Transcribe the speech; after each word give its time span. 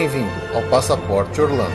Bem-vindo 0.00 0.30
ao 0.54 0.62
Passaporte 0.70 1.42
Orlando. 1.42 1.74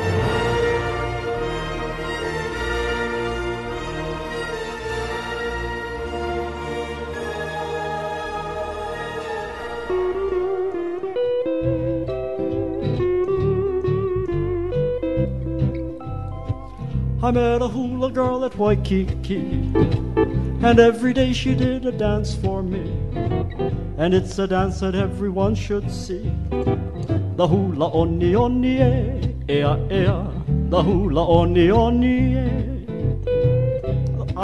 I 17.21 17.31
met 17.31 17.61
a 17.61 17.67
hula 17.67 18.09
girl 18.09 18.43
at 18.43 18.57
Waikiki, 18.57 19.71
and 20.63 20.79
every 20.79 21.13
day 21.13 21.31
she 21.31 21.53
did 21.53 21.85
a 21.85 21.91
dance 21.91 22.33
for 22.33 22.63
me. 22.63 22.91
And 23.99 24.15
it's 24.15 24.39
a 24.39 24.47
dance 24.47 24.79
that 24.79 24.95
everyone 24.95 25.53
should 25.53 25.91
see. 25.91 26.31
The 27.37 27.45
hula 27.45 27.87
oni 27.91 28.33
oni 28.33 28.77
eh, 28.79 29.19
ea 29.49 29.75
ea, 29.91 30.15
the 30.69 30.81
hula 30.81 31.21
oni 31.27 31.69
oni 31.69 32.35
eh. 32.37 32.54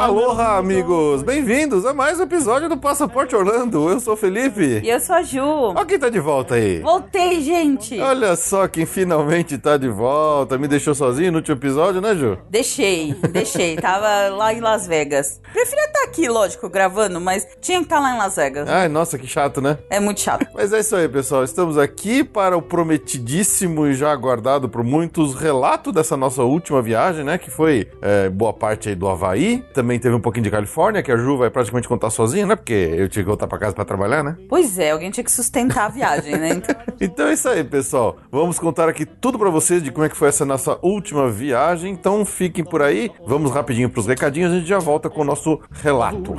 Aloha, 0.02 0.58
amigos! 0.58 1.22
Bem-vindos 1.22 1.86
a 1.86 1.94
mais 1.94 2.20
um 2.20 2.24
episódio 2.24 2.68
do 2.68 2.76
Passaporte 2.76 3.36
Orlando. 3.36 3.88
Eu 3.88 4.00
sou 4.00 4.16
o 4.16 4.18
Felipe. 4.18 4.82
E 4.84 4.90
eu 4.90 5.00
sou 5.00 5.16
a 5.16 5.22
Ju. 5.22 5.44
Olha 5.46 5.86
quem 5.86 6.00
tá 6.00 6.10
de 6.10 6.20
volta 6.20 6.56
aí. 6.56 6.80
Voltei, 6.80 7.40
gente. 7.40 8.00
Olha 8.00 8.36
só 8.36 8.68
quem 8.68 8.88
finalmente 8.88 9.60
tá 9.60 9.78
de 9.78 9.88
volta. 9.88 10.58
Me 10.58 10.68
deixou 10.68 10.96
sozinho 10.96 11.32
no 11.32 11.38
último 11.38 11.56
episódio, 11.56 12.02
né, 12.02 12.16
Ju? 12.16 12.36
Deixei, 12.50 13.14
deixei. 13.32 13.76
Tava 13.76 14.36
lá 14.36 14.52
em 14.52 14.60
Las 14.60 14.88
Vegas. 14.88 15.40
Preferia 15.54 15.86
estar 15.86 16.04
aqui, 16.06 16.28
lógico, 16.28 16.68
gravando, 16.68 17.22
mas 17.22 17.48
tinha 17.62 17.78
que 17.78 17.84
estar 17.84 18.00
lá 18.00 18.16
em 18.16 18.18
Las 18.18 18.36
Vegas. 18.36 18.68
Ai, 18.68 18.88
nossa, 18.90 19.20
que 19.20 19.28
chato, 19.28 19.62
né? 19.62 19.78
É 19.88 20.00
muito 20.00 20.20
chato. 20.20 20.48
Mas 20.56 20.74
é 20.74 20.80
isso 20.80 20.96
aí, 20.96 21.08
pessoal. 21.08 21.44
Estamos 21.44 21.78
aqui 21.78 22.24
para 22.24 22.58
o 22.58 22.62
prometidíssimo 22.62 23.86
e 23.86 23.94
já 23.94 24.12
aguardado 24.12 24.68
por 24.68 24.84
muitos 24.84 25.36
relato 25.36 25.92
dessa 25.92 26.18
nossa 26.18 26.42
última 26.42 26.82
viagem, 26.82 27.24
né? 27.24 27.38
Que 27.38 27.52
foi 27.52 27.88
é, 28.02 28.30
boa 28.30 28.52
parte 28.52 28.90
aí 28.90 28.96
do 28.96 29.08
Havaí. 29.08 29.64
Também 29.74 29.91
teve 30.00 30.16
um 30.16 30.20
pouquinho 30.20 30.44
de 30.44 30.52
Califórnia, 30.52 31.04
que 31.04 31.12
a 31.12 31.18
Ju 31.18 31.38
vai 31.38 31.50
praticamente 31.50 31.88
contar 31.88 32.10
sozinha, 32.10 32.46
né? 32.46 32.56
Porque 32.56 32.74
eu 32.74 33.08
tinha 33.10 33.24
que 33.24 33.28
voltar 33.28 33.48
para 33.48 33.58
casa 33.58 33.74
para 33.74 33.86
trabalhar, 33.86 34.24
né? 34.24 34.38
Pois 34.48 34.78
é, 34.78 34.92
alguém 34.92 35.12
tinha 35.12 35.24
que 35.24 35.32
sustentar 35.32 35.86
a 35.86 35.90
viagem, 35.90 36.38
né? 36.38 36.50
Então... 36.50 36.76
Então 37.02 37.28
é 37.28 37.34
isso 37.34 37.50
aí, 37.50 37.64
pessoal. 37.64 38.18
Vamos 38.32 38.60
contar 38.60 38.88
aqui 38.88 39.08
tudo 39.08 39.40
para 39.40 39.50
vocês 39.50 39.82
de 39.82 39.92
como 39.92 40.06
é 40.06 40.10
que 40.10 40.16
foi 40.16 40.30
essa 40.30 40.46
nossa 40.46 40.78
última 40.84 41.30
viagem. 41.30 41.92
Então 41.92 42.24
fiquem 42.24 42.64
por 42.64 42.82
aí. 42.82 43.10
Vamos 43.26 43.52
rapidinho 43.52 43.90
pros 43.90 44.06
recadinhos, 44.06 44.52
a 44.52 44.56
gente 44.56 44.68
já 44.68 44.78
volta 44.78 45.10
com 45.10 45.22
o 45.22 45.26
nosso 45.26 45.60
relato. 45.72 46.36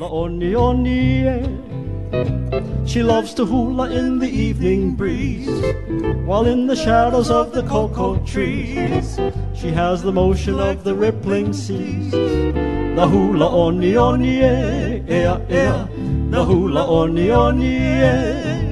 Eh. 2.13 2.63
She 2.85 3.03
loves 3.03 3.33
to 3.35 3.45
hula 3.45 3.91
in 3.91 4.19
the 4.19 4.29
evening 4.29 4.95
breeze, 4.95 5.49
while 6.27 6.47
in 6.47 6.67
the 6.67 6.77
shadows 6.77 7.31
of 7.31 7.53
the 7.53 7.63
cocoa 7.63 8.17
trees, 8.27 9.19
she 9.55 9.71
has 9.71 10.03
the 10.03 10.13
motion 10.13 10.61
of 10.61 10.85
the 10.85 10.95
rippling 10.95 11.53
seas. 11.53 12.11
The 12.11 13.07
hula 13.09 13.49
oni 13.49 13.97
oni 13.97 14.43
eh, 14.43 15.03
ea 15.09 15.37
ea, 15.51 15.87
the 16.31 16.45
hula 16.45 16.87
oni 16.87 17.31
oni 17.31 17.77
eh. 17.77 18.63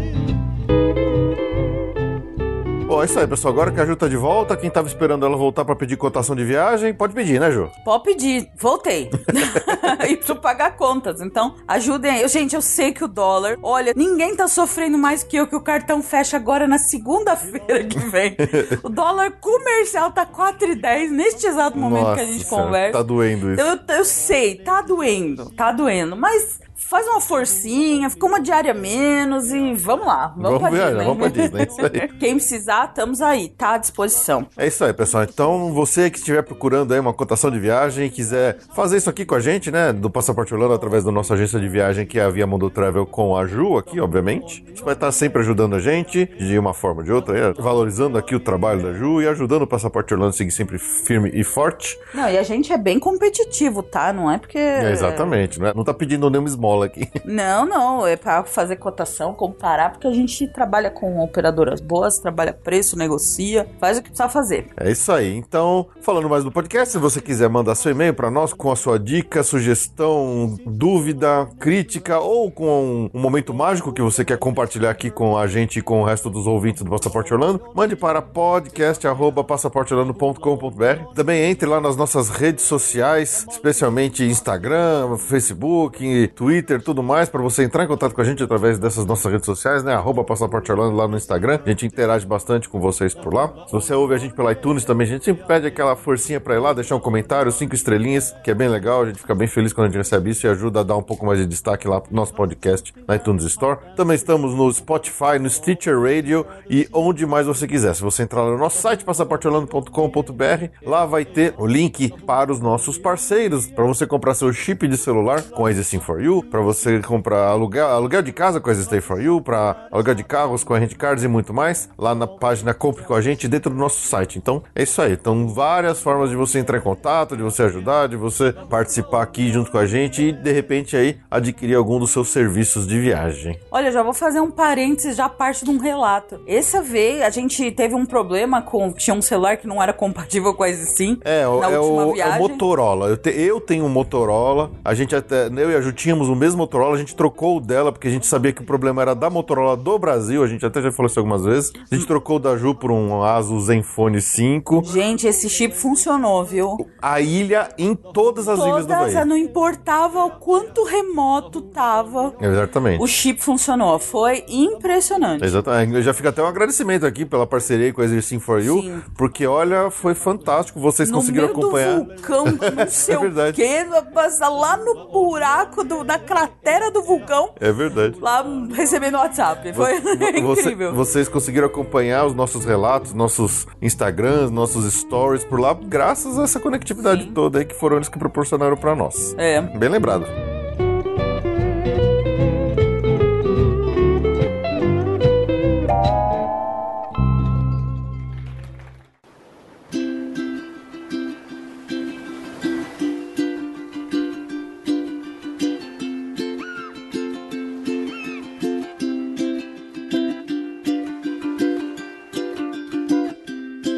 Bom, 2.91 3.01
é 3.01 3.05
isso 3.05 3.21
aí, 3.21 3.27
pessoal. 3.29 3.55
Agora 3.55 3.71
que 3.71 3.81
a 3.81 3.87
Ju 3.87 3.95
tá 3.95 4.09
de 4.09 4.17
volta, 4.17 4.57
quem 4.57 4.69
tava 4.69 4.89
esperando 4.89 5.25
ela 5.25 5.37
voltar 5.37 5.65
para 5.65 5.77
pedir 5.77 5.97
cotação 5.97 6.35
de 6.35 6.43
viagem, 6.43 6.93
pode 6.93 7.15
pedir, 7.15 7.39
né, 7.39 7.49
Ju? 7.49 7.71
Pode 7.85 8.03
pedir, 8.03 8.51
voltei. 8.59 9.09
e 10.11 10.17
preciso 10.17 10.41
pagar 10.41 10.77
contas, 10.77 11.21
então 11.21 11.55
ajudem 11.69 12.11
aí. 12.11 12.27
Gente, 12.29 12.57
eu 12.57 12.61
sei 12.61 12.91
que 12.91 13.05
o 13.05 13.07
dólar, 13.07 13.57
olha, 13.63 13.93
ninguém 13.95 14.35
tá 14.35 14.49
sofrendo 14.49 14.99
mais 14.99 15.23
que 15.23 15.37
eu, 15.37 15.47
que 15.47 15.55
o 15.55 15.61
cartão 15.61 16.03
fecha 16.03 16.37
agora 16.37 16.67
na 16.67 16.79
segunda-feira 16.79 17.85
que 17.85 17.99
vem. 18.01 18.37
o 18.83 18.89
dólar 18.89 19.39
comercial 19.41 20.11
tá 20.11 20.27
4,10 20.27 21.11
neste 21.11 21.47
exato 21.47 21.79
momento 21.79 22.03
Nossa 22.03 22.17
que 22.17 22.21
a 22.23 22.25
gente 22.25 22.45
Senhora, 22.45 22.67
conversa. 22.67 22.93
Tá 22.99 23.03
doendo 23.05 23.53
isso. 23.53 23.63
Eu, 23.63 23.79
eu 23.99 24.05
sei, 24.05 24.57
tá 24.57 24.83
doendo, 24.83 25.49
tá 25.51 25.71
doendo, 25.71 26.17
mas 26.17 26.59
faz 26.89 27.07
uma 27.07 27.21
forcinha, 27.21 28.11
fica 28.11 28.27
uma 28.27 28.41
diária 28.41 28.75
menos 28.75 29.53
e 29.53 29.75
vamos 29.75 30.07
lá. 30.07 30.29
Vamos, 30.37 30.43
Vamos 30.43 30.61
pra 30.61 30.71
viajar, 30.71 30.89
Disney. 30.89 31.05
vamos 31.05 31.19
pra 31.19 31.29
Disney, 31.29 31.61
é 31.61 31.67
isso 31.67 31.81
aí. 31.81 32.09
Quem 32.19 32.35
precisar, 32.37 32.85
estamos 32.87 33.21
aí, 33.21 33.49
tá 33.49 33.75
à 33.75 33.79
disposição. 33.79 34.47
É 34.57 34.67
isso 34.67 34.85
aí, 34.85 34.93
pessoal. 34.93 35.25
Então, 35.25 35.73
você 35.73 36.11
que 36.11 36.19
estiver 36.19 36.43
procurando 36.43 36.93
aí 36.93 37.01
uma 37.01 37.13
cotação 37.13 37.51
de 37.51 37.59
viagem 37.59 38.07
e 38.07 38.11
quiser 38.11 38.59
fazer 38.75 38.97
isso 38.97 39.09
aqui 39.11 39.25
com 39.25 39.35
a 39.35 39.41
gente, 39.41 39.71
né, 39.71 39.93
do 39.93 40.11
Passaporte 40.11 40.53
Orlando, 40.55 40.75
através 40.75 41.05
da 41.05 41.13
nossa 41.13 41.35
agência 41.35 41.61
de 41.61 41.69
viagem, 41.69 42.07
que 42.07 42.19
é 42.19 42.23
a 42.23 42.31
Via 42.31 42.47
Mundo 42.47 42.71
Travel 42.71 43.07
com 43.07 43.37
a 43.37 43.47
Ju 43.47 43.77
aqui, 43.77 44.01
obviamente. 44.01 44.65
Você 44.75 44.83
vai 44.83 44.95
estar 44.95 45.13
sempre 45.13 45.41
ajudando 45.43 45.75
a 45.77 45.81
gente, 45.81 46.27
de 46.39 46.59
uma 46.59 46.75
forma 46.75 47.01
ou 47.01 47.05
de 47.05 47.13
outra, 47.13 47.35
né, 47.35 47.55
valorizando 47.59 48.19
aqui 48.19 48.35
o 48.35 48.41
trabalho 48.41 48.83
da 48.83 48.93
Ju 48.93 49.23
e 49.23 49.29
ajudando 49.29 49.63
o 49.63 49.67
Passaporte 49.67 50.13
Orlando 50.15 50.31
a 50.31 50.37
seguir 50.37 50.51
sempre 50.51 50.79
firme 50.79 51.31
e 51.33 51.45
forte. 51.45 51.99
Não, 52.15 52.29
e 52.29 52.37
a 52.39 52.43
gente 52.43 52.73
é 52.73 52.79
bem 52.79 52.99
competitivo, 52.99 53.83
tá? 53.83 54.13
Não 54.13 54.31
é 54.31 54.39
porque. 54.39 54.59
É, 54.59 54.91
exatamente, 54.91 55.61
né? 55.61 55.73
Não 55.75 55.85
tá 55.85 55.93
pedindo 55.95 56.29
nenhuma 56.31 56.49
esmola 56.49 56.70
aqui. 56.85 57.09
Não, 57.25 57.65
não, 57.65 58.07
é 58.07 58.17
pra 58.17 58.45
fazer 58.45 58.77
cotação, 58.77 59.35
comparar, 59.35 59.93
porque 59.93 60.07
a 60.07 60.13
gente 60.13 60.47
trabalha 60.49 60.91
com 60.91 61.21
operadoras 61.21 61.81
boas, 61.81 62.19
trabalha 62.19 62.53
preço, 62.53 62.99
negocia, 62.99 63.69
faz 63.79 63.99
o 63.99 64.03
que 64.03 64.11
precisa 64.11 64.29
fazer. 64.29 64.67
É 64.77 64.91
isso 64.91 65.13
aí. 65.13 65.37
Então, 65.37 65.87
falando 66.01 66.29
mais 66.29 66.45
do 66.45 66.51
podcast, 66.51 66.93
se 66.93 66.99
você 66.99 67.21
quiser 67.21 67.49
mandar 67.49 67.75
seu 67.75 67.93
e-mail 67.93 68.15
para 68.15 68.31
nós 68.31 68.53
com 68.53 68.71
a 68.71 68.77
sua 68.77 68.99
dica, 68.99 69.43
sugestão, 69.43 70.59
dúvida, 70.67 71.49
crítica 71.59 72.19
ou 72.19 72.51
com 72.51 73.11
um 73.13 73.21
momento 73.21 73.55
mágico 73.55 73.93
que 73.93 74.03
você 74.03 74.25
quer 74.25 74.39
compartilhar 74.39 74.91
aqui 74.91 75.11
com 75.11 75.37
a 75.37 75.47
gente 75.47 75.79
e 75.79 75.83
com 75.83 76.01
o 76.01 76.05
resto 76.05 76.31
dos 76.31 76.47
ouvintes 76.47 76.83
do 76.83 76.91
Passaporte 76.91 77.33
Orlando, 77.33 77.61
mande 77.75 77.97
para 77.97 78.23
podcast@passaporteorlando.com.br. 78.23 81.15
Também 81.15 81.51
entre 81.51 81.69
lá 81.69 81.81
nas 81.81 81.97
nossas 81.97 82.29
redes 82.29 82.65
sociais, 82.65 83.47
especialmente 83.51 84.25
Instagram, 84.25 85.17
Facebook, 85.17 86.29
Twitter, 86.29 86.60
tudo 86.63 87.03
mais, 87.03 87.29
para 87.29 87.43
você 87.43 87.65
entrar 87.65 87.85
em 87.85 87.87
contato 87.87 88.15
com 88.15 88.21
a 88.21 88.25
gente 88.25 88.43
através 88.43 88.79
dessas 88.79 89.07
nossas 89.07 89.31
redes 89.31 89.47
sociais, 89.47 89.83
né? 89.83 89.95
Arroba 89.95 90.25
Passaporte 90.25 90.71
Orlando 90.71 90.97
lá 90.97 91.07
no 91.07 91.17
Instagram. 91.17 91.61
A 91.65 91.69
gente 91.69 91.87
interage 91.87 92.27
bastante 92.27 92.69
com 92.69 92.81
vocês 92.81 93.15
por 93.15 93.33
lá. 93.33 93.53
Se 93.67 93.73
você 93.73 93.95
ouve 93.95 94.15
a 94.15 94.19
gente 94.19 94.35
pelo 94.35 94.51
iTunes 94.51 94.85
também, 94.85 95.07
a 95.07 95.11
gente 95.11 95.25
sempre 95.25 95.45
pede 95.45 95.67
aquela 95.67 95.97
forcinha 95.97 96.41
pra 96.41 96.55
ir 96.55 96.59
lá, 96.59 96.73
deixar 96.73 96.97
um 96.97 97.01
comentário, 97.01 97.51
cinco 97.53 97.75
estrelinhas, 97.75 98.35
que 98.45 98.51
é 98.51 98.55
bem 98.55 98.69
legal. 98.69 99.03
A 99.03 99.07
gente 99.07 99.21
fica 99.21 99.35
bem 99.35 99.49
feliz 99.49 99.73
quando 99.73 99.87
a 99.87 99.89
gente 99.89 99.99
recebe 99.99 100.31
isso 100.31 100.47
e 100.47 100.51
ajuda 100.51 100.81
a 100.81 100.83
dar 100.83 100.97
um 100.97 101.03
pouco 101.03 101.25
mais 101.27 101.39
de 101.39 101.47
destaque 101.47 101.89
lá 101.89 102.01
pro 102.01 102.15
nosso 102.15 102.35
podcast 102.35 102.93
na 103.07 103.17
iTunes 103.17 103.45
Store. 103.45 103.79
Também 103.97 104.15
estamos 104.15 104.55
no 104.55 104.73
Spotify, 104.73 105.39
no 105.41 105.49
Stitcher 105.49 106.01
Radio 106.01 106.47
e 106.69 106.89
onde 106.93 107.27
mais 107.27 107.47
você 107.47 107.67
quiser. 107.67 107.95
Se 107.95 108.03
você 108.03 108.23
entrar 108.23 108.45
no 108.45 108.59
nosso 108.59 108.81
site, 108.81 109.05
passaporteorlando.com.br, 109.05 110.71
lá 110.83 111.07
vai 111.07 111.25
ter 111.25 111.55
o 111.59 111.67
link 111.67 112.13
para 112.25 112.53
os 112.53 112.61
nossos 112.61 112.99
parceiros, 112.99 113.67
para 113.67 113.85
você 113.85 114.07
comprar 114.07 114.35
seu 114.35 114.53
chip 114.53 114.87
de 114.87 114.97
celular 114.97 115.43
com 115.43 115.67
a 115.67 115.71
Existing 115.71 116.01
for 116.01 116.23
You, 116.23 116.43
para 116.51 116.61
você 116.61 116.99
comprar 117.01 117.47
aluguel, 117.49 117.87
aluguel 117.87 118.23
de 118.23 118.33
casa 118.33 118.61
com 118.61 118.71
a 118.71 118.75
Stay 118.75 119.01
for 119.01 119.21
You, 119.23 119.41
para 119.41 119.87
aluguel 119.91 120.15
de 120.15 120.25
carros 120.25 120.65
com 120.65 120.75
a 120.75 120.79
Rent 120.79 120.95
Cards 120.97 121.23
e 121.25 121.29
muito 121.29 121.55
mais, 121.55 121.89
lá 121.97 122.15
na 122.15 122.27
página 122.27 122.75
Compre 122.75 123.05
com 123.05 123.15
a 123.15 123.21
gente 123.21 123.47
dentro 123.47 123.71
do 123.71 123.77
nosso 123.77 124.07
site. 124.07 124.39
Então 124.39 124.63
é 124.75 124.83
isso 124.83 125.01
aí. 125.01 125.13
Então, 125.13 125.49
várias 125.49 126.01
formas 126.01 126.31
de 126.31 126.37
você 126.37 126.59
entrar 126.59 126.79
em 126.79 126.81
contato, 126.81 127.37
de 127.37 127.43
você 127.43 127.63
ajudar, 127.65 128.09
de 128.09 128.17
você 128.17 128.53
participar 128.69 129.23
aqui 129.23 129.53
junto 129.53 129.71
com 129.71 129.79
a 129.79 129.87
gente 129.87 130.23
e 130.23 130.33
de 130.33 130.51
repente 130.53 130.97
aí 130.97 131.19
adquirir 131.31 131.75
algum 131.75 131.99
dos 131.99 132.11
seus 132.11 132.29
serviços 132.31 132.87
de 132.87 132.99
viagem. 132.99 133.59
Olha, 133.71 133.93
já 133.93 134.03
vou 134.03 134.15
fazer 134.15 134.41
um 134.41 134.51
parênteses, 134.51 135.17
já 135.17 135.29
parte 135.29 135.65
de 135.65 135.71
um 135.71 135.79
relato. 135.79 136.41
Essa 136.47 136.81
vez 136.83 137.23
a 137.23 137.31
gente 137.31 137.71
teve 137.73 137.95
um 137.95 138.07
problema 138.07 138.63
com. 138.63 138.93
Tinha 138.93 139.15
um 139.15 139.23
celular 139.23 139.57
que 139.57 139.67
não 139.67 139.83
era 139.83 139.93
compatível 139.93 140.55
com 140.55 140.65
a 140.65 140.73
Sim. 140.73 141.19
É, 141.25 141.43
é, 141.43 141.47
última 141.49 142.07
o, 142.07 142.17
é 142.17 142.27
o. 142.37 142.39
Motorola. 142.39 143.09
Eu, 143.09 143.17
te- 143.17 143.31
eu 143.31 143.61
tenho 143.61 143.85
um 143.85 143.89
Motorola. 143.89 144.71
A 144.85 144.95
gente 144.95 145.15
até. 145.15 145.47
Eu 145.49 145.71
e 145.71 145.75
a 145.77 145.81
Ju 145.81 145.93
tínhamos 145.93 146.29
o 146.33 146.37
mesmo 146.37 146.59
Motorola. 146.59 146.95
A 146.95 146.99
gente 146.99 147.15
trocou 147.15 147.57
o 147.57 147.61
dela 147.61 147.91
porque 147.93 148.09
a 148.09 148.11
gente 148.11 148.27
sabia 148.27 148.53
que 148.53 148.63
o 148.63 148.65
problema 148.67 149.01
era 149.03 149.15
da 149.15 149.31
Motorola 149.31 149.77
do 149.77 149.99
Brasil. 149.99 150.43
A 150.43 150.47
gente 150.47 150.65
até 150.65 150.83
já 150.83 150.93
falou 150.93 151.09
isso 151.09 151.19
algumas 151.19 151.45
vezes. 151.45 151.73
A 151.91 151.95
gente 151.95 152.07
trocou 152.07 152.37
o 152.37 152.39
da 152.39 152.57
Ju 152.57 152.75
por 152.75 152.91
um 152.91 153.23
Asus 153.23 153.65
Zenfone 153.67 154.21
5. 154.21 154.83
Gente, 154.85 155.27
esse 155.27 155.49
chip 155.49 155.75
funcionou, 155.75 156.45
viu? 156.45 156.77
A 157.01 157.21
ilha 157.21 157.69
em 157.79 157.95
todas 157.95 158.49
as 158.49 158.59
ilhas 158.59 158.87
do 158.87 158.93
Todas, 158.93 159.15
Bahia. 159.15 159.25
não 159.25 159.37
importava 159.37 160.25
o 160.25 160.31
quanto 160.33 160.85
remoto 160.85 161.61
tava, 161.63 162.35
Exatamente. 162.41 163.03
o 163.03 163.07
chip 163.07 163.43
funcionou. 163.43 163.99
Foi 163.99 164.45
impressionante. 164.49 165.45
Exatamente. 165.45 165.95
Eu 165.95 166.03
já 166.03 166.13
fica 166.15 166.29
até 166.31 166.43
um 166.43 166.47
agradecimento 166.47 167.07
aqui 167.07 167.25
pela 167.25 167.47
parceria 167.47 167.93
com 167.93 168.01
a 168.01 168.05
Exercing 168.05 168.39
for 168.41 168.61
You, 168.63 168.83
Sim. 168.83 169.03
porque 169.17 169.47
olha, 169.47 169.91
foi 169.91 170.15
fantástico. 170.15 170.79
Vocês 170.81 171.11
no 171.11 171.17
conseguiram 171.19 171.47
acompanhar. 171.49 172.01
do 172.01 172.05
vulcão, 172.07 172.45
do 172.45 172.71
não 172.77 172.87
sei 172.89 173.15
É 173.15 173.19
o 173.19 173.21
verdade. 173.23 173.57
quê, 173.57 173.87
passar 174.13 174.49
lá 174.49 174.77
no 174.77 175.09
buraco 175.11 175.85
do, 175.85 176.05
da 176.05 176.19
cratera 176.21 176.91
do 176.91 177.03
vulcão, 177.03 177.51
É 177.61 177.73
verdade. 177.73 178.19
lá 178.21 178.45
recebendo 178.75 179.15
WhatsApp. 179.17 179.73
Foi 179.73 180.01
Você- 180.43 180.61
incrível. 180.63 180.95
vocês 180.95 181.29
conseguiram 181.29 181.67
acompanhar 181.67 182.27
os 182.27 182.35
nossos 182.35 182.65
relatos, 182.65 183.13
nossos 183.13 183.67
Instagrams, 183.83 184.51
nossos 184.51 184.93
stories 184.93 185.45
por 185.45 185.59
lá, 185.61 185.75
graças 185.75 186.39
a 186.39 186.43
essa 186.45 186.61
conectividade 186.61 187.27
toda 187.27 187.59
aí 187.59 187.65
que 187.65 187.75
foram 187.75 187.97
eles 187.97 188.09
que 188.09 188.19
proporcionaram 188.19 188.77
pra 188.77 188.95
nós. 188.95 189.35
É. 189.39 189.61
Bem 189.61 189.89
lembrado. 189.89 190.27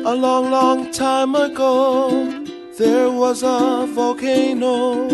A 0.04 0.16
long, 0.16 0.50
long 0.50 0.90
time 0.90 1.36
ago, 1.36 2.10
there 2.76 3.08
was 3.08 3.44
a 3.44 3.86
volcano 3.86 5.06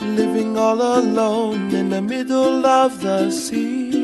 living 0.00 0.58
all 0.58 0.82
alone 0.82 1.74
in 1.74 1.88
the 1.88 2.02
middle 2.02 2.66
of 2.66 3.00
the 3.00 3.30
sea. 3.30 3.95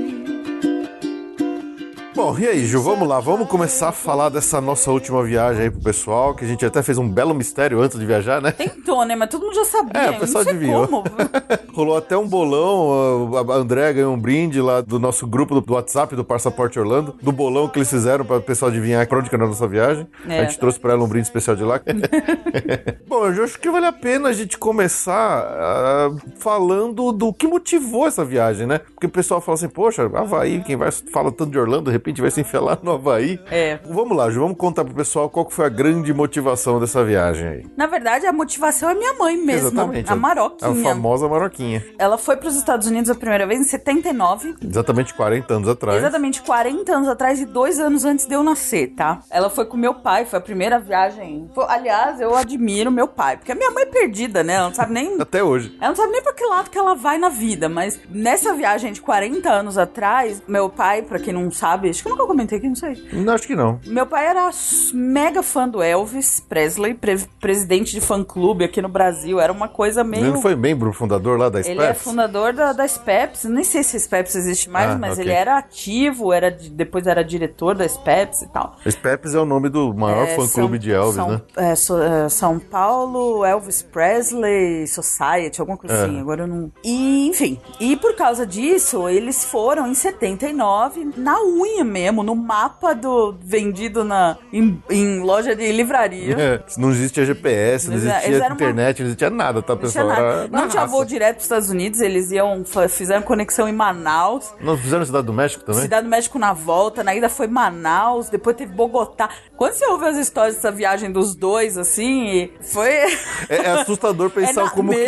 Bom, 2.22 2.38
e 2.38 2.46
aí, 2.46 2.64
Ju, 2.64 2.80
vamos 2.80 3.08
lá, 3.08 3.18
vamos 3.18 3.48
começar 3.48 3.88
a 3.88 3.92
falar 3.92 4.28
dessa 4.28 4.60
nossa 4.60 4.92
última 4.92 5.24
viagem 5.24 5.62
aí 5.64 5.70
pro 5.72 5.80
pessoal, 5.80 6.36
que 6.36 6.44
a 6.44 6.46
gente 6.46 6.64
até 6.64 6.80
fez 6.80 6.96
um 6.96 7.08
belo 7.08 7.34
mistério 7.34 7.80
antes 7.80 7.98
de 7.98 8.06
viajar, 8.06 8.40
né? 8.40 8.52
Tentou, 8.52 9.04
né? 9.04 9.16
Mas 9.16 9.28
todo 9.28 9.44
mundo 9.44 9.56
já 9.56 9.64
sabia. 9.64 10.00
É, 10.00 10.10
o 10.10 10.20
pessoal 10.20 10.44
adivinhou. 10.46 10.86
como. 10.86 11.02
Rolou 11.74 11.96
até 11.96 12.16
um 12.16 12.28
bolão, 12.28 13.36
a 13.36 13.54
André 13.54 13.92
ganhou 13.94 14.14
um 14.14 14.18
brinde 14.18 14.60
lá 14.60 14.80
do 14.80 15.00
nosso 15.00 15.26
grupo 15.26 15.60
do 15.60 15.72
WhatsApp 15.72 16.14
do 16.14 16.22
Passaporte 16.22 16.78
Orlando, 16.78 17.16
do 17.20 17.32
bolão 17.32 17.66
que 17.66 17.78
eles 17.78 17.90
fizeram 17.90 18.24
para 18.24 18.36
o 18.36 18.42
pessoal 18.42 18.70
adivinhar 18.70 19.04
pra 19.08 19.18
onde 19.18 19.28
que 19.28 19.34
era 19.34 19.44
a 19.44 19.48
nossa 19.48 19.66
viagem. 19.66 20.06
É. 20.28 20.40
A 20.40 20.44
gente 20.44 20.60
trouxe 20.60 20.78
pra 20.78 20.92
ela 20.92 21.02
um 21.02 21.08
brinde 21.08 21.26
especial 21.26 21.56
de 21.56 21.64
lá. 21.64 21.80
Bom, 23.08 23.26
eu 23.26 23.42
acho 23.42 23.58
que 23.58 23.70
vale 23.70 23.86
a 23.86 23.92
pena 23.92 24.28
a 24.28 24.32
gente 24.32 24.58
começar 24.58 25.42
ah, 25.44 26.10
falando 26.38 27.10
do 27.10 27.32
que 27.32 27.48
motivou 27.48 28.06
essa 28.06 28.24
viagem, 28.24 28.66
né? 28.66 28.78
Porque 28.78 29.06
o 29.06 29.10
pessoal 29.10 29.40
fala 29.40 29.54
assim, 29.54 29.68
poxa, 29.68 30.04
Havaí, 30.14 30.62
quem 30.62 30.76
vai 30.76 30.92
fala 30.92 31.32
tanto 31.32 31.50
de 31.50 31.58
Orlando, 31.58 31.84
de 31.84 31.90
repente 31.90 32.11
vai 32.20 32.30
se 32.30 32.40
enfiar 32.40 32.60
lá 32.60 32.78
no 32.82 32.92
Havaí. 32.92 33.40
É. 33.50 33.78
Vamos 33.86 34.16
lá, 34.16 34.30
Ju, 34.30 34.40
vamos 34.40 34.56
contar 34.56 34.84
pro 34.84 34.94
pessoal 34.94 35.28
qual 35.30 35.48
foi 35.50 35.66
a 35.66 35.68
grande 35.68 36.12
motivação 36.12 36.78
dessa 36.80 37.04
viagem 37.04 37.48
aí. 37.48 37.66
Na 37.76 37.86
verdade, 37.86 38.26
a 38.26 38.32
motivação 38.32 38.90
é 38.90 38.94
minha 38.94 39.14
mãe 39.14 39.36
mesmo. 39.36 39.68
Exatamente. 39.68 40.10
A 40.12 40.16
Maroquinha. 40.16 40.70
A 40.70 40.74
famosa 40.94 41.28
Maroquinha. 41.28 41.84
Ela 41.98 42.18
foi 42.18 42.36
para 42.36 42.48
os 42.48 42.56
Estados 42.56 42.86
Unidos 42.86 43.10
a 43.10 43.14
primeira 43.14 43.46
vez 43.46 43.60
em 43.60 43.64
79. 43.64 44.54
Exatamente 44.62 45.14
40 45.14 45.54
anos 45.54 45.68
atrás. 45.68 45.98
Exatamente 45.98 46.42
40 46.42 46.92
anos 46.94 47.08
atrás 47.08 47.40
e 47.40 47.46
dois 47.46 47.78
anos 47.78 48.04
antes 48.04 48.26
de 48.26 48.34
eu 48.34 48.42
nascer, 48.42 48.88
tá? 48.94 49.20
Ela 49.30 49.48
foi 49.50 49.64
com 49.64 49.76
meu 49.76 49.94
pai, 49.94 50.24
foi 50.24 50.38
a 50.38 50.42
primeira 50.42 50.78
viagem. 50.78 51.48
Foi- 51.54 51.66
aliás, 51.68 52.20
eu 52.20 52.34
admiro 52.36 52.90
meu 52.90 53.06
pai, 53.08 53.36
porque 53.36 53.52
a 53.52 53.54
minha 53.54 53.70
mãe 53.70 53.84
é 53.84 53.86
perdida, 53.86 54.42
né? 54.42 54.54
Ela 54.54 54.68
não 54.68 54.74
sabe 54.74 54.92
nem. 54.92 55.16
Até 55.20 55.42
hoje. 55.42 55.76
Ela 55.80 55.88
não 55.90 55.96
sabe 55.96 56.12
nem 56.12 56.22
pra 56.22 56.32
que 56.32 56.44
lado 56.44 56.70
que 56.70 56.78
ela 56.78 56.94
vai 56.94 57.18
na 57.18 57.28
vida, 57.28 57.68
mas 57.68 58.00
nessa 58.10 58.52
viagem 58.54 58.92
de 58.92 59.00
40 59.00 59.48
anos 59.50 59.78
atrás, 59.78 60.42
meu 60.48 60.68
pai, 60.68 61.02
pra 61.02 61.18
quem 61.18 61.32
não 61.32 61.50
sabe, 61.50 61.91
acho 61.92 62.02
que 62.02 62.08
eu 62.08 62.12
nunca 62.12 62.26
comentei 62.26 62.58
aqui, 62.58 62.68
não 62.68 62.74
sei. 62.74 63.02
Não, 63.12 63.34
acho 63.34 63.46
que 63.46 63.54
não. 63.56 63.80
Meu 63.86 64.06
pai 64.06 64.26
era 64.26 64.50
mega 64.92 65.42
fã 65.42 65.68
do 65.68 65.82
Elvis 65.82 66.40
Presley, 66.40 66.94
pre- 66.94 67.24
presidente 67.40 67.92
de 67.92 68.00
fã-clube 68.00 68.64
aqui 68.64 68.82
no 68.82 68.88
Brasil. 68.88 69.40
Era 69.40 69.52
uma 69.52 69.68
coisa 69.68 70.02
meio. 70.04 70.26
Ele 70.26 70.40
foi 70.42 70.54
membro 70.56 70.92
fundador 70.92 71.38
lá 71.38 71.48
da 71.48 71.60
Ele 71.60 71.68
Specs? 71.74 71.84
é 71.84 71.94
fundador 71.94 72.52
da, 72.52 72.72
da 72.72 72.86
SPEPS, 72.86 73.44
nem 73.44 73.64
sei 73.64 73.82
se 73.82 73.96
a 73.96 74.00
SPEPS 74.00 74.34
existe 74.34 74.68
mais, 74.68 74.90
Ah, 74.90 74.98
mas 74.98 75.12
ok. 75.14 75.24
ele 75.24 75.32
era 75.32 75.58
ativo, 75.58 76.32
era 76.32 76.50
de- 76.50 76.70
depois 76.70 77.06
era 77.06 77.22
diretor 77.24 77.74
da 77.76 77.86
SPEPS 77.88 78.42
e 78.42 78.48
tal. 78.48 78.76
Specs 78.88 79.34
é 79.34 79.38
o 79.38 79.44
nome 79.44 79.68
do 79.68 79.94
maior 79.94 80.26
É, 80.26 80.34
fã-clube 80.36 80.78
de 80.78 80.92
Elvis, 80.92 81.14
São, 81.14 81.28
né? 81.30 81.42
é, 81.56 81.74
so- 81.74 82.02
é, 82.02 82.28
São 82.28 82.58
Paulo, 82.58 83.44
Elvis 83.44 83.82
Presley 83.82 84.86
Society, 84.86 85.60
alguma 85.60 85.76
coisa 85.78 85.94
É. 85.96 86.04
assim, 86.04 86.20
agora 86.20 86.42
eu 86.42 86.46
não... 86.46 86.72
E, 86.84 87.28
enfim, 87.28 87.60
e 87.80 87.96
por 87.96 88.14
causa 88.14 88.46
disso, 88.46 89.08
eles 89.08 89.44
foram 89.44 89.86
em 89.88 89.94
79, 89.94 91.10
na 91.16 91.42
unha 91.42 91.81
mesmo, 91.84 92.22
no 92.22 92.34
mapa 92.34 92.94
do 92.94 93.34
vendido 93.42 94.04
na, 94.04 94.36
em, 94.52 94.82
em 94.90 95.20
loja 95.20 95.54
de 95.54 95.70
livraria. 95.72 96.36
É, 96.42 96.60
não 96.78 96.90
existia 96.90 97.24
GPS, 97.24 97.88
não 97.88 97.96
existia 97.96 98.24
eles 98.26 98.36
eram 98.40 98.46
uma- 98.48 98.54
internet, 98.54 98.98
não 99.00 99.06
existia 99.06 99.30
nada, 99.30 99.62
tá, 99.62 99.74
Não, 99.74 99.78
tinha 99.80 100.02
pessoal? 100.04 100.10
Era 100.10 100.48
na 100.48 100.60
não 100.62 100.68
tinha 100.68 100.86
voo 100.86 101.04
direto 101.04 101.34
para 101.34 101.38
os 101.38 101.44
Estados 101.44 101.70
Unidos, 101.70 102.00
eles 102.00 102.30
iam, 102.32 102.64
fizeram 102.88 103.22
conexão 103.22 103.68
em 103.68 103.72
Manaus, 103.72 104.52
Não 104.60 104.76
fizeram 104.76 105.04
Cidade 105.04 105.26
do 105.26 105.32
México 105.32 105.62
também? 105.64 105.82
Cidade 105.82 106.04
do 106.04 106.10
México 106.10 106.38
na 106.38 106.52
volta, 106.52 107.04
na 107.04 107.14
ida 107.14 107.28
foi 107.28 107.46
Manaus, 107.46 108.28
depois 108.28 108.56
teve 108.56 108.72
Bogotá. 108.72 109.28
Quando 109.56 109.74
você 109.74 109.86
ouve 109.86 110.06
as 110.06 110.16
histórias 110.16 110.56
dessa 110.56 110.72
viagem 110.72 111.12
dos 111.12 111.34
dois, 111.34 111.78
assim, 111.78 112.50
foi. 112.60 112.88
É, 112.88 113.12
é 113.48 113.70
assustador 113.80 114.30
pensar 114.30 114.66
É 114.66 114.70
como, 114.70 114.90
que 114.92 114.98
o- 114.98 115.00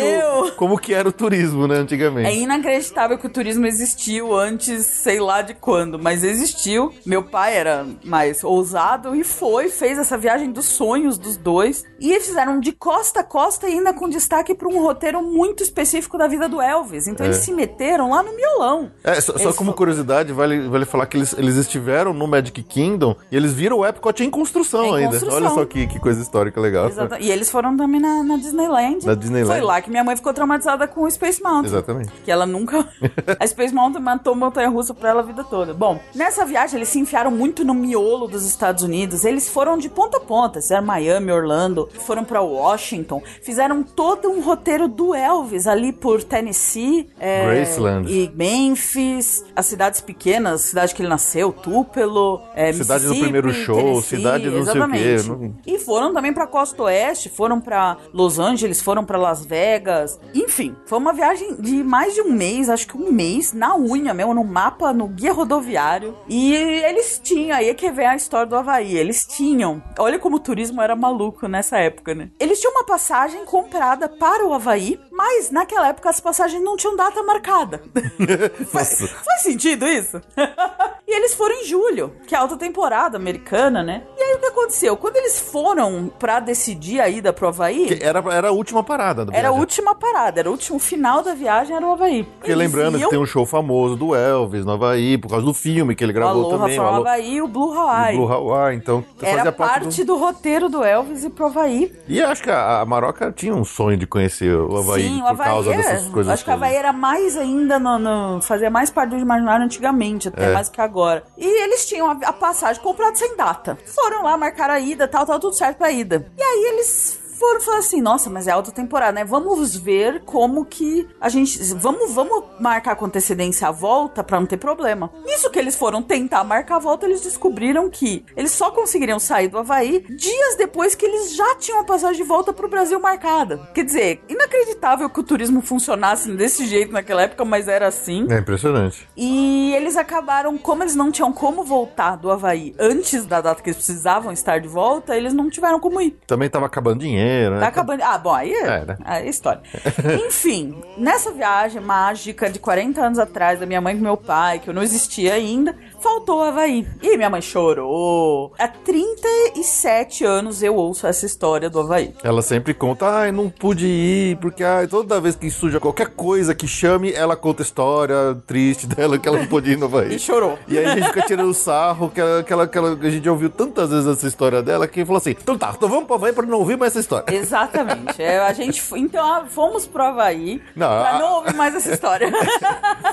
Meu! 0.43 0.51
como 0.55 0.77
que 0.77 0.93
era 0.93 1.07
o 1.09 1.11
turismo, 1.11 1.67
né, 1.67 1.75
antigamente. 1.75 2.29
É 2.29 2.35
inacreditável 2.35 3.17
que 3.17 3.27
o 3.27 3.29
turismo 3.29 3.65
existiu 3.65 4.33
antes, 4.35 4.85
sei 4.85 5.19
lá 5.19 5.41
de 5.41 5.53
quando, 5.53 5.99
mas 5.99 6.23
existiu. 6.23 6.64
Meu 7.05 7.23
pai 7.23 7.55
era 7.55 7.85
mais 8.03 8.43
ousado 8.43 9.15
e 9.15 9.23
foi, 9.23 9.69
fez 9.69 9.97
essa 9.97 10.17
viagem 10.17 10.51
dos 10.51 10.65
sonhos 10.65 11.17
dos 11.17 11.37
dois. 11.37 11.83
E 11.99 12.11
eles 12.11 12.25
fizeram 12.27 12.59
de 12.59 12.71
costa 12.71 13.19
a 13.19 13.23
costa 13.23 13.67
e 13.69 13.73
ainda 13.73 13.93
com 13.93 14.09
destaque 14.09 14.53
para 14.55 14.67
um 14.67 14.81
roteiro 14.81 15.21
muito 15.21 15.61
específico 15.63 16.17
da 16.17 16.27
vida 16.27 16.47
do 16.49 16.61
Elvis. 16.61 17.07
Então 17.07 17.25
É. 17.25 17.29
eles 17.29 17.37
se 17.39 17.51
meteram 17.53 18.09
lá 18.09 18.23
no 18.23 18.35
miolão. 18.35 18.91
É, 19.03 19.19
só, 19.21 19.37
só 19.37 19.53
como 19.53 19.73
curiosidade, 19.73 20.33
vale, 20.33 20.67
vale 20.67 20.85
falar 20.85 21.05
que 21.05 21.17
eles, 21.17 21.33
eles 21.37 21.55
estiveram 21.55 22.13
no 22.13 22.27
Magic 22.27 22.61
Kingdom 22.63 23.15
e 23.31 23.35
eles 23.35 23.53
viram 23.53 23.77
o 23.79 23.85
Epcot 23.85 24.23
em 24.23 24.29
construção 24.29 24.83
Em 24.85 24.95
ainda. 24.95 25.11
construção. 25.11 25.35
Olha 25.37 25.49
só 25.49 25.65
que, 25.65 25.87
que 25.87 25.99
coisa 25.99 26.21
histórica 26.21 26.59
legal. 26.59 26.87
Exata- 26.87 27.19
E 27.19 27.29
eles 27.31 27.49
foram 27.49 27.75
também 27.77 27.99
na, 28.01 28.23
na 28.23 28.37
Disneyland. 28.37 29.05
Na 29.05 29.13
Disneyland. 29.15 29.51
Foi 29.59 29.61
lá 29.65 29.81
que 29.81 29.89
minha 29.89 30.03
mãe 30.03 30.15
ficou 30.15 30.33
traumatizada 30.33 30.87
com 30.87 31.03
o 31.03 31.11
Space 31.11 31.41
Mountain. 31.41 31.65
Exatamente. 31.71 32.11
Que 32.23 32.31
ela 32.31 32.45
nunca. 32.45 32.87
a 33.39 33.47
Space 33.47 33.73
Mountain 33.73 34.01
matou 34.01 34.35
montanha 34.35 34.69
russa 34.69 34.93
pra 34.93 35.09
ela 35.09 35.21
a 35.21 35.23
vida 35.23 35.43
toda. 35.43 35.73
Bom, 35.73 35.99
nessa 36.15 36.43
viagem 36.45 36.54
eles 36.73 36.89
se 36.89 36.99
enfiaram 36.99 37.31
muito 37.31 37.63
no 37.65 37.73
miolo 37.73 38.27
dos 38.27 38.45
Estados 38.45 38.83
Unidos. 38.83 39.25
Eles 39.25 39.49
foram 39.49 39.77
de 39.77 39.89
ponta 39.89 40.17
a 40.17 40.19
ponta. 40.21 40.61
Fizeram 40.61 40.85
Miami, 40.85 41.31
Orlando, 41.31 41.89
foram 42.05 42.23
pra 42.23 42.41
Washington. 42.41 43.21
Fizeram 43.41 43.83
todo 43.83 44.29
um 44.29 44.41
roteiro 44.41 44.87
do 44.87 45.13
Elvis 45.13 45.67
ali 45.67 45.91
por 45.91 46.23
Tennessee. 46.23 47.09
é, 47.19 47.45
Graceland. 47.55 48.11
E 48.11 48.31
Memphis. 48.33 49.43
As 49.55 49.65
cidades 49.65 50.01
pequenas, 50.01 50.61
cidade 50.61 50.93
que 50.93 51.01
ele 51.01 51.09
nasceu, 51.09 51.51
Tupelo. 51.51 52.41
É, 52.55 52.71
Cidade 52.73 53.07
do 53.07 53.15
primeiro 53.15 53.51
show, 53.53 53.75
Tennessee, 53.75 54.17
cidade 54.17 54.49
do 54.49 54.57
não 54.57 54.63
sei 54.65 54.81
o 54.81 54.89
quê, 54.91 54.97
exatamente. 54.97 55.55
E 55.65 55.79
foram 55.79 56.13
também 56.13 56.33
pra 56.33 56.47
Costa 56.47 56.83
Oeste, 56.83 57.29
foram 57.29 57.59
pra 57.59 57.97
Los 58.13 58.39
Angeles, 58.39 58.81
foram 58.81 59.03
pra 59.05 59.17
Las 59.17 59.45
Vegas. 59.45 60.19
Enfim, 60.33 60.75
foi 60.85 60.97
uma 60.97 61.13
viagem 61.13 61.55
de 61.59 61.83
mais 61.83 62.13
de 62.13 62.21
um 62.21 62.31
mês, 62.31 62.69
acho 62.69 62.87
que 62.87 62.97
um 62.97 63.11
mês, 63.11 63.53
na 63.53 63.75
unha 63.75 64.13
mesmo, 64.13 64.33
no 64.33 64.43
mapa, 64.43 64.93
no 64.93 65.07
guia 65.07 65.33
rodoviário. 65.33 66.15
E 66.27 66.44
eles 66.53 67.19
tinham, 67.23 67.57
aí 67.57 67.69
é 67.69 67.73
que 67.73 67.89
vem 67.91 68.07
a 68.07 68.15
história 68.15 68.45
do 68.45 68.55
Havaí. 68.55 68.97
Eles 68.97 69.25
tinham, 69.25 69.81
olha 69.97 70.19
como 70.19 70.37
o 70.37 70.39
turismo 70.39 70.81
era 70.81 70.95
maluco 70.95 71.47
nessa 71.47 71.77
época, 71.77 72.13
né? 72.13 72.29
Eles 72.39 72.59
tinham 72.59 72.73
uma 72.73 72.83
passagem 72.83 73.45
comprada 73.45 74.09
para 74.09 74.45
o 74.45 74.53
Havaí, 74.53 74.99
mas 75.11 75.51
naquela 75.51 75.87
época 75.89 76.09
as 76.09 76.19
passagens 76.19 76.61
não 76.61 76.75
tinham 76.75 76.95
data 76.95 77.21
marcada. 77.23 77.81
faz, 78.71 78.99
faz 78.99 79.41
sentido 79.41 79.87
isso? 79.87 80.21
e 81.07 81.15
eles 81.15 81.33
foram 81.33 81.55
em 81.55 81.65
julho, 81.65 82.13
que 82.27 82.35
é 82.35 82.37
a 82.37 82.41
alta 82.41 82.57
temporada 82.57 83.17
americana, 83.17 83.83
né? 83.83 84.03
E 84.17 84.23
aí 84.23 84.35
o 84.35 84.39
que 84.39 84.45
aconteceu? 84.47 84.97
Quando 84.97 85.17
eles 85.17 85.39
foram 85.39 86.11
pra 86.19 86.39
decidir 86.39 86.99
a 86.99 87.09
ida 87.09 87.31
pro 87.31 87.47
Havaí, 87.47 87.87
Que 87.87 88.03
Era, 88.03 88.23
era 88.33 88.49
a 88.49 88.51
última 88.51 88.83
parada 88.83 89.25
da 89.25 89.35
era 89.35 89.49
a 89.49 89.51
última 89.51 89.95
parada, 89.95 90.39
era 90.39 90.49
o 90.49 90.51
último 90.51 90.79
final 90.79 91.21
da 91.21 91.33
viagem, 91.33 91.75
era 91.75 91.85
o 91.85 91.91
Havaí. 91.91 92.23
Porque 92.23 92.53
lembrando 92.53 92.99
que 92.99 93.07
tem 93.09 93.19
um 93.19 93.25
show 93.25 93.45
famoso 93.45 93.95
do 93.95 94.15
Elvis 94.15 94.65
no 94.65 94.73
Havaí, 94.73 95.17
por 95.17 95.29
causa 95.29 95.45
do 95.45 95.53
filme 95.53 95.95
que 95.95 96.03
ele 96.03 96.13
gravou 96.13 96.34
Aloha 96.41 96.57
também. 96.59 96.75
from 96.75 96.83
o 96.85 96.87
Havaí 96.95 97.33
e 97.35 97.41
o 97.41 97.47
Blue 97.47 97.69
o 97.69 97.79
Hawaii. 97.79 98.17
Blue 98.17 98.31
Hawaii, 98.31 98.77
então 98.77 99.05
Era 99.21 99.51
parte, 99.51 99.73
parte 99.83 100.03
do... 100.03 100.13
do 100.15 100.19
roteiro 100.19 100.69
do 100.69 100.83
Elvis 100.83 101.23
e 101.23 101.29
pro 101.29 101.45
Havaí. 101.47 101.93
E 102.07 102.21
acho 102.21 102.43
que 102.43 102.49
a, 102.51 102.81
a 102.81 102.85
Maroca 102.85 103.31
tinha 103.31 103.53
um 103.55 103.63
sonho 103.63 103.97
de 103.97 104.05
conhecer 104.07 104.53
o 104.55 104.77
Havaí 104.77 105.03
Sim, 105.03 105.17
o 105.17 105.21
por 105.23 105.29
Havaí 105.29 105.47
causa 105.47 105.73
é, 105.73 105.77
dessas 105.77 106.07
coisas 106.09 106.33
Acho 106.33 106.43
que 106.43 106.49
o. 106.49 106.53
Havaí 106.53 106.75
era 106.75 106.93
mais 106.93 107.37
ainda 107.37 107.77
no, 107.79 107.97
no- 107.99 108.41
fazia 108.41 108.69
mais 108.69 108.89
parte 108.89 109.11
do 109.11 109.17
imaginário 109.17 109.65
antigamente, 109.65 110.27
até 110.27 110.49
É. 110.49 110.53
mais 110.53 110.69
que 110.69 110.81
agora. 110.81 111.23
E 111.37 111.45
eles 111.63 111.85
tinham 111.85 112.09
a, 112.09 112.17
a 112.25 112.33
passagem 112.33 112.81
comprada 112.81 113.15
sem 113.15 113.35
data. 113.35 113.77
Foram 113.85 114.23
lá, 114.23 114.37
marcaram 114.37 114.73
a 114.75 114.79
ida, 114.79 115.07
tal, 115.07 115.25
tal, 115.25 115.39
tudo 115.39 115.55
certo 115.55 115.77
pra 115.77 115.91
ida. 115.91 116.25
E 116.37 116.41
aí 116.41 116.71
eles 116.73 117.19
foram 117.37 117.61
falar 117.61 117.77
assim, 117.79 118.01
nossa, 118.01 118.29
mas 118.29 118.47
é 118.47 118.51
alta 118.51 118.71
temporada, 118.71 119.11
né? 119.11 119.25
Vamos 119.25 119.75
ver 119.75 120.21
como 120.25 120.65
que 120.65 121.07
a 121.19 121.29
gente, 121.29 121.61
vamos, 121.75 122.13
vamos 122.13 122.43
marcar 122.59 122.95
com 122.95 123.05
antecedência 123.05 123.67
a 123.67 123.71
volta 123.71 124.23
pra 124.23 124.39
não 124.39 124.47
ter 124.47 124.57
problema. 124.57 125.11
Nisso 125.25 125.49
que 125.49 125.59
eles 125.59 125.75
foram 125.75 126.01
tentar 126.01 126.43
marcar 126.43 126.77
a 126.77 126.79
volta, 126.79 127.05
eles 127.05 127.21
descobriram 127.21 127.89
que 127.89 128.25
eles 128.35 128.51
só 128.51 128.71
conseguiriam 128.71 129.19
sair 129.19 129.47
do 129.47 129.57
Havaí 129.57 130.05
dias 130.09 130.55
depois 130.57 130.95
que 130.95 131.05
eles 131.05 131.35
já 131.35 131.55
tinham 131.55 131.79
a 131.79 131.83
passagem 131.83 132.21
de 132.21 132.27
volta 132.27 132.53
pro 132.53 132.67
Brasil 132.67 132.99
marcada. 132.99 133.69
Quer 133.73 133.85
dizer, 133.85 134.23
inacreditável 134.29 135.09
que 135.09 135.19
o 135.19 135.23
turismo 135.23 135.61
funcionasse 135.61 136.31
desse 136.31 136.65
jeito 136.65 136.91
naquela 136.91 137.23
época, 137.23 137.43
mas 137.43 137.67
era 137.67 137.87
assim. 137.87 138.27
É 138.29 138.39
impressionante. 138.39 139.07
E 139.15 139.73
eles 139.75 139.97
acabaram, 139.97 140.57
como 140.57 140.83
eles 140.83 140.95
não 140.95 141.11
tinham 141.11 141.31
como 141.31 141.63
voltar 141.63 142.15
do 142.15 142.31
Havaí 142.31 142.73
antes 142.79 143.25
da 143.25 143.41
data 143.41 143.61
que 143.61 143.69
eles 143.69 143.77
precisavam 143.77 144.31
estar 144.31 144.59
de 144.59 144.67
volta, 144.67 145.17
eles 145.17 145.33
não 145.33 145.49
tiveram 145.49 145.79
como 145.79 146.01
ir. 146.01 146.17
Também 146.25 146.49
tava 146.49 146.65
acabando 146.65 146.99
dinheiro, 146.99 147.24
dinheiro, 147.25 147.55
né? 147.55 147.61
Tá 147.61 147.67
acabando. 147.67 148.03
Ah, 148.03 148.17
bom, 148.17 148.33
aí 148.33 148.53
é, 148.53 148.85
né? 148.85 148.97
aí 149.03 149.25
é 149.25 149.29
história. 149.29 149.61
Enfim, 150.27 150.75
nessa 150.97 151.31
viagem 151.31 151.81
mágica 151.81 152.49
de 152.49 152.59
40 152.59 153.01
anos 153.01 153.19
atrás 153.19 153.59
da 153.59 153.65
minha 153.65 153.81
mãe 153.81 153.95
com 153.95 154.03
meu 154.03 154.17
pai, 154.17 154.59
que 154.59 154.69
eu 154.69 154.73
não 154.73 154.83
existia 154.83 155.33
ainda, 155.33 155.75
faltou 156.05 156.37
o 156.39 156.43
Havaí. 156.43 156.87
E 157.01 157.17
minha 157.17 157.29
mãe 157.31 157.41
chorou. 157.41 158.53
Há 158.59 158.67
37 158.67 160.23
anos 160.23 160.61
eu 160.61 160.75
ouço 160.75 161.07
essa 161.07 161.25
história 161.25 161.67
do 161.67 161.79
Havaí. 161.79 162.13
Ela 162.23 162.43
sempre 162.43 162.73
conta, 162.75 163.07
ai, 163.07 163.31
não 163.31 163.49
pude 163.49 163.87
ir, 163.87 164.37
porque 164.37 164.63
ai, 164.63 164.85
toda 164.87 165.19
vez 165.19 165.35
que 165.35 165.49
suja 165.49 165.79
qualquer 165.79 166.09
coisa 166.09 166.53
que 166.53 166.67
chame, 166.67 167.11
ela 167.11 167.35
conta 167.35 167.63
a 167.63 167.65
história 167.65 168.15
triste 168.45 168.85
dela 168.87 169.17
que 169.17 169.27
ela 169.27 169.39
não 169.39 169.47
pôde 169.47 169.71
ir 169.71 169.77
no 169.77 169.85
E 169.85 169.87
Havaí. 169.87 170.19
chorou. 170.19 170.59
E 170.67 170.77
aí 170.77 170.85
a 170.85 170.95
gente 170.95 171.07
fica 171.07 171.21
tirando 171.23 171.53
sarro, 171.55 172.09
que, 172.09 172.21
ela, 172.21 172.43
que, 172.43 172.53
ela, 172.53 172.67
que 172.67 172.77
ela- 172.77 172.97
a 173.01 173.09
gente 173.09 173.25
já 173.25 173.31
ouviu 173.31 173.49
tantas 173.49 173.89
vezes 173.89 174.05
essa 174.07 174.27
história 174.27 174.61
dela, 174.61 174.87
que 174.87 175.03
falou 175.03 175.17
assim, 175.17 175.31
então 175.31 175.57
tá, 175.57 175.73
então 175.75 175.89
vamos 175.89 176.05
pro 176.05 176.15
Havaí 176.15 176.33
pra 176.33 176.45
não 176.45 176.59
ouvir 176.59 176.77
mais 176.77 176.91
essa 176.93 176.99
história. 176.99 177.35
Exatamente. 177.35 178.21
É, 178.21 178.39
a 178.39 178.53
gente, 178.53 178.81
então, 178.95 179.25
ah, 179.25 179.45
fomos 179.49 179.87
pro 179.87 180.03
Havaí 180.03 180.61
Não, 180.75 180.87
pra 180.87 181.15
a- 181.15 181.19
não 181.19 181.33
ouvir 181.37 181.55
mais 181.55 181.73
essa 181.73 181.91
história. 181.93 182.31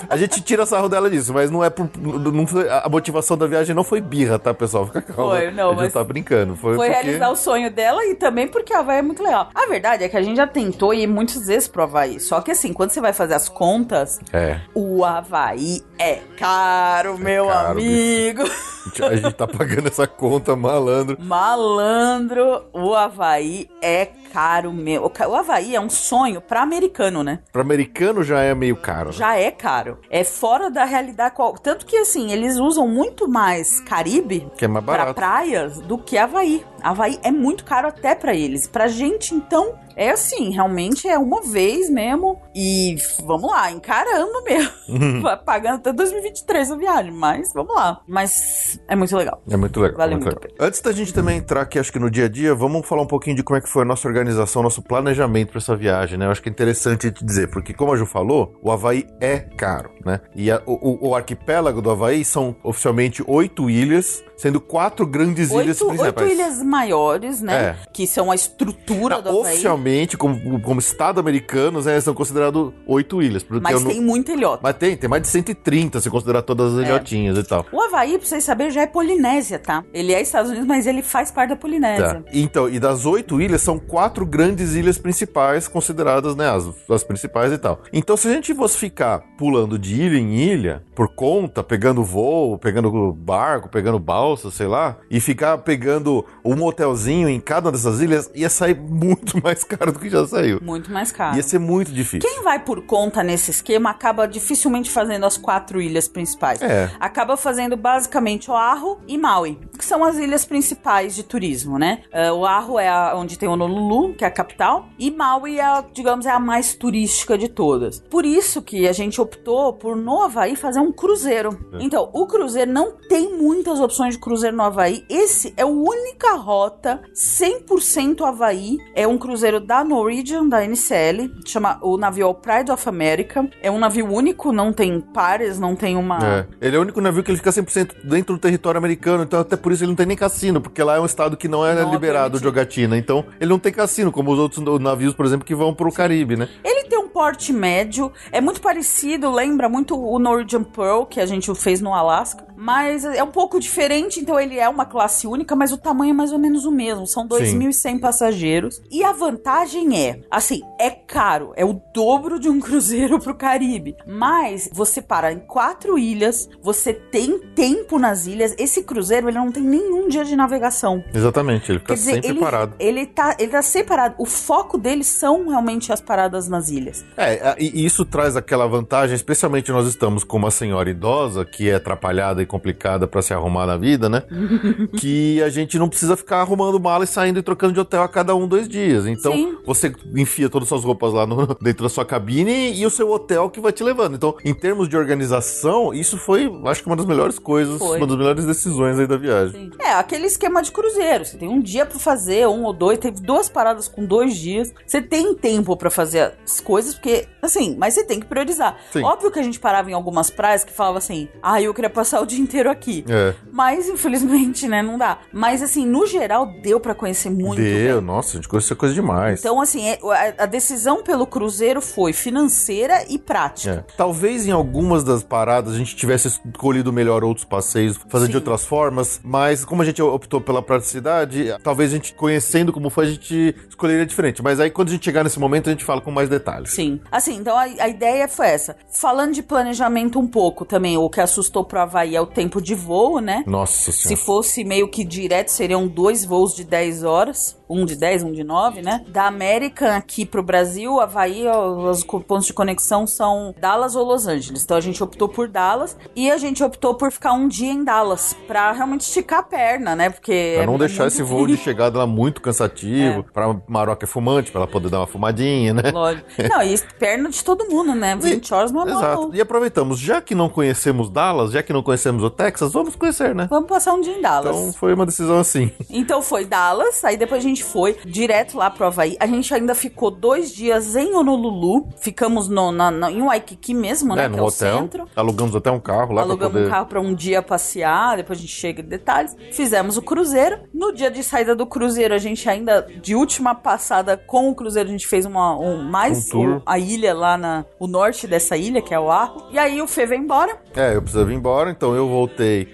A 0.09 0.17
gente 0.17 0.43
tira 0.43 0.67
sarro 0.67 0.89
dela 0.89 1.09
disso, 1.09 1.33
mas 1.33 1.51
não 1.51 1.65
é 1.65 1.71
por. 1.71 1.89
Não 1.99 2.45
a 2.85 2.89
motivação 2.89 3.37
da 3.37 3.47
viagem 3.47 3.75
não 3.75 3.85
foi 3.85 4.01
birra, 4.01 4.39
tá, 4.39 4.53
pessoal? 4.55 4.87
Fica 4.87 5.01
calma. 5.03 5.37
Foi, 5.37 5.51
não, 5.51 5.69
a 5.69 5.73
gente 5.73 5.83
mas 5.83 5.93
tá 5.93 6.05
brincando. 6.05 6.57
Foi, 6.57 6.77
Foi 6.77 6.89
porque... 6.89 7.03
realizar 7.03 7.31
o 7.31 7.37
sonho 7.37 7.71
dela 7.71 8.05
e 8.07 8.15
também 8.15 8.49
porque 8.49 8.73
o 8.75 8.77
Havaí 8.79 8.99
é 8.99 9.03
muito 9.03 9.23
legal. 9.23 9.49
A 9.55 9.67
verdade 9.67 10.05
é 10.05 10.09
que 10.09 10.17
a 10.17 10.23
gente 10.23 10.37
já 10.37 10.47
tentou 10.47 10.93
ir 10.95 11.07
muitas 11.07 11.47
vezes 11.47 11.69
pro 11.69 11.83
Havaí. 11.83 12.19
Só 12.21 12.41
que 12.41 12.51
assim, 12.51 12.73
quando 12.73 12.91
você 12.91 13.01
vai 13.01 13.13
fazer 13.13 13.35
as 13.35 13.49
contas, 13.49 14.19
É. 14.33 14.61
o 14.75 15.05
Havaí 15.05 15.83
é 15.99 16.21
caro, 16.39 17.17
meu 17.19 17.47
caro, 17.47 17.71
amigo. 17.73 18.43
A 18.43 18.85
gente, 18.89 19.05
a 19.05 19.17
gente 19.17 19.35
tá 19.35 19.47
pagando 19.47 19.87
essa 19.89 20.07
conta, 20.07 20.57
malandro. 20.57 21.17
Malandro, 21.21 22.65
o 22.73 22.95
Havaí 22.95 23.69
é 23.81 24.07
caro 24.33 24.73
ca- 25.15 25.29
O 25.29 25.37
Havaí 25.37 25.77
é 25.77 25.81
um 25.81 25.91
sonho 25.91 26.41
pra 26.41 26.63
americano, 26.63 27.23
né? 27.23 27.41
Pra 27.53 27.61
americano 27.63 28.25
já 28.25 28.41
é 28.41 28.55
meio 28.55 28.75
caro. 28.77 29.09
né? 29.11 29.13
Já 29.13 29.37
é 29.37 29.51
caro. 29.51 29.99
É 30.11 30.25
fora 30.25 30.71
da 30.71 30.85
realidade. 30.85 31.35
qual- 31.35 31.53
Tanto 31.59 31.85
que, 31.87 31.97
assim, 31.97 32.33
eles 32.33 32.57
usam 32.57 32.72
muito 32.89 33.29
mais 33.29 33.81
Caribe 33.81 34.47
Que 34.57 34.65
é 34.65 34.69
mais 34.69 34.85
pra 34.85 34.97
barato. 34.99 35.15
praias 35.15 35.81
do 35.81 35.99
que 35.99 36.17
Havaí. 36.17 36.65
Havaí 36.83 37.19
é 37.23 37.31
muito 37.31 37.65
caro 37.65 37.89
até 37.89 38.15
pra 38.15 38.35
eles. 38.35 38.67
Pra 38.67 38.89
gente, 38.89 39.35
então, 39.35 39.75
é 39.97 40.11
assim, 40.11 40.51
realmente 40.51 41.09
é 41.09 41.19
uma 41.19 41.41
vez 41.43 41.89
mesmo. 41.91 42.41
E 42.55 42.97
vamos 43.25 43.51
lá, 43.51 43.71
encarando 43.71 44.43
mesmo. 44.45 45.23
Vai 45.23 45.37
Pagando 45.45 45.77
até 45.77 45.93
2023 45.93 46.71
a 46.71 46.77
viagem, 46.77 47.13
mas 47.13 47.53
vamos 47.53 47.75
lá. 47.75 48.01
Mas 48.07 48.81
é 48.89 48.95
muito 48.97 49.17
legal. 49.17 49.43
É 49.51 49.57
muito 49.57 49.81
legal. 49.81 49.97
Vale 49.99 50.13
muito 50.15 50.25
muito 50.25 50.39
a 50.39 50.49
legal. 50.49 50.67
Antes 50.69 50.81
da 50.81 50.93
gente 50.93 51.13
também 51.13 51.39
entrar 51.39 51.63
aqui, 51.63 51.79
acho 51.79 51.93
que 51.93 51.99
no 51.99 52.11
dia 52.11 52.27
a 52.27 52.29
dia, 52.29 52.55
vamos 52.55 52.87
falar 52.87 53.03
um 53.03 53.07
pouquinho 53.07 53.37
de 53.37 53.43
como 53.43 53.57
é 53.59 53.61
que 53.61 53.69
foi 53.69 53.83
a 53.83 53.85
nossa 53.85 54.07
organização, 54.09 54.63
nosso 54.63 54.83
planejamento 54.83 55.51
para 55.51 55.59
essa 55.59 55.77
viagem, 55.77 56.19
né? 56.19 56.27
Eu 56.27 56.31
acho 56.31 56.43
que 56.43 56.49
é 56.49 56.53
interessante 56.53 57.11
te 57.11 57.25
dizer, 57.25 57.51
porque 57.51 57.75
como 57.75 57.93
a 57.93 57.97
Ju 57.97 58.07
falou, 58.07 58.55
o 58.63 58.71
Havaí 58.71 59.07
é 59.21 59.39
caro, 59.41 59.91
né? 60.05 60.21
E 60.35 60.51
a- 60.51 60.63
o- 60.67 61.09
o 61.09 61.15
arquipélago 61.15 61.83
do 61.83 61.91
Havaí 61.91 62.25
são 62.25 62.55
oficialmente 62.63 63.23
oito 63.27 63.69
ilhas, 63.69 64.23
sendo 64.43 64.61
quatro 64.61 65.07
grandes 65.07 65.53
ilhas 65.53 65.81
Oito, 65.81 65.91
oito 65.93 65.99
principais. 66.15 66.33
ilhas 66.33 66.63
maiores, 66.65 67.41
né? 67.41 67.77
Que 67.93 68.09
são 68.09 68.29
a 68.29 68.35
estrutura 68.35 69.23
do 69.23 69.29
Havaí. 69.29 69.53
Oficialmente, 69.53 70.17
como, 70.17 70.61
como 70.61 70.81
Estado 70.81 71.21
americano, 71.21 71.81
né, 71.81 72.01
são 72.01 72.13
considerados 72.13 72.73
oito 72.85 73.23
ilhas. 73.23 73.47
Mas 73.49 73.73
eu 73.75 73.81
não- 73.81 73.89
tem 73.89 74.01
muito 74.01 74.33
ilhota. 74.33 74.59
Mas 74.61 74.75
tem, 74.75 74.97
tem 74.97 75.09
mais 75.09 75.23
de 75.23 75.29
130 75.29 76.01
se 76.01 76.11
considerar 76.11 76.43
todas 76.43 76.77
as 76.77 76.85
ilhotinhas 76.85 77.39
e 77.39 77.45
tal. 77.45 77.65
O 77.71 77.81
Havaí, 77.81 78.19
pra 78.19 78.27
vocês 78.27 78.43
saberem, 78.43 78.73
já 78.73 78.83
é 78.83 78.87
Polinésia, 78.89 79.61
tá? 79.61 79.85
Ele 79.95 80.13
é 80.13 80.21
Estados 80.21 80.51
Unidos, 80.51 80.67
mas 80.67 80.89
ele 80.89 81.03
faz 81.03 81.31
parte 81.31 81.51
da 81.51 81.57
Polinésia. 81.57 82.15
Tá. 82.15 82.23
Então, 82.33 82.69
e 82.69 82.81
das 82.81 83.07
oito 83.07 83.41
ilhas, 83.41 83.63
são 83.63 83.79
quatro 83.79 84.27
grandes 84.27 84.75
ilhas 84.75 84.99
principais, 84.99 85.69
consideradas, 85.69 86.35
né, 86.35 86.51
as, 86.51 86.69
as 86.91 87.05
principais 87.05 87.53
e 87.53 87.59
tal. 87.59 87.81
Então, 87.93 88.17
se 88.17 88.27
a 88.27 88.33
gente 88.33 88.53
fosse 88.57 88.77
ficar 88.77 89.21
pulando 89.39 89.79
de 89.79 90.03
ilha 90.03 90.19
em 90.19 90.35
ilha, 90.35 90.83
por 90.97 91.15
conta, 91.15 91.63
pegando 91.63 92.03
voo, 92.03 92.59
pegando 92.59 93.13
barco, 93.13 93.69
pegando 93.69 94.01
balsa, 94.01 94.32
sei 94.37 94.67
lá, 94.67 94.97
e 95.11 95.21
ficar 95.21 95.59
pegando 95.59 96.25
um 96.45 96.63
hotelzinho 96.65 97.29
em 97.29 97.41
cada 97.41 97.67
uma 97.67 97.73
dessas 97.73 98.01
ilhas, 98.01 98.31
ia 98.35 98.49
sair 98.49 98.75
muito 98.79 99.41
mais 99.43 99.65
caro 99.65 99.93
do 99.93 99.99
que 99.99 100.09
já 100.11 100.27
saiu. 100.27 100.59
Muito 100.63 100.91
mais 100.93 101.13
caro. 101.13 101.37
Ia 101.37 101.43
ser 101.43 101.59
muito 101.59 101.93
difícil. 101.93 102.29
Quem 102.29 102.43
vai 102.43 102.59
por 102.59 102.83
conta 102.83 103.23
nesse 103.23 103.51
esquema 103.51 103.91
acaba 103.91 104.27
dificilmente 104.27 104.91
fazendo 104.91 105.25
as 105.27 105.37
quatro 105.37 105.81
ilhas 105.81 106.09
principais. 106.09 106.61
É. 106.63 106.91
Acaba 107.01 107.37
fazendo 107.37 107.77
basicamente 107.77 108.51
Oahu 108.51 108.99
e 109.07 109.17
Maui, 109.19 109.59
que 109.79 109.85
são 109.85 110.05
as 110.05 110.17
ilhas 110.17 110.45
principais 110.45 111.15
de 111.15 111.23
turismo, 111.23 111.79
né? 111.79 112.03
Uh, 112.13 112.35
Oahu 112.35 112.79
é 112.79 112.89
a- 112.89 113.15
onde 113.17 113.39
tem 113.39 113.49
Honolulu, 113.49 114.15
que 114.15 114.25
é 114.25 114.29
a 114.29 114.31
capital, 114.31 114.87
e 114.99 115.11
Maui 115.11 115.59
é, 115.59 115.65
a, 115.65 115.85
digamos, 115.93 116.27
é 116.27 116.31
a 116.31 116.39
mais 116.41 116.75
turística 116.75 117.37
de 117.37 117.49
todas. 117.49 118.01
Por 118.11 118.25
isso 118.25 118.63
que 118.63 118.87
a 118.89 118.93
gente 118.93 119.21
optou 119.21 119.73
por 119.73 119.97
no 119.97 120.23
Havaí 120.23 120.57
fazer 120.57 120.81
um 120.81 120.93
cruzeiro. 120.93 121.59
Então, 121.81 122.09
o 122.13 122.27
cruzeiro 122.27 122.71
não 122.71 122.93
tem 123.09 123.37
muitas 123.37 123.81
opções 123.81 124.15
de 124.15 124.21
cruzeiro 124.23 124.57
no 124.57 124.63
Havaí. 124.63 125.05
Esse 125.11 125.53
é 125.57 125.63
a 125.63 125.67
única 125.67 126.37
rota 126.37 127.03
100% 127.13 128.23
Havaí. 128.27 128.79
É 128.95 129.07
um 129.07 129.19
cruzeiro 129.19 129.59
da 129.61 129.85
Norwegian, 129.85 130.49
da 130.49 130.65
NCL. 130.65 131.31
Chama 131.45 131.79
o 131.83 131.97
navio 131.99 132.29
o 132.29 132.35
Pride 132.35 132.71
of 132.71 132.89
America. 132.89 133.49
É 133.61 133.71
um 133.71 133.79
navio 133.79 134.07
único, 134.07 134.53
não 134.53 134.73
tem 134.73 135.01
pares, 135.01 135.59
não 135.59 135.75
tem 135.75 135.97
uma. 135.97 136.19
É. 136.25 136.47
Ele 136.61 136.77
é 136.77 136.79
o 136.79 136.83
único 136.83 137.01
navio 137.01 137.23
que 137.25 137.31
ele 137.33 137.39
fica 137.39 137.51
100% 137.51 138.05
dentro 138.05 138.35
do 138.37 138.39
território 138.39 138.79
americano, 138.79 139.25
então 139.25 139.41
até 139.41 139.57
por 139.57 139.73
isso 139.73 139.83
ele 139.83 139.91
não 139.91 139.97
tem 139.97 140.07
nem 140.07 140.17
cassino, 140.17 140.61
porque 140.61 140.83
lá 140.83 140.97
é 140.97 141.01
um 141.01 141.07
estado 141.07 141.37
que 141.37 141.49
não 141.49 141.67
é 141.67 141.75
Não 141.75 141.91
liberado 141.91 142.39
permitido. 142.39 142.45
jogatina. 142.45 142.97
Então 142.97 143.25
ele 143.41 143.51
não 143.51 143.59
tem 143.59 143.73
cassino, 143.73 144.13
como 144.13 144.31
os 144.33 144.39
outros 144.39 144.63
navios, 144.81 145.15
por 145.15 145.27
exemplo, 145.27 145.45
que 145.45 145.55
vão 145.55 145.75
pro 145.75 145.91
Caribe, 145.93 146.37
né? 146.37 146.49
Ele 146.63 146.85
tem 146.85 146.99
um 146.99 147.09
porte 147.09 147.53
médio, 147.53 148.13
é 148.31 148.41
muito 148.41 148.61
parecido, 148.61 149.31
lembra 149.31 149.69
muito 149.69 149.99
o 149.99 150.19
Norwegian 150.19 150.63
Pearl 150.63 151.05
que 151.05 151.21
a 151.21 151.27
gente 151.27 151.53
fez 151.55 151.81
no 151.81 151.93
Alasca, 151.93 152.47
mas 152.57 153.05
é 153.05 153.23
um 153.23 153.31
pouco 153.31 153.59
diferente, 153.59 154.02
então 154.21 154.39
ele 154.39 154.59
é 154.59 154.69
uma 154.69 154.85
classe 154.85 155.27
única, 155.27 155.55
mas 155.55 155.73
o 155.73 155.79
tamanho 155.79 156.11
é 156.11 156.15
mais 156.15 156.33
ou 156.33 156.39
menos 156.39 156.65
o 156.65 156.71
mesmo, 156.71 157.07
são 157.07 157.27
2.100 157.27 158.01
passageiros. 158.01 158.81
E 158.91 159.03
a 159.03 159.13
vantagem 159.13 159.99
é, 159.99 160.21
assim, 160.31 160.61
é 160.79 160.91
caro, 160.91 161.53
é 161.57 161.65
o 161.65 161.81
dobro 161.95 162.39
de 162.39 162.49
um 162.49 162.59
cruzeiro 162.61 163.19
pro 163.19 163.35
Caribe, 163.35 163.97
mas 164.07 164.71
você 164.73 165.01
para 165.01 165.33
em 165.33 165.39
quatro 165.39 165.99
ilhas, 165.99 166.49
você 166.63 166.93
tem 166.93 167.39
tempo 167.55 167.99
nas 167.99 168.27
ilhas, 168.27 168.55
esse 168.59 168.83
cruzeiro 168.83 169.29
ele 169.29 169.39
não 169.39 169.51
tem 169.51 169.63
nenhum 169.63 170.09
dia 170.09 170.25
de 170.25 170.37
navegação. 170.37 171.03
Exatamente, 171.13 171.71
ele 171.71 171.79
fica 171.79 171.95
dizer, 171.95 172.15
sempre 172.15 172.31
ele, 172.31 172.41
parado. 172.41 172.75
ele 172.79 173.07
tá, 173.07 173.37
ele 173.39 173.51
tá 173.51 173.63
separado. 173.63 174.15
O 174.19 174.27
foco 174.27 174.79
deles 174.79 175.07
são 175.07 175.49
realmente 175.49 175.93
as 175.93 176.01
paradas 176.01 176.49
nas 176.49 176.69
ilhas. 176.69 177.05
É, 177.17 177.57
e 177.59 177.85
isso 177.85 178.05
traz 178.05 178.37
aquela 178.37 178.67
vantagem, 178.67 179.15
especialmente 179.15 179.71
nós 179.71 179.87
estamos 179.87 180.25
com 180.25 180.37
uma 180.37 180.51
senhora 180.51 180.91
idosa 180.91 181.45
que 181.45 181.71
é 181.71 181.75
atrapalhada 181.75 182.43
e 182.43 182.47
complicada 182.47 183.07
pra 183.07 183.23
se 183.23 183.33
arrumar 183.35 183.67
na 183.67 183.77
vida, 183.77 183.92
né? 184.09 184.23
que 184.99 185.43
a 185.43 185.49
gente 185.49 185.79
não 185.79 185.89
precisa 185.89 186.17
ficar 186.17 186.39
arrumando 186.41 186.79
mala 186.81 187.05
e 187.05 187.07
saindo 187.07 187.39
e 187.39 187.43
trocando 187.43 187.73
de 187.75 187.81
hotel 187.81 188.03
a 188.03 188.09
cada 188.09 188.35
um, 188.35 188.47
dois 188.47 188.69
dias. 188.69 189.07
Então, 189.07 189.33
Sim. 189.33 189.57
você 189.65 189.93
enfia 190.15 190.49
todas 190.49 190.67
as 190.67 190.69
suas 190.69 190.85
roupas 190.85 191.13
lá 191.13 191.27
no- 191.27 191.47
dentro 191.61 191.83
da 191.85 191.89
sua 191.89 192.05
cabine 192.05 192.73
e 192.75 192.85
o 192.87 192.91
seu 192.91 193.11
hotel 193.11 193.51
que 193.51 193.61
vai 193.61 193.73
te 193.73 193.83
levando. 193.83 194.15
Então, 194.17 194.35
em 194.45 194.55
termos 194.55 194.89
de 194.89 194.97
organização, 194.97 195.93
isso 195.95 196.17
foi, 196.19 196.51
acho 196.67 196.83
que 196.83 196.87
uma 196.89 196.97
das 196.97 197.07
melhores 197.07 197.39
coisas, 197.39 197.79
Foi. 197.79 197.99
uma 197.99 198.07
das 198.07 198.17
melhores 198.17 198.45
decisões 198.45 198.99
aí 198.99 199.07
da 199.07 199.17
viagem. 199.17 199.71
É, 199.79 199.93
aquele 199.93 200.27
esquema 200.27 200.63
de 200.63 200.71
cruzeiro. 200.73 201.25
Você 201.25 201.37
tem 201.37 201.49
um 201.49 201.61
dia 201.61 201.87
pra 201.87 201.99
fazer, 201.99 202.47
um 202.49 202.65
ou 202.65 202.73
dois. 202.73 202.99
Teve 202.99 203.21
duas 203.21 203.49
paradas 203.49 203.89
com 203.89 204.05
dois 204.05 204.37
dias. 204.37 204.73
Você 204.87 205.01
tem 205.01 205.35
tempo 205.35 205.77
pra 205.77 205.91
fazer 205.91 206.33
as 206.45 206.61
coisas, 206.61 206.95
porque, 206.95 207.27
assim, 207.41 207.77
mas 207.79 207.95
você 207.95 208.05
tem 208.05 208.21
que 208.21 208.27
priorizar. 208.27 208.77
Sim. 208.93 209.03
Óbvio 209.03 209.31
que 209.31 209.39
a 209.39 209.43
gente 209.43 209.59
parava 209.61 209.91
em 209.91 209.95
algumas 209.95 210.31
praias 210.31 210.65
que 210.65 210.73
falava 210.73 210.99
assim, 210.99 211.29
ah, 211.43 211.61
eu 211.61 211.73
queria 211.75 211.91
passar 211.91 212.21
o 212.21 212.27
dia 212.27 212.39
inteiro 212.41 212.71
aqui. 212.71 213.05
É. 213.09 213.35
Mas, 213.53 213.82
infelizmente, 213.89 214.67
né, 214.69 214.83
não 214.83 214.99
dá. 214.99 215.19
Mas, 215.33 215.63
assim, 215.63 215.87
no 215.87 216.07
geral, 216.07 216.47
deu 216.63 216.79
pra 216.81 216.95
conhecer 216.95 217.31
muito 217.31 217.61
Deu, 217.61 217.99
bem. 217.99 218.07
nossa, 218.07 218.31
a 218.31 218.35
gente 218.37 218.49
conheceu 218.49 218.77
coisa 218.77 218.95
demais. 218.95 219.41
Então, 219.41 219.61
assim, 219.61 219.87
é- 219.89 219.99
a, 220.39 220.45
a 220.45 220.47
decisão 220.47 221.03
pelo 221.03 221.27
cruzeiro 221.27 221.81
foi 221.81 222.13
financeira 222.13 223.05
e 223.09 223.19
prática. 223.19 223.85
É. 223.89 223.93
Talvez 223.97 224.47
em 224.47 224.51
algumas 224.51 225.05
das 225.05 225.23
paradas 225.23 225.75
a 225.75 225.79
gente 225.79 225.95
tivesse 225.97 226.29
escolhido 226.29 226.93
melhor 226.93 227.25
outros 227.25 227.45
passeios, 227.45 227.99
fazer 228.09 228.27
de 228.27 228.33
Sim. 228.33 228.39
outras 228.39 228.65
formas, 228.65 229.21
mas 229.23 229.65
como 229.65 229.83
a 229.83 229.85
gente 229.85 230.01
optou 230.03 230.41
pela 230.41 230.63
praticidade, 230.63 231.55
talvez 231.63 231.91
a 231.93 231.97
gente 231.97 232.15
conhecendo 232.15 232.73
como 232.73 232.91
foi, 232.91 233.07
a 233.07 233.11
gente 233.11 233.55
escolheria 233.69 234.05
diferente. 234.07 234.43
Mas 234.43 234.61
aí 234.61 234.71
quando 234.71 234.89
a 234.89 234.93
gente 234.93 235.05
chegar 235.05 235.25
nesse 235.25 235.39
momento, 235.39 235.69
a 235.69 235.73
gente 235.73 235.85
fala 235.85 236.01
com 236.01 236.11
mais 236.11 236.29
detalhes. 236.29 236.71
Sim. 236.73 237.01
Assim, 237.11 237.37
então 237.37 237.57
a, 237.57 237.63
a 237.63 237.89
ideia 237.89 238.29
foi 238.29 238.49
essa. 238.49 238.77
Falando 238.91 239.33
de 239.33 239.43
planejamento 239.43 240.19
um 240.19 240.27
pouco 240.27 240.65
também, 240.65 240.97
o 240.97 241.09
que 241.09 241.21
assustou 241.21 241.65
pro 241.65 241.81
Havaí 241.81 242.15
é 242.17 242.21
o 242.21 242.27
tempo 242.27 242.61
de 242.61 242.75
voo, 242.75 243.21
né? 243.21 243.43
Nossa 243.47 243.72
Se 243.73 243.93
senhora. 243.93 244.25
fosse 244.25 244.65
meio 244.65 244.89
que 244.89 245.05
direto, 245.05 245.49
seriam 245.49 245.89
dois 245.89 246.25
voos 246.25 246.55
de 246.55 246.65
10 246.65 247.03
horas. 247.03 247.57
Um 247.73 247.85
de 247.85 247.97
10, 247.97 248.23
um 248.23 248.33
de 248.33 248.45
9, 248.45 248.83
né? 248.83 249.05
Da 249.09 249.27
American 249.27 249.97
aqui 249.97 250.27
pro 250.27 250.43
Brasil, 250.43 251.01
Havaí, 251.01 251.47
os 251.49 252.05
pontos 252.05 252.47
de 252.47 252.53
conexão 252.53 253.07
são 253.07 253.55
Dallas 253.59 253.97
ou 253.97 254.05
Los 254.05 254.27
Angeles. 254.27 254.63
Então 254.63 254.77
a 254.77 254.81
gente 254.81 255.03
optou 255.03 255.29
por 255.29 255.49
Dallas 255.49 255.97
e 256.15 256.31
a 256.31 256.37
gente 256.37 256.63
optou 256.63 256.95
por 256.95 257.11
ficar 257.11 257.33
um 257.33 257.49
dia 257.49 257.73
em 257.73 257.83
Dallas 257.83 258.37
pra 258.47 258.73
realmente 258.73 259.03
esticar 259.03 259.41
a 259.41 259.43
perna, 259.43 259.97
né? 259.97 260.11
Porque. 260.11 260.55
Pra 260.57 260.67
não 260.67 260.75
é 260.75 260.79
deixar 260.79 261.07
esse 261.07 261.23
voo 261.23 261.47
de 261.47 261.57
chegada 261.57 261.99
lá 261.99 262.07
muito 262.07 262.41
cansativo, 262.41 263.25
pra 263.33 263.57
Maroca 263.67 264.05
é 264.05 264.09
fumante, 264.09 264.51
pra 264.51 264.63
ela 264.63 264.71
poder 264.71 264.91
dar 264.91 265.01
uma 265.01 265.07
fumadinha, 265.07 265.75
né? 265.75 265.91
Lógico. 265.91 266.29
Não, 266.49 266.63
e 266.63 266.79
perna 266.99 267.31
de 267.31 267.43
todo 267.43 267.69
mundo, 267.69 267.95
né? 267.95 268.17
20 268.17 268.55
horas 268.55 268.73
não 268.73 268.87
é 268.87 268.91
Exato. 268.91 269.31
E 269.35 269.41
aproveitamos, 269.41 269.99
já 269.99 270.21
que 270.21 270.35
não 270.35 270.49
conhecemos 270.49 271.09
Dallas, 271.09 271.53
já 271.53 271.63
que 271.63 271.73
não 271.73 271.83
conhecemos 271.83 272.23
o 272.23 272.31
Texas, 272.31 272.73
vamos 272.73 272.97
conhecer, 272.97 273.35
né? 273.35 273.47
Vamos 273.49 273.69
passar 273.69 273.95
um 273.95 274.01
dia 274.01 274.17
em 274.17 274.21
Dallas. 274.21 274.57
Então 274.57 274.73
foi 274.73 274.95
uma 274.95 275.07
decisão 275.07 275.39
assim. 275.39 275.71
Então 275.89 276.23
foi 276.23 276.45
Dallas, 276.45 277.05
aí 277.05 277.17
depois 277.17 277.45
a 277.45 277.49
gente 277.49 277.62
foi 277.63 277.97
direto 278.05 278.59
lá 278.59 278.69
pro 278.71 278.87
Havaí. 278.87 279.17
A 279.19 279.27
gente 279.27 279.53
ainda 279.55 279.75
ficou 279.75 280.11
dois 280.11 280.53
dias 280.55 280.95
em 280.97 281.15
Honolulu. 281.15 281.89
Ficamos 281.99 282.49
no, 282.49 282.71
na, 282.71 282.91
na- 282.91 283.11
em 283.11 283.23
Waikiki 283.23 283.73
mesmo, 283.73 284.15
né? 284.15 284.25
É, 284.25 284.29
que 284.29 284.33
no 284.33 284.39
é 284.39 284.43
o 284.43 284.47
hotel. 284.47 284.79
centro. 284.81 285.09
Alugamos 285.17 285.57
até 285.57 285.71
um 285.71 285.81
carro 285.81 286.13
lá 286.13 286.23
Alugamos 286.23 286.53
poder. 286.55 286.67
um 286.67 286.71
carro 286.71 286.87
pra 286.87 287.01
um 287.01 287.15
dia 287.15 287.41
passear, 287.43 288.17
depois 288.17 288.39
a 288.39 288.43
gente 288.43 288.53
chega 288.53 288.83
em 288.83 288.85
detalhes. 288.85 289.35
Fizemos 289.53 289.97
o 289.97 290.03
cruzeiro. 290.03 290.59
No 290.75 290.93
dia 290.93 291.11
de 291.11 291.23
saída 291.23 291.55
do 291.55 291.65
cruzeiro, 291.67 292.13
a 292.15 292.19
gente 292.19 292.49
ainda, 292.49 292.87
de 293.01 293.15
última 293.15 293.55
passada 293.55 294.17
com 294.17 294.51
o 294.51 294.55
cruzeiro, 294.55 294.89
a 294.89 294.93
gente 294.93 295.07
fez 295.07 295.25
uma, 295.25 295.57
um, 295.59 295.83
mais 295.83 296.33
Um 296.35 296.57
o- 296.57 296.63
a 296.67 296.79
ilha 296.79 297.15
lá 297.15 297.37
na 297.39 297.65
o 297.79 297.87
norte 297.87 298.27
dessa 298.27 298.57
ilha, 298.57 298.83
que 298.83 298.93
é 298.95 298.99
o 298.99 299.11
Arro. 299.11 299.45
E 299.51 299.59
aí 299.59 299.81
o 299.81 299.87
Fê 299.87 300.07
veio 300.07 300.21
embora. 300.23 300.57
É, 300.75 300.97
eu 300.97 301.03
precisava 301.03 301.31
ir 301.33 301.37
embora, 301.37 301.71
então 301.71 301.95
eu 301.95 302.09
voltei 302.09 302.65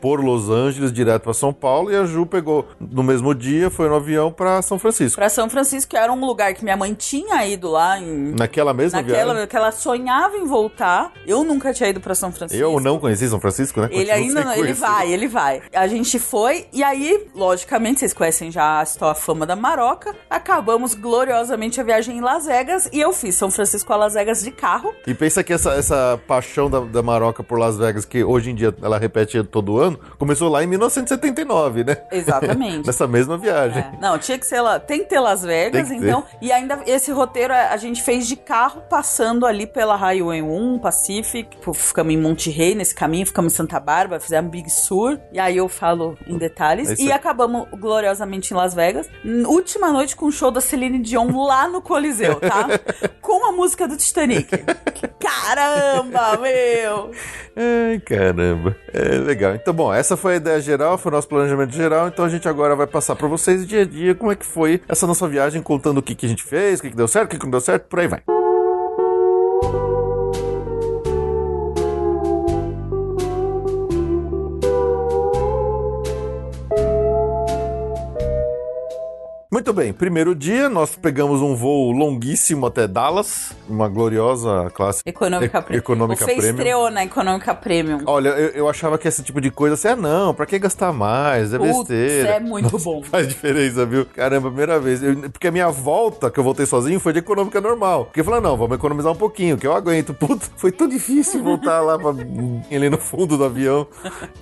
por 0.00 0.20
Los 0.24 0.48
Angeles 0.50 0.92
direto 0.92 1.22
pra 1.22 1.34
São 1.34 1.52
Paulo 1.52 1.92
e 1.92 1.96
a 1.96 2.04
Ju 2.04 2.26
pegou 2.26 2.66
no 2.80 3.02
mesmo 3.02 3.34
dia, 3.34 3.70
foi 3.70 3.88
no 3.88 3.94
avião 3.96 4.31
pra 4.32 4.62
São 4.62 4.78
Francisco. 4.78 5.16
Pra 5.16 5.28
São 5.28 5.48
Francisco, 5.48 5.90
que 5.90 5.96
era 5.96 6.12
um 6.12 6.24
lugar 6.24 6.54
que 6.54 6.62
minha 6.64 6.76
mãe 6.76 6.94
tinha 6.94 7.46
ido 7.46 7.70
lá 7.70 7.98
em. 7.98 8.34
Naquela 8.38 8.72
mesma 8.72 9.00
Naquela 9.02 9.32
viagem. 9.32 9.48
que 9.48 9.56
ela 9.56 9.72
sonhava 9.72 10.36
em 10.36 10.46
voltar. 10.46 11.12
Eu 11.26 11.44
nunca 11.44 11.72
tinha 11.72 11.88
ido 11.88 12.00
pra 12.00 12.14
São 12.14 12.32
Francisco. 12.32 12.62
Eu 12.62 12.78
não 12.80 12.98
conheci 12.98 13.28
São 13.28 13.40
Francisco, 13.40 13.80
né? 13.80 13.88
Ele 13.90 14.10
ainda 14.10 14.44
não, 14.44 14.54
ele 14.54 14.72
vai, 14.72 15.10
ele 15.12 15.28
vai. 15.28 15.62
A 15.74 15.86
gente 15.86 16.18
foi, 16.18 16.66
e 16.72 16.82
aí, 16.82 17.26
logicamente, 17.34 18.00
vocês 18.00 18.12
conhecem 18.12 18.50
já 18.50 18.80
a 18.80 18.82
história, 18.82 19.12
a 19.12 19.14
fama 19.14 19.44
da 19.46 19.54
Maroca. 19.56 20.14
Acabamos 20.30 20.94
gloriosamente 20.94 21.80
a 21.80 21.84
viagem 21.84 22.16
em 22.18 22.20
Las 22.20 22.46
Vegas 22.46 22.88
e 22.92 23.00
eu 23.00 23.12
fiz 23.12 23.34
São 23.34 23.50
Francisco 23.50 23.92
a 23.92 23.96
Las 23.96 24.14
Vegas 24.14 24.42
de 24.42 24.50
carro. 24.50 24.92
E 25.06 25.14
pensa 25.14 25.42
que 25.44 25.52
essa, 25.52 25.72
essa 25.72 26.20
paixão 26.26 26.70
da, 26.70 26.80
da 26.80 27.02
Maroca 27.02 27.42
por 27.42 27.58
Las 27.58 27.76
Vegas, 27.76 28.04
que 28.04 28.22
hoje 28.24 28.50
em 28.50 28.54
dia 28.54 28.74
ela 28.82 28.98
repete 28.98 29.42
todo 29.44 29.78
ano, 29.78 29.98
começou 30.18 30.48
lá 30.48 30.62
em 30.62 30.66
1979, 30.66 31.84
né? 31.84 31.96
Exatamente. 32.10 32.86
Nessa 32.86 33.06
mesma 33.06 33.36
viagem. 33.36 33.82
É. 33.82 33.92
Não, 34.00 34.11
tinha 34.18 34.38
que 34.38 34.46
ser 34.46 34.60
lá. 34.60 34.78
Tem 34.78 35.00
que 35.00 35.06
ter 35.06 35.20
Las 35.20 35.42
Vegas, 35.42 35.90
então. 35.90 36.24
E 36.40 36.52
ainda 36.52 36.80
esse 36.86 37.10
roteiro 37.12 37.52
a 37.52 37.76
gente 37.76 38.02
fez 38.02 38.26
de 38.26 38.36
carro, 38.36 38.82
passando 38.88 39.46
ali 39.46 39.66
pela 39.66 39.96
Highway 39.96 40.42
1, 40.42 40.78
Pacific. 40.78 41.56
Ficamos 41.74 42.12
em 42.12 42.16
Monte 42.16 42.50
Rey 42.50 42.74
nesse 42.74 42.94
caminho, 42.94 43.26
ficamos 43.26 43.52
em 43.52 43.56
Santa 43.56 43.78
Bárbara, 43.80 44.20
fizemos 44.20 44.50
Big 44.50 44.70
Sur. 44.70 45.20
E 45.32 45.38
aí 45.38 45.56
eu 45.56 45.68
falo 45.68 46.16
em 46.26 46.36
detalhes. 46.36 46.90
É 46.90 47.02
e 47.02 47.12
acabamos 47.12 47.68
gloriosamente 47.78 48.52
em 48.52 48.56
Las 48.56 48.74
Vegas. 48.74 49.08
Última 49.46 49.92
noite 49.92 50.16
com 50.16 50.26
o 50.26 50.32
show 50.32 50.50
da 50.50 50.60
Celine 50.60 50.98
Dion 50.98 51.44
lá 51.44 51.68
no 51.68 51.80
Coliseu, 51.80 52.40
tá? 52.40 52.66
com 53.20 53.41
música 53.52 53.86
do 53.86 53.96
Titanic. 53.96 54.48
Caramba, 55.20 56.38
meu! 56.38 57.10
Ai, 57.56 58.00
caramba. 58.00 58.76
É 58.92 59.18
legal. 59.18 59.54
Então, 59.54 59.72
bom, 59.72 59.92
essa 59.92 60.16
foi 60.16 60.34
a 60.34 60.36
ideia 60.36 60.60
geral, 60.60 60.98
foi 60.98 61.12
o 61.12 61.14
nosso 61.14 61.28
planejamento 61.28 61.72
geral. 61.72 62.08
Então 62.08 62.24
a 62.24 62.28
gente 62.28 62.48
agora 62.48 62.74
vai 62.74 62.86
passar 62.86 63.14
pra 63.14 63.28
vocês 63.28 63.66
dia 63.66 63.82
a 63.82 63.84
dia 63.84 64.14
como 64.14 64.32
é 64.32 64.36
que 64.36 64.46
foi 64.46 64.80
essa 64.88 65.06
nossa 65.06 65.28
viagem, 65.28 65.62
contando 65.62 65.98
o 65.98 66.02
que, 66.02 66.14
que 66.14 66.26
a 66.26 66.28
gente 66.28 66.42
fez, 66.42 66.80
o 66.80 66.82
que, 66.82 66.90
que 66.90 66.96
deu 66.96 67.08
certo, 67.08 67.26
o 67.26 67.30
que, 67.30 67.38
que 67.38 67.44
não 67.44 67.50
deu 67.50 67.60
certo, 67.60 67.84
por 67.84 68.00
aí 68.00 68.08
vai. 68.08 68.22
Muito 79.62 79.74
bem, 79.74 79.92
primeiro 79.92 80.34
dia 80.34 80.68
nós 80.68 80.96
pegamos 80.96 81.40
um 81.40 81.54
voo 81.54 81.92
longuíssimo 81.92 82.66
até 82.66 82.88
Dallas, 82.88 83.52
uma 83.68 83.88
gloriosa 83.88 84.68
classe 84.74 85.02
Econômica 85.06 85.58
e- 85.58 85.62
Premium. 85.62 85.78
econômica 85.78 86.24
o 86.24 86.26
Fê 86.26 86.34
premium. 86.34 86.50
estreou 86.56 86.90
na 86.90 87.04
Econômica 87.04 87.54
Premium. 87.54 88.00
Olha, 88.06 88.30
eu, 88.30 88.48
eu 88.48 88.68
achava 88.68 88.98
que 88.98 89.06
esse 89.06 89.22
tipo 89.22 89.40
de 89.40 89.52
coisa 89.52 89.74
assim, 89.74 89.86
ah 89.86 89.94
não, 89.94 90.34
pra 90.34 90.46
que 90.46 90.58
gastar 90.58 90.92
mais? 90.92 91.54
É 91.54 91.58
Putz, 91.58 91.76
besteira. 91.76 92.28
é 92.30 92.40
muito 92.40 92.76
bom. 92.76 93.04
Faz 93.04 93.28
diferença, 93.28 93.86
viu? 93.86 94.04
Caramba, 94.04 94.48
primeira 94.48 94.80
vez. 94.80 95.00
Eu- 95.00 95.30
porque 95.30 95.46
a 95.46 95.52
minha 95.52 95.70
volta, 95.70 96.28
que 96.28 96.40
eu 96.40 96.42
voltei 96.42 96.66
sozinho, 96.66 96.98
foi 96.98 97.12
de 97.12 97.20
econômica 97.20 97.60
normal. 97.60 98.06
Porque 98.06 98.18
eu 98.18 98.24
falei, 98.24 98.40
não, 98.40 98.56
vamos 98.56 98.74
economizar 98.76 99.12
um 99.12 99.16
pouquinho, 99.16 99.56
que 99.56 99.64
eu 99.64 99.72
aguento. 99.72 100.12
Puta, 100.18 100.44
foi 100.56 100.72
tão 100.72 100.88
difícil 100.88 101.40
voltar 101.40 101.80
lá 101.82 101.96
pra, 101.96 102.08
ali 102.68 102.90
no 102.90 102.98
fundo 102.98 103.38
do 103.38 103.44
avião. 103.44 103.86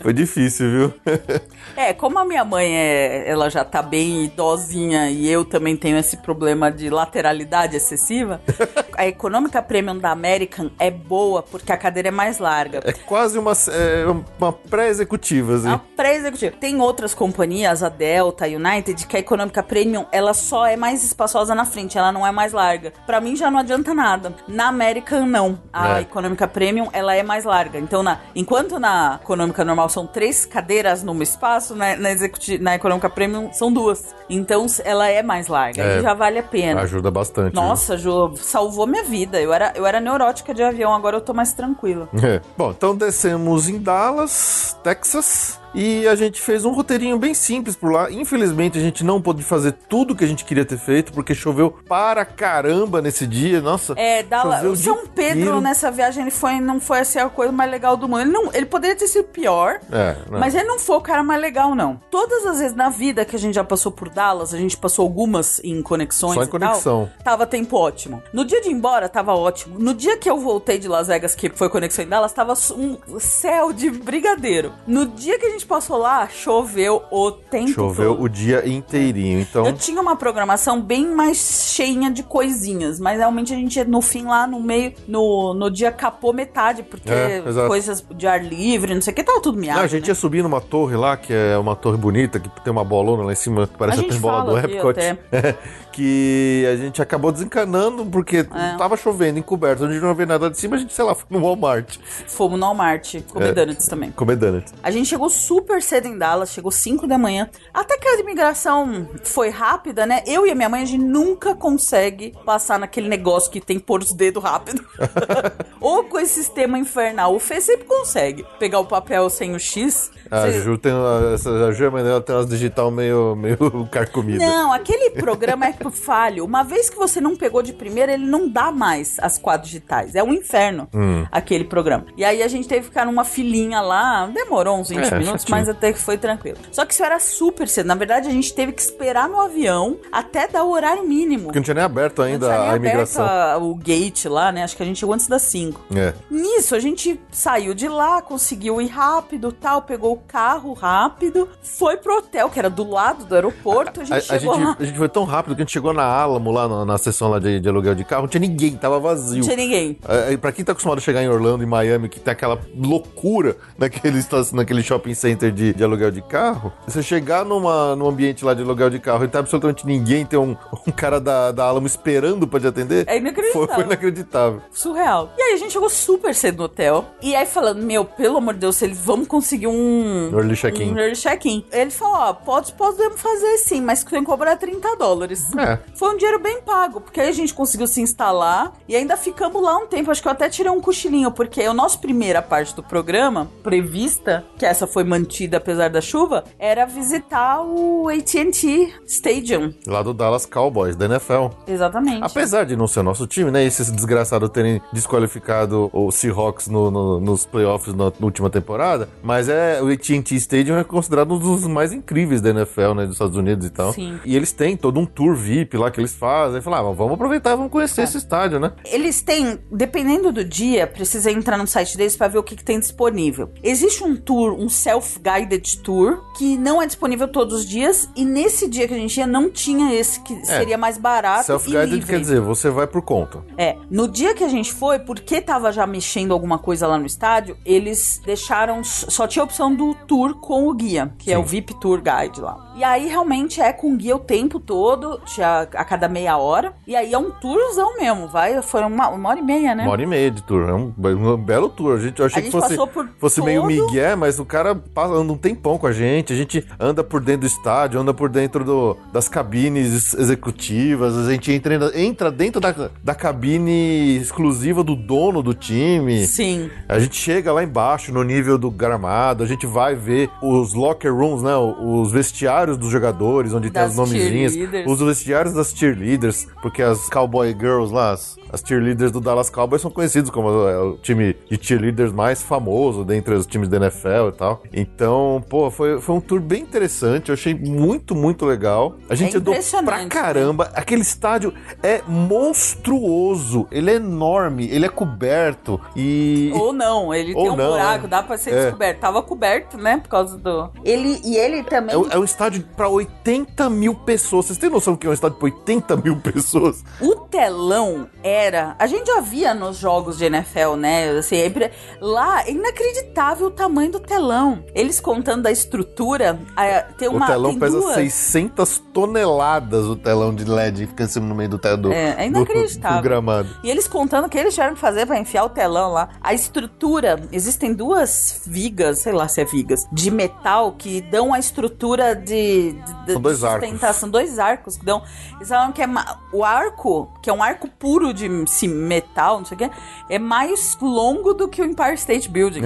Foi 0.01 0.15
difícil, 0.15 0.71
viu? 0.71 0.95
É, 1.77 1.93
como 1.95 2.19
a 2.19 2.25
minha 2.25 2.45
mãe 2.45 2.75
é, 2.77 3.31
ela 3.31 3.49
já 3.49 3.65
tá 3.65 3.81
bem 3.81 4.25
idosinha 4.25 5.10
e 5.11 5.29
eu 5.29 5.45
também 5.45 5.77
tenho 5.77 5.99
esse 5.99 6.17
problema 6.19 6.71
de 6.71 6.89
lateralidade 6.89 7.77
excessiva, 7.77 8.41
a 8.97 9.07
econômica 9.07 9.61
premium 9.63 9.99
da 9.99 10.11
American 10.11 10.71
é 10.79 10.91
boa 10.91 11.43
porque 11.43 11.73
a 11.73 11.77
cadeira 11.77 12.09
é 12.09 12.13
mais 12.13 12.39
larga. 12.39 12.81
É 12.85 12.93
quase 12.93 13.39
uma, 13.39 13.53
é, 13.53 14.05
uma 14.39 14.53
pré-executiva, 14.53 15.53
É 15.53 15.57
assim. 15.57 15.67
uma 15.69 15.79
pré-executiva. 15.97 16.57
Tem 16.59 16.81
outras 16.81 17.15
companhias, 17.15 17.83
a 17.83 17.89
Delta, 17.89 18.45
a 18.45 18.49
United, 18.49 19.07
que 19.07 19.17
a 19.17 19.21
econômica 19.21 19.63
premium, 19.63 20.07
ela 20.13 20.33
só 20.35 20.67
é 20.67 20.77
mais 20.77 21.05
espaçosa 21.05 21.55
na 21.55 21.65
frente, 21.65 21.99
ela 21.99 22.11
não 22.13 22.27
é 22.27 22.31
mais 22.33 22.53
larga. 22.53 22.93
Pra 23.07 23.21
mim 23.21 23.37
já 23.37 23.51
não 23.51 23.59
adianta 23.59 23.93
nada. 23.95 24.35
Na 24.49 24.69
American 24.69 25.27
não. 25.27 25.61
A 25.73 25.99
É. 25.99 26.03
econômica 26.03 26.47
premium, 26.49 26.89
ela 26.93 27.15
é 27.15 27.23
mais 27.23 27.45
larga. 27.45 27.79
Então, 27.79 28.03
na, 28.03 28.21
enquanto 28.35 28.79
na 28.79 29.19
econômica 29.23 29.65
normal 29.65 29.89
são 29.89 30.07
três 30.07 30.45
cadeiras 30.47 31.03
num 31.03 31.21
espaço, 31.23 31.75
na, 31.75 31.97
na, 31.97 32.11
executi- 32.11 32.59
na 32.59 32.75
econômica 32.75 33.09
premium 33.11 33.53
são 33.53 33.73
duas. 33.73 34.15
Então, 34.29 34.67
ela 34.85 35.00
é 35.09 35.23
mais 35.23 35.49
larga. 35.49 35.83
É. 35.83 35.99
E 35.99 36.03
já 36.03 36.15
vale 36.15 36.39
a 36.39 36.43
pena. 36.43 36.81
Ajuda 36.81 37.11
bastante. 37.11 37.55
Nossa, 37.55 37.97
Ju, 37.97 38.35
salvou 38.37 38.87
minha 38.87 39.05
vida. 39.05 39.41
Eu 39.41 39.53
era, 39.53 39.73
eu 39.75 39.87
era 39.87 40.01
neurótica 40.01 40.55
de 40.55 40.63
avião, 40.63 40.95
agora 40.95 41.17
eu 41.17 41.21
tô 41.21 41.35
mais 41.35 41.53
tranquila. 41.53 42.09
É. 42.23 42.41
Bom, 42.57 42.71
então 42.71 42.97
descemos 42.97 43.69
em 43.69 43.79
Dallas, 43.79 44.77
Texas. 44.83 45.60
E 45.75 46.07
a 46.09 46.15
gente 46.15 46.41
fez 46.41 46.65
um 46.65 46.73
roteirinho 46.73 47.19
bem 47.19 47.33
simples 47.35 47.77
por 47.77 47.93
lá. 47.93 48.11
Infelizmente, 48.11 48.79
a 48.79 48.81
gente 48.81 49.05
não 49.05 49.21
pôde 49.23 49.43
fazer 49.43 49.73
tudo 49.89 50.15
que 50.17 50.25
a 50.25 50.27
gente 50.27 50.45
queria 50.45 50.65
ter 50.65 50.79
feito, 50.79 51.13
porque 51.13 51.35
choveu 51.35 51.71
para 51.89 52.25
caramba 52.25 53.01
nesse 53.01 53.27
dia. 53.27 53.61
Nossa. 53.61 53.95
É, 53.97 54.23
Dala, 54.23 54.63
o 54.67 54.77
São 54.77 55.07
Pedro 55.15 55.41
inteiro. 55.41 55.61
nessa 55.61 55.91
viagem 55.91 56.23
ele 56.23 56.31
foi, 56.31 56.61
não 56.61 56.81
foi 56.81 57.01
assim, 57.01 57.19
a 57.19 57.29
coisa 57.29 57.53
mais 57.53 57.71
legal 57.71 57.97
do 57.97 58.09
mundo. 58.09 58.21
Ele, 58.23 58.31
não, 58.31 58.51
ele 58.53 58.67
poderia 58.67 58.97
ter 58.97 59.07
sido 59.07 59.25
pior, 59.29 59.81
É, 59.93 60.17
não. 60.31 60.39
mas 60.41 60.55
ele 60.55 60.65
não 60.65 60.79
foi 60.79 60.97
o 60.97 61.01
cara 61.01 61.23
mais 61.23 61.41
legal, 61.41 61.75
não. 61.75 62.01
Todas 62.11 62.45
as 62.47 62.59
vezes 62.59 62.77
na 62.77 62.89
vida 62.89 63.25
que 63.25 63.37
a 63.37 63.39
gente 63.39 63.55
já 63.55 63.65
passou 63.65 63.93
por 63.93 64.09
Dallas, 64.09 64.53
a 64.53 64.59
gente 64.59 64.77
passou 64.77 65.05
algumas 65.05 65.61
em 65.63 65.81
conexões 65.83 66.35
Só 66.35 66.43
em 66.43 66.47
conexão. 66.47 67.11
tal, 67.17 67.25
tava 67.25 67.47
tempo 67.47 67.77
ótimo. 67.77 68.23
No 68.33 68.45
dia 68.45 68.61
de 68.61 68.69
ir 68.69 68.73
embora, 68.73 69.09
tava 69.09 69.35
ótimo. 69.35 69.79
No 69.79 69.95
dia 69.95 70.17
que 70.17 70.29
eu 70.29 70.39
voltei 70.39 70.79
de 70.79 70.89
Las 70.89 71.07
Vegas, 71.09 71.35
que 71.35 71.49
foi 71.51 71.69
conexão 71.69 72.05
em 72.05 72.09
Dallas, 72.09 72.33
tava 72.33 72.55
um 72.77 72.99
céu 73.19 73.73
de 73.73 73.91
brigadeiro. 73.91 74.73
No 74.87 75.07
dia 75.07 75.39
que 75.39 75.47
a 75.47 75.51
gente 75.51 75.60
passou 75.67 75.99
lá, 75.99 76.29
choveu 76.29 77.03
o 77.11 77.31
tempo 77.31 77.71
Choveu 77.71 78.15
todo. 78.15 78.25
o 78.25 78.29
dia 78.29 78.69
inteirinho. 78.69 79.41
Então, 79.41 79.67
Eu 79.67 79.73
tinha 79.73 80.01
uma 80.01 80.17
programação 80.17 80.81
bem 80.81 81.07
mais 81.07 81.73
cheinha 81.75 82.11
de 82.11 82.23
coisinhas, 82.23 82.99
mas 83.01 83.19
realmente 83.19 83.53
a 83.53 83.57
gente, 83.57 83.83
no 83.85 84.01
fim, 84.01 84.25
lá 84.25 84.47
no 84.47 84.61
meio, 84.61 84.93
no, 85.07 85.55
no 85.55 85.71
dia 85.71 85.91
capou 85.93 86.33
metade, 86.33 86.83
porque 86.83 87.11
É, 87.11 87.43
coisas 87.67 88.05
de 88.15 88.27
ar 88.27 88.45
livre, 88.45 88.95
não 88.95 89.03
sei 89.03 89.13
o 89.13 89.17
que, 89.17 89.23
tava 89.23 89.41
tudo 89.41 89.59
miado. 89.59 89.81
A 89.81 89.87
gente 89.87 90.03
né? 90.03 90.09
ia 90.09 90.15
subir 90.15 90.43
numa 90.43 90.61
torre 90.61 90.97
lá, 90.97 91.17
que 91.17 91.33
é 91.33 91.57
uma 91.59 91.77
torre 91.77 91.97
bonita, 91.97 92.39
que 92.39 92.49
tem 92.63 92.71
uma 92.71 92.85
bolona 92.85 93.23
lá 93.23 93.33
em 93.33 93.37
cima, 93.37 93.67
que 93.67 93.77
parece 93.77 94.01
A 94.01 94.03
gente 94.03 94.19
bola 94.19 94.45
do 94.45 94.59
Epcot. 94.59 94.97
que 95.93 96.67
a 96.73 96.77
gente 96.77 97.01
acabou 97.03 97.33
desencanando 97.33 98.05
porque 98.07 98.39
É. 98.39 98.77
tava 98.79 98.97
chovendo, 98.97 99.39
encoberto, 99.39 99.85
a 99.85 99.93
gente 99.93 100.01
não 100.03 100.15
vê 100.15 100.25
nada 100.27 100.49
de 100.51 100.59
cima, 100.59 100.77
a 100.77 100.79
gente, 100.79 100.93
sei 100.93 101.05
lá, 101.05 101.15
foi 101.15 101.27
no 101.31 101.41
Walmart 101.45 101.97
Fomos 102.27 102.59
no 102.59 102.67
Walmart, 102.67 103.17
comer 103.33 103.49
É. 103.49 103.53
donuts 103.53 103.87
também. 103.87 104.11
comer 104.13 104.37
donuts. 104.37 104.73
A 104.83 104.91
gente 104.91 105.09
chegou 105.09 105.29
super 105.29 105.83
cedo 105.83 106.07
em 106.07 106.17
Dallas, 106.17 106.51
chegou 106.53 106.71
5 106.71 107.07
da 107.07 107.19
manhã. 107.19 107.49
Até 107.73 107.97
que 107.99 108.07
a 108.09 108.19
imigração 108.21 109.09
foi 109.25 109.49
rápida, 109.51 110.07
né? 110.07 110.23
Eu 110.27 110.47
e 110.47 110.51
a 110.51 110.55
minha 110.55 110.69
mãe, 110.69 110.83
a 110.83 110.87
gente 110.87 111.03
nunca 111.03 111.55
consegue 111.55 112.35
passar 112.45 112.79
naquele 112.79 113.09
negócio 113.09 113.51
que 113.51 113.61
tem 113.61 113.79
pôr 113.79 114.01
os 114.03 114.13
dedos 114.13 114.43
rápido. 114.43 114.85
Ou 115.81 116.05
com 116.05 116.19
esse 116.19 116.35
sistema 116.35 116.79
infernal. 116.79 117.35
O 117.35 117.39
Fê 117.41 117.61
sempre 117.61 117.87
consegue 117.87 118.45
pegar 118.59 118.81
o 118.81 118.85
papel 118.85 119.29
sem 119.31 119.55
o 119.55 119.59
X. 119.59 120.11
A 120.31 120.43
Você- 120.43 120.61
Ju 120.63 120.79
tem 120.79 120.93
essa, 121.35 121.51
a 121.67 121.73
Ju, 121.73 121.91
tem 122.25 122.35
umas 122.37 122.47
digital 122.49 122.91
meio, 122.91 123.35
meio 123.35 123.57
carcomida. 123.91 124.45
Não, 124.45 124.73
aquele 124.73 125.11
programa 125.11 125.67
é 125.67 125.73
falho. 125.89 126.45
Uma 126.45 126.65
vez 126.65 126.91
que 126.91 126.97
você 126.97 127.21
não 127.21 127.37
pegou 127.37 127.63
de 127.63 127.73
primeira, 127.73 128.13
ele 128.13 128.27
não 128.27 128.49
dá 128.49 128.73
mais 128.73 129.17
as 129.21 129.39
quatro 129.39 129.67
digitais. 129.69 130.17
É 130.17 130.23
um 130.25 130.33
inferno, 130.33 130.89
Hum. 130.93 131.25
aquele 131.31 131.63
programa. 131.65 132.07
E 132.17 132.25
aí 132.25 132.43
a 132.43 132.49
gente 132.49 132.67
teve 132.67 132.81
que 132.81 132.87
ficar 132.89 133.07
numa 133.07 133.23
filinha 133.25 133.81
lá. 133.81 134.27
Demorou 134.27 134.79
uns 134.81 134.89
20 134.89 134.99
É, 135.07 135.19
minutos, 135.19 135.43
chatinho. 135.43 135.59
mas 135.59 135.69
até 135.69 135.93
que 135.93 135.99
foi 136.01 136.19
tranquilo. 136.19 136.59
Só 136.73 136.85
que 136.85 136.93
isso 136.93 137.05
era 137.05 137.21
super 137.21 137.69
cedo. 137.69 137.87
Na 137.87 137.95
verdade, 137.95 138.29
a 138.29 138.33
gente 138.33 138.53
teve 138.53 138.73
que 138.73 138.83
esperar 138.83 139.29
no 139.29 139.41
avião 139.41 139.97
até 140.11 140.49
dar 140.49 140.65
o 140.65 140.71
horário 140.73 141.07
mínimo. 141.07 141.45
Porque 141.45 141.59
não 141.61 141.65
tinha 141.65 141.75
nem 141.75 141.85
aberto 141.85 142.19
Não 142.19 142.25
ainda 142.27 142.47
tinha 142.47 142.59
nem 142.59 142.67
a 142.69 142.73
aberto 142.73 142.83
imigração. 142.85 143.25
a- 143.25 143.59
o 143.59 143.75
gate 143.77 144.25
lá, 144.27 144.51
né? 144.51 144.65
Acho 144.65 144.77
que 144.77 144.83
a 144.83 144.87
gente 144.87 144.99
chegou 144.99 145.15
antes 145.15 145.29
das 145.29 145.43
5. 145.43 145.81
É. 145.97 146.13
Nisso, 146.31 146.75
a 146.75 146.81
gente 146.81 147.21
saiu 147.31 147.73
de 147.75 147.87
lá, 147.89 148.21
conseguiu 148.21 148.81
ir 148.81 148.89
rápido 148.89 149.53
tal, 149.53 149.83
pegou 149.83 150.13
o 150.13 150.17
carro 150.17 150.73
rápido, 150.73 151.49
foi 151.63 151.97
pro 151.97 152.19
hotel, 152.19 152.49
que 152.51 152.59
era 152.59 152.69
do 152.71 152.89
lado 152.89 153.25
do 153.25 153.35
aeroporto. 153.35 154.01
A 154.01 154.05
gente 154.05 154.31
A, 154.33 154.35
a 154.35 154.39
gente, 154.39 154.77
a 154.81 154.85
gente 154.85 154.99
foi 154.99 155.09
tão 155.09 155.25
rápido 155.25 155.55
que 155.55 155.63
a 155.63 155.65
gente 155.65 155.70
chegou 155.71 155.93
na 155.93 156.03
Alamo, 156.03 156.51
lá 156.51 156.67
na, 156.67 156.85
na 156.85 156.99
sessão 156.99 157.29
lá 157.29 157.39
de, 157.39 157.61
de 157.61 157.69
aluguel 157.69 157.95
de 157.95 158.05
carro, 158.05 158.23
não 158.23 158.29
tinha 158.29 158.41
ninguém, 158.41 158.73
tava 158.73 158.99
vazio. 158.99 159.39
Não 159.39 159.45
tinha 159.45 159.57
ninguém. 159.57 159.97
É, 160.09 160.37
pra 160.37 160.51
quem 160.51 160.65
tá 160.65 160.73
acostumado 160.73 160.99
a 160.99 161.01
chegar 161.01 161.23
em 161.23 161.29
Orlando 161.29 161.63
e 161.63 161.67
Miami, 161.67 162.09
que 162.09 162.19
tem 162.19 162.33
aquela 162.33 162.59
loucura 162.77 163.57
naquele, 163.79 164.21
naquele 164.53 164.83
shopping 164.83 165.15
center 165.15 165.53
de, 165.53 165.73
de 165.73 165.85
aluguel 165.85 166.11
de 166.11 166.23
carro, 166.23 166.73
você 166.87 167.03
chegar 167.03 167.45
numa, 167.45 167.95
num 167.95 168.09
ambiente 168.09 168.45
lá 168.45 168.53
de 168.53 168.63
aluguel 168.63 168.91
de 168.91 168.99
carro 168.99 169.25
e 169.25 169.29
tá 169.29 169.39
absolutamente 169.39 169.87
ninguém, 169.87 170.27
tem 170.27 170.39
um, 170.39 170.57
um 170.89 170.91
cara 170.91 171.21
da, 171.21 171.53
da 171.53 171.65
Alamo 171.67 171.87
esperando 171.87 172.49
pra 172.49 172.59
te 172.59 172.67
atender, 172.67 173.05
É 173.07 173.19
inacreditável. 173.19 173.67
foi, 173.67 173.75
foi 173.77 173.85
inacreditável. 173.85 174.63
Surreal. 174.73 175.33
E 175.39 175.43
aí 175.43 175.55
a 175.55 175.57
gente 175.57 175.73
chegou 175.73 175.89
super 175.89 176.35
cedo 176.35 176.59
no 176.59 176.65
hotel. 176.65 177.05
E 177.23 177.37
aí 177.37 177.47
falando, 177.47 177.81
meu, 177.81 178.05
pelo 178.05 178.39
amor 178.39 178.55
de 178.55 178.61
Deus, 178.61 178.83
eles 178.83 178.99
vamos 178.99 179.29
conseguir 179.29 179.69
um... 179.69 180.31
Early 180.33 180.57
check-in. 180.57 180.93
Um 180.93 180.99
early 180.99 181.15
check-in. 181.15 181.65
Ele 181.71 181.91
falou, 181.91 182.17
ó, 182.17 182.33
pode, 182.33 182.73
podemos 182.73 183.21
fazer 183.21 183.57
sim, 183.59 183.81
mas 183.81 184.03
tem 184.03 184.21
que 184.21 184.27
cobrar 184.27 184.57
30 184.57 184.97
dólares. 184.97 185.45
É. 185.61 185.79
Foi 185.95 186.15
um 186.15 186.17
dinheiro 186.17 186.39
bem 186.41 186.61
pago, 186.63 187.01
porque 187.01 187.21
aí 187.21 187.29
a 187.29 187.33
gente 187.33 187.53
conseguiu 187.55 187.87
se 187.87 188.01
instalar 188.01 188.73
e 188.89 188.97
ainda 188.97 189.17
ficamos 189.17 189.63
lá 189.63 189.77
um 189.77 189.87
tempo. 189.87 190.11
Acho 190.11 190.23
que 190.23 190.29
eu 190.29 190.33
até 190.33 190.49
tirei 190.49 190.71
um 190.71 190.81
cochilinho, 190.81 191.31
porque 191.31 191.63
a 191.63 191.75
nossa 191.75 191.99
primeira 191.99 192.41
parte 192.43 192.75
do 192.75 192.83
programa, 192.83 193.49
prevista, 193.63 194.45
que 194.59 194.65
essa 194.67 194.87
foi 194.87 195.05
mantida 195.05 195.57
apesar 195.57 195.89
da 195.91 196.01
chuva, 196.01 196.45
era 196.59 196.85
visitar 196.87 197.63
o 197.63 198.09
AT&T 198.09 198.93
Stadium. 199.07 199.73
Lá 199.87 200.03
do 200.03 200.13
Dallas 200.15 200.47
Cowboys, 200.47 200.97
da 200.97 201.07
NFL. 201.07 201.49
Exatamente. 201.67 202.23
Apesar 202.25 202.65
de 202.65 202.77
não 202.77 202.87
ser 202.87 203.01
o 203.01 203.03
nosso 203.03 203.27
time, 203.27 203.51
né? 203.51 203.65
Esses 203.65 203.91
desgraçados 203.91 204.49
terem 204.51 204.81
desqualificado 204.93 205.91
o 205.93 206.11
Seahawks 206.11 206.69
no- 206.69 206.91
no- 206.91 207.21
nos 207.21 207.45
playoffs 207.47 207.95
na, 207.95 208.05
na 208.07 208.13
última 208.27 208.49
temporada, 208.51 209.09
mas 209.23 209.49
é 209.49 209.81
o 209.83 209.89
AT&T 209.89 210.35
Stadium 210.37 210.79
é 210.79 210.85
considerado 210.85 211.33
um 211.35 211.39
dos 211.39 211.67
mais 211.67 211.93
incríveis 211.93 212.41
da 212.41 212.51
NFL, 212.51 212.95
né? 212.95 213.05
Dos 213.05 213.13
Estados 213.15 213.37
Unidos 213.37 213.67
e 213.67 213.71
tal. 213.71 213.93
Sim. 213.93 214.19
E 214.25 214.37
eles 214.37 214.53
têm 214.53 214.77
todo 214.77 214.99
um 215.01 215.07
tour 215.07 215.35
VIP 215.51 215.77
lá 215.77 215.91
que 215.91 216.01
eles 216.01 216.15
fazem. 216.15 216.57
Aí 216.57 216.63
falaram, 216.63 216.91
ah, 216.91 216.93
vamos 216.93 217.15
aproveitar, 217.15 217.51
vamos 217.51 217.67
É. 217.67 217.71
conhecer 217.73 218.03
esse 218.03 218.19
estádio, 218.19 218.59
né? 218.61 218.73
Eles 218.85 219.21
têm, 219.21 219.59
dependendo 219.71 220.33
do 220.33 220.45
dia, 220.45 220.87
precisa 220.87 221.31
entrar 221.31 221.57
no 221.59 221.67
site 221.67 221.97
deles 221.97 222.17
para 222.17 222.29
ver 222.29 222.39
o 222.39 222.43
que, 222.43 222.55
que 222.57 222.65
tem 222.65 222.79
disponível. 222.79 223.51
Existe 223.63 224.05
um 224.05 224.15
tour, 224.17 224.53
um 224.59 224.69
self-guided 224.69 225.79
tour, 225.83 226.23
que 226.37 226.57
não 226.57 226.81
é 226.81 226.87
disponível 226.87 227.29
todos 227.29 227.55
os 227.61 227.67
dias, 227.69 228.09
e 228.17 228.25
nesse 228.25 228.69
dia 228.69 228.87
que 228.87 228.95
a 228.95 228.97
gente 228.97 229.17
ia, 229.19 229.27
não 229.27 229.51
tinha 229.51 229.95
esse, 229.95 230.21
que 230.21 230.45
seria 230.45 230.79
mais 230.79 230.97
barato 230.99 231.47
Self-guided 231.47 232.07
quer 232.07 232.21
dizer, 232.21 232.41
você 232.41 232.71
vai 232.71 232.87
por 232.87 233.03
conta. 233.03 233.45
É, 233.57 233.77
no 233.91 234.07
dia 234.09 234.35
que 234.35 234.45
a 234.45 234.49
gente 234.49 234.73
foi, 234.73 234.99
porque 234.99 235.41
tava 235.41 235.73
já 235.73 235.87
mexendo 235.87 236.33
alguma 236.33 236.59
coisa 236.59 236.87
lá 236.87 236.99
no 236.99 237.07
estádio, 237.07 237.57
eles 237.65 238.21
deixaram. 238.25 238.83
Só 238.85 239.27
tinha 239.27 239.43
a 239.43 239.45
opção 239.45 239.75
do 239.75 239.95
tour 240.07 240.35
com 240.41 240.69
o 240.69 240.75
guia, 240.75 241.13
que 241.19 241.33
é 241.33 241.37
Sim. 241.37 241.41
o 241.41 241.45
VIP 241.45 241.75
Tour 241.81 242.01
Guide 242.03 242.41
lá. 242.41 242.73
E 242.77 242.85
aí 242.85 243.07
realmente 243.07 243.61
é 243.61 243.73
com 243.73 243.97
guia 243.97 244.17
o 244.17 244.19
tempo 244.19 244.59
todo, 244.61 245.21
tinha 245.41 245.61
a 245.75 245.85
cada 245.85 246.09
meia 246.09 246.37
hora. 246.37 246.73
E 246.87 246.95
aí 246.95 247.13
é 247.13 247.19
um 247.19 247.31
tourzão 247.31 247.97
mesmo, 247.99 248.29
vai. 248.29 248.61
Foi 248.63 248.83
uma, 248.83 249.09
uma 249.09 249.29
hora 249.31 249.39
e 249.39 249.43
meia, 249.43 249.75
né? 249.75 249.83
Uma 249.85 249.93
hora 249.93 250.03
e 250.03 250.07
meia 250.07 250.31
de 250.31 250.43
tour. 250.43 250.69
É 250.69 250.73
um, 250.75 250.93
um 250.97 251.37
belo 251.37 251.69
tour. 251.69 251.97
A 251.97 252.01
gente, 252.01 252.21
eu 252.21 252.27
achei 252.27 252.39
A 252.41 252.43
que 252.45 252.51
gente 252.51 252.61
fosse, 252.61 252.69
passou 252.77 252.87
por 252.87 253.09
fosse 253.19 253.43
meio 253.43 253.63
todo- 253.63 253.71
migué, 253.73 254.15
mas 254.15 254.39
o 254.39 254.45
cara 254.45 254.75
passa, 254.75 255.15
anda 255.15 255.33
um 255.33 255.37
tempão 255.37 255.79
com 255.79 255.87
a 255.87 255.93
gente. 255.93 256.33
A 256.33 256.37
gente 256.37 256.65
anda 256.79 257.03
por 257.03 257.21
dentro 257.21 257.41
do 257.43 257.47
estádio, 257.47 258.01
anda 258.01 258.13
por 258.13 258.29
dentro 258.29 258.65
do, 258.65 258.97
das 259.13 259.29
cabines 259.29 260.15
executivas. 260.15 261.17
A 261.17 261.31
gente 261.31 261.53
entra, 261.53 261.91
entra 261.99 262.31
dentro 262.31 262.61
da, 262.61 262.75
da 263.03 263.15
cabine 263.15 264.17
exclusiva 264.17 264.83
do 264.85 264.95
dono 264.95 265.43
do 265.43 265.55
time. 265.55 266.27
Sim. 266.27 266.71
A 266.89 266.99
gente 266.99 267.17
chega 267.17 267.53
lá 267.53 267.63
embaixo, 267.63 268.13
no 268.13 268.23
nível 268.23 268.59
do 268.59 268.71
gramado, 268.71 269.43
a 269.43 269.47
gente 269.47 269.67
vai 269.67 269.95
ver 269.95 270.29
os 270.43 270.75
locker 270.75 271.15
rooms, 271.15 271.43
né? 271.43 271.55
Os 271.57 272.13
vestiários 272.13 272.77
dos 272.77 272.91
jogadores, 272.91 273.53
onde 273.55 273.71
tem 273.71 273.81
Das 273.83 273.93
os 273.93 273.97
nomezinhos. 273.97 274.53
cheerleaders. 274.53 274.91
Os 274.91 275.01
vestiários 275.31 275.55
das 275.55 275.73
cheerleaders, 275.73 276.47
porque 276.61 276.83
as 276.83 277.09
Cowboy 277.09 277.55
Girls 277.55 277.93
lá, 277.93 278.13
as, 278.13 278.37
as 278.53 278.63
cheerleaders 278.67 279.11
do 279.13 279.21
Dallas 279.21 279.51
Cowboys 279.51 279.83
são 279.83 279.91
conhecidos 279.91 280.31
como 280.31 280.49
é, 280.69 280.79
o 280.79 280.97
time 280.97 281.37
de 281.51 281.59
cheerleaders 281.61 282.13
mais 282.13 282.43
famoso 282.43 283.05
dentre 283.05 283.35
os 283.35 283.47
times 283.47 283.69
da 283.69 283.77
NFL 283.79 284.29
e 284.29 284.33
tal. 284.33 284.63
Então, 284.73 285.43
pô, 285.49 285.71
foi, 285.71 286.01
foi 286.01 286.15
um 286.17 286.21
tour 286.21 286.41
bem 286.41 286.63
interessante. 286.63 287.29
Eu 287.31 287.35
achei 287.35 287.55
muito, 287.55 288.15
muito 288.15 288.45
legal. 288.47 288.97
A 289.09 289.15
gente 289.15 289.35
É 289.35 289.39
andou 289.39 289.55
pra 289.85 289.99
né? 289.99 290.07
caramba. 290.09 290.71
Aquele 290.75 291.03
estádio 291.03 291.53
é 291.83 292.01
monstruoso. 292.07 293.67
Ele 293.71 293.91
é 293.91 293.95
enorme, 293.95 294.69
ele 294.71 294.87
é 294.87 294.89
coberto 294.89 295.81
e. 295.97 296.51
Ou 296.55 296.73
não, 296.73 297.13
ele 297.15 297.35
Ou 297.35 297.43
tem 297.43 297.51
um 297.53 297.57
não, 297.57 297.71
buraco, 297.73 298.07
é. 298.07 298.09
dá 298.09 298.23
pra 298.23 298.37
ser 298.37 298.53
É. 298.53 298.63
descoberto. 298.65 298.99
Tava 299.01 299.23
coberto, 299.23 299.77
né? 299.77 299.99
Por 299.99 300.09
causa 300.09 300.37
do. 300.37 300.71
Ele 300.85 301.21
e 301.25 301.37
ele 301.37 301.63
também. 301.63 301.95
É, 301.95 301.99
um- 301.99 302.09
é 302.11 302.19
um 302.19 302.25
estádio 302.25 302.65
pra 302.77 302.89
80 302.89 303.69
mil 303.71 303.95
pessoas. 303.95 304.47
Vocês 304.47 304.59
têm 304.59 304.71
noção 304.71 304.97
que 304.97 305.07
é 305.07 305.11
um 305.11 305.13
estádio 305.13 305.37
pra 305.39 305.47
80 305.47 305.97
mil 305.97 306.17
pessoas? 306.17 306.85
O 307.01 307.15
telão 307.17 308.09
era. 308.41 308.75
A 308.79 308.87
gente 308.87 309.07
já 309.07 309.21
via 309.21 309.55
nos 309.55 309.77
jogos 309.79 310.19
de 310.19 310.25
NFL, 310.25 310.75
né? 310.77 311.11
Assim, 311.11 311.45
impre- 311.45 311.71
lá 312.01 312.43
é 312.47 312.51
inacreditável 312.53 313.49
o 313.49 313.51
tamanho 313.51 313.93
do 313.93 314.01
telão. 314.01 314.65
Eles 314.75 315.01
contando 315.01 315.43
da 315.43 315.51
estrutura, 315.51 316.39
ah, 316.57 316.85
tem 316.99 317.09
uma. 317.09 317.25
o 317.27 317.29
telão 317.29 317.59
pesa 317.59 317.79
duas. 317.79 317.95
600 317.95 318.79
toneladas, 318.93 319.87
o 319.87 319.97
telão 319.97 320.35
de 320.35 320.45
LED 320.45 320.87
fica 320.87 321.05
em 321.05 321.09
cima 321.09 321.27
no 321.27 321.35
meio 321.35 321.49
do 321.51 321.59
telão 321.59 321.81
do, 321.81 321.93
É, 321.93 322.11
é 322.11 322.31
do- 322.31 322.39
inacreditável. 322.39 322.99
do 322.99 323.03
gramado. 323.03 323.49
E 323.63 323.71
eles 323.71 323.87
contando 323.87 324.27
o 324.27 324.29
que 324.29 324.39
eles 324.39 324.55
tiveram 324.55 324.75
que 324.75 324.81
fazer 324.81 325.07
pra 325.07 325.19
enfiar 325.19 325.45
o 325.45 325.49
telão 325.51 325.93
lá. 325.93 326.09
A 326.21 326.33
estrutura, 326.35 327.21
existem 327.33 327.75
duas 327.75 328.43
vigas, 328.47 329.01
sei 329.01 329.13
lá 329.13 329.29
se 329.29 329.41
é 329.41 329.45
vigas, 329.45 329.87
de 329.93 330.11
metal 330.11 330.73
que 330.73 331.01
dão 331.01 331.33
a 331.33 331.39
estrutura 331.39 332.15
de, 332.15 332.73
de, 333.07 333.13
São 333.13 333.21
dois 333.21 333.45
arcos. 333.45 333.69
sustentação. 333.69 334.09
Dois 334.11 334.39
arcos 334.39 334.77
que 334.77 334.85
dão. 334.85 335.03
Eles 335.37 335.49
falam 335.49 335.73
que 335.73 335.83
é 335.83 335.87
o 336.33 336.45
arco, 336.45 337.13
que 337.23 337.29
é 337.31 337.33
um 337.33 337.43
arco 337.43 337.69
puro 337.69 338.13
de 338.13 338.29
sim, 338.47 338.69
metal, 338.69 339.39
não 339.39 339.45
sei 339.45 339.57
o 339.57 339.59
que, 339.59 339.71
é 340.09 340.19
mais 340.19 340.77
longo 340.81 341.35
do 341.35 341.49
que 341.49 341.61
o 341.63 341.65
Empire 341.65 341.95
State 341.95 342.29
Building. 342.29 342.61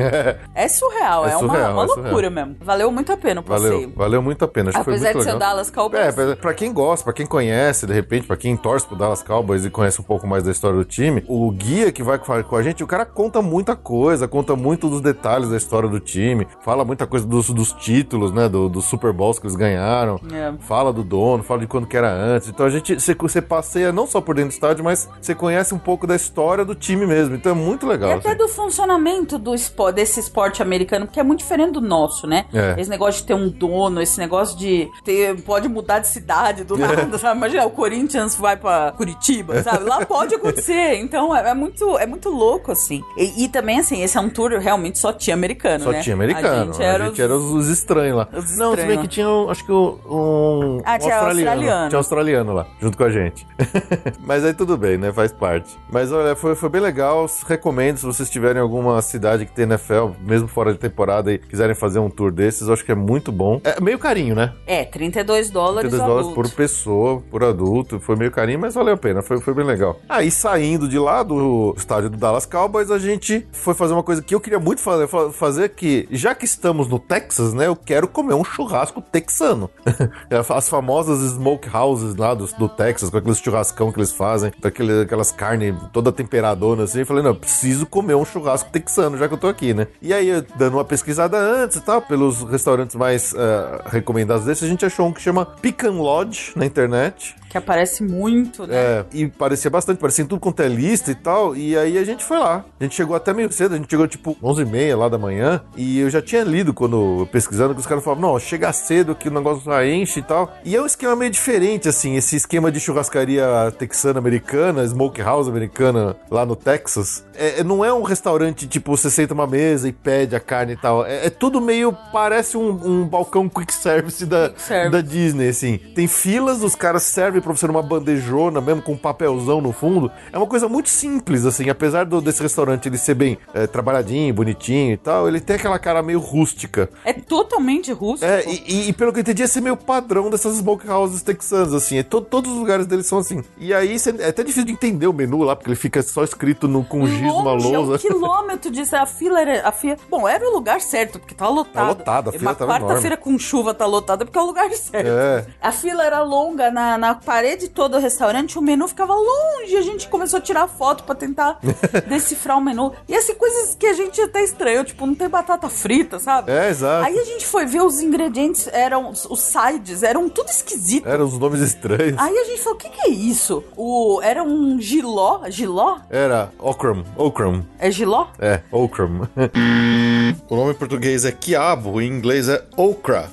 É, 0.54 0.68
surreal, 0.68 1.26
É 1.26 1.32
é, 1.32 1.36
uma, 1.36 1.48
surreal, 1.48 1.72
uma 1.72 1.84
é 1.84 1.88
surreal. 1.88 2.04
loucura 2.06 2.30
mesmo. 2.30 2.56
Valeu 2.60 2.90
muito 2.90 3.12
a 3.12 3.16
pena 3.16 3.40
o 3.40 3.44
Valeu, 3.44 3.70
passeio. 3.72 3.92
valeu 3.96 4.22
muito 4.22 4.44
a 4.44 4.48
pena. 4.48 4.70
Acho 4.70 4.80
Apesar 4.80 5.08
de 5.12 5.18
ser 5.18 5.18
legal. 5.32 5.36
o 5.36 5.38
Dallas 5.38 5.70
Cowboys. 5.70 6.18
É, 6.18 6.34
pra- 6.36 6.54
quem 6.54 6.72
gosta, 6.72 7.04
pra 7.04 7.12
quem 7.12 7.26
conhece, 7.26 7.86
de 7.86 7.92
repente, 7.92 8.26
pra 8.26 8.36
quem 8.36 8.56
torce 8.56 8.86
pro 8.86 8.96
Dallas 8.96 9.22
Cowboys 9.22 9.64
e 9.64 9.70
conhece 9.70 10.00
um 10.00 10.04
pouco 10.04 10.26
mais 10.26 10.42
da 10.44 10.50
história 10.50 10.76
do 10.78 10.84
time, 10.84 11.24
o 11.28 11.50
guia 11.50 11.90
que 11.92 12.02
vai 12.02 12.18
com 12.18 12.32
a- 12.32 12.42
com 12.42 12.56
a 12.56 12.62
gente, 12.62 12.82
o 12.82 12.86
cara 12.86 13.04
conta 13.04 13.40
muita 13.42 13.74
coisa, 13.76 14.26
conta 14.28 14.54
muito 14.56 14.88
dos 14.88 15.00
detalhes 15.00 15.48
da 15.48 15.56
história 15.56 15.88
do 15.88 16.00
time, 16.00 16.46
fala 16.60 16.84
muita 16.84 17.06
coisa 17.06 17.26
dos, 17.26 17.50
dos 17.50 17.72
títulos, 17.72 18.32
né, 18.32 18.48
do- 18.48 18.68
dos 18.68 18.84
Super 18.84 19.12
Bowls 19.12 19.38
que 19.38 19.46
eles 19.46 19.56
ganharam, 19.56 20.20
É. 20.32 20.52
fala 20.60 20.92
do 20.92 21.02
dono, 21.02 21.42
fala 21.42 21.60
de 21.60 21.66
quando 21.66 21.86
que 21.86 21.96
era 21.96 22.10
antes. 22.12 22.48
Então 22.48 22.66
a 22.66 22.70
gente, 22.70 22.94
você, 23.00 23.14
você 23.14 23.40
passeia 23.42 23.92
não 23.92 24.06
só 24.06 24.20
por 24.20 24.34
dentro 24.34 24.50
do 24.50 24.54
estádio, 24.54 24.84
mas 24.84 25.08
você 25.20 25.34
conhece 25.34 25.53
um 25.74 25.78
pouco 25.78 26.06
da 26.06 26.16
história 26.16 26.64
do 26.64 26.74
time 26.74 27.06
mesmo. 27.06 27.34
Então 27.34 27.52
é 27.52 27.54
muito 27.54 27.86
legal. 27.86 28.10
E 28.10 28.12
até 28.14 28.30
assim. 28.30 28.38
do 28.38 28.48
funcionamento 28.48 29.38
do 29.38 29.54
espo- 29.54 29.92
desse 29.92 30.20
esporte 30.20 30.62
americano, 30.62 31.06
porque 31.06 31.20
é 31.20 31.22
muito 31.22 31.40
diferente 31.40 31.72
do 31.72 31.80
nosso, 31.80 32.26
né? 32.26 32.46
É. 32.52 32.74
Esse 32.80 32.90
negócio 32.90 33.20
de 33.20 33.26
ter 33.26 33.34
um 33.34 33.48
dono, 33.48 34.00
esse 34.02 34.18
negócio 34.18 34.56
de 34.58 34.88
ter. 35.04 35.40
Pode 35.42 35.68
mudar 35.68 35.98
de 36.00 36.08
cidade 36.08 36.64
do 36.64 36.76
nada, 36.78 37.18
sabe? 37.18 37.36
Imagina, 37.38 37.66
o 37.66 37.70
Corinthians 37.70 38.34
vai 38.36 38.56
pra 38.56 38.92
Curitiba, 38.96 39.62
sabe? 39.62 39.84
Lá 39.84 40.04
pode 40.04 40.34
acontecer. 40.34 40.94
Então 41.04 41.34
é, 41.34 41.50
é 41.50 41.54
muito, 41.54 41.98
é 41.98 42.06
muito 42.06 42.28
louco, 42.30 42.72
assim. 42.72 43.02
E, 43.16 43.44
e 43.44 43.48
também, 43.48 43.78
assim, 43.78 44.02
esse 44.02 44.16
é 44.16 44.20
um 44.20 44.28
tour 44.30 44.50
realmente 44.58 44.98
só 44.98 45.12
tinha 45.12 45.34
americano, 45.34 45.84
Só 45.84 45.90
né? 45.92 46.00
tinha 46.00 46.14
americano. 46.14 46.72
A 46.72 47.06
gente 47.06 47.20
era, 47.22 47.36
os- 47.36 47.44
os, 47.44 47.52
os 47.52 47.68
estranhos 47.68 48.16
lá. 48.16 48.28
os 48.36 48.56
Não, 48.56 48.74
se 48.76 48.84
bem 48.84 48.98
que 49.00 49.08
tinha, 49.08 49.28
um- 49.28 49.50
acho 49.50 49.64
que 49.64 49.72
um, 49.72 49.98
um 50.08 50.80
Ah, 50.84 50.98
tinha 50.98 51.16
australiano. 51.18 51.88
Tinha 51.88 51.98
australiano 51.98 52.52
lá, 52.52 52.66
junto 52.80 52.96
com 52.96 53.04
a 53.04 53.10
gente. 53.10 53.46
Mas 54.24 54.44
aí 54.44 54.54
tudo 54.54 54.76
bem, 54.76 54.96
né? 54.98 55.12
Faz 55.12 55.32
parte. 55.32 55.43
Mas 55.90 56.10
olha, 56.12 56.34
foi, 56.34 56.54
foi 56.54 56.68
bem 56.68 56.80
legal. 56.80 57.26
Recomendo 57.46 57.98
se 57.98 58.06
vocês 58.06 58.28
tiverem 58.30 58.60
alguma 58.60 59.00
cidade 59.02 59.46
que 59.46 59.52
tem 59.52 59.64
NFL, 59.64 60.10
mesmo 60.20 60.48
fora 60.48 60.72
de 60.72 60.78
temporada, 60.78 61.32
e 61.32 61.38
quiserem 61.38 61.74
fazer 61.74 61.98
um 61.98 62.10
tour 62.10 62.30
desses, 62.32 62.66
eu 62.68 62.72
acho 62.74 62.84
que 62.84 62.92
é 62.92 62.94
muito 62.94 63.30
bom. 63.32 63.60
É 63.64 63.80
meio 63.80 63.98
carinho, 63.98 64.34
né? 64.34 64.52
É, 64.66 64.84
32 64.84 65.50
dólares 65.50 65.90
32 65.90 66.02
o 66.02 66.06
dólares 66.06 66.28
adulto. 66.30 66.50
por 66.50 66.56
pessoa, 66.56 67.20
por 67.30 67.44
adulto. 67.44 68.00
Foi 68.00 68.16
meio 68.16 68.30
carinho, 68.30 68.58
mas 68.58 68.74
valeu 68.74 68.94
a 68.94 68.96
pena. 68.96 69.22
Foi, 69.22 69.40
foi 69.40 69.54
bem 69.54 69.64
legal. 69.64 69.98
Aí 70.08 70.30
saindo 70.30 70.88
de 70.88 70.98
lá 70.98 71.22
do 71.22 71.74
estádio 71.76 72.10
do 72.10 72.16
Dallas 72.16 72.46
Cowboys, 72.46 72.90
a 72.90 72.98
gente 72.98 73.46
foi 73.52 73.74
fazer 73.74 73.92
uma 73.92 74.02
coisa 74.02 74.22
que 74.22 74.34
eu 74.34 74.40
queria 74.40 74.58
muito 74.58 74.80
fazer, 74.80 75.06
fa- 75.08 75.30
fazer 75.30 75.70
que, 75.70 76.08
já 76.10 76.34
que 76.34 76.44
estamos 76.44 76.88
no 76.88 76.98
Texas, 76.98 77.52
né, 77.54 77.66
eu 77.66 77.76
quero 77.76 78.08
comer 78.08 78.34
um 78.34 78.44
churrasco 78.44 79.00
texano. 79.00 79.70
As 80.54 80.68
famosas 80.68 81.20
smoke 81.32 81.68
houses 81.74 82.14
lá 82.16 82.34
do, 82.34 82.46
do 82.58 82.68
Texas, 82.68 83.10
com 83.10 83.16
aqueles 83.18 83.38
churrascão 83.38 83.90
que 83.92 83.98
eles 83.98 84.12
fazem, 84.12 84.52
daquele, 84.60 85.04
aquelas 85.24 85.32
carnes 85.32 85.74
toda 85.92 86.12
temperadona 86.12 86.84
assim, 86.84 87.00
eu 87.00 87.06
falei, 87.06 87.22
não, 87.22 87.30
eu 87.30 87.36
preciso 87.36 87.86
comer 87.86 88.14
um 88.14 88.24
churrasco 88.24 88.70
texano, 88.70 89.16
já 89.16 89.26
que 89.26 89.34
eu 89.34 89.38
tô 89.38 89.48
aqui, 89.48 89.72
né? 89.72 89.86
E 90.02 90.12
aí, 90.12 90.44
dando 90.56 90.74
uma 90.74 90.84
pesquisada 90.84 91.38
antes 91.38 91.78
e 91.78 91.80
tal, 91.80 92.02
pelos 92.02 92.42
restaurantes 92.42 92.96
mais 92.96 93.34
eh, 93.34 93.82
recomendados 93.86 94.44
desses, 94.44 94.64
a 94.64 94.68
gente 94.68 94.84
achou 94.84 95.06
um 95.06 95.12
que 95.12 95.20
chama 95.20 95.46
Pecan 95.46 95.92
Lodge 95.92 96.52
na 96.56 96.66
internet. 96.66 97.34
Que 97.54 97.58
aparece 97.58 98.02
muito, 98.02 98.66
né? 98.66 98.74
É, 98.74 99.04
e 99.12 99.28
parecia 99.28 99.70
bastante, 99.70 99.98
parecia 99.98 100.24
tudo 100.24 100.40
quanto 100.40 100.60
é 100.60 100.66
lista 100.66 101.12
e 101.12 101.14
tal. 101.14 101.54
E 101.54 101.78
aí 101.78 101.96
a 101.96 102.02
gente 102.02 102.24
foi 102.24 102.36
lá. 102.36 102.64
A 102.80 102.82
gente 102.82 102.96
chegou 102.96 103.14
até 103.14 103.32
meio 103.32 103.52
cedo, 103.52 103.74
a 103.74 103.76
gente 103.76 103.88
chegou 103.88 104.08
tipo 104.08 104.36
11h30 104.42 104.96
lá 104.96 105.08
da 105.08 105.16
manhã. 105.16 105.62
E 105.76 106.00
eu 106.00 106.10
já 106.10 106.20
tinha 106.20 106.42
lido 106.42 106.74
quando 106.74 107.28
pesquisando 107.30 107.72
que 107.72 107.78
os 107.78 107.86
caras 107.86 108.02
falavam: 108.02 108.32
não, 108.32 108.40
chega 108.40 108.72
cedo 108.72 109.14
que 109.14 109.28
o 109.28 109.32
negócio 109.32 109.62
já 109.66 109.86
enche 109.86 110.18
e 110.18 110.22
tal. 110.24 110.52
E 110.64 110.74
é 110.74 110.82
um 110.82 110.86
esquema 110.86 111.14
meio 111.14 111.30
diferente, 111.30 111.88
assim, 111.88 112.16
esse 112.16 112.34
esquema 112.34 112.72
de 112.72 112.80
churrascaria 112.80 113.46
texana 113.78 114.18
americana, 114.18 114.82
smokehouse 115.14 115.48
americana 115.48 116.16
lá 116.30 116.44
no 116.44 116.56
Texas. 116.56 117.24
É, 117.36 117.60
é- 117.60 117.64
não 117.64 117.84
é 117.84 117.92
um 117.92 118.02
restaurante 118.02 118.66
tipo 118.66 118.96
você 118.96 119.10
senta 119.10 119.34
uma 119.34 119.46
mesa 119.46 119.88
e 119.88 119.92
pede 119.92 120.34
a 120.36 120.40
carne 120.40 120.72
e 120.72 120.76
tal. 120.76 121.04
É, 121.06 121.26
é 121.26 121.30
tudo 121.30 121.60
meio. 121.60 121.96
parece 122.12 122.56
um, 122.56 122.70
um 123.02 123.06
balcão 123.06 123.48
quick 123.48 123.72
service 123.72 124.24
da, 124.26 124.48
Quick 124.50 124.62
service. 124.62 124.90
da 124.90 125.00
Disney, 125.00 125.48
assim. 125.48 125.78
Tem 125.94 126.06
filas, 126.06 126.62
os 126.62 126.74
caras 126.74 127.02
servem 127.02 127.40
pra 127.40 127.52
você 127.52 127.66
numa 127.66 127.82
bandejona, 127.82 128.60
mesmo 128.60 128.82
com 128.82 128.92
um 128.92 128.96
papelzão 128.96 129.60
no 129.60 129.72
fundo. 129.72 130.10
É 130.32 130.38
uma 130.38 130.46
coisa 130.46 130.68
muito 130.68 130.88
simples, 130.88 131.44
assim. 131.44 131.68
Apesar 131.68 132.04
do, 132.04 132.20
desse 132.20 132.42
restaurante 132.42 132.86
ele 132.88 132.98
ser 132.98 133.14
bem 133.14 133.38
é, 133.52 133.66
trabalhadinho, 133.66 134.32
bonitinho 134.34 134.92
e 134.92 134.96
tal, 134.96 135.28
ele 135.28 135.40
tem 135.40 135.56
aquela 135.56 135.78
cara 135.78 136.02
meio 136.02 136.18
rústica. 136.20 136.88
É 137.04 137.12
totalmente 137.12 137.92
rústico. 137.92 138.30
É, 138.30 138.44
e, 138.46 138.62
e- 138.66 138.88
e 138.88 138.92
pelo 138.92 139.12
que 139.12 139.18
eu 139.18 139.22
entendi, 139.22 139.42
esse 139.42 139.58
é 139.58 139.60
meio 139.62 139.76
padrão 139.76 140.30
dessas 140.30 140.56
smokehouses 140.56 141.22
texanas, 141.22 141.72
assim. 141.72 141.98
É 141.98 142.02
to- 142.02 142.20
todos 142.20 142.50
os 142.52 142.58
lugares 142.58 142.86
deles 142.86 143.06
são 143.06 143.18
assim. 143.18 143.42
E 143.58 143.72
aí 143.74 143.98
cê- 143.98 144.14
é 144.18 144.28
até 144.28 144.42
difícil 144.42 144.64
de 144.64 144.72
entender 144.72 145.03
o 145.08 145.12
menu 145.12 145.42
lá, 145.42 145.56
porque 145.56 145.70
ele 145.70 145.76
fica 145.76 146.02
só 146.02 146.22
escrito 146.24 146.68
no, 146.68 146.84
com 146.84 147.06
giz 147.06 147.22
numa 147.22 147.52
é 147.52 147.54
um 147.54 147.58
lousa. 147.58 147.98
quilômetro 147.98 148.70
disso. 148.70 148.96
A 148.96 149.06
fila 149.06 149.40
era. 149.40 149.68
A 149.68 149.72
fila... 149.72 149.96
Bom, 150.10 150.28
era 150.28 150.46
o 150.46 150.52
lugar 150.52 150.80
certo, 150.80 151.18
porque 151.18 151.34
tava 151.34 151.50
lotado. 151.50 151.72
Tá 151.74 151.88
lotado, 151.88 152.28
a 152.30 152.32
fila 152.32 152.50
Uma 152.50 152.54
tava 152.54 152.72
quarta-feira 152.72 153.16
com 153.16 153.38
chuva 153.38 153.72
tá 153.72 153.86
lotada 153.86 154.24
porque 154.24 154.38
é 154.38 154.42
o 154.42 154.46
lugar 154.46 154.70
certo. 154.72 155.08
É. 155.08 155.46
A 155.60 155.72
fila 155.72 156.04
era 156.04 156.22
longa 156.22 156.70
na, 156.70 156.98
na 156.98 157.14
parede 157.14 157.68
toda 157.68 157.94
do 157.94 157.98
restaurante, 157.98 158.58
o 158.58 158.62
menu 158.62 158.86
ficava 158.88 159.14
longe. 159.14 159.76
A 159.76 159.82
gente 159.82 160.08
começou 160.08 160.38
a 160.38 160.42
tirar 160.42 160.68
foto 160.68 161.04
pra 161.04 161.14
tentar 161.14 161.58
decifrar 162.06 162.58
o 162.58 162.60
menu. 162.60 162.92
E 163.08 163.14
assim, 163.14 163.34
coisas 163.34 163.74
que 163.74 163.86
a 163.86 163.92
gente 163.92 164.20
até 164.20 164.42
estranhou, 164.42 164.84
tipo, 164.84 165.06
não 165.06 165.14
tem 165.14 165.28
batata 165.28 165.68
frita, 165.68 166.18
sabe? 166.18 166.52
É, 166.52 166.68
exato. 166.68 167.06
Aí 167.06 167.18
a 167.18 167.24
gente 167.24 167.46
foi 167.46 167.64
ver 167.64 167.82
os 167.82 168.00
ingredientes, 168.00 168.68
eram 168.72 169.10
os 169.10 169.40
sides, 169.40 170.02
eram 170.02 170.28
tudo 170.28 170.48
esquisito. 170.48 171.08
Eram 171.08 171.24
os 171.24 171.38
nomes 171.38 171.60
estranhos. 171.60 172.18
Aí 172.18 172.36
a 172.36 172.44
gente 172.44 172.60
falou, 172.60 172.78
o 172.78 172.80
que, 172.80 172.88
que 172.88 173.00
é 173.02 173.10
isso? 173.10 173.64
O, 173.76 174.20
era 174.22 174.42
um 174.42 174.80
giló? 174.94 175.40
Giló? 175.48 175.96
Era 176.08 176.50
Okram. 176.58 177.04
Okram. 177.16 177.66
É 177.80 177.90
giló? 177.90 178.28
É, 178.38 178.60
Okram. 178.70 179.28
o 180.48 180.54
nome 180.56 180.70
em 180.70 180.74
português 180.74 181.24
é 181.24 181.32
quiabo, 181.32 182.00
em 182.00 182.08
inglês 182.08 182.48
é 182.48 182.62
okra. 182.76 183.28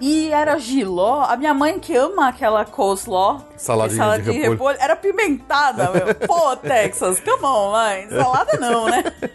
E 0.00 0.30
era 0.30 0.58
giló. 0.58 1.22
A 1.22 1.36
minha 1.36 1.54
mãe 1.54 1.78
que 1.78 1.94
ama 1.96 2.28
aquela 2.28 2.64
coleslaw. 2.64 3.40
Saladinha 3.56 3.98
salada 4.02 4.22
de 4.22 4.30
repolho. 4.32 4.78
Era 4.80 4.96
pimentada, 4.96 5.90
meu. 5.90 6.14
Pô, 6.26 6.56
Texas, 6.62 7.20
come 7.20 7.44
on, 7.44 7.72
mãe. 7.72 8.08
Salada 8.08 8.58
não, 8.58 8.86
né? 8.86 9.04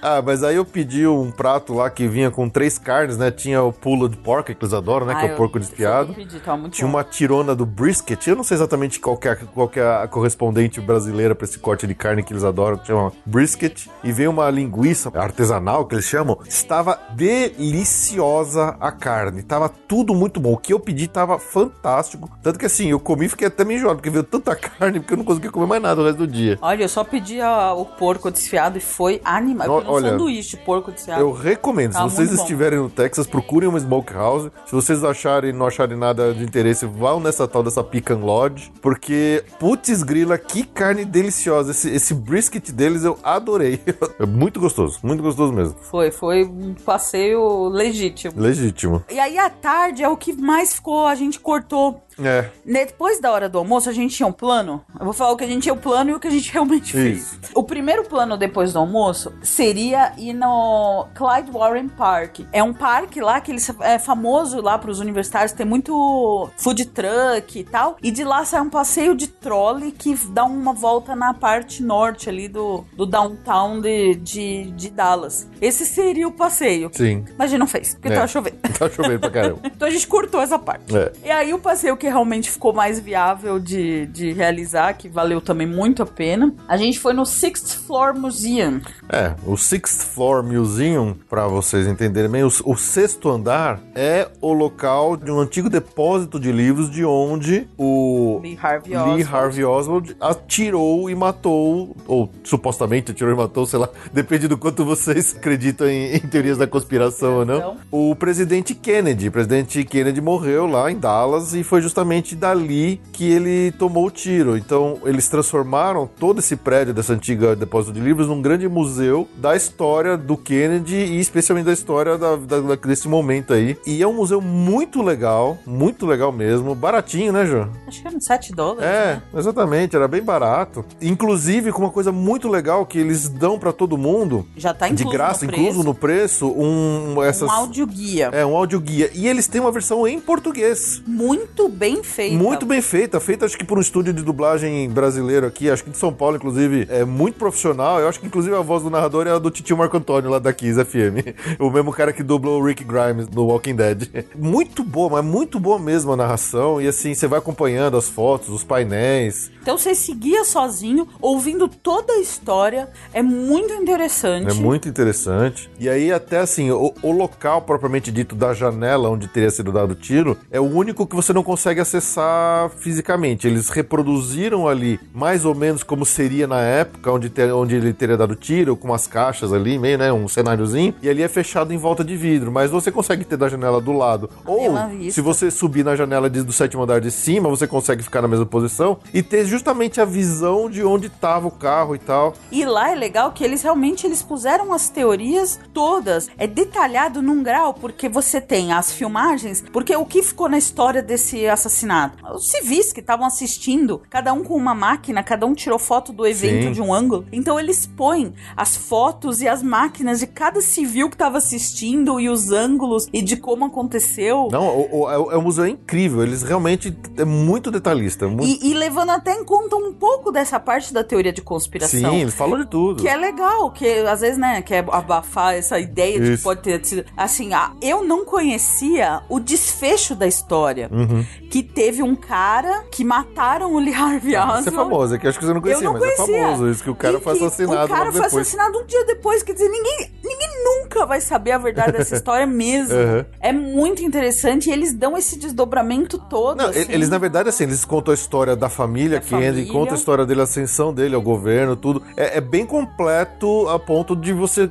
Ah, 0.00 0.22
mas 0.22 0.44
aí 0.44 0.54
eu 0.54 0.64
pedi 0.64 1.06
um 1.08 1.30
prato 1.30 1.74
lá 1.74 1.90
que 1.90 2.06
vinha 2.06 2.30
com 2.30 2.48
três 2.48 2.78
carnes, 2.78 3.18
né? 3.18 3.32
Tinha 3.32 3.62
o 3.62 3.72
pulled 3.72 4.16
pork, 4.18 4.54
que 4.54 4.64
eles 4.64 4.72
adoram, 4.72 5.06
né? 5.06 5.14
Ah, 5.16 5.20
que 5.20 5.26
é 5.26 5.32
o 5.32 5.36
porco 5.36 5.58
pedi, 5.58 6.38
tava 6.40 6.56
muito 6.56 6.74
Tinha 6.74 6.86
bom. 6.86 6.94
uma 6.96 7.02
tirona 7.02 7.54
do 7.54 7.66
brisket. 7.66 8.28
Eu 8.28 8.36
não 8.36 8.44
sei 8.44 8.56
exatamente 8.56 9.00
qual 9.00 9.16
que 9.16 9.28
é, 9.28 9.34
qual 9.34 9.68
que 9.68 9.80
é 9.80 10.02
a 10.02 10.06
correspondente 10.06 10.80
brasileira 10.80 11.34
pra 11.34 11.44
esse 11.44 11.58
corte 11.58 11.84
de 11.84 11.96
carne 11.96 12.22
que 12.22 12.32
eles 12.32 12.44
adoram, 12.44 12.80
chama 12.84 13.12
brisket. 13.26 13.88
E 14.04 14.12
veio 14.12 14.30
uma 14.30 14.48
linguiça 14.50 15.10
artesanal, 15.18 15.84
que 15.84 15.96
eles 15.96 16.04
chamam. 16.04 16.38
Estava 16.46 16.98
deliciosa 17.14 18.76
a 18.80 18.92
carne. 18.92 19.42
Tava 19.42 19.68
tudo 19.68 20.14
muito 20.14 20.38
bom. 20.38 20.52
O 20.52 20.58
que 20.58 20.72
eu 20.72 20.78
pedi 20.78 21.08
tava 21.08 21.40
fantástico. 21.40 22.30
Tanto 22.40 22.56
que 22.58 22.66
assim, 22.66 22.88
eu 22.90 23.00
comi 23.00 23.26
e 23.26 23.28
fiquei 23.28 23.47
até 23.48 23.64
meio 23.64 23.78
enjoado, 23.78 23.96
porque 23.96 24.10
veio 24.10 24.22
tanta 24.24 24.54
carne, 24.56 25.00
porque 25.00 25.12
eu 25.14 25.18
não 25.18 25.24
conseguia 25.24 25.50
comer 25.50 25.66
mais 25.66 25.82
nada 25.82 26.00
o 26.00 26.04
resto 26.04 26.18
do 26.18 26.26
dia. 26.26 26.58
Olha, 26.62 26.82
eu 26.84 26.88
só 26.88 27.04
pedi 27.04 27.40
a- 27.40 27.72
o 27.74 27.84
porco 27.84 28.30
desfiado 28.30 28.78
e 28.78 28.80
foi 28.80 29.20
animal. 29.24 29.66
Eu 29.66 29.76
pedi 29.78 29.90
um 29.90 29.92
olha, 29.94 30.10
sanduíche 30.10 30.50
de 30.50 30.56
porco 30.58 30.92
desfiado. 30.92 31.20
Eu 31.20 31.32
recomendo, 31.32 31.92
se 31.92 31.98
Tá 31.98 32.04
vocês 32.04 32.28
muito 32.28 32.36
bom. 32.38 32.42
estiverem 32.42 32.78
no 32.78 32.88
Texas, 32.90 33.26
procurem 33.26 33.68
uma 33.68 33.78
smokehouse. 33.80 34.50
Se 34.66 34.72
vocês 34.72 35.02
acharem 35.04 35.52
não 35.52 35.66
acharem 35.66 35.96
nada 35.98 36.32
de 36.34 36.42
interesse, 36.44 36.86
vão 36.86 37.20
nessa 37.20 37.46
tal 37.48 37.62
dessa 37.62 37.82
Pecan 37.82 38.18
Lodge, 38.18 38.72
porque 38.80 39.44
putz 39.58 40.02
grila, 40.02 40.38
que 40.38 40.62
carne 40.64 41.04
deliciosa. 41.04 41.70
Esse, 41.72 41.90
esse 41.90 42.14
brisket 42.14 42.70
deles 42.70 43.04
eu 43.04 43.18
adorei. 43.22 43.80
É 44.18 44.26
muito 44.26 44.58
gostoso, 44.60 44.98
muito 45.02 45.22
gostoso 45.22 45.52
mesmo. 45.52 45.76
Foi, 45.80 46.10
foi 46.10 46.44
um 46.44 46.74
passeio 46.74 47.68
legítimo. 47.68 48.32
Legítimo. 48.36 49.02
E 49.10 49.18
aí, 49.18 49.38
à 49.38 49.48
tarde, 49.48 50.02
é 50.02 50.08
o 50.08 50.16
que 50.16 50.32
mais 50.32 50.74
ficou, 50.74 51.06
a 51.06 51.14
gente 51.14 51.38
cortou. 51.38 52.02
É, 52.22 52.50
Depois 52.64 53.20
da 53.20 53.30
hora 53.32 53.48
do 53.48 53.58
almoço, 53.58 53.88
a 53.88 53.92
gente 53.92 54.14
tinha 54.16 54.26
um 54.26 54.32
plano. 54.32 54.84
Eu 54.98 55.04
vou 55.04 55.12
falar 55.14 55.32
o 55.32 55.36
que 55.36 55.44
a 55.44 55.46
gente 55.46 55.62
tinha 55.62 55.72
o 55.74 55.76
plano 55.76 56.10
e 56.10 56.14
o 56.14 56.20
que 56.20 56.28
a 56.28 56.30
gente 56.30 56.50
realmente 56.52 56.92
fez. 56.92 57.18
Isso. 57.18 57.38
O 57.54 57.62
primeiro 57.62 58.04
plano 58.04 58.36
depois 58.36 58.72
do 58.72 58.78
almoço 58.78 59.32
seria 59.42 60.12
ir 60.18 60.32
no 60.32 61.06
Clyde 61.14 61.50
Warren 61.50 61.88
Park. 61.88 62.40
É 62.52 62.62
um 62.62 62.72
parque 62.74 63.20
lá 63.20 63.40
que 63.40 63.50
ele 63.52 63.60
é 63.82 63.98
famoso 63.98 64.60
lá 64.60 64.78
para 64.78 64.90
os 64.90 65.00
universitários, 65.00 65.52
tem 65.52 65.66
muito 65.66 66.48
food 66.56 66.84
truck 66.86 67.58
e 67.58 67.64
tal. 67.64 67.96
E 68.02 68.10
de 68.10 68.24
lá 68.24 68.44
sai 68.44 68.60
um 68.60 68.70
passeio 68.70 69.14
de 69.14 69.26
trolley 69.28 69.92
que 69.92 70.14
dá 70.30 70.44
uma 70.44 70.72
volta 70.72 71.14
na 71.14 71.32
parte 71.34 71.82
norte 71.82 72.28
ali 72.28 72.48
do, 72.48 72.84
do 72.94 73.06
downtown 73.06 73.80
de, 73.80 74.14
de, 74.16 74.70
de 74.72 74.90
Dallas. 74.90 75.46
Esse 75.60 75.84
seria 75.86 76.26
o 76.26 76.32
passeio. 76.32 76.90
sim. 76.92 77.24
Mas 77.36 77.46
a 77.46 77.50
gente 77.50 77.60
não 77.60 77.66
fez, 77.66 77.94
porque 77.94 78.08
É. 78.08 78.14
tava 78.14 78.26
chovendo. 78.28 78.56
Tá 78.78 78.88
chovendo 78.90 79.20
pra 79.20 79.30
caramba. 79.30 79.60
Então 79.78 79.86
a 79.86 79.90
gente 79.90 80.06
cortou 80.08 80.40
essa 80.42 80.58
parte. 80.58 80.96
É. 80.96 81.12
E 81.24 81.30
aí 81.30 81.54
o 81.54 81.58
passeio 81.58 81.96
que 81.96 82.07
realmente 82.08 82.50
ficou 82.50 82.72
mais 82.72 82.98
viável 82.98 83.58
de, 83.58 84.06
de 84.06 84.32
realizar, 84.32 84.94
que 84.94 85.08
valeu 85.08 85.40
também 85.40 85.66
muito 85.66 86.02
a 86.02 86.06
pena, 86.06 86.54
a 86.66 86.76
gente 86.76 86.98
foi 86.98 87.12
no 87.12 87.24
Sixth 87.24 87.78
Floor 87.86 88.18
Museum. 88.18 88.80
É, 89.08 89.34
o 89.46 89.56
Sixth 89.56 90.02
Floor 90.14 90.42
Museum, 90.42 91.14
pra 91.28 91.46
vocês 91.46 91.86
entenderem 91.86 92.30
bem, 92.30 92.42
o, 92.42 92.50
o 92.64 92.76
sexto 92.76 93.28
andar 93.28 93.80
é 93.94 94.28
o 94.40 94.52
local 94.52 95.16
de 95.16 95.30
um 95.30 95.40
antigo 95.40 95.70
depósito 95.70 96.38
de 96.38 96.52
livros 96.52 96.90
de 96.90 97.04
onde 97.04 97.66
o 97.76 98.40
Lee 98.42 98.58
Harvey 98.60 98.90
Lee 98.90 98.98
Oswald. 98.98 99.28
Harvey 99.32 99.64
Oswald 99.64 100.16
atirou 100.20 101.08
e 101.10 101.14
matou, 101.14 101.96
ou 102.06 102.30
supostamente 102.44 103.12
atirou 103.12 103.32
e 103.32 103.36
matou, 103.36 103.66
sei 103.66 103.78
lá, 103.78 103.88
depende 104.12 104.48
do 104.48 104.58
quanto 104.58 104.84
vocês 104.84 105.34
acreditam 105.36 105.88
em, 105.88 106.16
em 106.16 106.20
teorias 106.20 106.58
da 106.58 106.66
conspiração 106.66 107.38
ou 107.38 107.44
não. 107.44 107.76
O 107.90 108.14
presidente 108.14 108.74
Kennedy, 108.74 109.28
o 109.28 109.32
presidente 109.32 109.84
Kennedy 109.84 110.20
morreu 110.20 110.66
lá 110.66 110.90
em 110.90 110.98
Dallas 110.98 111.54
e 111.54 111.62
foi 111.62 111.80
justamente 111.80 111.97
dali 112.34 113.00
que 113.12 113.30
ele 113.30 113.72
tomou 113.72 114.06
o 114.06 114.10
tiro. 114.10 114.56
Então, 114.56 114.98
eles 115.04 115.28
transformaram 115.28 116.08
todo 116.18 116.38
esse 116.40 116.56
prédio 116.56 116.92
dessa 116.94 117.12
antiga 117.12 117.54
depósito 117.56 117.92
de 117.92 118.00
livros 118.00 118.28
num 118.28 118.40
grande 118.40 118.68
museu 118.68 119.28
da 119.36 119.56
história 119.56 120.16
do 120.16 120.36
Kennedy 120.36 120.96
e 120.96 121.20
especialmente 121.20 121.66
da 121.66 121.72
história 121.72 122.16
da, 122.18 122.36
da- 122.36 122.74
desse 122.76 123.08
momento 123.08 123.52
aí. 123.52 123.76
E 123.86 124.02
é 124.02 124.06
um 124.06 124.12
museu 124.14 124.40
muito 124.40 125.02
legal, 125.02 125.58
muito 125.66 126.06
legal 126.06 126.32
mesmo, 126.32 126.74
baratinho, 126.74 127.32
né, 127.32 127.44
João? 127.46 127.70
Acho 127.86 128.00
que 128.02 128.08
eram 128.08 128.20
7 128.20 128.52
dólares. 128.52 128.84
É, 128.84 129.14
né? 129.14 129.22
exatamente, 129.36 129.96
era 129.96 130.06
bem 130.08 130.22
barato. 130.22 130.84
Inclusive, 131.00 131.72
com 131.72 131.82
uma 131.82 131.90
coisa 131.90 132.12
muito 132.12 132.48
legal 132.48 132.84
que 132.86 132.98
eles 132.98 133.28
dão 133.28 133.58
pra 133.58 133.72
todo 133.72 133.96
mundo, 133.98 134.46
Já 134.56 134.72
tá 134.74 134.86
de 134.88 134.94
incluso 134.94 135.10
graça, 135.12 135.46
no 135.46 135.52
incluso 135.52 135.82
no 135.82 135.94
preço, 135.94 136.46
um 136.48 137.22
essas 137.22 137.48
um 137.48 137.52
audioguia. 137.52 138.30
é 138.32 138.44
um 138.44 138.56
audioguia. 138.56 139.10
E 139.14 139.26
eles 139.26 139.46
têm 139.46 139.60
uma 139.60 139.72
versão 139.72 140.06
em 140.06 140.20
português. 140.20 141.02
Muito 141.06 141.68
bem 141.68 141.87
feito. 142.02 142.36
Muito 142.36 142.66
bem 142.66 142.80
feita, 142.80 143.20
feita 143.20 143.46
acho 143.46 143.56
que 143.56 143.64
por 143.64 143.78
um 143.78 143.80
estúdio 143.80 144.12
de 144.12 144.22
dublagem 144.22 144.88
brasileiro 144.90 145.46
aqui, 145.46 145.70
acho 145.70 145.84
que 145.84 145.90
de 145.90 145.98
São 145.98 146.12
Paulo, 146.12 146.36
inclusive, 146.36 146.86
é 146.90 147.04
muito 147.04 147.36
profissional. 147.38 148.00
Eu 148.00 148.08
acho 148.08 148.20
que 148.20 148.26
inclusive 148.26 148.54
a 148.54 148.60
voz 148.60 148.82
do 148.82 148.90
narrador 148.90 149.26
é 149.26 149.30
a 149.30 149.38
do 149.38 149.50
Titio 149.50 149.76
Marco 149.76 149.96
Antônio 149.96 150.30
lá 150.30 150.38
da 150.38 150.52
Kiss 150.52 150.82
FM. 150.84 151.58
O 151.58 151.70
mesmo 151.70 151.92
cara 151.92 152.12
que 152.12 152.22
dublou 152.22 152.60
o 152.60 152.64
Rick 152.64 152.84
Grimes 152.84 153.28
no 153.28 153.46
Walking 153.46 153.74
Dead. 153.74 154.08
Muito 154.36 154.84
boa, 154.84 155.10
mas 155.10 155.24
muito 155.24 155.58
boa 155.58 155.78
mesmo 155.78 156.12
a 156.12 156.16
narração. 156.16 156.80
E 156.80 156.86
assim, 156.86 157.14
você 157.14 157.26
vai 157.26 157.38
acompanhando 157.38 157.96
as 157.96 158.08
fotos, 158.08 158.48
os 158.48 158.64
painéis. 158.64 159.50
Então 159.68 159.76
você 159.76 159.94
seguia 159.94 160.44
sozinho, 160.46 161.06
ouvindo 161.20 161.68
toda 161.68 162.14
a 162.14 162.20
história. 162.20 162.88
É 163.12 163.20
muito 163.20 163.74
interessante. 163.74 164.48
É 164.50 164.54
muito 164.54 164.88
interessante. 164.88 165.68
E 165.78 165.90
aí, 165.90 166.10
até 166.10 166.38
assim, 166.38 166.70
o, 166.70 166.94
o 167.02 167.12
local 167.12 167.60
propriamente 167.60 168.10
dito 168.10 168.34
da 168.34 168.54
janela 168.54 169.10
onde 169.10 169.28
teria 169.28 169.50
sido 169.50 169.70
dado 169.70 169.90
o 169.90 169.94
tiro 169.94 170.38
é 170.50 170.58
o 170.58 170.62
único 170.64 171.06
que 171.06 171.14
você 171.14 171.34
não 171.34 171.42
consegue 171.42 171.82
acessar 171.82 172.70
fisicamente. 172.78 173.46
Eles 173.46 173.68
reproduziram 173.68 174.66
ali 174.66 174.98
mais 175.12 175.44
ou 175.44 175.54
menos 175.54 175.82
como 175.82 176.06
seria 176.06 176.46
na 176.46 176.62
época 176.62 177.12
onde, 177.12 177.28
ter- 177.28 177.52
onde 177.52 177.74
ele 177.74 177.92
teria 177.92 178.16
dado 178.16 178.34
tiro, 178.34 178.74
com 178.74 178.88
umas 178.88 179.06
caixas 179.06 179.52
ali, 179.52 179.78
meio, 179.78 179.98
né? 179.98 180.10
Um 180.10 180.28
cenáriozinho. 180.28 180.94
E 181.02 181.10
ali 181.10 181.22
é 181.22 181.28
fechado 181.28 181.74
em 181.74 181.76
volta 181.76 182.02
de 182.02 182.16
vidro. 182.16 182.50
Mas 182.50 182.70
você 182.70 182.90
consegue 182.90 183.22
ter 183.22 183.36
da 183.36 183.50
janela 183.50 183.82
do 183.82 183.92
lado. 183.92 184.30
Ou, 184.46 184.72
se 185.10 185.20
você 185.20 185.50
subir 185.50 185.84
na 185.84 185.94
janela 185.94 186.30
de- 186.30 186.42
do 186.42 186.54
sétimo 186.54 186.84
andar 186.84 187.02
de 187.02 187.10
cima, 187.10 187.50
você 187.50 187.66
consegue 187.66 188.02
ficar 188.02 188.22
na 188.22 188.28
mesma 188.28 188.46
posição 188.46 188.96
e 189.12 189.22
ter 189.22 189.44
justamente 189.58 190.00
a 190.00 190.04
visão 190.04 190.70
de 190.70 190.84
onde 190.84 191.08
estava 191.08 191.48
o 191.48 191.50
carro 191.50 191.94
e 191.94 191.98
tal. 191.98 192.34
E 192.50 192.64
lá 192.64 192.90
é 192.90 192.94
legal 192.94 193.32
que 193.32 193.44
eles 193.44 193.62
realmente 193.62 194.06
eles 194.06 194.22
puseram 194.22 194.72
as 194.72 194.88
teorias 194.88 195.58
todas. 195.74 196.28
É 196.38 196.46
detalhado 196.46 197.20
num 197.20 197.42
grau, 197.42 197.74
porque 197.74 198.08
você 198.08 198.40
tem 198.40 198.72
as 198.72 198.92
filmagens. 198.92 199.64
Porque 199.72 199.94
o 199.94 200.06
que 200.06 200.22
ficou 200.22 200.48
na 200.48 200.58
história 200.58 201.02
desse 201.02 201.46
assassinato? 201.46 202.24
Os 202.34 202.48
civis 202.48 202.92
que 202.92 203.00
estavam 203.00 203.26
assistindo, 203.26 204.00
cada 204.08 204.32
um 204.32 204.44
com 204.44 204.54
uma 204.54 204.74
máquina, 204.74 205.22
cada 205.22 205.46
um 205.46 205.54
tirou 205.54 205.78
foto 205.78 206.12
do 206.12 206.26
evento 206.26 206.66
Sim. 206.66 206.72
de 206.72 206.80
um 206.80 206.94
ângulo. 206.94 207.26
Então 207.32 207.58
eles 207.58 207.86
põem 207.86 208.32
as 208.56 208.76
fotos 208.76 209.42
e 209.42 209.48
as 209.48 209.62
máquinas 209.62 210.20
de 210.20 210.26
cada 210.26 210.60
civil 210.60 211.08
que 211.08 211.14
estava 211.16 211.38
assistindo 211.38 212.20
e 212.20 212.28
os 212.28 212.50
ângulos 212.50 213.08
e 213.12 213.20
de 213.20 213.36
como 213.36 213.64
aconteceu. 213.64 214.48
Não, 214.50 214.68
o, 214.68 215.00
o, 215.00 215.10
é, 215.10 215.34
é 215.34 215.38
um 215.38 215.42
museu 215.42 215.66
incrível. 215.66 216.22
Eles 216.22 216.42
realmente 216.42 216.96
é 217.16 217.24
muito 217.24 217.70
detalhista. 217.70 218.28
Muito... 218.28 218.44
E, 218.44 218.70
e 218.70 218.74
levando 218.74 219.10
até 219.10 219.34
em 219.34 219.44
conta 219.48 219.76
um 219.76 219.94
pouco 219.94 220.30
dessa 220.30 220.60
parte 220.60 220.92
da 220.92 221.02
teoria 221.02 221.32
de 221.32 221.40
conspiração. 221.40 222.10
Sim, 222.10 222.20
eles 222.20 222.34
falam 222.34 222.58
de 222.58 222.66
tudo. 222.66 223.02
Que 223.02 223.08
é 223.08 223.16
legal, 223.16 223.70
que 223.70 223.86
às 224.00 224.20
vezes, 224.20 224.36
né, 224.36 224.60
quer 224.60 224.84
abafar 224.92 225.54
essa 225.54 225.80
ideia 225.80 226.20
de 226.20 226.26
que 226.26 226.32
Isso. 226.34 226.42
pode 226.42 226.60
ter 226.60 226.84
sido. 226.84 227.06
Assim, 227.16 227.54
ah, 227.54 227.72
eu 227.80 228.04
não 228.04 228.26
conhecia 228.26 229.22
o 229.26 229.40
desfecho 229.40 230.14
da 230.14 230.26
história. 230.26 230.90
Uhum. 230.92 231.24
Que 231.50 231.62
teve 231.62 232.02
um 232.02 232.14
cara 232.14 232.84
que 232.92 233.02
mataram 233.02 233.72
o 233.72 233.78
Lee 233.78 233.94
Harvey 233.94 234.32
Isso 234.34 234.42
Oswald. 234.42 234.68
é 234.68 234.70
famoso, 234.70 235.14
é 235.14 235.18
que 235.18 235.24
eu 235.26 235.30
acho 235.30 235.38
que 235.38 235.46
você 235.46 235.54
não 235.54 235.62
conhecia, 235.62 235.84
não 235.84 235.92
mas 235.94 236.02
conhecia. 236.02 236.36
é 236.36 236.42
famoso 236.42 236.68
isso, 236.70 236.84
que 236.84 236.90
o 236.90 236.94
cara 236.94 237.16
E 237.16 237.20
foi 237.22 237.38
que 237.38 237.44
assassinado 237.46 237.84
O 237.86 237.88
cara 237.88 238.12
foi 238.12 238.20
depois. 238.20 238.34
assassinado 238.34 238.78
um 238.78 238.84
dia 238.84 239.04
depois. 239.06 239.42
Quer 239.42 239.52
dizer, 239.54 239.68
ninguém, 239.70 240.12
ninguém 240.22 240.48
nunca 240.62 241.06
vai 241.06 241.22
saber 241.22 241.52
a 241.52 241.58
verdade 241.58 241.92
dessa 241.92 242.16
história 242.16 242.46
mesmo. 242.46 242.94
Uhum. 242.94 243.24
É 243.40 243.50
muito 243.50 244.02
interessante 244.02 244.68
e 244.68 244.72
eles 244.74 244.92
dão 244.92 245.16
esse 245.16 245.38
desdobramento 245.38 246.18
todo. 246.18 246.58
Não, 246.58 246.66
assim. 246.68 246.84
eles, 246.90 247.08
na 247.08 247.16
verdade, 247.16 247.48
assim, 247.48 247.64
eles 247.64 247.82
contam 247.86 248.12
a 248.12 248.14
história 248.14 248.54
da 248.54 248.68
família 248.68 249.18
Da 249.20 249.26
Kennedy, 249.28 249.50
família. 249.52 249.72
contam 249.72 249.94
a 249.94 249.98
história 249.98 250.26
dele, 250.26 250.40
a 250.40 250.44
ascensão 250.44 250.92
dele 250.92 251.14
ao 251.14 251.22
governo, 251.22 251.76
tudo. 251.76 252.02
É, 252.16 252.38
é 252.38 252.40
bem 252.40 252.64
completo 252.66 253.68
a 253.68 253.78
ponto 253.78 254.14
de 254.16 254.32
você 254.32 254.68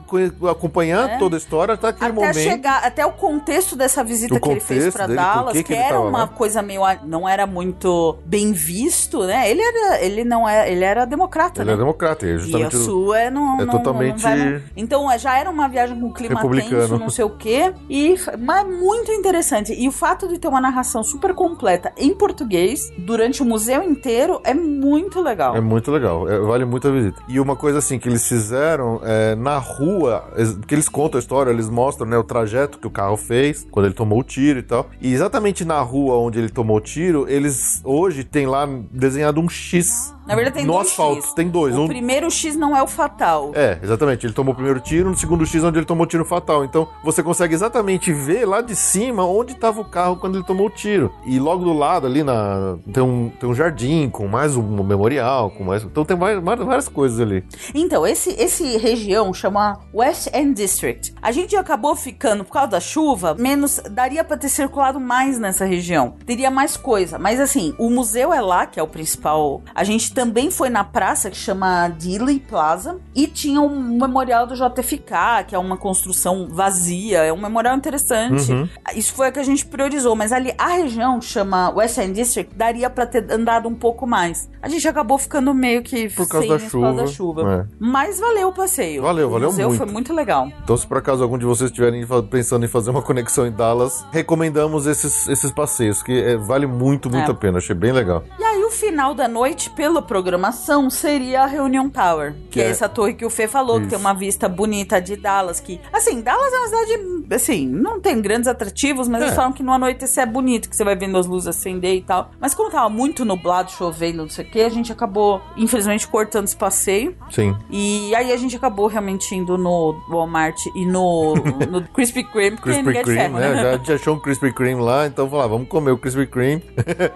acompanhar 0.50 1.10
É. 1.12 1.17
toda 1.17 1.36
a 1.36 1.39
história 1.39 1.74
até 1.74 1.88
aquele 1.89 2.12
até 2.12 2.20
momento. 2.20 2.36
chegar 2.39 2.84
até 2.84 3.06
o 3.06 3.12
contexto 3.12 3.76
dessa 3.76 4.04
visita 4.04 4.36
O 4.36 4.39
que 4.41 4.50
ele 4.50 4.60
fez 4.60 4.93
por 4.93 5.08
Dallas, 5.08 5.54
que 5.54 5.63
que, 5.63 5.74
ele 5.74 5.82
era 5.82 6.00
uma 6.00 6.20
lá. 6.20 6.28
coisa 6.28 6.62
meio 6.62 6.82
não 7.06 7.28
era 7.28 7.46
muito 7.48 8.17
bem 8.26 8.52
visto, 8.52 9.24
né? 9.24 9.50
Ele 9.50 9.62
era 9.62 10.02
ele 10.04 10.24
não 10.24 10.48
é, 10.48 10.72
ele 10.72 10.84
era 10.84 11.06
democrata, 11.06 11.62
Ele 11.62 11.70
né? 11.70 11.74
é 11.74 11.78
democrata, 11.78 12.26
e 12.26 12.30
é 12.30 12.32
E 12.34 12.36
a 12.36 12.39
justamente 12.39 12.76
sua 12.78 13.20
é, 13.20 13.30
não, 13.30 13.60
é 13.62 13.65
não- 13.65 13.72
totalmente- 13.72 14.24
não 14.24 14.30
vai- 14.30 14.63
então 14.76 15.12
é, 15.12 15.17
já 15.17 15.38
era 15.38 15.50
uma 15.50 15.67
viagem 15.67 16.00
com 16.00 16.12
clima 16.12 16.36
Republicano. 16.36 16.82
tenso, 16.82 16.98
não 16.98 17.10
sei 17.10 17.26
o 17.26 17.30
quê. 17.30 17.74
E 17.89 18.15
mas 18.39 18.67
muito 18.67 19.12
interessante. 19.12 19.74
E 19.74 19.88
o 19.88 19.91
fato 19.91 20.28
de 20.28 20.38
ter 20.39 20.48
uma 20.48 20.62
narração 20.62 21.04
super 21.04 21.34
completa 21.34 21.91
em 21.98 22.13
português 22.13 22.91
durante 22.98 23.41
o 23.41 23.46
museu 23.46 23.84
inteiro 23.84 24.41
é 24.48 24.54
muito 24.54 25.22
legal. 25.22 25.56
É 25.56 25.62
muito 25.62 25.92
legal, 25.92 26.28
é- 26.30 26.40
vale 26.40 26.66
muito 26.66 26.88
a 26.88 26.92
visita. 26.92 27.22
E 27.28 27.40
uma 27.40 27.56
coisa 27.56 27.80
assim 27.80 28.00
que 28.00 28.08
eles 28.08 28.28
fizeram 28.28 29.02
é, 29.04 29.36
na 29.36 29.58
rua, 29.58 30.24
que 30.68 30.74
eles 30.74 30.88
contam 30.88 31.18
a 31.18 31.22
história, 31.22 31.52
eles 31.52 31.70
mostram 31.70 32.08
né, 32.08 32.18
o 32.18 32.24
trajeto 32.24 32.80
que 32.80 32.88
o 32.88 32.90
carro 32.92 33.18
fez 33.18 33.68
quando 33.70 33.86
ele 33.88 33.96
tomou 33.96 34.20
o 34.20 34.24
tiro 34.24 34.60
e 34.60 34.64
tal. 34.64 34.88
E 35.02 35.14
exatamente 35.14 35.66
na 35.66 35.80
rua 35.82 36.16
onde 36.16 36.40
ele 36.40 36.50
tomou 36.50 36.78
o 36.78 36.82
tiro, 36.82 37.26
eles 37.28 37.82
hoje 37.84 38.24
tem 38.24 38.46
lá 38.46 38.68
desenhado 38.92 39.42
um 39.42 39.50
X. 39.50 40.14
Na 40.28 40.36
verdade 40.36 40.58
tem 40.58 40.66
no 40.66 40.74
dois 40.74 40.88
asfalto. 40.88 41.24
X. 41.24 41.34
Tem 41.34 41.48
dois. 41.48 41.76
O 41.76 41.84
um, 41.84 41.88
primeiro 41.88 42.30
X 42.30 42.56
não 42.56 42.76
é 42.76 42.84
o 42.84 42.88
fatal. 42.88 43.52
É, 43.56 43.80
exatamente. 43.82 44.26
Ele 44.26 44.34
tomou 44.34 44.54
o 44.54 44.56
primeiro 44.56 44.80
tiro, 44.80 45.10
no 45.10 45.18
segundo 45.18 45.46
X 45.46 45.63
onde 45.63 45.80
ele 45.80 45.86
tomou 45.86 46.04
o 46.04 46.08
tiro 46.08 46.26
fatal. 46.26 46.66
Então 46.66 46.88
você 47.04 47.24
consegue 47.24 47.54
exatamente 47.54 48.12
ver 48.12 48.46
lá 48.46 48.62
de 48.62 48.76
cima 48.76 49.26
onde 49.26 49.54
estava 49.54 49.80
o 49.80 49.86
carro 49.86 50.18
quando 50.18 50.36
ele 50.36 50.46
tomou 50.46 50.68
o 50.68 50.70
tiro. 50.70 51.13
E 51.26 51.40
logo 51.40 51.63
do 51.63 51.74
lado 51.74 52.06
ali 52.06 52.24
na 52.24 52.78
tem 52.92 53.02
um, 53.02 53.30
tem 53.30 53.50
um 53.50 53.54
jardim 53.54 54.10
com 54.10 54.28
mais 54.28 54.56
um 54.56 54.84
memorial, 54.84 55.50
com 55.52 55.63
mais. 55.63 55.84
Então 55.84 56.04
tem 56.04 56.18
várias, 56.18 56.44
várias 56.44 56.88
coisas 56.88 57.20
ali. 57.20 57.44
Então, 57.74 58.06
esse, 58.06 58.32
esse 58.32 58.78
região 58.78 59.34
chama 59.34 59.80
West 59.94 60.28
End 60.34 60.54
District. 60.54 61.13
A 61.22 61.32
gente 61.32 61.56
acabou 61.56 61.96
ficando, 61.96 62.44
por 62.44 62.54
causa 62.54 62.72
da 62.72 62.80
chuva, 62.80 63.36
menos. 63.36 63.82
Daria 63.92 64.24
pra 64.24 64.38
ter 64.38 64.50
circulado 64.50 65.00
mais 65.00 65.40
nessa 65.40 65.66
região. 65.66 66.16
Teria 66.26 66.52
mais 66.52 66.76
coisa. 66.76 67.18
Mas 67.18 67.40
assim, 67.40 67.74
o 67.78 67.90
museu 67.90 68.34
é 68.34 68.42
lá, 68.42 68.66
que 68.66 68.80
é 68.80 68.84
o 68.84 68.88
principal. 68.88 69.62
A 69.74 69.84
gente 69.84 70.13
também 70.17 70.49
foi 70.49 70.67
na 70.67 70.84
praça 70.84 71.30
que 71.30 71.38
chama 71.38 71.89
Dealey 71.89 72.39
Plaza. 72.39 72.97
E 73.13 73.27
tinha 73.27 73.62
um 73.62 73.99
memorial 73.99 74.47
do 74.47 74.56
JFK, 74.56 75.43
que 75.47 75.53
é 75.53 75.60
uma 75.60 75.77
construção 75.77 76.47
vazia. 76.49 77.19
É 77.19 77.32
um 77.32 77.38
memorial 77.39 77.77
interessante. 77.77 78.51
Uhum. 78.51 78.67
Isso 78.95 79.13
foi 79.13 79.27
a 79.27 79.32
que 79.32 79.38
a 79.38 79.43
gente 79.43 79.63
priorizou. 79.63 80.15
Mas 80.15 80.32
ali, 80.32 80.51
a 80.58 80.69
região 80.69 81.21
chama 81.21 81.69
West 81.69 81.99
End 81.99 82.13
District, 82.13 82.56
daria 82.56 82.89
pra 82.89 83.06
ter 83.06 83.32
andado 83.32 83.69
um 83.69 83.75
pouco 83.75 84.08
mais. 84.08 84.49
A 84.60 84.67
gente 84.67 84.88
acabou 84.88 85.19
ficando 85.19 85.53
meio 85.53 85.84
que 85.84 86.10
Por 86.10 86.27
causa 86.27 86.47
da 86.47 86.56
isso 86.56 86.71
por 86.71 86.82
causa 86.82 87.01
da 87.03 87.08
chuva. 87.08 87.41
chuva. 87.43 87.67
É. 87.69 87.75
Mas 87.80 88.19
valeu 88.19 88.47
o 88.47 88.53
passeio. 88.53 89.03
Valeu, 89.03 89.27
o 89.27 89.32
valeu 89.32 89.49
museu 89.49 89.67
muito. 89.67 89.77
foi 89.84 89.91
muito 89.93 90.13
legal. 90.15 90.47
Então, 90.63 90.75
se 90.75 90.88
por 90.88 90.97
acaso 90.97 91.21
algum 91.21 91.38
de 91.38 91.45
vocês 91.45 91.69
estiverem 91.69 92.03
pensando 92.32 92.65
em 92.65 92.67
fazer 92.67 92.89
uma 92.89 93.03
conexão 93.03 93.45
em 93.45 93.51
Dallas, 93.51 94.03
recomendamos 94.12 94.88
esses, 94.88 95.27
esses 95.27 95.51
passeios, 95.51 96.01
que 96.01 96.12
é, 96.19 96.36
vale 96.38 96.65
muito, 96.65 97.08
muito 97.08 97.30
É. 97.30 97.32
a 97.32 97.36
pena. 97.36 97.60
Achei 97.60 97.75
bem 97.75 97.91
legal. 97.91 98.23
E 98.39 98.43
aí, 98.43 98.63
o 98.63 98.71
final 98.71 99.13
da 99.13 99.27
noite, 99.27 99.69
pela 99.69 100.01
programação, 100.08 100.89
seria 100.89 101.43
a 101.43 101.46
Reunion 101.46 101.89
Tower. 101.89 102.34
Que, 102.50 102.58
Que 102.58 102.62
é 102.62 102.65
é- 102.65 102.70
essa 102.70 102.89
torre 102.89 103.13
que 103.13 103.26
o 103.26 103.30
Fê 103.30 103.48
falou, 103.48 103.76
que 103.76 103.82
Isso. 103.88 103.89
tem 103.91 104.00
uma 104.00 104.13
vista 104.13 104.48
bonita 104.50 105.00
de 105.02 105.15
Dallas. 105.15 105.60
Que, 105.60 105.80
assim, 105.93 106.22
Dallas 106.22 106.52
é 106.54 106.58
uma 106.58 106.67
cidade, 106.67 107.26
assim, 107.36 107.67
não 107.67 108.00
tem 108.00 108.20
grandes 108.22 108.48
atrativos, 108.48 109.08
mas 109.08 109.22
É. 109.22 109.26
eles 109.26 109.36
falam 109.36 109.52
que 109.54 109.62
no 109.62 109.72
anoitecer 109.72 110.24
é 110.24 110.26
bonito, 110.26 110.70
que 110.70 110.76
você 110.76 110.84
vai 110.84 110.96
vendo 110.96 111.17
as 111.17 111.28
luzes 111.28 111.48
acender 111.48 111.96
e 111.96 112.02
tal. 112.02 112.32
Mas 112.39 112.54
como 112.56 112.72
tava 112.72 112.89
muito 112.89 113.24
nublado, 113.26 113.72
chovendo, 113.72 114.24
não 114.24 114.30
sei 114.30 114.46
o 114.46 114.50
que, 114.50 114.62
a 114.62 114.70
gente 114.70 114.91
acabou, 114.91 115.41
infelizmente, 115.56 116.08
cortando 116.08 116.46
esse 116.46 116.56
passeio. 116.58 117.15
Sim. 117.30 117.56
E 117.70 118.15
aí 118.15 118.32
a 118.32 118.38
gente 118.38 118.56
acabou 118.56 118.88
realmente 118.88 119.36
indo 119.36 119.58
no 119.58 119.93
Walmart 120.10 120.58
e 120.76 120.86
no, 120.86 121.34
no 121.70 121.82
Krispy 121.89 122.24
Kreme, 122.24 122.56
porque 122.58 122.70
Krispy 122.70 122.86
ninguém 122.88 123.04
Kreme, 123.04 123.20
ferro, 123.20 123.39
né? 123.39 123.54
né? 123.54 123.62
Já, 123.63 123.72
gente 123.78 123.91
achou 123.93 124.15
um 124.15 124.20
Krispy 124.20 124.54
Kreme 124.54 124.82
lá, 124.82 125.06
então 125.08 125.28
vamos 125.28 125.39
lá, 125.43 125.48
vamos 125.48 125.67
comer 125.67 125.91
o 125.91 125.98
Krispy 125.98 126.26
Kreme. 126.28 126.63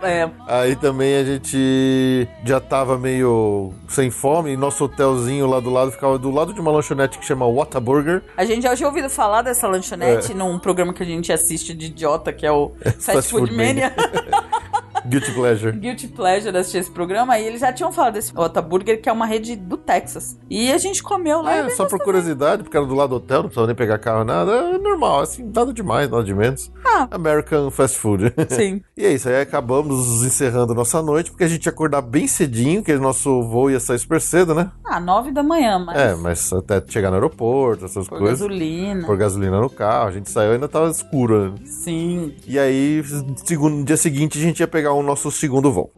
É, 0.01 0.29
Aí 0.47 0.75
também 0.75 1.15
a 1.15 1.23
gente 1.23 2.27
já 2.43 2.59
tava 2.81 2.97
meio 2.97 3.71
sem 3.87 4.09
fome 4.09 4.51
e 4.53 4.57
nosso 4.57 4.83
hotelzinho 4.85 5.45
lá 5.45 5.59
do 5.59 5.69
lado 5.69 5.91
ficava 5.91 6.17
do 6.17 6.31
lado 6.31 6.51
de 6.51 6.59
uma 6.59 6.71
lanchonete 6.71 7.19
que 7.19 7.25
chama 7.25 7.45
Whataburger. 7.45 8.23
A 8.35 8.43
gente 8.43 8.63
já 8.63 8.75
tinha 8.75 8.89
ouvido 8.89 9.07
falar 9.07 9.43
dessa 9.43 9.67
É. 9.67 9.69
lanchonete 9.69 10.33
num 10.33 10.57
programa 10.57 10.91
que 10.91 11.03
a 11.03 11.05
gente 11.05 11.31
assiste 11.31 11.75
de 11.75 11.85
idiota, 11.85 12.33
que 12.33 12.43
é 12.43 12.51
o 12.51 12.71
Fast, 12.83 13.03
Fast 13.13 13.29
Food 13.31 13.53
Mania. 13.55 13.93
Guilty 15.07 15.31
Pleasure. 15.33 15.77
Guilty 15.77 16.07
Pleasure 16.07 16.57
assistir 16.57 16.79
esse 16.79 16.91
programa. 16.91 17.37
E 17.39 17.45
eles 17.45 17.61
já 17.61 17.71
tinham 17.73 17.91
falado 17.91 18.13
desse 18.13 18.31
Ota 18.37 18.61
Burger, 18.61 19.01
que 19.01 19.09
é 19.09 19.11
uma 19.11 19.25
rede 19.25 19.55
do 19.55 19.77
Texas. 19.77 20.37
E 20.49 20.71
a 20.71 20.77
gente 20.77 21.01
comeu 21.03 21.41
lá. 21.41 21.55
e 21.57 21.59
É, 21.59 21.69
só 21.71 21.85
por 21.85 21.99
curiosidade, 21.99 22.63
porque 22.63 22.77
era 22.77 22.85
do 22.85 22.95
lado 22.95 23.09
do 23.09 23.15
hotel, 23.15 23.37
não 23.37 23.43
precisava 23.45 23.67
nem 23.67 23.75
pegar 23.75 23.97
carro, 23.99 24.23
nada. 24.23 24.51
É 24.51 24.77
normal, 24.77 25.21
assim, 25.21 25.43
nada 25.43 25.73
demais, 25.73 26.09
nada 26.09 26.23
de 26.23 26.33
menos. 26.33 26.71
Ah. 26.85 27.07
American 27.11 27.69
Fast 27.71 27.97
Food. 27.97 28.33
Sim. 28.49 28.81
E 29.01 29.05
é 29.05 29.13
isso, 29.13 29.27
aí 29.27 29.41
acabamos 29.41 30.23
encerrando 30.23 30.75
nossa 30.75 31.01
noite, 31.01 31.31
porque 31.31 31.43
a 31.43 31.47
gente 31.47 31.65
ia 31.65 31.71
acordar 31.71 32.01
bem 32.03 32.27
cedinho, 32.27 32.83
que 32.83 32.93
nosso 32.97 33.41
voo 33.43 33.71
ia 33.71 33.79
sair 33.79 33.97
super 33.97 34.21
cedo, 34.21 34.53
né? 34.53 34.69
Ah, 34.85 34.99
nove 34.99 35.31
da 35.31 35.41
manhã, 35.41 35.79
mas. 35.79 35.97
É, 35.99 36.13
mas 36.13 36.53
até 36.53 36.83
chegar 36.87 37.09
no 37.09 37.15
aeroporto, 37.15 37.85
essas 37.85 38.07
Por 38.07 38.19
coisas. 38.19 38.39
gasolina. 38.41 39.05
Por 39.07 39.17
gasolina 39.17 39.59
no 39.59 39.69
carro, 39.71 40.09
a 40.09 40.11
gente 40.11 40.29
saiu 40.29 40.51
ainda 40.51 40.67
tava 40.67 40.89
escuro. 40.91 41.49
né? 41.51 41.55
Sim. 41.65 42.35
E 42.47 42.59
aí, 42.59 43.03
segundo, 43.43 43.75
no 43.77 43.83
dia 43.83 43.97
seguinte, 43.97 44.37
a 44.37 44.41
gente 44.41 44.59
ia 44.59 44.67
pegar 44.67 44.90
o 44.93 45.03
nosso 45.03 45.31
segundo 45.31 45.71
voo. 45.71 45.91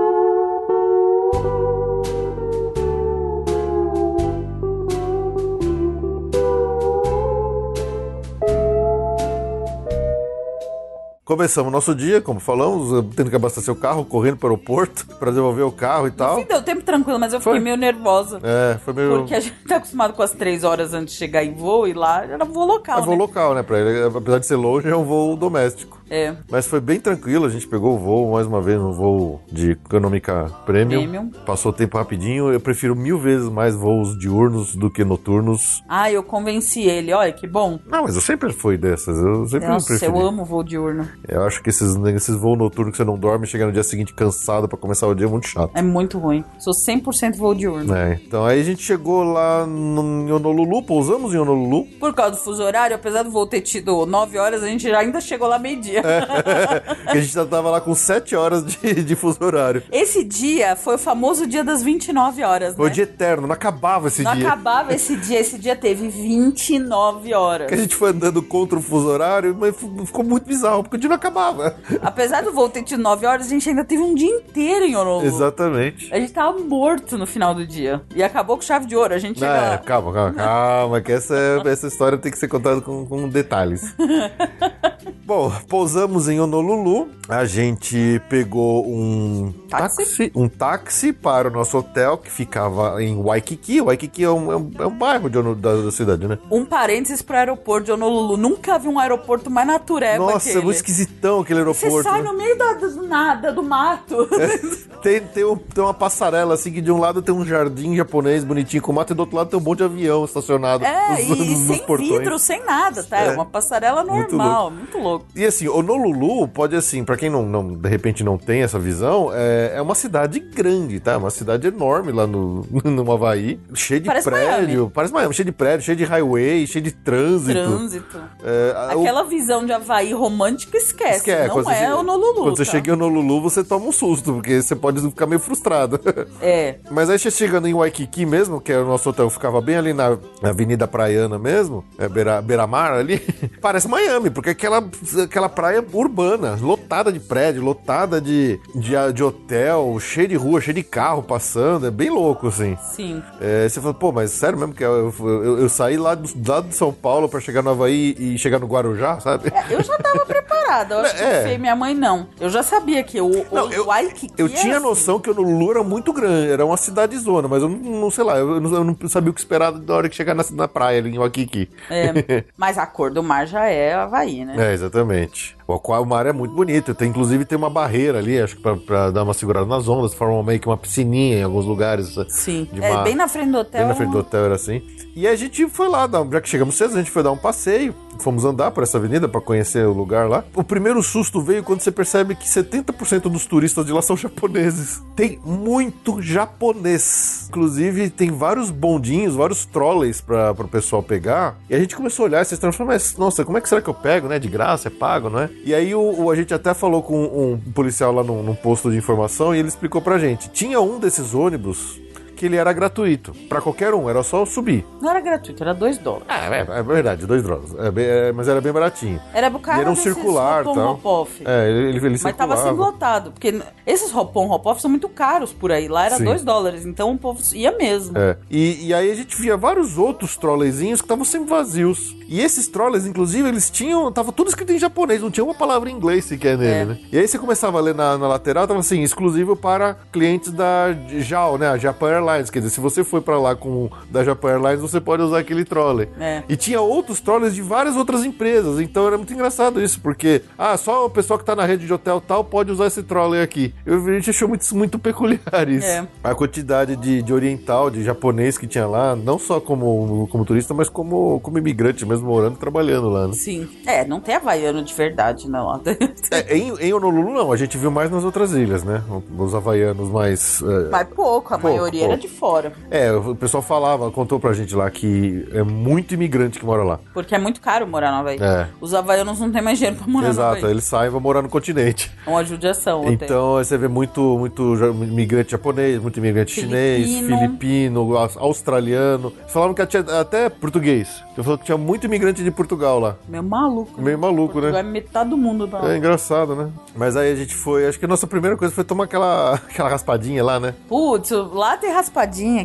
Começamos 11.34 11.72
nosso 11.72 11.96
dia, 11.96 12.22
como 12.22 12.40
falamos, 12.40 13.04
tendo 13.16 13.30
que 13.30 13.36
abastecer 13.36 13.74
o 13.74 13.76
carro, 13.76 14.06
correndo 14.06 14.38
para 14.38 14.48
o 14.48 14.52
aeroporto 14.52 15.08
para 15.18 15.32
devolver 15.32 15.66
o 15.66 15.72
carro 15.72 16.06
e 16.06 16.12
tal. 16.12 16.36
Sim, 16.36 16.46
deu 16.46 16.62
tempo 16.62 16.84
tranquilo, 16.84 17.18
mas 17.18 17.34
eu 17.34 17.42
Foi. 17.42 17.54
fiquei 17.54 17.64
meio 17.64 17.76
nervosa. 17.78 18.40
É, 18.44 18.78
foi 18.78 18.94
meio. 18.94 19.20
Porque 19.20 19.34
a 19.34 19.40
gente 19.40 19.56
tá 19.68 19.78
acostumado 19.78 20.14
com 20.14 20.22
as 20.22 20.32
três 20.32 20.64
horas 20.64 20.94
antes 20.94 21.14
de 21.14 21.20
chegar 21.20 21.44
em 21.44 21.54
voo 21.54 21.88
e 21.88 21.94
lá 21.94 22.24
era 22.24 22.44
voo 22.46 22.66
local. 22.68 23.00
É 23.00 23.02
voo 23.02 23.16
né? 23.16 23.22
local, 23.22 23.56
né? 23.56 23.64
Pra 23.64 23.80
ele, 23.80 24.16
apesar 24.16 24.38
de 24.38 24.46
ser 24.46 24.58
longe, 24.58 24.88
é 24.88 24.96
um 24.96 25.06
voo 25.06 25.36
doméstico. 25.36 26.03
É. 26.14 26.36
Mas 26.48 26.68
foi 26.68 26.80
bem 26.80 27.00
tranquilo, 27.00 27.46
a 27.46 27.50
gente 27.50 27.68
pegou 27.68 27.96
o 27.96 27.98
voo, 27.98 28.34
mais 28.34 28.46
uma 28.46 28.62
vez, 28.62 28.80
um 28.80 28.92
voo 28.92 29.42
de 29.52 29.72
econômica 29.72 30.46
premium. 30.64 31.02
Premium. 31.02 31.32
Passou 31.44 31.72
o 31.72 31.74
tempo 31.74 31.98
rapidinho. 31.98 32.54
Eu 32.54 32.60
prefiro 32.60 32.96
mil 32.96 33.18
vezes 33.18 33.50
mais 33.50 33.74
voos 33.76 34.16
diurnos 34.20 34.76
do 34.76 34.92
que 34.92 35.04
noturnos. 35.04 35.82
Ah, 35.90 36.12
eu 36.12 36.22
convenci 36.22 36.82
ele. 36.82 37.12
Olha, 37.12 37.34
que 37.34 37.48
bom. 37.48 37.80
Não, 37.88 38.04
mas 38.04 38.14
eu 38.14 38.22
sempre 38.22 38.54
fui 38.54 38.78
dessas. 38.78 39.18
Eu 39.18 39.48
sempre 39.48 39.68
Nossa, 39.68 39.88
preferi. 39.88 40.12
eu 40.12 40.22
amo 40.22 40.46
voo 40.46 40.64
diurno. 40.64 41.10
Eu 41.28 41.44
acho 41.46 41.64
que 41.64 41.72
esses, 41.72 41.96
esses 41.96 42.36
voos 42.36 42.60
noturnos 42.60 42.92
que 42.92 42.98
você 42.98 43.04
não 43.04 43.18
dorme, 43.18 43.48
chega 43.48 43.66
no 43.66 43.72
dia 43.72 43.84
seguinte 43.84 44.14
cansado 44.14 44.68
pra 44.68 44.78
começar 44.78 45.08
o 45.08 45.16
dia 45.16 45.26
é 45.26 45.30
muito 45.30 45.48
chato. 45.48 45.72
É 45.74 45.82
muito 45.82 46.20
ruim. 46.20 46.44
Sou 46.60 46.74
100% 46.74 47.38
voo 47.38 47.56
diurno. 47.56 47.96
É, 47.96 48.22
então 48.24 48.46
aí 48.46 48.62
a 48.62 48.64
gente 48.64 48.84
chegou 48.84 49.24
lá 49.24 49.66
no, 49.66 50.28
em 50.28 50.32
Honolulu, 50.32 50.84
pousamos 50.84 51.34
em 51.34 51.38
Honolulu. 51.38 51.86
Por 52.00 52.14
causa 52.14 52.34
do 52.34 52.38
fuso 52.38 52.62
horário, 52.62 52.96
apesar 52.96 53.24
do 53.24 53.32
voo 53.32 53.48
ter 53.48 53.62
tido 53.62 54.06
9 54.06 54.38
horas, 54.38 54.62
a 54.62 54.68
gente 54.68 54.88
já 54.88 55.00
ainda 55.00 55.20
chegou 55.20 55.48
lá 55.48 55.58
meio-dia. 55.58 56.03
a 57.08 57.16
gente 57.16 57.28
já 57.34 57.46
tava 57.46 57.70
lá 57.70 57.82
com 57.82 57.94
7 57.96 58.36
horas 58.36 58.66
de, 58.66 59.04
de 59.04 59.16
fuso 59.16 59.44
horário. 59.44 59.84
Esse 59.92 60.24
dia 60.24 60.76
foi 60.76 60.96
o 60.96 60.98
famoso 60.98 61.48
dia 61.48 61.64
das 61.64 61.82
29 61.84 62.44
horas, 62.44 62.76
Foi 62.76 62.86
o 62.86 62.88
né? 62.90 62.94
dia 62.94 63.04
eterno, 63.04 63.48
não 63.48 63.54
acabava 63.54 64.08
esse 64.08 64.22
Não 64.24 64.36
dia. 64.36 64.48
acabava 64.48 64.94
esse 64.94 65.16
dia, 65.16 65.40
esse 65.40 65.58
dia 65.58 65.76
teve 65.76 66.08
29 66.08 67.34
horas. 67.34 67.68
Que 67.68 67.74
a 67.74 67.78
gente 67.78 67.96
foi 67.96 68.10
andando 68.12 68.42
contra 68.42 68.78
o 68.78 68.82
fuso 68.82 69.08
horário, 69.08 69.56
mas 69.58 69.76
ficou 70.06 70.24
muito 70.24 70.46
bizarro, 70.46 70.84
porque 70.84 70.98
o 70.98 71.00
dia 71.00 71.10
não 71.10 71.16
acabava. 71.16 71.76
Apesar 72.02 72.44
do 72.44 72.52
voo 72.52 72.70
ter 72.70 72.84
tido 72.84 73.02
9 73.02 73.26
horas, 73.26 73.48
a 73.48 73.50
gente 73.50 73.68
ainda 73.70 73.84
teve 73.84 74.02
um 74.02 74.14
dia 74.16 74.30
inteiro 74.30 74.86
em 74.86 74.96
Honolulu. 74.96 75.26
Exatamente. 75.26 76.14
A 76.14 76.20
gente 76.20 76.32
tava 76.34 76.58
morto 76.60 77.18
no 77.18 77.26
final 77.26 77.54
do 77.54 77.66
dia. 77.66 78.02
E 78.16 78.24
acabou 78.24 78.56
com 78.58 78.64
chave 78.64 78.86
de 78.86 78.96
ouro. 78.96 79.14
A 79.14 79.18
gente 79.18 79.40
Não, 79.40 79.48
chega 79.48 79.74
é, 79.74 79.78
calma, 79.78 80.14
calma, 80.14 80.34
calma, 80.34 81.02
que 81.02 81.12
essa, 81.12 81.36
essa 81.66 81.88
história 81.88 82.18
tem 82.18 82.32
que 82.32 82.38
ser 82.38 82.48
contada 82.48 82.82
com, 82.82 83.06
com 83.06 83.28
detalhes. 83.30 83.94
Bom, 85.26 85.52
pousamos 85.94 86.28
em 86.28 86.40
Honolulu, 86.40 87.08
a 87.30 87.46
gente 87.46 88.20
pegou 88.28 88.84
um 88.88 89.54
Táxi? 89.70 90.32
um 90.36 90.50
táxi 90.50 91.14
para 91.14 91.48
o 91.50 91.52
nosso 91.52 91.78
hotel 91.78 92.18
que 92.18 92.32
ficava 92.32 93.02
em 93.04 93.22
Waikiki. 93.22 93.80
Waikiki 93.80 94.24
é 94.24 94.30
um, 94.32 94.52
é 94.52 94.56
um, 94.58 94.72
é 94.80 94.88
um 94.88 94.98
bairro 94.98 95.30
de 95.30 95.40
da, 95.56 95.76
da 95.84 95.92
cidade, 95.92 96.28
né? 96.28 96.40
Um 96.50 96.66
parênteses 96.66 97.22
pro 97.22 97.38
aeroporto 97.38 97.86
de 97.86 97.92
Honolulu. 97.92 98.38
Nunca 98.38 98.80
vi 98.80 98.88
um 98.88 98.98
aeroporto 98.98 99.52
mais 99.52 99.68
natureba 99.68 100.18
Nossa, 100.26 100.38
aquele. 100.38 100.60
é 100.60 100.62
muito 100.64 100.76
esquisitão 100.78 101.42
aquele 101.42 101.64
Você 101.64 101.86
aeroporto. 101.86 102.10
sai 102.10 102.24
né? 102.24 102.32
no 102.32 102.38
meio 102.38 102.58
da, 102.58 102.74
do 102.74 103.04
nada, 103.08 103.52
do 103.54 103.62
mato. 103.64 104.28
Tem, 105.04 105.20
tem, 105.20 105.44
um- 105.44 105.58
tem 105.58 105.84
uma 105.84 105.94
passarela 105.94 106.54
assim 106.54 106.72
que 106.72 106.80
de 106.80 106.90
um 106.90 106.98
lado 106.98 107.22
tem 107.22 107.36
um 107.36 107.46
jardim 107.46 107.94
japonês 107.94 108.42
bonitinho 108.46 108.82
com 108.82 108.94
mato 108.94 109.12
e 109.12 109.14
do 109.16 109.20
outro 109.20 109.36
lado 109.36 109.50
tem 109.50 109.60
um 109.60 109.62
monte 109.62 109.80
de 109.80 109.84
avião 109.84 110.24
estacionado 110.24 110.86
É, 110.86 111.10
nos, 111.26 111.38
e, 111.40 111.46
nos 111.50 111.60
sem 111.68 111.80
portões. 111.86 112.10
vidro, 112.10 112.40
sem 112.40 112.64
nada, 112.64 113.04
tá? 113.04 113.20
É, 113.20 113.28
É. 113.28 113.32
uma 113.32 113.46
passarela 113.46 114.06
Muito 114.06 114.34
normal, 114.38 114.72
muito 114.72 114.98
louco. 114.98 115.26
E 115.36 115.44
assim, 115.46 115.68
Honolulu 115.74 116.48
pode 116.48 116.76
assim, 116.76 117.04
pra 117.04 117.16
quem 117.18 117.30
não, 117.30 117.44
não 117.46 117.74
de 117.74 117.90
repente 117.90 118.24
não 118.24 118.38
tem 118.38 118.62
essa 118.62 118.78
visão, 118.80 119.30
é, 119.34 119.74
é 119.76 119.82
uma 119.82 119.96
cidade 119.96 120.40
grande, 120.40 121.00
tá? 121.00 121.18
Uma 121.18 121.30
cidade 121.30 121.68
enorme 121.68 122.12
lá 122.12 122.26
no, 122.28 122.66
no 122.84 123.12
Havaí, 123.12 123.60
cheia 123.74 124.00
de 124.00 124.08
Parece 124.08 124.30
prédio, 124.30 124.78
Miami. 124.78 124.92
parece 124.94 125.14
Miami, 125.14 125.34
cheio 125.34 125.46
de 125.46 125.52
prédio, 125.52 125.86
cheio 125.86 125.98
de 125.98 126.04
highway, 126.04 126.68
cheio 126.68 126.84
de 126.84 126.92
trânsito. 126.92 127.54
Trânsito. 127.60 128.20
É, 128.44 128.74
a- 128.76 128.96
o- 128.98 129.02
Aquela 129.02 129.24
visão 129.24 129.66
de 129.66 129.72
Havaí 129.72 130.14
romântica, 130.14 130.78
esquece. 130.78 131.18
Esquece, 131.18 131.48
não 131.48 131.56
você 131.56 131.72
é 131.72 131.76
chega- 131.80 131.96
Honolulu. 131.98 132.44
Quando 132.44 132.58
você 132.58 132.66
tá? 132.66 132.72
chega 132.72 132.90
em 132.90 132.94
Honolulu, 132.94 133.42
você 133.42 133.64
toma 133.64 133.86
um 133.86 133.92
susto, 133.92 134.34
porque 134.34 134.62
você 134.62 134.76
pode 134.76 135.02
ficar 135.02 135.26
meio 135.26 135.40
frustrado. 135.40 136.00
É. 136.42 136.76
Mas 136.92 137.10
aí 137.10 137.18
você 137.18 137.32
chegando 137.32 137.68
em 137.68 137.74
Waikiki 137.74 138.26
mesmo, 138.26 138.60
que 138.60 138.72
é 138.72 138.78
o 138.78 138.86
nosso 138.86 139.10
hotel 139.10 139.30
ficava 139.30 139.62
bem 139.62 139.76
ali 139.78 139.94
na 139.94 140.18
Avenida 140.42 140.88
Praiana 140.88 141.40
mesmo, 141.40 141.84
é 141.98 142.08
beira, 142.10 142.42
beira-mar 142.42 142.94
ali, 142.94 143.22
parece 143.62 143.88
Miami, 143.88 144.30
porque 144.30 144.50
é 144.50 144.52
aquela, 144.52 144.84
aquela 145.24 145.48
praia 145.48 145.63
urbana, 145.94 146.58
lotada 146.62 147.12
de 147.12 147.20
prédio, 147.20 147.62
lotada 147.64 148.20
de, 148.22 148.60
de, 148.76 148.94
de 149.14 149.24
hotel, 149.24 149.98
cheio 150.00 150.28
de 150.28 150.36
rua, 150.36 150.62
cheio 150.62 150.76
de 150.76 150.84
carro 150.84 151.24
passando, 151.24 151.88
é 151.88 151.92
bem 151.92 152.10
louco, 152.10 152.48
assim. 152.48 152.78
Sim. 152.94 153.22
É, 153.42 153.68
você 153.68 153.80
fala, 153.82 153.94
pô, 153.94 154.12
mas 154.12 154.32
sério 154.32 154.58
mesmo 154.58 154.74
que 154.74 154.84
eu, 154.84 155.14
eu, 155.20 155.60
eu 155.60 155.70
saí 155.70 155.98
lá, 155.98 156.16
do, 156.16 156.30
lá 156.48 156.62
de 156.62 156.76
São 156.76 156.92
Paulo 156.94 157.28
pra 157.30 157.40
chegar 157.40 157.62
no 157.62 157.70
Havaí 157.72 158.16
e 158.18 158.38
chegar 158.38 158.60
no 158.60 158.68
Guarujá, 158.68 159.20
sabe? 159.20 159.50
É, 159.54 159.74
Eu 159.74 159.84
já 159.84 159.98
tava 159.98 160.26
preparada. 160.26 160.96
Eu 160.96 161.00
acho 161.02 161.16
que 161.16 161.24
É. 161.24 161.40
o 161.40 161.44
Fê 161.44 161.54
e 161.54 161.58
minha 161.58 161.76
mãe 161.76 161.94
não. 161.94 162.28
Eu 162.40 162.50
já 162.50 162.64
sabia 162.64 163.04
que 163.04 163.20
o, 163.22 163.28
o 163.28 163.46
Não, 163.52 163.72
eu- 163.72 163.86
Waikiki 163.86 164.34
Eu 164.38 164.48
era 164.48 164.56
tinha 164.56 164.78
assim. 164.78 164.86
noção 164.86 165.20
que 165.20 165.30
o 165.30 165.34
Honolulu 165.34 165.72
era 165.72 165.84
muito 165.84 166.12
grande, 166.14 166.52
era 166.52 166.66
uma 166.66 166.78
cidade 166.78 167.18
zona, 167.18 167.48
mas 167.48 167.62
eu 167.62 167.70
não, 167.70 167.78
não 167.78 168.12
sei 168.12 168.24
lá, 168.24 168.38
eu 168.38 168.60
não, 168.60 168.74
eu 168.74 168.84
não 168.84 168.98
sabia 169.10 169.30
o 169.30 169.34
que 169.34 169.40
esperar 169.40 169.72
da 169.72 169.94
hora 169.96 170.10
que 170.10 170.16
chegar 170.16 170.34
na, 170.34 170.44
na 170.52 170.68
praia 170.68 171.00
ali 171.00 171.14
em 171.16 171.20
Waikiki. 171.20 171.70
É, 171.90 172.44
mas 172.58 172.78
a 172.78 172.86
cor 172.86 173.12
do 173.12 173.22
mar 173.22 173.46
já 173.48 173.66
é 173.68 173.94
Havaí, 173.94 174.46
né? 174.46 174.56
É, 174.64 174.74
exatamente. 174.74 175.53
O, 175.68 175.74
aqua- 175.74 176.00
o 176.00 176.06
mar 176.06 176.26
é 176.26 176.34
muito 176.34 176.54
bonito, 176.54 176.94
tem, 176.94 177.10
inclusive 177.10 177.46
tem 177.46 177.58
uma 177.58 177.70
barreira 177.70 178.20
ali, 178.20 178.40
acho 178.40 178.56
que 178.58 178.62
pra, 178.62 178.76
pra 178.76 179.12
dar 179.12 179.24
uma 179.24 179.34
segurada 179.34 179.66
nas 179.66 179.88
ondas, 179.88 180.14
forma 180.14 180.44
meio 180.44 180.60
que 180.60 180.68
uma 180.68 180.78
piscininha 180.78 181.38
em 181.40 181.44
alguns 181.44 181.66
lugares. 181.66 182.16
Sim. 182.30 182.68
de 182.72 182.84
É, 182.84 182.92
mar. 182.94 183.04
bem 183.04 183.16
na 183.16 183.28
frente 183.28 183.52
do 183.52 183.58
hotel. 183.60 183.80
Bem 183.82 183.88
na 183.88 183.96
frente 183.96 184.12
do 184.12 184.20
hotel 184.20 184.46
era 184.46 184.56
assim. 184.56 184.82
E 185.16 185.28
a 185.28 185.36
gente 185.36 185.68
foi 185.70 185.88
lá, 185.88 186.10
já 186.32 186.42
que 186.42 186.50
chegamos 186.50 186.76
cedo, 186.76 186.94
a 186.96 186.98
gente 186.98 187.12
foi 187.12 187.24
dar 187.24 187.32
um 187.32 187.38
passeio. 187.38 187.96
Fomos 188.20 188.46
andar 188.46 188.72
por 188.72 188.84
essa 188.84 188.98
avenida 188.98 189.28
pra 189.28 189.42
conhecer 189.42 189.86
o 189.86 189.92
lugar 189.94 190.30
lá. 190.30 190.44
O 190.56 190.64
primeiro 190.64 191.02
susto 191.04 191.42
veio 191.42 191.64
quando 191.64 191.82
você 191.82 191.92
percebe 191.92 192.36
que 192.36 192.48
70% 192.48 193.24
dos 193.24 193.46
turistas 193.46 193.86
de 193.86 193.92
lá 193.92 194.02
são 194.02 194.16
japoneses. 194.16 195.02
Tem 195.16 195.40
muito 195.44 196.22
japonês. 196.22 197.48
Inclusive, 197.50 198.10
tem 198.10 198.32
vários 198.32 198.70
bondinhos, 198.70 199.36
vários 199.36 199.66
trolleys 199.66 200.22
para 200.22 200.52
o 200.52 200.68
pessoal 200.68 201.04
pegar. 201.04 201.58
E 201.70 201.76
a 201.76 201.80
gente 201.80 201.96
começou 201.96 202.24
a 202.24 202.30
olhar 202.30 202.42
esses 202.42 202.58
trolleys 202.58 202.80
e 202.80 202.84
mas 202.84 203.18
nossa, 203.18 203.44
como 203.46 203.58
é 203.58 203.62
que 203.62 203.70
será 203.70 203.82
que 203.82 203.90
eu 203.90 203.94
pego, 203.94 204.28
né? 204.28 204.40
De 204.40 204.48
graça, 204.48 204.88
é 204.88 204.92
pago, 204.92 205.30
não 205.30 205.40
é? 205.40 205.50
E 205.64 205.74
aí 205.74 205.94
o, 205.94 206.24
o- 206.24 206.32
a 206.32 206.36
gente 206.36 206.54
até 206.54 206.74
falou 206.74 207.02
com 207.04 207.24
um 207.24 207.72
policial 207.72 208.12
lá 208.14 208.24
num, 208.24 208.42
num 208.44 208.56
posto 208.56 208.90
de 208.90 208.98
informação 208.98 209.54
e 209.56 209.60
ele 209.60 209.68
explicou 209.68 210.02
pra 210.02 210.18
gente. 210.18 210.50
Tinha 210.50 210.80
um 210.82 211.00
desses 211.00 211.34
ônibus 211.34 212.00
que 212.44 212.48
ele 212.48 212.58
era 212.58 212.74
gratuito. 212.74 213.32
Pra 213.48 213.62
qualquer 213.62 213.94
um, 213.94 214.10
era 214.10 214.22
só 214.22 214.46
subir. 214.46 214.86
Não 215.02 215.10
era 215.10 215.22
gratuito, 215.22 215.64
era 215.64 215.74
2 215.74 215.98
dólares. 216.00 216.26
Ah, 216.28 216.54
é, 216.54 216.60
é 216.80 216.84
verdade, 216.84 217.26
dois 217.26 217.42
drogas. 217.42 217.74
É 217.80 217.90
bem- 217.90 218.06
é, 218.06 218.32
mas 218.34 218.50
era 218.50 218.60
bem 218.60 218.74
baratinho. 218.74 219.18
Era 219.34 219.50
pro 219.50 219.60
cara 219.62 219.78
E 219.78 219.82
era 219.82 219.90
um 219.90 219.94
desses 219.94 220.14
circular, 220.14 220.62
hop-on, 220.68 220.74
tal. 220.76 220.94
hop-off. 220.96 221.42
É, 221.46 221.70
ele, 221.70 221.80
ele, 221.88 221.98
ele 222.00 222.10
Mas 222.10 222.22
tava 222.22 222.34
circulava. 222.58 222.64
sendo 222.64 222.78
lotado, 222.78 223.32
porque 223.32 223.62
esses 223.88 224.12
hop-on, 224.14 224.50
hop-off 224.52 224.82
são 224.82 224.90
muito 224.90 225.08
caros 225.08 225.54
por 225.54 225.72
aí. 225.72 225.88
Lá 225.88 226.06
era 226.06 226.18
Sim. 226.18 226.26
2 226.26 226.44
dólares, 226.44 226.86
então 226.86 227.12
o 227.14 227.18
povo 227.18 227.42
ia 227.54 227.72
mesmo. 227.78 228.18
É. 228.18 228.36
E, 228.52 228.88
e 228.88 228.94
aí 228.94 229.10
a 229.10 229.16
gente 229.16 229.40
via 229.40 229.56
vários 229.56 229.98
outros 229.98 230.36
trollezinhos 230.36 231.00
que 231.00 231.06
estavam 231.06 231.24
sempre 231.24 231.50
vazios. 231.50 232.14
E 232.28 232.42
esses 232.42 232.68
trolleys, 232.68 233.06
inclusive, 233.06 233.48
eles 233.48 233.70
tinham. 233.70 234.12
Tava 234.12 234.32
tudo 234.34 234.50
escrito 234.50 234.74
em 234.74 234.80
japonês, 234.80 235.22
não 235.22 235.32
tinha 235.32 235.44
uma 235.46 235.54
palavra 235.54 235.90
em 235.90 235.94
inglês 235.96 236.26
sequer 236.26 236.58
nele, 236.58 236.74
É. 236.74 236.86
né? 236.86 237.00
E 237.12 237.18
aí 237.20 237.28
você 237.28 237.38
começava 237.40 237.78
a 237.78 237.82
ler 237.82 237.94
na, 237.96 238.18
na 238.18 238.28
lateral, 238.28 238.68
tava 238.68 238.80
assim, 238.82 239.02
exclusivo 239.02 239.56
para 239.56 239.96
clientes 240.12 240.52
da 240.52 240.88
JAL, 241.20 241.58
né? 241.58 241.70
A 241.70 241.78
Japan 241.78 242.10
Airlines. 242.10 242.33
Quer 242.42 242.60
dizer, 242.60 242.72
se 242.72 242.80
você 242.80 243.04
foi 243.04 243.22
pra 243.22 243.38
lá 243.40 243.56
com 243.56 243.86
o 243.86 243.92
da 244.10 244.24
Japan 244.24 244.50
Airlines, 244.52 244.82
você 244.82 245.00
pode 245.00 245.22
usar 245.24 245.40
aquele 245.40 245.64
trolley. 245.66 246.08
É. 246.20 246.44
E 246.50 246.56
tinha 246.56 246.82
outros 246.82 247.20
trolleys 247.20 247.54
de 247.56 247.62
várias 247.62 247.96
outras 247.96 248.24
empresas. 248.26 248.80
Então 248.80 249.06
era 249.08 249.18
muito 249.18 249.34
engraçado 249.34 249.82
isso, 249.82 250.00
porque, 250.02 250.42
ah, 250.58 250.76
só 250.78 251.06
o 251.06 251.10
pessoal 251.10 251.38
que 251.40 251.46
tá 251.46 251.56
na 251.56 251.66
rede 251.66 251.86
de 251.86 251.94
hotel 251.94 252.22
tal 252.22 252.44
pode 252.44 252.72
usar 252.72 252.88
esse 252.88 253.04
trolley 253.04 253.42
aqui. 253.42 253.74
Eu, 253.86 254.04
a 254.06 254.14
gente 254.14 254.30
achou 254.30 254.48
muito, 254.48 254.76
muito 254.76 255.00
peculiar 255.00 255.68
isso. 255.70 255.86
É. 255.88 256.08
A 256.24 256.34
quantidade 256.36 256.96
de, 256.96 257.22
de 257.22 257.34
oriental, 257.34 257.90
de 257.90 258.04
japonês 258.04 258.58
que 258.58 258.68
tinha 258.68 258.88
lá, 258.88 259.16
não 259.16 259.38
só 259.38 259.60
como, 259.60 260.28
como 260.32 260.46
turista, 260.46 260.74
mas 260.74 260.90
como, 260.90 261.40
como 261.42 261.58
imigrante 261.58 262.06
mesmo, 262.06 262.28
morando 262.28 262.56
e 262.56 262.60
trabalhando 262.60 263.10
lá, 263.10 263.28
né? 263.28 263.34
Sim. 263.34 263.68
É, 263.86 264.06
não 264.06 264.20
tem 264.20 264.36
havaiano 264.36 264.84
de 264.84 264.94
verdade, 264.94 265.50
não. 265.50 265.82
É, 266.32 266.58
em, 266.58 266.74
em 266.80 266.94
Honolulu, 266.94 267.32
não. 267.34 267.52
A 267.52 267.58
gente 267.58 267.78
viu 267.78 267.92
mais 267.92 268.10
nas 268.10 268.24
outras 268.24 268.54
ilhas, 268.54 268.84
né? 268.84 269.04
Os 269.38 269.54
havaianos 269.54 270.10
mais... 270.10 270.62
é, 270.62 270.90
Mas 270.90 271.08
pouco, 271.10 271.54
a 271.54 271.58
Pouco, 271.60 271.68
maioria 271.68 272.02
era 272.06 272.10
pouco. 272.18 272.23
De 272.24 272.34
fora. 272.34 272.74
É, 272.90 273.12
o 273.12 273.36
pessoal 273.36 273.62
falava, 273.62 274.10
contou 274.12 274.40
pra 274.40 274.54
gente 274.54 274.76
lá 274.76 274.90
que 274.90 275.48
é 275.52 275.64
muito 275.64 276.14
imigrante 276.14 276.60
que 276.60 276.66
mora 276.66 276.84
lá. 276.84 277.00
Porque 277.14 277.36
é 277.36 277.38
muito 277.40 277.60
caro 277.62 277.86
morar 277.88 278.12
no 278.12 278.18
Havaí. 278.20 278.38
É. 278.42 278.68
Os 278.82 278.94
havaianos 278.94 279.40
não 279.40 279.52
têm 279.52 279.62
mais 279.62 279.78
dinheiro 279.78 279.98
pra 279.98 280.08
morar 280.08 280.28
no 280.28 280.34
Exato, 280.34 280.58
Havaí. 280.58 280.72
eles 280.72 280.84
saem 280.84 281.08
e 281.08 281.10
vão 281.12 281.20
morar 281.22 281.42
no 281.42 281.50
continente. 281.50 282.12
É 282.26 282.30
uma 282.30 282.44
judiação 282.44 283.02
até. 283.02 283.12
Então 283.26 283.54
você 283.56 283.78
vê 283.78 283.88
muito, 283.88 284.38
muito 284.38 284.76
imigrante 285.04 285.52
japonês, 285.52 286.02
muito 286.02 286.18
imigrante 286.18 286.52
chinês, 286.52 287.08
Filipino. 287.08 287.38
filipino, 287.40 288.18
aus- 288.18 288.38
australiano. 288.38 289.34
Falaram 289.48 289.74
que 289.74 289.86
tinha 289.86 290.02
até 290.20 290.50
português. 290.50 291.24
Eu 291.38 291.44
falou 291.44 291.58
que 291.58 291.66
tinha 291.66 291.78
muito 291.78 292.06
imigrante 292.06 292.44
de 292.44 292.52
Portugal 292.52 293.00
lá. 293.00 293.16
Meio 293.28 293.44
maluco. 293.44 294.00
Meio 294.02 294.18
maluco, 294.20 294.54
Portugal 294.54 294.74
né? 294.74 294.80
É 294.80 294.84
metade 294.84 295.30
do 295.30 295.38
mundo. 295.38 295.68
Não. 295.68 295.88
É 295.88 295.98
engraçado, 295.98 296.56
né? 296.56 296.70
Mas 296.96 297.16
aí 297.16 297.32
a 297.32 297.36
gente 297.36 297.56
foi. 297.56 297.88
Acho 297.88 297.98
que 298.00 298.06
a 298.06 298.08
nossa 298.08 298.28
primeira 298.28 298.56
coisa 298.56 298.74
foi 298.74 298.84
tomar 298.84 299.06
aquela, 299.06 299.56
aquela 299.70 299.90
raspadinha 299.90 300.44
lá, 300.44 300.60
né? 300.60 300.74
Putz, 300.88 301.32
lá 301.32 301.76
tem 301.78 301.92
raspadinha, 301.92 302.03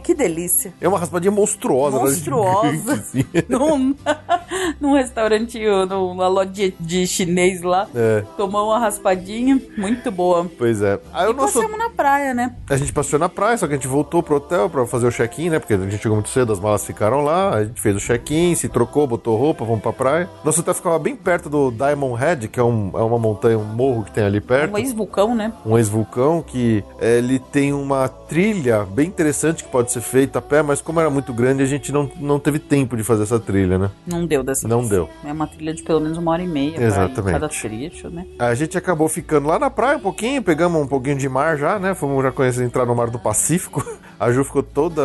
que 0.01 0.14
delícia. 0.14 0.72
É 0.80 0.89
uma 0.89 0.99
raspadinha 0.99 1.30
monstruosa, 1.30 1.99
né? 1.99 2.05
Monstruosa. 2.05 3.05
Gigante. 3.12 3.47
Não, 3.49 3.95
num 4.80 4.95
restaurantinho, 4.95 5.86
numa 5.86 6.28
loja 6.28 6.49
de, 6.78 7.07
chinês 7.07 7.62
lá. 7.62 7.89
É, 7.95 8.24
Tomou 8.36 8.66
uma 8.68 8.78
raspadinha, 8.78 9.61
muito 9.76 10.11
boa. 10.11 10.51
pois 10.59 10.82
é. 10.82 10.99
Aí 11.12 11.30
E 11.30 11.34
passamos 11.34 11.78
na 11.78 11.91
praia, 11.91 12.34
né? 12.34 12.55
A 12.68 12.76
gente 12.76 12.93
passou 12.93 13.18
na 13.18 13.28
praia, 13.28 13.57
só 13.57 13.66
que 13.66 13.72
a 13.74 13.76
gente 13.76 13.89
voltou 13.89 14.22
pro 14.22 14.36
hotel 14.36 14.68
pra 14.70 14.86
fazer 14.86 15.07
o 15.07 15.11
check-in, 15.12 15.51
né? 15.51 15.59
Porque 15.59 15.74
a 15.74 15.78
gente 15.78 15.99
chegou 15.99 16.16
muito 16.16 16.28
cedo, 16.30 16.53
as 16.53 16.61
malas 16.61 16.84
ficaram 16.84 17.22
lá. 17.22 17.55
A 17.55 17.64
gente 17.64 17.80
fez 17.80 17.97
o 17.97 18.01
check-in, 18.01 18.55
se 18.55 18.68
trocou, 18.68 19.07
botou 19.07 19.36
roupa, 19.36 19.64
vamos 19.64 19.80
pra 19.82 19.93
praia. 19.93 20.28
Nosso 20.45 20.61
hotel 20.61 20.74
ficava 20.74 20.99
bem 20.99 21.16
perto 21.16 21.49
do 21.49 21.70
Diamond 21.70 22.18
Head, 22.20 22.49
que 22.49 22.59
é, 22.61 22.62
um- 22.62 22.91
é 22.95 23.03
uma 23.03 23.18
montanha, 23.18 23.59
um 23.59 23.64
morro 23.64 24.05
que 24.05 24.12
tem 24.12 24.24
ali 24.24 24.41
perto. 24.41 24.74
Um 24.74 24.78
ex-vulcão, 24.78 25.34
né? 25.34 25.53
um 25.64 25.76
ex-vulcão 25.78 26.43
que 26.43 26.82
eh, 27.01 27.18
ele 27.18 27.39
tem 27.39 27.72
uma 27.72 28.09
trilha 28.09 28.84
bem 28.84 29.07
interessante 29.09 29.28
que 29.62 29.68
pode 29.70 29.91
ser 29.93 30.01
feita 30.01 30.39
a 30.39 30.43
pé, 30.43 30.62
mas 30.62 30.81
como 30.81 31.01
era 31.01 31.11
muito 31.11 31.33
grande, 31.33 31.62
a 31.62 31.66
gente 31.66 31.93
não, 31.93 32.11
não 32.16 32.39
teve 32.39 32.59
tempo 32.59 32.97
de 32.97 33.03
fazer 33.03 33.22
essa 33.24 33.39
trilha, 33.39 33.79
né? 33.79 33.91
Não 34.07 34.26
deu 34.26 34.43
dessa 34.43 34.66
Não 34.66 34.79
vez. 34.81 34.91
deu. 34.91 35.09
É 35.24 35.33
uma 35.33 35.47
trilha 35.47 35.74
de 35.74 35.83
pelo 35.83 36.01
menos 36.01 36.18
uma 36.18 36.31
hora 36.33 36.43
e 36.43 36.47
meia. 36.47 36.81
Exatamente. 36.83 37.33
Cada 37.33 37.49
trecho, 37.49 38.09
né? 38.09 38.26
A 38.39 38.55
gente 38.55 38.76
acabou 38.76 39.09
ficando 39.09 39.49
lá 39.49 39.59
na 39.59 39.70
praia 39.70 39.97
um 39.97 40.01
pouquinho, 40.01 40.43
pegamos 40.43 40.81
um 40.81 40.87
pouquinho 40.87 41.16
de 41.16 41.29
mar 41.29 41.57
já, 41.59 41.79
né? 41.79 41.95
Fomos 41.95 42.22
já 42.22 42.33
conhecer 42.33 42.64
entrar 42.64 42.87
no 42.87 42.95
mar 42.95 43.11
do 43.11 43.18
Pacífico. 43.18 43.85
A 44.19 44.33
Ju 44.33 44.43
ficou 44.43 44.62
toda 44.62 45.03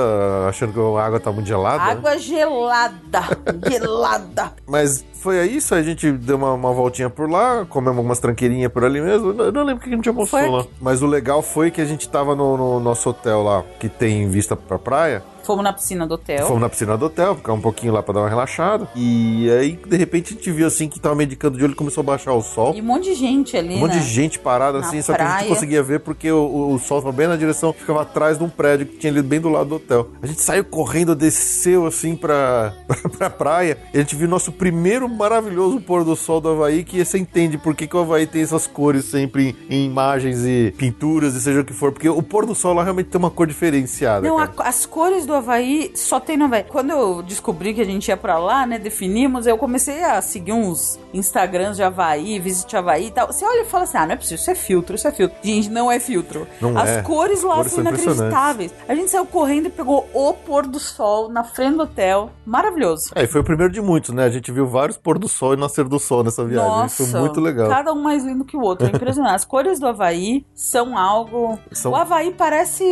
achando 0.50 0.74
que 0.74 0.80
a 0.80 1.06
água 1.06 1.20
tá 1.20 1.32
muito 1.32 1.46
gelada. 1.46 1.84
né? 1.84 1.92
Água 1.92 2.18
gelada. 2.18 3.22
gelada. 3.70 4.54
Mas 4.68 5.06
foi 5.14 5.46
isso, 5.46 5.76
a 5.76 5.84
gente 5.84 6.12
deu 6.12 6.36
uma, 6.36 6.54
uma 6.54 6.74
voltinha 6.74 7.10
por 7.10 7.30
lá, 7.30 7.66
comemos 7.70 7.98
algumas 7.98 8.20
tranqueirinhas 8.20 8.72
por 8.72 8.84
ali 8.84 9.00
mesmo. 9.00 9.30
Eu 9.30 9.34
não, 9.34 9.46
eu 9.46 9.52
não 9.52 9.64
lembro 9.64 9.82
o 9.82 9.84
que 9.84 9.94
a 9.94 9.96
gente 9.96 10.10
almoçou 10.10 10.40
Foi 10.40 10.50
lá. 10.50 10.66
Mas 10.82 11.02
o 11.02 11.06
legal 11.06 11.42
foi 11.42 11.70
que 11.70 11.80
a 11.80 11.86
gente 11.86 12.10
tava 12.10 12.36
no, 12.36 12.58
no 12.58 12.80
nosso 12.80 13.10
hotel 13.10 13.44
lá, 13.44 13.64
que 13.80 13.88
tem 13.88 14.28
vista 14.30 14.56
pra 14.56 14.80
praia. 14.80 15.24
Fomos 15.46 15.64
na 15.64 15.74
piscina 15.74 16.08
do 16.08 16.14
hotel. 16.16 16.46
Fomos 16.48 16.62
na 16.62 16.70
piscina 16.70 16.98
do 16.98 17.06
hotel, 17.06 17.36
ficar 17.36 17.54
um 17.54 17.62
pouquinho 17.62 17.94
lá 17.94 18.02
pra 18.02 18.14
dar 18.14 18.20
uma 18.22 18.30
relaxada. 18.30 18.88
E 18.96 19.50
aí, 19.52 19.74
de 19.88 19.98
repente, 19.98 20.34
a 20.34 20.38
gente 20.38 20.52
viu 20.52 20.66
assim 20.68 20.88
que 20.88 21.00
tava 21.00 21.16
medicando 21.16 21.58
de 21.58 21.64
olho 21.64 21.74
e 21.74 21.76
começou 21.76 22.02
a 22.02 22.06
baixar 22.06 22.34
o 22.34 22.42
sol. 22.42 22.74
E 22.76 22.82
um 22.82 22.86
monte 22.86 23.06
de 23.06 23.16
gente 23.16 23.56
ali, 23.58 23.76
Um 23.76 23.80
monte 23.80 23.94
né? 23.96 24.00
de 24.00 24.06
gente 24.08 24.40
parada 24.40 24.80
Na 24.80 24.88
assim, 24.88 25.02
só 25.02 25.14
que 25.14 25.22
a 25.22 25.26
gente 25.26 25.34
praia. 25.36 25.50
conseguia 25.50 25.84
ver 25.84 26.00
porque 26.00 26.32
o, 26.32 26.74
o- 26.74 26.80
sol 26.80 27.02
tava 27.02 27.12
bem 27.14 27.28
na 27.28 27.36
direção, 27.36 27.72
ficava 27.74 28.02
atrás 28.02 28.38
de 28.38 28.44
um 28.44 28.50
prédio 28.50 28.86
que 28.86 28.98
tinha 28.98 29.12
ali 29.12 29.22
bem 29.22 29.40
do 29.40 29.50
lado 29.50 29.70
do 29.70 29.76
hotel. 29.76 30.08
A 30.22 30.28
gente 30.28 30.42
saiu 30.42 30.64
correndo, 30.66 31.16
desceu 31.16 31.86
assim 31.86 32.16
pra, 32.16 32.74
pra, 32.88 33.10
pra 33.10 33.30
praia, 33.30 33.78
e 33.94 33.98
a 33.98 34.02
gente 34.02 34.16
viu 34.16 34.28
nosso 34.28 34.52
primeiro 34.52 35.08
maravilhoso 35.10 35.80
pôr 35.82 36.04
do 36.04 36.16
sol 36.16 36.40
do 36.42 36.50
Havaí, 36.50 36.84
que 36.84 37.04
você 37.04 37.18
entende 37.18 37.58
por 37.58 37.76
que, 37.76 37.88
que 37.88 37.96
o 37.96 38.00
Havaí 38.00 38.26
tem 38.28 38.42
essas 38.42 38.66
cores 38.68 39.06
sempre 39.06 39.56
em, 39.70 39.76
em 39.78 39.86
imagens 39.86 40.40
e 40.46 40.74
pinturas, 40.78 41.36
e 41.36 41.42
seja 41.42 41.62
o 41.62 41.66
que 41.66 41.74
for, 41.74 41.92
porque 41.92 42.08
o 42.10 42.22
pôr 42.22 42.46
do 42.46 42.54
sol 42.56 42.74
lá 42.74 42.84
realmente 42.84 43.08
tem 43.10 43.20
uma 43.20 43.30
cor 43.32 43.48
diferenciada. 43.48 44.28
Não, 44.28 44.38
a- 44.38 44.50
as 44.60 44.86
cores 44.86 45.26
do 45.26 45.33
Havaí 45.36 45.92
só 45.96 46.20
tem 46.20 46.38
no 46.38 46.46
Havaí. 46.46 46.64
Quando 46.68 46.92
eu 46.92 47.22
descobri 47.22 47.74
que 47.74 47.82
a 47.82 47.86
gente 47.86 48.08
ia 48.08 48.18
pra 48.18 48.38
lá, 48.38 48.66
né, 48.66 48.78
definimos, 48.80 49.46
eu 49.48 49.58
comecei 49.58 50.04
a 50.04 50.22
seguir 50.22 50.54
uns 50.54 51.00
Instagrams 51.14 51.76
de 51.78 51.84
Havaí, 51.84 52.40
Visit 52.40 52.76
Havaí 52.76 53.08
e 53.08 53.12
tal. 53.12 53.28
Você 53.28 53.46
olha 53.46 53.62
e 53.62 53.66
fala 53.66 53.84
assim, 53.84 53.98
ah, 53.98 54.06
não 54.06 54.14
é 54.14 54.16
possível, 54.16 54.36
isso 54.38 54.52
é 54.52 54.56
filtro, 54.56 54.96
isso 54.96 55.08
é 55.08 55.12
filtro. 55.12 55.38
Gente, 55.44 55.70
não 55.70 55.92
é 55.92 56.00
filtro. 56.00 56.48
Não 56.62 56.78
As 56.78 56.90
é. 56.90 57.02
cores 57.02 57.44
lá 57.44 57.56
cores 57.56 57.72
são 57.72 57.82
inacreditáveis. 57.82 58.74
A 58.88 58.96
gente 58.96 59.10
saiu 59.12 59.26
correndo 59.26 59.68
e 59.68 59.70
pegou 59.70 60.08
o 60.14 60.34
pôr 60.34 60.66
do 60.68 60.80
sol 60.80 61.30
na 61.30 61.44
frente 61.44 61.76
do 61.78 61.84
hotel. 61.84 62.30
Maravilhoso. 62.46 63.12
É, 63.16 63.24
e 63.24 63.28
foi 63.28 63.42
o 63.42 63.44
primeiro 63.44 63.72
de 63.72 63.82
muitos, 63.82 64.12
né? 64.14 64.26
A 64.26 64.30
gente 64.30 64.52
viu 64.52 64.68
vários 64.68 64.98
pôr 64.98 65.18
do 65.18 65.28
sol 65.28 65.54
e 65.54 65.58
nascer 65.58 65.86
do 65.86 66.00
sol 66.00 66.24
nessa 66.24 66.44
viagem. 66.46 66.70
Nossa, 66.70 67.06
foi 67.06 67.20
muito 67.20 67.40
legal. 67.42 67.70
cada 67.70 67.94
um 67.94 68.02
mais 68.02 68.24
lindo 68.24 68.44
que 68.46 68.58
o 68.58 68.62
outro. 68.62 68.88
É 68.88 68.90
impressionante. 68.90 69.36
As 69.36 69.46
cores 69.46 69.80
do 69.80 69.88
Havaí 69.88 70.46
são 70.54 70.98
algo. 70.98 71.58
São- 71.72 71.92
O 71.92 71.96
Havaí 71.96 72.32
parece 72.32 72.84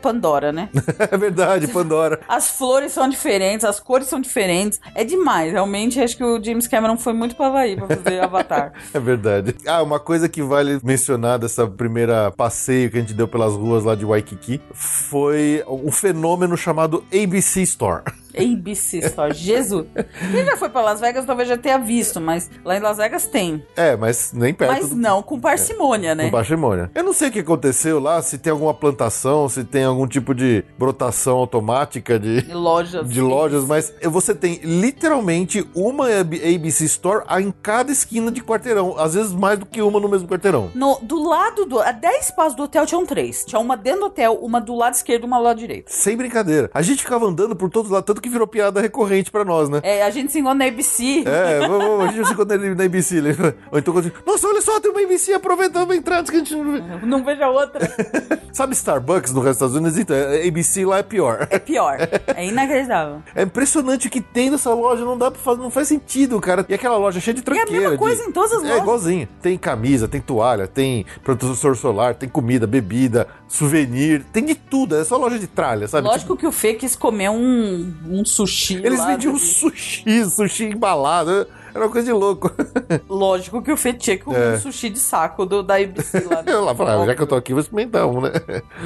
Pandora, 0.00 0.52
né? 0.52 0.68
é 0.98 1.16
verdade, 1.16 1.31
Pandora. 1.68 2.20
As 2.28 2.50
flores 2.50 2.92
são 2.92 3.08
diferentes, 3.08 3.64
as 3.64 3.80
cores 3.80 4.08
são 4.08 4.20
diferentes. 4.20 4.80
É 4.94 5.04
demais. 5.04 5.52
Realmente, 5.52 6.00
acho 6.00 6.16
que 6.16 6.24
o 6.24 6.42
James 6.42 6.66
Cameron 6.66 6.96
foi 6.96 7.12
muito 7.12 7.34
pro 7.34 7.46
Havaí 7.46 7.76
pra 7.76 7.86
fazer 7.86 8.20
Avatar. 8.22 8.72
É 8.92 9.00
verdade. 9.00 9.54
Ah, 9.66 9.82
uma 9.82 9.98
coisa 9.98 10.28
que 10.28 10.42
vale 10.42 10.78
mencionar 10.82 11.38
dessa 11.38 11.66
primeira 11.66 12.30
passeio 12.30 12.90
que 12.90 12.96
a 12.96 13.00
gente 13.00 13.14
deu 13.14 13.28
pelas 13.28 13.54
ruas 13.54 13.84
lá 13.84 13.94
de 13.94 14.04
Waikiki 14.04 14.60
foi 14.72 15.62
um 15.66 15.90
fenômeno 15.90 16.56
chamado 16.56 17.04
ABC 17.12 17.62
Store. 17.62 18.02
ABC 18.36 18.98
Store. 18.98 19.32
Jesus. 19.34 19.86
Quem 20.30 20.44
já 20.44 20.56
foi 20.56 20.68
pra 20.68 20.80
Las 20.82 21.00
Vegas 21.00 21.24
talvez 21.24 21.48
já 21.48 21.56
tenha 21.56 21.78
visto, 21.78 22.20
mas 22.20 22.50
lá 22.64 22.76
em 22.76 22.80
Las 22.80 22.96
Vegas 22.98 23.26
tem. 23.26 23.62
É, 23.76 23.96
mas 23.96 24.32
nem 24.32 24.52
perto 24.54 24.70
Mas 24.70 24.90
do... 24.90 24.96
não 24.96 25.22
com 25.22 25.38
parcimônia, 25.40 26.14
né? 26.14 26.24
Com 26.24 26.30
patrimônio. 26.30 26.90
Eu 26.94 27.04
não 27.04 27.12
sei 27.12 27.28
o 27.28 27.32
que 27.32 27.40
aconteceu 27.40 27.98
lá, 28.00 28.20
se 28.22 28.38
tem 28.38 28.50
alguma 28.50 28.74
plantação, 28.74 29.48
se 29.48 29.64
tem 29.64 29.84
algum 29.84 30.06
tipo 30.06 30.34
de 30.34 30.64
brotação 30.78 31.36
automática 31.38 32.18
de, 32.18 32.42
De 32.42 32.54
lojas. 32.54 33.08
de 33.08 33.20
lojas, 33.20 33.64
mas 33.64 33.92
você 34.04 34.34
tem 34.34 34.60
literalmente 34.62 35.66
uma 35.74 36.06
ABC 36.08 36.84
Store 36.84 37.24
em 37.40 37.52
cada 37.62 37.90
esquina 37.92 38.30
de 38.30 38.40
quarteirão. 38.42 38.96
Às 38.98 39.14
vezes 39.14 39.32
mais 39.32 39.58
do 39.58 39.66
que 39.66 39.82
uma 39.82 39.98
no 40.00 40.08
mesmo 40.08 40.28
quarteirão. 40.28 40.70
No, 40.74 40.98
do 41.02 41.22
lado 41.28 41.64
do. 41.66 41.80
A 41.80 41.92
10 41.92 42.30
passos 42.32 42.54
do 42.54 42.62
hotel 42.64 42.86
tinham 42.86 43.04
três. 43.04 43.44
Tinha 43.44 43.58
uma 43.60 43.76
dentro 43.76 44.00
do 44.00 44.06
hotel, 44.06 44.38
uma 44.42 44.60
do 44.60 44.74
lado 44.74 44.94
esquerdo 44.94 45.24
e 45.24 45.26
uma 45.26 45.38
do 45.38 45.44
lado 45.44 45.58
direito. 45.58 45.90
Sem 45.90 46.16
brincadeira. 46.16 46.70
A 46.72 46.82
gente 46.82 47.02
ficava 47.02 47.26
andando 47.26 47.56
por 47.56 47.68
todos 47.70 47.90
lados, 47.90 48.06
tanto 48.06 48.21
que 48.22 48.28
virou 48.28 48.46
piada 48.46 48.80
recorrente 48.80 49.30
pra 49.30 49.44
nós, 49.44 49.68
né? 49.68 49.80
É, 49.82 50.02
a 50.02 50.10
gente 50.10 50.32
se 50.32 50.38
encontra 50.38 50.58
na 50.58 50.64
ABC. 50.66 51.24
É, 51.26 51.66
vamos, 51.66 52.04
a 52.08 52.12
gente 52.12 52.26
se 52.26 52.32
encontra 52.32 52.56
na 52.56 52.84
ABC. 52.84 53.20
né? 53.20 53.36
Ou 53.70 53.78
então, 53.78 53.94
a 53.98 54.02
nossa, 54.30 54.48
olha 54.48 54.62
só, 54.62 54.80
tem 54.80 54.90
uma 54.90 55.00
ABC 55.02 55.32
aproveitando 55.34 55.90
a 55.90 55.96
entrada 55.96 56.30
que 56.30 56.36
a 56.36 56.38
gente 56.38 56.54
não 56.54 56.72
vê. 56.72 57.06
Não 57.06 57.24
vejo 57.24 57.42
a 57.42 57.50
outra. 57.50 57.80
Sabe 58.52 58.72
Starbucks 58.74 59.32
no 59.32 59.40
resto 59.40 59.66
dos 59.66 59.72
Estados 59.72 59.76
Unidos? 59.76 59.98
Então, 59.98 60.16
a 60.16 60.46
ABC 60.48 60.84
lá 60.84 60.98
é 60.98 61.02
pior. 61.02 61.46
É 61.50 61.58
pior. 61.58 61.96
É 62.36 62.46
inacreditável. 62.46 63.22
É 63.34 63.42
impressionante 63.42 64.06
o 64.06 64.10
que 64.10 64.20
tem 64.20 64.50
nessa 64.50 64.72
loja, 64.74 65.04
não 65.04 65.16
dá 65.18 65.30
pra 65.30 65.40
fazer, 65.40 65.60
não 65.60 65.70
faz 65.70 65.88
sentido, 65.88 66.38
cara. 66.40 66.64
E 66.68 66.74
aquela 66.74 66.96
loja 66.96 67.18
cheia 67.20 67.34
de 67.34 67.40
a 67.40 67.44
tranqueira. 67.44 67.70
mesma 67.72 67.90
de- 67.92 67.96
coisa 67.98 68.22
em 68.24 68.30
todas 68.32 68.52
as 68.52 68.58
É 68.62 68.66
lojas. 68.66 68.82
igualzinho. 68.82 69.28
Tem 69.40 69.56
camisa, 69.58 70.06
tem 70.06 70.20
toalha, 70.20 70.66
tem 70.68 71.04
protetor 71.24 71.76
solar, 71.76 72.14
tem 72.14 72.28
comida, 72.28 72.66
bebida, 72.66 73.26
souvenir, 73.48 74.22
tem 74.32 74.44
de 74.44 74.54
tudo. 74.54 74.96
É 74.96 75.04
só 75.04 75.16
loja 75.16 75.38
de 75.38 75.46
tralha, 75.46 75.88
sabe? 75.88 76.06
Lógico 76.06 76.36
que 76.36 76.46
o 76.46 76.52
Fê 76.52 76.74
quis 76.74 76.94
comer 76.94 77.30
um, 77.30 77.92
um 78.20 78.24
sushi. 78.24 78.74
Eles 78.84 79.04
vendiam 79.04 79.32
do- 79.32 79.38
sushi, 79.38 80.04
sushi 80.30 80.64
embalado. 80.64 81.46
Era 81.74 81.84
uma 81.84 81.90
coisa 81.90 82.06
de 82.06 82.12
louco. 82.12 82.50
Lógico 83.08 83.62
que 83.62 83.74
tinha 83.94 84.16
que 84.16 84.24
comer 84.24 84.38
É. 84.52 84.54
um 84.54 84.58
sushi 84.60 84.90
de 84.90 84.98
saco 84.98 85.44
do, 85.46 85.62
da 85.62 85.76
ABC 85.76 86.20
lá. 86.20 86.42
Eu 86.46 86.64
lá 86.64 86.74
falei, 86.74 86.94
ah, 86.94 87.06
já 87.06 87.14
que 87.14 87.22
eu 87.22 87.26
tô 87.26 87.34
aqui, 87.34 87.52
vou 87.52 87.60
experimentar 87.60 88.06
um, 88.06 88.20
né? 88.20 88.30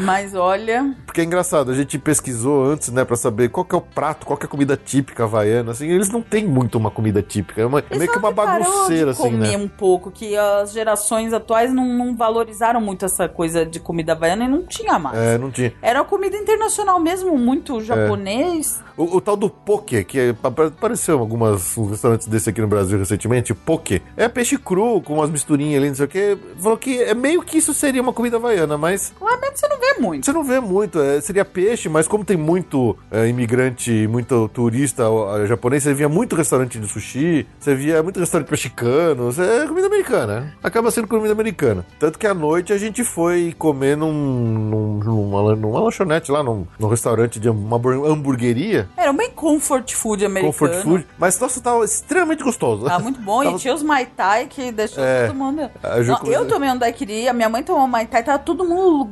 Mas 0.00 0.34
olha, 0.34 0.94
Porque 1.04 1.20
é 1.20 1.24
engraçado, 1.24 1.70
a 1.70 1.74
gente 1.74 1.98
pesquisou 1.98 2.64
antes, 2.64 2.90
né, 2.90 3.04
pra 3.04 3.16
saber 3.16 3.48
qual 3.48 3.64
que 3.64 3.74
é 3.74 3.78
o 3.78 3.80
prato, 3.80 4.26
qual 4.26 4.36
que 4.36 4.44
é 4.44 4.46
a 4.46 4.50
comida 4.50 4.76
típica 4.76 5.24
havaiana, 5.24 5.72
assim, 5.72 5.88
eles 5.88 6.08
não 6.10 6.22
têm 6.22 6.46
muito 6.46 6.76
uma 6.78 6.90
comida 6.90 7.22
típica, 7.22 7.60
é, 7.62 7.66
uma- 7.66 7.82
é 7.90 7.98
meio 7.98 8.10
que 8.10 8.18
uma 8.18 8.30
bagunceira, 8.30 9.10
assim, 9.12 9.22
comer 9.22 9.50
né? 9.52 9.56
um 9.56 9.68
pouco, 9.68 10.10
que 10.10 10.36
as 10.36 10.72
gerações 10.72 11.32
atuais 11.32 11.72
não, 11.72 11.86
não 11.86 12.16
valorizaram 12.16 12.80
muito 12.80 13.04
essa 13.04 13.28
coisa 13.28 13.64
de 13.66 13.80
comida 13.80 14.12
havaiana 14.12 14.44
e 14.44 14.48
não 14.48 14.62
tinha 14.64 14.98
mais. 14.98 15.16
É, 15.18 15.38
não 15.38 15.50
tinha. 15.50 15.72
Era 15.82 16.04
comida 16.04 16.36
internacional 16.36 17.00
mesmo, 17.00 17.36
muito 17.36 17.80
japonês. 17.80 18.80
O, 18.96 19.16
o 19.16 19.20
tal 19.20 19.36
do 19.36 19.50
poke, 19.50 20.04
que 20.04 20.18
é- 20.18 20.34
apa- 20.42 20.66
apareceu 20.66 21.16
em 21.16 21.20
algumas 21.20 21.74
restaurantes 21.76 22.26
desse 22.26 22.50
aqui 22.50 22.60
no 22.60 22.66
Brasil 22.68 22.75
recentemente, 22.84 23.54
poke, 23.54 24.02
é 24.16 24.28
peixe 24.28 24.56
cru 24.58 25.00
com 25.00 25.14
umas 25.14 25.30
misturinhas 25.30 25.78
ali, 25.80 25.88
não 25.88 25.94
sei 25.96 26.04
o 26.04 26.08
que, 26.08 26.38
falou 26.60 26.76
que 26.78 27.02
é 27.02 27.14
meio 27.14 27.42
que 27.42 27.58
isso 27.58 27.72
seria 27.74 28.00
uma 28.02 28.12
comida 28.12 28.36
havaiana, 28.36 28.76
mas 28.78 29.12
Realmente 29.20 29.58
você 29.60 29.68
não 29.68 29.78
vê 29.78 29.94
muito. 30.00 30.24
Você 30.26 30.32
não 30.32 30.44
vê 30.44 30.60
muito, 30.60 31.00
é, 31.00 31.20
seria 31.20 31.44
peixe, 31.44 31.88
mas 31.88 32.06
como 32.08 32.24
tem 32.24 32.36
muito 32.36 32.96
é, 33.10 33.26
imigrante, 33.28 34.06
muito 34.08 34.48
turista 34.52 35.08
ó, 35.08 35.44
japonês, 35.46 35.82
você 35.82 35.94
via 35.94 36.08
muito 36.08 36.36
restaurante 36.36 36.78
de 36.78 36.86
sushi, 36.88 37.46
você 37.58 37.74
via 37.74 38.02
muito 38.02 38.20
restaurante 38.20 38.50
mexicano, 38.50 39.30
é 39.38 39.66
comida 39.66 39.86
americana. 39.86 40.54
Acaba 40.62 40.90
sendo 40.90 41.08
comida 41.08 41.32
americana. 41.32 41.84
Tanto 41.98 42.18
que 42.18 42.26
à 42.26 42.34
noite 42.34 42.72
a 42.72 42.78
gente 42.78 43.02
foi 43.04 43.54
comer 43.58 43.96
num, 43.96 44.12
num- 44.12 44.98
numa, 44.98 45.54
numa 45.56 45.80
lanchonete 45.80 46.30
lá, 46.30 46.42
num, 46.42 46.66
num 46.78 46.88
restaurante 46.88 47.38
de 47.40 47.48
uma 47.48 47.76
hambur- 47.76 48.06
hamburgueria, 48.10 48.88
Era 48.96 49.12
bem 49.12 49.30
comfort 49.30 49.92
food 49.94 50.24
americano. 50.24 50.52
comfort 50.52 50.82
food, 50.82 51.06
mas 51.18 51.38
nossa, 51.40 51.60
tava 51.60 51.84
extremamente 51.84 52.42
gostoso. 52.42 52.65
Ah, 52.88 52.98
muito 52.98 53.20
bom. 53.20 53.42
Tava- 53.42 53.56
E 53.56 53.58
tinha 53.60 53.74
os 53.74 53.82
Mai 53.82 54.06
Tai 54.06 54.46
que 54.46 54.70
deixou 54.72 55.02
É. 55.04 55.26
todo 55.26 55.36
mundo. 55.36 55.70
A 55.82 56.02
Ju 56.02 56.12
Não, 56.12 56.32
eu 56.32 56.46
tomei 56.48 56.70
um 56.70 56.76
daiquiri, 56.78 57.28
a 57.28 57.32
minha 57.32 57.48
mãe 57.48 57.62
tomou 57.62 57.82
um 57.84 57.88
Mai 57.88 58.06
Tai, 58.06 58.22
tava 58.22 58.38
todo 58.38 58.64
mundo 58.64 59.08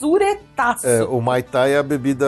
zuretaço. 0.00 0.86
É, 0.86 1.02
o 1.04 1.20
Mai 1.20 1.42
Tai 1.42 1.72
é 1.72 1.78
a 1.78 1.82
bebida, 1.82 2.26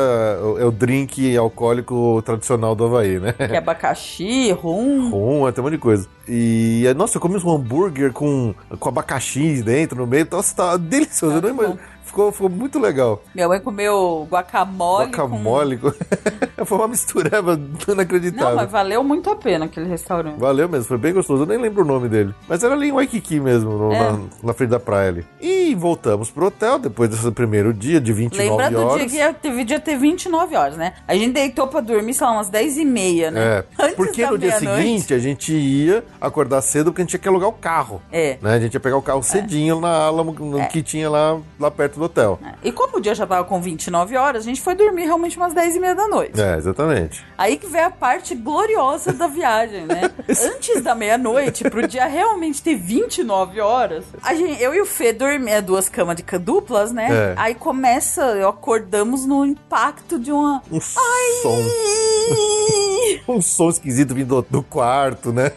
é 0.59 0.65
o 0.65 0.71
drink 0.71 1.37
alcoólico 1.37 2.23
tradicional 2.25 2.75
do 2.75 2.85
Havaí, 2.85 3.19
né? 3.19 3.33
Que 3.33 3.43
é 3.55 3.59
abacaxi, 3.59 4.53
rum. 4.53 5.11
Rum, 5.11 5.51
tem 5.53 5.61
um 5.63 5.65
monte 5.65 5.73
de 5.73 5.79
coisa. 5.79 6.07
E, 6.29 6.85
nossa, 6.97 7.17
eu 7.17 7.21
comi 7.21 7.37
um 7.45 7.51
hambúrguer 7.51 8.13
com, 8.13 8.55
com 8.79 8.89
abacaxi 8.89 9.63
dentro, 9.63 9.99
no 9.99 10.07
meio. 10.07 10.27
Nossa, 10.31 10.55
tá 10.55 10.77
delicioso. 10.77 11.37
Eu, 11.37 11.43
não 11.43 11.49
Tá 11.57 11.65
imagino-. 11.65 11.79
Ficou, 12.13 12.31
ficou 12.31 12.49
muito 12.51 12.79
legal. 12.79 13.23
Minha 13.35 13.49
mãe 13.49 13.59
comeu 13.61 14.29
guacamole. 14.31 15.07
Guacamole. 15.07 15.79
Com... 15.79 15.91
foi 16.65 16.79
uma 16.79 16.89
mistureba 16.89 17.59
inacreditável. 17.89 18.51
Não, 18.51 18.57
mas 18.57 18.71
valeu 18.71 19.03
muito 19.03 19.31
a 19.31 19.35
pena 19.37 19.65
aquele 19.65 19.89
restaurante. 19.89 20.39
Valeu 20.39 20.69
mesmo, 20.69 20.85
foi 20.85 20.99
bem 20.99 21.13
gostoso. 21.13 21.43
Eu 21.43 21.47
nem 21.47 21.59
lembro 21.59 21.83
o 21.83 21.87
nome 21.87 22.09
dele. 22.09 22.35
Mas 22.49 22.63
era 22.63 22.75
ali 22.75 22.89
em 22.89 22.93
Waikiki 22.93 23.41
mesmo, 23.41 23.73
no- 23.73 23.93
É. 23.93 23.99
na, 24.13 24.19
na 24.45 24.53
frente 24.53 24.71
da 24.71 24.79
praia 24.79 25.09
ali. 25.09 25.27
E 25.41 25.75
voltamos 25.75 26.31
pro 26.31 26.47
hotel 26.47 26.79
depois 26.79 27.09
desse 27.11 27.31
primeiro 27.33 27.73
dia 27.73 28.01
de 28.01 28.13
29 28.13 28.49
Lembra 28.51 28.71
do 28.71 28.87
horas. 28.87 28.97
dia 29.01 29.07
que 29.09 29.17
ia, 29.17 29.33
teve 29.35 29.65
dia 29.65 29.81
ter 29.81 29.97
29 29.97 30.55
horas, 30.55 30.77
né? 30.77 30.93
A 31.09 31.15
gente 31.15 31.33
deitou 31.33 31.67
pra 31.67 31.81
dormir, 31.81 32.15
sei 32.15 32.27
lá, 32.27 32.35
umas 32.35 32.49
10 32.49 32.77
e 32.79 32.85
meia, 32.85 33.31
né? 33.31 33.41
É, 33.41 33.65
Antes 33.85 33.97
porque 33.97 34.27
no 34.27 34.39
dia 34.39 34.59
seguinte 34.59 35.15
a 35.15 35.19
gente 35.19 35.53
ia 35.53 36.05
acordar 36.21 36.61
cedo 36.63 36.93
porque 36.93 37.03
a 37.03 37.05
gente 37.05 37.11
tinha 37.11 37.21
que 37.21 37.29
alugar 37.29 37.49
o 37.49 37.53
carro. 37.53 38.01
É. 38.13 38.39
Né? 38.41 38.55
A 38.55 38.61
gente 38.61 38.75
ia 38.75 38.81
pegar 38.81 38.97
o 38.97 39.03
carro 39.03 39.23
cedinho 39.23 39.81
na 39.81 39.89
Alamo, 40.05 40.33
no 40.33 40.67
que 40.69 40.83
tinha 40.83 41.09
lá, 41.11 41.39
lá 41.59 41.71
perto 41.71 41.99
do 41.99 42.02
hotel. 42.05 42.39
E 42.63 42.73
como 42.73 42.99
o 42.99 43.01
dia 43.01 43.15
já 43.15 43.27
tava 43.27 43.45
com 43.45 43.61
29 43.61 44.17
horas, 44.17 44.45
a 44.45 44.47
gente 44.47 44.61
foi 44.61 44.75
dormir 44.75 45.05
realmente 45.05 45.37
umas 45.37 45.53
10 45.53 45.77
e 45.77 45.81
meia 45.81 45.95
da 45.95 46.09
noite. 46.09 46.41
É, 46.41 46.57
exatamente. 46.57 47.25
Aí 47.37 47.57
que 47.57 47.67
vem 47.67 47.83
a 47.83 47.91
parte 47.91 48.35
gloriosa 48.35 49.13
da 49.13 49.27
viagem, 49.27 49.87
né? 49.87 50.11
Antes 50.29 50.83
da 50.83 50.95
meia-noite, 50.95 51.65
pro 51.65 51.87
dia 51.87 52.07
realmente 52.07 52.63
ter 52.63 52.75
29 52.77 53.61
horas, 53.61 54.05
a 54.23 54.35
gente, 54.35 54.63
eu 54.63 54.75
e 54.75 54.81
o 54.81 54.87
Fê 54.87 55.13
dormia 55.13 55.61
duas 55.61 55.89
camas 55.89 56.17
de 56.17 56.23
duplas, 56.39 56.93
né? 56.93 57.09
É. 57.11 57.35
Aí 57.37 57.55
começa, 57.55 58.23
eu 58.33 58.49
acordamos 58.49 59.27
no 59.27 59.45
impacto 59.45 60.19
de 60.19 60.33
uma. 60.33 60.63
Um 60.71 60.81
som. 60.81 61.59
Um 63.29 63.41
som 63.41 63.69
esquisito 63.69 64.15
vindo 64.15 64.43
do, 64.43 64.47
do 64.49 64.63
quarto, 64.63 65.33
né? 65.33 65.53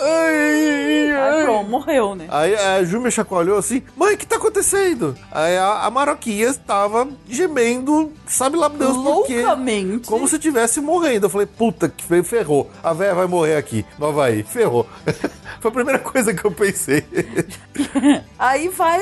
Ai, 0.00 1.12
Aí 1.12 1.42
pronto, 1.44 1.70
morreu, 1.70 2.14
né? 2.14 2.26
Aí 2.28 2.54
a 2.54 2.82
Ju 2.84 3.00
me 3.00 3.10
chacoalhou 3.10 3.56
assim, 3.58 3.82
mãe, 3.96 4.14
o 4.14 4.18
que 4.18 4.26
tá 4.26 4.36
acontecendo? 4.36 5.16
Aí 5.30 5.56
a, 5.56 5.84
a 5.84 5.90
Maroquinha 5.90 6.46
estava 6.48 7.08
gemendo, 7.28 8.12
sabe 8.26 8.56
lá 8.56 8.68
Deus 8.68 8.96
por 8.96 9.26
quê? 9.26 9.36
Loucamente. 9.36 10.08
Como 10.08 10.26
se 10.28 10.34
estivesse 10.36 10.80
morrendo. 10.80 11.26
Eu 11.26 11.30
falei, 11.30 11.46
puta 11.46 11.88
que 11.88 12.04
fe- 12.04 12.22
ferrou. 12.22 12.70
A 12.82 12.92
véia 12.92 13.14
vai 13.14 13.26
morrer 13.26 13.56
aqui 13.56 13.84
no 13.98 14.06
Havaí. 14.06 14.42
Ferrou. 14.42 14.86
Foi 15.60 15.70
a 15.70 15.74
primeira 15.74 15.98
coisa 15.98 16.34
que 16.34 16.44
eu 16.44 16.50
pensei. 16.50 17.02
Aí 18.38 18.68
vai. 18.68 19.00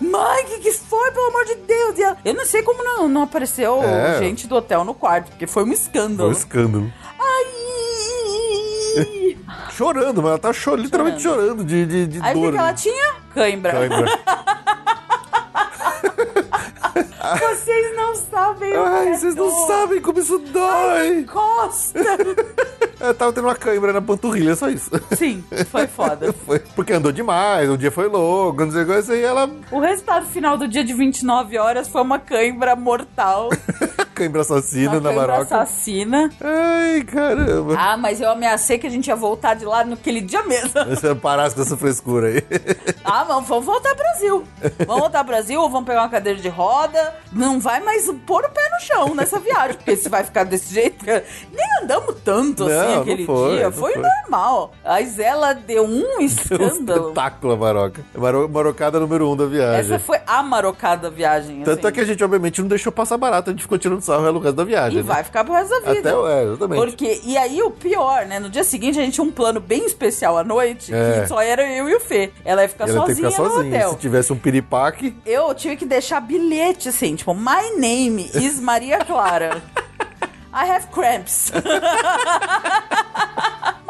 Mãe, 0.00 0.44
o 0.44 0.46
que, 0.46 0.58
que 0.58 0.72
foi, 0.72 1.10
pelo 1.12 1.28
amor 1.28 1.44
de 1.46 1.54
Deus? 1.54 1.98
Ela- 1.98 2.18
eu 2.24 2.34
não 2.34 2.44
sei 2.44 2.62
como 2.62 2.82
não, 2.84 3.08
não 3.08 3.22
apareceu 3.22 3.82
É. 3.82 4.18
gente 4.18 4.46
do 4.46 4.56
hotel 4.56 4.84
no 4.84 4.92
quarto, 4.92 5.30
porque 5.30 5.46
foi 5.46 5.62
um 5.62 5.66
Foi 5.66 5.70
um 5.70 5.74
escândalo. 5.74 6.32
escândalo. 6.32 6.92
Ai! 9.82 9.94
Chorando, 9.94 10.22
mas 10.22 10.30
ela 10.30 10.38
tá 10.38 10.52
cho- 10.52 10.74
literalmente 10.76 11.22
chorando 11.22 11.64
de, 11.64 11.86
de, 11.86 12.06
de 12.06 12.20
Aí 12.22 12.32
o 12.32 12.34
que, 12.34 12.40
dor. 12.42 12.52
que 12.52 12.58
ela 12.58 12.72
tinha? 12.74 13.14
Cãibra. 13.34 13.72
Cãibra. 13.72 14.06
Vocês 17.40 17.96
não 17.96 18.14
sabem 18.16 18.68
o 18.70 18.72
que 18.72 18.88
Ai, 18.88 19.08
é 19.08 19.16
vocês 19.16 19.34
não 19.34 19.66
sabem 19.66 20.00
como 20.00 20.18
isso 20.18 20.38
dói. 20.38 21.24
Costa! 21.24 21.98
Eu 23.00 23.14
tava 23.14 23.32
tendo 23.32 23.46
uma 23.46 23.54
cãibra 23.54 23.92
na 23.92 24.02
panturrilha, 24.02 24.54
só 24.56 24.68
isso. 24.68 24.90
Sim, 25.16 25.42
foi 25.70 25.86
foda. 25.86 26.32
Foi 26.44 26.58
porque 26.58 26.92
andou 26.92 27.12
demais, 27.12 27.70
o 27.70 27.78
dia 27.78 27.90
foi 27.92 28.08
louco, 28.08 28.64
não 28.64 28.72
sei 28.72 28.84
coisa, 28.84 29.16
e 29.16 29.22
ela 29.22 29.48
O 29.70 29.78
resultado 29.80 30.26
final 30.26 30.58
do 30.58 30.66
dia 30.68 30.84
de 30.84 30.92
29 30.92 31.56
horas 31.58 31.88
foi 31.88 32.02
uma 32.02 32.18
cãibra 32.18 32.74
mortal. 32.76 33.48
Cãibra 34.22 34.40
assassina 34.42 35.00
na 35.00 35.12
Maroca. 35.12 35.42
assassina. 35.42 36.30
Ai, 36.40 37.02
caramba. 37.02 37.74
Ah, 37.76 37.96
mas 37.96 38.20
eu 38.20 38.30
ameacei 38.30 38.78
que 38.78 38.86
a 38.86 38.90
gente 38.90 39.08
ia 39.08 39.16
voltar 39.16 39.54
de 39.54 39.64
lá 39.64 39.84
naquele 39.84 40.20
dia 40.20 40.42
mesmo. 40.44 40.72
Você 40.88 41.14
parasse 41.14 41.54
com 41.54 41.62
essa 41.62 41.76
frescura 41.76 42.28
aí. 42.28 42.42
Ah, 43.04 43.24
mas 43.28 43.46
vamos 43.48 43.64
voltar 43.66 43.90
ao 43.90 43.96
Brasil. 43.96 44.44
Vamos 44.86 45.00
voltar 45.02 45.18
ao 45.18 45.24
Brasil, 45.24 45.60
ou 45.60 45.68
vamos 45.68 45.86
pegar 45.86 46.02
uma 46.02 46.08
cadeira 46.08 46.38
de 46.38 46.48
roda. 46.48 47.14
Não 47.32 47.58
vai 47.58 47.80
mais 47.80 48.08
pôr 48.24 48.44
o 48.44 48.48
pé 48.48 48.60
no 48.70 48.80
chão 48.80 49.14
nessa 49.14 49.40
viagem, 49.40 49.74
porque 49.76 49.96
se 49.96 50.08
vai 50.08 50.22
ficar 50.22 50.44
desse 50.44 50.72
jeito. 50.72 51.04
Nem 51.04 51.82
andamos 51.82 52.14
tanto 52.24 52.62
assim 52.64 52.72
Não, 52.74 52.94
não 52.94 53.02
aquele 53.02 53.26
foi, 53.26 53.56
dia. 53.56 53.64
não 53.64 53.72
Foi, 53.72 53.92
foi. 53.94 54.02
normal. 54.02 54.72
Mas 54.84 55.18
ela 55.18 55.52
deu 55.52 55.84
um 55.84 56.02
Um 56.18 56.20
escândalo. 56.20 57.08
espetáculo 57.08 57.54
a 57.54 57.56
Maroca. 57.56 58.02
Maro- 58.16 58.48
Marocada 58.48 59.00
número 59.00 59.28
um 59.28 59.36
da 59.36 59.46
viagem. 59.46 59.80
Essa 59.80 59.98
foi 59.98 60.20
a 60.24 60.40
marocada 60.42 61.10
viagem. 61.10 61.62
Tanto 61.64 61.80
assim. 61.80 61.88
é 61.88 61.92
que 61.92 62.00
a 62.00 62.04
gente, 62.04 62.22
obviamente, 62.22 62.60
não 62.62 62.68
deixou 62.68 62.92
passar 62.92 63.18
barato, 63.18 63.50
a 63.50 63.52
gente 63.52 63.62
ficou 63.62 63.78
tirando 63.78 64.00
sarro 64.16 64.32
no 64.32 64.38
resto 64.38 64.56
da 64.56 64.64
viagem. 64.64 64.98
E 64.98 65.02
né? 65.02 65.08
vai 65.12 65.22
ficar 65.24 65.44
pro 65.44 65.52
resto 65.54 65.70
da 65.70 65.92
vida. 65.92 66.10
Até, 66.10 66.32
é, 66.32 66.44
exatamente. 66.44 66.78
Porque, 66.80 67.20
e 67.24 67.36
aí 67.36 67.62
o 67.62 67.70
pior, 67.70 68.26
né? 68.26 68.38
No 68.38 68.48
dia 68.50 68.64
seguinte 68.64 68.98
a 68.98 69.02
gente 69.02 69.14
tinha 69.14 69.24
um 69.24 69.30
plano 69.30 69.60
bem 69.60 69.84
especial 69.84 70.36
à 70.38 70.44
noite, 70.44 70.92
É. 70.94 71.20
que 71.22 71.28
só 71.28 71.40
era 71.40 71.62
eu 71.70 71.88
e 71.88 71.94
o 71.94 72.00
Fê. 72.00 72.30
Ela 72.44 72.62
ia 72.62 72.68
ficar 72.68 72.88
Ela 72.88 73.06
sozinha 73.06 73.30
ficar 73.30 73.42
no 73.42 73.50
sozinha. 73.50 73.76
hotel. 73.76 73.90
Se 73.90 73.96
tivesse 73.98 74.32
um 74.32 74.36
piripaque, 74.36 75.14
Eu 75.24 75.54
tive 75.54 75.76
que 75.76 75.86
deixar 75.86 76.20
bilhete 76.20 76.88
assim, 76.88 77.14
tipo, 77.16 77.34
my 77.34 77.76
name 77.78 78.30
is 78.34 78.60
Maria 78.60 79.04
Clara. 79.04 79.62
I 80.54 80.68
have 80.70 80.88
cramps. 80.88 81.50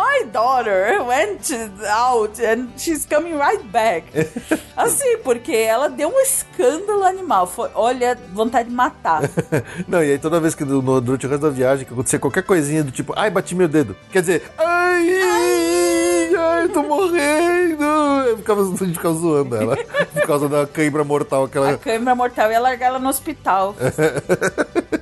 My 0.03 0.25
daughter 0.33 1.01
went 1.05 1.49
out 1.89 2.41
and 2.41 2.69
she's 2.77 3.07
coming 3.07 3.37
right 3.39 3.63
back. 3.71 4.05
Assim, 4.77 5.19
porque 5.19 5.53
ela 5.53 5.89
deu 5.89 6.09
um 6.09 6.21
escândalo 6.21 7.05
animal. 7.05 7.47
Foi, 7.47 7.71
olha, 7.75 8.19
vontade 8.33 8.69
de 8.69 8.75
matar. 8.75 9.23
Não, 9.87 10.03
e 10.03 10.11
aí 10.13 10.19
toda 10.19 10.41
vez 10.41 10.57
que 10.57 10.65
no- 10.65 11.01
durante 11.01 11.25
o 11.27 11.31
resto 11.31 11.43
da 11.43 11.51
viagem 11.51 11.87
que 11.87 11.93
acontecia 11.93 12.19
qualquer 12.19 12.43
coisinha 12.43 12.83
do 12.83 12.91
tipo, 12.91 13.13
ai, 13.17 13.31
bati 13.31 13.55
meu 13.55 13.69
dedo. 13.69 13.95
Quer 14.11 14.23
dizer, 14.23 14.43
ai, 14.59 16.35
ai, 16.37 16.69
tô 16.69 16.83
morrendo. 16.83 17.85
Eu 18.27 18.37
ficava, 18.39 18.63
a 18.63 18.65
gente 18.65 18.95
ficava 18.95 19.15
zoando 19.15 19.55
ela. 19.57 19.77
Por 19.77 20.27
causa 20.27 20.49
da 20.49 20.67
cãibra 20.67 21.05
mortal 21.05 21.47
que 21.47 21.59
A 21.59 21.61
ela. 21.61 21.79
câmera 21.79 22.15
mortal 22.15 22.51
ia 22.51 22.59
largar 22.61 22.87
ela 22.87 22.99
no 22.99 23.09
hospital. 23.09 23.77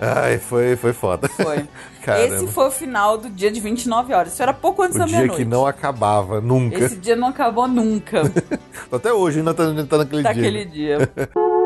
Ai, 0.00 0.38
foi, 0.38 0.76
foi 0.76 0.92
foda. 0.92 1.28
Foi. 1.28 1.64
Caramba. 2.02 2.36
Esse 2.36 2.46
foi 2.48 2.68
o 2.68 2.70
final 2.70 3.18
do 3.18 3.28
dia 3.28 3.50
de 3.50 3.58
29 3.58 4.14
horas. 4.14 4.32
Isso 4.32 4.42
era 4.42 4.52
pouco 4.52 4.82
antes 4.82 4.94
O 4.94 4.98
da 5.00 5.06
dia 5.06 5.16
meia-noite. 5.18 5.42
que 5.42 5.48
não 5.48 5.66
acabava, 5.66 6.40
nunca. 6.40 6.78
Esse 6.78 6.96
dia 6.96 7.16
não 7.16 7.28
acabou 7.28 7.66
nunca. 7.66 8.22
Até 8.92 9.12
hoje 9.12 9.40
ainda 9.40 9.52
tá, 9.52 9.64
tá 9.88 9.98
naquele 9.98 10.22
daquele 10.22 10.64
dia. 10.64 10.98
dia. 10.98 11.10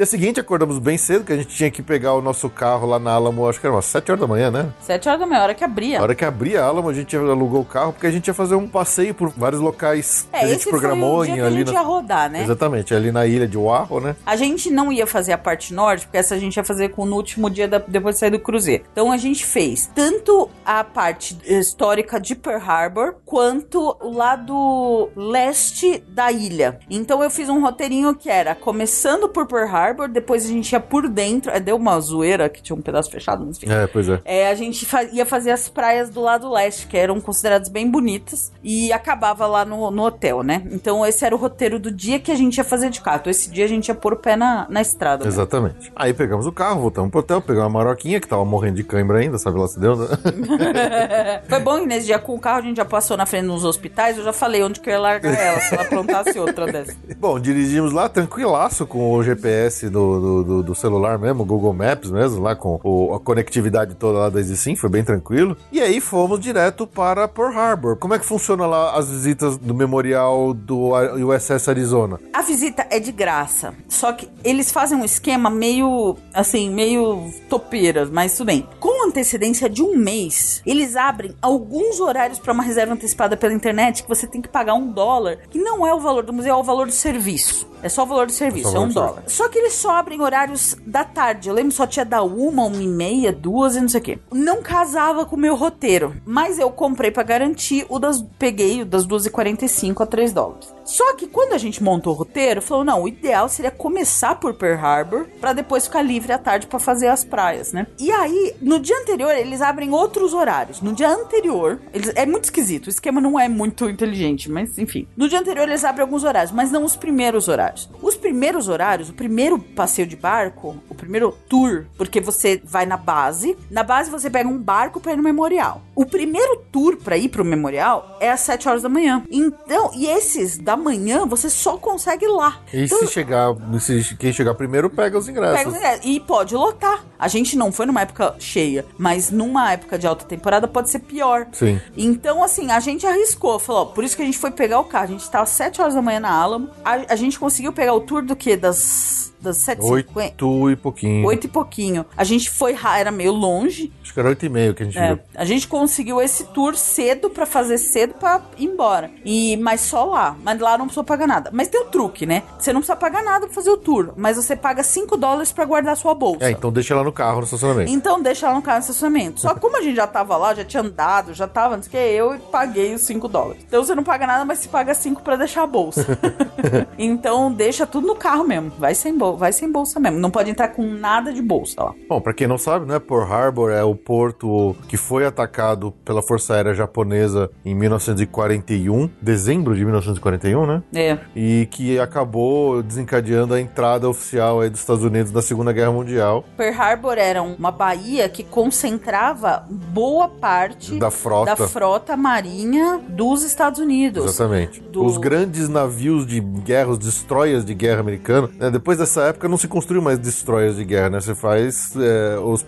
Dia 0.00 0.06
seguinte, 0.06 0.40
acordamos 0.40 0.78
bem 0.78 0.96
cedo, 0.96 1.26
que 1.26 1.32
a 1.34 1.36
gente 1.36 1.54
tinha 1.54 1.70
que 1.70 1.82
pegar 1.82 2.14
o 2.14 2.22
nosso 2.22 2.48
carro 2.48 2.86
lá 2.86 2.98
na 2.98 3.10
Alamo, 3.12 3.46
acho 3.46 3.60
que 3.60 3.66
era 3.66 3.74
umas 3.76 3.84
7 3.84 4.10
horas 4.10 4.20
da 4.22 4.26
manhã, 4.26 4.50
né? 4.50 4.72
Sete 4.80 5.06
horas 5.06 5.20
da 5.20 5.26
manhã, 5.26 5.42
hora 5.42 5.54
que 5.54 5.62
abria. 5.62 5.98
Na 5.98 6.04
hora 6.04 6.14
que 6.14 6.24
abria 6.24 6.62
a 6.64 6.68
Alamo, 6.68 6.88
a 6.88 6.94
gente 6.94 7.14
alugou 7.14 7.60
o 7.60 7.64
carro, 7.66 7.92
porque 7.92 8.06
a 8.06 8.10
gente 8.10 8.26
ia 8.26 8.32
fazer 8.32 8.54
um 8.54 8.66
passeio 8.66 9.12
por 9.14 9.28
vários 9.28 9.60
locais 9.60 10.26
que 10.32 10.36
É, 10.38 10.40
a 10.44 10.46
gente 10.46 10.66
programou 10.70 11.18
foi 11.18 11.24
o 11.24 11.24
dia 11.26 11.34
em- 11.34 11.36
que 11.36 11.42
a 11.42 11.46
ali 11.48 11.56
gente 11.58 11.66
na... 11.66 11.72
ia 11.74 11.86
rodar, 11.86 12.30
né? 12.30 12.42
Exatamente, 12.42 12.94
ali 12.94 13.12
na 13.12 13.26
ilha 13.26 13.46
de 13.46 13.58
Oahu, 13.58 14.00
né? 14.00 14.16
A 14.24 14.36
gente 14.36 14.70
não 14.70 14.90
ia 14.90 15.06
fazer 15.06 15.34
a 15.34 15.38
parte 15.38 15.74
norte, 15.74 16.06
porque 16.06 16.16
essa 16.16 16.34
a 16.34 16.38
gente 16.38 16.56
ia 16.56 16.64
fazer 16.64 16.88
com 16.88 17.04
no 17.04 17.16
último 17.16 17.50
dia 17.50 17.68
da- 17.68 17.82
depois 17.86 18.14
de 18.14 18.20
sair 18.20 18.30
do 18.30 18.40
cruzeiro. 18.40 18.84
Então 18.90 19.12
a 19.12 19.18
gente 19.18 19.44
fez 19.44 19.86
tanto 19.94 20.48
a 20.64 20.82
parte 20.82 21.36
histórica 21.44 22.18
de 22.18 22.34
Pearl 22.34 22.62
Harbor, 22.66 23.16
quanto 23.26 23.94
o 24.00 24.16
lado 24.16 25.10
leste 25.14 26.02
da 26.08 26.32
ilha. 26.32 26.80
Então 26.88 27.22
eu 27.22 27.28
fiz 27.28 27.50
um 27.50 27.60
roteirinho 27.60 28.14
que 28.14 28.30
era 28.30 28.54
começando 28.54 29.28
por 29.28 29.46
Pearl 29.46 29.68
Harbor, 29.68 29.89
depois 30.12 30.44
a 30.44 30.48
gente 30.48 30.72
ia 30.72 30.80
por 30.80 31.08
dentro. 31.08 31.50
é, 31.50 31.60
Deu 31.60 31.76
uma 31.76 31.98
zoeira 32.00 32.48
que 32.48 32.62
tinha 32.62 32.76
um 32.76 32.80
pedaço 32.80 33.10
fechado, 33.10 33.44
mas 33.46 33.56
enfim. 33.56 33.70
É, 33.72 33.86
pois 33.86 34.08
é. 34.08 34.20
É, 34.24 34.48
a 34.48 34.54
gente 34.54 34.84
fa- 34.86 35.04
ia 35.04 35.24
fazer 35.26 35.50
as 35.50 35.68
praias 35.68 36.10
do 36.10 36.20
lado 36.20 36.50
leste, 36.50 36.86
que 36.86 36.96
eram 36.96 37.20
consideradas 37.20 37.68
bem 37.68 37.90
bonitas, 37.90 38.52
e 38.62 38.92
acabava 38.92 39.46
lá 39.46 39.64
no, 39.64 39.90
no 39.90 40.02
hotel, 40.04 40.42
né? 40.42 40.62
Então 40.70 41.04
esse 41.06 41.24
era 41.24 41.34
o 41.34 41.38
roteiro 41.38 41.78
do 41.78 41.90
dia 41.90 42.18
que 42.18 42.30
a 42.32 42.36
gente 42.36 42.56
ia 42.58 42.64
fazer 42.64 42.90
de 42.90 43.00
carro. 43.00 43.18
Então 43.20 43.30
esse 43.30 43.50
dia 43.50 43.64
a 43.64 43.68
gente 43.68 43.88
ia 43.88 43.94
pôr 43.94 44.12
o 44.12 44.16
pé 44.16 44.36
na, 44.36 44.66
na 44.68 44.80
estrada. 44.80 45.24
né? 45.24 45.28
Exatamente. 45.30 45.92
Aí 45.96 46.12
pegamos 46.14 46.46
o 46.46 46.52
carro, 46.52 46.80
voltamos 46.80 47.10
pro 47.10 47.20
hotel, 47.20 47.40
pegamos 47.40 47.64
uma 47.72 47.78
maroquinha 47.78 48.20
que 48.20 48.28
tava 48.28 48.44
morrendo 48.44 48.76
de 48.76 48.84
cãibra 48.84 49.18
ainda, 49.18 49.38
sabe 49.38 49.58
lá 49.58 49.66
se 49.68 49.78
deu, 49.78 49.96
né? 49.96 50.06
Foi 51.48 51.60
bom 51.60 51.80
que 51.80 51.86
nesse 51.86 52.06
dia 52.06 52.18
com 52.18 52.34
o 52.34 52.38
carro 52.40 52.58
a 52.58 52.62
gente 52.62 52.76
já 52.76 52.84
passou 52.84 53.16
na 53.16 53.26
frente 53.26 53.46
dos 53.46 53.64
hospitais, 53.64 54.18
eu 54.18 54.24
já 54.24 54.32
falei 54.32 54.62
onde 54.62 54.80
que 54.80 54.88
eu 54.88 54.94
ia 54.94 55.00
largar 55.00 55.32
ela, 55.34 55.60
se 55.60 55.74
ela 55.74 55.82
aprontasse 55.82 56.38
outra 56.38 56.66
dessa. 56.70 56.94
Bom, 57.18 57.38
dirigimos 57.38 57.92
lá 57.92 58.08
tranquilaço 58.08 58.86
com 58.86 59.12
o 59.12 59.22
GPS 59.22 59.79
do, 59.88 60.20
do, 60.20 60.44
do- 60.44 60.62
do 60.62 60.74
celular 60.74 61.18
mesmo, 61.18 61.44
Google 61.44 61.72
Maps 61.72 62.10
mesmo, 62.10 62.42
lá 62.42 62.54
com 62.54 62.80
o- 62.84 63.14
a 63.14 63.20
conectividade 63.20 63.94
toda 63.94 64.18
lá 64.18 64.28
da 64.28 64.40
Sim, 64.50 64.74
foi 64.74 64.90
bem 64.90 65.04
tranquilo. 65.04 65.56
E 65.70 65.80
aí 65.80 66.00
fomos 66.00 66.40
direto 66.40 66.86
para 66.86 67.28
Pearl 67.28 67.56
Harbor. 67.56 67.96
Como 67.96 68.14
é 68.14 68.18
que 68.18 68.24
funciona 68.24 68.66
lá 68.66 68.96
as 68.98 69.08
visitas 69.10 69.56
do 69.56 69.72
memorial 69.74 70.52
do 70.52 70.90
USS 71.28 71.68
Arizona? 71.68 72.18
A 72.32 72.42
visita 72.42 72.86
é 72.90 72.98
de 72.98 73.12
graça, 73.12 73.74
só 73.88 74.12
que 74.12 74.28
eles 74.42 74.72
fazem 74.72 74.98
um 74.98 75.04
esquema 75.04 75.48
meio, 75.50 76.16
assim, 76.34 76.68
meio 76.70 77.30
topeira, 77.48 78.08
mas 78.10 78.32
tudo 78.36 78.46
bem. 78.46 78.66
Com 78.80 79.06
antecedência 79.06 79.68
de 79.68 79.82
um 79.82 79.96
mês, 79.96 80.62
eles 80.66 80.96
abrem 80.96 81.34
alguns 81.40 82.00
horários 82.00 82.38
para 82.38 82.52
uma 82.52 82.62
reserva 82.62 82.94
antecipada 82.94 83.36
pela 83.36 83.52
internet 83.52 84.02
que 84.02 84.08
você 84.08 84.26
tem 84.26 84.40
que 84.42 84.48
pagar 84.48 84.74
um 84.74 84.90
dólar, 84.90 85.38
que 85.50 85.58
não 85.58 85.86
é 85.86 85.94
o 85.94 86.00
valor 86.00 86.24
do 86.24 86.32
museu, 86.32 86.54
é 86.54 86.58
o 86.58 86.62
valor 86.64 86.86
do 86.86 86.92
serviço. 86.92 87.68
É 87.82 87.88
só 87.88 88.02
o 88.02 88.06
valor 88.06 88.26
do 88.26 88.32
serviço, 88.32 88.72
o 88.72 88.76
é 88.76 88.80
um 88.80 88.88
dólar. 88.88 89.22
Só 89.26 89.48
que 89.48 89.58
eles 89.58 89.69
só 89.70 89.96
abrem 89.96 90.20
horários 90.20 90.76
da 90.86 91.04
tarde. 91.04 91.48
Eu 91.48 91.54
lembro 91.54 91.72
só 91.72 91.86
tinha 91.86 92.04
da 92.04 92.22
uma, 92.22 92.64
uma 92.64 92.82
e 92.82 92.86
meia, 92.86 93.32
duas 93.32 93.76
e 93.76 93.80
não 93.80 93.88
sei 93.88 94.00
o 94.00 94.04
quê. 94.04 94.18
Não 94.32 94.62
casava 94.62 95.24
com 95.24 95.36
o 95.36 95.38
meu 95.38 95.54
roteiro. 95.54 96.14
Mas 96.24 96.58
eu 96.58 96.70
comprei 96.70 97.10
pra 97.10 97.22
garantir 97.22 97.86
o 97.88 97.98
das. 97.98 98.22
Peguei 98.38 98.82
o 98.82 98.84
das 98.84 99.06
2h45 99.06 100.00
a 100.02 100.06
3 100.06 100.32
dólares. 100.32 100.72
Só 100.84 101.14
que 101.14 101.26
quando 101.28 101.52
a 101.52 101.58
gente 101.58 101.82
montou 101.82 102.12
o 102.12 102.16
roteiro, 102.16 102.60
falou: 102.62 102.84
não, 102.84 103.02
o 103.02 103.08
ideal 103.08 103.48
seria 103.48 103.70
começar 103.70 104.34
por 104.36 104.54
Pearl 104.54 104.84
Harbor 104.84 105.26
pra 105.40 105.52
depois 105.52 105.84
ficar 105.86 106.02
livre 106.02 106.32
à 106.32 106.38
tarde 106.38 106.66
pra 106.66 106.78
fazer 106.78 107.08
as 107.08 107.24
praias, 107.24 107.72
né? 107.72 107.86
E 107.98 108.10
aí, 108.10 108.54
no 108.60 108.78
dia 108.80 108.96
anterior, 108.98 109.30
eles 109.32 109.60
abrem 109.62 109.92
outros 109.92 110.34
horários. 110.34 110.80
No 110.80 110.92
dia 110.92 111.08
anterior, 111.08 111.80
eles- 111.94 112.12
é 112.16 112.26
muito 112.26 112.44
esquisito, 112.44 112.86
o 112.86 112.90
esquema 112.90 113.20
não 113.20 113.38
é 113.38 113.48
muito 113.48 113.88
inteligente, 113.88 114.50
mas 114.50 114.78
enfim. 114.78 115.06
No 115.16 115.28
dia 115.28 115.38
anterior, 115.38 115.68
eles 115.68 115.84
abrem 115.84 116.02
alguns 116.02 116.24
horários, 116.24 116.52
mas 116.52 116.72
não 116.72 116.84
os 116.84 116.96
primeiros 116.96 117.46
horários. 117.48 117.88
Os 118.02 118.16
primeiros 118.16 118.68
horários, 118.68 119.08
o 119.10 119.14
primeiro 119.14 119.58
passeio 119.60 120.06
de 120.06 120.16
barco, 120.16 120.76
o 120.88 120.94
primeiro 120.94 121.32
tour, 121.48 121.86
porque 121.96 122.20
você 122.20 122.60
vai 122.64 122.86
na 122.86 122.96
base, 122.96 123.56
na 123.70 123.82
base 123.82 124.10
você 124.10 124.30
pega 124.30 124.48
um 124.48 124.58
barco 124.58 125.00
pra 125.00 125.12
ir 125.12 125.16
no 125.16 125.22
memorial. 125.22 125.82
O 126.00 126.06
primeiro 126.06 126.62
tour 126.72 126.96
pra 126.96 127.18
ir 127.18 127.28
pro 127.28 127.44
memorial 127.44 128.16
é 128.20 128.30
às 128.30 128.40
7 128.40 128.68
horas 128.68 128.82
da 128.82 128.88
manhã. 128.88 129.22
Então, 129.30 129.90
e 129.94 130.06
esses 130.06 130.56
da 130.56 130.74
manhã 130.76 131.26
você 131.26 131.50
só 131.50 131.76
consegue 131.76 132.26
lá. 132.26 132.58
E 132.72 132.84
Então, 132.84 133.00
se 133.00 133.06
chegar, 133.08 133.54
se 133.78 134.16
quem 134.16 134.32
chegar 134.32 134.54
primeiro 134.54 134.88
pega 134.88 135.18
os 135.18 135.28
ingressos. 135.28 135.58
Pega 135.58 135.68
os 135.68 135.76
ingressos. 135.76 136.06
E 136.06 136.18
pode 136.20 136.54
lotar. 136.54 137.04
A 137.18 137.28
gente 137.28 137.54
não 137.56 137.70
foi 137.70 137.84
numa 137.84 138.00
época 138.00 138.34
cheia, 138.38 138.86
mas 138.96 139.30
numa 139.30 139.72
época 139.72 139.98
de 139.98 140.06
alta 140.06 140.24
temporada 140.24 140.66
pode 140.66 140.88
ser 140.88 141.00
pior. 141.00 141.46
Sim. 141.52 141.78
Então, 141.94 142.42
assim, 142.42 142.70
a 142.70 142.80
gente 142.80 143.06
arriscou. 143.06 143.58
Falou, 143.58 143.82
ó, 143.82 143.84
por 143.86 144.02
isso 144.02 144.16
que 144.16 144.22
a 144.22 144.24
gente 144.24 144.38
foi 144.38 144.50
pegar 144.50 144.80
o 144.80 144.84
carro. 144.84 145.04
A 145.04 145.08
gente 145.08 145.30
tava 145.30 145.44
às 145.44 145.50
7 145.50 145.82
horas 145.82 145.94
da 145.94 146.00
manhã 146.00 146.20
na 146.20 146.30
Alamo. 146.32 146.70
A, 146.82 147.12
a 147.12 147.16
gente 147.16 147.38
conseguiu 147.38 147.74
pegar 147.74 147.92
o 147.92 148.00
tour 148.00 148.22
do 148.22 148.34
quê? 148.34 148.56
Das, 148.56 149.34
das 149.38 149.58
7h50? 149.58 149.82
Oito 150.14 150.70
e 150.70 150.76
pouquinho. 150.76 151.26
Oito 151.26 151.44
e 151.46 151.48
pouquinho. 151.50 152.06
A 152.16 152.24
gente 152.24 152.48
foi, 152.50 152.72
ra- 152.72 152.98
era 152.98 153.10
meio 153.10 153.32
longe. 153.32 153.92
Acho 154.02 154.14
que 154.14 154.20
era 154.20 154.28
oito 154.30 154.46
e 154.46 154.48
meio 154.48 154.74
que 154.74 154.82
a 154.82 154.86
gente 154.86 154.98
É, 154.98 155.08
viu. 155.14 155.18
a 155.34 155.44
gente 155.44 155.68
conseguiu 155.90 156.22
esse 156.22 156.44
tour 156.44 156.76
cedo 156.76 157.28
pra 157.28 157.44
fazer 157.44 157.76
cedo 157.76 158.14
pra 158.14 158.40
ir 158.56 158.66
embora. 158.66 159.10
E 159.24 159.56
mas 159.56 159.80
só 159.80 160.04
lá, 160.04 160.36
mas 160.42 160.58
lá 160.60 160.78
não 160.78 160.86
precisou 160.86 161.02
pagar 161.02 161.26
nada. 161.26 161.50
Mas 161.52 161.66
tem 161.66 161.80
o 161.80 161.86
truque, 161.86 162.24
né? 162.24 162.44
Você 162.58 162.72
não 162.72 162.80
precisa 162.80 162.96
pagar 162.96 163.24
nada 163.24 163.46
pra 163.46 163.54
fazer 163.54 163.70
o 163.70 163.76
tour, 163.76 164.12
mas 164.16 164.36
você 164.36 164.54
paga 164.54 164.84
5 164.84 165.16
dólares 165.16 165.52
pra 165.52 165.64
guardar 165.64 165.96
sua 165.96 166.14
bolsa. 166.14 166.44
É, 166.44 166.52
então 166.52 166.70
deixa 166.70 166.94
lá 166.94 167.02
no 167.02 167.12
carro, 167.12 167.38
no 167.38 167.44
estacionamento. 167.44 167.90
Então 167.90 168.22
deixa 168.22 168.46
ela 168.46 168.54
no 168.54 168.62
carro 168.62 168.78
no 168.78 168.82
estacionamento. 168.82 169.40
Só 169.40 169.52
que 169.52 169.60
como 169.60 169.76
a 169.76 169.82
gente 169.82 169.96
já 169.96 170.06
tava 170.06 170.36
lá, 170.36 170.54
já 170.54 170.64
tinha 170.64 170.82
andado, 170.82 171.34
já 171.34 171.48
tava, 171.48 171.76
não 171.76 171.82
sei 171.82 171.88
o 171.88 171.92
que, 171.92 171.98
eu 171.98 172.50
paguei 172.50 172.94
os 172.94 173.02
5 173.02 173.26
dólares. 173.26 173.64
Então 173.66 173.82
você 173.82 173.94
não 173.94 174.04
paga 174.04 174.26
nada, 174.26 174.44
mas 174.44 174.60
se 174.60 174.68
paga 174.68 174.94
5 174.94 175.22
pra 175.22 175.34
deixar 175.34 175.64
a 175.64 175.66
bolsa. 175.66 176.06
então 176.98 177.52
deixa 177.52 177.86
tudo 177.86 178.06
no 178.06 178.14
carro 178.14 178.44
mesmo. 178.44 178.70
Vai 178.78 178.94
sem, 178.94 179.16
bol 179.16 179.36
vai 179.36 179.52
sem 179.52 179.70
bolsa 179.70 179.98
mesmo. 179.98 180.18
Não 180.18 180.30
pode 180.30 180.50
entrar 180.50 180.68
com 180.68 180.82
nada 180.82 181.32
de 181.32 181.42
bolsa 181.42 181.82
lá. 181.82 181.94
Bom, 182.08 182.20
pra 182.20 182.32
quem 182.32 182.46
não 182.46 182.58
sabe, 182.58 182.86
né, 182.86 182.98
Pearl 182.98 183.22
Harbor 183.22 183.70
é 183.70 183.82
o 183.82 183.94
porto 183.94 184.76
que 184.88 184.96
foi 184.96 185.24
atacado 185.24 185.79
pela 186.04 186.20
Força 186.22 186.54
Aérea 186.54 186.74
Japonesa 186.74 187.50
em 187.64 187.74
1941, 187.74 189.08
dezembro 189.20 189.74
de 189.74 189.84
1941, 189.84 190.66
né? 190.66 190.82
É. 190.94 191.18
E 191.36 191.66
que 191.70 191.98
acabou 191.98 192.82
desencadeando 192.82 193.54
a 193.54 193.60
entrada 193.60 194.08
oficial 194.08 194.60
aí 194.60 194.70
dos 194.70 194.80
Estados 194.80 195.04
Unidos 195.04 195.32
na 195.32 195.42
Segunda 195.42 195.72
Guerra 195.72 195.92
Mundial 195.92 196.44
Pearl 196.56 196.80
Harbor 196.80 197.18
era 197.18 197.42
uma 197.42 197.70
baía 197.70 198.28
que 198.28 198.42
concentrava 198.42 199.64
boa 199.70 200.28
parte 200.28 200.98
da 200.98 201.10
frota. 201.10 201.54
da 201.56 201.68
frota 201.68 202.16
marinha 202.16 203.00
dos 203.08 203.42
Estados 203.44 203.78
Unidos. 203.80 204.24
Exatamente. 204.24 204.80
Do- 204.80 205.04
Os 205.04 205.16
grandes 205.18 205.68
navios 205.68 206.26
de 206.26 206.40
guerra, 206.40 206.90
os 206.90 206.98
destroyers 206.98 207.64
de 207.64 207.74
guerra 207.74 208.00
americano, 208.00 208.50
né, 208.58 208.70
depois 208.70 208.98
dessa 208.98 209.22
época 209.24 209.48
não 209.48 209.56
se 209.58 209.68
construiu 209.68 210.02
mais 210.02 210.18
destroyers 210.18 210.76
de 210.76 210.84
guerra, 210.84 211.10
né? 211.10 211.20
Você 211.20 211.34
faz 211.34 211.94
é, 211.96 212.38
os 212.40 212.62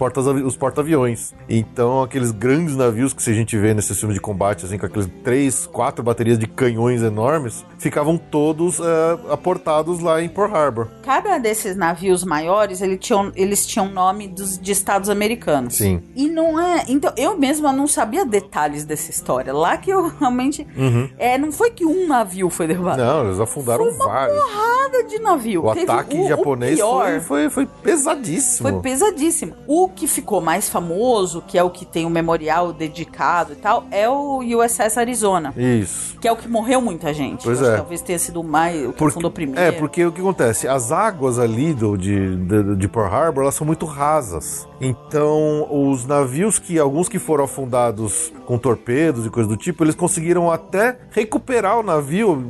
porta-aviões. 0.57 1.35
então, 1.49 2.03
aqueles 2.03 2.31
grandes 2.31 2.77
navios 2.77 2.92
que 2.93 3.31
a 3.31 3.35
gente 3.35 3.59
vê 3.59 3.75
nesses 3.75 3.99
filmes 3.99 4.15
de 4.15 4.21
combate, 4.21 4.65
assim, 4.65 4.79
com 4.79 4.87
aqueles 4.87 5.09
três, 5.25 5.67
quatro 5.67 6.03
baterias 6.05 6.39
de 6.39 6.47
canhões 6.47 7.03
enormes, 7.03 7.65
ficavam 7.79 8.17
todos 8.17 8.79
é, 8.81 9.33
aportados 9.33 10.01
lá 10.01 10.23
em 10.23 10.29
Pearl 10.29 10.55
Harbor. 10.55 10.89
Cada 11.03 11.39
desses 11.39 11.77
navios 11.77 12.25
maiores, 12.25 12.81
ele 12.81 12.97
tinham, 12.97 13.33
eles 13.35 13.67
tinham 13.67 13.89
nome 13.89 14.29
dos, 14.29 14.59
de 14.59 14.73
estados 14.73 15.09
americanos. 15.09 15.75
Sim. 15.75 16.03
E 16.15 16.29
não 16.29 16.59
é. 16.61 16.85
Então, 16.89 17.13
eu 17.17 17.37
mesma 17.39 17.73
não 17.73 17.87
sabia 17.87 18.25
detalhes 18.25 18.85
dessa 18.85 19.11
história. 19.11 19.53
Lá 19.53 19.77
que 19.77 19.91
eu 19.91 20.09
realmente. 20.19 20.67
É, 21.19 21.39
não 21.39 21.51
foi 21.53 21.71
que 21.71 21.85
um 21.85 22.07
navio 22.07 22.49
foi 22.51 22.67
derrubado. 22.67 23.01
Uhum. 23.01 23.07
Não, 23.09 23.27
eles 23.27 23.41
afundaram 23.41 23.85
Foi 23.85 23.95
uma 23.95 24.05
vários. 24.07 24.39
Porrada 24.43 25.05
de 25.05 25.19
navio. 25.19 25.65
O 25.67 25.73
Teve 25.75 25.91
ataque 25.91 26.17
o- 26.17 26.25
o 26.25 26.29
japonês 26.29 26.77
pior- 26.77 27.05
foi, 27.05 27.21
foi, 27.21 27.51
foi 27.51 27.67
pesadíssimo. 27.67 28.69
Foi 28.69 28.81
pesadíssimo. 28.81 29.55
O 29.67 29.89
que 29.89 30.07
ficou 30.07 30.41
mais 30.41 30.69
famoso, 30.69 31.43
que 31.47 31.57
é 31.59 31.63
o 31.63 31.71
que 31.71 31.85
tem 31.85 32.05
o 32.07 32.11
memorial 32.11 32.73
dedicado 32.89 33.53
e 33.53 33.57
tal, 33.57 33.85
é 33.91 34.09
o 34.09 34.41
USS 34.41 34.99
Arizona. 34.99 35.53
Isso. 35.57 36.17
Que 36.21 36.29
é 36.29 36.33
o 36.33 36.37
que 36.37 36.49
morreu 36.49 36.81
muita 36.81 37.13
gente. 37.15 37.45
Pois 37.45 37.61
é. 37.63 37.77
talvez 37.77 38.01
tenha 38.01 38.19
sido 38.19 38.43
mais. 38.43 38.77
O 38.87 38.93
que 38.93 38.99
Porque- 38.99 39.31
primeiro. 39.31 39.61
É, 39.61 39.73
porque 39.73 40.05
o 40.05 40.13
que 40.13 40.21
acontece? 40.21 40.67
As 40.69 40.91
águas 40.93 41.39
ali 41.39 41.73
do, 41.73 41.97
de, 41.97 42.37
de, 42.37 42.77
de 42.77 42.89
Pearl 42.89 43.07
Harbor, 43.13 43.43
elas 43.45 43.55
são 43.55 43.67
muito 43.67 43.87
rasas. 43.87 44.67
Então, 44.81 45.69
os 45.71 46.05
navios 46.07 46.59
que, 46.59 46.77
alguns 46.79 47.09
que 47.09 47.19
foram 47.19 47.45
afundados 47.45 48.33
com 48.47 48.59
torpedos 48.59 49.25
e 49.25 49.31
coisas 49.31 49.49
do 49.49 49.57
tipo, 49.57 49.85
eles 49.85 49.95
conseguiram 49.95 50.51
até 50.51 50.99
recuperar 51.11 51.79
o 51.79 51.83
navio. 51.85 52.43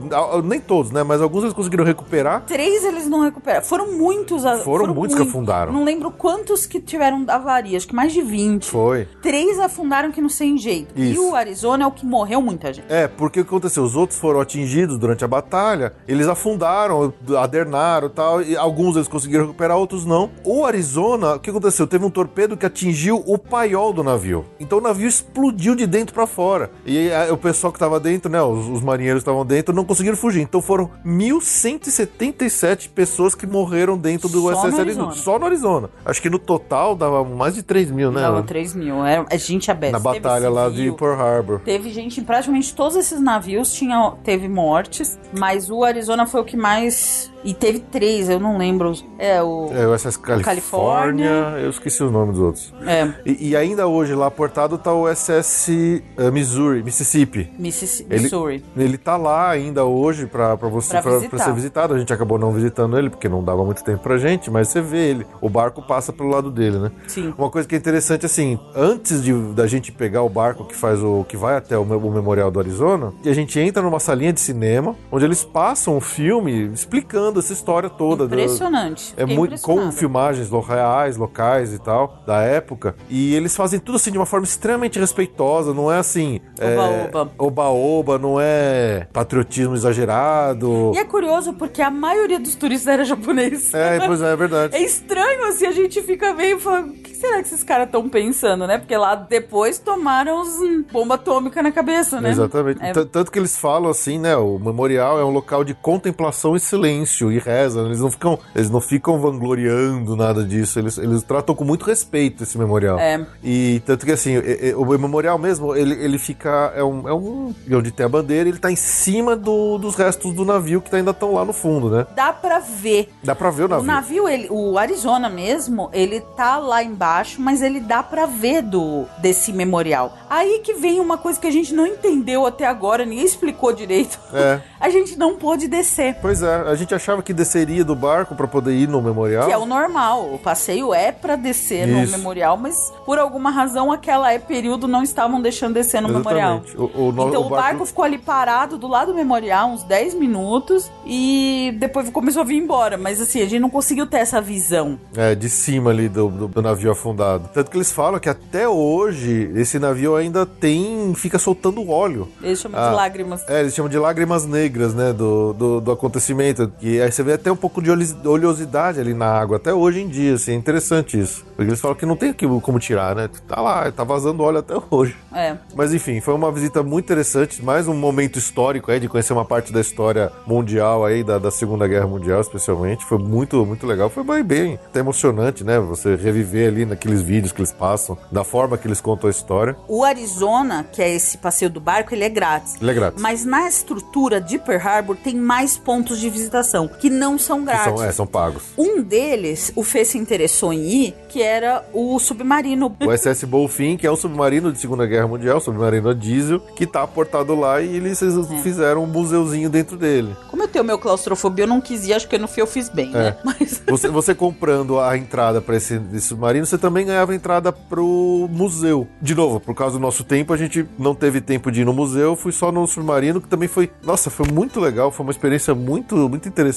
Nem 0.45 0.59
todos, 0.61 0.91
né? 0.91 1.03
Mas 1.03 1.21
alguns 1.21 1.43
eles 1.43 1.53
conseguiram 1.55 1.85
recuperar. 1.85 2.43
Três 2.47 2.85
eles 2.85 3.07
não 3.07 3.21
recuperaram. 3.21 3.65
Foram 3.65 3.93
muitos. 3.93 4.47
a- 4.47 4.59
Foram 4.59 4.95
muitos 4.95 5.15
que 5.15 5.23
afundaram. 5.23 5.73
Não 5.73 5.85
lembro 5.85 6.11
quantos 6.11 6.65
que 6.65 6.81
tiveram 6.81 7.25
avaria. 7.29 7.77
Acho 7.77 7.87
que 7.87 7.95
mais 7.95 8.13
de 8.13 8.23
20. 8.23 8.65
Foi. 8.67 9.07
Três 9.21 9.59
afundaram 9.59 10.11
que 10.11 10.22
não 10.23 10.29
sem 10.29 10.57
jeito. 10.57 10.93
E 10.97 11.13
Isso. 11.13 11.31
o 11.31 11.35
Arizona 11.35 11.85
é 11.85 11.87
o 11.87 11.91
que 11.91 12.07
morreu 12.07 12.41
muita 12.41 12.73
gente. 12.73 12.87
É, 12.89 13.07
porque 13.07 13.41
o 13.41 13.45
que 13.45 13.49
aconteceu? 13.49 13.83
Os 13.83 13.97
outros 13.97 14.19
foram 14.19 14.41
atingidos 14.41 14.97
durante 14.99 15.25
a 15.25 15.29
batalha, 15.29 15.93
eles 16.07 16.29
afundaram, 16.29 17.13
adernaram 17.39 18.07
e 18.07 18.11
tal, 18.11 18.43
e 18.43 18.57
alguns 18.57 18.97
eles 18.97 19.09
conseguiram 19.09 19.45
recuperar, 19.45 19.77
outros 19.77 20.05
não. 20.05 20.31
O 20.45 20.65
Arizona, 20.65 21.35
o 21.35 21.41
que 21.41 21.51
aconteceu? 21.51 21.87
Teve 21.87 22.05
um 22.05 22.11
torpedo 22.11 22.57
que 22.57 22.65
atingiu 22.65 23.23
o 23.27 23.37
paiol 23.37 23.93
do 23.93 24.03
navio. 24.03 24.45
Então 24.59 24.79
o 24.79 24.81
navio 24.81 25.09
explodiu 25.09 25.75
de 25.75 25.87
dentro 25.87 26.15
pra 26.15 26.27
fora. 26.27 26.71
E 26.87 27.11
aí, 27.11 27.31
o 27.31 27.37
pessoal 27.37 27.73
que 27.73 27.79
tava 27.79 27.99
dentro, 27.99 28.31
né, 28.31 28.41
os, 28.43 28.69
os 28.69 28.81
marinheiros 28.81 29.23
que 29.23 29.29
estavam 29.29 29.45
dentro, 29.45 29.75
não 29.75 29.85
conseguiram 29.85 30.17
fugir. 30.17 30.41
Então 30.43 30.63
foram 30.63 30.91
1.177 31.05 32.91
pessoas 32.91 33.35
que 33.35 33.47
morreram 33.47 33.99
dentro 33.99 34.29
do 34.29 34.41
Só 34.43 34.67
USS 34.67 34.79
Arizona. 34.79 35.13
Só 35.13 35.39
no 35.39 35.47
Arizona. 35.47 35.91
Acho 36.05 36.23
que 36.23 36.31
no 36.31 36.39
total 36.39 36.95
dava 36.95 37.25
mais 37.25 37.55
de 37.55 37.63
3 37.63 37.91
mil, 37.91 38.11
né? 38.11 38.21
Dava 38.21 38.43
3 38.43 38.75
mil. 38.75 39.05
Era, 39.05 39.27
é 39.29 39.39
gente 39.39 39.71
aberta. 39.71 39.99
Na 39.99 40.12
batalha 40.15 40.51
lá 40.51 40.69
de 40.69 40.93
Pearl 40.93 41.21
Harbor. 41.21 41.61
Teve 41.61 41.91
gente 41.91 42.21
em 42.21 42.25
praticamente 42.25 42.75
todos 42.75 42.97
esses 42.97 43.21
navios 43.21 43.73
tinha, 43.73 44.13
teve 44.23 44.49
mortes, 44.49 45.19
mas 45.39 45.71
o 45.71 45.83
Arizona 45.85 46.27
foi 46.27 46.41
o 46.41 46.45
que 46.45 46.57
mais. 46.57 47.32
E 47.45 47.53
teve 47.55 47.81
três, 47.81 48.29
eu 48.29 48.39
não 48.39 48.57
lembro. 48.59 48.91
os- 48.91 49.05
É, 49.19 49.43
o. 49.43 49.71
É, 49.73 49.87
o 49.87 49.95
SS 49.95 50.19
Califórnia, 50.19 50.45
Califórnia. 50.45 51.29
eu 51.61 51.71
esqueci 51.71 52.03
o 52.03 52.11
nome 52.11 52.33
dos 52.33 52.41
outros. 52.41 52.75
É, 52.87 53.09
E, 53.27 53.51
e 53.51 53.57
ainda 53.57 53.87
hoje 53.87 54.15
lá 54.15 54.31
portado 54.31 54.79
tá 54.79 54.93
o 54.93 55.09
SS 55.09 56.03
eh, 56.17 56.31
Missouri, 56.31 56.83
Mississippi. 56.83 57.51
Mississippi, 57.59 58.13
Ele- 58.15 58.23
Missouri. 58.25 58.65
Ele 58.77 58.97
tá 58.99 59.17
lá 59.17 59.51
ainda 59.51 59.85
hoje 59.85 60.27
pra, 60.27 60.57
pra 60.57 60.69
você 60.69 60.91
Pra 60.93 61.03
pra, 61.03 61.13
visitar. 61.13 61.31
pra 61.37 61.45
ser 61.45 61.53
visitado. 61.53 61.95
A 61.95 61.99
gente 61.99 62.13
acabou 62.13 62.39
não 62.39 62.53
visitando 62.53 62.99
ele 62.99 63.11
porque 63.11 63.29
não 63.29 63.43
dava 63.43 63.65
muito 63.65 63.83
tempo 63.85 64.03
pra 64.03 64.19
gente, 64.19 64.51
mas 64.51 64.69
você 64.69 64.81
vê 64.81 65.11
ele. 65.11 65.27
O 65.41 65.49
barco 65.49 65.83
passa 65.83 66.13
pelo 66.13 66.29
lado 66.31 66.51
dele, 66.51 66.79
né? 66.79 66.91
Sim. 67.09 67.33
Uma 67.37 67.51
coisa 67.51 67.67
que 67.69 67.75
é 67.75 67.79
interessante 67.79 68.27
assim, 68.27 68.59
antes 68.75 69.23
de, 69.23 69.33
da 69.53 69.67
gente 69.67 69.91
pegar 69.93 70.23
o 70.23 70.29
barco 70.29 70.65
que 70.65 70.75
faz 70.77 71.03
o 71.03 71.25
que 71.29 71.37
vai 71.37 71.57
até 71.57 71.77
o, 71.79 71.83
o 71.83 72.11
Memorial 72.13 72.51
do 72.51 72.59
Arizona, 72.61 73.13
e 73.25 73.29
a 73.29 73.35
gente 73.35 73.59
entra 73.59 73.83
numa 73.83 74.01
salinha 74.01 74.33
de 74.33 74.41
cinema 74.41 74.95
onde 75.11 75.25
eles 75.25 75.45
passam 75.45 75.97
o 75.97 76.01
filme 76.01 76.71
explicando 76.73 77.32
essa 77.41 77.53
história 77.53 77.89
toda. 77.91 78.27
do- 78.27 78.35
Impressionante. 78.35 79.15
é 79.17 79.21
Fiquei 79.21 79.37
muito 79.37 79.61
com 79.63 79.91
filmagens 79.93 80.51
reais, 80.67 81.17
locais 81.17 81.73
e 81.73 81.79
tal, 81.79 82.23
da 82.27 82.41
época. 82.41 82.95
E 83.09 83.35
eles 83.35 83.57
fazem 83.57 83.79
tudo 83.81 83.97
assim 83.97 84.11
de 84.11 84.19
uma 84.19 84.27
forma 84.27 84.45
extremamente 84.45 84.99
respeitosa, 84.99 85.73
não 85.75 85.91
é 85.93 85.99
assim. 85.99 86.41
é, 86.59 86.75
Oba-oba. 86.75 87.33
Oba-oba, 87.39 88.19
não 88.19 88.39
é 88.41 89.07
patriotismo 89.13 89.75
exagerado. 89.75 90.93
E 90.95 90.99
é 90.99 91.05
curioso 91.05 91.53
porque 91.55 91.83
a 91.83 91.91
maioria 91.91 92.39
dos 92.39 92.55
turistas 92.55 92.93
era 92.93 93.05
japonês. 93.05 93.73
É, 93.75 93.99
pois 94.07 94.21
é, 94.23 94.33
é 94.33 94.37
verdade. 94.37 94.77
É 94.83 94.83
estranho 94.83 95.45
assim, 95.49 95.67
a 95.67 95.73
gente 95.73 96.01
fica 96.03 96.33
meio 96.35 96.59
falando, 96.59 96.91
o 96.91 96.93
que 96.95 97.15
será 97.15 97.37
que 97.43 97.49
esses 97.49 97.63
caras 97.63 97.87
estão 97.87 98.09
pensando, 98.09 98.67
né? 98.67 98.79
Porque 98.79 98.97
lá 98.97 99.15
depois 99.15 99.79
tomaram 99.79 100.41
os, 100.41 100.49
hum, 100.61 100.85
bomba 100.91 101.15
atômica 101.17 101.63
na 101.63 101.71
cabeça, 101.73 102.21
né? 102.21 102.31
Exatamente. 102.31 102.83
É. 102.83 102.93
Tanto 102.93 103.31
que 103.31 103.39
eles 103.39 103.57
falam 103.59 103.91
assim, 103.91 104.19
né? 104.19 104.37
O 104.37 104.59
memorial 104.59 105.19
é 105.21 105.25
um 105.25 105.31
local 105.31 105.63
de 105.65 105.75
contemplação 105.75 106.57
e 106.57 106.61
silêncio 106.61 107.22
e 107.31 107.39
reza. 107.39 107.81
Eles 107.83 108.01
não 108.01 108.11
ficam, 108.11 108.39
eles 108.55 108.71
não 108.71 108.81
ficam 108.81 109.21
vangloriando 109.21 110.17
nada 110.17 110.45
disso. 110.45 110.79
Eles, 110.79 110.99
eles 110.99 111.23
tratam 111.23 111.55
com 111.55 111.65
muito 111.65 111.85
respeito 111.85 112.43
esse 112.43 112.57
memorial. 112.59 112.99
É. 112.99 113.25
E 113.43 113.81
tanto 113.87 114.05
que 114.07 114.13
assim, 114.13 114.33
e- 114.37 114.75
o 114.75 114.85
memorial 114.99 115.39
mesmo, 115.39 115.75
ele, 115.75 115.95
ele 115.95 116.19
fica. 116.19 116.73
É 116.75 116.83
um, 116.83 117.09
é 117.09 117.13
um. 117.15 117.55
Onde 117.73 117.91
tem 117.91 118.07
a 118.07 118.09
bandeira, 118.09 118.49
ele 118.49 118.59
tá 118.59 118.71
em 118.71 118.77
cima 118.77 119.37
do- 119.37 119.79
dos 119.79 119.95
restos 119.95 120.33
do 120.35 120.45
navio 120.45 120.81
que 120.81 120.95
ainda 120.95 121.11
estão 121.11 121.35
lá 121.35 121.45
no 121.45 121.53
fundo, 121.53 121.91
né? 121.91 122.07
Dá 122.15 122.33
pra 122.33 122.59
ver. 122.59 123.11
Dá 123.23 123.35
pra 123.35 123.51
ver 123.51 123.63
o 123.63 123.67
O 123.67 123.69
navio. 123.69 123.87
navio, 123.87 124.29
ele, 124.29 124.49
o 124.51 124.79
Arizona 124.79 125.29
mesmo, 125.29 125.91
ele 125.93 126.21
tá 126.37 126.59
lá 126.59 126.83
embaixo, 126.83 127.41
mas 127.41 127.61
ele 127.63 127.81
dá 127.81 128.03
pra 128.03 128.27
ver 128.27 128.63
do 128.63 129.05
desse 129.19 129.53
memorial. 129.53 130.17
Aí 130.31 130.61
que 130.65 130.75
vem 130.75 131.01
uma 131.01 131.19
coisa 131.19 131.39
que 131.41 131.47
a 131.47 131.51
gente 131.51 131.75
não 131.75 131.87
entendeu 131.87 132.47
até 132.47 132.67
agora, 132.67 133.05
ninguém 133.05 133.25
explicou 133.25 133.73
direito. 133.73 134.19
É. 134.33 134.61
A 134.83 134.91
gente 134.91 135.17
não 135.17 135.37
pôde 135.37 135.69
descer. 135.69 136.17
Pois 136.21 136.43
é, 136.43 136.53
a 136.57 136.75
gente 136.75 136.93
achava 136.93 137.12
que 137.21 137.33
desceria 137.33 137.85
do 137.85 137.97
barco 137.97 138.37
pra 138.37 138.47
poder 138.47 138.73
ir 138.75 138.89
no 138.89 139.03
memorial. 139.03 139.47
Que 139.47 139.53
é 139.53 139.59
o 139.59 139.67
normal. 139.67 140.33
O 140.33 140.39
passeio 140.39 140.95
é 140.95 141.11
pra 141.11 141.35
descer 141.35 141.89
no 141.89 142.01
Isso. 142.05 142.17
memorial, 142.17 142.57
mas 142.57 142.77
por 143.05 143.19
alguma 143.19 143.51
razão 143.51 143.91
aquela 143.91 144.33
é 144.33 144.39
período 144.39 144.87
não 144.87 145.03
estavam 145.03 145.41
deixando 145.43 145.75
descer 145.75 146.01
no 146.01 146.09
memorial. 146.09 146.63
Exatamente. 146.65 146.97
O, 146.97 147.09
o 147.09 147.13
no- 147.13 147.29
Então 147.29 147.43
o 147.43 147.47
o 147.47 147.49
barco... 147.51 147.85
ficou 147.85 148.05
ali 148.05 148.19
parado 148.19 148.79
do 148.79 148.87
lado 148.87 149.09
do 149.13 149.15
memorial 149.17 149.71
uns 149.71 149.83
10 149.83 150.15
minutos 150.15 150.89
e 151.05 151.75
depois 151.81 152.09
começou 152.11 152.43
a 152.43 152.45
vir 152.45 152.57
embora. 152.57 152.97
Mas 152.97 153.21
assim, 153.21 153.41
a 153.41 153.47
gente 153.47 153.59
não 153.61 153.71
conseguiu 153.71 154.07
ter 154.07 154.19
essa 154.19 154.41
visão. 154.41 154.99
É, 155.17 155.35
de 155.35 155.49
cima 155.51 155.91
ali 155.91 156.09
do, 156.09 156.29
do- 156.29 156.49
do 156.49 156.63
navio 156.63 156.93
afundado. 156.93 157.49
Tanto 157.53 157.71
que 157.71 157.77
eles 157.77 157.91
falam 157.91 158.21
que 158.21 158.29
até 158.29 158.69
hoje 158.69 159.51
esse 159.57 159.79
navio 159.79 160.15
ainda 160.15 160.47
tem. 160.47 161.13
fica 161.17 161.39
soltando 161.39 161.89
óleo. 161.91 162.29
Eles 162.43 162.61
chamam 162.61 162.81
Ah. 162.81 162.91
de 162.91 162.95
lágrimas. 162.95 163.49
É, 163.49 163.61
eles 163.61 163.75
chamam 163.75 163.89
de 163.91 163.99
lágrimas 163.99 164.45
negras, 164.47 164.95
né? 164.95 165.13
Do, 165.13 165.53
do, 165.55 165.81
do 165.81 165.91
acontecimento. 165.91 166.71
E 166.81 167.01
aí 167.03 167.13
você 167.13 167.23
vê 167.23 167.35
até 167.35 167.51
um 167.51 167.57
pouco 167.57 167.83
de 167.83 167.91
oleosidade 167.91 169.01
ali 169.01 169.15
na 169.15 169.27
água, 169.27 169.57
até 169.57 169.73
hoje 169.73 170.01
em 170.01 170.09
dia, 170.09 170.35
assim, 170.35 170.53
é 170.53 170.55
interessante 170.55 171.19
isso. 171.19 171.45
Porque 171.57 171.71
eles 171.71 171.81
falam 171.81 171.97
que 171.97 172.07
não 172.07 172.17
tem 172.17 172.35
como 172.63 172.79
tirar, 172.79 173.15
né? 173.15 173.29
Tá 173.47 173.61
lá, 173.61 173.91
tá 173.91 174.05
vazando 174.05 174.43
óleo 174.43 174.59
até 174.59 174.75
hoje. 174.91 175.17
É. 175.33 175.57
Mas 175.75 175.93
enfim, 175.93 176.21
foi 176.21 176.35
uma 176.35 176.51
visita 176.51 176.83
muito 176.83 177.05
interessante, 177.05 177.63
mais 177.63 177.89
um 177.89 177.95
momento 177.95 178.39
histórico 178.39 178.91
aí, 178.91 179.01
de 179.01 179.09
conhecer 179.09 179.33
uma 179.33 179.45
parte 179.45 179.73
da 179.73 179.81
história 179.81 180.33
mundial 180.47 181.05
aí, 181.05 181.23
da, 181.23 181.39
da 181.39 181.51
Segunda 181.51 181.87
Guerra 181.87 182.07
Mundial, 182.07 182.41
especialmente. 182.41 183.05
Foi 183.05 183.19
muito, 183.19 183.65
muito 183.65 183.87
legal. 183.87 184.09
Foi 184.11 184.25
bem, 184.25 184.43
bem 184.43 184.75
até 184.75 185.01
emocionante, 185.01 185.65
né? 185.65 185.79
Você 185.81 186.17
reviver 186.17 186.69
ali 186.69 186.85
naqueles 186.85 187.23
vídeos 187.23 187.53
que 187.53 187.61
eles 187.61 187.73
passam, 187.73 188.17
da 188.31 188.45
forma 188.45 188.77
que 188.77 188.87
eles 188.87 189.01
contam 189.01 189.29
a 189.29 189.31
história. 189.31 189.77
O 189.89 190.05
Arizona, 190.05 190.85
que 190.85 191.03
é 191.03 191.15
esse 191.15 191.39
passeio 191.39 191.71
do 191.71 191.81
barco, 191.81 192.15
ele 192.15 192.25
é 192.25 192.29
grátis. 192.29 192.77
Ele 192.81 192.91
é 192.91 192.95
grátis. 192.95 193.23
Mas 193.23 193.45
na 193.45 193.69
estrutura 193.69 194.41
de 194.41 194.59
Pearl 194.59 194.87
Harbor 194.87 195.17
tem 195.17 195.37
mais 195.37 195.77
pontos 195.77 196.19
de 196.19 196.29
visitação 196.29 196.82
que 196.89 197.09
não 197.11 197.39
são 197.39 197.65
grátis. 197.65 197.95
são, 197.99 198.05
é, 198.05 198.13
são 198.13 198.27
pagos. 198.27 198.63
Um 198.77 199.03
deles, 199.03 199.73
o 199.77 199.83
Fê 199.83 200.05
se 200.05 200.19
interessou 200.19 200.73
em 200.73 200.81
ir, 200.89 201.15
que 201.29 201.43
era 201.43 201.85
o 201.93 202.19
submarino. 202.19 202.95
O 203.01 203.11
SS 203.17 203.45
Bolfin, 203.47 203.97
que 203.97 204.07
é 204.07 204.11
um 204.13 204.17
submarino 204.17 204.73
de 204.73 204.79
Segunda 204.79 205.07
Guerra 205.07 205.27
Mundial, 205.29 205.61
submarino 205.61 206.09
a 206.11 206.15
diesel, 206.15 206.61
que 206.61 206.87
tá 206.87 207.03
aportado 207.03 207.55
lá 207.55 207.81
e 207.81 207.97
eles 207.97 208.21
fizeram 208.63 209.05
um 209.05 209.07
museuzinho 209.07 209.69
dentro 209.71 209.97
dele. 209.97 210.35
Como 210.51 210.63
eu 210.63 210.69
tenho 210.69 210.85
meu 210.85 210.99
claustrofobia, 210.99 211.65
eu 211.65 211.69
não 211.69 211.81
quis 211.81 212.07
ir, 212.07 212.15
acho 212.15 212.29
que 212.29 212.39
no 212.39 212.49
fim 212.49 212.61
eu 212.61 212.67
fiz 212.67 212.89
bem, 212.89 213.11
É. 213.15 213.19
né? 213.19 213.37
Mas 213.45 213.83
Você, 213.87 214.09
você 214.09 214.35
comprando 214.35 214.99
a 215.01 215.17
entrada 215.17 215.61
para 215.61 215.77
esse, 215.77 216.01
esse 216.13 216.29
submarino, 216.29 216.65
você 216.67 216.79
também 216.79 217.07
ganhava 217.07 217.35
entrada 217.35 217.73
pro 217.73 218.49
museu. 218.51 219.07
De 219.21 219.35
novo, 219.35 219.61
por 219.61 219.75
causa 219.75 219.97
do 219.99 220.01
nosso 220.03 220.25
tempo, 220.25 220.53
a 220.53 220.57
gente 220.57 220.87
não 220.99 221.15
teve 221.15 221.41
tempo 221.41 221.71
de 221.71 221.83
ir 221.83 221.85
no 221.85 221.93
museu, 221.93 222.35
fui 222.37 222.53
só 222.53 222.71
no 222.73 222.87
submarino, 222.87 223.41
que 223.41 223.49
também 223.49 223.69
foi. 223.69 223.91
Nossa, 224.03 224.31
foi 224.31 224.47
muito 224.51 224.81
legal, 224.81 225.11
foi 225.11 225.25
uma 225.25 225.33
experiência 225.33 225.75
muito, 225.75 226.17
muito 226.29 226.49
interessante. 226.49 226.72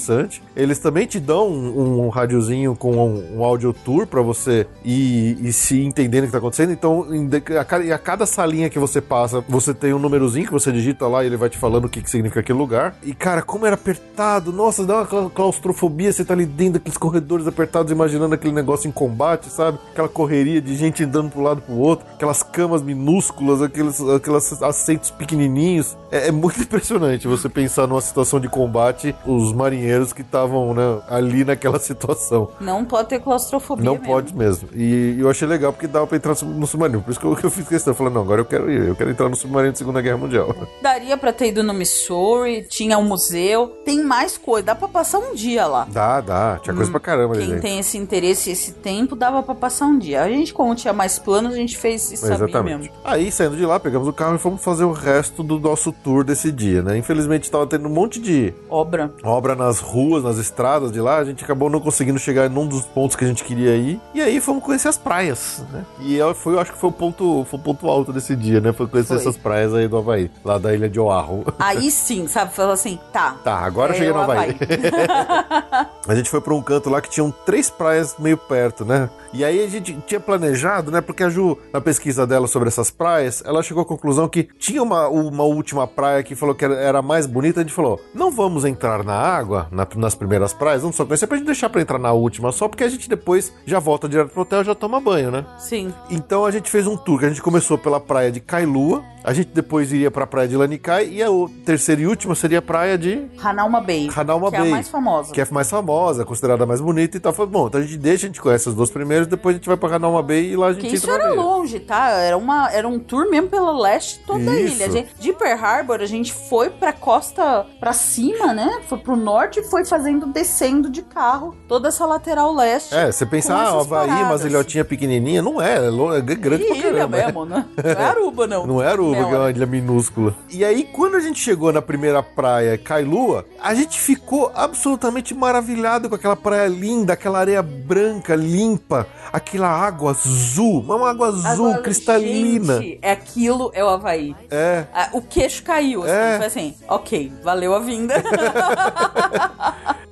Eles 0.56 0.80
também 0.80 1.06
te 1.06 1.20
dão 1.20 1.50
um, 1.50 2.06
um 2.06 2.10
radiozinho 2.10 2.76
com 2.76 2.94
um, 2.96 3.38
um 3.38 3.44
audio 3.44 3.74
tour 3.74 4.08
para 4.08 4.22
você 4.22 4.68
ir, 4.84 5.52
se 5.54 5.84
entendendo 5.84 6.24
o 6.24 6.26
que 6.28 6.32
tá 6.32 6.38
acontecendo. 6.38 6.72
Então, 6.72 7.14
em 7.14 7.30
a, 7.58 7.64
cada, 7.64 7.96
a 7.96 7.98
cada 7.98 8.26
salinha 8.26 8.70
que 8.70 8.80
você 8.80 9.02
passa, 9.02 9.44
você 9.48 9.74
tem 9.74 9.94
um 9.94 10.00
númerozinho 10.00 10.46
que 10.46 10.52
você 10.52 10.72
digita 10.72 11.08
lá 11.08 11.24
e 11.24 11.28
ele 11.28 11.38
vai 11.38 11.50
te 11.50 11.58
falando 11.58 11.86
o 11.86 11.90
que, 11.90 12.02
que 12.02 12.10
significa 12.10 12.40
aquele 12.40 12.58
lugar. 12.58 12.96
E, 13.04 13.14
cara, 13.14 13.42
como 13.42 13.66
era 13.66 13.76
apertado, 13.76 14.52
nossa, 14.52 14.86
dá 14.86 14.96
uma 14.98 15.06
cla- 15.06 15.30
claustrofobia, 15.30 16.12
você 16.12 16.24
tá 16.24 16.34
ali 16.34 16.46
dentro 16.46 16.74
daqueles 16.74 16.98
corredores 16.98 17.48
apertados, 17.48 17.92
imaginando 17.92 18.36
aquele 18.36 18.54
negócio 18.54 18.88
em 18.88 18.92
combate, 18.92 19.50
sabe? 19.50 19.78
Aquela 19.92 20.10
correria 20.10 20.62
de 20.62 20.76
gente 20.76 21.04
andando 21.04 21.30
pro 21.30 21.42
lado 21.42 21.62
pro 21.62 21.76
outro, 21.76 22.06
aquelas 22.14 22.44
camas 22.44 22.82
minúsculas, 22.82 23.62
aqueles, 23.62 24.00
aqueles 24.02 24.62
assentos 24.62 25.12
pequenininhos. 25.12 25.98
É, 26.12 26.28
é 26.28 26.32
muito 26.32 26.60
impressionante 26.62 27.28
você 27.28 27.50
pensar 27.50 27.88
numa 27.88 28.02
situação 28.02 28.40
de 28.40 28.48
combate, 28.50 29.16
os 29.26 29.54
marinheiros 29.54 29.85
que 30.14 30.22
estavam 30.22 30.74
né, 30.74 31.00
ali 31.10 31.44
naquela 31.46 31.78
situação. 31.80 32.50
não 32.60 32.84
pode 32.86 33.10
ter 33.10 33.20
claustrofobia 33.20 33.86
Não 33.86 33.94
mesmo. 33.94 34.08
pode 34.08 34.36
mesmo. 34.36 34.70
E 34.74 35.18
eu 35.20 35.30
achei 35.30 35.48
legal 35.48 35.72
porque 35.74 35.88
dava 35.88 36.08
pra 36.08 36.18
entrar 36.18 36.32
no 36.44 36.68
submarino. 36.68 37.02
Por 37.02 37.12
isso 37.12 37.20
que 37.20 37.26
eu, 37.26 37.36
que 37.36 37.44
eu 37.46 37.52
fiz 37.52 37.68
questão. 37.68 37.92
Eu 37.92 37.96
falei, 37.96 38.14
não, 38.14 38.22
agora 38.22 38.42
eu 38.42 38.46
quero 38.46 38.70
ir. 38.72 38.88
Eu 38.88 38.96
quero 38.96 39.10
entrar 39.10 39.30
no 39.30 39.36
submarino 39.36 39.72
da 39.74 39.78
Segunda 39.78 40.02
Guerra 40.02 40.18
Mundial. 40.18 40.54
Daria 40.82 41.18
pra 41.18 41.32
ter 41.34 41.48
ido 41.50 41.64
no 41.64 41.74
Missouri, 41.74 42.64
tinha 42.70 42.98
um 42.98 43.04
museu, 43.06 43.68
tem 43.86 44.04
mais 44.04 44.38
coisa, 44.38 44.68
dá 44.68 44.76
pra 44.76 44.88
passar 44.88 45.20
um 45.20 45.34
dia 45.34 45.66
lá. 45.66 45.88
Dá, 45.90 46.22
dá. 46.22 46.60
Tinha 46.62 46.76
coisa 46.76 46.92
pra 46.92 47.00
caramba, 47.00 47.36
Quem 47.36 47.48
gente. 47.48 47.62
tem 47.62 47.80
esse 47.80 47.98
interesse 47.98 48.50
e 48.50 48.54
esse 48.54 48.72
tempo, 48.74 49.16
dava 49.16 49.42
pra 49.44 49.56
passar 49.56 49.86
um 49.86 49.98
dia. 49.98 50.22
A 50.22 50.30
gente, 50.30 50.54
como 50.54 50.76
tinha 50.76 50.94
mais 50.94 51.18
planos, 51.20 51.54
a 51.54 51.58
gente 51.58 51.78
fez 51.78 52.12
isso 52.12 52.26
Exatamente. 52.26 52.64
mesmo. 52.80 52.94
Aí, 53.04 53.32
saindo 53.32 53.56
de 53.56 53.66
lá, 53.66 53.80
pegamos 53.80 54.08
o 54.08 54.14
carro 54.14 54.36
e 54.36 54.40
fomos 54.40 54.64
fazer 54.64 54.84
o 54.84 54.92
resto 54.92 55.44
do 55.44 55.60
nosso 55.60 55.92
tour 55.92 56.24
desse 56.24 56.52
dia, 56.52 56.82
né? 56.82 56.98
Infelizmente, 56.98 57.50
tava 57.52 57.66
tendo 57.68 57.88
um 57.88 57.92
monte 57.92 58.20
de 58.20 58.54
Obra. 58.70 59.12
obra 59.24 59.56
nas 59.56 59.75
ruas, 59.80 60.24
nas 60.24 60.38
estradas 60.38 60.92
de 60.92 61.00
lá. 61.00 61.18
A 61.18 61.26
gente 61.26 61.44
acabou 61.44 61.70
não 61.70 61.80
conseguindo 61.80 62.20
chegar 62.20 62.50
num 62.50 62.68
dos 62.68 62.86
pontos 62.86 63.16
que 63.16 63.24
a 63.24 63.28
gente 63.28 63.44
queria 63.44 63.76
ir. 63.76 64.00
E 64.14 64.22
aí, 64.22 64.40
fomos 64.40 64.64
conhecer 64.64 64.88
as 64.88 64.98
praias, 64.98 65.64
né? 65.72 65.86
E 66.00 66.16
eu, 66.16 66.34
foi, 66.34 66.54
eu 66.54 66.60
acho 66.60 66.74
que 66.74 66.78
foi 66.78 66.90
o 66.90 66.94
ponto, 66.94 67.46
foi 67.50 67.60
o 67.60 67.62
ponto 67.62 67.88
alto 67.88 68.12
desse 68.14 68.36
dia, 68.36 68.60
né? 68.60 68.74
Foi 68.74 68.88
conhecer 68.88 69.14
Foi. 69.14 69.18
essas 69.18 69.38
praias 69.38 69.74
aí 69.74 69.88
do 69.88 69.98
Havaí, 69.98 70.30
lá 70.44 70.58
da 70.58 70.74
ilha 70.74 70.90
de 70.90 71.00
Oahu. 71.00 71.46
Aí 71.60 71.90
sim, 71.92 72.28
sabe? 72.28 72.54
Falou 72.54 72.74
assim, 72.74 73.00
tá. 73.12 73.36
Tá, 73.44 73.58
agora 73.60 73.92
eu 73.92 73.96
É 73.96 73.98
cheguei 74.00 74.14
no 74.14 74.20
o 74.20 74.22
Havaí. 74.22 74.56
a 76.08 76.16
gente 76.16 76.30
foi 76.30 76.42
pra 76.42 76.54
um 76.54 76.62
canto 76.62 76.90
lá 76.90 77.02
que 77.02 77.10
tinham 77.10 77.32
três 77.46 77.70
praias 77.70 78.16
meio 78.20 78.38
perto, 78.38 78.86
né? 78.86 79.10
E 79.34 79.44
aí 79.44 79.64
a 79.64 79.68
gente 79.68 79.94
tinha 80.08 80.20
planejado, 80.20 80.92
né? 80.92 81.02
Porque 81.02 81.24
a 81.24 81.30
Ju, 81.30 81.58
na 81.74 81.82
pesquisa 81.82 82.26
dela 82.26 82.48
sobre 82.48 82.70
essas 82.70 82.90
praias, 82.90 83.44
ela 83.46 83.62
chegou 83.62 83.84
à 83.84 83.86
conclusão 83.86 84.30
que 84.30 84.48
tinha 84.58 84.82
uma, 84.82 85.10
uma 85.10 85.44
última 85.44 85.86
praia 85.86 86.24
que 86.24 86.36
falou 86.36 86.56
que 86.56 86.64
era, 86.64 87.02
mais 87.02 87.26
bonita. 87.26 87.60
A 87.60 87.64
gente 87.64 87.74
falou: 87.74 88.00
não 88.14 88.32
vamos 88.32 88.64
entrar 88.64 89.04
na 89.04 89.14
água, 89.14 89.65
na- 89.72 89.88
nas 89.96 90.16
primeiras 90.16 90.54
praias, 90.54 90.82
vamos 90.82 90.96
só 90.96 91.06
conhecer 91.06 91.28
pra 91.28 91.38
gente 91.38 91.46
deixar 91.46 91.70
pra 91.70 91.82
entrar 91.82 92.00
na 92.00 92.12
última 92.12 92.52
só, 92.52 92.68
porque 92.68 92.84
a 92.84 92.90
gente 92.90 93.08
depois 93.10 93.52
já 93.66 93.80
volta 93.80 94.08
direto 94.10 94.30
pro 94.32 94.42
hotel 94.42 94.62
e 94.62 94.66
já 94.66 94.76
toma 94.76 95.00
banho, 95.00 95.32
né? 95.32 95.46
Sim. 95.58 95.94
Então 96.10 96.46
a 96.46 96.52
gente 96.52 96.70
fez 96.70 96.88
um 96.88 96.96
tour 96.98 97.20
que 97.20 97.26
a 97.26 97.30
gente 97.30 97.42
começou 97.42 97.78
pela 97.78 98.00
praia 98.00 98.32
de 98.32 98.40
Kailua, 98.40 99.04
a 99.26 99.34
gente 99.34 99.50
depois 99.54 99.92
iria 99.92 100.12
pra 100.12 100.28
praia 100.28 100.48
de 100.48 100.56
Lanikai 100.56 101.10
e 101.10 101.24
a 101.24 101.28
terceira 101.66 102.02
e 102.02 102.08
última 102.08 102.36
seria 102.36 102.60
a 102.60 102.62
praia 102.62 102.98
de 102.98 103.26
Hanauma 103.44 103.82
Bay. 103.82 104.10
Hanauma 104.16 104.52
que 104.52 104.58
Bay. 104.58 104.68
é 104.68 104.70
a 104.70 104.72
mais 104.72 104.88
famosa. 104.88 105.34
que 105.34 105.42
é 105.42 105.48
mais 105.50 105.70
famosa, 105.70 106.24
considerada 106.24 106.64
a 106.64 106.68
mais 106.68 106.80
bonita 106.80 107.18
e 107.18 107.20
tal. 107.20 107.34
Falei, 107.34 107.52
bom, 107.52 107.68
então 107.68 107.82
a 107.82 107.84
gente 107.84 107.98
deixa, 107.98 108.26
a 108.26 108.30
gente 108.30 108.40
conhece 108.40 108.70
as 108.70 108.76
duas 108.76 108.92
primeiras, 108.92 109.26
depois 109.26 109.56
a 109.56 109.58
gente 109.58 109.68
vai 109.68 109.78
pra 109.78 109.96
Hanauma 109.96 110.22
Bay 110.22 110.52
e 110.52 110.56
lá 110.56 110.68
a 110.68 110.74
gente 110.74 110.88
Que 110.88 110.96
isso 110.96 111.10
era 111.10 111.34
longe, 111.34 111.80
tá? 111.80 112.10
Era, 112.12 112.38
uma, 112.38 112.72
era 112.72 112.88
um 112.88 113.00
tour 113.00 113.30
mesmo 113.30 113.50
pela 113.50 113.72
leste 113.78 114.20
toda 114.28 114.52
a 114.52 114.60
ilha. 114.60 114.86
A 114.86 114.90
gente, 114.90 115.10
de 115.20 115.34
Pearl 115.34 115.60
Harbor, 115.60 116.02
a 116.02 116.06
gente 116.06 116.32
foi 116.32 116.70
pra 116.70 116.94
costa 116.94 117.66
pra 117.80 117.94
cima, 117.94 118.54
né? 118.54 118.82
Foi 118.88 119.00
pro 119.00 119.16
norte 119.16 119.60
e 119.60 119.64
foi 119.64 119.84
fazendo, 119.86 120.28
descendo 120.28 120.90
de 120.90 121.02
carro 121.02 121.56
toda 121.68 121.88
essa 121.88 122.06
lateral 122.06 122.54
leste. 122.54 122.94
É, 122.94 123.12
você 123.12 123.26
pensa, 123.26 123.56
ah, 123.56 123.70
Havaí, 123.80 124.10
uma 124.10 124.16
paradas. 124.18 124.46
ilhotinha 124.46 124.86
pequenininha. 124.86 125.42
Não 125.42 125.62
é, 125.62 125.78
é 125.78 126.18
é 126.18 126.22
grande 126.22 126.64
E 126.64 126.68
pra 126.68 126.76
ilha 126.76 126.92
caramba. 126.92 127.18
mesmo, 127.18 127.46
né? 127.46 127.66
Não 127.76 127.92
é 127.92 128.06
Aruba, 128.06 128.48
não. 128.48 128.68
Não 128.68 128.84
é 128.84 128.88
Aruba, 128.88 129.15
Não, 129.22 129.30
que 129.30 129.36
é 129.36 129.38
uma 129.38 129.50
ilha 129.50 129.66
minúscula. 129.66 130.36
E 130.50 130.64
aí, 130.64 130.84
quando 130.92 131.16
a 131.16 131.20
gente 131.20 131.40
chegou 131.40 131.72
na 131.72 131.82
primeira 131.82 132.22
praia, 132.24 132.78
Kailua, 132.78 133.46
a 133.62 133.74
gente 133.74 134.00
ficou 134.00 134.52
absolutamente 134.56 135.34
maravilhado 135.34 136.10
com 136.10 136.16
aquela 136.16 136.36
praia 136.36 136.68
linda, 136.68 137.14
aquela 137.14 137.40
areia 137.40 137.62
branca, 137.62 138.36
limpa, 138.36 139.08
aquela 139.32 139.70
água 139.70 140.12
azul, 140.12 140.82
uma 140.82 141.10
água 141.10 141.28
azul, 141.28 141.68
Agora, 141.68 141.82
cristalina. 141.82 142.82
Gente, 142.82 143.00
é 143.02 143.12
aquilo, 143.12 143.72
é 143.74 143.84
o 143.84 143.90
Havaí. 143.90 144.36
É. 144.50 144.86
Ah, 144.94 145.10
O 145.14 145.22
queixo 145.22 145.64
caiu, 145.64 146.04
assim, 146.04 146.12
É. 146.14 146.38
foi 146.38 146.46
assim, 146.48 146.76
ok, 146.88 147.32
valeu 147.44 147.74
a 147.76 147.80
vinda. 147.80 148.16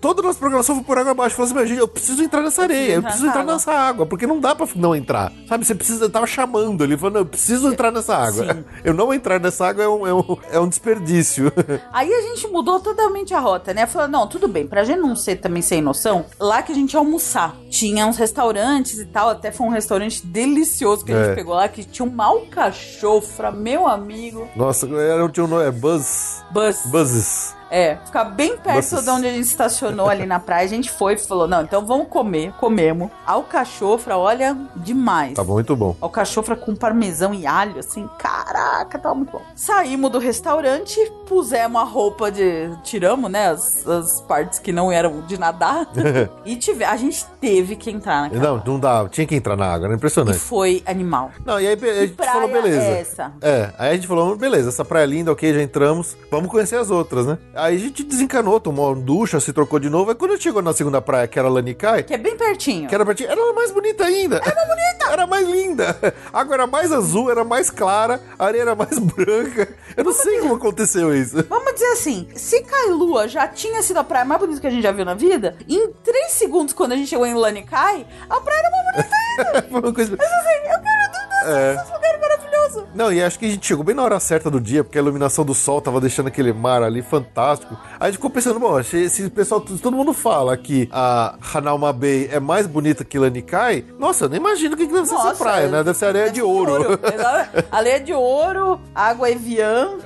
toda 0.03 0.21
a 0.21 0.23
nossa 0.25 0.37
programação 0.37 0.75
foi 0.75 0.83
por 0.83 0.97
água 0.97 1.11
abaixo. 1.11 1.35
Falou 1.35 1.45
assim, 1.45 1.55
"Meu, 1.55 1.65
gente, 1.65 1.79
eu 1.79 1.87
preciso 1.87 2.21
entrar 2.23 2.41
nessa 2.41 2.63
areia, 2.63 2.95
eu 2.95 3.03
preciso 3.03 3.27
entrar 3.27 3.41
água." 3.41 3.53
nessa 3.53 3.71
água, 3.71 4.05
porque 4.05 4.27
não 4.27 4.39
dá 4.39 4.53
pra 4.53 4.67
não 4.75 4.93
entrar. 4.95 5.31
Sabe, 5.47 5.65
você 5.65 5.73
precisa, 5.73 6.05
eu 6.05 6.09
tava 6.09 6.27
chamando 6.27 6.83
ele, 6.83 6.97
falando, 6.97 7.17
eu 7.19 7.25
preciso 7.25 7.71
entrar 7.71 7.91
nessa 7.91 8.15
água. 8.15 8.53
Sim. 8.53 8.63
Eu 8.83 8.92
não 8.93 9.13
entrar 9.13 9.39
nessa 9.39 9.67
água 9.67 9.83
é 9.83 9.87
um, 9.87 10.07
é 10.07 10.13
um, 10.13 10.37
é 10.51 10.59
um 10.59 10.67
desperdício. 10.67 11.51
Aí 11.91 12.13
a 12.13 12.21
gente 12.21 12.47
mudou 12.47 12.79
totalmente 12.79 13.33
a 13.33 13.39
rota, 13.39 13.73
né? 13.73 13.85
Falou, 13.85 14.07
não, 14.07 14.27
tudo 14.27 14.47
bem, 14.47 14.67
pra 14.67 14.83
gente 14.83 14.99
não 14.99 15.15
ser 15.15 15.37
também 15.37 15.61
sem 15.61 15.81
noção, 15.81 16.25
lá 16.39 16.61
que 16.61 16.71
a 16.71 16.75
gente 16.75 16.93
ia 16.93 16.99
almoçar. 16.99 17.55
Tinha 17.69 18.05
uns 18.05 18.17
restaurantes 18.17 18.99
e 18.99 19.05
tal, 19.05 19.29
até 19.29 19.51
foi 19.51 19.67
um 19.67 19.71
restaurante 19.71 20.25
delicioso 20.25 21.03
que 21.05 21.11
a 21.11 21.15
É. 21.17 21.25
gente 21.25 21.35
pegou 21.35 21.53
lá, 21.55 21.67
que 21.67 21.83
tinha 21.83 22.05
um 22.05 22.11
malcachofra, 22.11 23.51
meu 23.51 23.87
amigo. 23.87 24.47
Nossa, 24.55 24.87
era, 24.87 25.27
tinha 25.29 25.43
um 25.45 25.47
nome, 25.47 25.65
é 25.65 25.71
Buzz. 25.71 26.43
Buzz. 26.51 26.85
Buzzes. 26.85 27.55
É, 27.73 27.97
ficar 28.05 28.25
bem 28.25 28.55
perto 28.55 28.75
Buzzes. 28.75 29.03
de 29.03 29.09
onde 29.09 29.27
a 29.27 29.31
gente 29.31 29.45
estacionou 29.45 30.07
ali 30.07 30.27
na 30.27 30.39
praia. 30.39 30.63
A 30.63 30.67
gente 30.67 30.91
foi 30.91 31.15
e 31.15 31.17
falou, 31.17 31.47
não, 31.47 31.63
então 31.63 31.83
vamos 31.83 32.07
comer. 32.07 32.51
Comemos. 32.59 33.09
Alcachofra, 33.25 34.15
olha, 34.15 34.55
demais. 34.75 35.33
Tá 35.33 35.43
muito 35.43 35.75
bom. 35.75 35.95
Alcachofra 35.99 36.55
com 36.55 36.75
parmesão 36.75 37.33
e 37.33 37.47
alho, 37.47 37.79
assim, 37.79 38.07
caraca, 38.19 38.99
tava 38.99 39.15
muito 39.15 39.31
bom. 39.31 39.41
Saímos 39.55 40.11
do 40.11 40.19
restaurante, 40.19 40.99
pusemos 41.27 41.81
a 41.81 41.83
roupa 41.83 42.31
de. 42.31 42.69
Tiramos, 42.83 43.31
né? 43.31 43.47
As, 43.49 43.87
as 43.87 44.21
partes 44.21 44.59
que 44.59 44.71
não 44.71 44.91
eram 44.91 45.21
de 45.21 45.39
nadar. 45.39 45.87
e 46.45 46.55
tive, 46.55 46.83
a 46.83 46.95
gente 46.95 47.25
teve 47.41 47.75
que 47.75 47.89
entrar 47.89 48.21
naquela. 48.21 48.43
Não, 48.43 48.63
não 48.63 48.79
dá, 48.79 49.07
tinha 49.09 49.25
que 49.25 49.35
entrar 49.35 49.55
na 49.57 49.65
água, 49.65 49.87
era 49.87 49.95
E 49.95 49.97
impressionante. 49.97 50.37
foi 50.37 50.83
animal. 50.85 51.31
Não, 51.43 51.59
e 51.59 51.65
aí 51.65 51.73
a 51.73 52.05
gente 52.05 52.13
falou, 52.15 52.47
beleza. 52.49 52.81
é 52.81 52.99
essa? 53.01 53.31
É, 53.41 53.73
aí 53.79 53.89
a 53.89 53.95
gente 53.95 54.05
falou, 54.07 54.35
beleza, 54.35 54.69
essa 54.69 54.85
praia 54.85 55.05
é 55.05 55.07
linda, 55.07 55.31
ok, 55.31 55.53
já 55.55 55.61
entramos, 55.63 56.15
vamos 56.29 56.51
conhecer 56.51 56.75
as 56.75 56.91
outras, 56.91 57.25
né? 57.25 57.37
Aí 57.63 57.77
a 57.77 57.79
gente 57.79 58.03
desencanou, 58.03 58.59
tomou 58.59 58.91
uma 58.91 59.01
ducha, 59.01 59.39
se 59.39 59.53
trocou 59.53 59.79
de 59.79 59.89
novo. 59.89 60.11
Aí 60.11 60.15
quando 60.15 60.37
chegou 60.41 60.61
na 60.61 60.73
segunda 60.73 61.01
praia, 61.01 61.27
que 61.27 61.39
era 61.39 61.47
Lanikai, 61.47 62.03
Que 62.03 62.13
é 62.13 62.17
bem 62.17 62.35
pertinho. 62.35 62.89
que 62.89 62.93
era 62.93 63.15
ti, 63.15 63.25
era 63.25 63.53
mais 63.53 63.71
bonita 63.71 64.03
ainda. 64.03 64.35
Era 64.43 64.53
mais 64.55 64.67
bonita! 64.67 64.93
Era 65.13 65.27
mais 65.27 65.47
linda. 65.47 66.15
A 66.31 66.39
água 66.39 66.55
era 66.55 66.65
mais 66.65 66.91
azul, 66.91 67.29
era 67.29 67.43
mais 67.43 67.69
clara, 67.69 68.19
a 68.39 68.45
areia 68.45 68.61
era 68.63 68.73
mais 68.75 68.97
branca. 68.97 69.69
Eu 69.95 70.03
não 70.05 70.11
sei 70.13 70.39
como 70.39 70.55
aconteceu 70.55 71.13
isso. 71.15 71.43
Vamos 71.47 71.73
dizer 71.73 71.85
assim, 71.91 72.27
se 72.35 72.61
Kailua 72.63 73.27
já 73.27 73.47
tinha 73.47 73.83
sido 73.83 73.97
a 73.97 74.03
praia 74.03 74.25
mais 74.25 74.39
bonita 74.41 74.59
que 74.59 74.65
a 74.65 74.71
gente 74.71 74.81
já 74.81 74.91
viu 74.91 75.05
na 75.05 75.13
vida, 75.13 75.55
em 75.69 75.91
três 76.03 76.31
segundos, 76.31 76.73
quando 76.73 76.93
a 76.93 76.95
gente 76.95 77.09
chegou 77.09 77.27
em 77.27 77.35
Lanikai, 77.35 78.07
a 78.27 78.39
praia 78.41 78.59
era 78.59 78.71
mais 78.71 78.85
bonita 78.95 79.15
ainda. 79.15 79.67
Foi 79.69 79.81
uma 79.81 79.93
coisa... 79.93 80.15
Mas 80.17 80.31
assim, 80.31 80.57
eu 80.63 80.81
quero 80.81 81.02
É. 81.45 81.73
esse 81.81 81.93
lugar 81.93 82.19
maravilhoso. 82.19 82.87
Não, 82.95 83.11
e 83.11 83.21
acho 83.23 83.37
que 83.39 83.45
a 83.45 83.49
gente 83.49 83.65
chegou 83.65 83.83
bem 83.83 83.95
na 83.95 84.03
hora 84.03 84.19
certa 84.19 84.49
do 84.49 84.59
dia, 84.59 84.83
porque 84.83 84.97
a 84.97 85.01
iluminação 85.01 85.43
do 85.45 85.53
sol 85.53 85.81
tava 85.81 85.99
deixando 86.01 86.27
aquele 86.27 86.53
mar 86.53 86.81
ali 86.83 87.01
fantástico. 87.01 87.75
Aí 87.93 87.97
a 87.99 88.05
gente 88.07 88.15
ficou 88.15 88.29
pensando, 88.29 88.59
bom, 88.59 88.81
se 88.83 89.23
o 89.25 89.31
pessoal, 89.31 89.61
todo 89.61 89.95
mundo 89.95 90.13
fala 90.13 90.55
que 90.57 90.87
a 90.91 91.35
Hanauma 91.53 91.91
Bay 91.93 92.29
é 92.31 92.39
mais 92.39 92.65
bonita 92.67 93.03
que 93.03 93.17
Lanikai, 93.19 93.85
nossa, 93.99 94.25
eu 94.25 94.29
nem 94.29 94.39
imagino 94.39 94.75
o 94.75 94.77
que, 94.77 94.87
que 94.87 94.93
deve 94.93 95.07
ser 95.07 95.15
essa 95.15 95.33
praia, 95.35 95.67
né? 95.67 95.83
Deve 95.83 95.97
ser 95.97 96.05
areia 96.05 96.29
de 96.31 96.41
ouro. 96.41 96.99
Exato. 97.13 97.65
Areia 97.71 97.99
de 97.99 98.13
ouro, 98.13 98.79
água 98.93 99.29
Evian. 99.29 99.97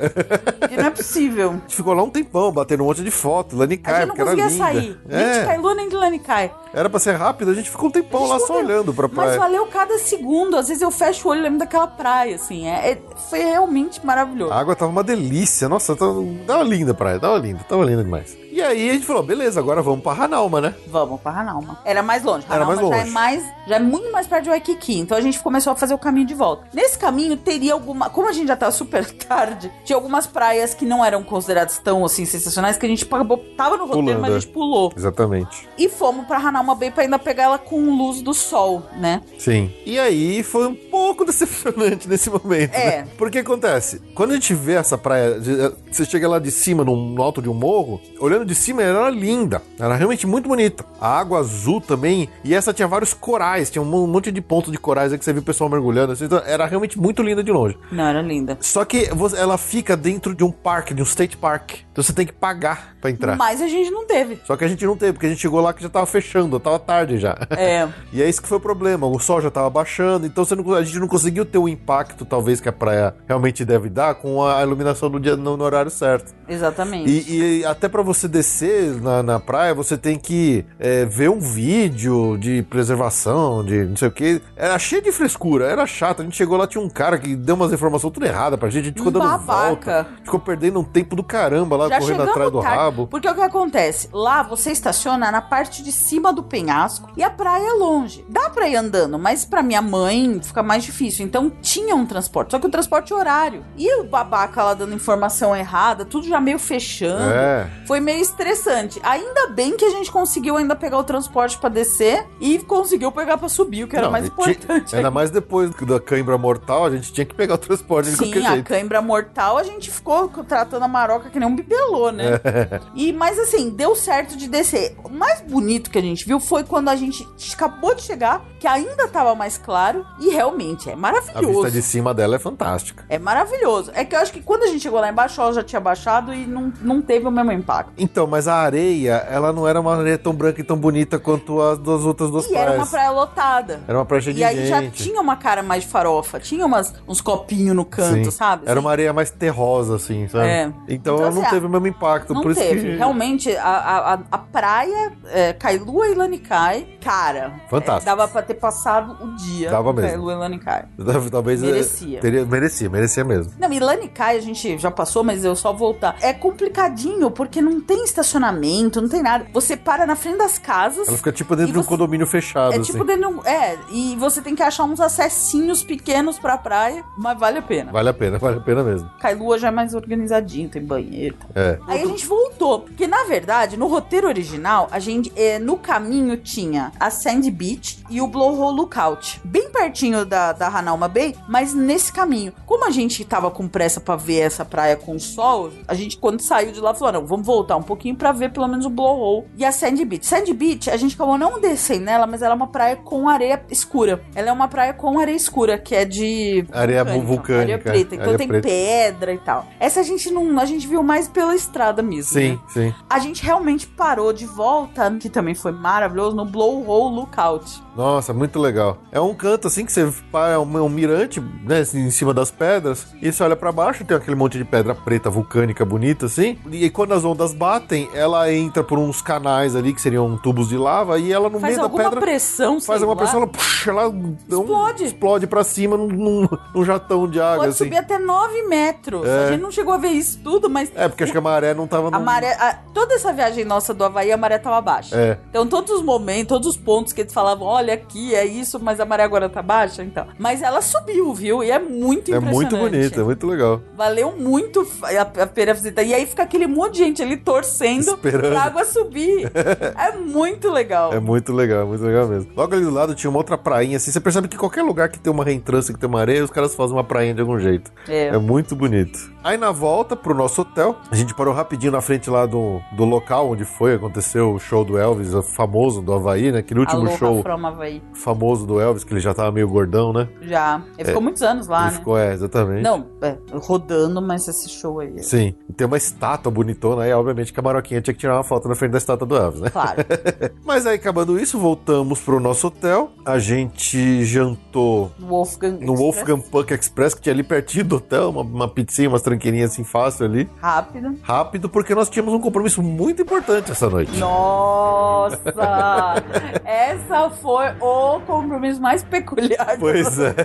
que 0.70 0.78
não 0.78 0.86
é 0.86 0.90
possível. 0.90 1.50
A 1.52 1.54
gente 1.54 1.76
ficou 1.76 1.94
lá 1.94 2.04
um 2.04 2.10
tempão, 2.10 2.52
batendo 2.52 2.84
um 2.84 2.88
monte 2.88 3.04
de 3.04 3.12
foto, 3.12 3.56
A 3.56 3.60
Lanikai, 3.60 4.02
gente 4.02 4.08
não 4.08 4.16
porque 4.16 4.22
era 4.30 4.42
conseguia 4.44 4.68
linda. 4.72 4.82
sair. 4.82 5.00
Nem 5.06 5.32
de 5.32 5.38
É, 5.40 5.46
Kailua, 5.46 5.76
nem 5.76 5.90
de 5.90 5.96
Lanikai. 5.96 6.52
era 6.74 6.90
pra 6.90 7.00
ser 7.00 7.14
rápido, 7.14 7.52
a 7.52 7.54
gente 7.54 7.70
ficou 7.70 7.90
um 7.90 7.92
tempão 7.92 8.28
lá 8.28 8.40
só 8.40 8.58
olhando 8.58 8.94
pra 8.94 9.08
Mas 9.08 9.16
praia. 9.16 9.40
valeu 9.40 9.66
cada 9.68 9.98
segundo. 10.00 10.58
Às 10.58 10.68
vezes 10.68 10.82
eu 10.82 10.92
fecho 10.92 11.27
olho 11.28 11.42
lembro 11.42 11.60
daquela 11.60 11.88
praia, 11.88 12.36
assim. 12.36 12.68
É, 12.68 12.92
é- 12.92 13.02
foi 13.30 13.40
realmente 13.40 14.06
maravilhoso. 14.06 14.52
A 14.54 14.60
água 14.60 14.76
tava 14.76 14.92
uma 14.92 15.04
delícia, 15.04 15.68
nossa, 15.70 15.96
tava, 15.96 16.16
tava 16.46 16.64
linda 16.64 16.92
a 16.92 16.96
praia, 16.96 17.20
tava 17.20 17.38
linda, 17.38 17.60
tava 17.68 17.84
linda 17.86 18.04
demais. 18.04 18.38
E 18.58 18.62
aí 18.64 18.90
a 18.90 18.94
gente 18.94 19.06
falou, 19.06 19.22
beleza, 19.22 19.60
agora 19.60 19.84
vamos 19.84 20.02
pra 20.02 20.14
Hanauma, 20.14 20.60
né? 20.60 20.74
Vamos 20.88 21.22
pra 21.22 21.32
Hanauma. 21.32 21.78
Era 21.86 22.02
mais 22.02 22.24
longe. 22.24 22.44
Era 22.50 22.64
Hanauma 22.64 22.76
mais 22.76 22.80
já 22.90 22.96
longe. 22.98 23.10
é 23.10 23.12
mais, 23.12 23.44
já 23.68 23.76
é 23.76 23.80
muito 23.80 24.12
mais 24.12 24.26
perto 24.26 24.46
de 24.46 24.50
Waikiki. 24.50 24.98
Então 25.00 25.16
a 25.16 25.22
gente 25.22 25.40
começou 25.40 25.74
a 25.74 25.76
fazer 25.76 25.94
o 25.94 25.98
caminho 26.00 26.26
de 26.26 26.34
volta. 26.34 26.64
Nesse 26.74 26.98
caminho 26.98 27.38
teria 27.38 27.74
alguma, 27.74 28.10
como 28.10 28.28
a 28.28 28.32
gente 28.34 28.48
já 28.48 28.56
tava 28.56 28.72
super 28.72 29.06
tarde, 29.14 29.72
tinha 29.86 29.96
algumas 29.96 30.26
praias 30.26 30.74
que 30.74 30.86
não 30.86 31.06
eram 31.06 31.22
consideradas 31.24 31.78
tão 31.78 32.04
assim 32.04 32.26
sensacionais 32.26 32.78
que 32.80 32.86
a 32.88 32.90
gente 32.90 33.04
acabou, 33.06 33.38
tava 33.56 33.78
no 33.78 33.84
roteiro, 33.86 34.06
Pulando, 34.08 34.22
mas 34.22 34.32
a 34.34 34.40
gente 34.40 34.52
pulou. 34.52 34.92
Exatamente. 34.98 35.70
E 35.78 35.88
fomos 35.88 36.26
pra 36.26 36.40
Hanauma 36.40 36.74
Bay 36.74 36.90
pra 36.90 37.04
ainda 37.04 37.20
pegar 37.20 37.44
ela 37.44 37.60
com 37.60 37.96
luz 37.96 38.24
do 38.24 38.34
sol, 38.34 38.82
né? 39.00 39.22
Sim. 39.38 39.72
E 39.86 40.00
aí 40.00 40.42
foi 40.42 40.66
um 40.68 40.74
pouco 40.76 41.24
decepcionante 41.26 42.10
nesse 42.10 42.28
momento. 42.32 42.74
É. 42.74 43.04
Né? 43.04 43.08
Porque 43.20 43.38
acontece, 43.38 44.02
quando 44.16 44.32
a 44.32 44.34
gente 44.34 44.56
vê 44.56 44.74
essa 44.74 44.98
praia, 44.98 45.40
de- 45.40 45.72
você 45.92 46.06
chega 46.06 46.28
lá 46.28 46.40
de 46.40 46.50
cima, 46.50 46.84
num- 46.84 47.10
no 47.14 47.22
alto 47.22 47.40
de 47.40 47.50
um 47.50 47.54
morro, 47.54 48.02
olhando 48.20 48.47
de 48.48 48.56
cima, 48.56 48.82
era 48.82 49.10
linda. 49.10 49.62
Era 49.80 49.96
realmente 49.96 50.26
muito 50.26 50.48
bonita. 50.50 50.86
A 51.00 51.20
água 51.20 51.40
azul 51.40 51.80
também. 51.80 52.30
E 52.44 52.56
essa 52.56 52.74
tinha 52.74 52.88
vários 52.88 53.14
corais, 53.14 53.70
tinha 53.70 53.82
um 53.82 54.08
monte 54.08 54.32
de 54.32 54.42
pontos 54.42 54.72
de 54.72 54.78
corais 54.78 55.12
aí 55.12 55.20
que 55.20 55.26
você 55.26 55.34
viu 55.34 55.42
o 55.42 55.46
pessoal 55.46 55.70
mergulhando. 55.70 56.14
assim, 56.14 56.26
então 56.26 56.42
era 56.46 56.66
realmente 56.66 57.00
muito 57.00 57.22
linda 57.22 57.44
de 57.44 57.52
longe. 57.52 57.78
Não, 57.92 58.06
era 58.06 58.22
linda. 58.22 58.58
Só 58.62 58.84
que 58.86 59.10
ela 59.38 59.58
fica 59.58 59.96
dentro 59.96 60.34
de 60.34 60.44
um 60.44 60.52
parque, 60.52 60.94
de 60.94 61.02
um 61.02 61.06
state 61.06 61.38
park. 61.38 61.87
Então 61.98 62.04
você 62.04 62.14
tem 62.14 62.28
que 62.28 62.34
pagar 62.34 62.96
pra 63.02 63.10
entrar. 63.10 63.36
Mas 63.38 63.60
a 63.60 63.68
gente 63.68 63.90
não 63.90 64.06
teve. 64.06 64.40
Só 64.46 64.56
que 64.56 64.64
a 64.64 64.68
gente 64.68 64.86
não 64.86 64.96
teve, 64.96 65.14
porque 65.14 65.26
a 65.26 65.30
gente 65.30 65.42
chegou 65.42 65.60
lá 65.60 65.74
que 65.74 65.82
já 65.82 65.90
tava 65.90 66.06
fechando, 66.06 66.60
tava 66.60 66.78
tarde 66.78 67.18
já. 67.18 67.36
É. 67.50 67.88
E 68.14 68.22
é 68.22 68.30
isso 68.30 68.40
que 68.42 68.48
foi 68.48 68.60
o 68.60 68.62
problema. 68.62 69.08
O 69.08 69.18
sol 69.20 69.42
já 69.42 69.50
tava 69.50 69.68
baixando, 69.70 70.26
então 70.28 70.46
não- 70.56 70.74
a 70.76 70.84
gente 70.84 71.00
não 71.00 71.08
conseguiu 71.08 71.44
ter 71.44 71.58
o 71.58 71.68
impacto, 71.68 72.24
talvez, 72.24 72.62
que 72.62 72.70
a 72.70 72.72
praia 72.72 73.16
realmente 73.28 73.66
deve 73.66 73.90
dar 73.90 74.14
com 74.16 74.46
a 74.46 74.62
iluminação 74.62 75.10
do 75.10 75.20
dia 75.20 75.36
no, 75.36 75.58
no 75.58 75.64
horário 75.64 75.90
certo. 75.90 76.34
Exatamente. 76.48 77.10
E, 77.10 77.60
e 77.62 77.66
até 77.66 77.90
pra 77.90 78.04
você 78.04 78.28
descer 78.28 79.02
na, 79.02 79.24
na 79.24 79.40
praia, 79.40 79.74
você 79.74 79.98
tem 79.98 80.20
que 80.20 80.64
é, 80.80 81.04
ver 81.06 81.30
um 81.32 81.40
vídeo 81.40 82.38
de 82.38 82.62
preservação, 82.64 83.64
de 83.64 83.86
não 83.86 83.96
sei 83.98 84.08
o 84.08 84.12
que. 84.12 84.42
Era 84.56 84.78
cheio 84.80 85.02
de 85.02 85.12
frescura, 85.12 85.66
era 85.66 85.86
chato. 85.88 86.22
A 86.22 86.26
gente 86.26 86.38
chegou 86.38 86.58
lá, 86.58 86.68
tinha 86.68 86.84
um 86.84 86.90
cara 86.90 87.18
que 87.18 87.36
deu 87.36 87.56
umas 87.56 87.74
informações 87.74 88.14
tudo 88.14 88.26
errada 88.26 88.58
pra 88.58 88.70
gente, 88.70 88.84
a 88.84 88.88
gente 88.88 88.98
ficou 88.98 89.10
Um 89.10 89.14
dando 89.14 89.24
babaca. 89.30 89.68
volta. 89.68 90.08
Ficou 90.24 90.40
perdendo 90.40 90.80
um 90.80 90.84
tempo 90.84 91.16
do 91.16 91.24
caramba 91.24 91.76
lá, 91.76 91.87
Já 91.90 92.00
correndo 92.00 92.24
atrás 92.24 92.52
do 92.52 92.62
tarde, 92.62 92.78
rabo. 92.78 93.08
Porque 93.08 93.28
o 93.30 93.34
que 93.36 93.42
acontece? 93.42 94.10
Lá 94.14 94.44
você 94.44 94.72
estaciona 94.72 95.32
na 95.32 95.42
parte 95.42 95.84
de 95.84 95.92
cima 95.92 96.32
do 96.34 96.44
penhasco 96.44 97.10
e 97.16 97.24
a 97.24 97.30
praia 97.30 97.68
é 97.70 97.74
longe. 97.74 98.26
Dá 98.30 98.50
pra 98.50 98.68
ir 98.68 98.76
andando, 98.76 99.18
mas 99.20 99.46
pra 99.46 99.62
minha 99.64 99.82
mãe 99.82 100.40
fica 100.42 100.62
mais 100.64 100.84
difícil. 100.84 101.26
Então 101.26 101.50
tinha 101.62 101.96
um 101.96 102.06
transporte, 102.06 102.52
só 102.52 102.60
que 102.60 102.68
o 102.68 102.70
transporte 102.70 103.14
é 103.14 103.16
horário. 103.16 103.66
E 103.78 104.00
o 104.00 104.04
babaca 104.04 104.64
lá 104.64 104.74
dando 104.74 104.94
informação 104.94 105.56
errada, 105.56 106.06
tudo 106.06 106.28
já 106.28 106.40
meio 106.40 106.60
fechando. 106.60 107.24
É. 107.32 107.70
Foi 107.86 108.00
meio 108.00 108.22
estressante. 108.22 109.00
Ainda 109.04 109.48
bem 109.48 109.76
que 109.78 109.86
a 109.86 109.90
gente 109.90 110.12
conseguiu 110.12 110.58
ainda 110.58 110.76
pegar 110.76 110.98
o 110.98 111.04
transporte 111.04 111.58
pra 111.58 111.70
descer 111.70 112.26
e 112.40 112.60
conseguiu 112.60 113.12
pegar 113.12 113.38
pra 113.38 113.50
subir, 113.50 113.84
o 113.84 113.88
que 113.88 113.96
era 113.96 114.06
Não, 114.06 114.12
mais 114.12 114.28
e 114.28 114.30
tinha- 114.30 114.52
importante. 114.52 114.96
Ainda 114.96 115.12
mais 115.12 115.30
depois 115.32 115.70
da 115.72 116.00
cãibra 116.00 116.38
mortal, 116.38 116.86
a 116.86 116.90
gente 116.92 117.12
tinha 117.12 117.26
que 117.26 117.34
pegar 117.36 117.56
o 117.56 117.58
transporte 117.58 118.10
de 118.10 118.16
Sim, 118.18 118.46
a 118.46 118.62
cãibra 118.64 119.02
mortal, 119.02 119.58
a 119.58 119.64
gente 119.64 119.92
ficou 119.92 120.28
tratando 120.48 120.84
a 120.84 120.88
maroca 120.88 121.30
que 121.30 121.40
nem 121.40 121.48
um 121.48 121.56
bibelô, 121.78 122.12
né? 122.12 122.40
E, 122.96 123.14
mas 123.14 123.38
assim, 123.38 123.70
deu 123.70 123.96
certo 123.96 124.36
de 124.38 124.48
descer. 124.48 124.96
O 125.04 125.10
mais 125.10 125.42
bonito 125.42 125.90
que 125.92 125.98
a 125.98 126.02
gente 126.02 126.26
viu 126.26 126.40
foi 126.40 126.64
quando 126.64 126.90
a 126.90 126.96
gente 126.96 127.28
acabou 127.54 127.94
de 127.94 128.02
chegar, 128.02 128.44
que 128.60 128.68
ainda 128.68 129.08
tava 129.08 129.36
mais 129.36 129.58
claro, 129.58 130.06
e 130.20 130.30
realmente 130.30 130.90
é 130.90 130.94
A 130.94 130.96
maravilhoso. 130.96 131.48
vista 131.48 131.72
de 131.72 131.82
cima 131.82 132.14
dela 132.14 132.36
é 132.36 132.40
fantástica. 132.40 133.06
É 133.10 133.20
maravilhoso. 133.20 133.92
É 133.94 134.04
que 134.04 134.16
eu 134.16 134.20
acho 134.20 134.32
que 134.34 134.42
quando 134.42 134.64
a 134.64 134.68
gente 134.68 134.80
chegou 134.82 135.00
lá 135.00 135.10
embaixo, 135.10 135.40
ela 135.42 135.54
já 135.54 135.64
tinha 135.64 135.80
baixado 135.80 136.34
e 136.34 136.46
não, 136.46 136.72
não 136.82 137.02
teve 137.02 137.28
o 137.28 137.32
mesmo 137.32 137.52
impacto. 137.52 137.92
Então, 137.98 138.26
mas 138.26 138.48
a 138.48 138.56
areia, 138.56 139.26
ela 139.30 139.54
não 139.54 139.68
era 139.68 139.80
uma 139.80 139.96
areia 139.96 140.18
tão 140.18 140.34
branca 140.34 140.62
e 140.62 140.64
tão 140.64 140.78
bonita 140.78 141.20
quanto 141.20 141.62
as 141.62 141.78
das 141.78 142.02
outras 142.02 142.32
duas 142.32 142.46
E 142.46 142.50
praias. 142.50 142.68
era 142.70 142.78
uma 142.78 142.88
praia 142.88 143.12
lotada. 143.12 143.82
Era 143.88 143.98
uma 143.98 144.06
praia 144.06 144.22
cheia 144.22 144.34
de 144.34 144.40
E 144.42 144.44
aí 144.44 144.68
já 144.68 144.82
gente. 144.82 145.04
tinha 145.04 145.22
uma 145.22 145.36
cara 145.36 145.62
mais 145.62 145.84
de 145.84 145.90
farofa, 145.90 146.40
tinha 146.40 146.66
umas, 146.66 146.94
uns 147.08 147.22
copinhos 147.22 147.76
no 147.76 147.86
canto, 147.86 148.26
Sim. 148.26 148.32
sabe? 148.32 148.64
Era 148.66 148.74
Assim. 148.74 148.80
uma 148.82 148.92
areia 148.92 149.14
mais 149.14 149.30
terrosa, 149.30 149.96
assim, 149.96 150.28
sabe? 150.28 150.48
É. 150.48 150.64
Então, 150.88 151.08
Então, 151.08 151.18
ela 151.20 151.32
não 151.32 151.42
assim, 151.42 151.52
teve 151.52 151.67
o 151.68 151.72
mesmo 151.72 151.88
impacto. 151.88 152.34
Não 152.34 152.42
por 152.42 152.52
isso 152.52 152.62
teve. 152.62 152.82
que... 152.92 152.96
Realmente, 152.98 153.56
a, 153.56 153.64
a, 153.70 154.14
a- 154.32 154.38
praia, 154.38 155.12
é, 155.28 155.54
Kailua 155.54 156.08
e 156.08 156.16
Lanikai, 156.16 156.88
cara. 157.02 157.54
Fantástico. 157.70 158.10
é, 158.10 158.16
dava 158.16 158.28
pra 158.28 158.42
ter 158.42 158.56
passado 158.56 159.18
o 159.24 159.36
dia 159.36 159.70
Dava 159.70 159.94
mesmo. 159.94 160.10
Kailua 160.10 160.34
e 160.34 160.36
Lanikai. 160.36 160.86
Talvez... 161.32 161.62
é, 161.62 161.68
Merecia. 161.68 162.20
Teria, 162.20 162.46
merecia, 162.46 162.90
merecia 162.90 163.24
mesmo. 163.24 163.54
Não, 163.60 163.72
e 163.72 163.80
Lanikai 163.80 164.38
a 164.38 164.42
gente 164.42 164.78
já 164.78 164.90
passou, 164.90 165.24
mas 165.24 165.44
eu 165.46 165.56
só 165.56 165.72
voltar. 165.74 166.16
É 166.22 166.34
complicadinho, 166.34 167.30
porque 167.32 167.62
não 167.62 167.80
tem 167.82 168.04
estacionamento, 168.04 169.02
não 169.02 169.10
tem 169.10 169.22
nada. 169.22 169.46
Você 169.54 169.76
para 169.78 170.06
na 170.06 170.16
frente 170.16 170.38
das 170.38 170.58
casas. 170.58 171.08
Ela 171.08 171.18
fica 171.18 171.32
tipo 171.32 171.56
dentro 171.56 171.74
de 171.74 171.80
um 171.80 171.84
condomínio 171.84 172.26
fechado, 172.28 172.74
É 172.74 172.78
assim. 172.78 172.92
tipo 172.92 173.04
dentro 173.04 173.30
de 173.30 173.36
um- 173.36 173.46
É, 173.46 173.78
e 173.92 174.16
você 174.18 174.42
tem 174.42 174.56
que 174.56 174.64
achar 174.64 174.84
uns 174.84 175.00
acessinhos 175.00 175.84
pequenos 175.84 176.40
pra 176.40 176.58
praia, 176.58 177.04
mas 177.18 177.38
vale 177.40 177.60
a 177.60 177.62
pena. 177.62 177.92
Vale 177.92 178.10
a 178.10 178.14
pena, 178.14 178.38
vale 178.40 178.58
a 178.58 178.62
pena 178.62 178.84
mesmo. 178.84 179.10
Kailua 179.20 179.58
já 179.58 179.68
é 179.68 179.72
mais 179.72 179.94
organizadinho, 179.94 180.70
tem 180.70 180.84
banheiro. 180.84 181.36
É. 181.56 181.78
Aí 181.88 182.04
a 182.04 182.06
gente 182.06 182.26
voltou. 182.26 182.82
Porque, 182.82 183.08
na 183.08 183.24
verdade, 183.24 183.78
no 183.78 183.88
roteiro 183.88 184.28
original, 184.28 184.88
a 184.92 185.00
gente, 185.00 185.32
eh, 185.36 185.60
no 185.60 185.78
caminho, 185.78 186.38
tinha 186.38 186.92
a 187.00 187.10
Sandy 187.10 187.52
Beach 187.52 188.04
e 188.10 188.22
o 188.22 188.28
Blowhole 188.28 188.78
Lookout. 188.78 189.42
Bem 189.44 189.70
pertinho 189.70 190.26
da, 190.26 190.54
da 190.54 190.68
Hanauma 190.68 191.08
Bay, 191.08 191.36
mas 191.48 191.74
nesse 191.74 192.12
caminho. 192.12 192.54
Como 192.66 192.86
a 192.86 192.92
gente 192.92 193.24
tava 193.26 193.50
com 193.52 193.68
pressa 193.68 194.00
pra 194.00 194.16
ver 194.16 194.40
essa 194.40 194.64
praia 194.64 194.96
com 194.96 195.18
sol, 195.20 195.72
a 195.88 195.94
gente 195.94 196.18
quando 196.18 196.42
saiu 196.42 196.72
de 196.72 196.80
lá, 196.80 196.94
falou: 196.94 197.14
não, 197.14 197.26
vamos 197.26 197.46
voltar 197.46 197.76
um 197.76 197.84
pouquinho 197.84 198.16
pra 198.16 198.32
ver 198.32 198.52
pelo 198.52 198.68
menos 198.68 198.86
o 198.86 198.90
blowhole 198.90 199.46
e 199.58 199.66
a 199.66 199.72
Sandy 199.72 200.06
Beach. 200.06 200.26
Sandy 200.26 200.54
Beach, 200.54 200.90
a 200.90 200.98
gente 200.98 201.16
acabou 201.16 201.38
não 201.38 201.60
descendo 201.60 202.06
nela, 202.06 202.28
mas 202.28 202.42
ela 202.42 202.54
é 202.54 202.56
uma 202.56 202.68
praia 202.68 202.96
com 202.96 203.28
areia 203.28 203.62
escura. 203.70 204.22
Ela 204.36 204.50
é 204.50 204.52
uma 204.52 204.68
praia 204.68 204.94
com 204.94 205.20
areia 205.20 205.36
escura, 205.36 205.78
que 205.78 205.96
é 205.96 206.06
de. 206.06 206.66
Areia 206.72 207.04
vulcânica. 207.04 207.62
Areia 207.62 207.78
preta. 207.78 208.16
Então 208.16 208.34
Areia 208.34 208.38
tem 208.38 208.48
preta. 208.48 208.68
pedra 208.68 209.34
e 209.34 209.38
tal. 209.38 209.66
Essa 209.80 210.00
a 210.00 210.04
gente 210.04 210.32
não. 210.32 210.60
A 210.60 210.66
gente 210.66 210.88
viu 210.88 211.04
mais 211.04 211.28
pela 211.38 211.56
estrada 211.56 212.02
mesmo. 212.02 212.34
Sim, 212.34 212.54
né? 212.54 212.60
sim. 212.68 212.96
A 213.08 213.20
gente 213.20 213.44
realmente 213.44 213.86
parou 213.86 214.34
de 214.34 214.48
volta, 214.48 215.16
que 215.20 215.30
também 215.30 215.54
foi 215.54 215.72
maravilhoso, 215.72 216.36
no 216.36 216.44
Blowhole 216.44 217.16
Lookout. 217.16 217.80
Nossa, 217.98 218.32
muito 218.32 218.60
legal. 218.60 219.00
É 219.12 219.20
um 219.20 219.34
canto 219.34 219.68
assim 219.68 219.84
que 219.86 219.92
você 219.92 220.08
para 220.32 220.54
é 220.54 220.58
um, 220.60 220.84
um 220.86 220.88
mirante, 220.88 221.40
né, 221.42 221.80
assim, 221.80 222.00
em 222.06 222.12
cima 222.12 222.32
das 222.32 222.52
pedras, 222.52 223.08
e 223.22 223.32
você 223.32 223.44
olha 223.44 223.56
pra 223.56 223.72
baixo, 223.72 224.06
tem 224.06 224.16
aquele 224.16 224.36
monte 224.36 224.56
de 224.58 224.64
pedra 224.64 224.94
preta 224.94 225.32
vulcânica 225.32 225.84
bonita 225.84 226.28
assim. 226.28 226.60
E 226.72 226.90
quando 226.92 227.14
as 227.14 227.26
ondas 227.26 227.54
batem, 227.54 228.08
ela 228.14 228.54
entra 228.54 228.84
por 228.84 229.00
uns 229.00 229.20
canais 229.22 229.76
ali 229.76 229.94
que 229.94 230.02
seriam 230.02 230.38
tubos 230.38 230.70
de 230.70 230.78
lava 230.78 231.18
e 231.18 231.34
ela 231.34 231.50
no 231.50 231.60
Faz 231.60 231.74
meio 231.74 231.78
da 231.78 231.84
alguma 231.86 232.04
pedra 232.04 232.22
pressão, 232.22 232.80
faz 232.80 233.02
uma 233.02 233.16
pressão, 233.16 233.38
ela, 233.40 233.48
puxa, 233.48 233.90
ela 233.90 234.10
dá 234.48 234.58
um- 234.58 234.62
Explode. 234.62 235.04
explode 235.04 235.48
pra 235.48 235.64
cima 235.64 235.98
num, 235.98 236.08
num- 236.08 236.50
num 236.76 236.86
jatão 236.86 237.28
de 237.28 237.42
água 237.42 237.58
Pode 237.58 237.70
assim. 237.70 237.86
subir 237.86 237.98
até 237.98 238.20
9 238.20 238.62
metros. 238.68 239.26
É. 239.28 239.46
A 239.48 239.52
gente 239.52 239.62
não 239.62 239.72
chegou 239.72 239.94
a 239.94 239.98
ver 239.98 240.10
isso 240.10 240.40
tudo, 240.44 240.70
mas 240.70 240.92
É, 240.96 241.08
porque 241.08 241.24
acho 241.24 241.32
que 241.32 241.38
a 241.38 241.42
maré 241.42 241.74
não 241.74 241.88
tava 241.88 242.16
a 242.16 242.20
maré. 242.20 242.54
a- 242.54 242.78
toda 242.94 243.16
essa 243.16 243.34
viagem 243.34 243.66
nossa 243.66 243.92
do 243.92 244.04
Havaí, 244.04 244.32
a 244.32 244.38
maré 244.38 244.60
tava 244.60 244.80
baixa. 244.82 245.16
É. 245.16 245.40
Então, 245.50 245.66
todos 245.66 245.92
os 245.92 246.04
momentos, 246.04 246.48
todos 246.50 246.68
os 246.68 246.78
pontos 246.78 247.12
que 247.12 247.22
eles 247.22 247.34
falavam, 247.34 247.66
olha 247.66 247.87
aqui, 247.92 248.34
é 248.36 248.46
isso, 248.46 248.80
mas 248.80 249.00
a 249.00 249.06
maré 249.06 249.24
agora 249.24 249.50
tá 249.50 249.62
baixa, 249.62 250.04
então. 250.04 250.28
Mas 250.38 250.62
ela 250.62 250.82
subiu, 250.82 251.34
viu? 251.34 251.64
E 251.64 251.72
é 251.72 251.80
muito 251.80 252.34
É 252.34 252.38
impressionante. 252.38 252.76
muito 252.76 252.78
bonito, 252.78 253.20
é 253.20 253.24
muito 253.24 253.48
legal. 253.48 253.82
Valeu 253.96 254.36
muito 254.38 254.88
a, 255.04 255.22
a 255.44 255.48
pena 255.48 255.74
visitar. 255.74 256.04
E 256.04 256.14
aí 256.14 256.26
fica 256.26 256.44
aquele 256.44 256.68
monte 256.68 256.94
de 256.94 257.00
gente 257.00 257.22
ali 257.22 257.38
torcendo 257.38 258.12
Esperando. 258.12 258.52
pra 258.52 258.62
água 258.64 258.86
subir. 258.86 259.52
é 259.98 260.16
muito 260.18 260.70
legal. 260.72 261.14
É 261.14 261.20
muito 261.20 261.54
legal, 261.54 261.88
muito 261.88 262.04
legal 262.04 262.28
mesmo. 262.28 262.52
Logo 262.56 262.74
ali 262.74 262.84
do 262.84 262.92
lado 262.92 263.16
tinha 263.16 263.30
uma 263.30 263.40
outra 263.40 263.58
prainha, 263.58 263.98
assim. 263.98 264.12
Você 264.12 264.20
percebe 264.20 264.48
que 264.48 264.58
qualquer 264.58 264.84
lugar 264.84 265.10
que 265.10 265.20
tem 265.20 265.32
uma 265.32 265.44
reentrância, 265.44 265.94
que 265.94 266.00
tem 266.00 266.10
uma 266.10 266.20
areia, 266.20 266.44
os 266.44 266.52
caras 266.52 266.76
fazem 266.76 266.96
uma 266.96 267.04
prainha 267.04 267.34
de 267.34 267.42
algum 267.42 267.60
jeito. 267.60 267.92
É. 268.08 268.28
É 268.28 268.38
muito 268.38 268.76
bonito. 268.76 269.32
Aí 269.44 269.58
na 269.58 269.72
volta 269.72 270.16
pro 270.16 270.34
nosso 270.34 270.62
hotel, 270.62 270.96
a 271.10 271.16
gente 271.16 271.34
parou 271.34 271.54
rapidinho 271.54 271.92
na 271.92 272.02
frente 272.02 272.30
lá 272.30 272.46
do, 272.46 272.82
do 272.92 273.06
local 273.06 273.50
onde 273.52 273.64
foi, 273.64 273.96
aconteceu 273.96 274.54
o 274.54 274.60
show 274.60 274.84
do 274.84 274.98
Elvis, 274.98 275.34
o 275.34 275.42
famoso 275.42 276.02
do 276.02 276.14
Havaí, 276.14 276.52
né? 276.52 276.60
Aquele 276.60 276.82
último 276.82 277.02
Aloha 277.02 277.18
show 277.18 277.44
from 277.78 277.88
Havaí. 277.88 278.02
famoso 278.14 278.66
do 278.66 278.80
Elvis, 278.80 279.04
que 279.04 279.14
ele 279.14 279.20
já 279.20 279.34
tava 279.34 279.52
meio 279.52 279.68
gordão, 279.68 280.12
né? 280.12 280.28
Já. 280.42 280.82
Ele 280.98 281.08
ficou 281.08 281.22
muitos 281.22 281.42
anos 281.42 281.68
lá, 281.68 281.84
ele 281.84 281.92
né? 281.92 281.98
ficou, 282.00 282.18
é, 282.18 282.34
exatamente. 282.34 282.82
Não, 282.82 283.08
é, 283.22 283.38
rodando, 283.54 284.22
mas 284.22 284.48
esse 284.48 284.68
show 284.70 285.00
aí. 285.00 285.22
Sim. 285.24 285.56
E 285.70 285.74
tem 285.74 285.86
uma 285.86 285.98
estátua 285.98 286.52
bonitona 286.52 287.04
aí, 287.04 287.14
obviamente 287.14 287.54
que 287.54 287.60
a 287.60 287.64
Maroquinha 287.64 288.02
tinha 288.02 288.14
que 288.14 288.20
tirar 288.20 288.36
uma 288.36 288.44
foto 288.44 288.68
na 288.68 288.76
frente 288.76 288.92
da 288.92 288.98
estátua 288.98 289.28
do 289.28 289.38
Elvis, 289.38 289.62
né? 289.62 289.70
Claro. 289.70 290.04
Mas 290.66 290.86
aí, 290.86 290.96
acabando 290.96 291.40
isso, 291.40 291.60
voltamos 291.60 292.20
pro 292.20 292.40
nosso 292.40 292.68
hotel. 292.68 293.12
A 293.26 293.40
gente 293.40 294.24
jantou 294.26 295.12
Wolfgang. 295.20 295.78
no 295.86 295.94
Express. 295.94 296.00
Wolfgang 296.00 296.42
Puck 296.50 296.74
Express, 296.74 297.14
que 297.14 297.22
tinha 297.22 297.34
ali 297.34 297.44
pertinho 297.44 297.86
do 297.86 297.96
hotel, 297.98 298.30
uma, 298.30 298.42
uma 298.42 298.68
pizzinha, 298.68 299.10
umas 299.10 299.22
tranqueirinhas 299.22 299.72
assim 299.72 299.84
fácil 299.84 300.26
ali. 300.26 300.50
Rápido. 300.60 301.18
Rápido, 301.22 301.70
porque 301.70 301.94
nós 301.94 302.10
tínhamos 302.10 302.34
um 302.34 302.40
compromisso 302.40 302.82
muito 302.82 303.22
importante 303.22 303.72
essa 303.72 303.90
noite. 303.90 304.18
Nossa! 304.18 305.38
Essa 306.64 307.30
foi 307.30 307.67
o 307.80 308.20
compromisso 308.22 308.82
mais 308.82 309.04
peculiar. 309.04 309.76
do 309.76 309.80
Pois 309.80 310.20
é. 310.20 310.36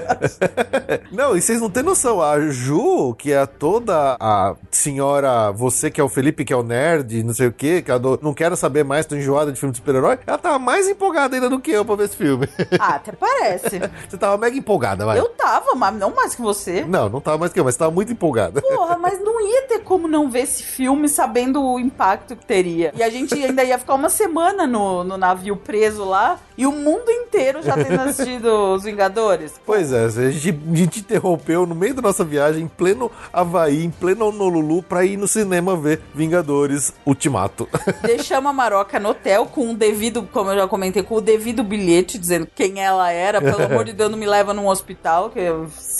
não, 1.12 1.36
e 1.36 1.40
vocês 1.40 1.60
não 1.60 1.70
têm 1.70 1.82
noção. 1.82 2.20
A 2.22 2.38
Ju, 2.40 3.14
que 3.14 3.32
é 3.32 3.44
toda 3.46 4.16
a 4.20 4.54
senhora, 4.70 5.50
você 5.52 5.90
que 5.90 6.00
é 6.00 6.04
o 6.04 6.08
Felipe, 6.08 6.44
que 6.44 6.52
é 6.52 6.56
o 6.56 6.62
nerd, 6.62 7.22
não 7.22 7.34
sei 7.34 7.46
o 7.48 7.52
quê, 7.52 7.82
que 7.82 7.90
ado- 7.90 8.18
não 8.22 8.34
quero 8.34 8.56
saber 8.56 8.84
mais, 8.84 9.06
tô 9.06 9.14
enjoada 9.16 9.52
de 9.52 9.58
filme 9.58 9.72
de 9.72 9.78
super-herói, 9.78 10.18
ela 10.26 10.38
tava 10.38 10.58
mais 10.58 10.88
empolgada 10.88 11.34
ainda 11.36 11.48
do 11.48 11.60
que 11.60 11.70
eu 11.70 11.84
pra 11.84 11.94
ver 11.96 12.04
esse 12.04 12.16
filme. 12.16 12.48
Ah, 12.78 12.94
até 12.96 13.12
parece. 13.12 13.80
você 14.08 14.16
tava 14.16 14.36
mega 14.38 14.56
empolgada, 14.56 15.04
vai. 15.04 15.18
Eu 15.18 15.28
tava, 15.30 15.74
mas 15.74 15.94
não 15.94 16.14
mais 16.14 16.34
que 16.34 16.42
você. 16.42 16.84
Não, 16.84 17.08
não 17.08 17.20
tava 17.20 17.38
mais 17.38 17.52
que 17.52 17.60
eu, 17.60 17.64
mas 17.64 17.76
tava 17.76 17.90
muito 17.90 18.12
empolgada. 18.12 18.60
Porra, 18.60 18.96
mas 18.98 19.20
não 19.22 19.40
ia 19.40 19.62
ter 19.62 19.80
como 19.80 20.08
não 20.08 20.30
ver 20.30 20.40
esse 20.40 20.62
filme 20.62 21.08
sabendo 21.08 21.62
o 21.62 21.78
impacto 21.78 22.36
que 22.36 22.44
teria. 22.46 22.92
E 22.96 23.02
a 23.02 23.10
gente 23.10 23.34
ainda 23.34 23.62
ia 23.64 23.78
ficar 23.78 23.94
uma 23.94 24.08
semana 24.08 24.66
no, 24.66 25.04
no 25.04 25.16
navio 25.16 25.56
preso 25.56 26.04
lá 26.04 26.38
e 26.62 26.66
o 26.66 26.70
mundo 26.72 27.10
inteiro 27.10 27.60
já 27.62 27.74
tendo 27.74 27.98
assistido 28.02 28.74
Os 28.74 28.84
Vingadores. 28.84 29.54
Pois 29.66 29.92
é, 29.92 30.04
a 30.04 30.08
gente, 30.08 30.60
a 30.72 30.76
gente 30.76 31.00
interrompeu 31.00 31.66
no 31.66 31.74
meio 31.74 31.92
da 31.94 32.02
nossa 32.02 32.24
viagem, 32.24 32.62
em 32.64 32.68
pleno 32.68 33.10
Havaí, 33.32 33.84
em 33.84 33.90
pleno 33.90 34.28
Honolulu, 34.28 34.82
pra 34.82 35.04
ir 35.04 35.16
no 35.16 35.26
cinema 35.26 35.76
ver 35.76 36.00
Vingadores 36.14 36.92
Ultimato. 37.04 37.68
Deixamos 38.02 38.48
a 38.50 38.52
Maroca 38.52 39.00
no 39.00 39.08
hotel 39.10 39.46
com 39.46 39.70
o 39.72 39.74
devido, 39.74 40.22
como 40.32 40.50
eu 40.50 40.56
já 40.56 40.68
comentei, 40.68 41.02
com 41.02 41.16
o 41.16 41.20
devido 41.20 41.64
bilhete 41.64 42.16
dizendo 42.16 42.46
quem 42.54 42.80
ela 42.80 43.10
era. 43.10 43.40
Pelo 43.40 43.64
amor 43.64 43.84
de 43.84 43.92
Deus, 43.92 44.10
não 44.10 44.18
me 44.18 44.26
leva 44.26 44.54
num 44.54 44.68
hospital, 44.68 45.30
que 45.30 45.40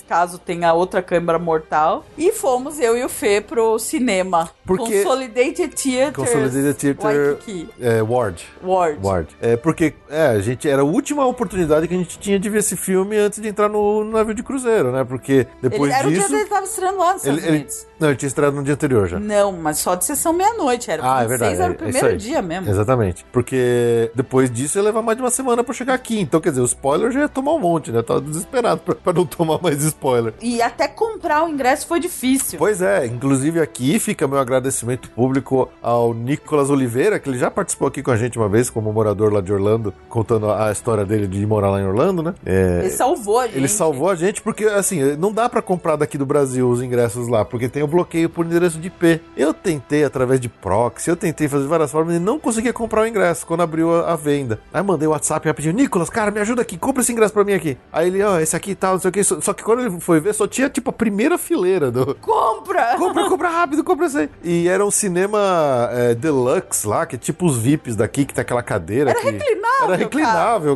caso 0.09 0.39
tenha 0.39 0.73
outra 0.73 1.03
câmara 1.03 1.39
mortal. 1.39 2.05
E 2.17 2.31
fomos 2.31 2.79
eu 2.79 2.97
e 2.97 3.05
o 3.05 3.09
Fê 3.09 3.41
pro 3.41 3.79
cinema. 3.79 4.49
Porque- 4.65 5.03
Consolidated 5.03 5.75
Theater. 5.75 6.13
Consolidated 6.13 6.75
Theater 6.75 7.05
Waikiki. 7.05 7.69
é, 7.81 8.03
Ward. 8.03 8.45
Ward. 8.63 8.99
Ward. 9.03 9.29
É, 9.41 9.57
porque, 9.57 9.95
é, 10.09 10.27
a 10.27 10.39
gente, 10.41 10.52
era 10.65 10.83
a 10.83 10.85
última 10.85 11.25
oportunidade 11.27 11.87
que 11.89 11.95
a 11.95 11.97
gente 11.99 12.19
tinha 12.19 12.39
de 12.39 12.49
ver 12.49 12.59
esse 12.59 12.77
filme 12.77 13.17
antes 13.17 13.41
de 13.41 13.49
entrar 13.49 13.69
no, 13.69 14.05
no 14.05 14.11
navio 14.13 14.35
de 14.35 14.43
cruzeiro, 14.43 14.93
né? 14.93 15.05
Porque 15.05 15.47
depois 15.61 15.91
Ele, 15.91 15.99
era 15.99 16.09
o 16.09 16.11
dia 16.11 16.21
disso... 16.21 16.31
que 16.31 16.37
ele 16.41 16.49
tava 16.49 16.65
estreando 16.65 16.99
lá 16.99 17.13
nos 17.15 17.25
ele, 17.25 17.37
Estados 17.39 17.83
ele- 17.83 17.93
não, 18.01 18.09
ele 18.09 18.17
tinha 18.17 18.27
estreado 18.29 18.57
no 18.57 18.63
dia 18.65 18.75
anterior 18.75 19.07
já. 19.09 19.21
Não, 19.21 19.53
mas 19.53 19.79
só 19.79 19.95
de 19.95 20.05
sessão 20.05 20.33
meia-noite. 20.33 20.91
Era 20.91 21.03
Ah, 21.05 21.23
é 21.23 21.27
26, 21.29 21.41
verdade. 21.41 21.63
era 21.63 21.71
o 21.71 21.71
é- 21.71 21.75
é 21.75 21.79
primeiro 21.79 22.07
aí. 22.09 22.17
dia 22.17 22.43
mesmo. 22.43 22.69
Exatamente. 22.71 23.25
Porque 23.33 24.11
depois 24.15 24.51
disso 24.51 24.79
ia 24.79 24.83
levar 24.83 25.03
mais 25.03 25.17
de 25.17 25.23
uma 25.23 25.31
semana 25.31 25.63
pra 25.63 25.73
chegar 25.75 25.95
aqui. 25.95 26.19
Então, 26.21 26.41
quer 26.41 26.51
dizer, 26.51 26.63
o 26.63 26.65
spoiler 26.65 27.11
já 27.13 27.21
ia 27.21 27.29
tomar 27.29 27.53
um 27.53 27.59
monte, 27.61 27.93
né? 27.93 28.03
Tava 28.03 28.21
desesperado 28.21 28.81
pra, 28.81 28.95
pra 28.95 29.13
não 29.13 29.25
tomar 29.27 29.61
mais 29.63 29.83
spoiler. 29.85 30.35
E 30.41 30.61
até 30.63 30.89
comprar 30.89 31.45
o 31.45 31.49
ingresso 31.49 31.87
foi 31.87 32.01
difícil. 32.01 32.59
Pois 32.59 32.83
é, 32.83 33.07
inclusive 33.07 33.61
aqui 33.61 33.99
fica 33.99 34.27
meu 34.27 34.39
agradecimento 34.39 35.09
público 35.11 35.69
ao 35.81 36.13
Nicolas 36.15 36.71
Oliveira, 36.71 37.19
que 37.21 37.29
ele 37.29 37.39
já 37.39 37.51
participou 37.51 37.87
aqui 37.89 38.03
com 38.03 38.11
a 38.11 38.17
gente 38.17 38.39
uma 38.39 38.49
vez, 38.49 38.69
como 38.71 38.93
morador 38.93 39.33
lá 39.33 39.41
de 39.41 39.53
Orlando, 39.53 39.93
contando 40.09 40.32
a 40.37 40.63
a 40.69 40.73
história 40.73 41.05
dele 41.05 41.27
de 41.27 41.45
morar 41.47 41.71
lá 41.71 41.81
em 41.81 41.87
Orlando, 41.87 42.23
né? 42.23 42.35
É, 42.47 42.81
Ele 42.81 42.91
salvou 42.91 43.41
a 43.41 43.47
gente. 43.47 43.57
ele 43.57 43.69
salvou 43.69 44.09
a 44.11 44.15
gente 44.15 44.41
porque, 44.41 44.65
assim, 44.65 45.17
não 45.17 45.33
dá 45.33 45.49
pra 45.49 45.61
comprar 45.61 45.97
daqui 45.97 46.17
do 46.17 46.25
Brasil 46.25 46.69
os 46.69 46.81
ingressos 46.83 47.29
lá, 47.29 47.45
porque 47.45 47.69
tem 47.69 47.83
o 47.83 47.87
bloqueio 47.87 48.29
por 48.31 48.47
endereço 48.47 48.79
de 48.79 48.89
IP. 48.89 49.21
Eu 49.37 49.53
tentei 49.53 50.05
através 50.05 50.39
de 50.41 50.49
proxy, 50.49 51.11
eu 51.11 51.17
tentei 51.17 51.49
fazer 51.49 51.67
várias 51.67 51.91
formas 51.91 52.17
e 52.17 52.19
não 52.19 52.39
conseguia 52.39 52.73
comprar 52.73 53.03
o 53.03 53.07
ingresso 53.07 53.47
quando 53.47 53.63
abriu 53.63 53.93
a, 53.95 54.13
a 54.13 54.17
venda. 54.17 54.61
Aí 54.73 54.83
mandei 54.83 55.07
o 55.09 55.11
WhatsApp 55.11 55.47
rapidinho, 55.47 55.75
Nicolas, 55.75 56.09
cara, 56.09 56.31
me 56.31 56.41
ajuda 56.41 56.63
aqui, 56.63 56.77
compra 56.79 57.03
esse 57.03 57.13
ingresso 57.13 57.33
pra 57.35 57.45
mim 57.45 57.53
aqui. 57.55 57.77
Aí 57.93 58.07
ele, 58.09 58.23
ó, 58.23 58.39
esse 58.39 58.55
aqui 58.57 58.71
e 58.73 58.75
tal, 58.75 58.93
não 58.95 59.01
sei 59.01 59.09
o 59.09 59.13
que. 59.13 59.25
Só, 59.25 59.41
só 59.41 59.53
que 59.53 59.63
quando 59.63 59.81
ele 59.81 60.01
foi 60.01 60.21
ver, 60.21 60.33
só 60.35 60.47
tinha, 60.47 60.69
tipo, 60.71 60.91
a 60.91 60.93
primeira 60.93 61.37
fileira 61.37 61.91
do, 61.91 62.15
Compra! 62.21 62.97
compra, 62.97 63.29
compra 63.29 63.49
rápido, 63.49 63.83
compra 63.85 64.07
isso 64.07 64.19
aí. 64.19 64.31
E 64.45 64.69
era 64.69 64.85
um 64.85 64.91
cinema 64.91 65.89
é, 65.93 66.15
deluxe 66.15 66.87
lá, 66.87 67.05
que 67.07 67.17
é 67.17 67.19
tipo 67.19 67.47
os 67.47 67.59
VIPs 67.59 67.97
daqui, 67.97 68.25
que 68.25 68.33
tem 68.35 68.43
aquela 68.43 68.63
cadeira. 68.63 69.11
Era 69.11 69.21
que... 69.21 69.31
reclinável, 69.31 69.85
Era 69.85 69.97
reclinável, 69.97 70.22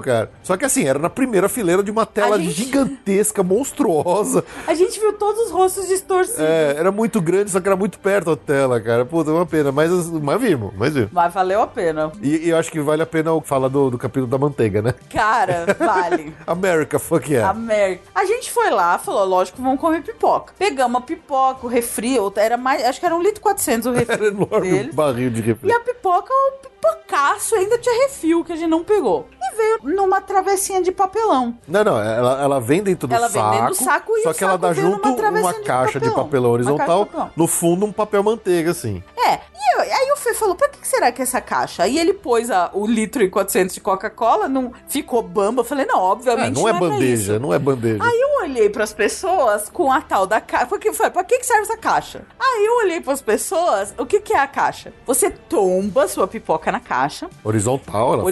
cara. 0.01 0.31
Só 0.43 0.57
que 0.57 0.65
assim, 0.65 0.87
era 0.87 0.99
na 0.99 1.11
primeira 1.11 1.49
fileira 1.49 1.83
de 1.83 1.91
uma 1.91 2.05
tela 2.07 2.39
gente- 2.39 2.53
gigantesca, 2.53 3.43
monstruosa. 3.43 4.45
A 4.67 4.75
gente 4.75 4.99
viu 4.99 5.13
todos 5.15 5.47
os 5.47 5.51
rostos 5.51 5.89
distorcidos. 5.89 6.41
É, 6.41 6.75
era 6.77 6.91
muito 6.93 7.21
grande, 7.21 7.51
só 7.51 7.61
que 7.61 7.69
era 7.69 7.77
muito 7.77 7.99
perto 7.99 8.31
a 8.31 8.37
tela, 8.37 8.81
cara. 8.81 9.05
Puta, 9.05 9.31
uma 9.31 9.47
pena. 9.47 9.71
Mas, 9.73 9.91
mas 10.11 10.41
vimos, 10.41 10.73
mas 10.77 10.93
vimos. 10.93 11.11
Mas 11.13 11.33
valeu 11.33 11.63
a 11.63 11.67
pena. 11.67 12.13
E, 12.23 12.47
e 12.47 12.51
eu 12.51 12.57
acho 12.59 12.71
que 12.71 12.81
vale 12.81 13.03
a 13.03 13.07
pena 13.07 13.31
falar 13.43 13.69
do, 13.69 13.91
do 13.91 13.99
capítulo 13.99 14.27
da 14.27 14.39
manteiga, 14.39 14.83
né? 14.83 14.95
Cara, 15.11 15.67
vale. 15.79 16.35
America, 16.47 16.99
fuck 16.99 17.31
yeah. 17.31 17.51
América. 17.51 18.03
A 18.15 18.25
gente 18.25 18.51
foi 18.51 18.71
lá, 18.71 18.99
falou, 18.99 19.25
lógico, 19.25 19.61
vamos 19.63 19.81
comer 19.81 20.03
pipoca. 20.03 20.53
Pegamos 20.59 21.01
a 21.01 21.05
pipoca, 21.05 21.67
o 21.67 21.69
refri, 21.69 22.17
era 22.37 22.57
mais, 22.57 22.85
acho 22.85 23.01
que 23.01 23.07
era 23.07 23.15
um 23.15 23.21
litro 23.23 23.39
e 23.39 23.43
400 23.43 23.87
o 23.87 23.93
refri 23.93 24.15
Era 24.15 24.27
enorme 24.27 24.71
deles. 24.71 24.93
um 24.93 24.97
barril 24.97 25.31
de 25.31 25.41
refri. 25.41 25.69
E 25.69 25.73
a 25.73 25.81
pipoca, 25.81 26.33
o 26.33 26.53
pipocaço, 26.63 27.55
ainda 27.55 27.79
tinha 27.79 28.03
refil 28.07 28.45
que 28.45 28.53
a 28.53 28.57
gente 28.57 28.69
não 28.71 28.83
pegou. 28.85 29.27
Veio 29.57 29.79
numa 29.97 30.21
travessinha 30.21 30.83
de 30.83 30.93
papelão. 30.93 31.57
Não, 31.67 31.83
não, 31.85 31.99
ela, 32.03 32.43
ela 32.43 32.61
vem 32.61 32.83
dentro 32.83 33.09
do 33.09 33.15
Ela 33.15 33.29
vem 33.29 33.41
saco. 33.41 33.55
dentro 33.57 33.69
do 33.69 33.75
saco 33.75 34.13
e 34.17 34.23
Só 34.23 34.31
o 34.31 34.35
que 34.35 34.45
ela 34.45 34.59
dá 34.59 34.73
junto 34.73 35.09
uma 35.09 35.53
de 35.55 35.61
caixa 35.63 35.99
de 36.01 36.07
papelão. 36.11 36.25
papelão 36.25 36.51
Uma 36.51 36.63
caixa 36.65 36.69
de 36.71 36.71
horizontal, 36.71 37.07
papelão. 37.07 37.31
no 37.37 37.47
fundo 37.47 37.87
um 37.87 37.93
papel 37.93 38.23
manteiga, 38.23 38.71
assim. 38.71 39.03
É, 39.17 39.35
e 39.35 39.75
eu- 39.77 39.81
aí 39.81 40.13
o 40.13 40.17
Fê 40.17 40.35
falou, 40.35 40.55
pra 40.55 40.69
que 40.69 40.87
será 40.87 41.11
que 41.13 41.23
é 41.23 41.25
essa 41.25 41.41
caixa? 41.41 41.83
Aí 41.85 41.99
ele 41.99 42.13
pôs 42.13 42.51
a, 42.51 42.71
o 42.73 42.87
litro 42.87 43.23
e 43.23 43.29
400 43.31 43.75
de 43.75 43.81
Coca-Cola, 43.81 44.49
não 44.49 44.73
ficou 44.89 45.23
bamba. 45.23 45.61
Eu 45.61 45.65
falei, 45.65 45.85
não, 45.87 45.99
É, 45.99 46.03
obviamente 46.03 46.55
não 46.55 46.69
é 46.69 46.73
bandeja, 46.73 47.33
isso. 47.35 47.41
não 47.43 47.53
é 47.55 47.59
bandeja. 47.59 48.03
Aí 48.05 48.21
eu 48.21 48.43
olhei 48.45 48.69
pras 48.71 48.93
pessoas 48.93 49.69
com 49.69 49.91
a 49.93 50.01
tal 50.01 50.27
da 50.27 50.41
caixa. 50.41 50.67
Porque 50.67 50.93
foi, 50.93 51.11
pra 51.11 51.25
que 51.25 51.43
serve 51.45 51.63
essa 51.63 51.77
caixa? 51.77 52.23
Aí 52.39 52.67
eu 52.67 52.77
olhei 52.79 53.01
pras 53.01 53.21
pessoas, 53.23 53.95
o 53.99 54.05
que 54.07 54.21
que 54.21 54.33
é 54.33 54.39
a 54.39 54.47
caixa? 54.47 54.93
Você 55.07 55.31
tomba 55.31 56.07
sua 56.09 56.27
pipoca 56.27 56.71
na 56.73 56.81
caixa, 56.81 57.29
Horizontal, 57.45 58.15
ela 58.15 58.25
fica, 58.25 58.25
né? 58.25 58.31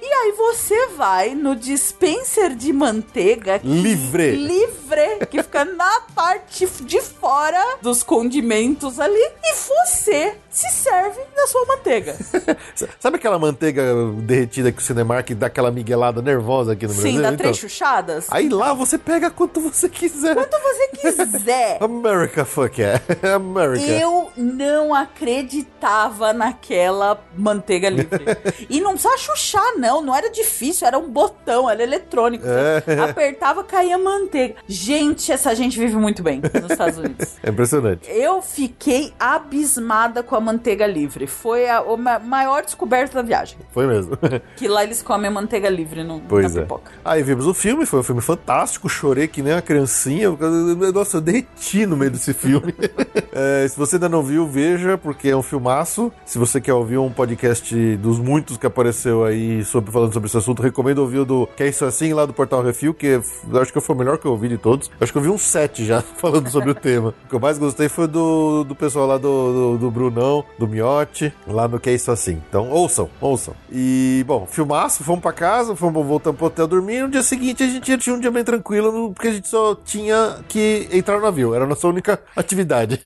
E 0.00 0.06
aí 0.06 0.32
você 0.32 0.86
vai 0.88 1.34
no 1.34 1.54
dispenser 1.56 2.54
de 2.54 2.72
manteiga 2.72 3.58
que- 3.58 3.66
Livre. 3.66 4.32
livre, 4.36 5.26
que 5.30 5.42
fica 5.42 5.64
na 5.64 6.00
parte 6.14 6.66
de 6.82 7.00
fora 7.00 7.76
dos 7.82 8.02
condimentos 8.02 8.98
ali, 9.00 9.18
e 9.44 9.54
você 9.54 10.34
se 10.50 10.68
serve 10.70 11.20
da 11.36 11.46
sua 11.46 11.64
manteiga. 11.66 12.16
Sabe 12.98 13.16
aquela 13.16 13.38
manteiga 13.38 13.82
derretida 14.22 14.72
que 14.72 14.78
o 14.78 14.84
Cinemark 14.84 15.30
dá 15.34 15.46
aquela 15.46 15.70
miguelada 15.70 16.20
nervosa 16.20 16.72
aqui 16.72 16.86
no 16.86 16.92
Brasil? 16.94 17.12
Sim, 17.12 17.16
dá 17.20 17.28
Então, 17.28 17.36
três 17.36 17.56
chuchadas. 17.58 18.26
Aí 18.30 18.48
lá 18.48 18.72
você 18.74 18.98
pega 18.98 19.30
quanto 19.30 19.60
você 19.60 19.88
quiser. 19.88 20.34
Quanto 20.34 20.56
você 20.60 20.88
quiser. 20.98 21.78
America, 21.82 22.44
fuck 22.44 22.80
yeah. 22.80 23.00
America. 23.36 23.84
Eu 23.86 24.30
não 24.36 24.92
acreditava 24.94 26.32
naquela 26.32 27.22
manteiga 27.36 27.88
livre. 27.88 28.24
e 28.68 28.80
não 28.80 28.92
precisava 28.92 29.16
chuchar, 29.18 29.76
não. 29.88 30.02
Não 30.02 30.14
era 30.14 30.30
difícil, 30.30 30.86
era 30.86 30.98
um 30.98 31.08
botão, 31.10 31.68
era 31.68 31.82
eletrônico. 31.82 32.44
Você 32.44 32.90
É. 32.92 33.00
apertava, 33.00 33.62
caía 33.64 33.98
manteiga. 33.98 34.54
Gente, 34.66 35.30
essa 35.32 35.54
gente 35.54 35.78
vive 35.78 35.96
muito 35.96 36.22
bem 36.22 36.40
nos 36.40 36.70
Estados 36.70 36.98
Unidos. 36.98 37.36
É 37.42 37.50
impressionante. 37.50 38.08
Eu 38.10 38.42
fiquei 38.42 39.12
abismada 39.18 40.22
com 40.22 40.34
a 40.36 40.40
manteiga 40.40 40.86
livre. 40.86 41.26
Foi 41.26 41.68
a, 41.68 41.78
a 41.78 41.96
ma- 41.96 42.18
maior 42.18 42.62
descoberta 42.64 43.14
da 43.14 43.22
viagem. 43.22 43.58
Foi 43.72 43.86
mesmo. 43.86 44.18
Que 44.56 44.66
lá 44.68 44.82
eles 44.84 45.02
comem 45.02 45.28
a 45.28 45.30
manteiga 45.30 45.68
livre 45.68 46.02
no, 46.04 46.20
Pois 46.20 46.54
na 46.54 46.60
é. 46.60 46.64
pipoca. 46.64 46.90
Aí 47.04 47.22
vimos 47.22 47.46
o 47.46 47.54
filme, 47.54 47.86
foi 47.86 48.00
um 48.00 48.02
filme 48.02 48.20
fantástico, 48.20 48.88
chorei 48.88 49.28
que 49.28 49.40
nem 49.42 49.52
uma 49.54 49.62
criancinha. 49.62 50.28
Nossa, 50.92 51.18
eu 51.18 51.20
derreti 51.20 51.86
no 51.86 51.96
meio 51.96 52.10
desse 52.10 52.32
filme. 52.34 52.74
É, 53.40 53.68
se 53.68 53.76
você 53.78 53.96
ainda 53.96 54.08
não 54.08 54.20
viu, 54.22 54.46
veja, 54.48 54.98
porque 54.98 55.28
é 55.28 55.36
um 55.36 55.42
filmaço. 55.42 56.10
Se 56.24 56.38
você 56.38 56.60
quer 56.60 56.72
ouvir 56.72 56.98
um 56.98 57.10
podcast 57.12 57.96
dos 57.98 58.18
muitos 58.18 58.56
que 58.56 58.66
apareceu 58.66 59.22
aí 59.24 59.64
sobre, 59.64 59.77
falando 59.82 60.12
sobre 60.12 60.28
esse 60.28 60.36
assunto, 60.36 60.62
recomendo 60.62 60.98
ouvir 60.98 61.18
o 61.18 61.24
do 61.24 61.48
Que 61.56 61.64
é 61.64 61.68
Isso 61.68 61.84
Assim, 61.84 62.12
lá 62.12 62.26
do 62.26 62.32
Portal 62.32 62.62
Refil, 62.62 62.92
que 62.92 63.20
acho 63.60 63.72
que 63.72 63.80
foi 63.80 63.94
o 63.94 63.98
melhor 63.98 64.18
que 64.18 64.26
eu 64.26 64.32
ouvi 64.32 64.48
de 64.48 64.58
todos. 64.58 64.90
Acho 65.00 65.12
que 65.12 65.18
eu 65.18 65.22
vi 65.22 65.28
uns 65.28 65.42
sete 65.42 65.84
já 65.84 66.02
falando 66.16 66.48
sobre 66.50 66.70
o 66.70 66.74
tema. 66.74 67.14
O 67.24 67.28
que 67.28 67.34
eu 67.34 67.40
mais 67.40 67.58
gostei 67.58 67.88
foi 67.88 68.06
do, 68.06 68.64
do 68.64 68.74
pessoal 68.74 69.06
lá 69.06 69.18
do, 69.18 69.52
do, 69.52 69.78
do 69.78 69.90
Brunão, 69.90 70.44
do 70.58 70.66
Miotti, 70.66 71.32
lá 71.46 71.68
no 71.68 71.80
Que 71.80 71.90
é 71.90 71.94
Isso 71.94 72.10
Assim. 72.10 72.42
Então, 72.48 72.70
ouçam, 72.70 73.08
ouçam. 73.20 73.54
E, 73.70 74.24
bom, 74.26 74.46
filmaço, 74.46 75.04
fomos 75.04 75.22
pra 75.22 75.32
casa, 75.32 75.74
fomos 75.76 76.06
voltando 76.06 76.36
pro 76.36 76.46
hotel 76.46 76.66
dormir. 76.66 77.02
No 77.02 77.08
dia 77.08 77.22
seguinte 77.22 77.62
a 77.62 77.66
gente 77.66 77.98
tinha 77.98 78.14
um 78.14 78.20
dia 78.20 78.30
bem 78.30 78.44
tranquilo, 78.44 79.12
porque 79.12 79.28
a 79.28 79.32
gente 79.32 79.48
só 79.48 79.74
tinha 79.74 80.38
que 80.48 80.88
entrar 80.92 81.16
no 81.16 81.22
navio. 81.22 81.54
Era 81.54 81.64
a 81.64 81.68
nossa 81.68 81.86
única 81.88 82.20
atividade. 82.36 83.02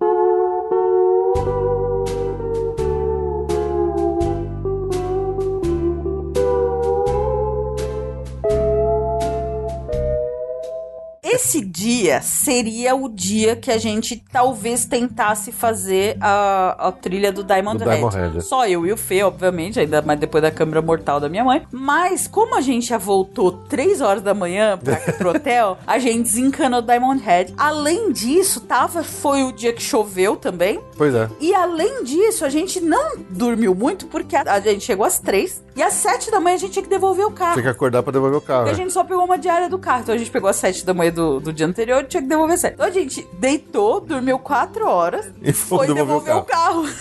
Esse 11.45 11.61
dia 11.61 12.23
seria 12.23 12.95
o 12.95 13.09
dia 13.09 13.57
que 13.57 13.69
a 13.69 13.77
gente 13.77 14.23
talvez 14.31 14.85
tentasse 14.85 15.51
fazer 15.51 16.17
a, 16.21 16.89
a 16.89 16.93
trilha 16.93 17.33
do 17.33 17.43
Diamond 17.43 17.79
Do 17.79 17.85
Head. 17.85 17.97
Diamond 17.97 18.17
Head. 18.17 18.45
Só 18.45 18.65
eu 18.69 18.87
e 18.87 18.93
o 18.93 18.97
Fê, 18.97 19.25
obviamente, 19.25 19.81
ainda 19.81 20.01
mais 20.01 20.21
depois 20.21 20.41
da 20.41 20.53
câmera 20.53 20.81
mortal 20.81 21.19
da 21.19 21.29
minha 21.29 21.43
mãe. 21.43 21.67
Mas 21.73 22.29
como 22.29 22.57
a 22.57 22.61
gente 22.61 22.87
já 22.87 22.97
voltou 22.97 23.51
3 23.51 24.01
horas 24.01 24.23
da 24.23 24.33
manhã 24.33 24.79
pra, 24.79 24.97
pro 25.15 25.31
hotel, 25.35 25.79
a 25.85 25.99
gente 25.99 26.23
desencanou 26.23 26.79
o 26.79 26.83
Diamond 26.83 27.21
Head. 27.21 27.55
Além 27.59 28.13
disso, 28.13 28.61
tava, 28.61 29.03
foi 29.03 29.43
o 29.43 29.51
dia 29.51 29.73
que 29.73 29.83
choveu 29.83 30.37
também. 30.37 30.81
Pois 30.97 31.13
é. 31.13 31.29
E 31.41 31.53
além 31.53 32.05
disso, 32.05 32.45
a 32.45 32.49
gente 32.49 32.81
não 32.81 33.19
dormiu 33.29 33.75
muito 33.75 34.07
porque 34.07 34.37
a, 34.37 34.43
a 34.43 34.61
gente 34.61 34.85
chegou 34.85 35.05
às 35.05 35.19
3 35.19 35.61
e 35.75 35.83
às 35.83 35.95
7 35.95 36.31
da 36.31 36.39
manhã 36.39 36.55
a 36.55 36.59
gente 36.59 36.73
tinha 36.73 36.83
que 36.85 36.89
devolver 36.89 37.27
o 37.27 37.33
carro. 37.33 37.55
Tinha 37.55 37.65
que 37.65 37.69
acordar 37.69 38.03
pra 38.05 38.13
devolver 38.13 38.39
o 38.39 38.41
carro. 38.41 38.61
Porque 38.65 38.75
a 38.75 38.79
né? 38.79 38.85
gente 38.85 38.93
só 38.93 39.03
pegou 39.03 39.25
uma 39.25 39.39
diária 39.39 39.69
do 39.69 39.79
carro. 39.79 40.03
Então 40.03 40.15
a 40.15 40.19
gente 40.19 40.31
pegou 40.31 40.49
às 40.49 40.57
7 40.57 40.87
da 40.87 40.95
manhã 40.95 41.11
do, 41.11 41.32
do 41.41 41.53
dia 41.53 41.67
anterior 41.67 42.05
tinha 42.05 42.23
que 42.23 42.29
devolver 42.29 42.59
7. 42.59 42.75
Então 42.75 42.87
a 42.87 42.91
gente 42.91 43.27
deitou, 43.39 44.01
dormiu 44.01 44.39
4 44.39 44.87
horas 44.89 45.31
E 45.43 45.53
foi 45.53 45.87
devolver 45.87 46.37
o 46.37 46.43
carro. 46.43 46.85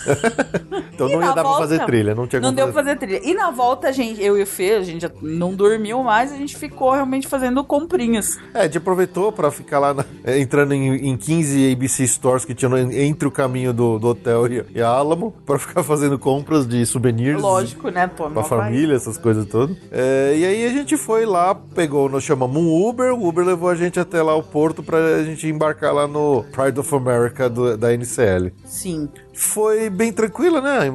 Então 0.93 1.07
E 1.09 1.13
não 1.13 1.21
ia 1.21 1.27
dar 1.27 1.33
pra 1.33 1.43
volta, 1.43 1.59
fazer 1.61 1.85
trilha, 1.85 2.13
não 2.15 2.27
tinha 2.27 2.41
Não 2.41 2.53
deu 2.53 2.65
pra 2.67 2.73
fazer 2.75 2.95
trilha. 2.97 3.21
E 3.23 3.33
na 3.33 3.49
volta, 3.51 3.87
a 3.87 3.91
gente, 3.91 4.21
eu 4.21 4.37
e 4.37 4.43
o 4.43 4.45
Fê, 4.47 4.71
a 4.75 4.81
gente 4.83 5.01
já 5.01 5.11
não 5.21 5.53
dormiu 5.53 6.03
mais, 6.03 6.31
a 6.31 6.35
gente 6.35 6.55
ficou 6.57 6.91
realmente 6.91 7.27
fazendo 7.27 7.63
comprinhas. 7.63 8.37
É, 8.53 8.61
a 8.61 8.63
gente 8.63 8.77
aproveitou 8.77 9.31
pra 9.31 9.49
ficar 9.51 9.79
lá 9.79 9.93
na- 9.93 10.05
é, 10.23 10.39
entrando 10.39 10.73
em, 10.73 11.09
em 11.09 11.17
15 11.17 11.71
ABC 11.73 12.05
stores 12.07 12.45
que 12.45 12.53
tinham 12.53 12.77
entre 12.77 13.27
o 13.27 13.31
caminho 13.31 13.73
do, 13.73 13.97
do 13.97 14.07
hotel 14.09 14.47
e, 14.47 14.65
e 14.75 14.81
Alamo 14.81 15.33
pra 15.45 15.57
ficar 15.57 15.83
fazendo 15.83 16.19
compras 16.19 16.67
de 16.67 16.85
souvenirs. 16.85 17.41
Lógico, 17.41 17.89
né? 17.89 18.07
Pô, 18.07 18.29
Pra 18.29 18.43
família, 18.43 18.95
essas 18.95 19.17
coisas 19.17 19.45
todas. 19.47 19.75
É, 19.91 20.33
e 20.37 20.45
aí 20.45 20.65
a 20.65 20.69
gente 20.69 20.97
foi 20.97 21.25
lá, 21.25 21.55
pegou, 21.55 22.09
nós 22.09 22.23
chamamos 22.23 22.57
um 22.57 22.87
Uber, 22.87 23.13
o 23.13 23.27
Uber 23.27 23.45
levou 23.45 23.69
a 23.69 23.75
gente 23.75 23.99
até 23.99 24.10
lá 24.19 24.35
o 24.35 24.41
porto 24.41 24.81
pra 24.81 25.23
gente 25.23 25.47
embarcar 25.47 25.93
lá 25.93 26.07
no 26.07 26.43
Pride 26.51 26.79
of 26.79 26.95
America 26.95 27.47
do- 27.47 27.77
da 27.77 27.93
NCL. 27.93 28.51
Sim. 28.65 29.07
Foi 29.41 29.89
bem 29.89 30.13
tranquila, 30.13 30.61
né? 30.61 30.91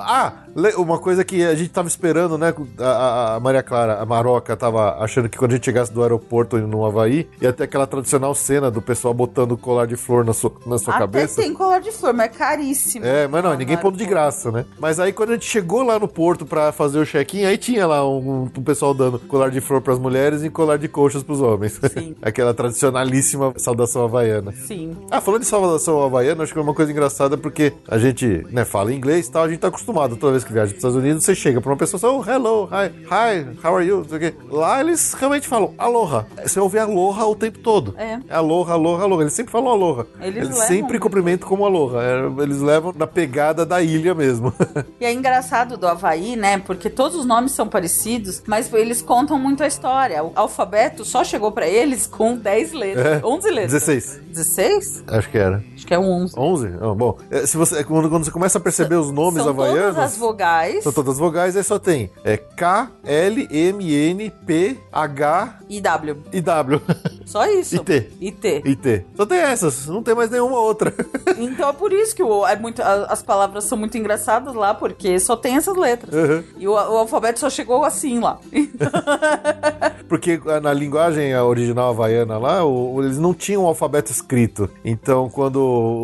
Ah, 0.00 0.32
uma 0.76 0.98
coisa 0.98 1.24
que 1.24 1.42
a 1.42 1.54
gente 1.54 1.70
tava 1.70 1.88
esperando, 1.88 2.36
né? 2.36 2.52
A, 2.78 3.36
a- 3.36 3.40
Maria 3.40 3.62
Clara, 3.62 3.94
a 4.00 4.04
Maroca, 4.04 4.54
tava 4.56 4.96
achando 5.02 5.26
que 5.28 5.38
quando 5.38 5.52
a 5.52 5.54
gente 5.54 5.64
chegasse 5.64 5.90
do 5.92 6.02
aeroporto 6.02 6.58
no 6.58 6.84
Havaí, 6.84 7.26
ia 7.40 7.50
ter 7.52 7.64
aquela 7.64 7.86
tradicional 7.86 8.34
cena 8.34 8.70
do 8.70 8.82
pessoal 8.82 9.14
botando 9.14 9.56
colar 9.56 9.86
de 9.86 9.96
flor 9.96 10.22
na 10.24 10.34
sua, 10.34 10.52
na 10.66 10.76
sua 10.78 10.92
Até 10.94 11.00
cabeça. 11.00 11.40
tem 11.40 11.54
colar 11.54 11.78
de 11.80 11.90
flor, 11.90 12.12
mas 12.12 12.26
é 12.26 12.28
caríssimo. 12.28 13.06
É, 13.06 13.26
mas 13.26 13.42
não, 13.42 13.52
ninguém 13.52 13.68
Colar 13.76 13.82
pondo 13.82 13.96
de 13.96 14.04
graça, 14.04 14.50
né? 14.52 14.66
Mas 14.78 15.00
aí 15.00 15.12
quando 15.12 15.30
a 15.30 15.32
gente 15.34 15.46
chegou 15.46 15.82
lá 15.82 15.98
no 15.98 16.06
porto 16.08 16.44
pra 16.44 16.70
fazer 16.72 16.98
o 16.98 17.06
check-in, 17.06 17.44
aí 17.46 17.56
tinha 17.56 17.86
lá 17.86 18.06
um, 18.06 18.42
um 18.54 18.62
pessoal 18.62 18.92
dando 18.92 19.18
colar 19.18 19.50
de 19.50 19.60
flor 19.62 19.80
pras 19.80 19.98
mulheres 19.98 20.44
e 20.44 20.50
colar 20.50 20.76
de 20.76 20.88
coxas 20.88 21.22
pros 21.22 21.40
homens. 21.40 21.80
Sim. 21.94 22.14
Aquela 22.20 22.52
tradicionalíssima 22.52 23.54
saudação 23.56 24.04
havaiana. 24.04 24.52
Sim. 24.52 24.94
Ah, 25.10 25.20
falando 25.22 25.40
de 25.42 25.46
saudação 25.46 26.02
havaiana, 26.02 26.42
acho 26.42 26.52
que 26.52 26.58
é 26.58 26.62
uma 26.62 26.74
coisa 26.74 26.92
engraçada 26.92 27.36
porque 27.38 27.72
a 27.86 27.98
gente, 27.98 28.44
né, 28.50 28.64
fala 28.64 28.92
inglês 28.92 29.26
e 29.26 29.32
tal, 29.32 29.44
a 29.44 29.48
gente 29.48 29.60
tá 29.60 29.68
acostumado 29.68 30.16
toda 30.16 30.32
vez 30.32 30.44
que 30.44 30.52
viaja 30.52 30.70
pros 30.70 30.78
Estados 30.78 30.96
Unidos, 30.96 31.24
você 31.24 31.34
chega 31.34 31.60
pra 31.60 31.70
uma 31.70 31.76
pessoa 31.76 31.98
e 31.98 32.00
fala, 32.00 32.14
oh, 32.14 32.30
hello, 32.30 32.68
hi, 32.72 32.92
hi, 33.06 33.66
how 33.66 33.76
are 33.76 33.86
you? 33.86 34.06
Lá 34.50 34.80
eles 34.80 35.14
realmente 35.14 35.46
falam 35.46 35.74
aloha. 35.78 36.26
Você 36.42 36.58
ouve 36.58 36.78
aloha 36.78 37.26
o 37.26 37.34
tempo 37.34 37.58
todo. 37.58 37.94
É. 37.98 38.18
Aloha, 38.30 38.72
aloha, 38.72 39.02
aloha. 39.04 39.22
Eles 39.22 39.32
sempre 39.32 39.52
falam 39.52 39.68
aloha. 39.72 40.06
Eles 40.20 40.48
levam 40.48 40.66
sempre 40.66 40.98
cumprimentam 40.98 41.48
como 41.48 41.64
aloha. 41.64 42.00
É, 42.02 42.42
Eles 42.42 42.60
levam 42.60 42.94
na 42.96 43.06
pegada 43.06 43.64
da 43.64 43.82
ilha 43.82 44.14
mesmo. 44.14 44.52
E 45.00 45.04
é 45.04 45.12
engraçado 45.12 45.76
do 45.76 45.86
Havaí, 45.86 46.34
né? 46.34 46.58
Porque 46.58 46.90
todos 46.90 47.16
os 47.16 47.24
nomes 47.24 47.52
são 47.52 47.68
parecidos, 47.68 48.42
mas 48.46 48.72
eles 48.72 49.00
contam 49.00 49.38
muito 49.38 49.62
a 49.62 49.66
história. 49.66 50.24
O 50.24 50.32
alfabeto 50.34 51.04
só 51.04 51.22
chegou 51.22 51.52
pra 51.52 51.68
eles 51.68 52.06
com 52.06 52.36
10 52.36 52.72
letras. 52.72 53.06
É. 53.06 53.20
11 53.24 53.50
letras. 53.50 53.72
16. 53.72 54.20
16? 54.30 55.04
Acho 55.06 55.30
que 55.30 55.38
era. 55.38 55.62
Acho 55.74 55.86
que 55.86 55.94
é 55.94 55.98
11. 55.98 56.34
11? 56.36 56.68
Ah, 56.80 56.94
bom, 56.94 57.16
é, 57.30 57.46
se 57.46 57.56
você, 57.58 57.84
quando, 57.84 58.08
quando 58.08 58.24
você 58.24 58.30
começa 58.30 58.58
a 58.58 58.60
perceber 58.60 58.96
os 58.96 59.10
nomes 59.10 59.42
São 59.42 59.50
havaianos... 59.50 59.94
todas 59.94 60.12
as 60.12 60.16
vogais 60.16 60.84
São 60.84 60.92
todas 60.92 61.18
vogais, 61.18 61.56
aí 61.56 61.64
só 61.64 61.78
tem 61.78 62.10
é, 62.24 62.36
K, 62.36 62.90
L, 63.04 63.48
M, 63.50 63.92
N, 63.92 64.30
P, 64.46 64.78
H 64.92 65.58
e 65.68 65.80
W. 65.80 66.22
e 66.32 66.40
W. 66.40 66.82
Só 67.28 67.46
isso. 67.46 67.76
E 67.76 67.78
T. 67.80 68.10
E 68.20 68.32
T. 68.32 68.62
e 68.64 68.74
T. 68.74 69.04
Só 69.14 69.26
tem 69.26 69.38
essas, 69.38 69.86
não 69.86 70.02
tem 70.02 70.14
mais 70.14 70.30
nenhuma 70.30 70.58
outra. 70.58 70.92
Então 71.38 71.68
é 71.68 71.72
por 71.72 71.92
isso 71.92 72.16
que 72.16 72.22
o- 72.22 72.46
é 72.46 72.56
muito, 72.56 72.82
a- 72.82 73.06
as 73.10 73.22
palavras 73.22 73.64
são 73.64 73.76
muito 73.78 73.96
engraçadas 73.98 74.54
lá, 74.54 74.74
porque 74.74 75.18
só 75.20 75.36
tem 75.36 75.56
essas 75.56 75.76
letras. 75.76 76.12
Uhum. 76.14 76.42
E 76.58 76.66
o, 76.66 76.72
o 76.72 76.76
alfabeto 76.76 77.38
só 77.38 77.48
chegou 77.50 77.84
assim 77.84 78.18
lá. 78.18 78.38
Porque 80.08 80.40
na 80.62 80.72
linguagem 80.72 81.36
original 81.36 81.90
havaiana 81.90 82.38
lá, 82.38 82.64
o- 82.64 83.02
eles 83.02 83.18
não 83.18 83.34
tinham 83.34 83.64
o 83.64 83.66
alfabeto 83.66 84.10
escrito. 84.10 84.68
Então, 84.84 85.28
quando 85.28 85.58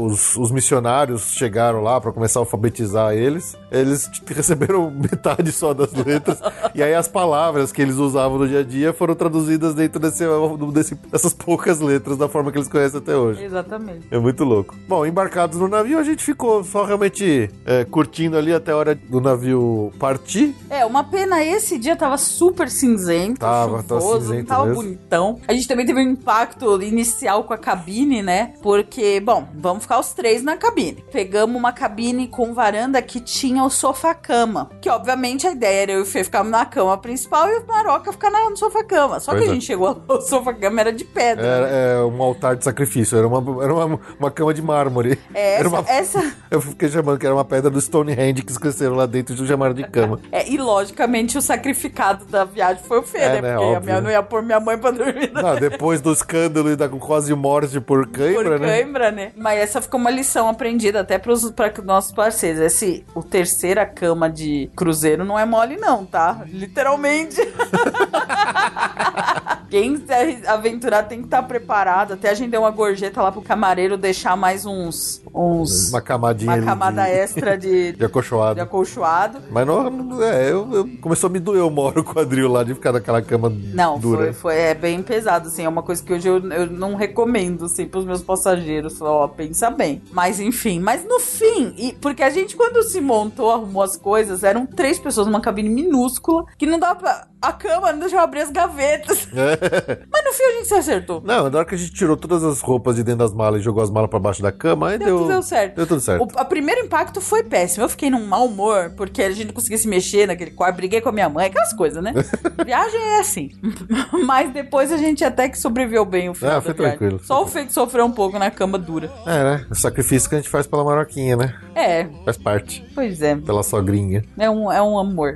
os, 0.05 0.36
os 0.36 0.51
missionários 0.51 1.32
chegaram 1.32 1.82
lá 1.82 2.01
para 2.01 2.12
começar 2.12 2.40
a 2.40 2.42
alfabetizar 2.42 3.14
eles, 3.14 3.56
eles 3.70 4.10
receberam 4.26 4.90
metade 4.94 5.51
só 5.52 5.72
das 5.72 5.92
letras. 5.92 6.38
e 6.74 6.82
aí 6.82 6.94
as 6.94 7.09
palavras 7.09 7.72
que 7.72 7.80
eles 7.80 7.96
usavam 7.96 8.38
no 8.38 8.46
dia 8.48 8.60
a 8.60 8.64
dia 8.64 8.92
foram 8.92 9.14
traduzidas 9.14 9.74
dentro 9.74 9.98
desse, 10.01 10.24
desse- 10.72 10.98
dessas 11.14 11.32
poucas 11.32 11.78
letras 11.78 12.18
da 12.18 12.28
forma 12.28 12.50
que 12.50 12.58
eles 12.58 12.66
conhecem 12.66 12.98
até 12.98 13.16
hoje. 13.16 13.44
Exatamente. 13.44 14.04
É 14.10 14.18
muito 14.18 14.42
louco. 14.42 14.74
Bom, 14.88 15.06
embarcados 15.06 15.60
no 15.60 15.68
navio, 15.68 15.96
a 15.96 16.02
gente 16.02 16.24
ficou 16.24 16.64
só 16.64 16.84
realmente 16.84 17.48
é, 17.64 17.84
curtindo 17.84 18.36
ali 18.36 18.52
até 18.52 18.72
a 18.72 18.76
hora 18.76 18.96
do 18.96 19.20
navio 19.20 19.92
partir. 19.96 20.52
É, 20.68 20.84
uma 20.84 21.04
pena 21.04 21.44
esse 21.44 21.78
dia 21.78 21.94
tava 21.94 22.18
super 22.18 22.68
cinzento. 22.68 23.38
Tava, 23.38 23.80
choveu 23.82 24.00
tava 24.00 24.20
cinzento 24.20 24.46
tava 24.48 24.66
mesmo. 24.66 24.82
bonitão. 24.82 25.40
A 25.46 25.52
gente 25.52 25.68
também 25.68 25.86
teve 25.86 26.00
um 26.00 26.10
impacto 26.10 26.82
inicial 26.82 27.44
com 27.44 27.54
a 27.54 27.58
cabine, 27.58 28.20
né? 28.20 28.54
Porque, 28.60 29.20
bom, 29.20 29.46
vamos 29.54 29.84
ficar 29.84 30.00
os 30.00 30.12
três 30.14 30.42
na 30.42 30.56
cabine. 30.56 31.04
Pegamos 31.12 31.54
uma 31.54 31.72
cabine 31.72 32.26
com 32.26 32.52
varanda 32.52 33.00
que 33.00 33.20
tinha 33.20 33.62
o 33.62 33.70
sofá-cama. 33.70 34.68
Que, 34.82 34.90
obviamente, 34.90 35.46
a 35.46 35.52
ideia 35.52 35.82
era 35.82 35.92
eu 35.92 36.00
e 36.00 36.02
o 36.02 36.06
Fê 36.06 36.24
ficar 36.24 36.42
na 36.42 36.66
cama 36.66 36.98
principal 36.98 37.48
e 37.48 37.58
o 37.58 37.66
Maroca 37.68 38.10
ficar 38.10 38.30
no 38.30 38.56
sofá-cama. 38.56 39.20
Só 39.20 39.30
Pois 39.30 39.44
que 39.44 39.48
a 39.48 39.52
é. 39.52 39.54
gente 39.54 39.64
chegou 39.64 39.86
lá, 39.86 39.96
o 40.16 40.20
sofá-cama 40.20 40.80
era 40.80 40.92
de 40.92 41.03
pedra. 41.05 41.44
Era 41.47 41.68
é, 41.68 42.05
um 42.05 42.22
altar 42.22 42.56
de 42.56 42.64
sacrifício, 42.64 43.16
era 43.18 43.26
uma, 43.26 43.64
era 43.64 43.74
uma, 43.74 44.01
uma 44.18 44.31
cama 44.31 44.55
de 44.55 44.62
mármore. 44.62 45.18
É, 45.35 45.59
era 45.60 45.66
essa, 45.66 45.68
uma, 45.81 45.90
essa- 45.90 46.32
Eu 46.51 46.60
fiquei 46.60 46.89
chamando 46.89 47.18
que 47.18 47.26
era 47.26 47.35
uma 47.35 47.44
pedra 47.44 47.70
do 47.70 47.81
Stonehenge 47.81 48.43
que 48.43 48.52
esqueceram 48.52 48.94
lá 48.94 49.06
dentro 49.06 49.35
e 49.35 49.47
chamaram 49.47 49.74
de 49.74 49.85
cama. 49.89 50.20
é, 50.31 50.48
e 50.48 50.56
logicamente 50.56 51.36
o 51.39 51.43
sacrificado 51.43 52.24
da 52.26 52.44
viagem 52.44 52.82
foi 52.85 52.98
o 52.98 53.02
Fê, 53.02 53.18
É, 53.18 53.28
né? 53.28 53.40
né, 53.43 53.55
Porque 53.56 53.64
a 53.64 53.68
óbvio, 53.76 53.81
minha, 53.82 53.94
né? 53.97 54.01
não 54.02 54.10
ia 54.10 54.22
pôr 54.22 54.43
minha 54.43 54.60
mãe 54.60 54.78
pra 54.78 54.90
dormir 54.90 55.31
na 55.32 55.43
Não, 55.43 55.56
depois 55.56 56.01
do 56.01 56.12
escândalo 56.12 56.70
e 56.70 56.76
da 56.76 56.89
quase 56.89 57.35
morte 57.35 57.81
por 57.81 57.94
por 57.94 58.09
cãibra, 58.10 58.59
né? 58.59 58.66
cãibra, 58.66 59.10
né? 59.12 59.32
Mas 59.36 59.59
essa 59.60 59.81
ficou 59.81 60.01
uma 60.01 60.10
lição 60.10 60.48
aprendida 60.48 61.01
até 61.01 61.16
pros 61.18 61.48
para 61.51 61.70
nossos 61.85 62.10
parceiros. 62.12 62.60
Esse, 62.60 63.05
o 63.14 63.22
terceira 63.22 63.86
cama 63.86 64.28
de 64.28 64.68
cruzeiro 64.74 65.24
não 65.24 65.39
é 65.39 65.44
mole 65.44 65.76
não, 65.76 66.05
tá? 66.05 66.43
Literalmente. 66.47 67.36
Quem 69.74 69.96
se 69.96 70.46
aventurar 70.46 71.02
tem 71.02 71.18
que 71.18 71.24
estar 71.24 71.42
preparado. 71.42 72.12
Até 72.12 72.30
a 72.30 72.34
gente 72.34 72.48
deu 72.51 72.60
uma 72.60 72.70
gorjeta 72.70 73.20
lá 73.20 73.32
pro 73.32 73.42
camareiro 73.42 73.96
deixar 73.96 74.36
mais 74.36 74.64
uns 74.64 75.20
uns 75.34 75.88
Uma 75.90 76.01
camadinha 76.01 76.52
uma 76.55 76.62
camada 76.62 77.02
de, 77.02 77.10
extra 77.10 77.59
de, 77.59 77.90
de 77.98 78.05
acolchoado. 78.05 78.55
de 78.55 78.60
acolchoado. 78.60 79.38
Mas 79.51 79.66
não, 79.66 79.90
não- 79.90 80.22
é, 80.22 80.48
eu, 80.48 80.72
eu- 80.72 80.88
começou 81.01 81.26
a 81.28 81.32
me 81.32 81.40
doer 81.40 81.64
uma 81.64 81.82
hora 81.82 81.98
o 81.98 82.05
quadril 82.05 82.48
lá 82.52 82.62
de 82.62 82.72
ficar 82.72 82.92
naquela 82.92 83.20
cama 83.20 83.52
Não, 83.72 83.98
dura. 83.98 84.26
foi, 84.26 84.32
foi 84.32 84.56
é 84.60 84.74
bem 84.74 85.02
pesado, 85.02 85.48
assim. 85.48 85.64
É 85.64 85.68
uma 85.68 85.82
coisa 85.82 86.01
que 86.05 86.12
hoje 86.12 86.28
eu, 86.28 86.36
eu 86.52 86.66
não 86.70 86.94
recomendo, 86.94 87.64
assim, 87.64 87.84
pros 87.84 88.05
meus 88.05 88.22
passageiros. 88.22 89.02
Ó, 89.02 89.26
pensa 89.26 89.72
bem. 89.72 90.01
Mas 90.12 90.38
enfim, 90.38 90.78
mas 90.78 91.05
no 91.05 91.18
fim, 91.18 91.74
e, 91.76 91.92
porque 91.94 92.22
a 92.22 92.30
gente, 92.30 92.55
quando 92.55 92.80
se 92.84 93.01
montou, 93.01 93.51
arrumou 93.51 93.82
as 93.82 93.96
coisas, 93.96 94.44
eram 94.44 94.66
três 94.66 95.01
pessoas 95.01 95.26
numa 95.26 95.40
cabine 95.40 95.68
minúscula, 95.68 96.44
que 96.56 96.64
não 96.64 96.78
dava 96.78 96.94
pra. 96.94 97.26
A 97.42 97.52
cama 97.52 97.92
não 97.92 97.98
deixava 97.98 98.22
abrir 98.22 98.40
as 98.40 98.51
gavetas. 98.51 99.28
Mas 100.12 100.24
no 100.24 100.32
fim 100.32 100.42
a 100.42 100.52
gente 100.52 100.68
se 100.68 100.74
acertou. 100.74 101.22
Não, 101.24 101.48
na 101.50 101.58
hora 101.58 101.64
que 101.64 101.74
a 101.74 101.78
gente 101.78 101.92
tirou 101.92 102.16
todas 102.16 102.42
as 102.44 102.60
roupas 102.60 102.96
de 102.96 103.02
dentro 103.02 103.20
das 103.20 103.32
malas 103.32 103.60
e 103.60 103.64
jogou 103.64 103.82
as 103.82 103.90
malas 103.90 104.10
pra 104.10 104.18
baixo 104.18 104.42
da 104.42 104.52
cama, 104.52 104.90
aí 104.90 104.98
Deu, 104.98 105.06
deu, 105.08 105.18
tudo 105.18 105.28
deu 105.28 105.42
certo. 105.42 105.76
Deu 105.76 105.86
tudo 105.86 106.00
certo. 106.00 106.22
O 106.22 106.38
a 106.38 106.44
primeiro 106.44 106.80
impacto 106.80 107.20
foi 107.20 107.42
péssimo. 107.42 107.84
Eu 107.84 107.88
fiquei 107.88 108.10
num 108.10 108.26
mau 108.26 108.46
humor, 108.46 108.92
porque 108.96 109.22
a 109.22 109.30
gente 109.30 109.46
não 109.46 109.54
conseguia 109.54 109.78
se 109.78 109.88
mexer 109.88 110.26
naquele 110.26 110.50
quarto, 110.50 110.76
briguei 110.76 111.00
com 111.00 111.08
a 111.08 111.12
minha 111.12 111.28
mãe, 111.28 111.46
aquelas 111.46 111.72
coisas, 111.72 112.02
né? 112.02 112.12
Viagem 112.64 113.00
é 113.00 113.20
assim. 113.20 113.50
Mas 114.26 114.52
depois 114.52 114.92
a 114.92 114.96
gente 114.96 115.24
até 115.24 115.48
que 115.48 115.58
sobreviveu 115.58 116.04
bem 116.04 116.28
o 116.28 116.34
final 116.34 116.58
Ah, 116.58 116.60
foi 116.60 116.74
tranquilo. 116.74 117.20
Só 117.22 117.42
o 117.42 117.46
Fê 117.46 117.64
que 117.64 117.72
sofreu 117.72 118.04
um 118.04 118.12
pouco 118.12 118.38
na 118.38 118.50
cama 118.50 118.78
dura. 118.78 119.10
É, 119.26 119.42
né? 119.42 119.66
O 119.70 119.74
sacrifício 119.74 120.28
que 120.28 120.34
a 120.34 120.38
gente 120.38 120.50
faz 120.50 120.66
pela 120.66 120.84
maroquinha, 120.84 121.36
né? 121.36 121.54
É, 121.74 122.06
Faz 122.24 122.36
parte. 122.36 122.84
Pois 122.94 123.20
é. 123.22 123.36
Pela 123.36 123.62
sogrinha. 123.62 124.24
É 124.38 124.48
um, 124.48 124.70
é 124.70 124.82
um 124.82 124.98
amor. 124.98 125.34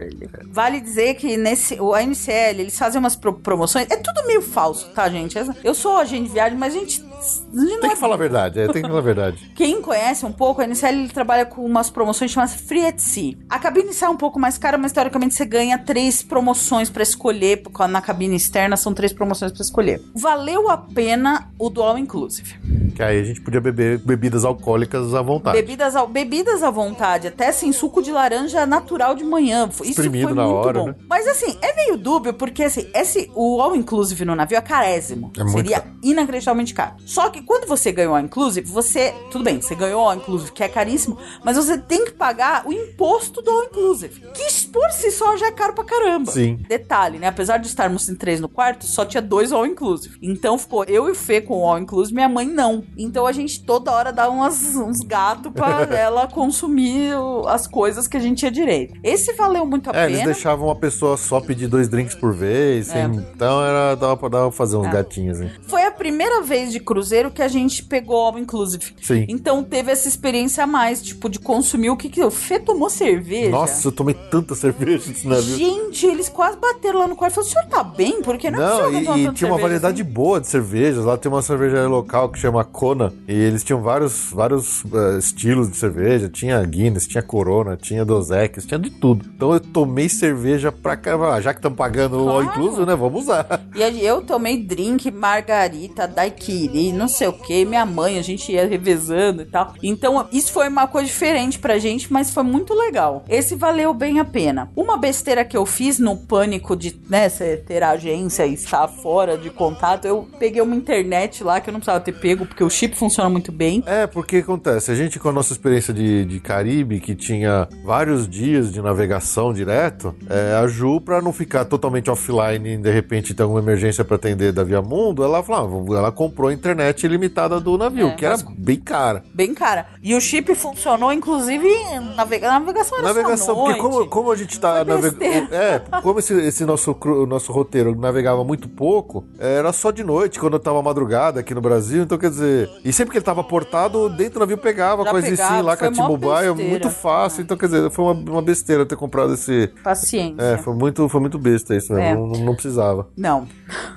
Vale 0.51 0.81
dizer 0.81 1.15
que 1.15 1.37
nesse 1.37 1.75
o 1.81 1.95
ANCL, 1.95 2.59
eles 2.61 2.79
fazem 2.79 2.99
umas 2.99 3.17
pro- 3.17 3.35
promoções. 3.35 3.87
É 3.91 3.97
tudo 3.97 4.27
meio 4.27 4.43
falso, 4.43 4.89
tá, 4.95 5.09
gente? 5.09 5.37
Eu 5.65 5.75
sou 5.75 5.97
agente 5.97 6.25
de 6.29 6.33
viagem, 6.35 6.57
mas 6.59 6.75
a 6.75 6.79
gente. 6.79 7.01
a 7.03 7.61
gente 7.61 7.73
não 7.73 7.81
Tem 7.81 7.91
é- 7.91 7.95
que 7.95 8.01
falar 8.01 8.15
a 8.15 8.19
verdade, 8.19 8.61
é, 8.61 8.67
tem 8.69 8.83
que 8.83 8.89
falar 8.89 9.01
a 9.01 9.03
verdade. 9.03 9.51
Quem 9.57 9.81
conhece 9.83 10.25
um 10.25 10.33
pouco, 10.33 10.61
a 10.61 10.67
NCL 10.67 10.93
ele 10.99 11.09
trabalha 11.09 11.45
com 11.45 11.65
umas 11.65 11.91
promoções 11.91 12.31
chamadas 12.31 12.55
Free 12.55 12.87
at 12.87 12.99
Sea. 12.99 13.35
A 13.49 13.59
cabine 13.59 13.93
sai 13.93 14.09
um 14.09 14.17
pouco 14.17 14.39
mais 14.39 14.57
cara, 14.59 14.79
mas 14.79 14.93
teoricamente 14.93 15.35
você 15.35 15.45
ganha 15.45 15.79
três 15.79 16.23
promoções 16.23 16.89
pra 16.91 17.03
escolher. 17.03 17.63
Na 17.91 18.01
cabine 18.01 18.37
externa 18.37 18.77
são 18.77 18.93
três 18.95 19.13
promoções 19.13 19.53
pra 19.53 19.63
escolher. 19.63 20.01
Valeu 20.15 20.71
a 20.71 20.77
pena 20.77 21.51
o 21.59 21.69
do 21.71 21.83
All 21.83 21.99
Inclusive. 21.99 22.57
Que 22.95 23.03
aí 23.03 23.21
a 23.21 23.25
gente 23.25 23.41
podia 23.41 23.61
beber 23.61 23.99
bebidas 23.99 24.45
alcoólicas 24.45 25.15
à 25.15 25.23
vontade. 25.23 25.57
Bebidas, 25.61 25.95
bebidas 26.11 26.63
à 26.63 26.71
vontade, 26.71 27.29
até 27.29 27.48
assim, 27.49 27.73
suco 27.73 28.03
de 28.03 28.11
laranja 28.13 28.65
natural 28.67 29.15
de 29.15 29.25
manhã. 29.25 29.69
Isso 29.71 29.83
Espremido 29.85 30.29
foi 30.29 30.37
na 30.37 30.45
muito 30.45 30.57
hora, 30.67 30.79
bom. 30.81 30.87
né? 30.89 30.95
Mas 31.09 31.27
assim, 31.27 31.57
é 31.63 31.75
meio 31.75 31.97
dúbio, 31.97 32.33
porque 32.35 32.65
assim, 32.65 32.87
esse, 32.95 33.31
o 33.35 33.61
All 33.61 33.75
Inclusive 33.77 34.25
no 34.25 34.35
navio 34.35 34.59
é 34.59 34.61
carésimo. 34.61 35.33
É 35.39 35.47
Seria 35.49 35.81
caro. 35.81 35.95
inacreditavelmente 36.03 36.75
caro. 36.75 36.95
Só 37.07 37.29
que 37.31 37.43
quando 37.43 37.67
você 37.67 37.93
ganhou 37.93 38.15
All 38.15 38.21
Inclusive, 38.23 38.67
você. 38.71 39.15
Tudo 39.31 39.45
bem, 39.45 39.61
você 39.61 39.75
ganhou 39.75 40.01
All 40.01 40.15
Inclusive, 40.15 40.53
que 40.53 40.63
é 40.63 40.69
caríssimo, 40.69 41.19
mas 41.45 41.57
você 41.57 41.79
tem 41.79 42.05
que 42.05 42.13
pagar 42.13 42.67
o 42.67 42.73
imposto 42.73 43.41
do 43.43 43.51
All 43.51 43.65
Inclusive. 43.65 44.21
Que 44.35 44.69
por 44.69 44.91
si 44.91 45.11
só 45.11 45.37
já 45.37 45.47
é 45.47 45.53
caro 45.53 45.73
pra 45.75 45.85
caramba. 45.85 46.31
Sim. 46.31 46.57
Detalhe, 46.69 47.19
né? 47.19 47.29
Apesar 47.29 47.59
de 47.59 47.67
estarmos 47.67 48.09
em 48.09 48.15
três 48.15 48.41
no 48.41 48.49
quarto, 48.49 48.85
só 48.87 49.05
tinha 49.05 49.23
dois 49.23 49.53
All 49.53 49.65
Inclusive. 49.67 50.19
Então 50.23 50.59
ficou 50.59 50.85
eu 50.85 51.09
e 51.09 51.13
o 51.13 51.15
Fê 51.15 51.41
com 51.41 51.61
o 51.63 51.67
All 51.69 51.79
Inclusive, 51.79 52.15
minha 52.15 52.29
mãe 52.29 52.47
não. 52.47 52.85
Então 52.97 53.27
a 53.27 53.33
gente 53.33 53.63
toda 53.65 53.91
hora 53.93 54.13
dá 54.13 54.29
umas, 54.29 54.75
uns 54.77 55.01
gatos 55.01 55.53
pra 55.53 55.83
ela 55.97 56.27
consumir 56.27 57.15
o- 57.15 57.38
as 57.47 57.67
coisas 57.67 58.09
que 58.09 58.17
a 58.17 58.21
gente 58.21 58.39
tinha 58.39 58.51
direito. 58.51 58.95
Esse 59.05 59.33
valeu 59.35 59.67
muito 59.67 59.91
a 59.91 59.97
É, 59.97 60.07
eles 60.07 60.19
pena. 60.21 60.33
deixavam 60.33 60.67
uma 60.69 60.77
pessoa 60.77 61.17
só 61.17 61.41
pedir 61.41 61.67
dois 61.69 61.89
drinks 61.89 62.15
por 62.15 62.33
vez, 62.33 62.89
É. 62.89 62.93
sem- 62.93 63.17
então 63.35 63.63
era, 63.63 63.95
dava 63.95 64.17
pra, 64.17 64.29
dava 64.29 64.49
pra 64.49 64.57
fazer 64.57 64.77
uns 64.77 64.87
É. 64.87 64.91
gatinhos, 64.93 65.41
hein? 65.41 65.51
Foi 65.67 65.83
a 65.85 65.91
primeira 65.91 66.43
vez 66.43 66.73
de 66.73 66.81
cruzeiro 66.81 67.31
que 67.31 67.43
a 67.43 67.49
gente 67.49 67.83
pegou 67.85 68.17
All 68.17 68.39
Inclusive. 68.39 68.95
Sim. 69.03 69.27
Então 69.29 69.63
teve 69.63 69.91
essa 69.93 70.09
experiência 70.09 70.65
a 70.65 70.67
mais, 70.67 71.03
tipo, 71.03 71.29
de 71.29 71.39
consumir 71.39 71.91
o 71.91 71.97
que 71.97 72.09
que... 72.09 72.23
O 72.23 72.31
Fê 72.31 72.59
tomou 72.59 72.89
cerveja. 72.89 73.51
Nossa, 73.51 73.89
eu 73.89 73.93
tomei 73.93 74.15
tanta 74.15 74.55
cerveja 74.55 75.05
nesse 75.09 75.27
navio. 75.27 75.57
Gente, 75.57 76.07
eles 76.07 76.29
quase 76.29 76.57
bateram 76.57 77.01
lá 77.01 77.09
no 77.09 77.17
quarto 77.17 77.33
e 77.33 77.35
falaram, 77.37 77.51
o 77.51 77.53
senhor 77.53 77.67
tá 77.69 77.83
bem? 77.85 78.23
Porque 78.23 78.51
não, 78.51 78.61
é 78.61 78.83
Não, 78.83 78.91
que 78.91 78.97
e, 78.97 79.01
e 79.01 79.05
tinha 79.05 79.19
uma 79.23 79.35
cerveja 79.35 79.63
variedade 79.63 80.03
assim." 80.03 80.11
boa 80.11 80.41
de 80.41 80.47
cervejas. 80.49 81.05
Lá 81.05 81.17
tem 81.17 81.31
uma 81.31 81.43
cervejaria 81.43 81.89
local 81.89 82.29
que 82.29 82.39
chama 82.39 82.63
Kona. 82.65 83.13
E 83.27 83.33
eles 83.33 83.65
tinham 83.65 83.83
vários, 83.83 84.31
vários 84.33 84.85
eh, 84.93 85.19
estilos 85.19 85.71
de 85.71 85.77
cerveja. 85.77 86.29
Tinha 86.29 86.63
Guinness, 86.65 87.07
tinha 87.07 87.23
Corona, 87.29 87.77
tinha 87.77 88.05
Dos 88.05 88.31
Equis, 88.31 88.65
tinha 88.65 88.81
de 88.81 88.91
tudo. 88.91 89.25
Então 89.37 89.53
eu 89.53 89.61
tomei 89.61 90.09
cerveja 90.09 90.73
pra 90.73 90.97
caramba. 90.97 91.35
Ah, 91.35 91.41
Já 91.41 91.53
que 91.53 91.59
estamos 91.59 91.77
pagando 91.77 92.17
o 92.25 92.29
all 92.29 92.43
Claro. 92.43 92.59
inclusive, 92.61 92.87
né? 92.87 92.97
Vamos 92.97 93.23
usar. 93.25 93.47
E 93.75 94.05
eu 94.05 94.23
tomei 94.23 94.57
drink, 94.63 95.11
margarita, 95.11 96.09
daiquiri, 96.09 96.93
não 96.93 97.07
sei 97.07 97.29
o 97.29 97.33
que, 97.33 97.65
minha 97.65 97.85
mãe, 97.85 98.19
a 98.19 98.23
gente 98.23 98.51
ia 98.51 98.67
revezando 98.67 99.43
e 99.43 99.45
tal. 99.45 99.75
Então, 99.83 100.27
isso 100.33 100.53
foi 100.53 100.69
uma 100.69 100.87
coisa 100.87 101.07
diferente 101.07 101.59
pra 101.59 101.79
gente, 101.79 102.13
mas 102.13 102.33
foi 102.33 102.43
muito 102.43 102.73
legal. 102.75 103.25
Esse 103.29 103.55
valeu 103.55 103.93
bem 103.93 104.19
a 104.19 104.25
pena. 104.25 104.71
Uma 104.75 104.97
besteira 104.97 105.45
que 105.45 105.57
eu 105.57 105.67
fiz 105.67 105.99
no 105.99 106.17
pânico 106.17 106.75
de, 106.75 106.99
né, 107.09 107.29
ter 107.67 107.83
a 107.83 107.91
agência 107.91 108.47
e 108.47 108.55
estar 108.55 108.89
fora 108.89 109.37
de 109.37 109.51
contato, 109.51 110.07
eu 110.07 110.27
peguei 110.39 110.63
uma 110.63 110.75
internet 110.75 111.45
lá 111.45 111.61
que 111.61 111.69
eu 111.69 111.73
não 111.73 111.81
precisava 111.81 112.01
ter 112.03 112.13
pego, 112.13 112.47
porque 112.47 112.65
o 112.65 112.71
chip 112.71 112.97
funciona 112.97 113.29
muito 113.29 113.53
bem. 113.53 113.83
É, 113.87 114.07
porque 114.07 114.39
acontece, 114.39 114.91
a 114.91 114.95
gente 114.95 115.19
com 115.19 115.29
a 115.29 115.33
nossa 115.33 115.53
experiência 115.53 115.93
de, 115.93 116.25
de 116.25 116.41
Caribe, 116.41 117.01
que 117.01 117.15
tinha 117.19 117.69
vários 117.85 118.29
dias 118.29 118.73
de 118.73 118.81
navegação 118.81 119.53
direto, 119.53 120.15
é, 120.31 120.55
a 120.55 120.67
Ju, 120.67 121.01
pra 121.01 121.21
não 121.21 121.33
ficar 121.33 121.65
totalmente 121.65 122.11
offline 122.11 122.75
e 122.75 122.77
de 122.77 122.91
repente 122.91 123.35
ter 123.35 123.43
alguma 123.43 123.61
emergência 123.61 124.05
pra 124.05 124.17
atender 124.17 124.53
da 124.53 124.63
Via 124.63 124.81
Mundo, 124.81 125.23
ela 125.25 125.43
falou, 125.43 125.85
ah, 125.93 125.99
ela 125.99 126.13
comprou 126.13 126.49
a 126.49 126.53
internet 126.53 127.05
ilimitada 127.05 127.61
do 127.61 127.77
navio, 127.77 128.09
É, 128.09 128.11
que 128.13 128.25
era 128.25 128.37
mas- 128.37 128.43
bem 128.57 128.81
cara. 128.81 129.23
Bem 129.35 129.53
cara. 129.55 129.87
E 130.03 130.15
o 130.15 130.21
chip 130.21 130.55
funcionou, 130.55 131.13
inclusive, 131.13 131.69
navega 132.17 132.49
navegação 132.51 132.99
era 132.99 133.09
Navegação, 133.09 133.55
porque 133.57 133.81
como, 133.81 134.07
como 134.07 134.31
a 134.31 134.37
gente 134.37 134.59
tá 134.61 134.85
navegando. 134.85 135.25
É, 135.55 135.83
como 136.03 136.19
esse, 136.21 136.33
esse 136.35 136.65
nosso, 136.65 136.97
nosso 137.29 137.51
roteiro 137.53 137.95
navegava 137.99 138.45
muito 138.45 138.69
pouco, 138.69 139.25
era 139.39 139.73
só 139.73 139.91
de 139.91 140.05
noite, 140.05 140.39
quando 140.39 140.55
eu 140.55 140.61
tava 140.61 140.81
madrugada 140.83 141.41
aqui 141.41 141.55
no 141.55 141.61
Brasil, 141.61 142.03
então 142.03 142.17
quer 142.17 142.31
dizer. 142.31 142.71
E 142.85 142.93
sempre 142.93 143.13
que 143.13 143.19
ele 143.19 143.25
tava 143.25 143.43
portado, 143.43 144.09
dentro 144.11 144.35
do 144.35 144.41
navio 144.41 144.59
pegava 144.59 145.05
Já 145.05 145.11
coisa 145.11 145.33
assim 145.33 145.63
lá 145.63 145.77
com 145.77 145.85
a 145.85 145.91
T-Mobile, 145.91 146.55
muito 146.69 146.89
fácil. 146.91 147.08
Então, 147.43 147.57
quer 147.57 147.67
dizer, 147.67 147.91
foi 147.91 148.05
uma, 148.05 148.13
uma 148.13 148.43
besteira 148.43 148.85
ter 148.87 148.97
comprado 148.97 149.35
esse. 149.35 149.69
Paciência. 149.83 150.43
É, 150.43 150.59
foi 150.59 150.75
muito, 150.75 151.09
foi 151.09 151.21
muito 151.21 151.39
besta 151.39 151.75
isso, 151.75 151.93
né? 151.93 152.11
É. 152.11 152.15
Não, 152.15 152.27
não 152.27 152.55
precisava. 152.55 153.09
Não. 153.17 153.47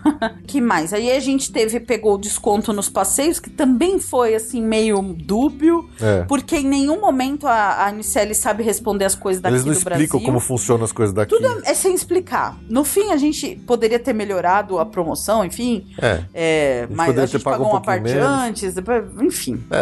que 0.47 0.61
mais? 0.61 0.93
Aí 0.93 1.11
a 1.11 1.19
gente 1.19 1.51
teve, 1.51 1.79
pegou 1.79 2.15
o 2.15 2.17
desconto 2.17 2.73
nos 2.73 2.89
passeios, 2.89 3.39
que 3.39 3.49
também 3.49 3.99
foi 3.99 4.35
assim, 4.35 4.61
meio 4.61 5.01
dúbio. 5.01 5.89
É. 5.99 6.23
Porque 6.23 6.57
em 6.57 6.67
nenhum 6.67 6.99
momento 6.99 7.47
a, 7.47 7.87
a 7.87 7.91
Nicele 7.91 8.33
sabe 8.33 8.63
responder 8.63 9.05
as 9.05 9.15
coisas 9.15 9.41
daqui 9.41 9.55
Eles 9.55 9.65
não 9.65 9.73
do 9.73 9.77
explicam 9.77 9.97
Brasil. 9.97 10.25
como 10.25 10.39
funcionam 10.39 10.83
as 10.83 10.91
coisas 10.91 11.13
daqui. 11.13 11.35
Tudo 11.35 11.61
é 11.65 11.73
sem 11.73 11.93
explicar. 11.93 12.57
No 12.69 12.83
fim, 12.83 13.11
a 13.11 13.17
gente 13.17 13.55
poderia 13.67 13.99
ter 13.99 14.13
melhorado 14.13 14.79
a 14.79 14.85
promoção, 14.85 15.43
enfim. 15.45 15.85
É. 15.97 16.23
É, 16.33 16.81
gente 16.81 16.95
mas 16.95 17.17
a 17.17 17.25
gente 17.25 17.43
pago 17.43 17.57
pagou 17.57 17.67
um 17.67 17.75
uma 17.75 17.81
parte 17.81 18.03
menos. 18.03 18.25
antes, 18.25 18.73
depois, 18.73 19.03
enfim. 19.21 19.63
É, 19.69 19.77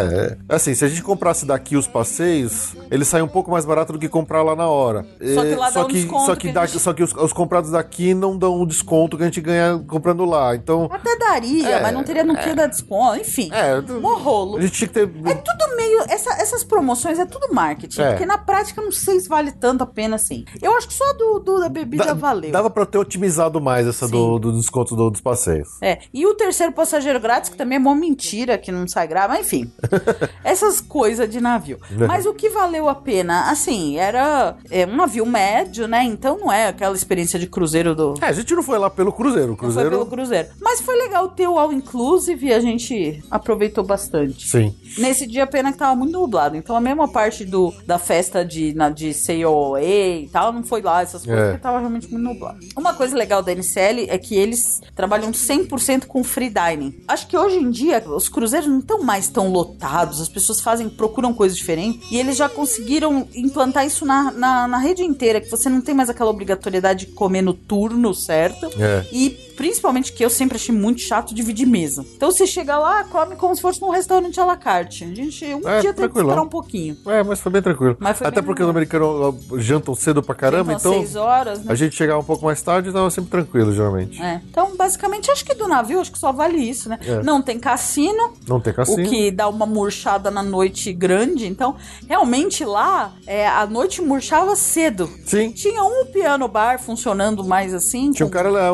é. 0.48 0.54
assim, 0.54 0.74
se 0.74 0.84
a 0.84 0.88
gente 0.88 1.02
comprasse 1.02 1.44
daqui 1.44 1.76
os 1.76 1.86
passeios, 1.86 2.74
ele 2.90 3.04
sai 3.20 3.22
um 3.22 3.28
pouco 3.28 3.50
mais 3.50 3.64
barato 3.64 3.92
do 3.92 3.98
que 3.98 4.08
comprar 4.08 4.42
lá 4.42 4.56
na 4.56 4.66
hora. 4.68 5.04
Só 5.34 5.42
que 5.42 5.52
É, 5.52 5.56
lá 5.56 5.66
dá 5.66 5.72
só 5.72 5.84
um 5.84 5.86
que, 5.88 5.92
desconto 5.94 6.26
Só 6.26 6.34
que, 6.36 6.48
que 6.48 6.52
dá- 6.54 6.66
gente- 6.66 6.80
só 6.80 6.92
que 6.92 7.02
os, 7.02 7.12
os 7.14 7.32
comprados 7.32 7.70
daqui 7.70 8.14
não 8.14 8.36
dão 8.36 8.60
o 8.60 8.66
desconto 8.66 9.16
que 9.16 9.22
a 9.22 9.26
gente 9.26 9.40
ganha 9.40 9.82
comprando 9.86 10.24
lá. 10.24 10.54
Então, 10.54 10.88
Até 10.90 11.16
daria, 11.18 11.68
É, 11.68 11.82
mas 11.82 11.92
não 11.92 12.02
teria, 12.02 12.24
não 12.24 12.34
ia 12.34 12.54
dar 12.54 12.66
desconto, 12.66 13.20
enfim. 13.20 13.50
é, 13.52 13.80
Morrolo. 13.80 14.56
a 14.58 14.60
gente 14.62 14.72
tinha 14.72 14.88
que 14.88 14.94
ter. 14.94 15.02
É 15.04 15.34
tudo 15.34 15.76
meio. 15.76 16.00
essa- 16.08 16.32
essas 16.40 16.64
promoções 16.64 17.18
é 17.18 17.26
tudo 17.26 17.52
marketing. 17.52 18.00
É. 18.00 18.10
Porque 18.10 18.24
na 18.26 18.38
prática 18.38 18.80
não 18.80 18.90
sei 18.92 19.20
se 19.20 19.28
vale 19.28 19.52
tanto 19.52 19.82
a 19.82 19.86
pena 19.86 20.16
assim. 20.16 20.44
Eu 20.62 20.74
acho 20.76 20.88
que 20.88 20.94
só 20.94 21.12
do, 21.12 21.38
do 21.40 21.60
da 21.60 21.68
bebida 21.68 22.04
Da- 22.06 22.14
valeu. 22.14 22.50
Dava 22.50 22.70
pra 22.70 22.86
ter 22.86 22.96
otimizado 22.98 23.60
mais 23.60 23.86
essa 23.86 24.08
do, 24.08 24.38
do 24.38 24.52
desconto 24.52 24.96
do- 24.96 25.10
dos 25.10 25.20
passeios. 25.20 25.68
É. 25.82 25.98
E 26.12 26.26
o 26.26 26.34
terceiro 26.34 26.72
passageiro 26.72 27.20
grátis, 27.20 27.50
que 27.50 27.56
também 27.56 27.76
é 27.76 27.78
mó 27.78 27.94
mentira, 27.94 28.56
que 28.56 28.72
não 28.72 28.86
sai 28.88 29.08
mas 29.28 29.40
enfim. 29.46 29.70
essas 30.44 30.80
coisas 30.80 31.28
de 31.28 31.40
navio. 31.40 31.78
É. 32.00 32.06
Mas 32.06 32.24
o 32.26 32.32
que 32.34 32.48
valeu 32.50 32.88
a 32.88 32.94
pena, 33.04 33.50
assim, 33.50 33.96
era 33.98 34.56
é, 34.70 34.86
um 34.86 34.96
navio 34.96 35.26
médio, 35.26 35.86
né? 35.88 36.04
Então 36.04 36.38
não 36.38 36.52
é 36.52 36.68
aquela 36.68 36.94
experiência 36.94 37.38
de 37.38 37.46
cruzeiro 37.46 37.94
do. 37.94 38.14
É, 38.20 38.26
a 38.26 38.32
gente 38.32 38.54
não 38.54 38.62
foi 38.62 38.78
lá 38.78 38.88
pelo 38.90 39.12
Cruzeiro. 39.12 39.48
O 39.48 39.50
Não 39.50 39.56
foi 39.56 39.66
Cruzeiro. 39.66 39.90
pelo 39.90 40.06
cruzeiro. 40.06 40.48
Mas 40.60 40.80
foi 40.80 40.96
legal 40.96 41.28
ter 41.28 41.48
o 41.48 41.58
All 41.58 41.72
Inclusive 41.72 42.46
e 42.46 42.52
a 42.52 42.60
gente 42.60 43.22
aproveitou 43.30 43.84
bastante. 43.84 44.48
Sim. 44.48 44.74
Nesse 44.98 45.26
dia, 45.26 45.46
pena 45.46 45.72
que 45.72 45.78
tava 45.78 45.94
muito 45.96 46.12
nublado. 46.12 46.56
Então, 46.56 46.76
a 46.76 46.80
mesma 46.80 47.08
parte 47.08 47.44
do, 47.44 47.72
da 47.86 47.98
festa 47.98 48.44
de, 48.44 48.74
na, 48.74 48.90
de 48.90 49.12
COA 49.14 49.80
e 49.82 50.28
tal, 50.32 50.52
não 50.52 50.62
foi 50.62 50.82
lá 50.82 51.02
essas 51.02 51.24
coisas, 51.24 51.40
É. 51.44 51.46
porque 51.50 51.62
tava 51.62 51.78
realmente 51.78 52.10
muito 52.10 52.22
nublado. 52.24 52.58
Uma 52.76 52.94
coisa 52.94 53.16
legal 53.16 53.42
da 53.42 53.52
NCL 53.54 54.06
é 54.08 54.18
que 54.18 54.34
eles 54.34 54.80
trabalham 54.94 55.30
100% 55.32 56.06
com 56.06 56.22
free 56.24 56.50
dining. 56.50 57.02
Acho 57.08 57.26
que 57.26 57.36
hoje 57.36 57.56
em 57.56 57.70
dia, 57.70 58.02
os 58.06 58.28
cruzeiros 58.28 58.68
não 58.68 58.78
estão 58.80 59.02
mais 59.02 59.28
tão 59.28 59.50
lotados, 59.50 60.20
as 60.20 60.28
pessoas 60.28 60.60
fazem, 60.60 60.88
procuram 60.88 61.32
coisas 61.32 61.56
diferentes, 61.56 62.10
e 62.10 62.16
eles 62.18 62.36
já 62.36 62.48
conseguiram 62.48 62.89
implantar 63.34 63.86
isso 63.86 64.04
na, 64.04 64.30
na, 64.30 64.68
na 64.68 64.78
rede 64.78 65.02
inteira, 65.02 65.40
que 65.40 65.50
você 65.50 65.68
não 65.68 65.80
tem 65.80 65.94
mais 65.94 66.08
aquela 66.10 66.30
obrigatoriedade 66.30 67.06
de 67.06 67.12
comer 67.12 67.42
no 67.42 67.54
turno, 67.54 68.14
certo? 68.14 68.66
É. 68.78 69.04
E 69.12 69.30
principalmente 69.56 70.12
que 70.14 70.24
eu 70.24 70.30
sempre 70.30 70.56
achei 70.56 70.74
muito 70.74 71.00
chato 71.02 71.34
dividir 71.34 71.66
mesa. 71.66 72.04
Então 72.16 72.30
você 72.30 72.46
chega 72.46 72.78
lá, 72.78 73.04
come 73.04 73.36
como 73.36 73.54
se 73.54 73.60
fosse 73.60 73.80
num 73.82 73.90
restaurante 73.90 74.40
à 74.40 74.44
la 74.44 74.56
carte. 74.56 75.04
A 75.04 75.14
gente 75.14 75.44
um 75.54 75.68
É, 75.68 75.80
dia 75.80 75.82
teve 75.82 75.88
que 75.92 75.94
tranquilão. 75.94 76.28
esperar 76.30 76.42
um 76.42 76.48
pouquinho. 76.48 76.96
É, 77.06 77.22
mas 77.22 77.40
foi 77.40 77.52
bem 77.52 77.60
tranquilo. 77.62 77.96
Foi 78.00 78.08
Até 78.26 78.30
bem 78.40 78.44
porque 78.44 78.62
os 78.62 78.68
americanos 78.70 79.34
jantam 79.58 79.94
cedo 79.94 80.22
pra 80.22 80.34
caramba, 80.34 80.72
Então, 80.72 80.92
então 80.92 81.04
seis 81.04 81.14
horas, 81.16 81.58
né? 81.62 81.70
a 81.70 81.74
gente 81.74 81.94
chegava 81.94 82.18
um 82.20 82.24
pouco 82.24 82.44
mais 82.46 82.62
tarde 82.62 82.88
e 82.88 82.92
tava 82.92 83.10
sempre 83.10 83.30
tranquilo, 83.30 83.72
geralmente. 83.74 84.20
É. 84.22 84.40
Então, 84.50 84.74
basicamente, 84.76 85.30
acho 85.30 85.44
que 85.44 85.54
do 85.54 85.68
navio, 85.68 86.00
acho 86.00 86.10
que 86.12 86.18
só 86.18 86.32
vale 86.32 86.56
isso, 86.58 86.88
né? 86.88 86.98
É. 87.06 87.22
Não 87.22 87.42
tem 87.42 87.58
cassino, 87.58 88.32
Não 88.48 88.60
tem 88.60 88.72
cassino. 88.72 89.06
o 89.06 89.10
que 89.10 89.30
dá 89.30 89.46
uma 89.46 89.66
murchada 89.66 90.30
na 90.30 90.42
noite 90.42 90.90
grande. 90.90 91.46
Então, 91.46 91.76
realmente 92.08 92.64
lá, 92.64 92.79
é, 93.26 93.46
a 93.48 93.66
noite 93.66 94.02
murchava 94.02 94.54
cedo. 94.56 95.08
Sim. 95.24 95.50
Tinha 95.52 95.82
um 95.82 96.06
piano 96.06 96.46
bar 96.48 96.78
funcionando 96.80 97.44
mais 97.44 97.72
assim. 97.74 98.10
Tinha 98.12 98.26
um 98.26 98.30
cara 98.30 98.50
lá, 98.50 98.68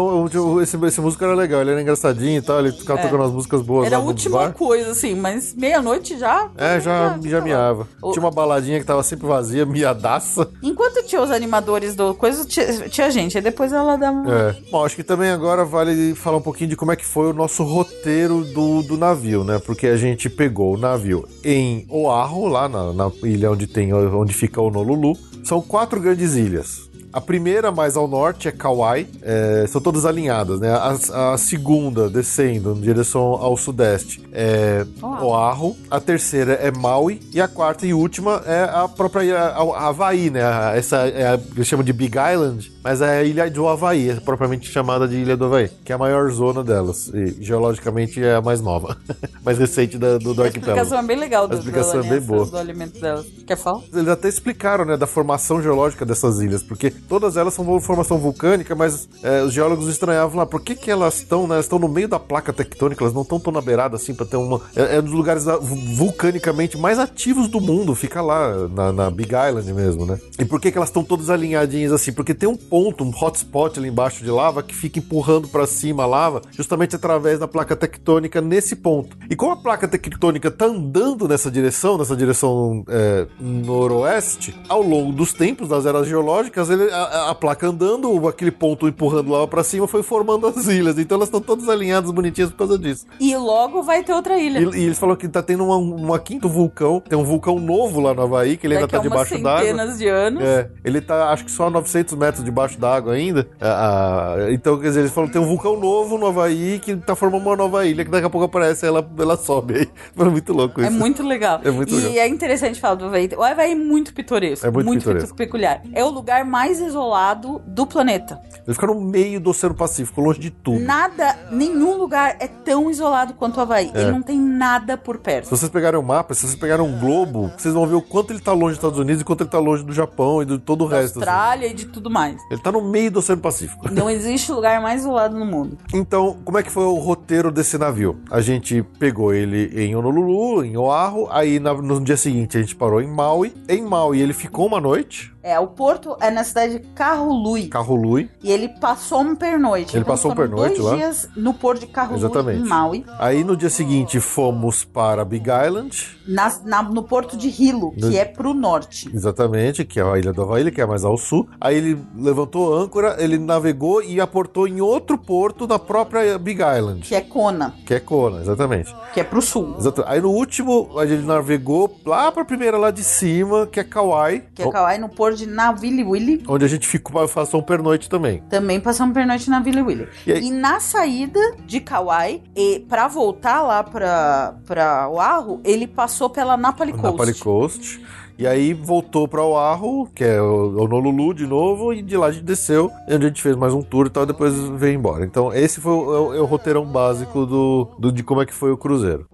esse, 0.62 0.76
esse 0.84 1.00
músico 1.00 1.24
era 1.24 1.34
legal, 1.34 1.60
ele 1.60 1.70
era 1.72 1.80
engraçadinho 1.82 2.38
e 2.38 2.42
tal, 2.42 2.60
ele 2.60 2.72
ficava 2.72 3.00
tocando 3.00 3.20
umas 3.20 3.32
músicas 3.32 3.62
boas 3.62 3.84
É. 3.84 3.86
Era 3.88 3.98
lá 3.98 4.04
a 4.04 4.06
última 4.06 4.50
coisa, 4.52 4.90
assim, 4.90 5.14
mas 5.14 5.54
meia-noite 5.54 6.18
já. 6.18 6.48
É, 6.56 6.80
já, 6.80 7.18
já 7.22 7.38
lá. 7.38 7.44
miava. 7.44 7.88
O- 8.02 8.12
Tinha 8.12 8.24
uma 8.24 8.30
baladinha 8.30 8.78
que 8.80 8.86
tava 8.86 9.02
sempre 9.02 9.26
vazia, 9.26 9.64
miadaça. 9.66 10.48
Enquanto 10.62 11.04
tinha 11.06 11.20
os 11.22 11.30
animadores 11.30 11.94
do 11.94 12.14
coisa, 12.14 12.44
tinha, 12.44 12.88
tinha 12.88 13.10
gente. 13.10 13.36
Aí 13.36 13.42
depois 13.42 13.72
ela 13.72 13.96
dá 13.96 14.10
uma. 14.10 14.32
É. 14.34 14.56
Bom, 14.70 14.84
acho 14.84 14.96
que 14.96 15.02
também 15.04 15.30
agora 15.30 15.64
vale 15.64 16.14
falar 16.14 16.36
um 16.38 16.42
pouquinho 16.42 16.70
de 16.70 16.76
como 16.76 16.92
é 16.92 16.96
que 16.96 17.04
foi 17.04 17.28
o 17.30 17.32
nosso 17.32 17.62
roteiro 17.62 18.44
do, 18.44 18.82
do 18.82 18.96
navio, 18.96 19.44
né? 19.44 19.58
Porque 19.58 19.86
a 19.86 19.96
gente 19.96 20.28
pegou 20.28 20.74
o 20.74 20.78
navio 20.78 21.26
em 21.44 21.86
Oahu, 21.90 22.46
lá 22.48 22.68
na, 22.68 22.92
na 22.92 23.10
ilha 23.22 23.50
onde, 23.50 23.66
tem, 23.66 23.92
onde 23.96 24.32
fica 24.34 24.60
o 24.60 24.66
Honolulu. 24.68 25.16
São 25.44 25.60
quatro 25.60 26.00
grandes 26.00 26.34
ilhas. 26.34 26.86
A 27.12 27.20
primeira, 27.20 27.72
mais 27.72 27.96
ao 27.96 28.06
norte, 28.06 28.46
é 28.46 28.52
Kauai. 28.52 29.06
É, 29.22 29.64
são 29.68 29.80
todas 29.80 30.04
alinhadas, 30.04 30.60
né? 30.60 30.68
A, 30.70 31.32
a 31.32 31.38
segunda, 31.38 32.10
descendo 32.10 32.72
em 32.72 32.80
direção 32.82 33.22
ao 33.22 33.56
sudeste, 33.56 34.22
é 34.32 34.84
Oahu. 35.00 35.24
Oahu. 35.28 35.76
A 35.90 35.98
terceira 35.98 36.52
é 36.54 36.70
Maui. 36.70 37.22
E 37.32 37.40
a 37.40 37.48
quarta 37.48 37.86
e 37.86 37.94
última 37.94 38.42
é 38.44 38.64
a 38.64 38.86
própria 38.86 39.34
a- 39.38 39.62
a 39.62 39.88
Havaí, 39.88 40.28
né? 40.28 40.42
Essa 40.76 41.08
é 41.08 41.26
a, 41.28 41.40
eles 41.54 41.66
chamam 41.66 41.82
de 41.84 41.92
Big 41.92 42.18
Island, 42.18 42.70
mas 42.86 43.00
é 43.00 43.18
a 43.18 43.24
ilha 43.24 43.50
do 43.50 43.66
Havaí, 43.66 44.14
propriamente 44.24 44.70
chamada 44.70 45.08
de 45.08 45.16
Ilha 45.16 45.36
do 45.36 45.46
Havaí, 45.46 45.68
que 45.84 45.90
é 45.90 45.94
a 45.96 45.98
maior 45.98 46.30
zona 46.30 46.62
delas. 46.62 47.08
E 47.12 47.42
geologicamente 47.42 48.22
é 48.22 48.36
a 48.36 48.40
mais 48.40 48.60
nova, 48.60 48.96
mais 49.44 49.58
recente 49.58 49.98
da- 49.98 50.18
do, 50.18 50.32
do 50.32 50.40
A 50.42 50.46
arquipélago. 50.46 50.78
explicação 50.80 50.98
é 50.98 51.02
bem 51.02 51.16
legal 51.18 51.48
do, 51.48 51.56
A 51.56 51.58
explicação 51.58 52.00
do, 52.00 52.06
é 52.06 52.10
bem 52.10 52.20
boa. 52.20 52.46
do 52.46 52.56
alimento 52.56 53.00
dela. 53.00 53.24
Quer 53.44 53.56
falar? 53.56 53.80
Eles 53.92 54.06
até 54.08 54.28
explicaram, 54.28 54.84
né, 54.84 54.96
da 54.96 55.06
formação 55.08 55.60
geológica 55.60 56.06
dessas 56.06 56.38
ilhas, 56.38 56.62
porque 56.62 56.88
todas 56.90 57.36
elas 57.36 57.54
são 57.54 57.80
formação 57.80 58.18
vulcânica, 58.18 58.76
mas 58.76 59.08
é, 59.20 59.42
os 59.42 59.52
geólogos 59.52 59.88
estranhavam 59.88 60.36
lá, 60.38 60.46
por 60.46 60.60
que 60.60 60.76
que 60.76 60.88
elas 60.88 61.16
estão, 61.16 61.48
né, 61.48 61.54
elas 61.56 61.64
estão 61.64 61.80
no 61.80 61.88
meio 61.88 62.06
da 62.06 62.20
placa 62.20 62.52
tectônica, 62.52 63.02
elas 63.02 63.12
não 63.14 63.22
estão 63.22 63.40
tão 63.40 63.52
na 63.52 63.60
beirada 63.60 63.96
assim 63.96 64.14
pra 64.14 64.24
ter 64.24 64.36
uma... 64.36 64.60
É, 64.76 64.94
é 64.96 65.00
um 65.00 65.02
dos 65.02 65.12
lugares 65.12 65.42
vu- 65.44 65.96
vulcanicamente 65.96 66.78
mais 66.78 67.00
ativos 67.00 67.48
do 67.48 67.60
mundo, 67.60 67.94
fica 67.96 68.22
lá, 68.22 68.68
na, 68.68 68.92
na 68.92 69.10
Big 69.10 69.30
Island 69.34 69.72
mesmo, 69.72 70.06
né? 70.06 70.20
E 70.38 70.44
por 70.44 70.60
que 70.60 70.70
que 70.70 70.78
elas 70.78 70.88
estão 70.90 71.02
todas 71.02 71.30
alinhadinhas 71.30 71.90
assim? 71.92 72.12
Porque 72.12 72.32
tem 72.32 72.48
um 72.48 72.56
ponto, 72.56 72.75
um 73.04 73.10
hotspot 73.10 73.78
ali 73.78 73.88
embaixo 73.88 74.22
de 74.24 74.30
lava 74.30 74.62
que 74.62 74.74
fica 74.74 74.98
empurrando 74.98 75.48
pra 75.48 75.66
cima 75.66 76.02
a 76.02 76.06
lava, 76.06 76.42
justamente 76.52 76.94
através 76.96 77.38
da 77.38 77.48
placa 77.48 77.74
tectônica 77.76 78.40
nesse 78.40 78.76
ponto. 78.76 79.16
E 79.30 79.36
como 79.36 79.52
a 79.52 79.56
placa 79.56 79.86
tectônica 79.88 80.50
tá 80.50 80.66
andando 80.66 81.26
nessa 81.28 81.50
direção, 81.50 81.96
nessa 81.98 82.16
direção 82.16 82.84
é, 82.88 83.26
noroeste, 83.40 84.54
ao 84.68 84.82
longo 84.82 85.12
dos 85.12 85.32
tempos, 85.32 85.68
das 85.68 85.86
eras 85.86 86.06
geológicas, 86.08 86.70
ele- 86.70 86.90
a, 86.90 87.30
a- 87.30 87.34
placa 87.36 87.68
andando, 87.68 88.26
aquele 88.26 88.50
ponto 88.50 88.88
empurrando 88.88 89.30
lava 89.30 89.46
pra 89.46 89.62
cima, 89.62 89.86
foi 89.86 90.02
formando 90.02 90.46
as 90.46 90.66
ilhas. 90.66 90.98
Então 90.98 91.16
elas 91.16 91.28
estão 91.28 91.40
todas 91.40 91.68
alinhadas, 91.68 92.10
bonitinhas 92.10 92.50
por 92.50 92.56
causa 92.58 92.78
disso. 92.78 93.06
E 93.20 93.36
logo 93.36 93.82
vai 93.82 94.02
ter 94.02 94.14
outra 94.14 94.38
ilha. 94.38 94.58
E, 94.58 94.78
e 94.80 94.84
eles 94.84 94.98
falaram 94.98 95.18
que 95.18 95.28
tá 95.28 95.42
tendo 95.42 95.64
uma, 95.64 95.76
uma 95.76 96.18
quinto 96.18 96.48
vulcão, 96.48 97.00
tem 97.06 97.16
um 97.18 97.24
vulcão 97.24 97.58
novo 97.60 98.00
lá 98.00 98.14
no 98.14 98.22
Havaí, 98.22 98.56
que 98.56 98.66
ele 98.66 98.74
ainda 98.74 98.86
Daqui 98.86 98.92
tá 98.92 98.98
a 98.98 99.00
umas 99.16 99.28
debaixo 99.28 99.42
d'água. 99.44 99.60
centenas 99.66 99.98
de 99.98 100.08
anos. 100.08 100.42
É, 100.42 100.70
ele 100.84 101.00
tá, 101.00 101.30
acho 101.30 101.44
que 101.44 101.50
só 101.50 101.66
a 101.66 101.70
900 101.70 102.14
metros 102.14 102.42
debaixo 102.44 102.65
d'água 102.74 103.12
ainda. 103.12 103.46
Ah, 103.60 104.34
ah, 104.38 104.52
então, 104.52 104.78
quer 104.78 104.88
dizer, 104.88 105.00
eles 105.00 105.12
falam 105.12 105.30
tem 105.30 105.40
um 105.40 105.46
vulcão 105.46 105.78
novo 105.78 106.18
no 106.18 106.26
Havaí 106.26 106.78
que 106.80 106.96
tá 106.96 107.14
formando 107.14 107.42
uma 107.42 107.56
nova 107.56 107.86
ilha, 107.86 108.04
que 108.04 108.10
daqui 108.10 108.26
a 108.26 108.30
pouco 108.30 108.46
aparece 108.46 108.86
ela, 108.86 109.06
ela 109.18 109.36
sobe 109.36 109.74
aí. 109.76 109.88
Foi 110.16 110.28
muito 110.30 110.52
louco 110.52 110.80
isso. 110.80 110.88
É 110.88 110.90
muito 110.90 111.22
legal. 111.22 111.60
É 111.62 111.70
muito 111.70 111.92
e 111.94 111.96
legal. 112.00 112.12
é 112.24 112.28
interessante 112.28 112.80
falar 112.80 112.94
do 112.94 113.04
Havaí. 113.04 113.28
O 113.36 113.42
Havaí 113.42 113.72
é 113.72 113.74
muito 113.74 114.12
pitoresco. 114.14 114.66
É 114.66 114.70
muito 114.70 115.00
pitoresco. 115.04 115.36
peculiar. 115.36 115.82
É 115.92 116.02
o 116.04 116.08
lugar 116.08 116.44
mais 116.44 116.80
isolado 116.80 117.60
do 117.66 117.86
planeta. 117.86 118.40
Ele 118.66 118.74
fica 118.74 118.86
no 118.86 119.00
meio 119.00 119.38
do 119.38 119.50
Oceano 119.50 119.74
Pacífico, 119.74 120.20
longe 120.20 120.40
de 120.40 120.50
tudo. 120.50 120.80
Nada, 120.80 121.36
nenhum 121.50 121.96
lugar 121.96 122.36
é 122.40 122.48
tão 122.48 122.90
isolado 122.90 123.34
quanto 123.34 123.58
o 123.58 123.60
Havaí. 123.60 123.90
É. 123.94 124.00
Ele 124.02 124.10
não 124.12 124.22
tem 124.22 124.40
nada 124.40 124.96
por 124.96 125.16
Se 125.16 125.22
perto. 125.22 125.48
vocês 125.50 125.70
pegarem 125.70 125.98
o 126.00 126.02
mapa, 126.02 126.34
se 126.34 126.40
vocês 126.42 126.54
pegarem 126.56 126.84
um 126.84 126.98
globo, 126.98 127.52
vocês 127.56 127.74
vão 127.74 127.86
ver 127.86 127.94
o 127.94 128.02
quanto 128.02 128.32
ele 128.32 128.40
tá 128.40 128.52
longe 128.52 128.70
dos 128.70 128.78
Estados 128.78 128.98
Unidos 128.98 129.22
e 129.22 129.24
quanto 129.24 129.42
ele 129.42 129.50
tá 129.50 129.58
longe 129.58 129.84
do 129.84 129.92
Japão 129.92 130.42
e 130.42 130.46
de 130.46 130.58
todo 130.58 130.84
o 130.84 130.88
Da 130.88 130.96
resto. 131.00 131.18
assim. 131.20 131.28
Austrália 131.28 131.66
e 131.68 131.74
de 131.74 131.86
tudo 131.86 132.10
mais. 132.10 132.36
Ele 132.56 132.62
tá 132.62 132.72
no 132.72 132.80
meio 132.80 133.10
do 133.10 133.18
Oceano 133.18 133.42
Pacífico. 133.42 133.92
Não 133.92 134.08
existe 134.10 134.50
lugar 134.50 134.80
mais 134.80 135.02
isolado 135.02 135.38
no 135.38 135.44
mundo. 135.44 135.76
Então, 135.92 136.38
como 136.44 136.56
é 136.58 136.62
que 136.62 136.70
foi 136.70 136.84
o 136.84 136.94
roteiro 136.94 137.52
desse 137.52 137.76
navio? 137.76 138.18
A 138.30 138.40
gente 138.40 138.82
pegou 138.98 139.34
ele 139.34 139.70
em 139.74 139.94
Honolulu, 139.94 140.64
em 140.64 140.76
Oahu, 140.76 141.28
aí 141.30 141.60
no 141.60 142.00
dia 142.00 142.16
seguinte 142.16 142.56
a 142.56 142.60
gente 142.60 142.74
parou 142.74 143.00
em 143.00 143.06
Maui. 143.06 143.52
Em 143.68 143.82
Maui 143.82 144.20
ele 144.20 144.32
ficou 144.32 144.66
uma 144.66 144.80
noite, 144.80 145.34
É, 145.48 145.60
o 145.60 145.68
porto 145.68 146.16
é 146.20 146.28
na 146.28 146.42
cidade 146.42 146.80
de 146.80 146.86
Kahului. 146.88 147.68
Kahului. 147.68 148.28
E 148.42 148.50
ele 148.50 148.68
passou 148.68 149.20
um 149.20 149.36
pernoite. 149.36 149.96
Ele 149.96 150.04
passou 150.04 150.32
um 150.32 150.34
foram 150.34 150.48
pernoite 150.48 150.80
dois 150.80 150.90
lá? 150.90 150.96
dias 150.96 151.28
no 151.36 151.54
porto 151.54 151.80
de 151.82 151.86
Kahului, 151.86 152.18
Exatamente. 152.18 152.62
em 152.62 152.66
Maui. 152.68 153.04
Aí 153.16 153.44
no 153.44 153.56
dia 153.56 153.70
seguinte 153.70 154.18
fomos 154.18 154.82
para 154.84 155.24
Big 155.24 155.48
Island, 155.48 156.18
na- 156.26 156.52
na- 156.64 156.82
no 156.82 157.04
porto 157.04 157.36
de 157.36 157.46
Hilo, 157.46 157.92
que 157.92 158.00
No- 158.06 158.16
é 158.16 158.24
pro 158.24 158.52
norte. 158.52 159.08
exatamente, 159.14 159.84
que 159.84 160.00
é 160.00 160.02
a 160.02 160.18
ilha 160.18 160.32
do 160.32 160.42
Havaí, 160.42 160.68
que 160.72 160.80
é 160.80 160.86
mais 160.86 161.04
ao 161.04 161.16
sul. 161.16 161.48
Aí 161.60 161.76
ele 161.76 162.02
levantou 162.18 162.74
âncora, 162.76 163.14
ele 163.20 163.38
navegou 163.38 164.02
e 164.02 164.20
aportou 164.20 164.66
em 164.66 164.80
outro 164.80 165.16
porto 165.16 165.64
na 165.68 165.78
própria 165.78 166.36
Big 166.38 166.60
Island, 166.60 167.02
Que 167.02 167.14
é 167.14 167.20
Kona, 167.20 167.72
que 167.86 167.94
é 167.94 168.00
Kona, 168.00 168.40
exatamente. 168.40 168.92
que 169.14 169.20
é 169.20 169.24
pro 169.24 169.40
sul. 169.40 169.76
Exato. 169.78 170.02
Aí 170.08 170.20
no 170.20 170.30
último, 170.32 170.98
a 170.98 171.06
gente 171.06 171.22
navegou 171.24 171.96
lá 172.04 172.32
pra 172.32 172.44
primeira 172.44 172.76
lá 172.76 172.90
de 172.90 173.04
cima, 173.04 173.64
que 173.68 173.78
é 173.78 173.84
Kauai, 173.84 174.42
Que 174.52 174.62
é 174.62 174.70
Kauai, 174.72 174.98
no 174.98 175.08
porto 175.08 175.35
de 175.36 175.46
Naviliwili. 175.46 176.42
onde 176.48 176.64
a 176.64 176.68
gente 176.68 176.86
ficou, 176.88 177.28
passou 177.28 177.60
um 177.60 177.62
pernoite 177.62 178.08
também. 178.08 178.42
Também 178.48 178.80
passamos 178.80 179.14
pernoite 179.14 179.48
na 179.50 179.60
Vila 179.60 179.82
Willy. 179.82 180.08
E 180.26 180.32
aí- 180.32 180.44
E 180.46 180.50
na 180.50 180.80
saída 180.80 181.38
de 181.66 181.80
Kauai, 181.80 182.42
e 182.56 182.80
pra 182.88 183.06
voltar 183.08 183.62
lá 183.62 183.84
pra, 183.84 184.54
pra 184.66 185.08
Oahu, 185.08 185.60
ele 185.64 185.86
passou 185.86 186.30
pela 186.30 186.56
Napali 186.56 186.92
Coast. 186.92 187.10
Napali 187.12 187.34
Coast. 187.34 188.00
E 188.38 188.46
aí 188.46 188.74
voltou 188.74 189.26
pra 189.26 189.42
Oahu, 189.42 190.08
que 190.14 190.22
é 190.22 190.40
o 190.42 190.78
Honolulu 190.82 191.32
de 191.32 191.46
novo, 191.46 191.94
e 191.94 192.02
de 192.02 192.16
lá 192.18 192.26
a 192.26 192.32
gente 192.32 192.44
desceu, 192.44 192.90
onde 193.08 193.24
a 193.24 193.28
gente 193.28 193.40
fez 193.42 193.56
mais 193.56 193.72
um 193.72 193.80
tour 193.80 194.06
e 194.06 194.10
tal, 194.10 194.24
e 194.24 194.26
depois 194.26 194.52
veio 194.54 194.94
embora. 194.94 195.24
Então 195.24 195.52
esse 195.54 195.80
foi 195.80 195.92
o, 195.92 196.14
é 196.14 196.20
o- 196.20 196.34
é 196.34 196.40
o 196.40 196.44
roteirão 196.44 196.84
básico 196.84 197.46
do, 197.46 197.88
do- 197.98 198.12
de 198.12 198.22
como 198.22 198.42
é 198.42 198.46
que 198.46 198.52
foi 198.52 198.70
o 198.70 198.76
cruzeiro. 198.76 199.24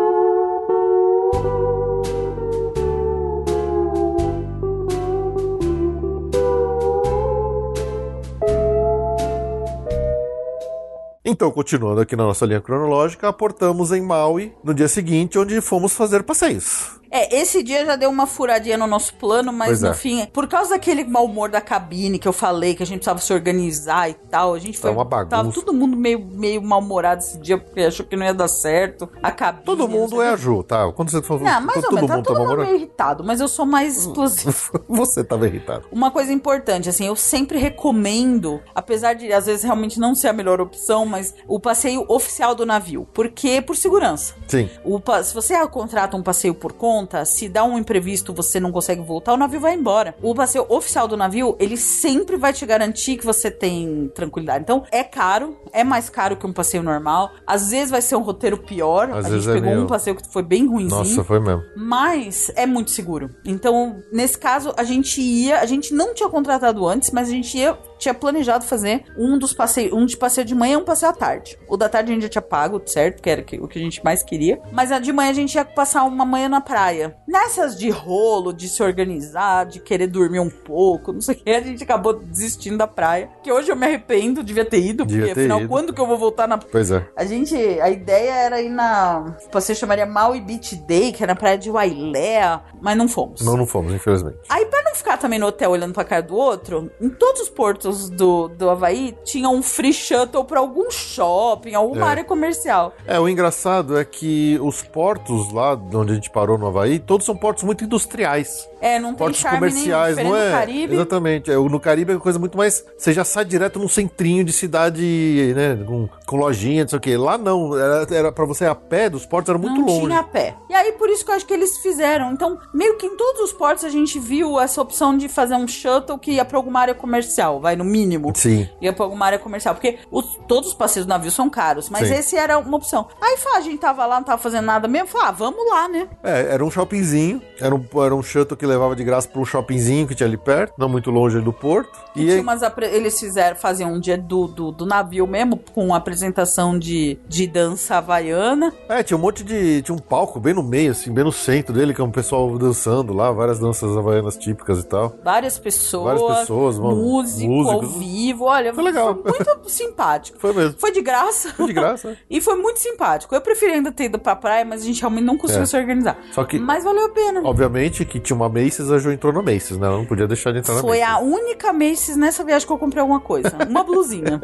Então, 11.32 11.50
continuando 11.50 11.98
aqui 11.98 12.14
na 12.14 12.24
nossa 12.24 12.44
linha 12.44 12.60
cronológica, 12.60 13.26
aportamos 13.26 13.90
em 13.90 14.02
Maui 14.02 14.52
no 14.62 14.74
dia 14.74 14.86
seguinte, 14.86 15.38
onde 15.38 15.62
fomos 15.62 15.94
fazer 15.94 16.22
passeios. 16.22 17.00
É, 17.14 17.36
esse 17.40 17.62
dia 17.62 17.84
já 17.84 17.94
deu 17.94 18.08
uma 18.08 18.26
furadinha 18.26 18.78
no 18.78 18.86
nosso 18.86 19.14
plano, 19.16 19.52
mas 19.52 19.68
Pois 19.68 19.82
no 19.82 19.88
é. 19.88 19.94
fim, 19.94 20.26
por 20.32 20.48
causa 20.48 20.70
daquele 20.70 21.04
mau 21.04 21.26
humor 21.26 21.50
da 21.50 21.60
cabine 21.60 22.18
que 22.18 22.26
eu 22.26 22.32
falei, 22.32 22.74
que 22.74 22.82
a 22.82 22.86
gente 22.86 23.00
precisava 23.00 23.20
se 23.20 23.30
organizar 23.34 24.08
e 24.08 24.14
tal, 24.14 24.54
a 24.54 24.58
gente 24.58 24.78
foi. 24.78 24.90
uma 24.90 25.04
bagunça. 25.04 25.36
Tava 25.36 25.52
todo 25.52 25.74
mundo 25.74 25.94
meio, 25.94 26.18
meio 26.18 26.62
mal-humorado 26.62 27.20
esse 27.20 27.38
dia, 27.38 27.58
porque 27.58 27.82
achou 27.82 28.06
que 28.06 28.16
não 28.16 28.24
ia 28.24 28.32
dar 28.32 28.48
certo. 28.48 29.10
A 29.22 29.30
cabine. 29.30 29.62
Todo 29.62 29.86
mundo 29.86 30.22
é 30.22 30.30
a 30.30 30.36
Ju, 30.36 30.62
tá? 30.62 30.90
Quando 30.92 31.10
você 31.10 31.20
falou 31.20 31.42
Não, 31.42 31.60
mais 31.60 31.76
ou 31.76 31.82
todo 31.82 31.94
menos, 31.96 32.08
tá 32.08 32.16
mundo 32.16 32.24
todo 32.24 32.34
tá 32.34 32.44
mundo 32.44 32.56
meio 32.62 32.76
irritado, 32.76 33.22
mas 33.22 33.42
eu 33.42 33.48
sou 33.48 33.66
mais 33.66 33.98
explosiva. 33.98 34.54
você 34.88 35.22
tava 35.22 35.46
irritado. 35.46 35.84
Uma 35.92 36.10
coisa 36.10 36.32
importante, 36.32 36.88
assim, 36.88 37.06
eu 37.06 37.14
sempre 37.14 37.58
recomendo, 37.58 38.58
apesar 38.74 39.12
de 39.12 39.30
às 39.30 39.44
vezes 39.44 39.64
realmente 39.64 40.00
não 40.00 40.14
ser 40.14 40.28
a 40.28 40.32
melhor 40.32 40.62
opção, 40.62 41.04
mas 41.04 41.21
o 41.46 41.58
passeio 41.60 42.04
oficial 42.08 42.54
do 42.54 42.64
navio. 42.66 43.06
Porque 43.12 43.60
por 43.62 43.76
segurança. 43.76 44.34
Sim. 44.48 44.68
O 44.84 45.00
se 45.22 45.34
você 45.34 45.54
contrata 45.68 46.16
um 46.16 46.22
passeio 46.22 46.54
por 46.54 46.72
conta, 46.72 47.24
se 47.24 47.48
dá 47.48 47.64
um 47.64 47.78
imprevisto, 47.78 48.32
você 48.32 48.58
não 48.60 48.72
consegue 48.72 49.02
voltar, 49.02 49.32
o 49.32 49.36
navio 49.36 49.60
vai 49.60 49.74
embora. 49.74 50.14
O 50.22 50.34
passeio 50.34 50.64
oficial 50.68 51.06
do 51.08 51.16
navio, 51.16 51.56
ele 51.58 51.76
sempre 51.76 52.36
vai 52.36 52.52
te 52.52 52.64
garantir 52.66 53.16
que 53.16 53.24
você 53.26 53.50
tem 53.50 54.10
tranquilidade. 54.14 54.62
Então, 54.62 54.84
é 54.90 55.02
caro, 55.04 55.56
é 55.72 55.82
mais 55.84 56.08
caro 56.08 56.36
que 56.36 56.46
um 56.46 56.52
passeio 56.52 56.82
normal. 56.82 57.30
Às 57.46 57.70
vezes 57.70 57.90
vai 57.90 58.00
ser 58.02 58.16
um 58.16 58.22
roteiro 58.22 58.56
pior. 58.58 59.10
Às 59.10 59.26
a 59.26 59.28
vezes 59.28 59.44
gente 59.44 59.50
é 59.50 59.54
pegou 59.54 59.70
meio- 59.70 59.84
um 59.84 59.86
passeio 59.86 60.16
que 60.16 60.28
foi 60.32 60.42
bem 60.42 60.66
ruimzinho. 60.66 60.98
Nossa, 60.98 61.24
foi 61.24 61.40
mesmo. 61.40 61.62
Mas 61.76 62.50
é 62.56 62.66
muito 62.66 62.90
seguro. 62.90 63.30
Então, 63.44 64.02
nesse 64.12 64.38
caso, 64.38 64.72
a 64.76 64.84
gente 64.84 65.20
ia. 65.20 65.60
A 65.60 65.66
gente 65.66 65.92
não 65.94 66.14
tinha 66.14 66.28
contratado 66.28 66.86
antes, 66.86 67.10
mas 67.10 67.28
a 67.28 67.32
gente 67.32 67.56
ia, 67.58 67.76
tinha 67.98 68.14
planejado 68.14 68.64
fazer 68.64 69.04
um 69.16 69.38
dos 69.38 69.52
passeios. 69.52 69.92
Um 69.92 70.06
de 70.06 70.16
passeio 70.16 70.46
de 70.46 70.54
manhã 70.54 70.74
e 70.74 70.76
um 70.76 70.84
passeio 70.84 71.10
tarde. 71.12 71.58
O 71.68 71.76
da 71.76 71.88
tarde 71.88 72.10
a 72.10 72.14
gente 72.14 72.22
já 72.24 72.28
tinha 72.28 72.42
pago, 72.42 72.80
certo? 72.86 73.22
Que 73.22 73.30
era 73.30 73.42
o 73.60 73.68
que 73.68 73.78
a 73.78 73.82
gente 73.82 74.02
mais 74.04 74.22
queria. 74.22 74.60
Mas 74.72 74.90
a 74.92 74.98
de 74.98 75.12
manhã 75.12 75.30
a 75.30 75.34
gente 75.34 75.54
ia 75.54 75.64
passar 75.64 76.04
uma 76.04 76.24
manhã 76.24 76.48
na 76.48 76.60
praia. 76.60 77.16
Nessas 77.26 77.78
de 77.78 77.90
rolo, 77.90 78.52
de 78.52 78.68
se 78.68 78.82
organizar, 78.82 79.66
de 79.66 79.80
querer 79.80 80.06
dormir 80.06 80.40
um 80.40 80.50
pouco, 80.50 81.12
não 81.12 81.20
sei 81.20 81.34
o 81.34 81.38
que, 81.38 81.50
a 81.50 81.60
gente 81.60 81.82
acabou 81.82 82.14
desistindo 82.14 82.76
da 82.78 82.86
praia. 82.86 83.30
Que 83.42 83.52
hoje 83.52 83.70
eu 83.70 83.76
me 83.76 83.86
arrependo, 83.86 84.42
devia 84.42 84.64
ter 84.64 84.80
ido, 84.80 85.04
Devia 85.04 85.22
porque 85.22 85.34
ter 85.34 85.40
afinal, 85.42 85.60
ido. 85.60 85.68
quando 85.68 85.92
que 85.92 86.00
eu 86.00 86.06
vou 86.06 86.18
voltar 86.18 86.46
na 86.48 86.58
Pois 86.58 86.90
é. 86.90 87.06
a 87.16 87.24
gente, 87.24 87.54
a 87.56 87.90
ideia 87.90 88.32
era 88.32 88.60
ir 88.60 88.68
na, 88.68 89.36
o 89.44 89.48
passeio 89.50 89.76
chamaria 89.78 90.06
Maui 90.06 90.40
Beach 90.40 90.76
Day, 90.76 91.12
que 91.12 91.22
era 91.22 91.32
na 91.32 91.38
praia 91.38 91.58
de 91.58 91.70
Wailea, 91.70 92.60
mas 92.80 92.96
não 92.96 93.08
fomos. 93.08 93.40
Não, 93.42 93.56
não 93.56 93.66
fomos, 93.66 93.92
infelizmente. 93.92 94.38
Aí, 94.48 94.66
pra 94.66 94.82
não 94.82 94.94
ficar 94.94 95.16
também 95.16 95.38
no 95.38 95.46
hotel 95.46 95.70
olhando 95.70 95.92
pra 95.94 96.04
cara 96.04 96.22
do 96.22 96.34
outro, 96.36 96.90
em 97.00 97.08
todos 97.10 97.42
os 97.42 97.48
portos 97.48 98.08
do, 98.10 98.48
do 98.48 98.68
Havaí 98.70 99.16
tinha 99.24 99.48
um 99.48 99.62
free 99.62 99.92
shuttle 99.92 100.44
pra 100.44 100.60
algum 100.60 100.90
shopping, 101.02 101.74
alguma 101.74 102.06
É. 102.06 102.08
área 102.10 102.24
comercial. 102.24 102.94
É, 103.06 103.18
o 103.18 103.28
engraçado 103.28 103.98
é 103.98 104.04
que 104.04 104.58
os 104.62 104.82
portos 104.82 105.52
lá 105.52 105.74
de 105.74 105.96
onde 105.96 106.12
a 106.12 106.14
gente 106.14 106.30
parou 106.30 106.56
no 106.58 106.66
Havaí, 106.66 106.98
todos 106.98 107.26
são 107.26 107.36
portos 107.36 107.64
muito 107.64 107.84
industriais. 107.84 108.68
É, 108.80 108.98
não 108.98 109.10
tem 109.10 109.18
Portos 109.18 109.38
charme 109.38 109.58
comerciais, 109.58 110.16
não 110.16 110.36
é? 110.36 110.50
Caribe. 110.50 110.94
Exatamente. 110.94 111.50
É, 111.52 111.54
no 111.54 111.78
Caribe 111.78 112.10
é 112.12 112.14
uma 112.16 112.20
coisa 112.20 112.38
muito 112.38 112.58
mais. 112.58 112.84
Você 112.98 113.12
já 113.12 113.22
sai 113.24 113.44
direto 113.44 113.78
num 113.78 113.86
centrinho 113.88 114.42
de 114.44 114.52
cidade, 114.52 115.52
né? 115.54 115.78
Com, 115.86 116.08
com 116.26 116.36
lojinha, 116.36 116.82
não 116.82 116.88
sei 116.88 116.98
o 116.98 117.00
quê. 117.00 117.16
Lá 117.16 117.38
não. 117.38 117.78
Era, 117.78 118.06
era 118.14 118.32
pra 118.32 118.44
você 118.44 118.64
a 118.64 118.74
pé, 118.74 119.08
dos 119.08 119.24
portos 119.24 119.50
era 119.50 119.58
muito 119.58 119.80
não 119.80 119.86
longe. 119.86 120.06
tinha 120.06 120.18
a 120.18 120.24
pé. 120.24 120.56
E 120.68 120.74
aí, 120.74 120.92
por 120.92 121.08
isso 121.10 121.24
que 121.24 121.30
eu 121.30 121.34
acho 121.36 121.46
que 121.46 121.54
eles 121.54 121.78
fizeram. 121.78 122.32
Então, 122.32 122.58
meio 122.74 122.96
que 122.96 123.06
em 123.06 123.16
todos 123.16 123.40
os 123.42 123.52
portos 123.52 123.84
a 123.84 123.88
gente 123.88 124.18
viu 124.18 124.58
essa 124.58 124.80
opção 124.82 125.16
de 125.16 125.28
fazer 125.28 125.54
um 125.54 125.68
shuttle 125.68 126.18
que 126.18 126.32
ia 126.32 126.44
pra 126.44 126.58
alguma 126.58 126.80
área 126.80 126.94
comercial, 126.94 127.60
vai, 127.60 127.76
no 127.76 127.84
mínimo. 127.84 128.32
Sim. 128.34 128.68
ia 128.80 128.92
pra 128.92 129.04
alguma 129.04 129.26
área 129.26 129.38
comercial. 129.38 129.74
Porque 129.76 129.98
os- 130.10 130.38
todos 130.48 130.70
os 130.70 130.74
passeios 130.92 131.06
do 131.06 131.08
navio 131.08 131.30
são 131.30 131.48
caros, 131.48 131.88
mas 131.88 132.06
Sim. 132.08 132.14
esse 132.14 132.36
era 132.36 132.58
uma 132.58 132.76
opção. 132.76 133.06
Aí 133.20 133.36
fala, 133.38 133.56
a 133.56 133.60
gente 133.62 133.78
tava 133.78 134.04
lá, 134.04 134.16
não 134.16 134.24
tava 134.24 134.40
fazendo 134.42 134.64
nada 134.66 134.86
mesmo. 134.86 135.08
Falei, 135.08 135.28
ah, 135.28 135.30
vamos 135.30 135.70
lá, 135.70 135.88
né? 135.88 136.06
É, 136.22 136.52
era 136.52 136.62
um 136.64 136.70
shoppingzinho. 136.70 137.40
Era 137.58 137.74
um, 137.74 137.82
era 138.04 138.14
um 138.14 138.22
shuttle 138.22 138.56
que 138.56 138.66
levava 138.66 138.94
de 138.94 139.02
graça 139.02 139.26
pra 139.28 139.40
um 139.40 139.44
shoppingzinho 139.44 140.06
que 140.06 140.14
tinha 140.14 140.26
ali 140.26 140.36
perto, 140.36 140.74
não 140.76 140.88
muito 140.88 141.10
longe 141.10 141.40
do 141.40 141.52
porto. 141.52 141.90
E 142.14 142.26
Tinha 142.26 142.52
aí, 142.52 142.64
apre- 142.64 142.86
eles 142.86 143.18
fizeram, 143.18 143.56
faziam 143.56 143.92
um 143.92 143.98
dia 144.00 144.18
do, 144.18 144.46
do, 144.46 144.70
do 144.70 144.84
navio 144.84 145.26
mesmo, 145.26 145.56
com 145.74 145.94
apresentação 145.94 146.78
de, 146.78 147.18
de 147.26 147.46
dança 147.46 147.96
havaiana. 147.96 148.72
é, 148.88 149.02
tinha 149.02 149.16
um 149.16 149.20
monte 149.20 149.42
de. 149.42 149.80
Tinha 149.82 149.94
um 149.94 149.98
palco 149.98 150.38
bem 150.38 150.52
no 150.54 150.62
meio, 150.62 150.90
assim, 150.90 151.10
bem 151.12 151.24
no 151.24 151.32
centro 151.32 151.72
dele, 151.72 151.94
que 151.94 152.00
é 152.00 152.04
um 152.04 152.10
pessoal 152.10 152.58
dançando 152.58 153.12
lá, 153.14 153.30
várias 153.32 153.58
danças 153.58 153.96
havaianas 153.96 154.36
típicas 154.36 154.80
e 154.80 154.84
tal. 154.86 155.14
Várias 155.24 155.58
pessoas. 155.58 156.20
Várias 156.20 156.38
pessoas, 156.40 156.78
mano, 156.78 156.96
músico, 156.96 157.50
músicos. 157.50 157.82
ao 157.94 157.98
vivo. 157.98 158.44
Olha, 158.44 158.74
Foi 158.74 158.84
legal. 158.84 159.14
muito 159.14 159.70
simpático. 159.70 160.38
Foi 160.38 160.52
mesmo. 160.52 160.71
Foi 160.78 160.92
de 160.92 161.02
graça. 161.02 161.50
Foi 161.54 161.66
de 161.66 161.72
graça. 161.72 162.16
E 162.30 162.40
foi 162.40 162.56
muito 162.56 162.78
simpático. 162.78 163.34
Eu 163.34 163.40
preferi 163.40 163.72
ainda 163.72 163.92
ter 163.92 164.04
ido 164.04 164.18
pra 164.18 164.34
praia, 164.34 164.64
mas 164.64 164.82
a 164.82 164.84
gente 164.84 165.00
realmente 165.00 165.24
não 165.24 165.36
conseguiu 165.36 165.62
É. 165.62 165.66
se 165.66 165.76
organizar. 165.76 166.16
Só 166.32 166.44
que- 166.44 166.58
Mas 166.58 166.82
valeu 166.84 167.04
a 167.06 167.08
pena. 167.10 167.40
Obviamente 167.44 168.04
que 168.04 168.18
tinha 168.18 168.36
uma 168.36 168.48
Macy's, 168.48 168.90
a 168.90 168.98
Ju 168.98 169.12
entrou 169.12 169.32
na 169.32 169.42
Macy's, 169.42 169.76
né? 169.78 169.86
Ela 169.86 169.96
não 169.98 170.06
podia 170.06 170.26
deixar 170.26 170.52
de 170.52 170.58
entrar 170.60 170.74
na 170.74 170.80
Foi 170.80 171.00
Macy's. 171.00 171.14
a 171.14 171.18
única 171.20 171.72
Macy's 171.72 172.16
nessa 172.16 172.42
viagem 172.44 172.66
que 172.66 172.72
eu 172.72 172.78
comprei 172.78 173.00
alguma 173.00 173.20
coisa. 173.20 173.52
Uma 173.68 173.84
blusinha. 173.84 174.40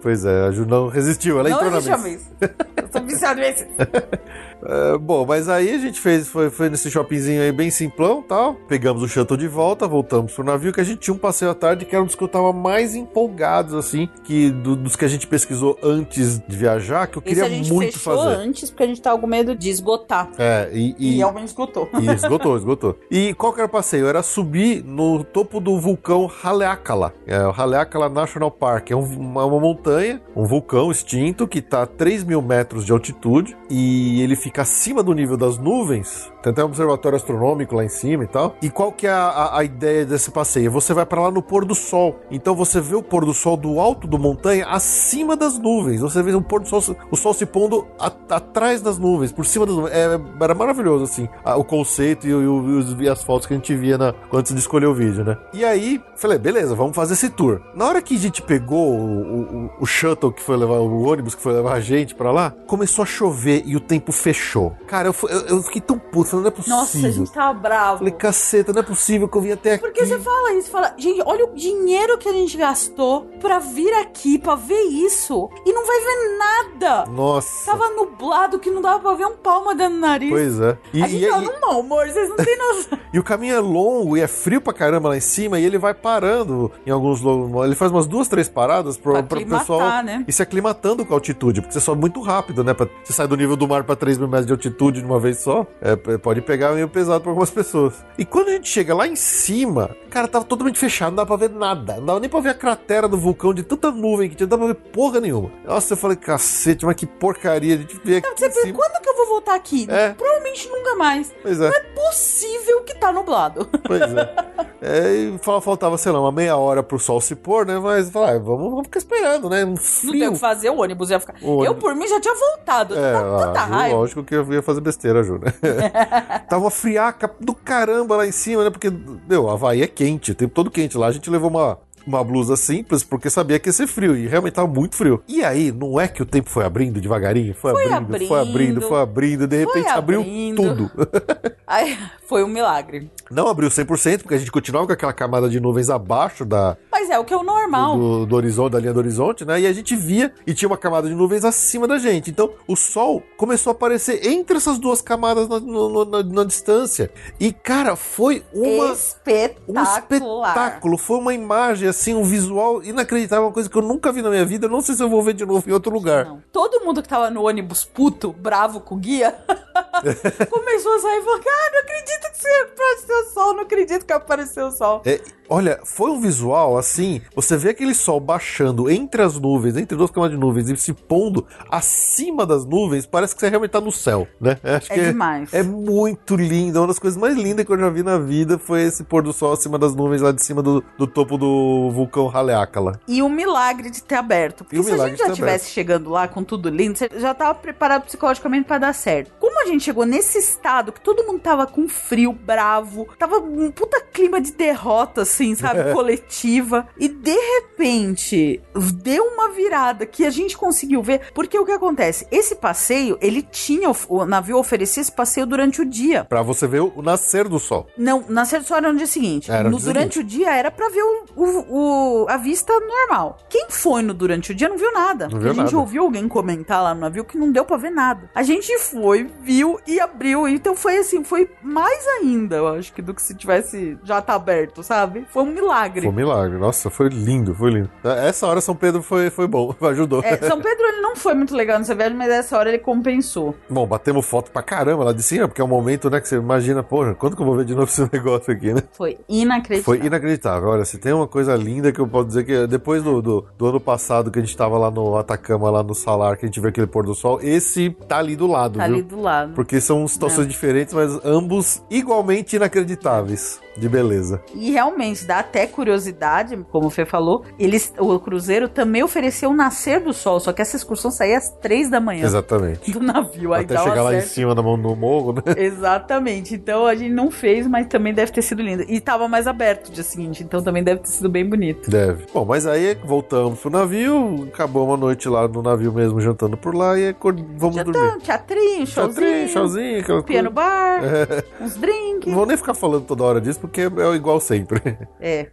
Pois 0.00 0.24
é, 0.24 0.46
a 0.46 0.50
Ju 0.50 0.66
não 0.66 0.88
resistiu, 0.88 1.38
ela 1.40 1.48
não 1.48 1.56
entrou 1.56 1.70
na 1.70 1.76
Macy's. 1.76 1.90
Macy's. 1.90 2.30
Eu 2.76 2.88
tô 2.88 3.00
viciado 3.02 3.40
em 3.40 3.48
Macy's. 3.50 3.66
É, 4.64 4.98
bom, 4.98 5.24
mas 5.26 5.48
aí 5.48 5.70
a 5.74 5.78
gente 5.78 6.00
fez, 6.00 6.28
foi, 6.28 6.50
foi 6.50 6.68
nesse 6.70 6.90
shoppingzinho 6.90 7.42
aí 7.42 7.50
bem 7.52 7.70
simplão 7.70 8.22
tal. 8.22 8.54
Pegamos 8.68 9.02
o 9.02 9.08
shuttle 9.08 9.36
de 9.36 9.48
volta, 9.48 9.86
voltamos 9.88 10.32
pro 10.32 10.44
navio, 10.44 10.72
que 10.72 10.80
a 10.80 10.84
gente 10.84 10.98
tinha 11.00 11.14
um 11.14 11.18
passeio 11.18 11.50
à 11.50 11.54
tarde 11.54 11.84
que 11.84 11.94
era 11.94 12.02
um 12.02 12.06
dos 12.06 12.14
que 12.14 12.22
eu 12.22 12.28
tava 12.28 12.52
mais 12.52 12.94
empolgado, 12.94 13.76
assim, 13.76 14.08
que 14.24 14.50
do- 14.50 14.76
dos 14.76 14.94
que 14.96 15.04
a 15.04 15.08
gente 15.08 15.26
pesquisou 15.26 15.78
antes 15.82 16.38
de 16.46 16.56
viajar, 16.56 17.06
que 17.06 17.18
eu 17.18 17.22
queria 17.22 17.44
a 17.44 17.48
gente 17.48 17.72
muito 17.72 17.98
fazer. 17.98 18.36
antes 18.36 18.70
porque 18.70 18.82
a 18.84 18.86
gente 18.86 19.00
tava 19.02 19.18
com 19.18 19.26
medo 19.26 19.54
de 19.56 19.68
esgotar. 19.70 20.28
É, 20.38 20.68
e, 20.72 20.94
E, 20.98 21.12
e, 21.14 21.16
realmente 21.16 21.48
esgotou. 21.48 21.88
e 22.00 22.06
esgotou, 22.10 22.56
esgotou. 22.56 22.98
E 23.10 23.34
qual 23.34 23.52
que 23.52 23.60
era 23.60 23.66
o 23.66 23.70
passeio? 23.70 24.06
Era 24.06 24.22
subir 24.22 24.84
no 24.84 25.24
topo 25.24 25.58
do 25.60 25.78
vulcão 25.80 26.30
Haleakala. 26.42 27.12
É 27.26 27.38
o 27.46 27.50
Haleakala 27.50 28.08
National 28.08 28.50
Park. 28.50 28.90
É 28.90 28.96
um- 28.96 29.02
uma, 29.02 29.44
uma 29.44 29.58
montanha, 29.60 30.20
um 30.36 30.44
vulcão 30.44 30.90
extinto 30.90 31.46
que 31.48 31.60
tá 31.60 31.82
a 31.82 31.86
3 31.86 32.22
mil 32.24 32.40
metros 32.42 32.84
de 32.84 32.92
altitude 32.92 33.56
e 33.70 34.20
ele 34.22 34.36
fica 34.36 34.51
acima 34.60 35.02
do 35.02 35.14
nível 35.14 35.36
das 35.36 35.58
nuvens. 35.58 36.31
Tem 36.42 36.50
até 36.52 36.62
um 36.62 36.66
observatório 36.66 37.16
astronômico 37.16 37.74
lá 37.74 37.84
em 37.84 37.88
cima 37.88 38.24
e 38.24 38.26
tal. 38.26 38.56
E 38.62 38.68
qual 38.68 38.90
que 38.92 39.06
é 39.06 39.10
a, 39.10 39.56
a- 39.56 39.64
ideia 39.64 40.04
desse 40.04 40.30
passeio? 40.30 40.70
Você 40.72 40.92
vai 40.92 41.06
pra 41.06 41.20
lá 41.22 41.30
no 41.30 41.40
pôr 41.42 41.64
do 41.64 41.74
sol. 41.74 42.18
Então 42.30 42.54
você 42.54 42.80
vê 42.80 42.94
o 42.96 43.02
pôr 43.02 43.24
do 43.24 43.32
sol 43.32 43.56
do 43.56 43.78
alto 43.78 44.06
do 44.08 44.18
montanha 44.18 44.66
acima 44.66 45.36
das 45.36 45.58
nuvens. 45.58 46.00
Você 46.00 46.22
vê 46.22 46.32
o 46.34 46.42
pôr 46.42 46.60
do 46.60 46.68
sol, 46.68 46.82
o 47.10 47.16
sol 47.16 47.32
se 47.34 47.46
pondo 47.46 47.86
a- 47.98 48.12
atrás 48.30 48.80
das 48.82 48.98
nuvens, 48.98 49.30
por 49.32 49.46
cima 49.46 49.66
das 49.66 49.74
nuvens. 49.76 49.94
É, 49.94 50.20
era 50.40 50.54
maravilhoso, 50.54 51.04
assim, 51.04 51.28
a- 51.44 51.56
o 51.56 51.64
conceito 51.64 52.26
e, 52.26 52.30
e 52.30 53.04
e 53.04 53.08
as 53.08 53.22
fotos 53.22 53.46
que 53.46 53.54
a 53.54 53.56
gente 53.56 53.74
via 53.74 53.96
na, 53.96 54.14
antes 54.32 54.52
de 54.52 54.58
escolher 54.58 54.86
o 54.86 54.94
vídeo, 54.94 55.24
né? 55.24 55.36
E 55.52 55.64
aí, 55.64 56.00
falei, 56.16 56.38
beleza, 56.38 56.74
vamos 56.74 56.94
fazer 56.96 57.14
esse 57.14 57.30
tour. 57.30 57.60
Na 57.74 57.86
hora 57.86 58.02
que 58.02 58.14
a 58.16 58.18
gente 58.18 58.42
pegou 58.42 58.96
o, 58.96 59.40
o- 59.42 59.70
o 59.80 59.86
shuttle 59.86 60.32
que 60.32 60.42
foi 60.42 60.56
levar, 60.56 60.78
o 60.78 61.02
ônibus 61.08 61.34
que 61.34 61.42
foi 61.42 61.52
levar 61.52 61.74
a 61.74 61.80
gente 61.80 62.14
pra 62.14 62.30
lá, 62.32 62.52
começou 62.66 63.02
a 63.02 63.06
chover 63.06 63.62
e 63.66 63.76
o 63.76 63.80
tempo 63.80 64.10
fechou. 64.12 64.72
Cara, 64.86 65.08
eu, 65.08 65.14
eu, 65.28 65.40
eu 65.56 65.62
fiquei 65.62 65.80
tão 65.80 65.98
puto, 65.98 66.31
falei, 66.32 66.42
não 66.44 66.48
é 66.48 66.50
possível. 66.50 66.76
Nossa, 66.78 66.98
a 67.06 67.10
gente 67.10 67.32
tava 67.32 67.58
bravo. 67.58 67.98
Falei, 67.98 68.12
caceta, 68.12 68.72
não 68.72 68.80
é 68.80 68.82
possível 68.84 69.28
que 69.28 69.36
eu 69.36 69.40
vim 69.42 69.52
até 69.52 69.74
aqui. 69.74 69.84
Porque 69.84 70.04
você 70.04 70.18
fala 70.18 70.52
isso, 70.54 70.70
fala, 70.70 70.94
gente, 70.98 71.22
olha 71.24 71.44
o 71.44 71.54
dinheiro 71.54 72.18
que 72.18 72.28
a 72.28 72.32
gente 72.32 72.56
gastou 72.56 73.22
pra 73.40 73.58
vir 73.58 73.92
aqui, 73.94 74.38
pra 74.38 74.54
ver 74.54 74.80
isso, 74.82 75.48
e 75.64 75.72
não 75.72 75.86
vai 75.86 75.96
ver 76.00 76.38
nada. 76.38 77.04
Nossa. 77.10 77.66
Tava 77.70 77.88
nublado 77.90 78.58
que 78.58 78.70
não 78.70 78.82
dava 78.82 78.98
pra 79.00 79.14
ver 79.14 79.26
um 79.26 79.36
palma 79.36 79.74
dentro 79.74 79.94
do 79.94 80.00
nariz. 80.00 80.30
Pois 80.30 80.60
é. 80.60 80.76
E, 80.92 81.02
a 81.02 81.06
gente 81.08 81.24
e- 81.24 81.28
tava 81.28 81.44
e- 81.44 81.60
mau 81.60 81.80
humor, 81.80 82.06
vocês 82.08 82.28
não 82.28 82.36
têm 82.36 82.56
noção. 82.58 82.98
e 83.12 83.18
o 83.18 83.22
caminho 83.24 83.54
é 83.54 83.60
longo 83.60 84.16
e 84.16 84.20
é 84.20 84.26
frio 84.28 84.60
pra 84.60 84.72
caramba 84.72 85.08
lá 85.10 85.16
em 85.16 85.20
cima 85.20 85.58
e 85.60 85.64
ele 85.64 85.78
vai 85.78 85.94
parando 85.94 86.70
em 86.86 86.90
alguns 86.90 87.20
lo- 87.20 87.64
Ele 87.64 87.74
faz 87.74 87.90
umas 87.90 88.06
duas, 88.06 88.28
três 88.28 88.48
paradas 88.48 88.96
Pra 88.96 89.22
pro 89.22 89.36
aclimatar, 89.36 89.60
pessoal 89.60 90.02
né? 90.02 90.24
e 90.26 90.32
se 90.32 90.42
aclimatando 90.42 91.04
com 91.04 91.12
a 91.14 91.16
altitude, 91.16 91.60
porque 91.60 91.72
você 91.74 91.80
sobe 91.80 92.00
muito 92.00 92.20
rápido, 92.20 92.62
né? 92.64 92.74
Pra- 92.74 92.86
Você 93.02 93.12
sai 93.12 93.26
do 93.26 93.36
nível 93.36 93.56
do 93.56 93.66
mar 93.68 93.84
pra 93.84 93.94
3 93.96 94.18
mil 94.18 94.28
metros 94.28 94.46
de 94.46 94.52
altitude 94.52 95.00
de 95.00 95.06
uma 95.06 95.18
vez 95.18 95.38
só, 95.38 95.66
é, 95.80 95.96
p- 95.96 96.18
pode 96.22 96.40
pegar 96.40 96.72
meio 96.72 96.88
pesado 96.88 97.20
pra 97.20 97.30
algumas 97.30 97.50
pessoas. 97.50 97.94
E 98.16 98.24
quando 98.24 98.48
a 98.48 98.52
gente 98.52 98.68
chega 98.68 98.94
lá 98.94 99.06
em 99.06 99.16
cima, 99.16 99.94
cara, 100.10 100.28
tava 100.28 100.44
totalmente 100.44 100.78
fechado, 100.78 101.08
não 101.10 101.16
dava 101.16 101.36
pra 101.36 101.48
ver 101.48 101.50
nada. 101.54 101.96
Não 101.96 102.06
dava 102.06 102.20
nem 102.20 102.28
pra 102.30 102.40
ver 102.40 102.50
a 102.50 102.54
cratera 102.54 103.08
do 103.08 103.18
vulcão 103.18 103.52
de 103.52 103.62
tanta 103.62 103.90
nuvem 103.90 104.28
que 104.30 104.36
tinha, 104.36 104.46
não 104.46 104.56
dava 104.58 104.72
pra 104.72 104.80
ver 104.82 104.90
porra 104.92 105.20
nenhuma. 105.20 105.50
Nossa, 105.64 105.94
eu 105.94 105.96
falei, 105.96 106.16
cacete, 106.16 106.84
mas 106.86 106.94
que 106.96 107.06
porcaria, 107.06 107.76
gente 107.78 108.00
vê 108.04 108.16
aqui 108.16 108.28
Você 108.36 108.46
pensa, 108.48 108.60
cima. 108.62 108.78
quando 108.78 109.02
que 109.02 109.08
eu 109.08 109.16
vou 109.16 109.26
voltar 109.26 109.54
aqui? 109.54 109.86
É. 109.90 110.10
Provavelmente 110.10 110.68
nunca 110.68 110.94
mais. 110.96 111.32
Pois 111.42 111.60
é. 111.60 111.70
Possível 111.94 112.82
que 112.82 112.94
tá 112.94 113.12
nublado. 113.12 113.68
Pois 113.86 114.00
é. 114.02 114.34
é 114.82 115.12
e 115.14 115.38
fal- 115.38 115.60
faltava, 115.60 115.96
sei 115.98 116.12
lá, 116.12 116.20
uma 116.20 116.32
meia 116.32 116.56
hora 116.56 116.82
pro 116.82 116.98
sol 116.98 117.20
se 117.20 117.34
pôr, 117.34 117.64
né? 117.66 117.78
Mas 117.78 118.10
falar, 118.10 118.32
ah, 118.34 118.38
vamos, 118.38 118.70
vamos 118.70 118.82
ficar 118.84 118.98
esperando, 118.98 119.48
né? 119.48 119.64
Um 119.64 119.70
Não 119.70 119.76
frio. 119.76 120.12
tem 120.12 120.28
o 120.28 120.32
que 120.32 120.38
fazer, 120.38 120.70
o 120.70 120.80
ônibus 120.80 121.10
ia 121.10 121.18
ficar. 121.20 121.34
O 121.42 121.64
Eu, 121.64 121.70
ônibus- 121.72 121.78
por 121.82 121.94
mim, 121.94 122.06
já 122.06 122.20
tinha 122.20 122.34
voltado. 122.34 122.94
É, 122.96 123.12
tanta 123.12 123.60
ah, 123.60 123.64
raiva. 123.64 123.96
lógico 123.96 124.22
que 124.22 124.34
eu 124.34 124.52
ia 124.52 124.62
fazer 124.62 124.80
besteira, 124.80 125.22
Ju, 125.22 125.38
né? 125.38 125.52
Tava 126.48 126.70
friaca 126.70 127.30
do 127.40 127.54
caramba 127.54 128.16
lá 128.16 128.26
em 128.26 128.32
cima, 128.32 128.64
né? 128.64 128.70
Porque, 128.70 128.90
meu, 129.28 129.48
Havaí 129.48 129.82
é 129.82 129.86
quente, 129.86 130.32
o 130.32 130.34
tempo 130.34 130.54
todo 130.54 130.70
quente 130.70 130.96
lá. 130.96 131.06
A 131.06 131.12
gente 131.12 131.30
levou 131.30 131.50
uma, 131.50 131.78
uma 132.06 132.22
blusa 132.24 132.56
simples, 132.56 133.02
porque 133.02 133.28
sabia 133.30 133.58
que 133.58 133.68
ia 133.68 133.72
ser 133.72 133.86
frio, 133.86 134.16
e 134.16 134.26
realmente 134.26 134.54
tava 134.54 134.68
muito 134.68 134.96
frio. 134.96 135.22
E 135.28 135.44
aí, 135.44 135.70
não 135.72 136.00
é 136.00 136.08
que 136.08 136.22
o 136.22 136.26
tempo 136.26 136.48
foi 136.50 136.64
abrindo 136.64 137.00
devagarinho? 137.00 137.54
Foi, 137.54 137.72
Foi 137.72 137.92
abrindo, 137.92 138.28
foi 138.28 138.40
abrindo, 138.40 138.50
abrindo, 138.50 138.80
foi 138.88 139.00
abrindo, 139.00 139.46
de 139.46 139.56
repente 139.56 139.88
abriu 139.88 140.20
abrindo. 140.20 140.62
tudo. 140.62 140.90
Aí, 141.66 141.96
foi 142.28 142.44
um 142.44 142.48
milagre. 142.48 143.10
Não 143.30 143.48
abriu 143.48 143.68
100%, 143.70 144.18
porque 144.22 144.34
a 144.34 144.38
gente 144.38 144.52
continuava 144.52 144.86
com 144.86 144.92
aquela 144.92 145.12
camada 145.12 145.48
de 145.48 145.58
nuvens 145.58 145.88
abaixo 145.88 146.44
da, 146.44 146.76
Mas 146.90 147.08
é 147.08 147.18
o 147.18 147.24
que 147.24 147.32
é 147.32 147.36
o 147.36 147.42
normal. 147.42 147.96
do, 147.98 148.26
do 148.26 148.36
horizonte, 148.36 148.72
da 148.72 148.78
linha 148.78 148.92
do 148.92 148.98
horizonte, 148.98 149.44
né? 149.44 149.60
E 149.60 149.66
a 149.66 149.72
gente 149.72 149.96
via 149.96 150.32
e 150.46 150.52
tinha 150.52 150.68
uma 150.68 150.76
camada 150.76 151.08
de 151.08 151.14
nuvens 151.14 151.44
acima 151.44 151.88
da 151.88 151.96
gente. 151.98 152.28
Então 152.30 152.50
o 152.68 152.76
sol 152.76 153.22
começou 153.38 153.70
a 153.70 153.74
aparecer 153.74 154.26
entre 154.26 154.58
essas 154.58 154.78
duas 154.78 155.00
camadas 155.00 155.48
na, 155.48 155.58
no- 155.60 156.04
na- 156.04 156.22
na 156.22 156.44
distância. 156.44 157.10
E, 157.40 157.52
cara, 157.52 157.96
foi 157.96 158.42
uma. 158.52 158.92
Um 158.92 158.92
Espetacular. 158.92 159.98
espetáculo, 159.98 160.98
foi 160.98 161.18
uma 161.18 161.32
imagem, 161.34 161.88
assim, 161.92 162.14
um 162.14 162.24
visual 162.24 162.82
inacreditável, 162.82 163.46
uma 163.46 163.52
coisa 163.52 163.70
que 163.70 163.76
eu 163.76 163.82
nunca 163.82 164.10
vi 164.10 164.20
na 164.20 164.30
minha 164.30 164.44
vida. 164.44 164.66
Eu 164.66 164.70
não 164.70 164.80
sei 164.80 164.94
se 164.94 165.02
eu 165.02 165.08
vou 165.08 165.22
ver 165.22 165.34
de 165.34 165.46
novo 165.46 165.68
em 165.68 165.72
outro 165.72 165.92
lugar. 165.92 166.24
Não. 166.24 166.42
Todo 166.52 166.84
mundo 166.84 167.02
que 167.02 167.08
tava 167.08 167.30
no 167.30 167.46
ônibus 167.46 167.84
puto, 167.84 168.32
bravo 168.32 168.80
com 168.80 168.96
o 168.96 168.98
guia, 168.98 169.34
começou 170.50 170.94
a 170.94 170.98
sair 170.98 171.18
e 171.18 171.22
falou: 171.22 171.40
Ah, 171.46 171.70
não 171.72 171.80
acredito 171.80 172.32
que 172.32 172.38
você 172.38 172.48
apareceu 172.48 173.16
o 173.16 173.24
sol, 173.32 173.54
não 173.54 173.62
acredito 173.62 174.06
que 174.06 174.12
apareceu 174.12 174.66
o 174.66 174.72
sol. 174.72 175.02
É, 175.04 175.20
olha, 175.52 175.80
foi 175.84 176.10
um 176.10 176.20
visual 176.20 176.78
assim. 176.78 177.20
Você 177.34 177.56
vê 177.56 177.70
aquele 177.70 177.94
sol 177.94 178.18
baixando 178.18 178.90
entre 178.90 179.22
as 179.22 179.38
nuvens, 179.38 179.76
entre 179.76 179.96
duas 179.96 180.10
camadas 180.10 180.34
de 180.34 180.40
nuvens 180.40 180.68
e 180.70 180.76
se 180.76 180.94
pondo 180.94 181.46
acima 181.70 182.46
das 182.46 182.64
nuvens, 182.64 183.04
parece 183.04 183.34
que 183.34 183.40
você 183.40 183.48
realmente 183.48 183.72
tá 183.72 183.80
no 183.80 183.92
céu, 183.92 184.26
né? 184.40 184.58
Acho 184.64 184.92
É 184.92 184.94
que 184.94 185.04
demais. 185.04 185.52
É 185.52 185.62
muito 185.62 186.36
lindo. 186.36 186.80
Uma 186.80 186.86
das 186.86 186.98
coisas 186.98 187.20
mais 187.20 187.36
lindas 187.36 187.66
que 187.66 187.72
eu 187.72 187.78
já 187.78 187.90
vi 187.90 188.02
na 188.02 188.18
vida 188.18 188.58
foi 188.58 188.82
esse 188.82 189.04
pôr 189.04 189.22
do 189.22 189.32
sol 189.32 189.52
acima 189.52 189.78
das 189.78 189.94
nuvens, 189.94 190.22
lá 190.22 190.32
de 190.32 190.42
cima 190.42 190.62
do, 190.62 190.82
do 190.96 191.06
topo 191.06 191.36
do 191.36 191.90
vulcão 191.90 192.30
Haleakala. 192.34 192.98
E 193.06 193.22
o 193.22 193.28
milagre 193.28 193.90
de 193.90 194.02
ter 194.02 194.14
aberto. 194.14 194.64
Porque 194.64 194.82
se 194.82 194.92
a 194.92 195.08
gente 195.08 195.18
já 195.18 195.24
de 195.24 195.30
ter 195.32 195.36
tivesse 195.36 195.70
chegando 195.70 196.08
lá 196.10 196.26
com 196.26 196.42
tudo 196.42 196.70
lindo, 196.70 196.96
você 196.96 197.10
já 197.16 197.34
tava 197.34 197.54
preparado 197.54 198.04
psicologicamente 198.04 198.66
pra 198.66 198.78
dar 198.78 198.94
certo. 198.94 199.32
Como 199.52 199.64
a 199.64 199.66
gente 199.66 199.84
chegou 199.84 200.06
nesse 200.06 200.38
estado 200.38 200.92
que 200.92 201.00
todo 201.00 201.24
mundo 201.24 201.38
tava 201.38 201.66
com 201.66 201.86
frio, 201.86 202.32
bravo, 202.32 203.06
tava 203.18 203.36
um 203.36 203.70
puta 203.70 204.00
clima 204.00 204.40
de 204.40 204.50
derrota, 204.52 205.20
assim, 205.22 205.54
sabe? 205.54 205.92
Coletiva. 205.92 206.88
E 206.98 207.06
de 207.06 207.36
repente, 207.76 208.62
deu 208.94 209.24
uma 209.24 209.50
virada 209.50 210.06
que 210.06 210.24
a 210.24 210.30
gente 210.30 210.56
conseguiu 210.56 211.02
ver. 211.02 211.32
Porque 211.34 211.58
o 211.58 211.66
que 211.66 211.72
acontece? 211.72 212.26
Esse 212.30 212.54
passeio, 212.54 213.18
ele 213.20 213.42
tinha. 213.42 213.90
O 214.08 214.24
navio 214.24 214.56
oferecia 214.56 215.02
esse 215.02 215.12
passeio 215.12 215.46
durante 215.46 215.82
o 215.82 215.84
dia. 215.84 216.24
Pra 216.24 216.40
você 216.40 216.66
ver 216.66 216.80
o 216.80 217.02
nascer 217.02 217.46
do 217.46 217.58
sol. 217.58 217.86
Não, 217.96 218.24
nascer 218.28 218.62
só 218.62 218.76
era 218.78 218.90
no 218.90 218.96
dia 218.96 219.06
seguinte. 219.06 219.50
Era 219.50 219.68
no 219.68 219.78
durante 219.78 220.18
o 220.18 220.24
dia 220.24 220.50
era 220.54 220.70
pra 220.70 220.88
ver 220.88 221.02
o, 221.02 221.24
o- 221.36 222.22
o- 222.22 222.26
a 222.30 222.38
vista 222.38 222.72
normal. 222.80 223.36
Quem 223.50 223.66
foi 223.68 224.00
no 224.02 224.14
durante 224.14 224.52
o 224.52 224.54
dia 224.54 224.68
não 224.68 224.78
viu 224.78 224.92
nada. 224.92 225.28
Não 225.28 225.38
viu 225.38 225.50
a 225.50 225.54
gente 225.54 225.64
nada. 225.64 225.76
ouviu 225.78 226.04
alguém 226.04 226.26
comentar 226.26 226.82
lá 226.82 226.94
no 226.94 227.00
navio 227.02 227.24
que 227.24 227.36
não 227.36 227.50
deu 227.52 227.64
pra 227.66 227.76
ver 227.76 227.90
nada. 227.90 228.30
A 228.34 228.42
gente 228.42 228.78
foi, 228.78 229.24
viu 229.42 229.78
e 229.86 229.98
abriu. 230.00 230.46
Então 230.48 230.74
foi 230.76 230.98
assim, 230.98 231.24
foi 231.24 231.50
mais 231.62 232.06
ainda, 232.20 232.56
eu 232.56 232.68
acho, 232.68 232.92
que 232.92 233.02
do 233.02 233.12
que 233.14 233.22
se 233.22 233.34
tivesse 233.34 233.98
já 234.04 234.20
tá 234.22 234.34
aberto, 234.34 234.82
sabe? 234.82 235.26
Foi 235.30 235.42
um 235.42 235.52
milagre. 235.52 236.02
Foi 236.02 236.10
um 236.10 236.14
milagre. 236.14 236.58
Nossa, 236.58 236.90
foi 236.90 237.08
lindo, 237.08 237.54
foi 237.54 237.70
lindo. 237.70 237.90
Essa 238.04 238.46
hora 238.46 238.60
São 238.60 238.74
Pedro 238.74 239.02
foi, 239.02 239.30
foi 239.30 239.46
bom, 239.46 239.74
ajudou. 239.82 240.22
É, 240.24 240.36
São 240.38 240.60
Pedro 240.60 240.84
ele 240.86 241.00
não 241.00 241.16
foi 241.16 241.34
muito 241.34 241.54
legal 241.54 241.78
nessa 241.78 241.94
viagem, 241.94 242.16
mas 242.16 242.28
essa 242.30 242.56
hora 242.58 242.68
ele 242.68 242.78
compensou. 242.78 243.54
Bom, 243.68 243.86
batemos 243.86 244.24
foto 244.26 244.50
pra 244.50 244.62
caramba 244.62 245.04
lá 245.04 245.12
de 245.12 245.22
cima, 245.22 245.48
porque 245.48 245.60
é 245.60 245.64
um 245.64 245.68
momento, 245.68 246.08
né, 246.10 246.20
que 246.20 246.28
você 246.28 246.36
imagina, 246.36 246.82
porra, 246.82 247.14
quando 247.14 247.36
que 247.36 247.42
eu 247.42 247.46
vou 247.46 247.56
ver 247.56 247.64
de 247.64 247.74
novo 247.74 247.90
esse 247.90 248.08
negócio 248.12 248.52
aqui, 248.52 248.72
né? 248.72 248.82
Foi 248.92 249.18
inacreditável. 249.28 249.82
Foi 250.00 250.06
inacreditável. 250.06 250.68
Olha, 250.68 250.84
se 250.84 250.98
tem 250.98 251.12
uma 251.12 251.26
coisa 251.26 251.54
linda 251.56 251.92
que 251.92 252.00
eu 252.00 252.06
posso 252.06 252.28
dizer 252.28 252.44
que 252.44 252.66
depois 252.66 253.02
do, 253.02 253.20
do, 253.20 253.46
do 253.58 253.66
ano 253.66 253.80
passado 253.80 254.30
que 254.30 254.38
a 254.38 254.42
gente 254.42 254.56
tava 254.56 254.78
lá 254.78 254.90
no 254.90 255.16
Atacama, 255.16 255.70
lá 255.70 255.82
no 255.82 255.94
Salar, 255.94 256.36
que 256.36 256.44
a 256.44 256.48
gente 256.48 256.60
viu 256.60 256.68
aquele 256.68 256.86
pôr 256.86 257.04
do 257.04 257.14
sol, 257.14 257.38
esse 257.42 257.90
tá 258.08 258.18
ali 258.18 258.36
do 258.36 258.46
lado, 258.46 258.78
Tá 258.78 258.86
viu? 258.86 258.94
ali 258.94 259.02
do 259.02 259.20
lado. 259.20 259.31
Porque 259.54 259.80
são 259.80 260.06
situações 260.06 260.46
diferentes, 260.48 260.94
mas 260.94 261.18
ambos 261.24 261.82
igualmente 261.90 262.56
inacreditáveis 262.56 263.60
de 263.76 263.88
beleza. 263.88 264.42
E 264.54 264.70
realmente 264.70 265.24
dá 265.24 265.38
até 265.38 265.66
curiosidade, 265.66 266.58
como 266.70 266.88
o 266.88 266.90
Fê 266.90 267.06
falou, 267.06 267.42
eles, 267.58 267.92
o 267.98 268.18
cruzeiro 268.20 268.68
também 268.68 269.02
ofereceu 269.02 269.48
o 269.50 269.54
nascer 269.54 270.00
do 270.00 270.12
sol, 270.12 270.38
só 270.40 270.52
que 270.52 270.60
essa 270.60 270.76
excursão 270.76 271.10
saía 271.10 271.38
às 271.38 271.48
três 271.56 271.88
da 271.88 271.98
manhã 271.98 272.24
Exatamente. 272.26 272.90
do 272.92 273.00
navio. 273.00 273.54
Aí 273.54 273.64
Até 273.64 273.78
chegar 273.78 274.02
lá 274.02 274.14
em 274.14 274.20
cima 274.20 274.54
no, 274.54 274.76
no 274.76 274.94
morro, 274.94 275.32
né? 275.32 275.42
Exatamente. 275.56 276.54
Então 276.54 276.86
a 276.86 276.94
gente 276.94 277.12
não 277.14 277.30
fez, 277.30 277.66
mas 277.66 277.86
também 277.86 278.12
deve 278.12 278.30
ter 278.32 278.42
sido 278.42 278.60
lindo. 278.62 278.84
E 278.86 279.00
tava 279.00 279.26
mais 279.26 279.46
aberto 279.46 279.88
o 279.88 279.92
dia 279.92 280.04
seguinte, 280.04 280.42
então 280.42 280.62
também 280.62 280.82
deve 280.84 281.00
ter 281.00 281.08
sido 281.08 281.30
bem 281.30 281.48
bonito. 281.48 281.90
Deve. 281.90 282.26
Bom, 282.32 282.44
mas 282.44 282.66
aí 282.66 282.94
voltamos 283.04 283.58
pro 283.58 283.70
navio, 283.70 284.48
acabou 284.52 284.86
uma 284.86 284.96
noite 284.98 285.28
lá 285.30 285.48
no 285.48 285.62
navio 285.62 285.92
mesmo, 285.92 286.20
jantando 286.20 286.58
por 286.58 286.74
lá 286.74 286.98
e 286.98 287.08
acor- 287.08 287.34
vamos 287.56 287.76
Já 287.76 287.84
dormir. 287.84 288.18
teatrinho, 288.20 288.86
showzinho, 288.86 289.21
Tchauzinho, 289.22 289.48
tchauzinho, 289.48 290.00
aquela 290.00 290.22
piano 290.22 290.50
bar, 290.50 291.00
uns 291.60 291.76
drinks. 291.76 292.26
Não 292.26 292.34
vou 292.34 292.46
nem 292.46 292.56
ficar 292.56 292.74
falando 292.74 293.04
toda 293.04 293.24
hora 293.24 293.40
disso, 293.40 293.60
porque 293.60 293.82
é 293.82 294.14
igual 294.14 294.40
sempre. 294.40 294.80
É. 295.20 295.48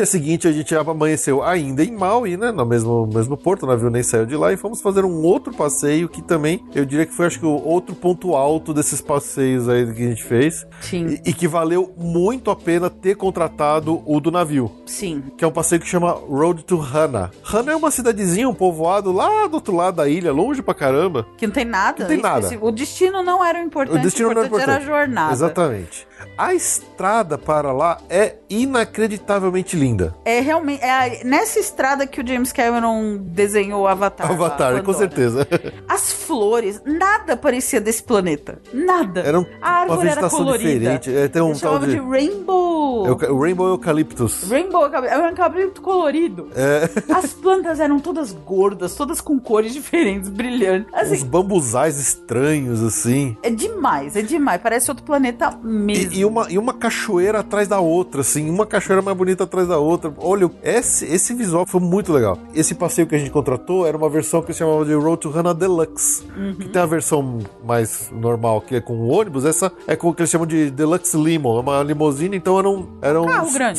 Dia 0.00 0.06
seguinte 0.06 0.48
a 0.48 0.52
gente 0.52 0.74
amanheceu 0.74 1.42
ainda 1.42 1.84
em 1.84 1.90
Maui, 1.90 2.34
né? 2.34 2.50
No 2.50 2.64
mesmo, 2.64 3.06
mesmo 3.12 3.36
porto, 3.36 3.64
o 3.64 3.66
navio 3.66 3.90
nem 3.90 4.02
saiu 4.02 4.24
de 4.24 4.34
lá 4.34 4.50
e 4.50 4.56
fomos 4.56 4.80
fazer 4.80 5.04
um 5.04 5.22
outro 5.22 5.52
passeio 5.52 6.08
que 6.08 6.22
também 6.22 6.64
eu 6.74 6.86
diria 6.86 7.04
que 7.04 7.12
foi 7.12 7.26
acho 7.26 7.38
que 7.38 7.44
o 7.44 7.62
outro 7.62 7.94
ponto 7.94 8.34
alto 8.34 8.72
desses 8.72 9.02
passeios 9.02 9.68
aí 9.68 9.84
que 9.92 10.02
a 10.02 10.08
gente 10.08 10.24
fez 10.24 10.66
Sim, 10.80 11.20
e, 11.22 11.28
e 11.28 11.32
que 11.34 11.46
valeu 11.46 11.92
muito 11.98 12.50
a 12.50 12.56
pena 12.56 12.88
ter 12.88 13.14
contratado 13.14 14.02
o 14.06 14.18
do 14.20 14.30
navio. 14.30 14.72
sim. 14.86 15.22
Que 15.36 15.44
é 15.44 15.46
um 15.46 15.52
passeio 15.52 15.82
que 15.82 15.86
chama 15.86 16.12
Road 16.12 16.64
to 16.64 16.80
Hana. 16.80 17.30
Hana 17.44 17.72
é 17.72 17.76
uma 17.76 17.90
cidadezinha, 17.90 18.48
um 18.48 18.54
povoado 18.54 19.12
lá 19.12 19.46
do 19.48 19.54
outro 19.56 19.76
lado 19.76 19.96
da 19.96 20.08
ilha, 20.08 20.32
longe 20.32 20.62
pra 20.62 20.72
caramba. 20.72 21.26
Que 21.36 21.46
não 21.46 21.52
tem 21.52 21.66
nada. 21.66 22.04
Não 22.04 22.08
tem 22.08 22.22
nada. 22.22 22.48
O 22.62 22.70
destino 22.70 23.22
não 23.22 23.44
era 23.44 23.58
o 23.58 23.62
importante. 23.62 23.98
O 23.98 24.02
destino 24.02 24.30
não 24.30 24.38
era 24.38 24.46
importante 24.46 24.70
importante. 24.70 24.86
era 24.86 24.94
a 24.94 24.98
jornada. 24.98 25.32
Exatamente. 25.34 26.08
A 26.36 26.54
estrada 26.54 27.36
para 27.36 27.72
lá 27.72 27.98
é 28.08 28.36
inacreditavelmente 28.48 29.76
linda. 29.76 30.14
É 30.24 30.40
realmente. 30.40 30.82
É 30.82 30.90
a- 30.90 31.24
nessa 31.24 31.58
estrada 31.58 32.06
que 32.06 32.20
o 32.20 32.26
James 32.26 32.52
Cameron 32.52 33.18
desenhou 33.20 33.82
o 33.82 33.86
Avatar. 33.86 34.30
Avatar, 34.30 34.82
com 34.82 34.92
certeza. 34.92 35.46
As 35.88 36.12
flores, 36.12 36.80
nada 36.84 37.36
parecia 37.36 37.80
desse 37.80 38.02
planeta. 38.02 38.58
Nada. 38.72 39.20
Era 39.20 39.38
um- 39.38 39.46
a 39.60 39.68
uma 39.70 39.80
árvore 39.80 40.00
era 40.00 40.08
vegetação 40.16 40.38
colorida. 40.38 40.70
diferente. 40.98 41.14
É, 41.16 41.28
tem 41.28 41.42
um 41.42 41.54
tal 41.54 41.78
de. 41.78 41.86
de, 41.92 41.98
Rainbow. 42.00 43.06
Euca- 43.06 43.32
O 43.32 43.40
Rainbow 43.40 43.68
Eucalyptus. 43.68 44.48
Rainbow 44.50 44.86
é 44.86 45.18
um 45.18 45.34
cabelo 45.34 45.70
colorido. 45.80 46.48
É, 46.54 46.88
As 47.14 47.32
plantas 47.32 47.80
eram 47.80 47.98
todas 48.00 48.32
gordas, 48.32 48.94
todas 48.94 49.20
com 49.20 49.38
cores 49.38 49.72
diferentes, 49.72 50.28
brilhantes. 50.28 50.92
Assim, 50.92 51.24
bambuzais 51.24 51.98
estranhos, 51.98 52.82
assim. 52.82 53.36
é 53.42 53.50
demais, 53.50 54.16
é 54.16 54.22
demais. 54.22 54.60
Parece 54.60 54.90
outro 54.90 55.04
planeta 55.04 55.50
mesmo. 55.62 56.09
E, 56.10 56.20
e 56.20 56.24
uma, 56.24 56.50
e 56.50 56.58
uma 56.58 56.72
cachoeira 56.74 57.40
atrás 57.40 57.68
da 57.68 57.80
outra, 57.80 58.20
assim, 58.20 58.48
uma 58.50 58.66
cachoeira 58.66 59.02
mais 59.02 59.16
bonita 59.16 59.44
atrás 59.44 59.68
da 59.68 59.78
outra. 59.78 60.12
Olha, 60.18 60.50
esse, 60.62 61.04
esse 61.06 61.34
visual 61.34 61.66
foi 61.66 61.80
muito 61.80 62.12
legal. 62.12 62.38
Esse 62.54 62.74
passeio 62.74 63.06
que 63.06 63.14
a 63.14 63.18
gente 63.18 63.30
contratou 63.30 63.86
era 63.86 63.96
uma 63.96 64.08
versão 64.08 64.42
que 64.42 64.52
se 64.52 64.58
chamava 64.60 64.84
de 64.84 64.94
Road 64.94 65.18
to 65.20 65.30
Hana 65.36 65.54
Deluxe. 65.54 66.24
Uhum. 66.36 66.54
Que 66.54 66.68
tem 66.68 66.82
a 66.82 66.86
versão 66.86 67.38
mais 67.64 68.10
normal, 68.12 68.60
que 68.60 68.76
é 68.76 68.80
com 68.80 69.06
ônibus. 69.08 69.44
Essa 69.44 69.72
é 69.86 69.96
com 69.96 70.08
o 70.08 70.14
que 70.14 70.22
eles 70.22 70.30
chamam 70.30 70.46
de 70.46 70.70
Deluxe 70.70 71.16
Limo. 71.16 71.56
É 71.56 71.60
uma 71.60 71.82
limusine, 71.82 72.36
então 72.36 72.58
eram, 72.58 72.88
eram 73.02 73.24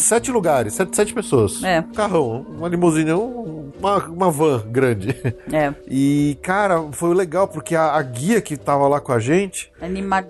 sete 0.01 0.31
lugares, 0.31 0.73
sete, 0.73 0.95
sete 0.95 1.13
pessoas. 1.13 1.63
É. 1.63 1.83
Carrão, 1.95 2.45
uma 2.57 2.67
limusine, 2.67 3.11
um- 3.13 3.71
uma, 3.79 3.97
uma 4.07 4.31
van 4.31 4.61
grande. 4.67 5.15
É, 5.51 5.73
E, 5.89 6.37
cara, 6.41 6.81
foi 6.91 7.13
legal 7.13 7.47
porque 7.47 7.75
a, 7.75 7.91
a 7.93 8.01
guia 8.01 8.39
que 8.41 8.55
tava 8.55 8.87
lá 8.87 8.99
com 9.01 9.11
a 9.11 9.19
gente, 9.19 9.71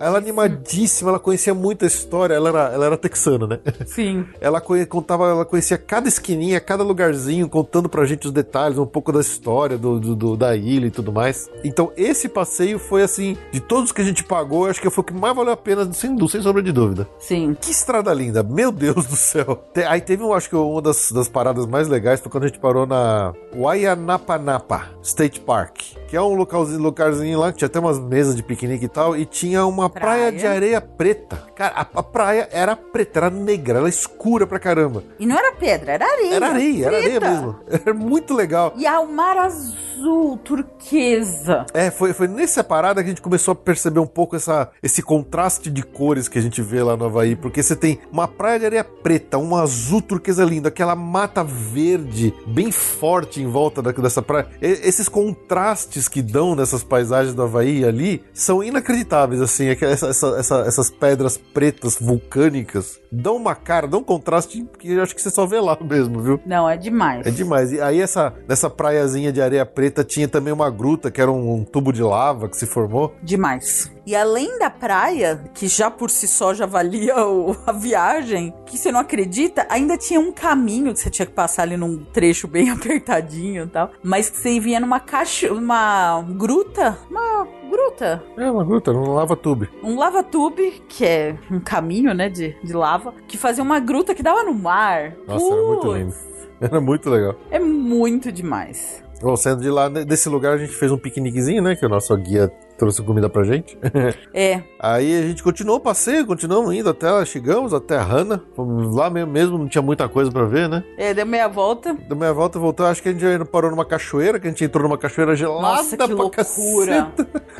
ela 0.00 0.18
animadíssima, 0.18 1.10
ela 1.10 1.18
conhecia 1.20 1.54
muito 1.54 1.84
a 1.84 1.86
história, 1.92 2.34
ela 2.34 2.48
era, 2.48 2.72
ela 2.74 2.86
era 2.86 2.96
texana, 2.96 3.46
né? 3.46 3.58
Sim. 3.86 4.26
Ela 4.40 4.60
contava, 4.60 5.28
ela 5.28 5.44
conhecia 5.44 5.78
cada 5.78 6.08
esquininha, 6.08 6.60
cada 6.60 6.82
lugarzinho, 6.82 7.48
contando 7.48 7.88
pra 7.88 8.04
gente 8.04 8.26
os 8.26 8.32
detalhes, 8.32 8.78
um 8.78 8.86
pouco 8.86 9.12
da 9.12 9.20
história 9.20 9.78
do, 9.78 10.00
do- 10.00 10.16
do- 10.16 10.36
da 10.36 10.56
ilha 10.56 10.86
e 10.86 10.90
tudo 10.90 11.12
mais. 11.12 11.48
Então, 11.64 11.92
esse 11.96 12.28
passeio 12.28 12.78
foi 12.78 13.02
assim, 13.02 13.36
de 13.52 13.60
todos 13.60 13.92
que 13.92 14.00
a 14.00 14.04
gente 14.04 14.24
pagou, 14.24 14.66
acho 14.66 14.80
que 14.80 14.90
foi 14.90 15.02
o 15.02 15.04
que 15.06 15.12
mais 15.12 15.34
valeu 15.36 15.52
a 15.52 15.56
pena, 15.56 15.90
sem, 15.92 16.16
sem 16.28 16.42
sombra 16.42 16.62
de 16.62 16.72
dúvida. 16.72 17.08
Sim. 17.18 17.56
Que 17.60 17.70
estrada 17.70 18.12
linda, 18.12 18.42
meu 18.42 18.72
Deus 18.72 19.06
do 19.06 19.16
céu. 19.16 19.62
Aí 19.88 20.00
teve, 20.00 20.24
acho 20.32 20.48
que 20.48 20.56
uma 20.56 20.82
das, 20.82 21.12
das 21.12 21.28
paradas 21.28 21.66
mais 21.66 21.88
legais 21.88 22.20
foi 22.20 22.30
quando 22.30 22.44
a 22.44 22.46
gente 22.48 22.58
parou 22.58 22.86
na, 22.86 23.32
Waianapanapa 23.54 24.86
State 25.02 25.40
Park, 25.40 25.80
que 26.12 26.16
é 26.18 26.20
um 26.20 26.34
localzinho, 26.34 26.78
lugarzinho 26.78 27.38
lá 27.40 27.50
que 27.50 27.56
tinha 27.56 27.66
até 27.68 27.78
umas 27.80 27.98
mesas 27.98 28.36
de 28.36 28.42
piquenique 28.42 28.84
e 28.84 28.88
tal, 28.88 29.16
e 29.16 29.24
tinha 29.24 29.64
uma 29.64 29.88
praia, 29.88 30.24
Praia. 30.26 30.32
de 30.32 30.46
areia 30.46 30.78
preta. 30.78 31.36
Cara, 31.56 31.72
a, 31.74 32.00
a 32.00 32.02
praia 32.02 32.46
era 32.52 32.76
preta, 32.76 33.20
era 33.20 33.30
negra, 33.30 33.78
ela 33.78 33.88
é 33.88 33.90
escura 33.90 34.46
pra 34.46 34.58
caramba. 34.58 35.02
E 35.18 35.24
não 35.24 35.38
era 35.38 35.52
pedra, 35.54 35.92
era 35.92 36.04
areia. 36.04 36.34
Era 36.34 36.48
areia, 36.48 36.86
era 36.86 36.96
areia 36.98 37.18
preta. 37.18 37.30
mesmo. 37.34 37.56
Era 37.82 37.94
muito 37.94 38.34
legal. 38.34 38.74
E 38.76 38.86
ao 38.86 39.06
mar 39.06 39.38
azul, 39.38 40.36
turquesa. 40.44 41.64
É, 41.72 41.90
foi, 41.90 42.12
foi 42.12 42.28
nessa 42.28 42.62
parada 42.62 43.02
que 43.02 43.06
a 43.06 43.12
gente 43.12 43.22
começou 43.22 43.52
a 43.52 43.54
perceber 43.54 44.00
um 44.00 44.06
pouco 44.06 44.36
essa, 44.36 44.70
esse 44.82 45.00
contraste 45.02 45.70
de 45.70 45.82
cores 45.82 46.28
que 46.28 46.38
a 46.38 46.42
gente 46.42 46.60
vê 46.60 46.82
lá 46.82 46.94
no 46.96 47.06
Havaí, 47.06 47.34
porque 47.36 47.62
você 47.62 47.74
tem 47.74 47.98
uma 48.10 48.28
praia 48.28 48.58
de 48.58 48.66
areia 48.66 48.84
preta, 48.84 49.38
um 49.38 49.56
azul 49.56 50.02
turquesa 50.02 50.44
lindo, 50.44 50.68
aquela 50.68 50.94
mata 50.94 51.42
verde 51.42 52.34
bem 52.46 52.70
forte 52.70 53.40
em 53.40 53.46
volta 53.46 53.80
da- 53.80 53.92
dessa 53.92 54.20
praia. 54.20 54.46
E- 54.60 54.80
esses 54.82 55.08
contrastes 55.08 56.01
que 56.08 56.22
dão 56.22 56.54
nessas 56.54 56.82
paisagens 56.82 57.34
do 57.34 57.42
Havaí 57.42 57.84
ali 57.84 58.22
são 58.32 58.62
inacreditáveis, 58.62 59.40
assim, 59.40 59.66
é 59.68 59.78
essa- 59.82 60.08
essa- 60.08 60.36
essa- 60.38 60.60
essas 60.66 60.90
pedras 60.90 61.36
pretas 61.36 61.96
vulcânicas 62.00 63.00
dão 63.10 63.36
uma 63.36 63.54
cara, 63.54 63.86
dão 63.86 64.00
um 64.00 64.04
contraste 64.04 64.64
que 64.78 64.92
eu 64.92 65.02
acho 65.02 65.14
que 65.14 65.20
você 65.20 65.30
só 65.30 65.44
vê 65.46 65.60
lá 65.60 65.76
mesmo, 65.82 66.20
viu? 66.20 66.40
Não, 66.46 66.68
é 66.68 66.76
demais. 66.76 67.26
É 67.26 67.30
demais. 67.30 67.70
E 67.72 67.80
aí 67.80 68.00
essa 68.00 68.32
nessa 68.48 68.70
praiazinha 68.70 69.30
de 69.32 69.40
areia 69.42 69.66
preta 69.66 70.02
tinha 70.02 70.26
também 70.26 70.52
uma 70.52 70.70
gruta 70.70 71.10
que 71.10 71.20
era 71.20 71.30
um, 71.30 71.54
um 71.56 71.64
tubo 71.64 71.92
de 71.92 72.02
lava 72.02 72.48
que 72.48 72.56
se 72.56 72.66
formou. 72.66 73.14
Demais. 73.22 73.90
E 74.04 74.16
além 74.16 74.58
da 74.58 74.68
praia, 74.68 75.44
que 75.54 75.68
já 75.68 75.90
por 75.90 76.10
si 76.10 76.26
só 76.26 76.52
já 76.52 76.66
valia 76.66 77.24
o- 77.26 77.56
a 77.66 77.72
viagem, 77.72 78.52
que 78.66 78.76
você 78.76 78.90
não 78.90 79.00
acredita, 79.00 79.66
ainda 79.70 79.96
tinha 79.96 80.18
um 80.18 80.32
caminho 80.32 80.92
que 80.92 80.98
você 81.00 81.08
tinha 81.10 81.26
que 81.26 81.32
passar 81.32 81.62
ali 81.62 81.76
num 81.76 82.04
trecho 82.04 82.48
bem 82.48 82.68
apertadinho 82.72 83.64
e 83.64 83.68
tal. 83.68 83.90
Mas 84.02 84.28
que 84.28 84.38
você 84.38 84.58
vinha 84.58 84.80
numa 84.80 84.98
caixa, 85.00 85.52
uma 85.52 86.20
gruta, 86.36 86.98
uma 87.10 87.46
gruta, 87.70 88.22
É 88.36 88.50
uma 88.50 88.64
gruta, 88.64 88.90
um 88.92 89.12
lava 89.14 89.36
tube. 89.36 89.68
um 89.82 89.96
lava-tube, 89.96 90.82
que 90.88 91.04
é 91.06 91.36
um 91.50 91.60
caminho, 91.60 92.12
né, 92.12 92.28
de, 92.28 92.56
de 92.62 92.72
lava, 92.72 93.14
que 93.26 93.38
fazia 93.38 93.62
uma 93.62 93.78
gruta 93.80 94.14
que 94.14 94.22
dava 94.22 94.42
no 94.42 94.52
mar. 94.54 95.14
Nossa, 95.26 95.46
era 95.46 95.62
muito 95.64 95.92
lindo. 95.92 96.14
Era 96.62 96.80
muito 96.80 97.10
legal. 97.10 97.34
É 97.50 97.58
muito 97.58 98.30
demais. 98.30 99.02
Bom, 99.20 99.34
saindo 99.36 99.62
de 99.62 99.68
lá, 99.70 99.88
desse 99.88 100.28
lugar, 100.28 100.54
a 100.54 100.58
gente 100.58 100.72
fez 100.72 100.92
um 100.92 100.96
piqueniquezinho, 100.98 101.60
né? 101.60 101.74
Que 101.74 101.84
o 101.84 101.88
nosso 101.88 102.16
guia 102.16 102.52
trouxe 102.82 103.00
comida 103.00 103.28
pra 103.28 103.44
gente. 103.44 103.78
É, 104.34 104.62
Aí 104.80 105.16
a 105.16 105.22
gente 105.26 105.42
continuou 105.42 105.76
o 105.76 105.80
passeio, 105.80 106.26
continuamos 106.26 106.74
indo 106.74 106.88
até 106.88 107.08
lá, 107.10 107.24
chegamos 107.24 107.72
até 107.72 107.96
a 107.96 108.02
Hanna. 108.02 108.42
Lá 108.56 109.08
mesmo, 109.10 109.58
não 109.58 109.68
tinha 109.68 109.82
muita 109.82 110.08
coisa 110.08 110.30
pra 110.30 110.44
ver, 110.44 110.68
né? 110.68 110.82
é, 110.96 111.14
deu 111.14 111.26
meia 111.26 111.48
volta. 111.48 111.94
Da 111.94 112.14
meia 112.14 112.32
volta 112.32 112.58
voltou, 112.58 112.86
acho 112.86 113.02
que 113.02 113.10
a 113.10 113.12
gente 113.12 113.44
parou 113.44 113.70
numa 113.70 113.84
cachoeira, 113.84 114.40
que 114.40 114.46
a 114.48 114.50
gente 114.50 114.64
entrou 114.64 114.82
numa 114.82 114.98
cachoeira 114.98 115.36
gelada 115.36 115.60
Nossa, 115.60 115.96
que 115.96 116.12
loucura. 116.12 117.12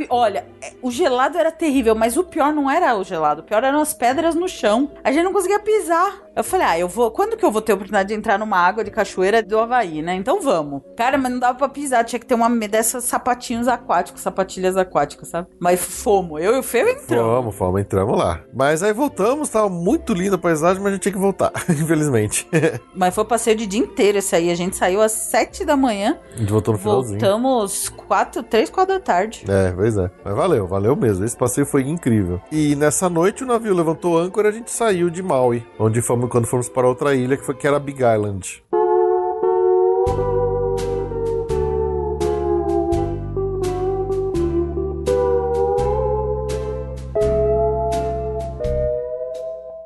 Olha, 0.09 0.47
é, 0.61 0.73
o 0.83 0.91
gelado 0.91 1.39
era 1.39 1.53
terrível, 1.53 1.95
mas 1.95 2.17
o 2.17 2.25
pior 2.25 2.53
não 2.53 2.69
era 2.69 2.97
o 2.97 3.05
gelado, 3.05 3.43
o 3.43 3.45
pior 3.45 3.63
eram 3.63 3.81
as 3.81 3.95
pedras 3.95 4.35
no 4.35 4.49
chão. 4.49 4.91
A 5.05 5.13
gente 5.13 5.25
não 5.25 5.33
conseguia 5.33 5.61
pisar. 5.61 6.23
Eu 6.35 6.43
falei, 6.43 6.67
ah, 6.67 6.79
eu 6.79 6.89
vou. 6.89 7.11
Quando 7.11 7.37
que 7.37 7.45
eu 7.45 7.51
vou 7.53 7.61
ter 7.61 7.73
a 7.73 7.75
oportunidade 7.75 8.09
de 8.09 8.15
entrar 8.15 8.39
numa 8.39 8.57
água 8.57 8.83
de 8.83 8.91
cachoeira 8.91 9.43
do 9.43 9.59
Havaí, 9.59 10.01
né? 10.01 10.15
Então 10.15 10.41
vamos. 10.41 10.83
Cara, 10.97 11.19
mas 11.19 11.31
não 11.31 11.39
dava 11.39 11.59
pra 11.59 11.69
pisar, 11.69 12.05
tinha 12.05 12.19
que 12.19 12.25
ter 12.25 12.35
uma 12.35 12.49
dessas 12.67 13.05
sapatinhos 13.05 13.69
aquáticos, 13.69 14.23
sapatilhas 14.23 14.77
aquáticas, 14.77 15.12
sabe? 15.25 15.49
Mas 15.59 15.81
fomos, 15.81 16.41
eu 16.43 16.55
e 16.55 16.59
o 16.59 16.63
Feu 16.63 16.89
entramos. 16.89 17.37
Fomos, 17.37 17.55
fomos, 17.55 17.81
entramos 17.81 18.19
lá. 18.19 18.41
Mas 18.53 18.83
aí 18.83 18.93
voltamos, 18.93 19.49
tava 19.49 19.69
muito 19.69 20.13
linda 20.15 20.37
a 20.37 20.39
paisagem, 20.39 20.83
mas 20.83 20.93
a 20.93 20.95
gente 20.95 21.03
tinha 21.03 21.13
que 21.13 21.19
voltar, 21.19 21.53
infelizmente. 21.71 22.49
Mas 22.95 23.15
foi 23.15 23.25
passeio 23.25 23.57
de 23.57 23.67
dia 23.67 23.81
inteiro 23.81 24.19
esse 24.19 24.35
aí. 24.37 24.51
A 24.51 24.55
gente 24.55 24.77
saiu 24.77 25.01
às 25.01 25.13
sete 25.13 25.65
da 25.65 25.77
manhã, 25.77 26.19
a 26.35 26.39
gente 26.39 26.53
voltou 26.53 26.75
no 26.75 26.79
finalzinho. 26.79 27.19
voltamos 27.19 27.89
quatro, 27.89 28.43
três, 28.43 28.71
quatro 28.71 28.95
da 28.95 29.01
tarde. 29.01 29.45
É, 29.49 29.73
pois 29.73 29.97
é. 29.97 30.11
Mas 30.25 30.35
valeu, 30.35 30.67
valeu 30.67 30.95
mesmo. 30.95 31.25
Esse 31.25 31.37
passeio 31.37 31.67
foi 31.67 31.83
incrível. 31.83 32.41
E 32.51 32.75
nessa 32.77 33.09
noite 33.09 33.43
o 33.43 33.47
navio 33.47 33.75
levantou 33.75 34.19
âncora 34.19 34.49
e 34.49 34.51
a 34.51 34.55
gente 34.55 34.71
saiu 34.71 35.11
de 35.11 35.23
Maui, 35.23 35.65
onde 35.79 36.01
fomos 36.03 36.31
quando 36.31 36.47
fomos 36.47 36.69
para 36.69 36.87
outra 36.87 37.15
ilha 37.15 37.37
que 37.37 37.45
foi 37.45 37.55
que 37.55 37.67
era 37.67 37.79
Big 37.79 38.03
Island. 38.03 38.63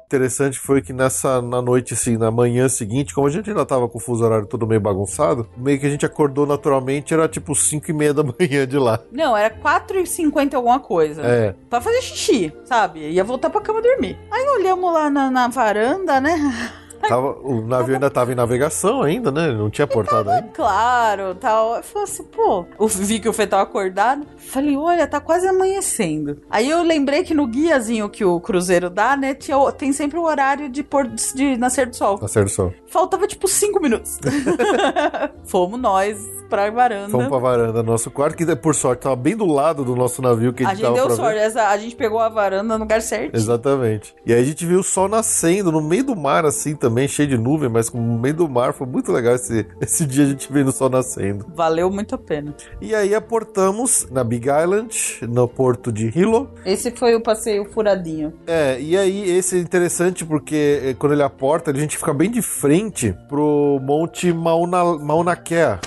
Interessante 0.06 0.58
foi 0.58 0.80
que 0.80 0.92
nessa 0.92 1.42
na 1.42 1.60
noite 1.60 1.94
assim, 1.94 2.16
na 2.16 2.30
manhã 2.30 2.68
seguinte, 2.68 3.12
como 3.12 3.26
a 3.26 3.30
gente 3.30 3.50
ainda 3.50 3.66
tava 3.66 3.88
com 3.88 3.98
o 3.98 4.00
fuso 4.00 4.24
horário 4.24 4.46
todo 4.46 4.66
meio 4.66 4.80
bagunçado, 4.80 5.48
meio 5.56 5.80
que 5.80 5.86
a 5.86 5.90
gente 5.90 6.06
acordou 6.06 6.46
naturalmente, 6.46 7.12
era 7.12 7.28
tipo 7.28 7.54
5 7.56 7.90
e 7.90 7.92
meia 7.92 8.14
da 8.14 8.22
manhã 8.38 8.66
de 8.66 8.78
lá. 8.78 9.00
Não, 9.10 9.36
era 9.36 9.52
4h50 9.52 10.54
alguma 10.54 10.78
coisa. 10.78 11.22
É, 11.22 11.54
Pra 11.68 11.80
fazer 11.80 12.00
xixi, 12.02 12.52
sabe? 12.64 13.00
Ia 13.10 13.24
voltar 13.24 13.50
pra 13.50 13.60
cama 13.60 13.82
dormir. 13.82 14.16
Aí 14.30 14.48
olhamos 14.48 14.92
lá 14.94 15.10
na, 15.10 15.28
na 15.30 15.48
varanda, 15.48 16.20
né? 16.20 16.36
Tava, 17.08 17.36
o 17.42 17.62
navio 17.62 17.94
ainda 17.94 18.10
tava 18.10 18.32
em 18.32 18.34
navegação 18.34 19.02
ainda, 19.02 19.30
né? 19.30 19.52
Não 19.52 19.70
tinha 19.70 19.86
portado 19.86 20.30
ainda. 20.30 20.48
Claro, 20.52 21.34
tal. 21.34 21.76
Eu 21.76 21.82
falei 21.82 22.04
assim, 22.04 22.24
pô. 22.24 22.66
Eu 22.78 22.88
vi 22.88 23.20
que 23.20 23.28
o 23.28 23.32
Fê 23.32 23.46
tava 23.46 23.62
acordado. 23.62 24.26
Falei, 24.36 24.76
olha, 24.76 25.06
tá 25.06 25.20
quase 25.20 25.46
amanhecendo. 25.46 26.38
Aí 26.50 26.68
eu 26.68 26.82
lembrei 26.82 27.24
que 27.24 27.34
no 27.34 27.46
guiazinho 27.46 28.08
que 28.08 28.24
o 28.24 28.40
cruzeiro 28.40 28.90
dá, 28.90 29.16
né? 29.16 29.34
Tinha, 29.34 29.56
tem 29.72 29.92
sempre 29.92 30.18
o 30.18 30.22
horário 30.22 30.68
de, 30.68 30.82
pôr, 30.82 31.06
de 31.06 31.56
nascer 31.56 31.86
do 31.86 31.96
sol. 31.96 32.18
Nascer 32.20 32.44
do 32.44 32.50
sol. 32.50 32.72
Faltava 32.86 33.26
tipo 33.26 33.48
cinco 33.48 33.80
minutos. 33.80 34.18
Fomos 35.44 35.80
nós 35.80 36.18
pra 36.48 36.70
varanda. 36.70 37.10
Fomos 37.10 37.28
pra 37.28 37.38
varanda 37.38 37.82
nosso 37.82 38.10
quarto, 38.10 38.36
que 38.36 38.56
por 38.56 38.74
sorte 38.74 39.02
tava 39.02 39.16
bem 39.16 39.36
do 39.36 39.46
lado 39.46 39.84
do 39.84 39.94
nosso 39.94 40.22
navio 40.22 40.52
que 40.52 40.64
a 40.64 40.68
A 40.68 40.74
gente, 40.74 40.86
gente 40.86 40.94
tava 40.94 41.08
deu 41.08 41.16
sorte. 41.16 41.38
Essa, 41.38 41.68
a 41.68 41.76
gente 41.76 41.96
pegou 41.96 42.20
a 42.20 42.28
varanda 42.28 42.74
no 42.74 42.84
lugar 42.84 43.02
certo. 43.02 43.34
Exatamente. 43.34 44.14
E 44.24 44.32
aí 44.32 44.40
a 44.40 44.44
gente 44.44 44.64
viu 44.64 44.80
o 44.80 44.82
sol 44.82 45.08
nascendo 45.08 45.72
no 45.72 45.80
meio 45.80 46.04
do 46.04 46.16
mar, 46.16 46.44
assim, 46.44 46.74
também, 46.74 46.95
cheio 47.08 47.28
de 47.28 47.36
nuvem, 47.36 47.68
mas 47.68 47.92
no 47.92 48.18
meio 48.18 48.34
do 48.34 48.48
mar. 48.48 48.72
Foi 48.72 48.86
muito 48.86 49.12
legal 49.12 49.34
esse, 49.34 49.66
esse 49.80 50.06
dia 50.06 50.24
a 50.24 50.28
gente 50.28 50.52
vendo 50.52 50.68
o 50.68 50.72
sol 50.72 50.88
nascendo. 50.88 51.46
Valeu 51.54 51.90
muito 51.90 52.14
a 52.14 52.18
pena. 52.18 52.54
E 52.80 52.94
aí 52.94 53.14
aportamos 53.14 54.06
na 54.10 54.22
Big 54.22 54.48
Island, 54.48 55.20
no 55.22 55.48
porto 55.48 55.92
de 55.92 56.06
Hilo. 56.16 56.50
Esse 56.64 56.90
foi 56.90 57.14
o 57.14 57.20
passeio 57.20 57.64
furadinho. 57.66 58.32
É, 58.46 58.80
e 58.80 58.96
aí 58.96 59.30
esse 59.30 59.56
é 59.56 59.60
interessante 59.60 60.24
porque 60.24 60.80
eh, 60.82 60.94
quando 60.98 61.12
ele 61.12 61.22
aporta, 61.22 61.70
a 61.70 61.74
gente 61.74 61.98
fica 61.98 62.14
bem 62.14 62.30
de 62.30 62.42
frente 62.42 63.14
pro 63.28 63.80
Monte 63.82 64.32
Mauna, 64.32 64.98
Mauna 64.98 65.36
Kea. 65.36 65.80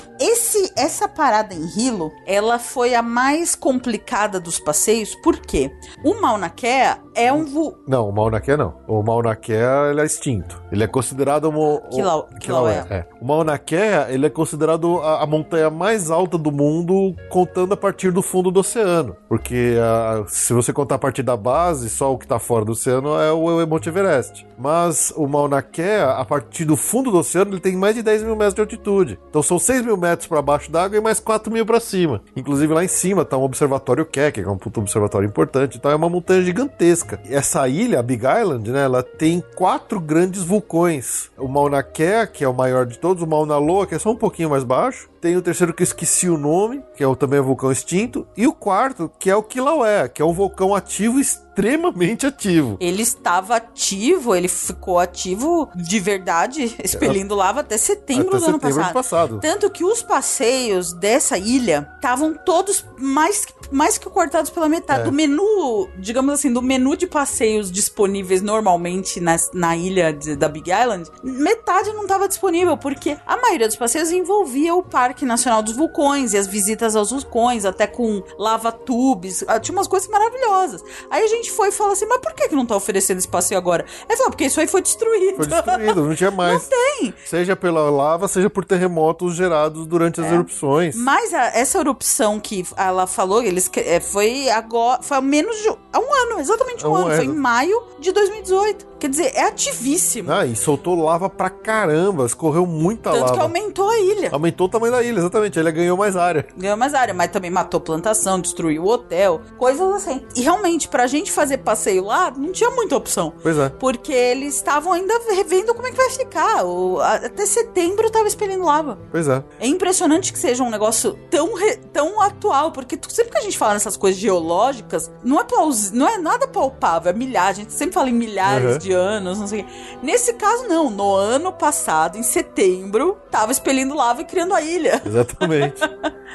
Essa 0.77 1.07
parada 1.07 1.53
em 1.53 1.65
Hilo, 1.77 2.11
ela 2.25 2.59
foi 2.59 2.95
a 2.95 3.01
mais 3.01 3.55
complicada 3.55 4.39
dos 4.39 4.59
passeios, 4.59 5.15
por 5.23 5.37
quê? 5.37 5.71
O 6.03 6.19
Mauna 6.21 6.49
Kea 6.49 6.99
é 7.15 7.31
um 7.31 7.45
vu... 7.45 7.77
Não, 7.87 8.09
o 8.09 8.11
Mauna 8.11 8.39
Kea 8.39 8.57
não. 8.57 8.75
O 8.87 9.01
Mauna 9.03 9.35
Kea, 9.35 9.89
ele 9.91 10.01
é 10.01 10.05
extinto. 10.05 10.61
Ele 10.71 10.83
é 10.83 10.87
considerado 10.87 11.49
um... 11.49 11.79
Quilau- 11.89 12.27
Kilauea. 12.39 12.85
É. 12.89 13.05
O 13.21 13.25
Mauna 13.25 13.57
Kea, 13.57 14.07
ele 14.09 14.25
é 14.25 14.29
considerado 14.29 14.99
a, 14.99 15.23
a 15.23 15.25
montanha 15.25 15.69
mais 15.69 16.09
alta 16.11 16.37
do 16.37 16.51
mundo, 16.51 17.15
contando 17.29 17.73
a 17.73 17.77
partir 17.77 18.11
do 18.11 18.21
fundo 18.21 18.51
do 18.51 18.59
oceano. 18.61 19.15
Porque 19.27 19.75
ah, 19.81 20.23
se 20.27 20.53
você 20.53 20.71
contar 20.71 20.95
a 20.95 20.99
partir 20.99 21.23
da 21.23 21.35
base, 21.35 21.89
só 21.89 22.13
o 22.13 22.17
que 22.17 22.27
tá 22.27 22.39
fora 22.39 22.63
do 22.65 22.71
oceano 22.71 23.15
é 23.19 23.31
o, 23.31 23.59
é 23.59 23.63
o 23.63 23.67
Monte 23.67 23.89
Everest. 23.89 24.47
Mas 24.57 25.11
o 25.15 25.27
Mauna 25.27 25.61
Kea, 25.61 26.11
a 26.11 26.25
partir 26.25 26.65
do 26.65 26.75
fundo 26.77 27.11
do 27.11 27.17
oceano, 27.19 27.51
ele 27.51 27.59
tem 27.59 27.75
mais 27.75 27.95
de 27.95 28.01
10 28.01 28.23
mil 28.23 28.35
metros 28.35 28.53
de 28.55 28.61
altitude. 28.61 29.19
Então 29.29 29.41
são 29.43 29.59
6 29.59 29.83
mil 29.83 29.97
metros 29.97 30.27
para 30.27 30.41
baixo 30.41 30.68
d'água 30.69 30.97
e 30.97 31.01
mais 31.01 31.19
4 31.19 31.51
mil 31.51 31.65
para 31.65 31.79
cima. 31.79 32.21
Inclusive 32.35 32.73
lá 32.73 32.83
em 32.83 32.87
cima 32.87 33.25
tá 33.25 33.37
um 33.37 33.43
observatório 33.43 34.05
Keck, 34.05 34.41
que 34.41 34.47
é 34.47 34.51
um 34.51 34.57
puto 34.57 34.79
observatório 34.79 35.27
importante. 35.27 35.77
Então 35.77 35.91
é 35.91 35.95
uma 35.95 36.09
montanha 36.09 36.41
gigantesca. 36.41 37.19
E 37.27 37.33
essa 37.33 37.67
ilha, 37.67 37.99
a 37.99 38.03
Big 38.03 38.23
Island, 38.25 38.71
né, 38.71 38.83
ela 38.83 39.03
tem 39.03 39.43
quatro 39.55 39.99
grandes 39.99 40.43
vulcões. 40.43 41.29
O 41.37 41.47
Mauna 41.47 41.81
Kea, 41.83 42.27
que 42.27 42.43
é 42.43 42.47
o 42.47 42.53
maior 42.53 42.85
de 42.85 42.97
todos, 42.97 43.23
o 43.23 43.27
Mauna 43.27 43.57
Loa, 43.57 43.87
que 43.87 43.95
é 43.95 43.99
só 43.99 44.11
um 44.11 44.15
pouquinho 44.15 44.49
mais 44.49 44.63
baixo. 44.63 45.09
Tem 45.21 45.35
o 45.35 45.41
terceiro 45.41 45.73
que 45.73 45.83
eu 45.83 45.85
esqueci 45.85 46.29
o 46.29 46.37
nome, 46.37 46.81
que 46.95 47.03
é 47.03 47.07
o, 47.07 47.15
também 47.15 47.39
um 47.39 47.43
vulcão 47.43 47.71
extinto. 47.71 48.25
E 48.37 48.47
o 48.47 48.53
quarto, 48.53 49.11
que 49.19 49.29
é 49.29 49.35
o 49.35 49.43
Kilauea, 49.43 50.07
que 50.07 50.21
é 50.21 50.25
um 50.25 50.31
vulcão 50.31 50.73
ativo 50.73 51.19
extremamente 51.19 52.25
ativo. 52.25 52.77
Ele 52.79 53.01
estava 53.01 53.57
ativo, 53.57 54.33
ele 54.33 54.47
ficou 54.47 54.97
ativo 54.97 55.69
de 55.75 55.99
verdade, 55.99 56.73
expelindo 56.81 57.35
lava 57.35 57.59
até 57.59 57.77
setembro 57.77 58.29
Até 58.29 58.37
do 58.37 58.45
ano 58.45 58.59
setembro 58.59 58.59
do 58.59 58.93
passado. 58.93 58.93
passado. 58.93 59.39
Tanto 59.41 59.69
que 59.69 59.83
os 59.83 60.01
passeios 60.01 60.93
dessa 60.93 61.37
ilha 61.37 61.89
estavam 61.95 62.33
todos 62.33 62.85
mais, 62.97 63.45
mais 63.71 63.97
que 63.97 64.09
cortados 64.09 64.49
pela 64.49 64.67
metade. 64.69 65.01
É. 65.01 65.03
Do 65.03 65.11
menu, 65.11 65.89
digamos 65.97 66.33
assim, 66.33 66.51
do 66.51 66.61
menu 66.61 66.95
de 66.95 67.07
passeios 67.07 67.71
disponíveis 67.71 68.41
normalmente 68.41 69.19
na, 69.19 69.35
na 69.53 69.75
ilha 69.75 70.11
de- 70.13 70.35
da 70.35 70.47
Big 70.49 70.69
Island, 70.71 71.09
metade 71.23 71.91
não 71.93 72.03
estava 72.03 72.27
disponível, 72.27 72.77
porque 72.77 73.17
a 73.25 73.37
maioria 73.37 73.67
dos 73.67 73.75
passeios 73.75 74.11
envolvia 74.11 74.75
o 74.75 74.83
parque 74.83 75.25
Nacional 75.25 75.61
dos 75.61 75.75
Vulcões 75.75 76.33
e 76.33 76.37
as 76.37 76.47
visitas 76.47 76.95
aos 76.95 77.11
vulcões, 77.11 77.65
até 77.65 77.85
com 77.87 78.21
lava 78.37 78.71
tubes, 78.71 79.43
ah, 79.47 79.59
tinha 79.59 79.75
umas 79.77 79.87
coisas 79.87 80.09
maravilhosas. 80.09 80.83
Aí 81.09 81.23
a 81.23 81.27
gente 81.27 81.51
foi 81.51 81.69
e 81.69 81.71
falou 81.71 81.93
assim, 81.93 82.05
mas 82.05 82.19
por 82.19 82.33
que, 82.33 82.47
que 82.49 82.55
não 82.55 82.65
tá 82.65 82.75
oferecendo 82.75 83.17
esse 83.19 83.27
passeio 83.27 83.57
agora? 83.57 83.85
Ele 84.07 84.17
falou, 84.17 84.31
porque 84.31 84.45
isso 84.45 84.59
aí 84.59 84.67
foi 84.67 84.81
destruído. 84.81 85.37
Foi 85.37 85.47
destruído, 85.47 86.03
não 86.05 86.15
tinha 86.15 86.31
mais. 86.31 86.63
Não 86.63 86.69
tem. 86.69 87.13
Seja 87.25 87.55
pela 87.55 87.89
lava, 87.89 88.27
seja 88.27 88.49
por 88.49 88.65
terremotos 88.65 89.35
gerados 89.35 89.85
durante 89.85 90.19
as 90.21 90.27
É. 90.27 90.33
erupções. 90.33 90.95
Mas 90.95 91.33
a- 91.33 91.51
essa 91.55 91.79
erupção 91.79 92.39
que 92.39 92.65
ela 92.75 93.05
falou, 93.07 93.41
eles 93.59 93.69
é, 93.75 93.99
foi 93.99 94.49
agora, 94.49 95.01
foi 95.01 95.17
há 95.17 95.21
menos 95.21 95.57
de 95.57 95.69
há 95.91 95.99
um 95.99 96.13
ano, 96.13 96.39
exatamente 96.39 96.85
um, 96.85 96.91
um 96.91 96.95
ano, 96.95 97.15
foi 97.15 97.25
ano. 97.25 97.33
em 97.33 97.35
maio 97.35 97.83
de 97.99 98.11
2018. 98.11 98.87
Quer 98.99 99.09
dizer, 99.09 99.31
é 99.35 99.43
ativíssimo. 99.43 100.31
Ah, 100.31 100.45
e 100.45 100.55
soltou 100.55 101.01
lava 101.01 101.29
pra 101.29 101.49
caramba, 101.49 102.25
escorreu 102.25 102.65
muita 102.65 103.11
Tanto 103.11 103.21
lava. 103.21 103.33
que 103.33 103.39
aumentou 103.39 103.89
a 103.89 103.97
ilha. 103.99 104.29
Aumentou 104.31 104.67
o 104.67 104.69
tamanho 104.69 104.91
da 104.91 105.01
ilha, 105.03 105.19
exatamente. 105.19 105.57
Ele 105.57 105.71
ganhou 105.71 105.95
mais 105.97 106.15
área. 106.17 106.45
Ganhou 106.57 106.75
mais 106.77 106.93
área, 106.93 107.13
mas 107.13 107.31
também 107.31 107.49
matou 107.49 107.79
plantação, 107.79 108.39
destruiu 108.39 108.83
o 108.83 108.87
hotel, 108.89 109.41
coisas 109.57 109.87
assim. 109.95 110.25
E 110.35 110.41
realmente, 110.41 110.87
pra 110.87 111.07
gente 111.07 111.31
fazer 111.31 111.59
passeio 111.59 112.03
lá, 112.03 112.31
não 112.35 112.51
tinha 112.51 112.69
muita 112.71 112.95
opção. 112.95 113.33
Pois 113.41 113.57
é. 113.57 113.69
Porque 113.69 114.11
eles 114.11 114.55
estavam 114.55 114.91
ainda 114.93 115.13
revendo 115.33 115.73
como 115.73 115.87
é 115.87 115.91
que 115.91 115.97
vai 115.97 116.09
ficar. 116.09 116.65
O- 116.65 116.99
a- 116.99 117.15
até 117.15 117.45
setembro 117.45 118.09
tava 118.09 118.27
expelindo 118.27 118.63
lava. 118.65 118.99
Pois 119.11 119.27
é. 119.27 119.43
É 119.59 119.67
impressionante 119.67 120.33
que 120.33 120.39
seja 120.39 120.63
um 120.63 120.69
negócio 120.69 121.17
tão, 121.29 121.53
re- 121.55 121.77
tão 121.93 122.21
atual, 122.21 122.71
porque 122.71 122.97
tu- 122.97 123.11
sempre 123.11 123.31
que 123.31 123.37
a 123.37 123.41
gente 123.41 123.57
fala 123.57 123.73
nessas 123.73 123.95
coisas 123.95 124.19
geológicas, 124.19 125.11
não 125.23 125.39
é, 125.39 125.43
plaus- 125.43 125.91
não 125.91 126.07
é 126.07 126.17
nada 126.17 126.47
palpável, 126.47 127.11
é 127.11 127.13
milhares. 127.13 127.59
A 127.59 127.61
gente 127.61 127.73
sempre 127.73 127.93
fala 127.93 128.09
em 128.09 128.13
milhares 128.13 128.73
Uhum. 128.73 128.77
de 128.77 128.88
anos, 128.93 129.39
não 129.39 129.47
sei. 129.47 129.65
Nesse 130.01 130.33
caso, 130.33 130.67
não. 130.67 130.89
No 130.89 131.13
ano 131.15 131.51
passado, 131.51 132.17
em 132.17 132.23
setembro, 132.23 133.17
tava 133.31 133.51
expelindo 133.51 133.95
lava 133.95 134.21
e 134.21 134.25
criando 134.25 134.53
a 134.53 134.61
ilha. 134.61 135.01
Exatamente. 135.05 135.81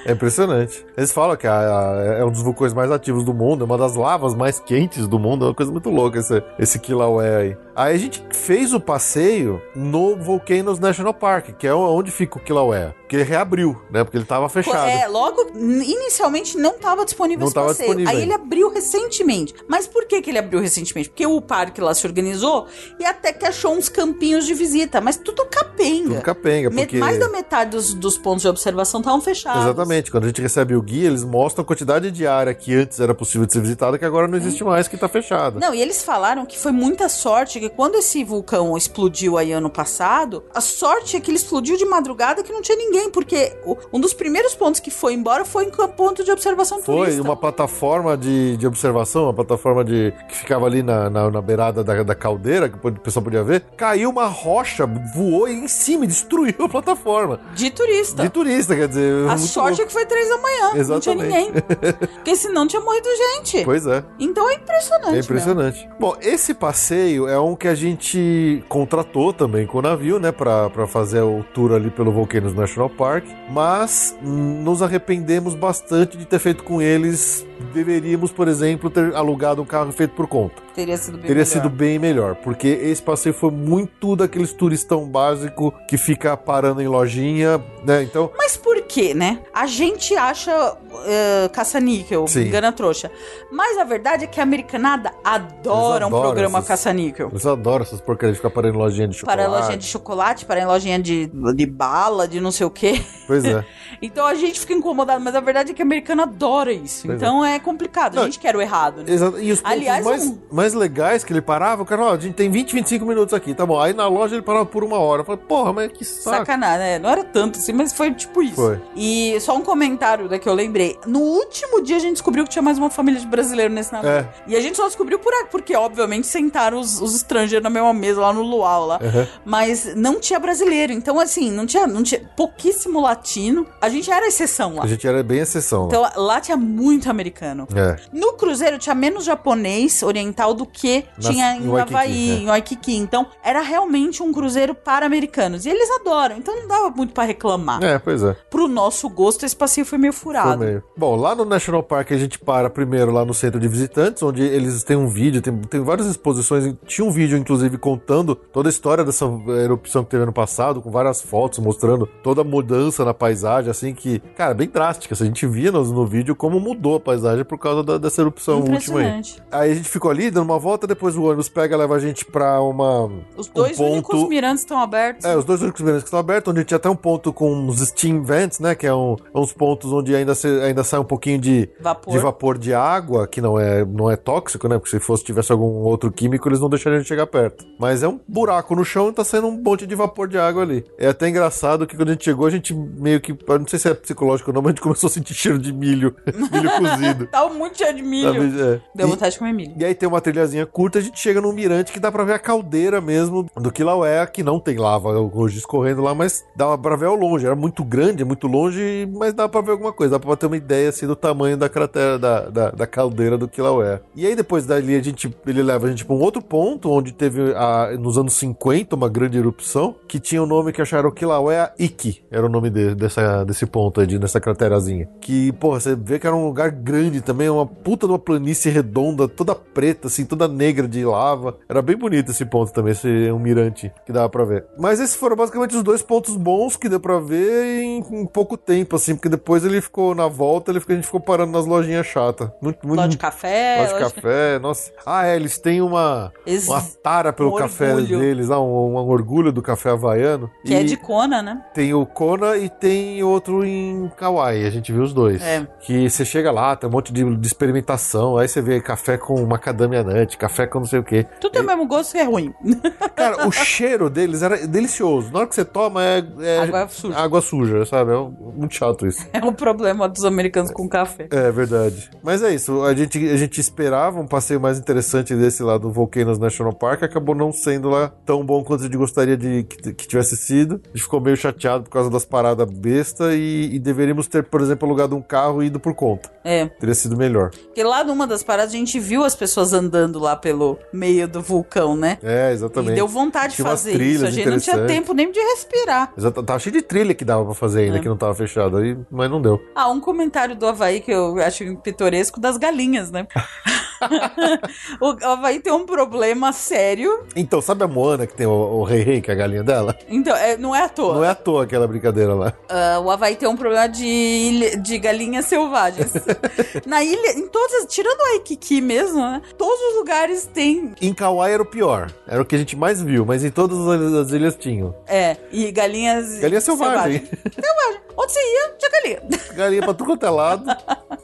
é 0.04 0.12
impressionante. 0.12 0.84
Eles 0.96 1.12
falam 1.12 1.36
que 1.36 1.46
a- 1.46 1.58
a- 1.60 2.04
é 2.18 2.24
um 2.24 2.30
dos 2.30 2.42
vulcões 2.42 2.72
mais 2.72 2.90
ativos 2.90 3.24
do 3.24 3.34
mundo, 3.34 3.62
é 3.62 3.64
uma 3.64 3.78
das 3.78 3.94
lavas 3.94 4.34
mais 4.34 4.58
quentes 4.58 5.06
do 5.06 5.18
mundo. 5.18 5.44
É 5.44 5.48
uma 5.48 5.54
coisa 5.54 5.72
muito 5.72 5.90
louca 5.90 6.18
esse, 6.18 6.42
esse 6.58 6.78
Kilauea 6.78 7.38
aí. 7.38 7.56
Aí 7.76 7.94
a 7.94 7.98
gente 7.98 8.24
fez 8.32 8.72
o 8.72 8.80
passeio 8.80 9.60
no 9.74 10.16
Volcanoes 10.16 10.78
National 10.78 11.12
Park, 11.12 11.50
que 11.58 11.66
é 11.66 11.74
onde 11.74 12.10
fica 12.10 12.38
o 12.38 12.40
Kilauea. 12.40 12.94
Que 13.08 13.16
ele 13.16 13.24
reabriu, 13.24 13.80
né? 13.90 14.02
Porque 14.04 14.16
ele 14.16 14.24
tava 14.24 14.48
fechado. 14.48 14.88
É, 14.88 15.06
logo, 15.06 15.50
inicialmente 15.54 16.56
não 16.56 16.76
estava 16.76 17.04
disponível 17.04 17.40
Não 17.40 17.46
esse 17.46 17.54
tava 17.54 17.68
passeio. 17.68 17.88
disponível 17.88 18.16
Aí 18.16 18.22
ele 18.22 18.32
abriu 18.32 18.70
recentemente. 18.70 19.54
Mas 19.68 19.86
por 19.86 20.06
que, 20.06 20.22
que 20.22 20.30
ele 20.30 20.38
abriu 20.38 20.60
recentemente? 20.60 21.08
Porque 21.08 21.26
o 21.26 21.40
parque 21.40 21.80
lá 21.80 21.94
se 21.94 22.06
organizou 22.06 22.66
e 22.98 23.04
até 23.04 23.32
que 23.32 23.44
achou 23.44 23.74
uns 23.74 23.88
campinhos 23.88 24.46
de 24.46 24.54
visita, 24.54 25.00
mas 25.00 25.16
tudo 25.16 25.44
capenga. 25.46 26.14
Tudo 26.14 26.22
capenga, 26.22 26.70
porque... 26.70 26.98
Mais 26.98 27.18
da 27.18 27.28
metade 27.28 27.70
dos, 27.70 27.94
dos 27.94 28.16
pontos 28.16 28.42
de 28.42 28.48
observação 28.48 29.00
estavam 29.00 29.20
fechados. 29.20 29.62
Exatamente. 29.62 30.10
Quando 30.10 30.24
a 30.24 30.26
gente 30.28 30.40
recebe 30.40 30.74
o 30.74 30.82
guia, 30.82 31.08
eles 31.08 31.24
mostram 31.24 31.62
a 31.62 31.66
quantidade 31.66 32.10
de 32.10 32.26
área 32.26 32.54
que 32.54 32.74
antes 32.74 33.00
era 33.00 33.14
possível 33.14 33.46
de 33.46 33.52
ser 33.52 33.60
visitada, 33.60 33.98
que 33.98 34.04
agora 34.04 34.28
não 34.28 34.38
existe 34.38 34.62
mais, 34.64 34.88
que 34.88 34.96
tá 34.96 35.08
fechada. 35.08 35.58
Não, 35.60 35.74
e 35.74 35.80
eles 35.80 36.02
falaram 36.02 36.46
que 36.46 36.58
foi 36.58 36.72
muita 36.72 37.08
sorte 37.08 37.63
que 37.68 37.74
quando 37.74 37.96
esse 37.96 38.22
vulcão 38.22 38.76
explodiu 38.76 39.38
aí 39.38 39.52
ano 39.52 39.70
passado, 39.70 40.44
a 40.54 40.60
sorte 40.60 41.16
é 41.16 41.20
que 41.20 41.30
ele 41.30 41.38
explodiu 41.38 41.76
de 41.76 41.84
madrugada 41.84 42.42
que 42.42 42.52
não 42.52 42.60
tinha 42.60 42.76
ninguém, 42.76 43.10
porque 43.10 43.56
um 43.92 43.98
dos 43.98 44.12
primeiros 44.12 44.54
pontos 44.54 44.80
que 44.80 44.90
foi 44.90 45.14
embora 45.14 45.44
foi 45.44 45.64
em 45.64 45.70
ponto 45.70 46.22
de 46.22 46.30
observação 46.30 46.82
Foi 46.82 46.96
turista. 46.96 47.22
uma 47.22 47.36
plataforma 47.36 48.16
de, 48.16 48.56
de 48.56 48.66
observação, 48.66 49.24
uma 49.24 49.34
plataforma 49.34 49.84
de 49.84 50.12
que 50.28 50.36
ficava 50.36 50.66
ali 50.66 50.82
na, 50.82 51.08
na, 51.08 51.30
na 51.30 51.40
beirada 51.40 51.82
da, 51.82 52.02
da 52.02 52.14
caldeira, 52.14 52.68
que 52.68 52.76
o 52.76 52.92
pessoal 52.92 53.22
podia 53.22 53.42
ver. 53.42 53.62
Caiu 53.76 54.10
uma 54.10 54.26
rocha, 54.26 54.86
voou 55.14 55.48
em 55.48 55.66
cima 55.66 56.04
e 56.04 56.08
destruiu 56.08 56.54
a 56.60 56.68
plataforma. 56.68 57.40
De 57.54 57.70
turista. 57.70 58.22
De 58.22 58.28
turista, 58.28 58.76
quer 58.76 58.88
dizer. 58.88 59.28
A 59.28 59.38
sorte 59.38 59.80
é 59.80 59.86
que 59.86 59.92
foi 59.92 60.04
três 60.04 60.28
da 60.28 60.38
manhã. 60.38 60.64
Não 60.64 61.00
tinha 61.00 61.14
Exatamente. 61.14 61.22
ninguém. 61.22 61.52
Porque 62.14 62.36
senão 62.36 62.66
tinha 62.66 62.82
morrido 62.82 63.08
gente. 63.34 63.64
Pois 63.64 63.86
é. 63.86 64.04
Então 64.18 64.48
é 64.50 64.54
impressionante. 64.54 65.16
É 65.16 65.18
impressionante. 65.18 65.88
Bom, 65.98 66.16
esse 66.20 66.52
passeio 66.52 67.26
é 67.28 67.38
um 67.38 67.53
que 67.56 67.68
a 67.68 67.74
gente 67.74 68.62
contratou 68.68 69.32
também 69.32 69.66
com 69.66 69.78
o 69.78 69.82
navio, 69.82 70.18
né, 70.18 70.32
pra 70.32 70.86
fazer 70.86 71.20
o 71.20 71.44
tour 71.54 71.72
ali 71.72 71.90
pelo 71.90 72.10
Volcanoes 72.10 72.54
National 72.54 72.90
Park, 72.90 73.24
mas 73.50 74.16
nos 74.22 74.82
arrependemos 74.82 75.54
bastante 75.54 76.16
de 76.16 76.24
ter 76.24 76.38
feito 76.38 76.64
com 76.64 76.82
eles. 76.82 77.46
Deveríamos, 77.72 78.32
por 78.32 78.48
exemplo, 78.48 78.90
ter 78.90 79.14
alugado 79.14 79.62
um 79.62 79.66
carro 79.66 79.92
feito 79.92 80.14
por 80.14 80.26
conta. 80.26 80.63
Teria 80.74 80.96
sido 80.96 81.12
bem 81.18 81.22
Teria 81.22 81.34
melhor. 81.36 81.46
sido 81.46 81.70
bem 81.70 81.98
melhor, 81.98 82.34
porque 82.36 82.66
esse 82.68 83.02
passeio 83.02 83.34
foi 83.34 83.50
muito 83.50 84.16
daqueles 84.16 84.52
turistão 84.52 85.06
básico 85.06 85.72
que 85.88 85.96
fica 85.96 86.36
parando 86.36 86.80
em 86.82 86.88
lojinha, 86.88 87.62
né? 87.84 88.02
Então, 88.02 88.30
Mas 88.36 88.56
por 88.56 88.82
quê, 88.82 89.14
né? 89.14 89.40
A 89.52 89.66
gente 89.66 90.16
acha 90.16 90.76
eh, 91.06 91.48
caça-níquel, 91.52 92.24
engana 92.36 92.72
trouxa. 92.72 93.10
Mas 93.52 93.78
a 93.78 93.84
verdade 93.84 94.24
é 94.24 94.26
que 94.26 94.40
a 94.40 94.42
americanada 94.42 95.12
adora 95.22 96.06
um 96.06 96.10
programa 96.10 96.62
caça-níquel. 96.62 97.28
eles 97.30 97.46
adoram 97.46 97.84
essas 97.84 98.00
porcarias 98.00 98.36
de 98.36 98.42
ficar 98.42 98.50
parando 98.50 98.74
em 98.74 98.78
lojinha 98.78 99.08
de 99.08 99.14
chocolate. 99.16 99.38
Para 99.48 99.56
lojinha 99.58 99.76
de 99.78 99.86
chocolate, 99.86 100.44
para 100.44 100.64
a 100.64 100.66
lojinha 100.66 100.98
de, 100.98 101.30
de 101.54 101.66
bala, 101.66 102.26
de 102.26 102.40
não 102.40 102.50
sei 102.50 102.66
o 102.66 102.70
quê. 102.70 103.00
Pois 103.26 103.44
é. 103.44 103.64
Então 104.02 104.26
a 104.26 104.34
gente 104.34 104.58
fica 104.60 104.72
incomodado, 104.72 105.22
mas 105.22 105.34
a 105.34 105.40
verdade 105.40 105.70
é 105.70 105.74
que 105.74 105.80
a 105.80 105.84
americana 105.84 106.24
adora 106.24 106.72
isso. 106.72 107.06
Pois 107.06 107.16
então 107.16 107.44
é, 107.44 107.58
complicado. 107.58 108.14
Não, 108.16 108.22
a 108.22 108.26
gente 108.26 108.38
quer 108.38 108.54
o 108.56 108.60
errado, 108.60 109.02
né? 109.02 109.12
Exato. 109.12 109.38
E 109.40 109.52
os 109.52 109.60
Aliás, 109.64 110.04
mais, 110.04 110.24
um- 110.26 110.38
mais 110.50 110.63
legais 110.72 111.24
que 111.24 111.32
ele 111.32 111.42
parava, 111.42 111.82
o 111.82 111.84
cara, 111.84 112.02
ó, 112.02 112.14
a 112.14 112.18
gente 112.18 112.34
tem 112.34 112.50
20, 112.50 112.72
25 112.72 113.04
minutos 113.04 113.34
aqui, 113.34 113.52
tá 113.54 113.66
bom. 113.66 113.80
Aí 113.80 113.92
na 113.92 114.08
loja 114.08 114.34
ele 114.34 114.42
parava 114.42 114.64
por 114.64 114.84
uma 114.84 114.98
hora. 114.98 115.22
Eu 115.22 115.26
falei, 115.26 115.40
porra, 115.46 115.72
mas 115.72 115.92
que 115.92 116.04
saco. 116.04 116.38
Sacanagem, 116.38 116.78
né? 116.78 116.98
Não 116.98 117.10
era 117.10 117.24
tanto 117.24 117.58
assim, 117.58 117.72
mas 117.72 117.92
foi 117.92 118.14
tipo 118.14 118.42
isso. 118.42 118.54
Foi. 118.54 118.80
E 118.96 119.38
só 119.40 119.56
um 119.56 119.62
comentário 119.62 120.28
da 120.28 120.38
que 120.38 120.48
eu 120.48 120.54
lembrei. 120.54 120.98
No 121.06 121.20
último 121.20 121.82
dia 121.82 121.96
a 121.96 122.00
gente 122.00 122.14
descobriu 122.14 122.44
que 122.44 122.50
tinha 122.50 122.62
mais 122.62 122.78
uma 122.78 122.88
família 122.88 123.20
de 123.20 123.26
brasileiro 123.26 123.74
nesse 123.74 123.92
navio. 123.92 124.10
É. 124.10 124.28
E 124.46 124.56
a 124.56 124.60
gente 124.60 124.76
só 124.76 124.86
descobriu 124.86 125.18
por 125.18 125.32
aí, 125.32 125.46
porque 125.50 125.74
obviamente 125.76 126.26
sentaram 126.26 126.78
os, 126.78 127.00
os 127.00 127.14
estrangeiros 127.14 127.62
na 127.62 127.70
mesma 127.70 127.92
mesa 127.92 128.20
lá 128.20 128.32
no 128.32 128.42
Luau 128.42 128.86
lá. 128.86 129.00
Uhum. 129.02 129.26
Mas 129.44 129.94
não 129.94 130.20
tinha 130.20 130.38
brasileiro. 130.38 130.92
Então, 130.92 131.18
assim, 131.18 131.50
não 131.50 131.66
tinha, 131.66 131.86
não 131.86 132.02
tinha 132.02 132.20
pouquíssimo 132.36 133.00
latino. 133.00 133.66
A 133.80 133.88
gente 133.88 134.10
era 134.10 134.26
exceção 134.26 134.76
lá. 134.76 134.84
A 134.84 134.86
gente 134.86 135.06
era 135.06 135.22
bem 135.22 135.40
exceção. 135.40 135.86
Então 135.86 136.04
lá 136.16 136.40
tinha 136.40 136.56
muito 136.56 137.10
americano. 137.10 137.66
É. 137.74 137.96
No 138.12 138.34
cruzeiro 138.34 138.78
tinha 138.78 138.94
menos 138.94 139.24
japonês 139.24 140.02
oriental 140.02 140.53
do 140.54 140.66
que 140.66 141.04
tinha 141.18 141.56
em 141.56 141.64
em 141.64 141.68
Waikiki, 141.68 141.94
Havaí, 141.94 142.30
é. 142.30 142.34
em 142.34 142.46
Waikiki. 142.46 142.96
Então 142.96 143.26
era 143.42 143.60
realmente 143.60 144.22
um 144.22 144.32
cruzeiro 144.32 144.74
para 144.74 145.06
americanos. 145.06 145.64
E 145.66 145.70
eles 145.70 145.88
adoram, 146.00 146.36
então 146.36 146.54
não 146.54 146.68
dava 146.68 146.90
muito 146.90 147.12
pra 147.12 147.24
reclamar. 147.24 147.82
É, 147.82 147.98
pois 147.98 148.22
é. 148.22 148.34
Pro 148.50 148.68
nosso 148.68 149.08
gosto, 149.08 149.44
esse 149.46 149.56
passeio 149.56 149.84
foi 149.86 149.98
meio 149.98 150.12
Foi 150.12 150.22
furado. 150.22 150.58
meio. 150.64 150.82
Bom, 150.96 151.16
lá 151.16 151.34
no 151.34 151.44
National 151.44 151.82
Park 151.82 152.12
a 152.12 152.16
gente 152.16 152.38
para 152.38 152.68
primeiro 152.70 153.10
lá 153.12 153.24
no 153.24 153.34
centro 153.34 153.58
de 153.60 153.68
visitantes, 153.68 154.22
onde 154.22 154.42
eles 154.42 154.82
têm 154.84 154.96
um 154.96 155.08
vídeo, 155.08 155.40
tem, 155.40 155.56
tem 155.62 155.80
várias 155.80 156.06
exposições. 156.06 156.74
Tinha 156.86 157.06
um 157.06 157.10
vídeo, 157.10 157.36
inclusive, 157.38 157.76
contando 157.78 158.34
toda 158.34 158.68
a 158.68 158.70
história 158.70 159.04
dessa 159.04 159.24
erupção 159.62 160.04
que 160.04 160.10
teve 160.10 160.22
ano 160.22 160.32
passado, 160.32 160.80
com 160.82 160.90
várias 160.90 161.20
fotos 161.20 161.58
mostrando 161.58 162.06
toda 162.22 162.40
a 162.40 162.44
mudança 162.44 163.04
na 163.04 163.14
paisagem, 163.14 163.70
assim, 163.70 163.94
que, 163.94 164.18
cara, 164.36 164.54
bem 164.54 164.68
drástica. 164.68 165.14
A 165.14 165.24
gente 165.26 165.46
via 165.46 165.70
no, 165.72 165.84
no 165.84 166.06
vídeo 166.06 166.34
como 166.34 166.58
mudou 166.60 166.96
a 166.96 167.00
paisagem 167.00 167.44
por 167.44 167.58
causa 167.58 167.82
da- 167.82 167.98
dessa 167.98 168.20
erupção 168.20 168.60
última 168.60 169.00
aí. 169.00 169.22
Aí 169.50 169.72
a 169.72 169.74
gente 169.74 169.88
ficou 169.88 170.10
ali, 170.10 170.30
dando 170.44 170.50
uma 170.52 170.58
volta, 170.58 170.86
depois 170.86 171.16
o 171.16 171.22
ônibus 171.24 171.48
pega, 171.48 171.76
leva 171.76 171.94
a 171.94 171.98
gente 171.98 172.24
pra 172.24 172.60
uma. 172.60 173.10
Os 173.36 173.48
dois 173.48 173.78
um 173.80 173.92
únicos 173.92 174.18
ponto. 174.20 174.28
mirantes 174.28 174.60
estão 174.62 174.78
abertos. 174.78 175.24
É, 175.24 175.36
os 175.36 175.44
dois 175.44 175.62
únicos 175.62 175.80
mirantes 175.80 176.02
que 176.04 176.08
estão 176.08 176.20
abertos, 176.20 176.50
onde 176.52 176.64
tinha 176.64 176.76
até 176.76 176.88
um 176.88 176.96
ponto 176.96 177.32
com 177.32 177.52
uns 177.52 177.80
steam 177.80 178.22
vents, 178.22 178.60
né? 178.60 178.74
Que 178.74 178.86
é 178.86 178.94
um, 178.94 179.16
uns 179.34 179.52
pontos 179.52 179.92
onde 179.92 180.14
ainda, 180.14 180.34
se- 180.34 180.60
ainda 180.62 180.84
sai 180.84 181.00
um 181.00 181.04
pouquinho 181.04 181.38
de 181.38 181.68
Vapor. 181.80 182.12
de 182.12 182.18
vapor 182.18 182.58
de 182.58 182.74
água, 182.74 183.26
que 183.26 183.40
não 183.40 183.58
é, 183.58 183.84
não 183.84 184.10
é 184.10 184.16
tóxico, 184.16 184.68
né? 184.68 184.78
Porque 184.78 184.90
se 184.90 185.00
fosse 185.00 185.24
tivesse 185.24 185.50
algum 185.52 185.64
outro 185.82 186.10
químico, 186.12 186.48
eles 186.48 186.60
não 186.60 186.68
deixariam 186.68 186.96
a 186.96 187.00
gente 187.00 187.08
chegar 187.08 187.26
perto. 187.26 187.64
Mas 187.78 188.02
é 188.02 188.08
um 188.08 188.20
buraco 188.28 188.74
no 188.74 188.84
chão 188.84 189.08
e 189.08 189.12
tá 189.12 189.24
saindo 189.24 189.46
um 189.46 189.62
monte 189.62 189.86
de 189.86 189.94
vapor 189.94 190.28
de 190.28 190.38
água 190.38 190.62
ali. 190.62 190.84
É 190.98 191.08
até 191.08 191.28
engraçado 191.28 191.86
que 191.86 191.96
quando 191.96 192.08
a 192.08 192.12
gente 192.12 192.24
chegou, 192.24 192.46
a 192.46 192.50
gente 192.50 192.74
meio 192.74 193.20
que. 193.20 193.32
Não 193.48 193.66
sei 193.66 193.78
se 193.78 193.88
é 193.88 193.94
psicológico 193.94 194.50
ou 194.50 194.54
não, 194.54 194.62
mas 194.62 194.70
a 194.70 194.72
gente 194.72 194.82
começou 194.82 195.06
a 195.08 195.10
sentir 195.10 195.34
cheiro 195.34 195.58
de 195.58 195.72
milho. 195.72 196.14
milho 196.52 196.70
cozido. 196.78 197.26
Tá 197.26 197.48
muito 197.48 197.78
cheio 197.78 197.94
de 197.94 198.02
milho. 198.02 198.42
É. 198.44 198.80
Deu 198.94 199.06
E- 199.06 199.10
vontade 199.10 199.32
de 199.32 199.38
comer 199.38 199.52
milho. 199.52 199.74
e 199.76 199.84
aí 199.84 199.94
tem 199.94 200.08
uma 200.08 200.20
trilhazinha 200.34 200.66
curta, 200.66 200.98
a 200.98 201.02
gente 201.02 201.18
chega 201.18 201.40
num 201.40 201.52
mirante 201.52 201.92
que 201.92 202.00
dá 202.00 202.10
pra 202.10 202.24
ver 202.24 202.32
a 202.34 202.38
caldeira 202.38 203.00
mesmo 203.00 203.46
do 203.56 203.70
Kilauea, 203.70 204.26
que 204.26 204.42
não 204.42 204.58
tem 204.58 204.76
lava 204.76 205.10
hoje 205.10 205.58
escorrendo 205.58 206.02
lá, 206.02 206.12
mas 206.14 206.44
dá 206.56 206.76
pra 206.76 206.96
ver 206.96 207.06
ao 207.06 207.14
longe. 207.14 207.46
Era 207.46 207.54
muito 207.54 207.84
grande, 207.84 208.24
muito 208.24 208.46
longe, 208.48 209.08
mas 209.14 209.32
dá 209.32 209.48
pra 209.48 209.60
ver 209.60 209.72
alguma 209.72 209.92
coisa. 209.92 210.12
Dá 210.12 210.18
pra 210.18 210.34
ter 210.36 210.46
uma 210.46 210.56
ideia 210.56 210.88
assim 210.88 211.06
do 211.06 211.14
tamanho 211.14 211.56
da 211.56 211.68
cratera, 211.68 212.18
da, 212.18 212.40
da, 212.50 212.70
da 212.72 212.86
caldeira 212.86 213.38
do 213.38 213.46
Kilauea. 213.48 214.02
E 214.16 214.26
aí 214.26 214.34
depois 214.34 214.66
dali 214.66 214.96
a 214.96 215.02
gente, 215.02 215.32
ele 215.46 215.62
leva 215.62 215.86
a 215.86 215.90
gente 215.90 216.04
pra 216.04 216.16
um 216.16 216.20
outro 216.20 216.42
ponto, 216.42 216.90
onde 216.90 217.12
teve 217.12 217.54
a, 217.54 217.96
nos 217.98 218.18
anos 218.18 218.34
50 218.34 218.96
uma 218.96 219.08
grande 219.08 219.38
erupção, 219.38 219.94
que 220.08 220.18
tinha 220.18 220.42
o 220.42 220.46
nome 220.46 220.72
que 220.72 220.82
acharam 220.82 221.10
Kilauea 221.12 221.72
Iki, 221.78 222.24
era 222.30 222.44
o 222.44 222.48
nome 222.48 222.70
de- 222.70 222.94
dessa, 222.96 223.44
desse 223.44 223.66
ponto 223.66 224.00
aí, 224.00 224.18
dessa 224.18 224.40
craterazinha. 224.40 225.08
Que, 225.20 225.52
porra, 225.52 225.78
você 225.78 225.94
vê 225.94 226.18
que 226.18 226.26
era 226.26 226.34
um 226.34 226.46
lugar 226.46 226.70
grande 226.70 227.20
também, 227.20 227.48
uma 227.48 227.66
puta 227.66 228.06
de 228.06 228.12
uma 228.12 228.18
planície 228.18 228.70
redonda, 228.72 229.28
toda 229.28 229.54
preta, 229.54 230.08
assim, 230.08 230.23
toda 230.24 230.48
negra 230.48 230.86
de 230.88 231.04
lava. 231.04 231.56
Era 231.68 231.82
bem 231.82 231.96
bonito 231.96 232.30
esse 232.30 232.44
ponto 232.44 232.72
também, 232.72 232.92
esse 232.92 233.08
um 233.30 233.38
mirante 233.38 233.92
que 234.06 234.12
dava 234.12 234.28
pra 234.28 234.44
ver. 234.44 234.64
Mas 234.78 235.00
esses 235.00 235.16
foram 235.16 235.36
basicamente 235.36 235.76
os 235.76 235.82
dois 235.82 236.02
pontos 236.02 236.36
bons 236.36 236.76
que 236.76 236.88
deu 236.88 237.00
pra 237.00 237.18
ver 237.18 237.82
em, 237.82 237.98
em 237.98 238.26
pouco 238.26 238.56
tempo, 238.56 238.96
assim, 238.96 239.14
porque 239.14 239.28
depois 239.28 239.64
ele 239.64 239.80
ficou 239.80 240.14
na 240.14 240.26
volta, 240.28 240.70
ele, 240.70 240.80
ficou- 240.80 240.92
a 240.92 240.96
gente 240.96 241.06
ficou 241.06 241.20
parando 241.20 241.52
nas 241.52 241.66
lojinhas 241.66 242.06
chatas. 242.06 242.48
Muito, 242.60 242.86
muito. 242.86 242.96
Loja 242.98 243.08
de 243.08 243.18
café. 243.18 243.76
Loja 243.80 243.94
de 243.94 244.02
loja- 244.02 244.14
café, 244.14 244.58
nossa. 244.58 244.92
Ah, 245.04 245.26
é, 245.26 245.36
eles 245.36 245.58
têm 245.58 245.80
uma, 245.82 246.32
uma 246.68 246.82
tara 247.02 247.32
pelo 247.32 247.54
um 247.54 247.58
café 247.58 247.94
orgulho. 247.94 248.18
deles, 248.20 248.48
lá, 248.48 248.60
um, 248.60 248.94
um 248.94 249.08
orgulho 249.08 249.52
do 249.52 249.62
café 249.62 249.90
havaiano. 249.90 250.50
Que 250.64 250.74
é 250.74 250.80
E 250.80 250.84
de 250.84 250.96
Kona, 250.96 251.42
né? 251.42 251.62
Tem 251.74 251.92
o 251.94 252.04
Kona 252.06 252.56
e 252.56 252.68
tem 252.68 253.22
outro 253.22 253.64
em 253.64 254.10
Kauai, 254.16 254.64
a 254.64 254.70
gente 254.70 254.92
viu 254.92 255.02
os 255.02 255.12
dois. 255.12 255.42
É. 255.42 255.66
Que 255.80 256.08
você 256.08 256.24
chega 256.24 256.50
lá, 256.50 256.76
tem 256.76 256.88
um 256.88 256.92
monte 256.92 257.12
de, 257.12 257.24
de 257.36 257.46
experimentação, 257.46 258.36
aí 258.36 258.46
você 258.48 258.60
vê 258.62 258.80
café 258.80 259.16
com 259.18 259.44
macadamia 259.46 260.03
café 260.38 260.66
com 260.66 260.80
não 260.80 260.86
sei 260.86 260.98
o 260.98 261.04
quê. 261.04 261.26
Tudo 261.40 261.52
tem 261.52 261.62
o 261.62 261.66
mesmo 261.66 261.86
gosto 261.86 262.12
que 262.12 262.18
é 262.18 262.24
ruim. 262.24 262.52
Cara, 263.14 263.46
o 263.46 263.52
cheiro 263.52 264.08
deles 264.10 264.42
era 264.42 264.66
delicioso. 264.66 265.30
Na 265.32 265.40
hora 265.40 265.48
que 265.48 265.54
você 265.54 265.64
toma, 265.64 266.02
é, 266.04 266.24
é 266.40 266.58
Água 266.60 266.88
suja. 266.88 267.16
água 267.18 267.40
suja, 267.40 267.86
sabe? 267.86 268.12
É 268.12 268.16
um- 268.16 268.30
muito 268.56 268.74
chato 268.74 269.06
isso. 269.06 269.24
É 269.32 269.44
o 269.44 269.52
problema 269.52 270.08
dos 270.08 270.24
americanos 270.24 270.70
com 270.70 270.88
café. 270.88 271.26
É 271.30 271.50
verdade. 271.50 272.10
Mas 272.22 272.42
é 272.42 272.54
isso. 272.54 272.82
A 272.84 272.94
gente, 272.94 273.18
a 273.28 273.36
gente 273.36 273.60
esperava 273.60 274.20
um 274.20 274.26
passeio 274.26 274.60
mais 274.60 274.78
interessante 274.78 275.34
desse 275.34 275.62
lá 275.62 275.76
do 275.76 275.90
Volcanoes 275.90 276.38
National 276.38 276.72
Park. 276.72 277.02
Acabou 277.02 277.34
não 277.34 277.52
sendo 277.52 277.88
lá 277.90 278.12
tão 278.24 278.44
bom 278.44 278.62
quanto 278.64 278.80
a 278.82 278.84
gente 278.86 278.96
gostaria 278.96 279.36
de 279.36 279.64
que, 279.64 279.92
que 279.92 280.06
tivesse 280.06 280.36
sido. 280.36 280.80
A 280.84 280.88
gente 280.96 281.02
ficou 281.02 281.20
meio 281.20 281.36
chateado 281.36 281.84
por 281.84 281.90
causa 281.90 282.10
das 282.10 282.24
paradas 282.24 282.68
besta 282.70 283.34
e, 283.34 283.74
e 283.74 283.78
deveríamos 283.78 284.26
ter, 284.28 284.44
por 284.44 284.60
exemplo, 284.60 284.86
alugado 284.86 285.16
um 285.16 285.22
carro 285.22 285.62
e 285.62 285.66
ido 285.66 285.78
por 285.80 285.94
conta. 285.94 286.30
É. 286.44 286.66
Teria 286.66 286.94
sido 286.94 287.16
melhor. 287.16 287.50
Porque 287.50 287.82
lá 287.82 288.04
numa 288.04 288.26
das 288.26 288.42
paradas 288.42 288.72
a 288.74 288.76
gente 288.76 288.98
viu 289.00 289.24
as 289.24 289.34
pessoas 289.34 289.72
andando 289.72 289.93
lá 290.14 290.36
pelo 290.36 290.78
meio 290.92 291.26
do 291.28 291.40
vulcão, 291.40 291.96
né? 291.96 292.18
É, 292.22 292.50
E 292.50 292.52
exatamente. 292.54 292.94
deu 292.94 293.06
vontade 293.08 293.50
de 293.50 293.56
Tinha 293.56 293.68
umas 293.68 293.80
fazer 293.82 294.00
isso. 294.00 294.24
A 294.26 294.30
gente 294.30 294.48
não 294.48 294.58
tinha 294.58 294.86
tempo 294.86 295.12
nem 295.14 295.30
de 295.30 295.38
respirar. 295.40 296.12
Exato. 296.16 296.42
Tava 296.42 296.58
cheio 296.58 296.72
de 296.74 296.82
trilha 296.82 297.14
que 297.14 297.24
dava 297.24 297.44
pra 297.44 297.54
fazer 297.54 297.82
ainda, 297.84 297.98
É. 297.98 298.00
que 298.00 298.08
não 298.08 298.16
tava 298.16 298.34
fechado 298.34 298.76
aí, 298.76 298.96
mas 299.10 299.30
não 299.30 299.40
deu. 299.40 299.60
Ah, 299.74 299.88
um 299.90 300.00
comentário 300.00 300.54
do 300.56 300.66
Havaí 300.66 301.00
que 301.00 301.10
eu 301.10 301.38
acho 301.40 301.76
pitoresco 301.76 302.40
das 302.40 302.56
galinhas, 302.56 303.10
né? 303.10 303.26
o 305.00 305.16
Havaí 305.26 305.60
tem 305.60 305.72
um 305.72 305.84
problema 305.86 306.52
sério. 306.52 307.24
Então, 307.36 307.60
sabe 307.60 307.84
a 307.84 307.88
Moana 307.88 308.26
que 308.26 308.34
tem 308.34 308.46
o, 308.46 308.50
o 308.52 308.82
Rei 308.84 309.02
Rei, 309.02 309.20
que 309.20 309.30
é 309.30 309.34
a 309.34 309.36
galinha 309.36 309.62
dela? 309.62 309.96
Então, 310.08 310.34
é, 310.36 310.56
não 310.56 310.74
é 310.74 310.82
à 310.84 310.88
toa. 310.88 311.14
Não 311.14 311.24
é 311.24 311.28
à 311.30 311.34
toa 311.34 311.64
aquela 311.64 311.86
brincadeira 311.86 312.34
lá. 312.34 312.52
Ah, 312.68 313.00
o 313.00 313.10
Havaí 313.10 313.36
tem 313.36 313.48
um 313.48 313.56
problema 313.56 313.88
de, 313.88 314.04
ilha- 314.04 314.76
de 314.76 314.98
galinhas 314.98 315.46
selvagens. 315.46 316.12
Na 316.86 317.02
ilha, 317.02 317.32
em 317.38 317.48
todas, 317.48 317.86
tirando 317.86 318.20
a 318.20 318.36
Ikiki 318.36 318.80
mesmo, 318.80 319.18
né? 319.20 319.40
Todos 319.56 319.78
os 319.90 319.96
lugares 319.96 320.46
tem. 320.52 320.92
Em 321.00 321.12
Kauai 321.14 321.52
era 321.54 321.62
o 321.62 321.66
pior. 321.66 322.10
Era 322.26 322.40
o 322.42 322.44
que 322.44 322.54
a 322.54 322.58
gente 322.58 322.76
mais 322.76 323.00
viu, 323.02 323.24
mas 323.24 323.44
em 323.44 323.50
todas 323.50 323.78
as 323.88 324.14
as 324.14 324.30
ilhas 324.30 324.54
tinham. 324.56 324.94
É, 325.06 325.36
e 325.52 325.70
galinhas. 325.70 326.38
Galinha 326.38 326.60
selvagem. 326.60 327.18
Selvagem. 327.54 328.00
Onde 328.16 328.32
você 328.32 328.40
ia, 328.40 328.74
tinha 328.78 328.90
galinha. 328.90 329.22
Galinha 329.54 329.82
pra 329.82 329.94
tudo 329.94 330.06
quanto 330.06 330.26
é 330.26 330.30
lado. 330.30 330.64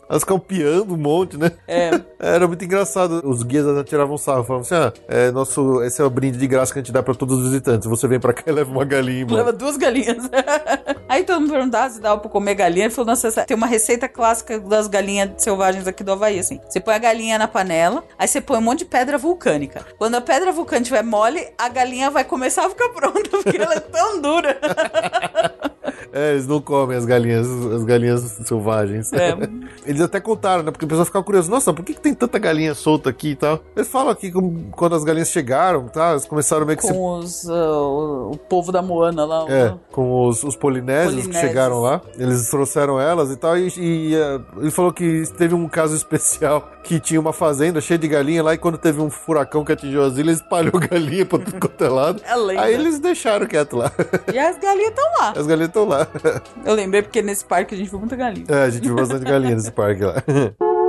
Elas 0.09 0.23
ficam 0.23 0.41
piando 0.41 0.95
um 0.95 0.97
monte, 0.97 1.37
né? 1.37 1.53
É. 1.69 1.91
Era 2.19 2.49
muito 2.49 2.65
engraçado. 2.65 3.23
Os 3.25 3.45
guias 3.45 3.67
até 3.67 3.85
tiravam 3.85 4.19
sarro, 4.19 4.43
falavam 4.43 4.63
assim: 4.63 4.75
ah, 4.75 4.93
é, 5.07 5.31
nosso, 5.31 5.83
esse 5.85 6.03
é 6.03 6.05
o 6.05 6.11
brinde 6.11 6.37
de 6.37 6.49
graça 6.49 6.73
que 6.73 6.81
a 6.81 6.83
gente 6.83 6.93
dá 6.93 7.01
pra 7.01 7.15
todos 7.15 7.39
os 7.39 7.45
visitantes. 7.45 7.89
Você 7.89 8.09
vem 8.09 8.19
pra 8.19 8.33
cá 8.33 8.43
e 8.47 8.53
leva 8.53 8.71
uma 8.71 8.85
galinha 8.85 9.23
embora. 9.23 9.45
Leva 9.45 9.53
duas 9.53 9.77
galinhas. 9.77 10.29
Aí 11.09 11.23
todo 11.23 11.41
mundo 11.41 11.53
perguntava 11.53 11.91
se 11.91 12.01
dava 12.01 12.21
pra 12.21 12.31
comer 12.31 12.55
galinha. 12.55 12.87
Ele 12.87 12.95
falou: 12.95 13.07
Nossa, 13.07 13.31
tem 13.45 13.57
uma 13.57 13.69
receita 13.69 14.09
clássica 14.09 14.59
das 14.59 14.89
galinhas 14.89 15.31
selvagens 15.39 15.87
aqui 15.87 16.03
do 16.03 16.11
Havaí, 16.13 16.41
assim. 16.41 16.61
Você 16.69 16.81
põe 16.81 16.95
a 16.95 16.99
galinha 16.99 17.39
na 17.39 17.47
panela, 17.47 18.03
aí 18.19 18.27
você 18.27 18.41
põe 18.41 18.59
um 18.59 18.63
monte 18.63 18.81
de 18.81 18.87
pedra 18.87 19.17
vulcânica. 19.17 19.87
Quando 19.97 20.17
a 20.17 20.21
pedra 20.21 20.51
vulcânica 20.51 20.83
estiver 20.83 21.05
mole, 21.05 21.47
a 21.57 21.69
galinha 21.69 22.11
vai 22.11 22.25
começar 22.25 22.67
a 22.67 22.71
ficar 22.71 22.89
pronta, 22.89 23.31
porque 23.31 23.57
ela 23.57 23.75
é 23.75 23.81
tão 23.81 24.21
dura. 24.21 24.59
É, 26.13 26.33
eles 26.33 26.47
não 26.47 26.61
comem 26.61 26.97
as 26.97 27.05
galinhas, 27.05 27.47
as 27.73 27.85
galinhas 27.85 28.21
selvagens. 28.45 29.13
É. 29.13 29.37
Eles 29.87 30.01
até 30.01 30.21
contaram, 30.21 30.63
né? 30.63 30.71
Porque 30.71 30.85
o 30.85 30.89
pessoal 30.89 31.05
ficava 31.05 31.25
curioso, 31.25 31.51
nossa, 31.51 31.73
por 31.73 31.85
que, 31.85 31.95
que 31.95 32.01
tem 32.01 32.15
tanta 32.15 32.39
galinha 32.39 32.75
solta 32.75 33.11
aqui 33.11 33.31
e 33.31 33.37
tal? 33.37 33.61
Eles 33.77 33.89
falam 33.89 34.15
que 34.15 34.31
como- 34.31 34.71
quando 34.73 34.95
as 34.95 35.05
galinhas 35.05 35.29
chegaram, 35.31 35.89
tá? 35.89 36.13
Eles 36.13 36.25
começaram 36.27 36.67
meio 36.67 36.77
que 36.79 36.87
se 36.87 36.93
Com 36.93 37.19
os, 37.19 37.49
ah, 37.49 37.79
o, 37.81 38.37
povo 38.49 38.73
da 38.73 38.83
Moana 38.83 39.25
lá. 39.25 39.47
É, 39.49 39.75
com 39.93 40.27
os, 40.27 40.43
os 40.43 40.57
polinésios, 40.57 41.27
que 41.27 41.35
chegaram 41.35 41.81
lá. 41.81 42.01
Eles 42.19 42.49
trouxeram 42.49 43.01
elas 43.01 43.31
e 43.31 43.37
tal. 43.37 43.57
E, 43.57 43.69
e, 43.77 44.15
eh, 44.15 44.41
ele 44.59 44.71
falou 44.71 44.93
que 44.93 45.25
teve 45.37 45.55
um 45.55 45.69
caso 45.69 45.95
especial 45.97 46.69
que 46.83 46.99
tinha 46.99 47.21
uma 47.21 47.33
fazenda 47.33 47.81
cheia 47.81 47.99
de 47.99 48.09
galinha 48.09 48.43
lá. 48.43 48.55
E 48.55 48.59
quando 48.59 48.79
teve 48.79 49.01
um 49.01 49.11
furacão 49.11 49.65
que 49.65 49.73
atingiu 49.73 50.03
as 50.05 50.17
ilhas, 50.17 50.39
espalhou 50.39 50.73
galinha 50.91 51.25
pra 51.25 51.39
tudo 51.39 51.61
quanto 51.61 51.85
é 51.85 51.89
lado. 51.89 52.23
É 52.25 52.37
lenda. 52.37 52.63
Aí 52.63 52.75
eles 52.75 52.99
deixaram 52.99 53.47
quieto 53.47 53.77
lá. 53.77 53.93
E 54.33 54.39
as 54.39 54.59
galinhas 54.59 54.91
estão 54.91 55.05
lá. 55.21 55.33
As 55.37 55.47
galinhas 55.47 55.69
estão 55.69 55.85
lá. 55.87 56.00
Eu 56.65 56.75
lembrei 56.75 57.03
porque 57.03 57.23
nesse 57.23 57.45
parque 57.45 57.75
a 57.75 57.79
gente 57.79 57.91
viu 57.91 57.99
muita 57.99 58.17
galinha. 58.17 58.47
É, 58.49 58.65
a 58.65 58.71
gente 58.71 58.85
viu 58.85 58.95
bastante 58.95 59.25
galinha 59.25 59.55
nesse 59.55 59.73
parque 59.73 60.03
lá. 60.03 60.15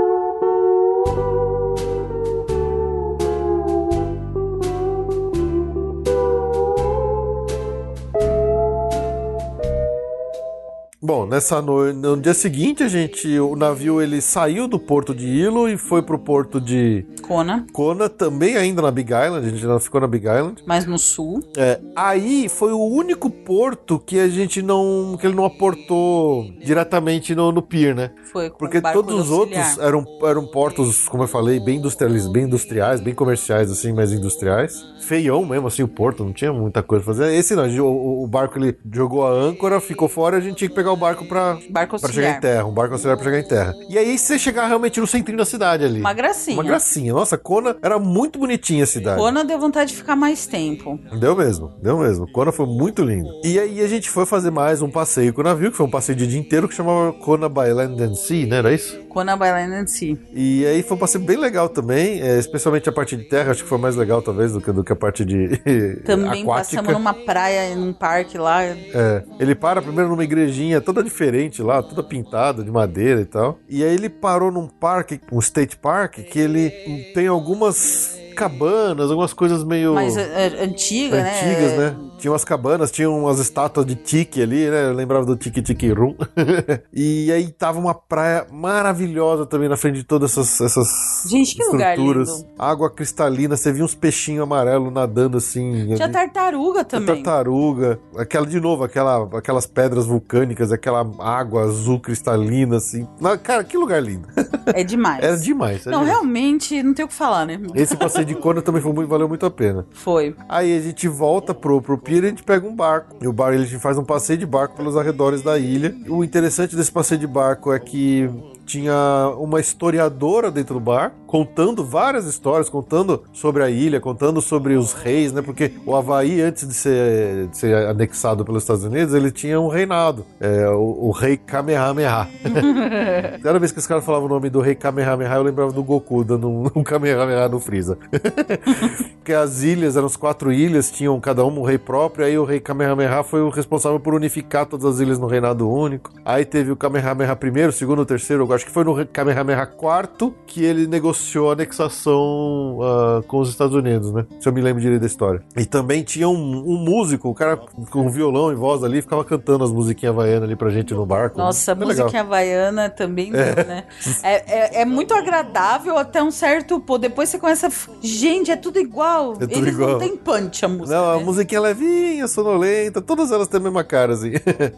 Bom, 11.04 11.26
nessa 11.26 11.60
noite, 11.64 11.98
no 11.98 12.16
dia 12.16 12.34
seguinte, 12.34 12.84
a 12.84 12.88
gente, 12.88 13.40
o 13.40 13.56
navio 13.56 14.00
ele 14.00 14.22
saiu 14.22 14.68
do 14.68 14.78
porto 14.78 15.16
de 15.16 15.26
Hilo 15.26 15.68
e 15.68 15.76
foi 15.76 16.04
pro 16.04 16.20
porto 16.20 16.62
de 16.62 17.04
Kona, 17.24 17.66
Kona, 17.74 18.08
também 18.08 18.56
ainda 18.56 18.84
na 18.84 18.92
Big 18.92 19.12
Island, 19.12 19.48
a 19.48 19.50
gente 19.50 19.66
ainda 19.66 19.80
ficou 19.80 20.00
na 20.00 20.06
Big 20.06 20.28
Island. 20.28 20.62
mas 20.64 20.86
no 20.86 21.00
sul. 21.00 21.40
É, 21.58 21.80
aí 21.96 22.48
foi 22.48 22.72
o 22.72 22.86
único 22.86 23.32
porto 23.32 23.98
que 23.98 24.20
a 24.20 24.28
gente 24.28 24.62
não, 24.62 25.18
que 25.20 25.26
ele 25.26 25.36
não 25.36 25.46
aportou 25.46 26.46
diretamente 26.64 27.34
no, 27.34 27.52
no 27.52 27.64
pier, 27.64 27.96
né? 27.96 28.12
Foi 28.32 28.52
com 28.52 28.60
Porque 28.60 28.80
todos 28.80 29.22
os 29.22 29.32
auxiliar. 29.32 29.66
outros 29.66 29.84
eram, 29.84 30.06
eram 30.30 30.46
portos, 30.46 31.08
como 31.10 31.24
eu 31.24 31.28
falei, 31.28 31.60
bem 31.60 31.78
industriais, 31.78 32.28
bem 32.28 32.44
industriais, 32.44 33.02
bem 33.02 33.16
comerciais, 33.16 33.72
assim, 33.72 33.92
mas 33.92 34.12
industriais. 34.12 34.86
Feião 35.00 35.44
mesmo, 35.44 35.66
assim, 35.66 35.82
o 35.82 35.88
porto, 35.88 36.24
não 36.24 36.32
tinha 36.32 36.54
muita 36.54 36.84
coisa 36.84 37.04
pra 37.04 37.16
fazer. 37.16 37.34
Esse 37.34 37.56
não, 37.56 37.64
a 37.64 37.82
o, 37.82 38.24
o 38.24 38.28
barco 38.28 38.60
ele 38.60 38.78
jogou 38.94 39.26
a 39.26 39.32
âncora, 39.32 39.82
ficou 39.82 40.08
fora 40.08 40.38
a 40.38 40.40
gente 40.40 40.58
tinha 40.58 40.70
que 40.70 40.76
pegar 40.76 40.91
o 40.92 40.98
barco 40.98 41.26
pra, 41.26 41.58
Barco 41.70 42.00
pra 42.00 42.12
chegar 42.12 42.38
em 42.38 42.40
terra, 42.40 42.66
um 42.66 42.72
barco 42.72 42.94
auxiliar 42.94 43.18
pra 43.18 43.26
chegar 43.26 43.40
em 43.40 43.48
terra. 43.48 43.74
E 43.90 43.98
aí 43.98 44.18
você 44.18 44.38
chegar 44.38 44.68
realmente 44.68 45.00
no 45.00 45.08
centrinho 45.08 45.38
da 45.38 45.46
cidade 45.46 45.84
ali. 45.84 46.00
Uma 46.00 46.14
gracinha. 46.14 46.58
Uma 46.58 46.64
gracinha. 46.64 47.14
Nossa, 47.14 47.38
Kona 47.38 47.76
era 47.82 47.98
muito 48.00 48.40
bonitinha 48.40 48.84
a 48.84 48.88
cidade. 48.88 49.20
Kona 49.20 49.44
deu 49.44 49.60
vontade 49.60 49.92
de 49.92 49.98
ficar 49.98 50.16
mais 50.16 50.46
tempo. 50.46 51.00
Deu 51.20 51.36
mesmo, 51.36 51.74
deu 51.82 51.98
mesmo. 51.98 52.32
Kona 52.32 52.52
foi 52.52 52.66
muito 52.66 53.04
lindo. 53.04 53.30
E 53.44 53.60
aí 53.60 53.82
a 53.82 53.88
gente 53.88 54.10
foi 54.10 54.26
fazer 54.26 54.52
mais 54.52 54.82
um 54.82 54.90
passeio 54.90 55.34
com 55.34 55.42
o 55.42 55.44
navio, 55.44 55.72
que 55.72 55.78
foi 55.78 55.86
um 55.86 55.90
passeio 55.92 56.18
de 56.18 56.28
dia 56.28 56.40
inteiro, 56.40 56.68
que 56.68 56.76
chamava 56.76 57.14
Kona 57.14 57.48
by 57.50 57.72
Land 57.74 58.02
and 58.04 58.16
Sea, 58.16 58.46
né? 58.48 58.58
Era 58.58 58.74
isso? 58.74 59.00
Kona 59.10 59.36
by 59.36 59.46
Land 59.52 59.74
and 59.74 59.88
Sea. 59.88 60.18
E 60.34 60.66
aí 60.66 60.84
foi 60.84 60.98
um 60.98 61.00
passeio 61.00 61.24
bem 61.24 61.38
legal 61.38 61.70
também, 61.70 62.22
é, 62.22 62.38
especialmente 62.40 62.88
a 62.90 62.92
parte 62.92 63.16
de 63.16 63.24
terra, 63.26 63.52
acho 63.52 63.64
que 63.64 63.70
foi 63.70 63.78
mais 63.78 63.96
legal 63.96 64.22
talvez 64.22 64.54
do 64.54 64.62
que, 64.62 64.72
do 64.72 64.84
que 64.84 64.92
a 64.92 64.96
parte 64.96 65.24
de 65.26 65.58
Também 66.06 66.44
aquática. 66.44 66.78
passamos 66.78 66.94
numa 66.94 67.14
praia, 67.14 67.76
num 67.76 67.94
parque 67.94 68.38
lá. 68.38 68.64
É, 68.64 69.24
ele 69.40 69.56
para 69.56 69.82
primeiro 69.82 70.10
numa 70.10 70.24
igrejinha 70.24 70.81
toda 70.82 71.04
diferente 71.04 71.62
lá, 71.62 71.82
toda 71.82 72.04
pintada 72.04 72.64
de 72.64 72.72
madeira 72.72 73.22
e 73.22 73.26
tal. 73.26 73.60
E 73.70 73.84
aí 73.84 73.94
ele 73.94 74.10
parou 74.10 74.52
num 74.52 74.68
parque, 74.68 75.20
um 75.32 75.40
state 75.40 75.78
park, 75.78 76.20
que 76.20 76.40
ele 76.40 76.70
tem 77.14 77.28
algumas 77.28 78.18
cabanas, 78.32 79.10
algumas 79.10 79.34
coisas 79.34 79.64
meio 79.64 79.94
Mais 79.94 80.16
é, 80.18 80.64
antiga, 80.64 81.22
né? 81.22 81.40
antigas, 81.40 81.78
né? 81.78 81.96
Tinha 82.18 82.32
umas 82.32 82.46
cabanas, 82.46 82.92
tinha 82.92 83.10
umas 83.10 83.40
estátuas 83.40 83.86
de 83.86 83.96
tique 83.96 84.42
ali, 84.42 84.70
né? 84.70 84.86
Eu 84.90 84.94
lembrava 84.94 85.26
do 85.26 85.36
Tique 85.36 85.62
Tique 85.62 85.90
Room. 85.92 86.16
e 86.94 87.32
aí 87.32 87.50
tava 87.52 87.80
uma 87.80 87.96
praia 87.96 88.46
maravilhosa 88.52 89.46
também 89.46 89.68
na 89.68 89.76
frente 89.76 89.96
de 89.96 90.04
todas 90.04 90.32
essas, 90.32 90.62
essas 90.62 90.88
Gente, 91.28 91.56
que 91.56 91.64
lugar 91.64 91.98
estruturas. 91.98 92.30
lindo. 92.30 92.50
Água 92.60 92.90
cristalina, 92.92 93.58
você 93.58 93.72
via 93.72 93.84
uns 93.84 93.96
peixinhos 93.96 94.44
amarelos 94.44 94.94
nadando 94.94 95.38
assim. 95.38 95.72
Tinha 95.96 96.06
ali. 96.06 96.14
tartaruga 96.14 96.84
Tinha 96.84 97.02
também. 97.02 97.24
tartaruga, 97.24 98.00
aquela 98.16 98.46
de 98.46 98.60
novo, 98.60 98.84
aquela, 98.84 99.28
aquelas 99.38 99.66
pedras 99.66 100.06
vulcânicas, 100.06 100.72
aquela 100.72 101.02
água 101.20 101.64
azul 101.64 102.00
cristalina, 102.00 102.78
assim. 102.78 103.08
Cara, 103.44 103.64
que 103.64 103.76
lugar 103.78 104.02
lindo. 104.02 104.28
É 104.68 104.84
demais. 104.84 105.24
Era 105.24 105.38
demais. 105.38 105.82
era 105.88 105.92
Não, 105.92 106.04
demais. 106.04 106.08
realmente, 106.08 106.84
não 106.84 106.94
tem 106.94 107.04
o 107.04 107.08
que 107.08 107.14
falar, 107.14 107.46
né? 107.46 107.60
Esse 107.74 107.96
passeio 107.98 108.21
de 108.26 108.36
Kona 108.36 108.62
também 108.62 108.82
foi 108.82 108.94
muito, 108.94 109.08
valeu 109.08 109.28
muito 109.28 109.46
a 109.46 109.52
pena. 109.52 109.86
Foi. 109.92 110.36
Aí 110.48 110.78
a 110.78 110.82
gente 110.82 111.08
volta 111.08 111.54
pro, 111.54 111.82
pro 111.82 111.98
pier 111.98 112.24
e 112.24 112.28
a 112.28 112.30
gente 112.30 112.44
pega 112.44 112.68
um 112.68 112.76
barco. 112.76 113.18
E 113.22 113.28
o 113.28 113.34
barco, 113.34 113.60
a 113.60 113.64
gente 113.64 113.80
faz 113.80 113.98
um 113.98 114.04
passeio 114.04 114.40
de 114.40 114.46
barco 114.46 114.76
pelos 114.76 114.98
arredores 114.98 115.42
da 115.42 115.58
ilha. 115.58 115.96
O 116.08 116.24
interessante 116.24 116.76
desse 116.76 116.92
passeio 116.92 117.20
de 117.20 117.28
barco 117.28 117.72
é 117.74 117.80
que 117.80 118.30
tinha 118.72 119.36
uma 119.38 119.60
historiadora 119.60 120.50
dentro 120.50 120.76
do 120.76 120.80
bar, 120.80 121.12
contando 121.28 121.84
várias 121.84 122.26
histórias, 122.26 122.70
contando 122.70 123.24
sobre 123.34 123.64
a 123.64 123.70
ilha, 123.70 124.00
contando 124.00 124.42
sobre 124.42 124.76
os 124.76 124.94
reis, 124.94 125.34
né? 125.34 125.42
Porque 125.42 125.74
o 125.86 125.94
Havaí, 125.94 126.42
antes 126.42 126.66
de 126.66 126.74
ser, 126.74 127.48
de 127.48 127.58
ser 127.58 127.76
anexado 127.88 128.46
pelos 128.46 128.64
Estados 128.64 128.86
Unidos, 128.86 129.14
ele 129.14 129.30
tinha 129.30 129.60
um 129.60 129.68
reinado. 129.68 130.26
É, 130.40 130.70
o, 130.70 131.08
o 131.08 131.12
rei 131.12 131.36
Kamehameha. 131.36 132.30
Cada 133.44 133.60
vez 133.60 133.74
que 133.74 133.80
os 133.80 133.88
caras 133.88 134.06
falavam 134.06 134.28
o 134.28 134.30
nome 134.30 134.50
do 134.50 134.62
rei 134.62 134.76
Kamehameha, 134.76 135.36
eu 135.36 135.44
lembrava 135.44 135.74
do 135.74 135.84
Goku 135.84 136.24
dando 136.24 136.50
um, 136.50 136.70
um 136.80 136.84
Kamehameha 136.84 137.50
no 137.50 137.60
Freeza. 137.60 137.98
Porque 139.20 139.34
as 139.34 139.64
ilhas, 139.64 139.98
eram 139.98 140.08
as 140.08 140.16
quatro 140.16 140.52
ilhas, 140.52 140.90
tinham 140.90 141.20
cada 141.20 141.44
uma 141.44 141.60
um 141.60 141.64
rei 141.64 141.78
próprio, 141.78 142.26
aí 142.26 142.38
o 142.38 142.46
rei 142.46 142.60
Kamehameha 142.60 143.22
foi 143.24 143.42
o 143.42 143.50
responsável 143.50 144.00
por 144.00 144.14
unificar 144.14 144.66
todas 144.66 144.86
as 144.86 145.00
ilhas 145.00 145.20
no 145.20 145.28
reinado 145.28 145.70
único. 145.70 146.12
Aí 146.24 146.46
teve 146.46 146.72
o 146.72 146.76
Kamehameha 146.76 147.38
I, 147.42 147.72
segundo, 147.72 148.06
terceiro, 148.06 148.44
eu 148.44 148.48
acho 148.62 148.66
que 148.66 148.72
foi 148.72 148.84
no 148.84 149.06
Kamehameha 149.08 149.64
IV 149.64 150.34
que 150.46 150.64
ele 150.64 150.86
negociou 150.88 151.50
a 151.50 151.54
anexação 151.54 152.78
uh, 152.80 153.24
com 153.28 153.40
os 153.40 153.50
Estados 153.50 153.76
Unidos, 153.76 154.12
né? 154.14 154.26
Se 154.40 154.48
eu 154.48 154.54
me 154.54 154.62
lembro 154.62 154.82
direito 154.82 155.02
da 155.02 155.08
história. 155.08 155.42
E 155.58 155.66
também 155.66 156.04
tinha 156.04 156.30
um, 156.30 156.34
um 156.34 156.78
músico, 156.78 157.30
um 157.30 157.34
cara 157.34 157.58
com 157.58 158.10
violão 158.10 158.52
e 158.52 158.56
voz 158.56 158.84
ali, 158.84 159.02
ficava 159.02 159.24
cantando 159.26 159.64
as 159.64 159.72
musiquinhas 159.72 160.14
havaianas 160.14 160.44
ali 160.44 160.56
pra 160.56 160.70
gente 160.70 160.94
no 160.94 161.06
barco. 161.06 161.38
Nossa, 161.38 161.74
musiquinha 161.74 162.06
legal. 162.06 162.22
havaiana 162.22 162.90
também, 162.90 163.32
né? 163.32 163.86
É, 164.24 164.80
é, 164.80 164.82
é 164.82 164.86
muito 164.86 165.14
agradável 165.14 165.98
até 165.98 166.22
um 166.22 166.32
certo 166.32 166.80
pô. 166.80 166.98
Depois 166.98 167.30
você 167.30 167.40
começa. 167.40 167.68
a 167.68 167.72
Gente, 168.02 168.52
é 168.52 168.56
tudo 168.56 168.80
igual. 168.80 169.34
É 169.34 169.48
tudo 169.48 169.54
Eles 169.54 169.74
igual. 169.74 169.92
não 169.92 170.00
tem 170.00 170.16
punch 170.16 170.66
a 170.66 170.68
música. 170.68 170.96
Não, 170.96 171.12
a 171.12 171.18
né? 171.18 171.24
musiquinha 171.24 171.62
levinha, 171.62 172.28
sonolenta, 172.28 173.02
todas 173.02 173.32
elas 173.32 173.48
têm 173.48 173.60
a 173.60 173.64
mesma 173.64 173.84
cara, 173.84 174.14
assim. 174.14 174.32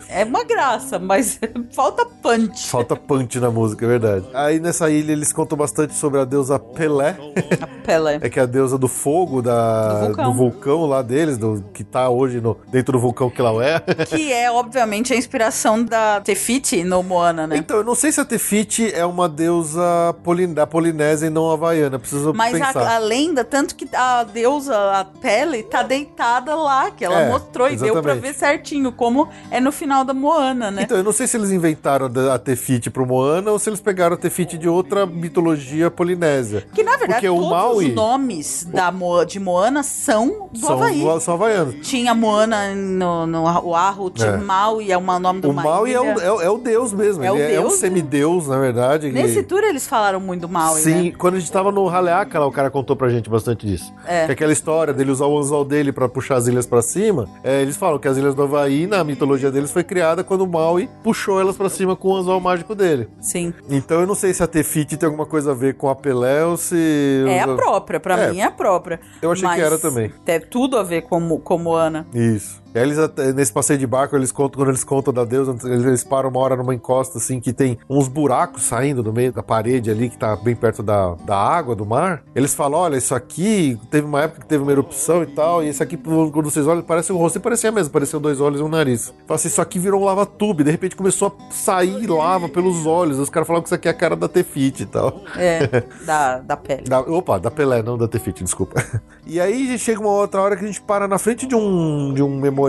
É 0.07 0.23
uma 0.23 0.43
graça, 0.43 0.99
mas 0.99 1.39
falta 1.73 2.05
punch. 2.05 2.68
Falta 2.68 2.95
punch 2.95 3.39
na 3.39 3.49
música, 3.49 3.62
é 3.72 3.76
verdade. 3.88 4.26
Aí 4.34 4.60
nessa 4.60 4.90
ilha 4.90 5.11
eles 5.11 5.31
contam 5.31 5.57
bastante 5.57 5.94
sobre 5.95 6.19
a 6.19 6.26
deusa 6.26 6.60
Pelé, 6.60 7.18
A 7.61 7.68
Pelé. 7.85 8.19
é 8.22 8.30
que 8.30 8.40
é 8.40 8.44
a 8.44 8.45
deusa 8.45 8.77
do 8.77 8.88
fogo, 8.88 9.41
da, 9.41 9.99
Do 10.02 10.06
vulcão. 10.07 10.34
vulcão 10.34 10.85
lá 10.85 11.02
deles, 11.02 11.38
do, 11.38 11.64
que 11.73 11.84
tá 11.84 12.10
hoje 12.10 12.41
no, 12.41 12.57
dentro 12.69 12.94
do 12.94 12.99
vulcão 12.99 13.30
Kilauea. 13.30 13.81
Que 14.07 14.31
é, 14.34 14.52
obviamente, 14.52 15.14
a 15.14 15.15
inspiração 15.15 15.84
da 15.84 16.19
Tefiti 16.22 16.84
no 16.84 17.02
Moana, 17.03 17.48
né? 17.48 17.57
Então, 17.57 17.77
eu 17.77 17.84
não 17.84 17.95
sei 17.95 18.11
se 18.11 18.19
a 18.19 18.26
Tefiti 18.26 18.91
é 18.94 19.06
uma 19.06 19.30
deusa 19.30 19.81
polin- 20.23 20.53
da 20.53 20.65
Polinésia 20.68 21.27
e 21.27 21.30
não 21.30 21.49
havaiana, 21.52 21.98
preciso 21.99 22.34
Mas 22.34 22.60
a, 22.61 22.65
pensar. 22.68 22.95
a 22.95 22.98
lenda, 22.98 23.44
tanto 23.44 23.76
que 23.76 23.88
a 23.95 24.23
deusa, 24.23 24.76
a 24.76 25.06
Pele, 25.06 25.64
tá 25.64 25.84
deitada 25.84 26.56
lá, 26.56 26.91
que 26.91 27.06
ela 27.06 27.22
É, 27.22 27.30
mostrou 27.30 27.68
e 27.69 27.76
deu 27.76 27.94
pra 28.02 28.14
exatamente. 28.14 28.22
ver 28.22 28.34
certinho, 28.34 28.91
como 28.91 29.27
é 29.52 29.60
no 29.60 29.72
final 29.72 30.03
da 30.03 30.14
Moana, 30.14 30.72
né? 30.72 30.81
Então, 30.84 30.98
eu 30.98 31.03
não 31.03 31.11
sei 31.14 31.27
se 31.27 31.38
eles 31.38 31.52
inventaram 31.52 32.10
a 32.34 32.38
Tefiti 32.40 32.90
pro 32.90 33.06
Moana 33.06 33.52
ou 33.53 33.59
se 33.59 33.69
eles 33.69 33.80
pegaram 33.81 34.15
a 34.15 34.17
Tefiti 34.17 34.57
de 34.57 34.67
outra 34.67 35.05
mitologia 35.05 35.89
polinésia. 35.91 36.65
que 36.73 36.84
na 36.84 36.91
verdade 36.97 37.13
porque 37.13 37.30
o 37.30 37.35
todos 37.35 37.49
Maui- 37.49 37.89
os 37.89 37.95
nomes 37.95 38.63
da 38.65 38.91
Mo- 38.91 39.23
de 39.25 39.39
Moana 39.39 39.84
são 39.84 40.49
do 40.51 40.59
São, 40.59 40.73
Havaí. 40.73 41.03
são 41.21 41.34
havaianos. 41.35 41.75
Tinha 41.88 42.13
Moana 42.13 42.73
no, 42.75 43.25
no 43.27 43.43
o 43.63 43.75
Arro, 43.75 44.09
tinha 44.09 44.30
É. 44.30 44.38
Maui, 44.38 44.91
é 44.91 44.97
o 44.97 45.01
nome 45.19 45.41
de 45.41 45.47
O 45.47 45.53
Maui 45.53 45.93
é 45.93 45.99
o, 46.01 46.05
é, 46.19 46.31
o- 46.31 46.41
é 46.41 46.49
o 46.49 46.57
deus 46.57 46.91
mesmo. 46.93 47.23
É 47.23 47.31
o 47.31 47.35
ele 47.35 47.43
é, 47.43 47.55
é 47.55 47.59
um 47.59 47.63
deus, 47.63 47.73
né? 47.73 47.80
semideus, 47.80 48.47
na 48.47 48.59
verdade. 48.59 49.07
que- 49.07 49.13
Nesse 49.13 49.43
tour 49.43 49.63
eles 49.63 49.88
falaram 49.88 50.19
muito 50.19 50.41
do 50.41 50.49
Maui, 50.49 50.81
Sim, 50.81 51.03
né? 51.09 51.13
quando 51.17 51.35
a 51.35 51.39
gente 51.39 51.51
tava 51.51 51.71
no 51.71 51.88
Haleaka 51.88 52.39
lá, 52.39 52.45
o 52.45 52.51
cara 52.51 52.69
contou 52.69 52.95
pra 52.95 53.09
gente 53.09 53.30
bastante 53.30 53.65
disso. 53.65 53.93
É. 54.05 54.25
Que 54.25 54.31
aquela 54.34 54.51
história 54.53 54.93
dele 54.93 55.11
usar 55.11 55.25
o 55.25 55.38
anzol 55.38 55.63
dele 55.63 55.91
pra 55.91 56.09
puxar 56.09 56.35
as 56.38 56.47
ilhas 56.47 56.65
pra 56.65 56.81
cima, 56.81 57.27
é, 57.43 57.61
eles 57.61 57.77
falam 57.77 57.99
que 57.99 58.07
as 58.07 58.17
ilhas 58.17 58.34
do 58.35 58.43
Havaí, 58.43 58.88
na 58.88 59.03
mitologia 59.03 59.51
deles, 59.51 59.71
foi 59.71 59.84
criada 59.84 60.23
quando 60.23 60.41
o 60.41 60.47
Maui 60.47 60.89
puxou 61.03 61.39
elas 61.39 61.55
pra 61.55 61.69
cima 61.69 61.95
com 61.95 62.09
o 62.09 62.15
anzol 62.17 62.39
mágico 62.39 62.73
dele. 62.75 63.07
Sim. 63.19 63.43
Então 63.70 63.99
eu 64.02 64.07
não 64.07 64.15
sei 64.15 64.34
se 64.34 64.41
a 64.44 64.48
Tefiti 64.48 64.95
tem 64.95 65.07
alguma 65.07 65.26
coisa 65.26 65.52
a 65.52 65.53
ver 65.53 65.74
com 65.76 65.90
a 65.90 65.95
Pelé 65.95 66.45
ou 66.45 66.56
se... 66.56 67.26
É 67.28 67.41
a 67.41 67.48
própria, 67.56 67.99
pra 67.99 68.18
É. 68.20 68.32
mim 68.32 68.40
é 68.40 68.44
a 68.45 68.52
própria. 68.52 68.99
Eu 69.22 69.32
achei 69.32 69.41
que 69.49 69.56
Mas 69.56 69.64
era 69.65 69.78
também. 69.80 70.14
Tem 70.24 70.40
tudo 70.40 70.78
a 70.78 70.84
ver 70.84 71.02
com, 71.03 71.20
Mo- 71.20 71.40
com 71.40 71.57
Moana. 71.57 72.07
Isso. 72.14 72.62
E 72.73 72.79
aí 72.79 72.83
eles, 72.89 72.97
nesse 73.35 73.53
passeio 73.53 73.77
de 73.77 73.85
barco, 73.85 74.15
eles 74.15 74.31
contam, 74.31 74.59
quando 74.59 74.69
eles 74.69 74.83
contam 74.83 75.13
da 75.13 75.23
deusa, 75.23 75.55
eles, 75.65 76.03
param 76.03 76.29
uma 76.29 76.39
hora 76.39 76.55
numa 76.55 76.73
encosta, 76.73 77.17
assim, 77.17 77.39
que 77.39 77.53
tem 77.53 77.77
uns 77.89 78.07
buracos 78.07 78.63
saindo 78.63 79.03
no 79.03 79.13
meio 79.13 79.31
da 79.31 79.43
parede 79.43 79.91
ali, 79.91 80.09
que 80.09 80.17
tá 80.17 80.35
bem 80.35 80.55
perto 80.55 80.81
da, 80.81 81.15
da 81.25 81.37
água, 81.37 81.75
do 81.75 81.85
mar. 81.85 82.23
Eles 82.33 82.53
falam, 82.55 82.79
olha, 82.79 82.97
isso 82.97 83.13
aqui, 83.13 83.79
teve 83.91 84.07
uma 84.07 84.23
época 84.23 84.41
que 84.41 84.47
teve 84.47 84.63
uma 84.63 84.71
erupção 84.71 85.23
e 85.23 85.27
tal, 85.27 85.63
e 85.63 85.67
esse 85.67 85.83
aqui, 85.83 85.97
quando 85.97 86.49
vocês 86.49 86.65
olham, 86.65 86.81
parece 86.81 87.13
um 87.13 87.17
rosto, 87.17 87.37
e 87.37 87.41
parecia 87.41 87.71
mesmo, 87.71 87.91
parecia 87.91 88.19
dois 88.19 88.41
olhos 88.41 88.59
e 88.59 88.63
um 88.63 88.69
nariz. 88.69 89.13
Fala 89.27 89.35
assim, 89.35 89.47
isso 89.47 89.61
aqui 89.61 89.77
virou 89.77 90.01
um 90.01 90.05
lava-tube, 90.05 90.63
de 90.63 90.71
repente 90.71 90.95
começou 90.95 91.27
a 91.27 91.53
sair 91.53 92.07
lava 92.07 92.49
pelos 92.49 92.85
olhos, 92.85 93.19
os 93.19 93.29
caras 93.29 93.47
falavam 93.47 93.63
que 93.63 93.67
isso 93.67 93.75
aqui 93.75 93.87
é 93.87 93.91
a 93.91 93.93
cara 93.93 94.15
da 94.15 94.27
Tefiti 94.27 94.83
e 94.83 94.85
tal. 94.85 95.21
É, 95.37 95.83
da, 96.05 96.39
da 96.39 96.57
pele. 96.57 96.83
Da- 96.83 97.01
opa, 97.01 97.39
da 97.39 97.51
Pelé, 97.51 97.81
não 97.83 97.97
da 97.97 98.07
Tefiti, 98.07 98.43
desculpa. 98.43 98.83
E 99.25 99.39
aí 99.39 99.79
chega 99.79 100.01
uma 100.01 100.09
outra 100.09 100.41
hora 100.41 100.57
que 100.57 100.65
a 100.65 100.67
gente 100.67 100.81
para 100.81 101.07
na 101.07 101.17
frente 101.17 101.47
de 101.47 101.55
um, 101.55 102.13
de 102.13 102.21
um 102.21 102.37
memorial. 102.37 102.62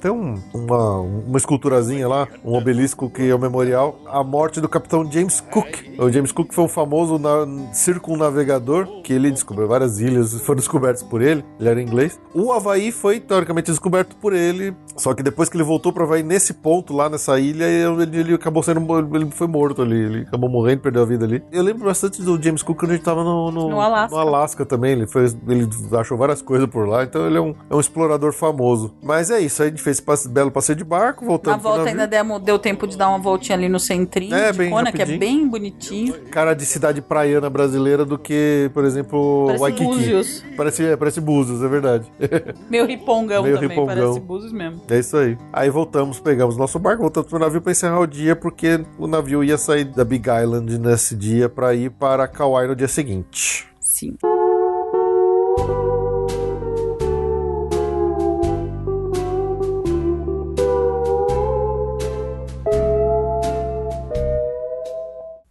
Tem 0.00 0.10
um- 0.10 0.40
uma, 0.54 0.98
uma 1.00 1.38
esculturazinha 1.38 2.08
lá, 2.08 2.26
um 2.44 2.54
obelisco 2.56 3.08
que 3.10 3.28
é 3.28 3.34
o 3.34 3.38
memorial. 3.38 3.98
A 4.06 4.22
morte 4.24 4.60
do 4.60 4.68
capitão 4.68 5.10
James 5.10 5.40
Cook. 5.40 5.66
O 5.98 6.10
James 6.10 6.32
Cook 6.32 6.52
foi 6.52 6.64
um 6.64 6.68
famoso 6.68 7.18
na, 7.18 7.46
circunnavegador 7.72 9.02
que 9.02 9.12
ele 9.12 9.30
descobriu 9.30 9.66
várias 9.68 9.98
ilhas, 10.00 10.32
foram 10.42 10.56
descobertas 10.58 11.02
por 11.02 11.20
ele. 11.22 11.44
Ele 11.58 11.68
era 11.68 11.80
inglês. 11.82 12.18
O 12.34 12.52
Havaí 12.52 12.92
foi, 12.92 13.20
teoricamente, 13.20 13.70
descoberto 13.70 14.16
por 14.16 14.32
ele. 14.32 14.74
Só 14.96 15.14
que 15.14 15.22
depois 15.22 15.48
que 15.48 15.56
ele 15.56 15.64
voltou 15.64 15.92
para 15.92 16.04
Havaí, 16.04 16.22
nesse 16.22 16.54
ponto 16.54 16.94
lá 16.94 17.08
nessa 17.08 17.38
ilha, 17.38 17.64
ele, 17.64 18.18
ele 18.18 18.34
acabou 18.34 18.62
sendo. 18.62 18.80
Ele 19.14 19.30
foi 19.30 19.46
morto 19.46 19.82
ali. 19.82 19.96
Ele 19.96 20.20
acabou 20.22 20.48
morrendo, 20.48 20.80
perdeu 20.80 21.02
a 21.02 21.06
vida 21.06 21.24
ali. 21.24 21.42
Eu 21.52 21.62
lembro 21.62 21.84
bastante 21.84 22.22
do 22.22 22.40
James 22.42 22.62
Cook 22.62 22.78
quando 22.78 22.92
a 22.92 22.94
gente 22.94 23.04
tava 23.04 23.22
no, 23.24 23.50
no, 23.50 23.68
No 23.70 23.80
Alasca. 23.80 24.14
no 24.14 24.20
Alasca 24.20 24.66
também. 24.66 24.92
Ele, 24.92 25.06
foi, 25.06 25.24
ele 25.48 25.68
achou 25.98 26.16
várias 26.16 26.40
coisas 26.42 26.68
por 26.68 26.88
lá, 26.88 27.04
então 27.04 27.26
ele 27.26 27.36
é 27.38 27.40
um, 27.40 27.54
é 27.70 27.74
um 27.74 27.80
explorador 27.80 28.32
famoso. 28.32 28.94
Mas 29.02 29.30
é 29.30 29.40
isso, 29.40 29.62
aí 29.62 29.68
a 29.68 29.70
gente 29.70 29.82
fez 29.82 30.02
esse 30.06 30.28
belo 30.28 30.50
passeio 30.50 30.76
de 30.76 30.84
barco, 30.84 31.24
Na 31.24 31.30
voltamos 31.30 31.60
pro 31.60 31.70
volta 31.70 31.88
ainda 31.90 32.06
deu, 32.06 32.38
deu 32.38 32.58
tempo 32.58 32.86
de 32.86 32.96
dar 32.96 33.08
uma 33.08 33.18
voltinha 33.18 33.56
ali 33.56 33.68
no 33.68 33.78
centrinho 33.80 34.34
É, 34.34 34.52
de 34.52 34.68
Kona, 34.70 34.92
que 34.92 35.02
é 35.02 35.06
bem 35.18 35.46
bonitinho. 35.48 36.14
Cara 36.30 36.54
de 36.54 36.64
cidade 36.64 37.02
praiana 37.02 37.48
brasileira 37.50 38.04
do 38.04 38.18
que, 38.18 38.70
por 38.72 38.84
exemplo, 38.84 39.44
Parece 39.46 39.62
Waikiki. 39.62 39.84
Búzios. 39.84 40.44
Parece, 40.56 40.84
é, 40.84 40.96
parece 40.96 41.20
Búzios, 41.20 41.62
é 41.62 41.68
verdade. 41.68 42.06
Meio 42.70 42.86
ripongão 42.86 43.42
Meio 43.42 43.56
também, 43.56 43.70
ripongão. 43.70 43.96
parece 43.96 44.20
Búzios 44.20 44.52
mesmo. 44.52 44.80
É 44.88 44.98
isso 44.98 45.16
aí. 45.16 45.36
Aí 45.52 45.68
voltamos, 45.68 46.20
pegamos 46.20 46.56
nosso 46.56 46.78
barco, 46.78 47.02
voltamos 47.02 47.28
pro 47.28 47.38
navio 47.38 47.60
pra 47.60 47.72
encerrar 47.72 48.00
o 48.00 48.06
dia, 48.06 48.36
porque 48.36 48.84
o 48.98 49.06
navio 49.06 49.42
ia 49.42 49.58
sair 49.58 49.84
da 49.84 50.04
Big 50.04 50.28
Island 50.28 50.78
nesse 50.78 51.16
dia 51.16 51.48
pra 51.48 51.74
ir 51.74 51.90
para 51.90 52.28
Kauai 52.28 52.66
no 52.66 52.76
dia 52.76 52.88
seguinte. 52.88 53.66
Sim. 53.80 54.16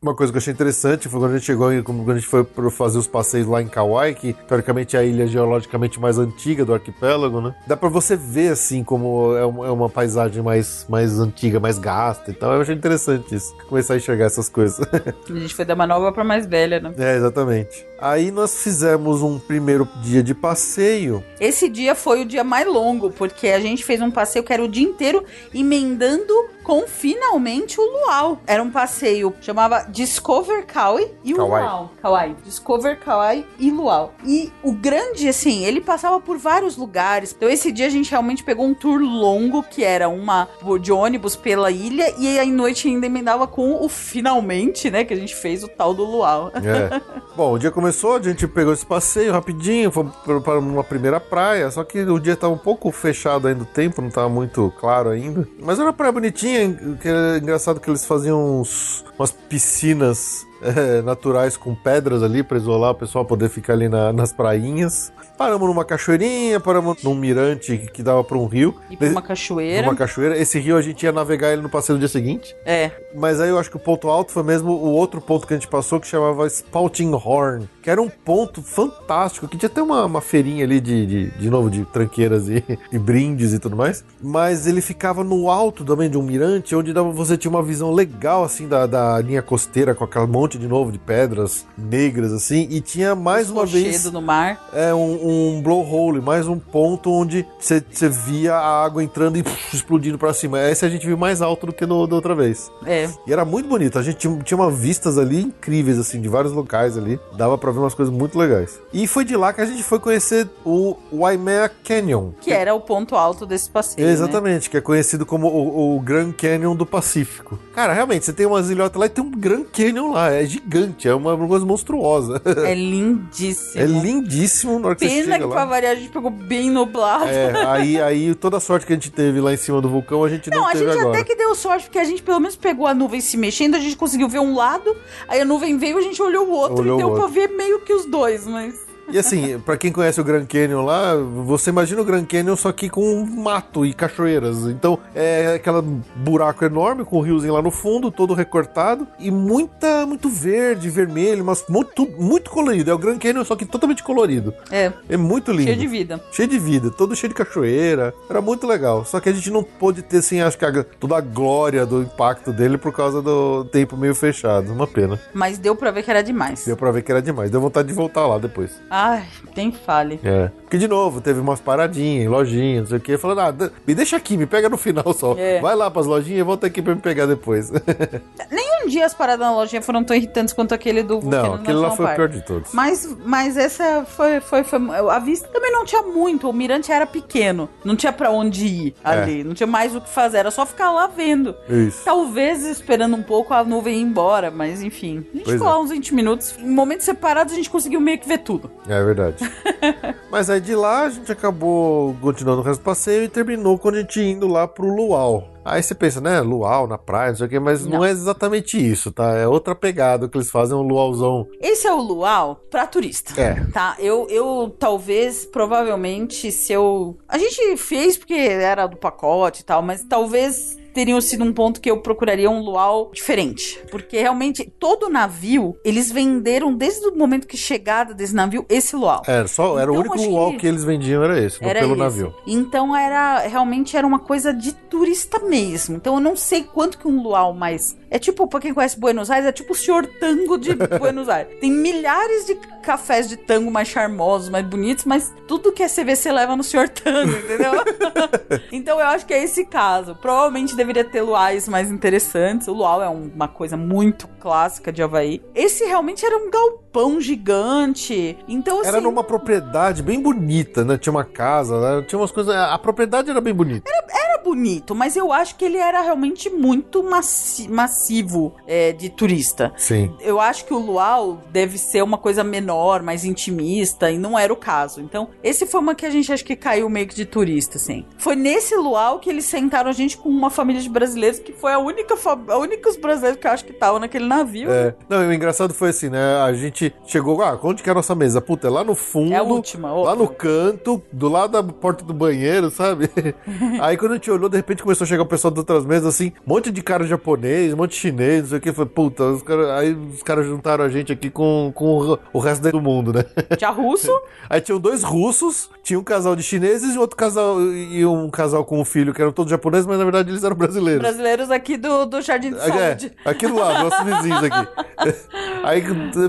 Uma 0.05 0.13
coisa 0.13 0.31
que 0.31 0.37
eu 0.37 0.39
achei 0.39 0.53
interessante 0.53 1.09
foi 1.09 1.19
quando 1.19 1.31
a 1.31 1.35
gente 1.35 1.47
chegou, 1.47 1.73
em- 1.73 1.81
quando 1.81 2.11
a 2.11 2.13
gente 2.13 2.27
foi 2.27 2.43
pra 2.43 2.69
fazer 2.69 2.99
os 2.99 3.07
passeios 3.07 3.47
lá 3.47 3.59
em 3.59 3.67
Kauai, 3.67 4.13
que 4.13 4.33
teoricamente 4.47 4.95
é 4.95 4.99
a 4.99 5.03
ilha 5.03 5.25
geologicamente 5.25 5.99
mais 5.99 6.19
antiga 6.19 6.63
do 6.63 6.75
arquipélago, 6.75 7.41
né? 7.41 7.55
Dá 7.65 7.75
pra 7.75 7.89
você 7.89 8.15
ver, 8.15 8.49
assim, 8.51 8.83
como 8.83 9.35
é 9.35 9.43
uma, 9.43 9.65
é 9.65 9.71
uma 9.71 9.89
paisagem 9.89 10.43
mais, 10.43 10.85
mais 10.87 11.19
antiga, 11.19 11.59
mais 11.59 11.79
gasta 11.79 12.29
e 12.29 12.35
tal. 12.35 12.53
Eu 12.53 12.61
achei 12.61 12.75
interessante 12.75 13.33
isso. 13.33 13.55
Começar 13.67 13.95
a 13.95 13.97
enxergar 13.97 14.25
essas 14.25 14.47
coisas. 14.47 14.77
A 15.27 15.33
gente 15.39 15.55
foi 15.55 15.65
da 15.65 15.75
mais 15.75 15.89
nova 15.89 16.11
pra 16.11 16.23
mais 16.23 16.45
velha, 16.45 16.79
né? 16.79 16.93
é, 16.99 17.15
exatamente. 17.17 17.83
Aí 17.99 18.29
nós 18.29 18.61
fizemos 18.61 19.23
um 19.23 19.39
primeiro 19.39 19.87
dia 20.03 20.21
de 20.21 20.35
passeio. 20.35 21.23
Esse 21.39 21.67
dia 21.67 21.95
foi 21.95 22.21
o 22.21 22.25
dia 22.25 22.43
mais 22.43 22.67
longo, 22.67 23.09
porque 23.09 23.47
a 23.47 23.59
gente 23.59 23.83
fez 23.83 23.99
um 24.01 24.11
passeio 24.11 24.45
que 24.45 24.53
era 24.53 24.63
o 24.63 24.67
dia 24.67 24.83
inteiro 24.87 25.23
emendando 25.51 26.31
com 26.65 26.87
finalmente 26.87 27.79
o 27.79 27.83
luau. 27.83 28.39
Era 28.47 28.61
um 28.61 28.71
passeio, 28.71 29.33
chamava 29.39 29.85
Discover 29.87 30.65
Kauai 30.65 31.11
e 31.23 31.33
o 31.33 31.37
Kauai. 31.37 31.61
luau. 31.63 31.91
Kauai. 32.01 32.35
Discover 32.43 32.99
Kauai 32.99 33.45
e 33.59 33.71
luau. 33.71 34.13
E 34.25 34.51
o 34.63 34.73
grande, 34.73 35.29
assim, 35.29 35.63
ele 35.63 35.79
passava 35.79 36.19
por 36.19 36.37
vários 36.37 36.75
lugares. 36.75 37.33
Então 37.35 37.47
esse 37.47 37.71
dia 37.71 37.85
a 37.85 37.89
gente 37.89 38.09
realmente 38.09 38.43
pegou 38.43 38.65
um 38.65 38.73
tour 38.73 38.99
longo, 38.99 39.61
que 39.61 39.83
era 39.83 40.09
uma 40.09 40.47
de 40.81 40.91
ônibus 40.91 41.35
pela 41.35 41.69
ilha, 41.69 42.13
e 42.17 42.27
aí 42.27 42.39
à 42.39 42.45
noite 42.45 42.87
ainda 42.87 43.05
emendava 43.05 43.45
com 43.45 43.83
o 43.83 43.87
finalmente, 43.87 44.89
né, 44.89 45.03
que 45.03 45.13
a 45.13 45.17
gente 45.17 45.35
fez 45.35 45.63
o 45.63 45.67
tal 45.67 45.93
do 45.93 46.03
luau. 46.03 46.51
É. 46.55 47.01
Bom, 47.35 47.53
o 47.53 47.59
dia 47.59 47.69
começou, 47.69 48.15
a 48.15 48.21
gente 48.21 48.47
pegou 48.47 48.73
esse 48.73 48.85
passeio 48.85 49.33
rapidinho, 49.33 49.91
fomos 49.91 50.15
para 50.43 50.57
uma 50.57 50.83
primeira 50.83 51.19
praia, 51.19 51.69
só 51.69 51.83
que 51.83 51.99
o 51.99 52.17
dia 52.17 52.33
estava 52.33 52.53
um 52.53 52.57
pouco 52.57 52.89
fechado 52.91 53.47
ainda 53.47 53.63
o 53.63 53.65
tempo, 53.65 54.01
não 54.01 54.07
estava 54.07 54.29
muito 54.29 54.73
claro 54.79 55.09
ainda. 55.09 55.47
Mas 55.61 55.77
era 55.77 55.87
uma 55.87 55.93
praia 55.93 56.13
bonitinha, 56.13 56.54
que 57.01 57.07
era 57.07 57.37
engraçado 57.37 57.79
que 57.79 57.89
eles 57.89 58.05
faziam 58.05 58.61
uns, 58.61 59.03
umas 59.17 59.31
piscinas 59.31 60.45
é, 60.65 61.01
naturais 61.03 61.55
com 61.57 61.73
pedras 61.75 62.23
ali 62.23 62.43
pra 62.43 62.57
isolar 62.57 62.91
o 62.91 62.95
pessoal 62.95 63.23
poder 63.25 63.49
ficar 63.49 63.73
ali 63.73 63.87
na- 63.89 64.11
nas 64.13 64.31
prainhas. 64.33 65.11
Paramos 65.37 65.67
numa 65.67 65.83
cachoeirinha, 65.83 66.59
paramos 66.61 67.03
num 67.03 67.13
mirante 67.13 67.77
que, 67.77 67.87
que 67.91 68.03
dava 68.03 68.23
pra 68.23 68.37
um 68.37 68.45
rio. 68.45 68.73
E 68.89 68.95
pra 68.95 69.09
uma 69.09 69.21
cachoeira. 69.21 69.81
Numa 69.85 69.95
cachoeira. 69.95 70.37
Esse 70.37 70.59
rio 70.59 70.77
a 70.77 70.81
gente 70.81 71.03
ia 71.03 71.11
navegar 71.11 71.51
ele 71.51 71.61
no 71.61 71.69
passeio 71.69 71.95
no 71.95 71.99
dia 71.99 72.07
seguinte. 72.07 72.55
É. 72.65 72.89
Mas 73.13 73.41
aí 73.41 73.49
eu 73.49 73.59
acho 73.59 73.69
que 73.69 73.75
o 73.75 73.79
ponto 73.79 74.07
alto 74.07 74.31
foi 74.31 74.43
mesmo 74.43 74.71
o 74.71 74.91
outro 74.91 75.19
ponto 75.19 75.45
que 75.45 75.53
a 75.53 75.57
gente 75.57 75.67
passou 75.67 75.99
que 75.99 76.07
chamava 76.07 76.47
Spouting 76.49 77.11
Horn, 77.13 77.67
que 77.81 77.89
era 77.89 78.01
um 78.01 78.07
ponto 78.09 78.61
fantástico, 78.61 79.47
que 79.47 79.57
tinha 79.57 79.67
até 79.69 79.81
uma, 79.81 80.05
uma 80.05 80.21
feirinha 80.21 80.63
ali 80.63 80.79
de, 80.79 81.05
de, 81.05 81.31
de 81.31 81.49
novo, 81.49 81.69
de 81.69 81.83
tranqueiras 81.85 82.47
e, 82.47 82.63
e 82.91 82.97
brindes 82.97 83.53
e 83.53 83.59
tudo 83.59 83.75
mais. 83.75 84.05
Mas 84.21 84.65
ele 84.67 84.79
ficava 84.81 85.21
no 85.23 85.49
alto 85.49 85.83
também 85.83 86.09
de 86.09 86.17
um 86.17 86.23
mirante, 86.23 86.75
onde 86.75 86.93
dava, 86.93 87.11
você 87.11 87.35
tinha 87.37 87.51
uma 87.51 87.61
visão 87.63 87.91
legal, 87.91 88.43
assim, 88.45 88.67
da, 88.69 88.85
da 88.85 89.19
linha 89.19 89.41
costeira, 89.41 89.93
com 89.93 90.03
aquele 90.05 90.27
monte 90.27 90.54
de 90.57 90.67
novo 90.67 90.91
de 90.91 90.99
pedras 90.99 91.65
negras, 91.77 92.31
assim, 92.31 92.67
e 92.69 92.81
tinha 92.81 93.15
mais 93.15 93.49
uma 93.49 93.65
vez 93.65 94.05
no 94.11 94.21
mar. 94.21 94.69
é 94.73 94.93
um, 94.93 95.55
um 95.57 95.61
blowhole, 95.61 96.21
mais 96.21 96.47
um 96.47 96.57
ponto 96.59 97.11
onde 97.11 97.45
você 97.59 97.83
via 98.09 98.55
a 98.55 98.83
água 98.83 99.03
entrando 99.03 99.37
e 99.37 99.43
pff, 99.43 99.75
explodindo 99.75 100.17
pra 100.17 100.33
cima. 100.33 100.61
Esse 100.69 100.85
a 100.85 100.89
gente 100.89 101.05
viu 101.05 101.17
mais 101.17 101.41
alto 101.41 101.67
do 101.67 101.73
que 101.73 101.85
no, 101.85 102.05
da 102.07 102.15
outra 102.15 102.35
vez. 102.35 102.71
É. 102.85 103.09
E 103.27 103.33
era 103.33 103.43
muito 103.45 103.67
bonito. 103.67 103.97
A 103.97 104.03
gente 104.03 104.17
tinha, 104.17 104.37
tinha 104.39 104.57
umas 104.57 104.77
vistas 104.77 105.17
ali 105.17 105.41
incríveis, 105.41 105.97
assim, 105.97 106.21
de 106.21 106.27
vários 106.27 106.53
locais 106.53 106.97
ali. 106.97 107.19
Dava 107.37 107.57
pra 107.57 107.71
ver 107.71 107.79
umas 107.79 107.93
coisas 107.93 108.13
muito 108.13 108.37
legais. 108.37 108.79
E 108.93 109.07
foi 109.07 109.25
de 109.25 109.35
lá 109.35 109.53
que 109.53 109.61
a 109.61 109.65
gente 109.65 109.83
foi 109.83 109.99
conhecer 109.99 110.47
o 110.63 110.95
Waimea 111.11 111.69
Canyon. 111.83 112.31
Que 112.41 112.51
era 112.51 112.73
o 112.73 112.81
ponto 112.81 113.15
alto 113.15 113.45
desse 113.45 113.69
passeio. 113.69 114.05
né? 114.05 114.13
Exatamente, 114.13 114.69
que 114.69 114.77
é 114.77 114.81
conhecido 114.81 115.25
como 115.25 115.47
o, 115.47 115.95
o 115.95 115.99
Grand 115.99 116.31
Canyon 116.31 116.75
do 116.75 116.85
Pacífico. 116.85 117.59
Cara, 117.73 117.93
realmente, 117.93 118.25
você 118.25 118.33
tem 118.33 118.45
umas 118.45 118.69
ilhotas 118.69 118.99
lá 118.99 119.05
e 119.05 119.09
tem 119.09 119.23
um 119.23 119.31
Grand 119.31 119.63
Canyon 119.65 120.11
lá. 120.11 120.34
É 120.41 120.45
gigante, 120.45 121.07
é 121.07 121.13
uma, 121.15 121.37
coisa 121.47 121.65
monstruosa. 121.65 122.41
É 122.65 122.73
lindíssimo. 122.75 123.81
É 123.81 123.85
lindíssimo 123.85 124.79
na 124.79 124.87
hora 124.87 124.95
que 124.95 125.07
você 125.07 125.15
Pena 125.15 125.23
chega 125.33 125.37
que 125.39 125.43
lá. 125.45 125.49
pra 125.55 125.65
variar 125.65 125.91
a 125.93 125.95
gente 125.95 126.09
pegou 126.09 126.31
bem 126.31 126.69
nublado. 126.69 127.25
É, 127.29 127.65
aí, 127.65 128.01
aí 128.01 128.35
toda 128.35 128.57
a 128.57 128.59
sorte 128.59 128.85
que 128.85 128.93
a 128.93 128.95
gente 128.95 129.11
teve 129.11 129.39
lá 129.41 129.53
em 129.53 129.57
cima 129.57 129.81
do 129.81 129.89
vulcão, 129.89 130.23
a 130.23 130.29
gente 130.29 130.49
não, 130.49 130.59
Não, 130.59 130.67
a 130.67 130.71
teve 130.71 130.85
gente 130.85 130.99
agora. 130.99 131.15
até 131.19 131.23
que 131.23 131.35
deu 131.35 131.53
sorte, 131.55 131.85
porque 131.85 131.99
a 131.99 132.03
gente 132.03 132.21
pelo 132.23 132.39
menos 132.39 132.55
pegou 132.55 132.85
a 132.87 132.93
nuvem 132.93 133.21
se 133.21 133.37
mexendo, 133.37 133.75
a 133.75 133.79
gente 133.79 133.95
conseguiu 133.95 134.27
ver 134.29 134.39
um 134.39 134.55
lado, 134.55 134.95
aí 135.27 135.41
a 135.41 135.45
nuvem 135.45 135.77
veio, 135.77 135.97
a 135.97 136.01
gente 136.01 136.21
olhou 136.21 136.47
o 136.47 136.51
outro 136.51 136.79
Olhou 136.81 136.95
e 136.95 136.97
deu 136.99 137.07
o 137.07 137.11
pra 137.13 137.23
outro. 137.23 137.33
ver 137.33 137.47
meio 137.49 137.79
que 137.81 137.93
os 137.93 138.05
dois, 138.05 138.45
mas. 138.45 138.84
E 139.11 139.19
assim, 139.19 139.59
pra 139.59 139.77
quem 139.77 139.91
conhece 139.91 140.19
o 140.19 140.23
Grand 140.23 140.45
Canyon 140.45 140.83
lá, 140.83 141.15
você 141.15 141.69
imagina 141.69 142.01
o 142.01 142.05
Grand 142.05 142.25
Canyon 142.25 142.55
só 142.55 142.71
que 142.71 142.89
com 142.89 143.23
mato 143.25 143.85
e 143.85 143.93
cachoeiras. 143.93 144.63
Então 144.67 144.97
é 145.13 145.53
aquele 145.55 145.81
buraco 146.15 146.65
enorme 146.65 147.05
com 147.05 147.17
o 147.17 147.21
riozinho 147.21 147.53
lá 147.53 147.61
no 147.61 147.69
fundo, 147.71 148.09
todo 148.11 148.33
recortado 148.33 149.07
e 149.19 149.29
muita, 149.29 150.05
muito 150.05 150.27
verde, 150.27 150.89
vermelho, 150.89 151.45
mas 151.45 151.63
muito, 151.69 152.07
muito 152.19 152.49
colorido. 152.49 152.89
É 152.89 152.93
o 152.93 152.97
Grand 152.97 153.17
Canyon 153.19 153.45
só 153.45 153.55
que 153.55 153.65
totalmente 153.65 154.03
colorido. 154.03 154.53
É, 154.71 154.91
É 155.07 155.15
muito 155.17 155.51
lindo. 155.51 155.63
cheio 155.65 155.77
de 155.77 155.87
vida. 155.87 156.21
Cheio 156.31 156.47
de 156.49 156.57
vida, 156.59 156.89
todo 156.89 157.15
cheio 157.15 157.29
de 157.29 157.35
cachoeira. 157.35 158.13
Era 158.29 158.41
muito 158.41 158.65
legal. 158.65 159.05
Só 159.05 159.19
que 159.19 159.29
a 159.29 159.33
gente 159.33 159.51
não 159.51 159.63
pôde 159.63 160.01
ter, 160.01 160.17
assim, 160.17 160.41
acho 160.41 160.57
que 160.57 160.65
a- 160.65 160.83
toda 160.99 161.17
a 161.17 161.21
glória 161.21 161.85
do 161.85 162.01
impacto 162.01 162.51
dele 162.51 162.77
por 162.77 162.91
causa 162.91 163.21
do 163.21 163.65
tempo 163.65 163.95
meio 163.95 164.15
fechado. 164.15 164.71
Uma 164.73 164.87
pena. 164.87 165.19
Mas 165.33 165.57
deu 165.57 165.75
pra 165.75 165.91
ver 165.91 166.03
que 166.03 166.09
era 166.11 166.23
demais. 166.23 166.65
Deu 166.65 166.75
pra 166.75 166.91
ver 166.91 167.03
que 167.03 167.11
era 167.11 167.21
demais. 167.21 167.51
Deu 167.51 167.61
vontade 167.61 167.87
de 167.87 167.93
voltar 167.93 168.25
lá 168.25 168.37
depois. 168.37 168.71
Ai, 168.97 169.25
tem 169.53 169.73
fale. 169.73 170.19
É. 170.23 170.49
Porque, 170.61 170.77
de 170.77 170.87
novo, 170.87 171.19
teve 171.19 171.39
umas 171.39 171.59
paradinhas, 171.59 172.29
lojinhas, 172.29 172.81
não 172.83 172.87
sei 172.87 172.97
o 172.97 173.01
quê. 173.01 173.17
Falando, 173.17 173.41
ah, 173.41 173.71
me 173.85 173.93
deixa 173.93 174.15
aqui, 174.15 174.37
me 174.37 174.45
pega 174.45 174.69
no 174.69 174.77
final 174.77 175.13
só. 175.13 175.35
É. 175.37 175.59
Vai 175.59 175.75
lá 175.75 175.91
pras 175.91 176.05
lojinhas 176.05 176.39
e 176.39 176.43
volta 176.43 176.67
aqui 176.67 176.81
pra 176.81 176.95
me 176.95 177.01
pegar 177.01 177.25
depois. 177.25 177.69
Nenhum 178.49 178.87
dia 178.87 179.05
as 179.05 179.13
paradas 179.13 179.45
na 179.45 179.53
lojinha 179.53 179.81
foram 179.81 180.03
tão 180.03 180.15
irritantes 180.15 180.53
quanto 180.53 180.73
aquele 180.73 181.03
do 181.03 181.19
não, 181.21 181.55
aquele 181.55 181.77
lá 181.77 181.91
foi 181.91 182.05
o 182.05 182.15
pior 182.15 182.29
de 182.29 182.41
todos. 182.41 182.71
Mas, 182.73 183.15
mas 183.25 183.57
essa 183.57 184.05
foi, 184.07 184.39
foi, 184.39 184.63
foi. 184.63 184.79
A 185.11 185.19
vista 185.19 185.47
também 185.49 185.71
não 185.71 185.83
tinha 185.85 186.01
muito. 186.01 186.49
O 186.49 186.53
mirante 186.53 186.91
era 186.91 187.05
pequeno. 187.05 187.67
Não 187.83 187.95
tinha 187.95 188.13
pra 188.13 188.31
onde 188.31 188.65
ir 188.65 188.95
É. 189.03 189.09
ali. 189.09 189.43
Não 189.43 189.53
tinha 189.53 189.67
mais 189.67 189.95
o 189.95 189.99
que 190.01 190.09
fazer. 190.09 190.37
Era 190.37 190.51
só 190.51 190.65
ficar 190.65 190.91
lá 190.91 191.07
vendo. 191.07 191.53
Isso. 191.69 192.01
Talvez 192.05 192.63
esperando 192.65 193.15
um 193.15 193.23
pouco 193.23 193.53
a 193.53 193.63
nuvem 193.63 193.97
ir 193.99 194.01
embora, 194.03 194.49
mas 194.51 194.81
enfim. 194.81 195.25
A 195.33 195.37
gente 195.37 195.43
Pois 195.45 195.53
ficou 195.55 195.67
é. 195.67 195.71
lá 195.71 195.79
uns 195.79 195.89
20 195.89 196.13
minutos. 196.15 196.55
Em 196.59 196.69
momentos 196.69 197.05
separados 197.05 197.53
a 197.53 197.55
gente 197.55 197.69
conseguiu 197.69 197.99
meio 197.99 198.19
que 198.19 198.27
ver 198.27 198.39
tudo. 198.39 198.69
É 198.87 199.03
verdade. 199.03 199.37
Mas 200.29 200.49
aí 200.49 200.59
de 200.59 200.75
lá 200.75 201.03
a 201.03 201.09
gente 201.09 201.31
acabou 201.31 202.15
continuando 202.21 202.61
o 202.61 202.63
resto 202.63 202.81
do 202.81 202.83
passeio 202.83 203.23
e 203.23 203.29
terminou 203.29 203.77
quando 203.79 203.95
a 203.95 203.99
gente 203.99 204.19
indo 204.21 204.47
lá 204.47 204.67
pro 204.67 204.87
Luau. 204.87 205.49
Aí 205.63 205.81
você 205.81 205.95
pensa, 205.95 206.21
né, 206.21 206.41
luau 206.41 206.85
na 206.85 206.97
praia, 206.97 207.29
não 207.29 207.37
sei 207.37 207.47
o 207.47 207.49
quê, 207.49 207.59
mas 207.59 207.83
não, 207.85 207.99
Não. 207.99 208.05
é 208.05 208.11
exatamente 208.11 208.77
isso, 208.77 209.11
tá? 209.11 209.33
É 209.35 209.47
outra 209.47 209.73
pegada 209.73 210.29
que 210.29 210.37
eles 210.37 210.51
fazem, 210.51 210.77
um 210.77 210.81
luauzão. 210.83 211.47
Esse 211.59 211.87
é 211.87 211.91
o 211.91 211.99
luau 211.99 212.61
pra 212.69 212.85
turista. 212.85 213.39
É. 213.41 213.55
Tá, 213.73 213.95
eu, 213.97 214.27
eu 214.29 214.75
talvez, 214.77 215.43
provavelmente, 215.45 216.51
se 216.51 216.71
eu. 216.71 217.17
A 217.27 217.39
gente 217.39 217.77
fez 217.77 218.15
porque 218.15 218.33
era 218.35 218.85
do 218.85 218.97
pacote 218.97 219.61
e 219.61 219.65
tal, 219.65 219.81
mas 219.81 220.03
talvez 220.03 220.77
teriam 220.95 221.21
sido 221.21 221.43
um 221.43 221.53
ponto 221.53 221.79
que 221.79 221.91
eu 221.91 221.97
procuraria 222.01 222.49
um 222.49 222.61
luau 222.61 223.11
diferente. 223.13 223.79
Porque 223.91 224.17
realmente, 224.19 224.63
todo 224.79 225.09
navio, 225.09 225.75
eles 225.85 226.11
venderam 226.11 226.73
desde 226.73 227.05
o 227.07 227.15
momento 227.15 227.45
que 227.45 227.57
chegada 227.57 228.13
desse 228.13 228.33
navio 228.33 228.65
esse 228.69 228.95
luau. 228.95 229.21
É, 229.27 229.45
só, 229.45 229.77
era 229.77 229.91
o 229.91 229.95
Então, 229.95 229.99
único 230.01 230.15
acho 230.15 230.29
luau 230.29 230.51
que- 230.51 230.57
que... 230.59 230.67
eles 230.67 230.83
vendiam, 230.83 231.23
era 231.23 231.39
esse, 231.39 231.63
Era 231.63 231.81
pelo 231.81 231.91
esse. 231.91 231.99
navio. 232.01 232.33
Então 232.47 232.95
era 232.95 233.39
realmente 233.39 233.95
era 233.97 234.07
uma 234.07 234.19
coisa 234.19 234.53
de 234.53 234.71
turista 234.73 235.39
mesmo. 235.39 235.97
Então 235.97 236.15
eu 236.15 236.19
não 236.21 236.35
sei 236.35 236.63
quanto 236.63 236.97
que 236.97 237.07
um 237.07 237.21
luau 237.21 237.53
mais 237.53 237.95
é 238.15 238.19
tipo 238.19 238.47
pra 238.47 238.59
quem 238.61 238.73
conhece 238.73 238.97
Buenos 238.99 239.29
Aires 239.29 239.47
é 239.47 239.51
tipo 239.51 239.73
o 239.73 239.75
senhor 239.75 240.05
tango 240.07 240.57
de 240.57 240.73
Buenos 240.99 241.27
Aires. 241.27 241.59
Tem 241.59 241.69
milhares 241.71 242.45
de 242.45 242.55
cafés 242.81 243.27
de 243.27 243.35
tango 243.35 243.69
mais 243.69 243.87
charmosos, 243.87 244.47
mais 244.47 244.65
bonitos, 244.65 245.03
mas 245.05 245.33
tudo 245.47 245.71
que 245.71 245.83
é 245.83 245.87
CVC 245.89 246.31
leva 246.31 246.55
no 246.55 246.63
senhor 246.63 246.87
tango, 246.87 247.31
entendeu? 247.31 247.73
então 248.71 248.99
eu 248.99 249.07
acho 249.07 249.25
que 249.25 249.33
é 249.33 249.43
esse 249.43 249.65
caso. 249.65 250.15
Provavelmente 250.15 250.75
deveria 250.75 251.03
ter 251.03 251.21
luais 251.21 251.67
mais 251.67 251.91
interessantes. 251.91 252.67
O 252.67 252.73
luau 252.73 253.01
é 253.03 253.09
um- 253.09 253.31
uma 253.35 253.47
coisa 253.47 253.75
muito 253.75 254.27
clássica 254.49 254.91
de 254.93 255.01
Havaí. 255.01 255.41
Esse 255.55 255.85
realmente 255.85 256.23
era 256.23 256.37
um 256.37 256.51
galpão 256.51 257.19
gigante. 257.19 258.37
Então 258.47 258.79
assim, 258.81 258.89
Era 258.89 259.01
numa 259.01 259.23
propriedade 259.23 260.03
bem 260.03 260.21
bonita, 260.21 260.85
né? 260.85 260.99
Tinha 260.99 261.11
uma 261.11 261.25
casa, 261.25 261.79
né? 261.81 262.05
tinha 262.07 262.19
umas 262.19 262.31
coisas. 262.31 262.53
A 262.55 262.77
propriedade 262.77 263.27
era 263.31 263.41
bem 263.41 263.55
bonita. 263.55 263.89
era 264.13 264.35
bonito, 264.43 264.93
mas 264.93 265.15
eu 265.17 265.33
acho 265.33 265.55
que 265.55 265.65
ele 265.65 265.77
era 265.77 265.99
realmente 266.01 266.47
muito 266.51 267.01
massi- 267.03 267.67
massivo 267.67 268.53
é, 268.67 268.91
de 268.91 269.09
turista. 269.09 269.73
Sim. 269.75 270.15
Eu 270.19 270.39
acho 270.39 270.65
que 270.65 270.73
o 270.73 270.77
Luau 270.77 271.41
deve 271.51 271.79
ser 271.79 272.03
uma 272.03 272.19
coisa 272.19 272.43
menor, 272.43 273.01
mais 273.01 273.25
intimista, 273.25 274.11
e 274.11 274.19
não 274.19 274.37
era 274.37 274.53
o 274.53 274.55
caso. 274.55 275.01
Então, 275.01 275.29
esse 275.43 275.65
foi 275.65 275.79
uma 275.81 275.95
que 275.95 276.05
a 276.05 276.11
gente 276.11 276.31
acho 276.31 276.45
que 276.45 276.55
caiu 276.55 276.87
meio 276.87 277.07
que 277.07 277.15
de 277.15 277.25
turista, 277.25 277.77
assim. 277.77 278.05
Foi 278.19 278.35
nesse 278.35 278.75
Luau 278.75 279.17
que 279.17 279.31
eles 279.31 279.45
sentaram 279.45 279.89
a 279.89 279.93
gente 279.93 280.15
com 280.15 280.29
uma 280.29 280.51
família 280.51 280.79
de 280.79 280.89
brasileiros, 280.89 281.39
que 281.39 281.51
foi 281.51 281.73
a 281.73 281.79
única, 281.79 282.13
a 282.47 282.57
únicos 282.59 282.95
brasileiros 282.97 283.39
que 283.41 283.47
eu 283.47 283.51
acho 283.51 283.65
que 283.65 283.71
estavam 283.71 283.99
naquele 283.99 284.25
navio. 284.37 284.71
É. 284.71 284.95
Não, 285.09 285.27
o 285.27 285.33
engraçado 285.33 285.73
foi 285.73 285.89
assim, 285.89 286.09
né? 286.09 286.37
A 286.41 286.53
gente 286.53 286.93
chegou, 287.05 287.41
ah, 287.41 287.59
onde 287.61 287.83
que 287.83 287.89
é 287.89 287.91
a 287.91 287.95
nossa 287.95 288.15
mesa? 288.15 288.41
Puta, 288.41 288.67
é 288.67 288.69
lá 288.69 288.83
no 288.83 288.95
fundo. 288.95 289.33
É 289.33 289.37
a 289.37 289.43
última, 289.43 289.93
Lá 289.93 290.15
no 290.15 290.27
canto, 290.27 291.01
do 291.11 291.29
lado 291.29 291.51
da 291.51 291.63
porta 291.63 292.03
do 292.03 292.13
banheiro, 292.13 292.69
sabe? 292.69 293.09
Aí 293.81 293.97
quando 293.97 294.13
a 294.13 294.15
gente 294.15 294.29
olhou, 294.29 294.49
de 294.49 294.57
repente 294.57 294.83
começou 294.83 295.05
a 295.05 295.07
chegar 295.07 295.23
o 295.23 295.27
pessoal 295.27 295.51
das 295.51 295.59
outras 295.59 295.85
mesas, 295.85 296.07
assim, 296.07 296.31
um 296.45 296.53
monte 296.53 296.71
de 296.71 296.81
cara 296.81 297.05
japonês, 297.05 297.73
um 297.73 297.77
monte 297.77 297.91
de 297.91 297.97
chinês, 297.97 298.41
não 298.41 298.49
sei 298.49 298.57
o 298.57 298.61
que. 298.61 298.73
Foi, 298.73 298.85
puta, 298.85 299.23
os 299.23 299.41
cara, 299.41 299.77
aí 299.77 299.93
os 299.93 300.21
caras 300.21 300.45
juntaram 300.45 300.83
a 300.83 300.89
gente 300.89 301.11
aqui 301.13 301.29
com, 301.29 301.71
com 301.73 302.17
o, 302.33 302.39
resto 302.39 302.69
do 302.71 302.81
mundo, 302.81 303.13
né? 303.13 303.23
Tinha 303.57 303.69
russo, 303.69 304.11
Aí 304.49 304.61
tinham 304.61 304.79
dois 304.79 305.03
russos, 305.03 305.69
tinha 305.83 305.99
um 305.99 306.03
casal 306.03 306.35
de 306.35 306.43
chineses 306.43 306.95
e 306.95 306.97
outro 306.97 307.15
casal, 307.15 307.59
e 307.61 308.05
um 308.05 308.29
casal 308.29 308.63
com 308.63 308.79
um 308.79 308.85
filho, 308.85 309.13
que 309.13 309.21
eram 309.21 309.31
todos 309.31 309.49
japoneses, 309.49 309.85
mas 309.85 309.97
na 309.97 310.03
verdade 310.03 310.29
eles 310.29 310.43
eram 310.43 310.55
brasileiros. 310.55 311.01
brasileiros 311.01 311.49
aqui 311.49 311.77
do, 311.77 312.05
do 312.05 312.21
Jardim 312.21 312.51
de 312.51 312.59
Saúde. 312.59 313.11
É, 313.25 313.29
aqui 313.29 313.47
do 313.47 313.55
lado, 313.55 313.89
nossos 313.89 314.05
vizinhos 314.05 314.24
aqui. 314.33 314.67
Aí, 315.63 315.83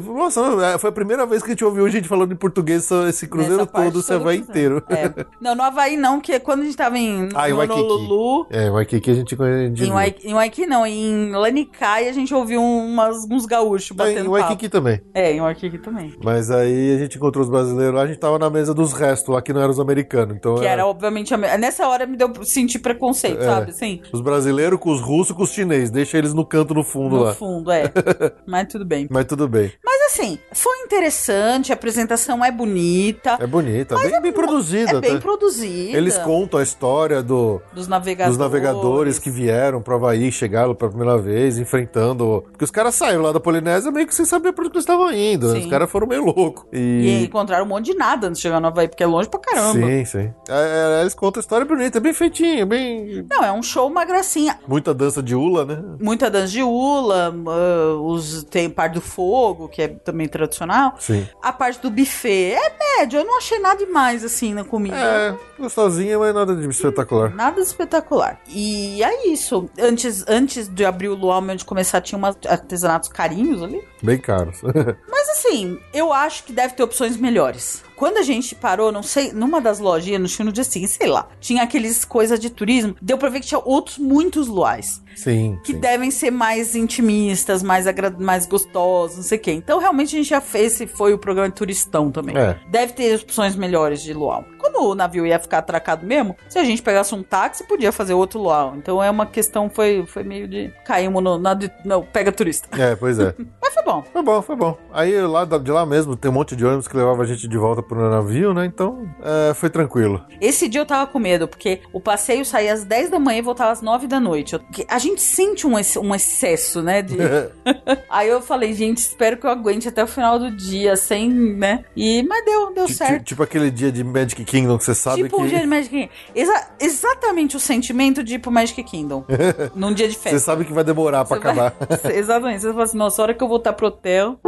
nossa, 0.04 0.78
foi 0.78 0.90
a 0.90 0.92
primeira 0.92 1.26
vez 1.26 1.42
que 1.42 1.48
a 1.48 1.52
gente 1.52 1.64
ouviu 1.64 1.88
gente 1.88 2.08
falando 2.08 2.32
em 2.32 2.36
português 2.36 2.90
esse 3.08 3.26
cruzeiro 3.26 3.66
parte 3.66 3.84
todo, 3.92 4.02
você 4.02 4.18
vai 4.18 4.36
inteiro. 4.36 4.82
É. 4.88 5.12
Não, 5.40 5.54
no 5.54 5.62
Havaí 5.62 5.96
não, 5.96 6.20
que 6.20 6.38
quando 6.40 6.62
a 6.62 6.64
gente 6.64 6.76
tava 6.76 6.96
em 6.98 7.28
Ah, 7.34 7.48
em 7.48 7.52
Waikiki. 7.52 7.78
Honolulu... 7.80 8.46
É, 8.50 8.68
aqui, 8.68 8.96
aqui 8.96 9.10
a 9.10 9.14
gente 9.14 9.36
conhece. 9.36 9.84
Em 9.84 9.90
Waikiki, 9.90 10.28
em 10.28 10.34
Waikiki 10.34 10.66
não, 10.66 10.86
em 10.86 11.30
Lanikai 11.32 12.08
a 12.08 12.12
gente 12.12 12.32
ouviu 12.34 12.62
umas, 12.62 13.26
uns 13.30 13.44
gaúchos 13.46 13.94
batendo 13.96 14.14
em 14.20 14.22
papo. 14.24 14.30
Waikiki 14.32 14.68
também. 14.68 15.00
É, 15.14 15.32
em 15.32 15.40
Waikiki 15.40 15.78
também. 15.78 16.14
Mas 16.22 16.50
aí 16.50 16.94
a 16.94 16.98
gente 16.98 17.16
encontrou 17.16 17.44
os 17.44 17.50
brasileiros 17.50 17.94
lá, 17.94 18.02
a 18.02 18.06
gente 18.06 18.18
tava 18.18 18.38
na 18.38 18.48
mesa 18.48 18.72
dos 18.72 18.92
restos 18.92 19.34
lá, 19.34 19.42
que 19.42 19.52
não 19.52 19.60
eram 19.60 19.70
os 19.70 19.80
americanos. 19.80 20.34
Então 20.36 20.54
Que 20.56 20.66
era, 20.66 20.86
obviamente, 20.86 21.32
a 21.34 21.36
me- 21.36 21.56
nessa 21.58 21.86
hora 21.86 22.06
me 22.06 22.16
deu 22.16 22.32
sentir 22.42 22.78
preconceito, 22.78 23.42
É. 23.42 23.44
sabe? 23.44 23.70
Assim, 23.70 24.00
os 24.12 24.20
brasileiros 24.20 24.78
com 24.80 24.90
os 24.90 25.00
russos 25.00 25.36
com 25.36 25.42
os 25.42 25.50
chineses. 25.52 25.90
Deixa 25.90 26.16
eles 26.18 26.32
no 26.32 26.44
canto 26.44 26.72
no 26.74 26.82
fundo 26.82 27.16
no 27.16 27.22
lá. 27.24 27.34
fundo, 27.34 27.70
é. 27.70 27.85
Mas 28.46 28.66
tudo 28.68 28.84
bem. 28.84 29.06
Mas 29.10 29.24
tudo 29.26 29.48
bem. 29.48 29.72
Mas 29.84 29.96
assim, 30.12 30.38
foi 30.52 30.78
interessante, 30.80 31.72
a 31.72 31.74
apresentação 31.74 32.44
é 32.44 32.50
bonita, 32.50 33.36
É 33.40 33.46
bonita, 33.46 33.96
bem, 33.96 34.20
bem 34.22 34.32
produzida. 34.32 34.98
é 34.98 35.00
bem 35.00 35.14
tá? 35.14 35.20
produzida. 35.20 35.96
Eles 35.96 36.16
contam 36.18 36.60
a 36.60 36.62
história 36.62 37.22
do, 37.22 37.60
Dos 37.74 37.88
navegadores. 37.88 38.36
dos 38.36 38.44
navegadores 38.46 39.18
que 39.18 39.30
vieram 39.30 39.80
pro 39.82 39.94
Havaí, 39.96 40.30
chegaram 40.30 40.74
pela 40.74 40.90
primeira 40.90 41.18
vez, 41.18 41.58
enfrentando. 41.58 42.44
Porque 42.50 42.64
os 42.64 42.70
caras 42.70 42.94
saíram 42.94 43.22
lá 43.22 43.32
da 43.32 43.40
Polinésia 43.40 43.90
meio 43.90 44.06
que 44.06 44.14
sem 44.14 44.24
saber 44.24 44.52
pra 44.52 44.64
onde 44.64 44.72
eles 44.74 44.82
estavam 44.82 45.12
indo. 45.12 45.52
né? 45.52 45.58
Os 45.60 45.66
caras 45.66 45.90
foram 45.90 46.06
meio 46.06 46.24
loucos. 46.24 46.64
E 46.72 47.24
encontraram 47.24 47.64
um 47.64 47.68
monte 47.68 47.86
de 47.86 47.94
nada 47.94 48.28
antes 48.28 48.38
de 48.38 48.42
chegar 48.42 48.60
no 48.60 48.68
Havaí, 48.68 48.88
porque 48.88 49.02
é 49.02 49.06
longe 49.06 49.28
pra 49.28 49.40
caramba. 49.40 49.72
Sim, 49.86 50.04
sim. 50.04 50.32
É, 50.48 50.98
é, 50.98 51.00
eles 51.00 51.14
contam 51.14 51.40
a 51.40 51.42
história 51.42 51.66
bonita, 51.66 51.98
é 51.98 52.00
bem 52.00 52.12
feitinha, 52.14 52.64
bem. 52.64 53.26
Não, 53.28 53.42
é 53.44 53.52
um 53.52 53.62
show, 53.62 53.88
uma 53.88 54.04
gracinha. 54.04 54.58
Muita 54.66 54.94
dança 54.94 55.22
de 55.22 55.34
ula, 55.34 55.64
né? 55.64 55.82
Muita 56.00 56.30
dança 56.30 56.48
de 56.48 56.62
ula, 56.62 57.30
ah, 57.66 57.94
os, 58.00 58.44
tem 58.44 58.70
parte 58.70 58.94
do 58.94 59.00
fogo, 59.00 59.68
que 59.68 59.82
é 59.82 59.88
também 59.88 60.28
tradicional. 60.28 60.94
Sim. 60.98 61.26
A 61.42 61.52
parte 61.52 61.80
do 61.80 61.90
buffet 61.90 62.52
é 62.52 62.98
médio, 62.98 63.20
eu 63.20 63.24
não 63.24 63.38
achei 63.38 63.58
nada 63.58 63.84
demais 63.84 64.24
assim 64.24 64.54
na 64.54 64.64
comida. 64.64 64.96
É, 64.96 65.36
gostosinha, 65.58 66.18
mas 66.18 66.34
nada 66.34 66.54
de 66.54 66.68
espetacular. 66.68 67.34
Nada 67.34 67.60
espetacular. 67.60 68.40
E 68.48 69.02
é 69.02 69.28
isso. 69.28 69.68
Antes, 69.78 70.24
antes 70.28 70.68
de 70.68 70.84
abrir 70.84 71.08
o 71.08 71.14
luau, 71.14 71.42
onde 71.42 71.64
começar, 71.64 72.00
tinha 72.00 72.18
umas 72.18 72.36
artesanatos 72.46 73.08
carinhos 73.08 73.62
ali. 73.62 73.82
Bem 74.02 74.18
caros. 74.18 74.60
Mas 75.08 75.28
assim, 75.30 75.78
eu 75.92 76.12
acho 76.12 76.44
que 76.44 76.52
deve 76.52 76.74
ter 76.74 76.82
opções 76.82 77.16
melhores. 77.16 77.82
Quando 77.96 78.18
a 78.18 78.22
gente 78.22 78.54
parou, 78.54 78.92
não 78.92 79.02
sei, 79.02 79.32
numa 79.32 79.60
das 79.60 79.78
lojinhas, 79.78 80.20
no 80.20 80.28
Chino 80.28 80.52
de 80.52 80.60
assim, 80.60 80.86
sei 80.86 81.06
lá, 81.06 81.26
tinha 81.40 81.62
aqueles 81.62 82.04
coisas 82.04 82.38
de 82.38 82.50
turismo, 82.50 82.94
deu 83.00 83.16
pra 83.16 83.30
ver 83.30 83.40
que 83.40 83.46
tinha 83.46 83.60
outros 83.64 83.96
muitos 83.98 84.46
luais. 84.48 85.02
sim. 85.14 85.58
Que 85.64 85.72
sim. 85.72 85.80
devem 85.80 86.10
ser 86.10 86.30
mais 86.30 86.74
intimistas, 86.74 87.62
mais, 87.62 87.86
mais 88.18 88.46
gostosos, 88.46 89.16
não 89.16 89.24
sei 89.24 89.38
o 89.38 89.40
quê. 89.40 89.52
Então, 89.52 89.78
realmente, 89.78 90.14
a 90.14 90.18
gente 90.18 90.28
já 90.28 90.40
fez, 90.40 90.66
esse 90.66 90.86
foi 90.86 91.14
o 91.14 91.18
programa 91.18 91.48
de 91.48 91.54
turistão 91.54 92.10
também. 92.10 92.36
É. 92.36 92.58
Deve 92.68 92.92
ter 92.92 93.14
opções 93.16 93.56
melhores 93.56 94.02
de 94.02 94.12
luau. 94.12 94.44
Como 94.58 94.90
o 94.90 94.94
navio 94.94 95.26
ia 95.26 95.38
ficar 95.38 95.58
atracado 95.58 96.04
mesmo, 96.06 96.36
se 96.48 96.58
a 96.58 96.64
gente 96.64 96.82
pegasse 96.82 97.14
um 97.14 97.22
táxi, 97.22 97.64
podia 97.64 97.92
fazer 97.92 98.14
outro 98.14 98.40
luau. 98.40 98.74
Então, 98.76 99.02
é 99.02 99.10
uma 99.10 99.24
questão, 99.24 99.70
foi, 99.70 100.04
foi 100.06 100.22
meio 100.22 100.46
de... 100.46 100.70
Caímos 100.84 101.22
no... 101.22 101.38
Na, 101.38 101.54
de- 101.54 101.72
não, 101.84 102.02
pega 102.02 102.30
turista. 102.30 102.68
É, 102.80 102.94
pois 102.94 103.18
é. 103.18 103.34
Mas 103.62 103.72
foi 103.72 103.82
bom. 103.84 104.04
Foi 104.12 104.22
bom, 104.22 104.42
foi 104.42 104.56
bom. 104.56 104.76
Aí 104.92 105.18
lá 105.22 105.44
de 105.44 105.70
lá 105.70 105.86
mesmo 105.86 106.16
tem 106.16 106.30
um 106.30 106.34
monte 106.34 106.54
de 106.54 106.64
ônibus 106.64 106.88
que 106.88 106.96
levava 106.96 107.22
a 107.22 107.26
gente 107.26 107.48
de 107.48 107.56
volta 107.56 107.82
pro 107.86 108.10
navio, 108.10 108.52
né? 108.52 108.66
Então 108.66 109.08
é, 109.22 109.54
foi 109.54 109.70
tranquilo. 109.70 110.24
Esse 110.40 110.68
dia 110.68 110.80
eu 110.80 110.86
tava 110.86 111.06
com 111.10 111.18
medo, 111.18 111.46
porque 111.48 111.80
o 111.92 112.00
passeio 112.00 112.44
saía 112.44 112.72
às 112.72 112.84
10 112.84 113.10
da 113.10 113.18
manhã 113.18 113.38
e 113.38 113.42
voltava 113.42 113.70
às 113.72 113.80
9 113.82 114.06
da 114.06 114.20
noite. 114.20 114.54
Eu- 114.54 114.60
a 114.88 114.98
gente 114.98 115.20
sente 115.22 115.66
um, 115.66 115.72
um 116.02 116.14
excesso, 116.14 116.82
né? 116.82 117.02
De... 117.02 117.16
Aí 118.10 118.28
eu 118.28 118.40
falei, 118.42 118.72
gente, 118.72 118.98
espero 118.98 119.36
que 119.36 119.46
eu 119.46 119.50
aguente 119.50 119.88
até 119.88 120.02
o 120.02 120.06
final 120.06 120.38
do 120.38 120.50
dia, 120.50 120.96
sem, 120.96 121.28
né? 121.30 121.84
E, 121.96 122.22
mas 122.28 122.44
deu, 122.44 122.72
deu 122.74 122.88
certo. 122.88 123.24
Tipo 123.24 123.42
aquele 123.42 123.70
dia 123.70 123.90
de 123.92 124.02
Magic 124.04 124.44
Kingdom 124.44 124.78
que 124.78 124.84
você 124.84 124.94
sabe 124.94 125.22
Tipo 125.24 125.36
que. 125.36 125.42
um 125.42 125.46
dia 125.46 125.60
de 125.60 125.66
Magic 125.66 125.90
Kingdom. 125.90 126.08
Exa- 126.34 126.68
exatamente 126.80 127.56
o 127.56 127.60
sentimento 127.60 128.22
de 128.22 128.34
ir 128.34 128.38
pro 128.38 128.50
Magic 128.50 128.82
Kingdom. 128.82 129.24
num 129.74 129.92
dia 129.92 130.08
de 130.08 130.14
Você 130.14 130.20
festa. 130.30 130.38
sabe 130.40 130.64
que 130.64 130.72
vai 130.72 130.84
demorar 130.84 131.24
pra 131.24 131.36
Você 131.38 131.42
vai- 131.42 131.66
acabar. 131.68 131.74
Exatamente. 132.12 132.60
Você 132.62 132.70
fala 132.72 132.84
assim, 132.84 132.98
nossa, 132.98 133.20
a 133.20 133.24
hora 133.24 133.34
que 133.34 133.42
eu 133.42 133.48
voltar 133.48 133.72
pro 133.72 133.86
hotel. 133.88 134.38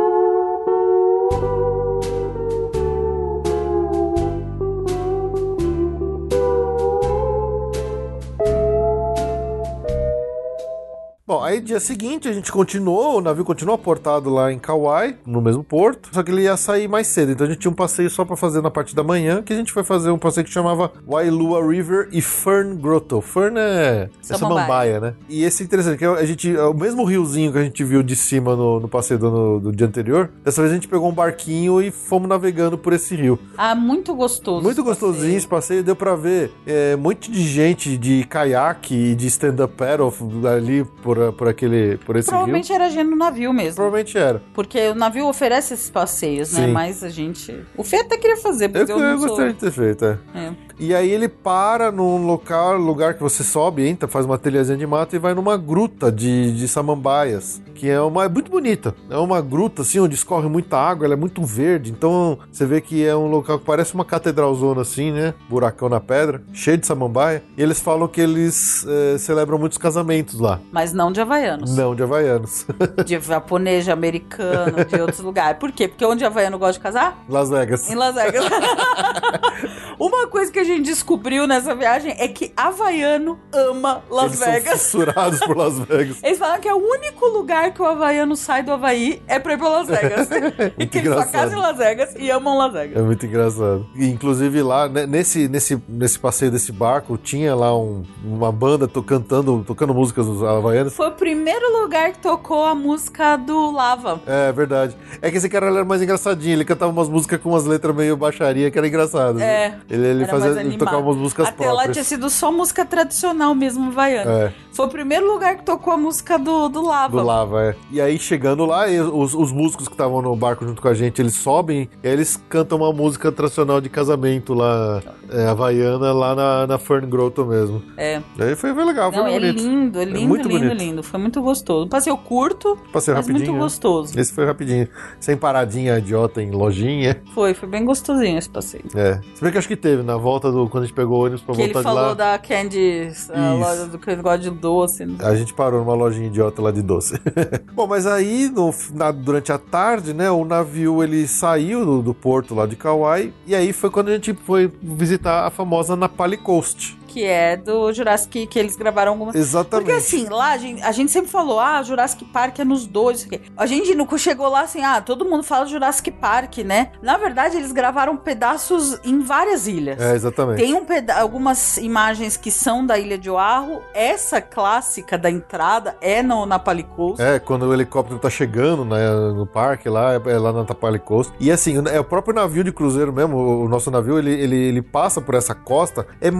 Bom, 11.29 11.38
aí 11.49 11.61
dia 11.61 11.81
seguinte 11.81 12.29
a 12.29 12.33
gente 12.33 12.53
continuou, 12.53 13.19
o 13.19 13.21
navio 13.21 13.45
continuou 13.45 13.75
aportado 13.75 14.29
lá 14.31 14.53
em 14.53 14.59
Kauai, 14.59 15.17
no 15.27 15.41
mesmo 15.41 15.65
porto, 15.65 16.11
só 16.13 16.23
que 16.23 16.31
ele 16.31 16.43
ia 16.43 16.57
sair 16.57 16.89
mais 16.89 17.07
cedo, 17.07 17.33
então 17.33 17.47
a 17.47 17.51
gente 17.51 17.61
tinha 17.61 17.71
um 17.71 17.75
passeio 17.75 18.11
só 18.11 18.25
pra 18.25 18.37
fazer 18.37 18.61
na 18.61 18.71
parte 18.71 18.95
da 18.95 19.03
manhã, 19.03 19.43
que 19.43 19.53
a 19.53 19.57
gente 19.57 19.73
foi 19.73 19.83
fazer 19.83 20.11
um 20.11 20.19
passeio 20.19 20.45
que 20.45 20.53
chamava 20.53 20.93
Wailua 21.07 21.67
River 21.67 22.09
e 22.13 22.21
Fern 22.21 22.77
Grotto. 22.77 23.21
Fern 23.21 23.59
é, 23.59 23.61
é 23.61 24.11
Samambaia. 24.21 24.39
samambaia, 24.39 25.01
né? 25.01 25.15
E 25.29 25.43
esse 25.43 25.63
é 25.63 25.67
interessante, 25.67 25.99
que 25.99 26.05
a 26.05 26.25
gente, 26.27 26.55
é 26.55 26.65
o 26.65 26.75
mesmo 26.75 27.05
riozinho 27.05 27.53
que 27.53 27.59
a 27.59 27.65
gente 27.65 27.83
viu 27.83 28.03
de 28.03 28.15
cima 28.15 28.55
no, 28.55 28.81
no 28.81 28.89
passeio 28.89 29.19
do, 29.19 29.59
do 29.59 29.73
dia 29.73 29.87
anterior, 29.87 30.31
dessa 30.45 30.61
vez 30.61 30.71
a 30.71 30.75
gente 30.75 30.89
pegou 30.89 31.09
um 31.09 31.15
barquinho 31.15 31.81
e 31.81 31.91
fomos 31.91 32.29
navegando 32.29 32.77
por 32.77 32.93
esse 32.93 33.15
rio. 33.15 33.39
Ah, 33.57 33.75
muito 33.75 34.15
gostoso. 34.15 34.63
Muito 34.63 34.81
esse 34.81 34.89
passeio. 34.89 35.13
gostosinho 35.13 35.37
esse 35.37 35.49
passeio, 35.49 35.83
deu 35.83 35.97
pra 35.97 36.15
ver 36.15 36.53
é, 36.67 36.95
muito 36.97 37.31
de 37.31 37.43
gente 37.43 37.97
de 37.97 38.25
caiaque 38.25 38.95
e 38.95 39.15
de 39.15 39.27
stand-up 39.29 39.79
paddle 39.79 40.13
ali 40.53 40.85
por, 41.03 41.33
por 41.39 41.49
aquele, 41.49 41.97
por 41.99 42.17
esse 42.17 42.29
rio. 42.29 42.37
Provavelmente 42.37 42.73
era 42.73 42.91
gente 42.91 43.09
no 43.09 43.17
navio 43.17 43.53
mesmo. 43.53 43.77
Provavelmente 43.77 44.19
era. 44.19 44.43
Porque 44.53 44.89
o 44.89 44.95
navio 44.95 45.27
oferece 45.27 45.73
esses 45.73 45.89
passeios, 45.89 46.53
né? 46.53 46.67
Sim. 46.67 46.73
Mas 46.73 47.03
a 47.03 47.09
gente. 47.09 47.65
O 47.77 47.85
Fê 47.85 47.97
até 47.97 48.19
queria 48.19 48.37
fazer, 48.37 48.67
Eu, 48.67 48.71
porque 48.71 48.93
eu, 48.93 48.99
eu 48.99 49.11
não 49.13 49.19
sou. 49.19 49.29
gostaria 49.29 49.53
de 49.55 49.59
ter 49.61 49.71
feito, 49.71 50.05
é. 50.05 50.19
É. 50.35 50.53
E 50.79 50.95
aí 50.95 51.11
ele 51.11 51.29
para 51.29 51.91
num 51.91 52.25
local, 52.25 52.77
lugar 52.77 53.15
que 53.15 53.23
você 53.23 53.43
sobe, 53.43 53.87
entra, 53.87 54.09
faz 54.09 54.25
uma 54.25 54.39
telhazinha 54.39 54.79
de 54.79 54.87
mato 54.87 55.17
e 55.17 55.19
vai 55.19 55.35
numa 55.35 55.57
gruta 55.57 56.11
de, 56.13 56.53
de 56.53 56.69
samambaias, 56.69 57.61
que 57.75 57.89
é 57.89 58.01
uma 58.01 58.25
é 58.25 58.29
muito 58.29 58.51
bonita. 58.51 58.95
É 59.11 59.17
uma 59.17 59.41
gruta 59.41 59.83
assim 59.83 59.99
onde 59.99 60.15
escorre 60.15 60.49
muita 60.49 60.77
água, 60.77 61.05
ela 61.05 61.15
é 61.15 61.17
muito 61.17 61.45
verde, 61.45 61.91
então 61.91 62.39
você 62.51 62.65
vê 62.65 62.81
que 62.81 63.05
é 63.05 63.17
um 63.17 63.27
local 63.27 63.59
que 63.59 63.65
parece 63.65 63.93
uma 63.95 64.05
catedralzona 64.05 64.83
assim, 64.83 65.11
né? 65.11 65.35
Buracão 65.49 65.89
na 65.89 66.01
pedra, 66.01 66.43
cheio 66.53 66.79
de 66.79 66.87
samambaia. 66.87 67.43
E 67.57 67.63
eles 67.63 67.81
falam 67.81 68.07
que 68.07 68.21
eles 68.21 68.87
eh, 68.87 69.19
celebram 69.19 69.59
muitos 69.59 69.79
casamentos 69.79 70.39
lá. 70.39 70.61
Mas 70.71 70.93
não 70.93 71.11
de 71.11 71.21
havaianos. 71.21 71.77
Não 71.77 71.95
de 71.95 72.03
havaianos. 72.03 72.67
De 73.05 73.19
japonês, 73.21 73.85
de 73.85 73.91
americano, 73.91 74.85
de 74.85 75.01
outros 75.01 75.21
lugares. 75.21 75.59
Por 75.59 75.73
quê? 75.73 75.89
Porque 75.89 76.05
onde 76.05 76.25
havaiano 76.25 76.59
gosta 76.59 76.75
de 76.75 76.81
casar? 76.81 77.25
Las 77.29 77.49
Vegas. 77.49 77.91
Em 77.91 77.95
Las 77.95 78.15
Vegas. 78.15 78.45
Uma 79.99 80.27
coisa 80.29 80.53
que 80.53 80.59
a 80.59 80.65
gente 80.69 80.85
descobriu 80.87 81.47
nessa 81.47 81.75
viagem 81.75 82.15
é 82.19 82.29
que 82.29 82.53
havaiano 82.57 83.39
ama 83.53 84.03
Las 84.11 84.27
Eles 84.27 84.39
são 84.39 84.53
Vegas. 84.53 84.73
fissurados 84.83 85.41
por 85.41 85.57
Las 85.57 85.79
Vegas. 85.79 86.17
Eles 86.25 86.39
falam 86.39 86.61
que 86.61 86.69
é 86.69 86.75
o 86.75 86.79
único 86.79 87.27
lugar 87.27 87.73
que 87.75 87.83
o 87.83 87.85
havaiano 87.87 88.37
sai 88.37 88.63
do 88.63 88.73
Havaí 88.73 89.23
é 89.27 89.39
pra 89.39 89.55
ir 89.55 89.59
pra 89.59 89.69
Las 89.69 89.89
Vegas. 89.89 90.29
e 90.79 90.87
que 90.87 90.99
eles 90.99 91.09
só 91.13 91.21
engraçado. 91.21 91.33
casam 91.33 91.59
em 91.59 91.63
Las 91.63 91.77
Vegas 91.79 92.15
e 92.19 92.31
amam 92.31 92.57
Las 92.57 92.73
Vegas. 92.73 92.97
É 92.99 93.03
muito 93.03 93.27
engraçado. 93.27 93.87
E, 93.95 94.07
inclusive 94.09 94.63
lá, 94.63 94.89
né, 94.89 95.07
nesse, 95.07 95.49
nesse, 95.49 95.83
nesse 95.89 96.19
passeio 96.19 96.51
desse 96.51 96.73
barco, 96.73 97.17
tinha 97.19 97.55
lá 97.55 97.77
um- 97.77 98.05
uma 98.25 98.51
banda 98.53 98.87
to- 98.89 99.03
cantando, 99.03 99.65
tocando 99.67 99.95
músicas 99.95 100.27
dos 100.27 100.43
havaianos. 100.43 100.95
Foi 100.95 101.09
o 101.09 101.13
primeiro 101.13 101.81
lugar 101.83 102.13
que 102.13 102.19
tocou 102.19 102.65
a 102.65 102.75
música 102.75 103.37
do 103.37 103.71
Lava. 103.71 104.21
É 104.27 104.53
verdade. 104.53 104.97
É 105.23 105.31
que 105.31 105.37
esse 105.39 105.49
cara 105.49 105.67
ele 105.69 105.77
era 105.77 105.85
mais 105.85 106.03
engraçadinho, 106.03 106.55
ele 106.55 106.65
cantava 106.65 106.91
umas 106.93 107.09
músicas 107.09 107.41
com 107.41 107.51
umas 107.51 107.65
letras 107.65 107.95
meio 107.95 108.17
baixaria 108.17 108.71
que 108.71 108.79
era 108.79 108.87
engraçado. 108.87 109.41
É, 109.41 109.79
Ele, 109.89 110.07
ele 110.07 110.23
Era 110.25 110.31
fazia 110.33 110.51
ele 110.51 110.58
animado. 110.61 110.79
tocava 110.79 111.01
umas 111.03 111.17
músicas 111.17 111.49
Até 111.49 111.65
lá 111.67 111.73
próprias. 111.73 111.97
tinha 111.97 112.05
sido 112.05 112.31
só 112.31 112.51
música 112.53 112.85
tradicional 112.85 113.55
mesmo, 113.55 113.91
havaiana. 113.91 114.31
É, 114.31 114.53
Foi 114.79 114.87
o 114.87 114.91
primeiro 114.91 115.27
lugar 115.27 115.57
que 115.57 115.65
tocou 115.65 115.93
a 115.93 115.97
música 115.97 116.39
do, 116.39 116.69
do 116.69 116.81
Lava. 116.87 117.17
do 117.21 117.27
lava, 117.27 117.65
é. 117.65 117.77
E 117.91 118.01
aí 118.01 118.17
chegando 118.17 118.65
lá, 118.65 118.87
os, 118.87 119.35
os 119.35 119.51
músicos 119.51 119.89
que 119.89 119.95
estavam 119.95 120.23
no 120.23 120.37
barco 120.37 120.65
junto 120.65 120.81
com 120.81 120.87
a 120.87 120.95
gente, 120.95 121.21
eles 121.21 121.35
sobem 121.35 121.89
e 122.01 122.07
aí 122.07 122.13
eles 122.13 122.41
cantam 122.49 122.79
uma 122.79 122.93
música 122.93 123.33
tradicional 123.33 123.81
de 123.81 123.89
casamento 123.89 124.55
lá, 124.55 125.03
é, 125.29 125.49
havaiana, 125.49 126.13
lá 126.13 126.33
na, 126.37 126.67
na 126.69 126.79
Fern 126.79 127.09
Grotto 127.09 127.45
mesmo. 127.45 127.83
É. 127.97 128.23
E 128.39 128.43
aí 128.45 128.55
foi, 128.55 128.73
foi 128.73 128.85
legal, 128.85 129.11
foi 129.11 129.21
Não, 129.21 129.27
é 129.27 129.33
bonito. 129.41 129.61
lindo, 129.61 129.99
é 129.99 130.05
lindo, 130.05 130.29
muito 130.29 130.49
lindo, 130.49 130.61
bonito. 130.61 130.79
lindo. 130.79 131.03
Foi 131.03 131.19
muito 131.19 131.43
gostoso. 131.43 131.89
Passeio 131.89 132.17
curto, 132.17 132.79
Passeio 132.93 133.17
mas 133.17 133.27
rapidinho. 133.27 133.47
muito 133.51 133.59
né? 133.59 133.65
gostoso. 133.65 134.17
Esse 134.17 134.33
foi 134.33 134.47
rapidinho. 134.47 134.87
Sem 135.19 135.37
paradinha 135.37 135.99
idiota 135.99 136.41
em 136.41 136.53
lojinha. 136.53 137.21
Foi, 137.35 137.53
foi 137.53 137.69
bem 137.69 137.85
gostosinho 137.85 138.39
esse 138.39 138.49
passeio. 138.49 138.85
É. 138.95 139.21
Se 139.35 139.43
bem 139.43 139.51
que 139.51 139.59
acho 139.59 139.67
que 139.67 139.75
teve, 139.77 140.05
na 140.05 140.17
volta 140.17 140.53
do. 140.53 140.69
Quando 140.69 140.85
a 140.85 140.87
gente 140.87 140.95
pegou 140.95 141.19
o 141.19 141.23
ônibus 141.25 141.43
pra 141.43 141.53
Que 141.57 141.63
ele 141.63 141.73
voltar 141.73 141.89
de 141.91 141.95
falou 141.97 142.09
lá. 142.11 142.15
da 142.15 142.39
Candy, 142.39 143.11
a 143.35 143.53
loja 143.55 143.87
do 143.87 143.99
que 143.99 144.09
ele 144.09 144.23
gosta 144.23 144.39
de 144.39 144.51
doce. 144.69 145.07
né? 145.07 145.17
A 145.21 145.35
gente 145.35 145.55
parou 145.55 145.81
numa 145.81 145.95
lojinha 145.95 146.27
idiota 146.27 146.61
lá 146.63 146.71
de 146.71 146.83
doce. 146.83 147.15
Bom, 147.75 147.87
mas 147.87 148.07
aí, 148.07 148.51
no, 148.51 148.73
na- 148.95 149.11
durante 149.11 149.51
a 149.53 149.59
tarde, 149.59 150.13
né, 150.13 150.31
o 150.31 150.45
navio 150.45 151.03
ele 151.03 151.27
saiu 151.27 151.85
do, 151.85 152.03
do 152.03 152.15
porto 152.15 152.55
lá 152.55 152.67
de 152.67 152.77
Kauai, 152.77 153.33
e 153.47 153.55
aí 153.55 153.73
foi 153.73 153.91
quando 153.91 154.09
a 154.09 154.13
gente 154.13 154.35
foi 154.35 154.71
visitar 154.83 155.47
a 155.47 155.51
famosa 155.51 155.97
Napali 155.97 156.37
Coast. 156.37 156.97
Que 157.19 157.25
é 157.25 157.57
do 157.57 157.93
Jurassic, 157.93 158.47
que 158.47 158.59
eles 158.59 158.77
gravaram 158.77 159.11
algumas. 159.13 159.35
Exatamente. 159.35 159.87
Porque 159.87 159.99
assim, 159.99 160.29
lá 160.29 160.53
a 160.53 160.57
gente, 160.57 160.83
a 160.83 160.93
gente 160.93 161.11
sempre 161.11 161.29
falou, 161.29 161.59
ah, 161.59 161.83
Jurassic 161.83 162.25
Park 162.27 162.61
é 162.61 162.65
nos 162.65 162.87
dois. 162.87 163.19
isso 163.19 163.27
aqui. 163.27 163.41
A 163.57 163.67
gente 163.67 163.93
no- 163.93 164.07
chegou 164.17 164.49
lá 164.49 164.61
assim, 164.61 164.85
ah, 164.85 165.01
todo 165.01 165.25
mundo 165.25 165.43
fala 165.43 165.67
Jurassic 165.67 166.13
Park, 166.13 166.59
né? 166.59 166.93
Na 167.03 167.17
verdade, 167.17 167.57
eles 167.57 167.73
gravaram 167.73 168.17
pedaços 168.17 169.01
em 169.05 169.19
várias 169.21 169.67
ilhas. 169.67 170.01
É, 170.01 170.15
exatamente. 170.15 170.59
Tem 170.63 170.75
um 170.75 170.85
peda 170.85 171.15
algumas 171.21 171.77
imagens 171.79 172.37
que 172.37 172.53
são 172.53 172.87
da 172.87 172.97
Ilha 172.97 173.19
de 173.19 173.29
Oahu. 173.29 173.83
Essa 173.93 174.41
clássica 174.41 175.19
da 175.19 175.29
entrada 175.29 175.97
é 176.01 176.23
no, 176.23 176.47
na 176.47 176.59
Palicos. 176.61 177.19
É, 177.19 177.41
quando 177.41 177.65
o 177.65 177.75
helicóptero 177.75 178.21
tá 178.21 178.31
chegando 178.31 178.85
né, 178.85 179.11
no 179.35 179.45
parque 179.47 179.89
lá, 179.89 180.15
é 180.15 180.21
é 180.29 180.39
lá 180.39 180.53
na 180.53 180.65
Tapali 180.65 180.99
Coast. 181.01 181.33
E 181.41 181.51
assim, 181.51 181.83
é 181.91 181.99
o 181.99 182.05
próprio 182.05 182.35
navio 182.35 182.63
de 182.63 182.71
cruzeiro 182.71 183.13
mesmo, 183.13 183.37
o 183.37 183.69
nosso 183.69 183.91
navio, 183.91 184.19
ele, 184.19 184.31
ele, 184.33 184.57
ele 184.57 184.83
passa 184.83 185.21
por 185.21 185.35
essa 185.35 185.55
costa, 185.55 186.07
é 186.21 186.31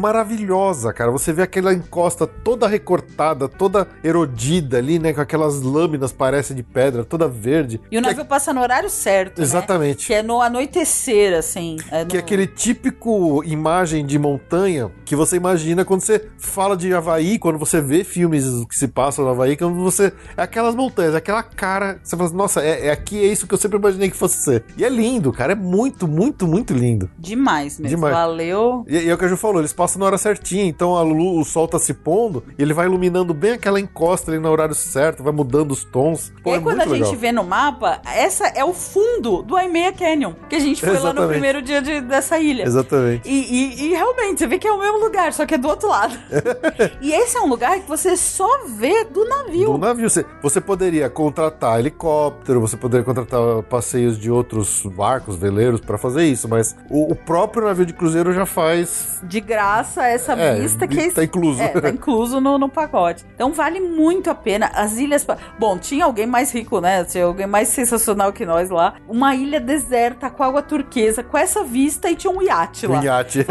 maravilhosa, 0.69 0.93
cara. 0.93 1.11
Você 1.11 1.33
vê 1.33 1.43
aquela 1.43 1.73
encosta 1.73 2.27
toda 2.27 2.67
recortada, 2.67 3.49
toda 3.49 3.87
erodida 4.03 4.79
ali, 4.79 4.99
né, 4.99 5.13
com 5.13 5.21
aquelas 5.21 5.61
lâminas, 5.63 6.13
parece 6.13 6.55
de 6.55 6.63
pedra, 6.63 7.05
toda 7.05 7.29
verde. 7.29 7.81
E 7.91 7.97
o 7.97 7.99
é- 7.99 8.03
navio 8.03 8.25
passa 8.25 8.53
no 8.53 8.61
horário 8.61 8.91
certo, 8.91 9.39
né? 9.39 9.45
Exatamente. 9.45 10.07
Que 10.07 10.15
é 10.15 10.23
no 10.23 10.41
anoitecer, 10.41 11.37
assim. 11.37 11.77
é 11.91 12.05
Que 12.05 12.17
é 12.17 12.21
no- 12.21 12.25
aquele 12.25 12.47
típico 12.47 13.43
imagem 13.45 14.05
de 14.05 14.19
montanha 14.19 14.91
que 15.05 15.17
você 15.17 15.37
imagina 15.37 15.85
quando 15.85 16.01
você 16.03 16.27
fala 16.39 16.77
de 16.77 16.93
Havaí, 16.93 17.39
quando 17.39 17.59
você 17.59 17.81
vê 17.81 18.05
filmes 18.05 18.45
que 18.69 18.75
se 18.77 18.89
passam 18.89 19.25
no 19.25 19.31
Havaí, 19.31 19.57
quando 19.57 19.75
você. 19.77 20.13
É 20.37 20.43
aquelas 20.43 20.75
montanhas, 20.75 21.15
é 21.15 21.19
aquela 21.19 21.43
cara. 21.43 21.99
Você 22.03 22.17
fala, 22.17 22.29
assim, 22.29 22.37
nossa, 22.37 22.63
é, 22.63 22.87
é 22.87 22.91
aqui, 22.91 23.19
é 23.19 23.27
isso 23.27 23.47
que 23.47 23.55
eu 23.55 23.59
sempre 23.59 23.79
imaginei 23.79 24.11
que 24.11 24.17
fosse 24.17 24.43
ser. 24.43 24.65
E 24.77 24.85
é 24.85 24.89
lindo, 24.89 25.33
cara. 25.33 25.53
É 25.53 25.57
muito, 25.57 26.07
muito, 26.07 26.47
muito 26.47 26.73
lindo. 26.75 27.11
Demais 27.19 27.79
mesmo. 27.79 27.97
Demais. 27.97 28.15
Valeu. 28.15 28.85
E, 28.89 28.97
e 28.99 29.09
é 29.09 29.15
o 29.15 29.19
que 29.19 29.25
a 29.25 29.29
Ju 29.29 29.37
falou, 29.37 29.61
eles 29.61 29.73
passam 29.73 30.01
na 30.01 30.07
hora 30.07 30.19
certinha, 30.19 30.39
então 30.59 30.97
a 30.97 31.03
lu- 31.03 31.39
o 31.41 31.45
sol 31.45 31.67
tá 31.67 31.79
se 31.79 31.93
pondo 31.93 32.45
e 32.59 32.63
ele 32.63 32.73
vai 32.73 32.87
iluminando 32.87 33.35
bem 33.35 33.53
aquela 33.53 33.81
encosta 33.81 34.31
ali 34.31 34.41
no 34.41 34.49
horário 34.49 34.75
certo, 34.75 35.23
vai 35.23 35.33
mudando 35.33 35.73
os 35.73 35.85
tons. 35.85 36.33
Pô, 36.43 36.51
e 36.51 36.53
aí, 36.55 36.59
é 36.59 36.63
quando 36.63 36.81
a 36.81 36.85
gente 36.87 36.93
legal. 37.03 37.17
vê 37.17 37.33
no 37.33 37.45
mapa, 37.45 38.01
essa 38.05 38.47
é 38.49 38.65
o 38.65 38.73
fundo 38.73 39.43
do 39.43 39.57
Aimeia 39.57 39.93
Canyon, 39.93 40.33
que 40.49 40.57
a 40.57 40.61
gente 40.61 40.81
foi 40.81 40.91
lá 40.95 41.01
no 41.01 41.09
Exatamente. 41.09 41.31
primeiro 41.33 41.63
dia 41.63 41.83
de- 41.83 42.01
dessa 42.01 42.39
ilha. 42.39 42.63
Exatamente. 42.63 43.29
E, 43.29 43.33
e- 43.33 43.87
e 43.87 43.89
realmente, 43.91 44.39
você 44.39 44.47
vê 44.47 44.59
que 44.59 44.67
é 44.69 44.73
o 44.73 44.79
mesmo 44.79 44.99
lugar, 44.99 45.33
só 45.33 45.45
que 45.45 45.55
é 45.55 45.59
do 45.59 45.69
outro 45.69 45.89
lado. 45.89 46.17
e 47.03 47.13
esse 47.13 47.37
é 47.37 47.41
um 47.41 47.47
lugar 47.49 47.81
que 47.81 47.89
você 47.89 48.17
só 48.17 48.65
vê 48.67 49.05
do 49.05 49.25
navio. 49.27 49.73
Do 49.73 49.79
navio. 49.79 50.09
Você, 50.09 50.25
você 50.43 50.61
poderia 50.61 51.09
contratar 51.11 51.79
helicóptero, 51.79 52.61
você 52.61 52.77
poderia 52.77 53.05
contratar 53.05 53.63
passeios 53.65 54.19
de 54.19 54.31
outros 54.31 54.85
barcos, 54.87 55.37
veleiros 55.37 55.81
pra 55.81 55.99
fazer 55.99 56.25
isso, 56.27 56.49
mas 56.49 56.77
o, 56.91 57.13
o 57.13 57.17
próprio 57.17 57.65
navio 57.67 57.85
de 57.87 57.93
cruzeiro 57.93 58.33
já 58.33 58.47
faz. 58.47 59.21
De 59.23 59.41
graça, 59.41 60.07
essa 60.07 60.35
É, 60.39 60.55
vista 60.61 60.87
que 60.87 61.11
tá 61.11 61.25
incluso. 61.25 61.63
É, 61.63 61.69
tá 61.69 61.89
incluso 61.89 62.41
no, 62.41 62.59
no 62.59 62.69
pacote. 62.69 63.25
Então 63.35 63.53
vale 63.53 63.81
muito 63.81 64.31
a 64.31 64.35
pena. 64.35 64.71
As 64.75 64.97
ilhas. 64.97 65.27
Bom, 65.59 65.79
tinha 65.79 66.05
alguém 66.05 66.27
mais 66.27 66.53
rico, 66.53 66.81
né? 66.81 67.05
Tinha 67.05 67.25
alguém 67.25 67.47
mais 67.47 67.69
sensacional 67.69 68.33
que 68.33 68.47
nós 68.47 68.71
lá. 68.71 68.95
Uma 69.09 69.35
ilha 69.35 69.61
deserta 69.61 70.31
com 70.31 70.43
água 70.43 70.63
turquesa, 70.63 71.23
com 71.23 71.37
essa 71.37 71.65
vista 71.65 72.11
e 72.11 72.17
tinha 72.17 72.33
um 72.33 72.43
iate 72.43 72.87
lá. 72.87 72.99
Um 73.01 73.03
iate. 73.03 73.45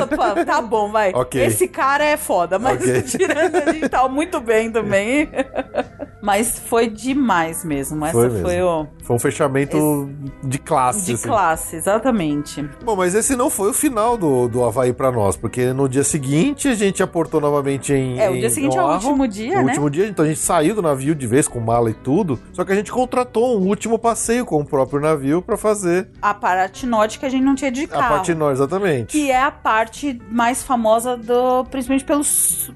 Tá 0.45 0.61
bom, 0.61 0.91
vai. 0.91 1.11
Ok. 1.17 1.43
Esse 1.43 1.67
cara 1.67 2.05
é 2.05 2.15
foda, 2.15 2.59
mas 2.59 2.81
Ok. 2.81 3.01
tirando 3.17 3.55
a 3.55 3.71
gente 3.73 3.89
tava 3.89 4.07
muito 4.07 4.39
bem 4.39 4.71
também. 4.71 5.29
mas 6.21 6.59
foi 6.59 6.87
demais 6.87 7.63
mesmo. 7.63 8.05
Essa 8.05 8.13
Foi 8.13 8.29
foi, 8.29 8.55
mesmo. 8.55 8.67
o. 8.67 8.87
Foi 9.07 9.15
um 9.15 9.19
fechamento 9.19 10.09
de 10.43 10.59
classe. 10.59 11.05
De 11.05 11.13
assim. 11.13 11.27
classe, 11.29 11.75
exatamente. 11.77 12.61
Bom, 12.83 12.93
mas 12.93 13.15
esse 13.15 13.37
não 13.37 13.49
foi 13.49 13.69
o 13.69 13.73
final 13.73 14.17
do, 14.17 14.49
do 14.49 14.63
Havaí 14.65 14.91
pra 14.91 15.09
nós, 15.13 15.37
porque 15.37 15.71
no 15.71 15.87
dia 15.87 16.03
seguinte 16.03 16.67
a 16.67 16.75
gente 16.75 17.01
aportou 17.01 17.39
novamente 17.39 17.93
em. 17.93 18.19
É, 18.19 18.29
o 18.29 18.33
dia 18.33 18.49
seguinte 18.49 18.77
é 18.77 18.81
o 18.81 18.83
Oahu. 18.85 18.93
último 18.95 19.27
dia, 19.27 19.53
O 19.59 19.63
né? 19.63 19.69
último 19.69 19.89
dia, 19.89 20.07
então 20.07 20.25
a 20.25 20.27
gente 20.27 20.41
saiu 20.41 20.75
do 20.75 20.81
navio 20.81 21.15
de 21.15 21.25
vez 21.25 21.47
com 21.47 21.59
mala 21.61 21.89
e 21.89 21.93
tudo, 21.93 22.37
só 22.51 22.65
que 22.65 22.71
a 22.73 22.75
gente 22.75 22.91
contratou 22.91 23.57
um 23.57 23.65
último 23.67 23.97
passeio 23.97 24.45
com 24.45 24.59
o 24.59 24.65
próprio 24.65 24.99
navio 24.99 25.41
pra 25.41 25.55
fazer 25.55 26.09
A 26.21 26.33
parte 26.33 26.85
norte 26.85 27.17
que 27.17 27.25
a 27.25 27.29
gente 27.29 27.43
não 27.45 27.55
tinha 27.55 27.71
de 27.71 27.85
a 27.85 27.87
carro. 27.87 28.15
parte 28.15 28.33
norte, 28.33 28.57
exatamente. 28.57 29.11
Que 29.17 29.31
é 29.31 29.41
a 29.41 29.51
parte 29.51 30.19
mais 30.29 30.61
famosa 30.63 31.15
do. 31.15 31.63
Principalmente 31.71 32.03
pelo, 32.03 32.21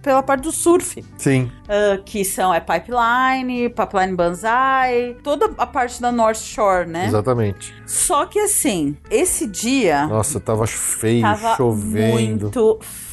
pela 0.02 0.24
parte 0.24 0.44
do 0.44 0.52
surf. 0.52 1.04
Sim, 1.18 1.52
ah, 1.72 2.02
que 2.04 2.26
são 2.26 2.54
é 2.54 2.60
Pipeline, 2.60 3.70
Pipeline 3.70 4.14
Banzai, 4.14 5.16
toda 5.24 5.50
a 5.58 5.66
parte 5.66 6.02
da 6.02 6.12
North 6.12 6.42
Shore, 6.42 6.86
né? 6.86 7.06
exatamente. 7.08 7.74
Só 7.86 8.26
que 8.26 8.40
assim, 8.40 8.98
esse 9.10 9.48
dia 9.48 10.06
Nossa, 10.08 10.38
tava 10.38 10.68
feio, 10.68 11.22
tava 11.22 11.56
chovendo. 11.56 12.12
muito 12.12 12.78
feio. 12.82 13.11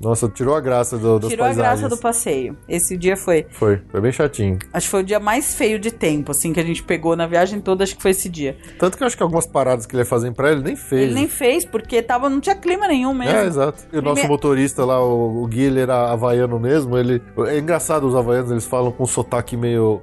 Nossa, 0.00 0.28
tirou 0.28 0.54
a 0.54 0.60
graça 0.60 0.96
do, 0.96 1.18
das 1.18 1.30
Tirou 1.30 1.44
a 1.44 1.48
paisagens. 1.48 1.80
graça 1.80 1.94
do 1.94 2.00
passeio. 2.00 2.56
Esse 2.68 2.96
dia 2.96 3.16
foi. 3.16 3.46
Foi, 3.50 3.80
foi 3.90 4.00
bem 4.00 4.12
chatinho. 4.12 4.58
Acho 4.72 4.86
que 4.86 4.90
foi 4.90 5.00
o 5.00 5.04
dia 5.04 5.18
mais 5.20 5.54
feio 5.54 5.78
de 5.78 5.90
tempo, 5.90 6.30
assim, 6.30 6.52
que 6.52 6.60
a 6.60 6.64
gente 6.64 6.82
pegou 6.82 7.16
na 7.16 7.26
viagem 7.26 7.60
toda, 7.60 7.84
acho 7.84 7.96
que 7.96 8.02
foi 8.02 8.10
esse 8.12 8.28
dia. 8.28 8.56
Tanto 8.78 8.96
que 8.96 9.02
eu 9.02 9.06
acho 9.06 9.16
que 9.16 9.22
algumas 9.22 9.46
paradas 9.46 9.86
que 9.86 9.94
ele 9.94 10.02
ia 10.02 10.06
fazer 10.06 10.28
em 10.28 10.32
praia, 10.32 10.52
ele 10.52 10.62
nem 10.62 10.76
fez. 10.76 11.02
Ele 11.02 11.14
nem 11.14 11.28
fez, 11.28 11.64
porque 11.64 12.02
tava, 12.02 12.28
não 12.28 12.40
tinha 12.40 12.54
clima 12.56 12.86
nenhum 12.88 13.12
mesmo. 13.14 13.34
É, 13.36 13.46
exato. 13.46 13.84
E 13.92 13.98
o 13.98 14.02
nosso 14.02 14.14
Prime- 14.16 14.28
motorista 14.28 14.84
lá, 14.84 15.02
o, 15.04 15.42
o 15.42 15.46
Gui, 15.46 15.62
ele 15.62 15.80
era 15.80 16.10
havaiano 16.12 16.58
mesmo. 16.60 16.96
Ele, 16.96 17.22
é 17.48 17.58
engraçado, 17.58 18.06
os 18.06 18.14
havaianos, 18.14 18.50
eles 18.50 18.66
falam 18.66 18.90
com 18.92 19.02
um 19.04 19.06
sotaque 19.06 19.56
meio. 19.56 20.00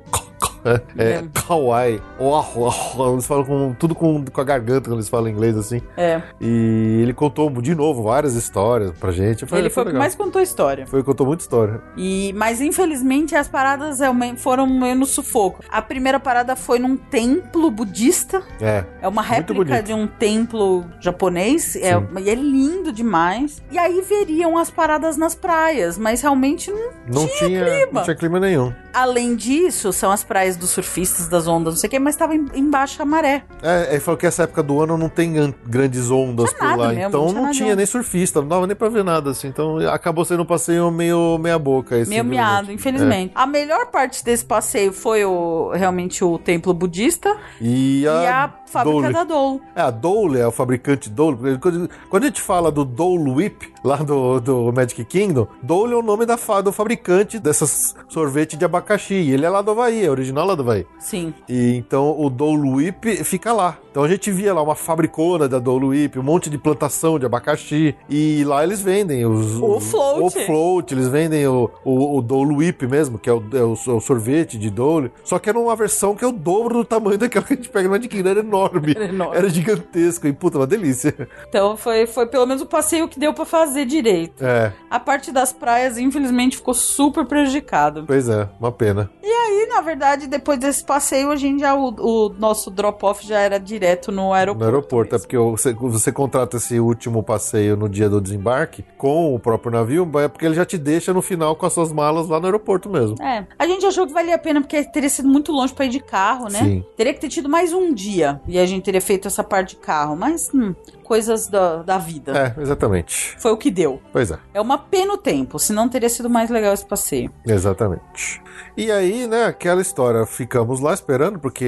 É, 0.65 0.81
é 0.97 1.09
É. 1.13 1.23
kawaii. 1.47 2.01
Uau, 2.19 2.51
uau. 2.55 3.13
Eles 3.13 3.25
falam 3.25 3.43
com, 3.45 3.73
tudo 3.73 3.93
com, 3.95 4.23
com 4.25 4.41
a 4.41 4.43
garganta 4.43 4.89
quando 4.89 4.99
eles 4.99 5.09
falam 5.09 5.29
inglês 5.29 5.57
assim. 5.57 5.81
É. 5.97 6.21
E 6.39 6.99
ele 7.01 7.13
contou 7.13 7.49
de 7.61 7.75
novo 7.75 8.03
várias 8.03 8.35
histórias 8.35 8.91
pra 8.97 9.11
gente. 9.11 9.45
Foi, 9.45 9.59
Ele 9.59 9.69
foi 9.69 9.83
o 9.83 9.85
que 9.87 9.93
mais 9.93 10.15
contou 10.15 10.41
história. 10.41 10.87
Foi 10.87 11.03
contou 11.03 11.25
muita 11.27 11.43
história. 11.43 11.81
E, 11.97 12.33
mas 12.35 12.61
infelizmente 12.61 13.35
as 13.35 13.47
paradas 13.47 13.99
realmente 13.99 14.41
foram 14.41 14.67
meio 14.67 14.95
no 14.95 15.05
sufoco. 15.05 15.63
A 15.69 15.81
primeira 15.81 16.19
parada 16.19 16.55
foi 16.55 16.79
num 16.79 16.95
templo 16.95 17.69
budista. 17.69 18.41
É. 18.61 18.85
É 19.01 19.07
uma 19.07 19.21
réplica 19.21 19.81
de 19.81 19.93
um 19.93 20.07
templo 20.07 20.85
japonês. 20.99 21.75
É, 21.75 21.91
e 22.21 22.29
é 22.29 22.35
lindo 22.35 22.91
demais. 22.91 23.61
E 23.71 23.77
aí 23.77 24.01
veriam 24.01 24.57
as 24.57 24.69
paradas 24.69 25.17
nas 25.17 25.35
praias, 25.35 25.97
mas 25.97 26.21
realmente 26.21 26.71
não. 26.71 26.93
Não 27.07 27.27
tinha, 27.27 27.63
clima. 27.65 27.87
não 27.91 28.03
tinha 28.03 28.15
clima 28.15 28.39
nenhum. 28.39 28.73
Além 28.93 29.35
disso, 29.35 29.91
são 29.91 30.11
as 30.11 30.23
praias 30.23 30.52
dos 30.57 30.69
surfistas, 30.71 31.27
das 31.27 31.47
ondas, 31.47 31.73
não 31.73 31.79
sei 31.79 31.87
o 31.87 31.91
que, 31.91 31.99
mas 31.99 32.15
tava 32.15 32.35
em, 32.35 32.69
baixa 32.69 33.03
maré. 33.05 33.43
É, 33.61 33.89
ele 33.91 33.99
falou 33.99 34.17
que 34.17 34.25
essa 34.25 34.43
época 34.43 34.63
do 34.63 34.81
ano 34.81 34.97
não 34.97 35.09
tem 35.09 35.53
grandes 35.65 36.09
ondas 36.09 36.51
por 36.53 36.77
lá. 36.77 36.89
mesmo, 36.89 37.07
então 37.07 37.25
não 37.25 37.31
tinha 37.33 37.43
não 37.43 37.51
tinha 37.51 37.75
nem 37.75 37.85
surfista, 37.85 38.41
não 38.41 38.47
dava 38.47 38.67
nem 38.67 38.75
pra 38.75 38.89
ver 38.89 39.03
nada, 39.03 39.31
assim. 39.31 39.47
Então 39.47 39.77
acabou 39.89 40.25
sendo 40.25 40.43
um 40.43 40.45
passeio 40.45 40.89
meio 40.91 41.37
meia 41.37 41.57
boca. 41.59 41.97
Esse, 41.97 42.09
Meio 42.09 42.23
miado, 42.25 42.71
É. 42.71 42.73
infelizmente. 42.73 43.31
A 43.35 43.45
melhor 43.45 43.87
parte 43.87 44.23
desse 44.23 44.43
passeio 44.45 44.91
foi 44.93 45.23
o, 45.25 45.71
realmente 45.73 46.23
o 46.23 46.37
templo 46.37 46.73
budista 46.73 47.35
E 47.61 48.05
a, 48.07 48.11
e 48.23 48.27
a 48.27 48.53
fábrica 48.73 49.01
Dole. 49.01 49.13
da 49.13 49.23
Dole. 49.23 49.61
É, 49.75 49.81
a 49.81 49.91
Dole 49.91 50.39
é 50.39 50.47
o 50.47 50.51
fabricante 50.51 51.09
Dole. 51.09 51.37
Quando, 51.59 52.23
a 52.23 52.25
gente 52.25 52.41
fala 52.41 52.71
do 52.71 52.83
Dole 52.83 53.29
Whip, 53.31 53.71
lá 53.83 53.97
do, 53.97 54.39
do 54.39 54.71
Magic 54.73 55.03
Kingdom, 55.05 55.47
Dole 55.61 55.93
é 55.93 55.95
o 55.95 56.01
nome 56.01 56.25
da, 56.25 56.35
do 56.61 56.71
fabricante 56.71 57.39
dessas 57.39 57.95
sorvete 58.09 58.57
de 58.57 58.65
abacaxi. 58.65 59.13
E 59.13 59.31
ele 59.31 59.45
é 59.45 59.49
lá 59.49 59.61
do 59.61 59.71
Havaí, 59.71 60.05
é 60.05 60.09
original 60.09 60.45
lá 60.45 60.55
do 60.55 60.61
Havaí. 60.63 60.85
Sim. 60.99 61.33
E 61.47 61.75
então 61.77 62.19
o 62.19 62.29
Dole 62.29 62.69
Whip 62.69 63.23
fica 63.23 63.53
lá. 63.53 63.77
Então 63.91 64.03
a 64.03 64.07
gente 64.07 64.31
via 64.31 64.53
lá 64.53 64.61
uma 64.63 64.73
fabricona 64.75 65.47
da 65.47 65.59
Dole 65.59 65.85
Whip, 65.85 66.17
um 66.17 66.23
monte 66.23 66.49
de 66.49 66.57
plantação 66.57 67.19
de 67.19 67.25
abacaxi. 67.27 67.95
E 68.09 68.43
lá 68.43 68.63
eles 68.63 68.81
vendem 68.81 69.23
os, 69.25 69.57
O 69.61 69.79
float. 69.79 70.21
O 70.21 70.45
float, 70.45 70.93
eles 70.93 71.07
vendem 71.07 71.45
o, 71.47 71.69
o, 71.85 72.17
o 72.17 72.21
Dole 72.21 72.55
Whip 72.55 72.87
mesmo, 72.87 73.19
que 73.19 73.29
é 73.29 73.33
o, 73.33 73.43
é 73.53 73.61
o- 73.63 73.73
é 73.87 73.91
o 73.91 73.99
sorvete 73.99 74.57
de 74.57 74.69
Dole. 74.71 75.11
Só 75.23 75.37
que 75.37 75.47
era 75.49 75.59
uma 75.59 75.75
versão 75.75 76.15
que 76.15 76.23
é 76.25 76.27
o 76.27 76.31
dobro 76.31 76.79
do 76.79 76.85
tamanho 76.85 77.17
daquela 77.19 77.45
que 77.45 77.53
a 77.53 77.55
gente 77.55 77.69
pega 77.69 77.87
no 77.87 77.91
Magic 77.93 78.09
Kingdom, 78.09 78.29
era 78.29 78.39
enorme. 78.39 78.62
Era 78.95 79.05
enorme. 79.05 79.37
Era 79.37 79.49
gigantesco 79.49 80.27
e 80.27 80.33
puta, 80.33 80.57
uma 80.57 80.67
delícia. 80.67 81.13
Então 81.47 81.75
foi, 81.77 82.05
foi 82.07 82.25
pelo 82.27 82.45
menos 82.45 82.61
o 82.61 82.65
passeio 82.65 83.07
que 83.07 83.19
deu 83.19 83.33
pra 83.33 83.45
fazer 83.45 83.85
direito. 83.85 84.43
É, 84.43 84.71
A 84.89 84.99
parte 84.99 85.31
das 85.31 85.51
praias, 85.53 85.97
infelizmente, 85.97 86.57
ficou 86.57 86.73
super 86.73 87.25
prejudicado. 87.25 88.03
pois 88.07 88.27
é, 88.29 88.47
uma 88.59 88.71
pena. 88.71 89.09
E, 89.23 89.65
na 89.67 89.81
verdade, 89.81 90.27
depois 90.27 90.59
desse 90.59 90.83
passeio, 90.83 91.31
a 91.31 91.35
gente 91.35 91.61
já. 91.61 91.73
O, 91.75 91.89
o 91.89 92.29
nosso 92.37 92.69
drop-off 92.69 93.25
já 93.25 93.39
era 93.39 93.59
direto 93.59 94.11
no 94.11 94.31
aeroporto. 94.33 94.59
No 94.59 94.65
aeroporto, 94.65 95.15
é 95.15 95.17
mesmo. 95.17 95.27
porque 95.27 95.37
você, 95.37 95.73
você 95.73 96.11
contrata 96.11 96.57
esse 96.57 96.79
último 96.79 97.23
passeio 97.23 97.75
no 97.75 97.89
dia 97.89 98.09
do 98.09 98.21
desembarque 98.21 98.83
com 98.97 99.33
o 99.33 99.39
próprio 99.39 99.71
navio, 99.71 100.09
é 100.19 100.27
porque 100.27 100.45
ele 100.45 100.55
já 100.55 100.65
te 100.65 100.77
deixa 100.77 101.13
no 101.13 101.21
final 101.21 101.55
com 101.55 101.65
as 101.65 101.73
suas 101.73 101.91
malas 101.91 102.27
lá 102.27 102.39
no 102.39 102.45
aeroporto 102.45 102.89
mesmo. 102.89 103.15
É, 103.21 103.45
a 103.57 103.65
gente 103.67 103.85
achou 103.85 104.05
que 104.05 104.13
valia 104.13 104.35
a 104.35 104.39
pena 104.39 104.61
porque 104.61 104.83
teria 104.85 105.09
sido 105.09 105.27
muito 105.27 105.51
longe 105.51 105.73
pra 105.73 105.85
ir 105.85 105.89
de 105.89 105.99
carro, 105.99 106.45
né? 106.45 106.59
Sim. 106.59 106.85
Teria 106.95 107.13
que 107.13 107.19
ter 107.21 107.29
tido 107.29 107.49
mais 107.49 107.73
um 107.73 107.93
dia 107.93 108.41
e 108.47 108.59
a 108.59 108.65
gente 108.65 108.83
teria 108.83 109.01
feito 109.01 109.27
essa 109.27 109.43
parte 109.43 109.71
de 109.71 109.75
carro, 109.77 110.15
mas 110.15 110.49
hum, 110.53 110.73
coisas 111.03 111.47
da, 111.47 111.83
da 111.83 111.97
vida. 111.97 112.55
É, 112.57 112.61
exatamente. 112.61 113.35
Foi 113.39 113.51
o 113.51 113.57
que 113.57 113.71
deu. 113.71 114.01
Pois 114.11 114.31
é, 114.31 114.37
É 114.53 114.61
uma 114.61 114.77
pena 114.77 115.13
o 115.13 115.17
tempo, 115.17 115.57
senão 115.59 115.87
teria 115.89 116.09
sido 116.09 116.29
mais 116.29 116.49
legal 116.49 116.73
esse 116.73 116.85
passeio. 116.85 117.31
exatamente. 117.45 118.41
E 118.75 118.91
aí, 118.91 119.27
né, 119.27 119.45
aquela 119.45 119.81
história, 119.81 120.25
ficamos 120.25 120.79
lá 120.79 120.93
esperando, 120.93 121.39
porque 121.39 121.63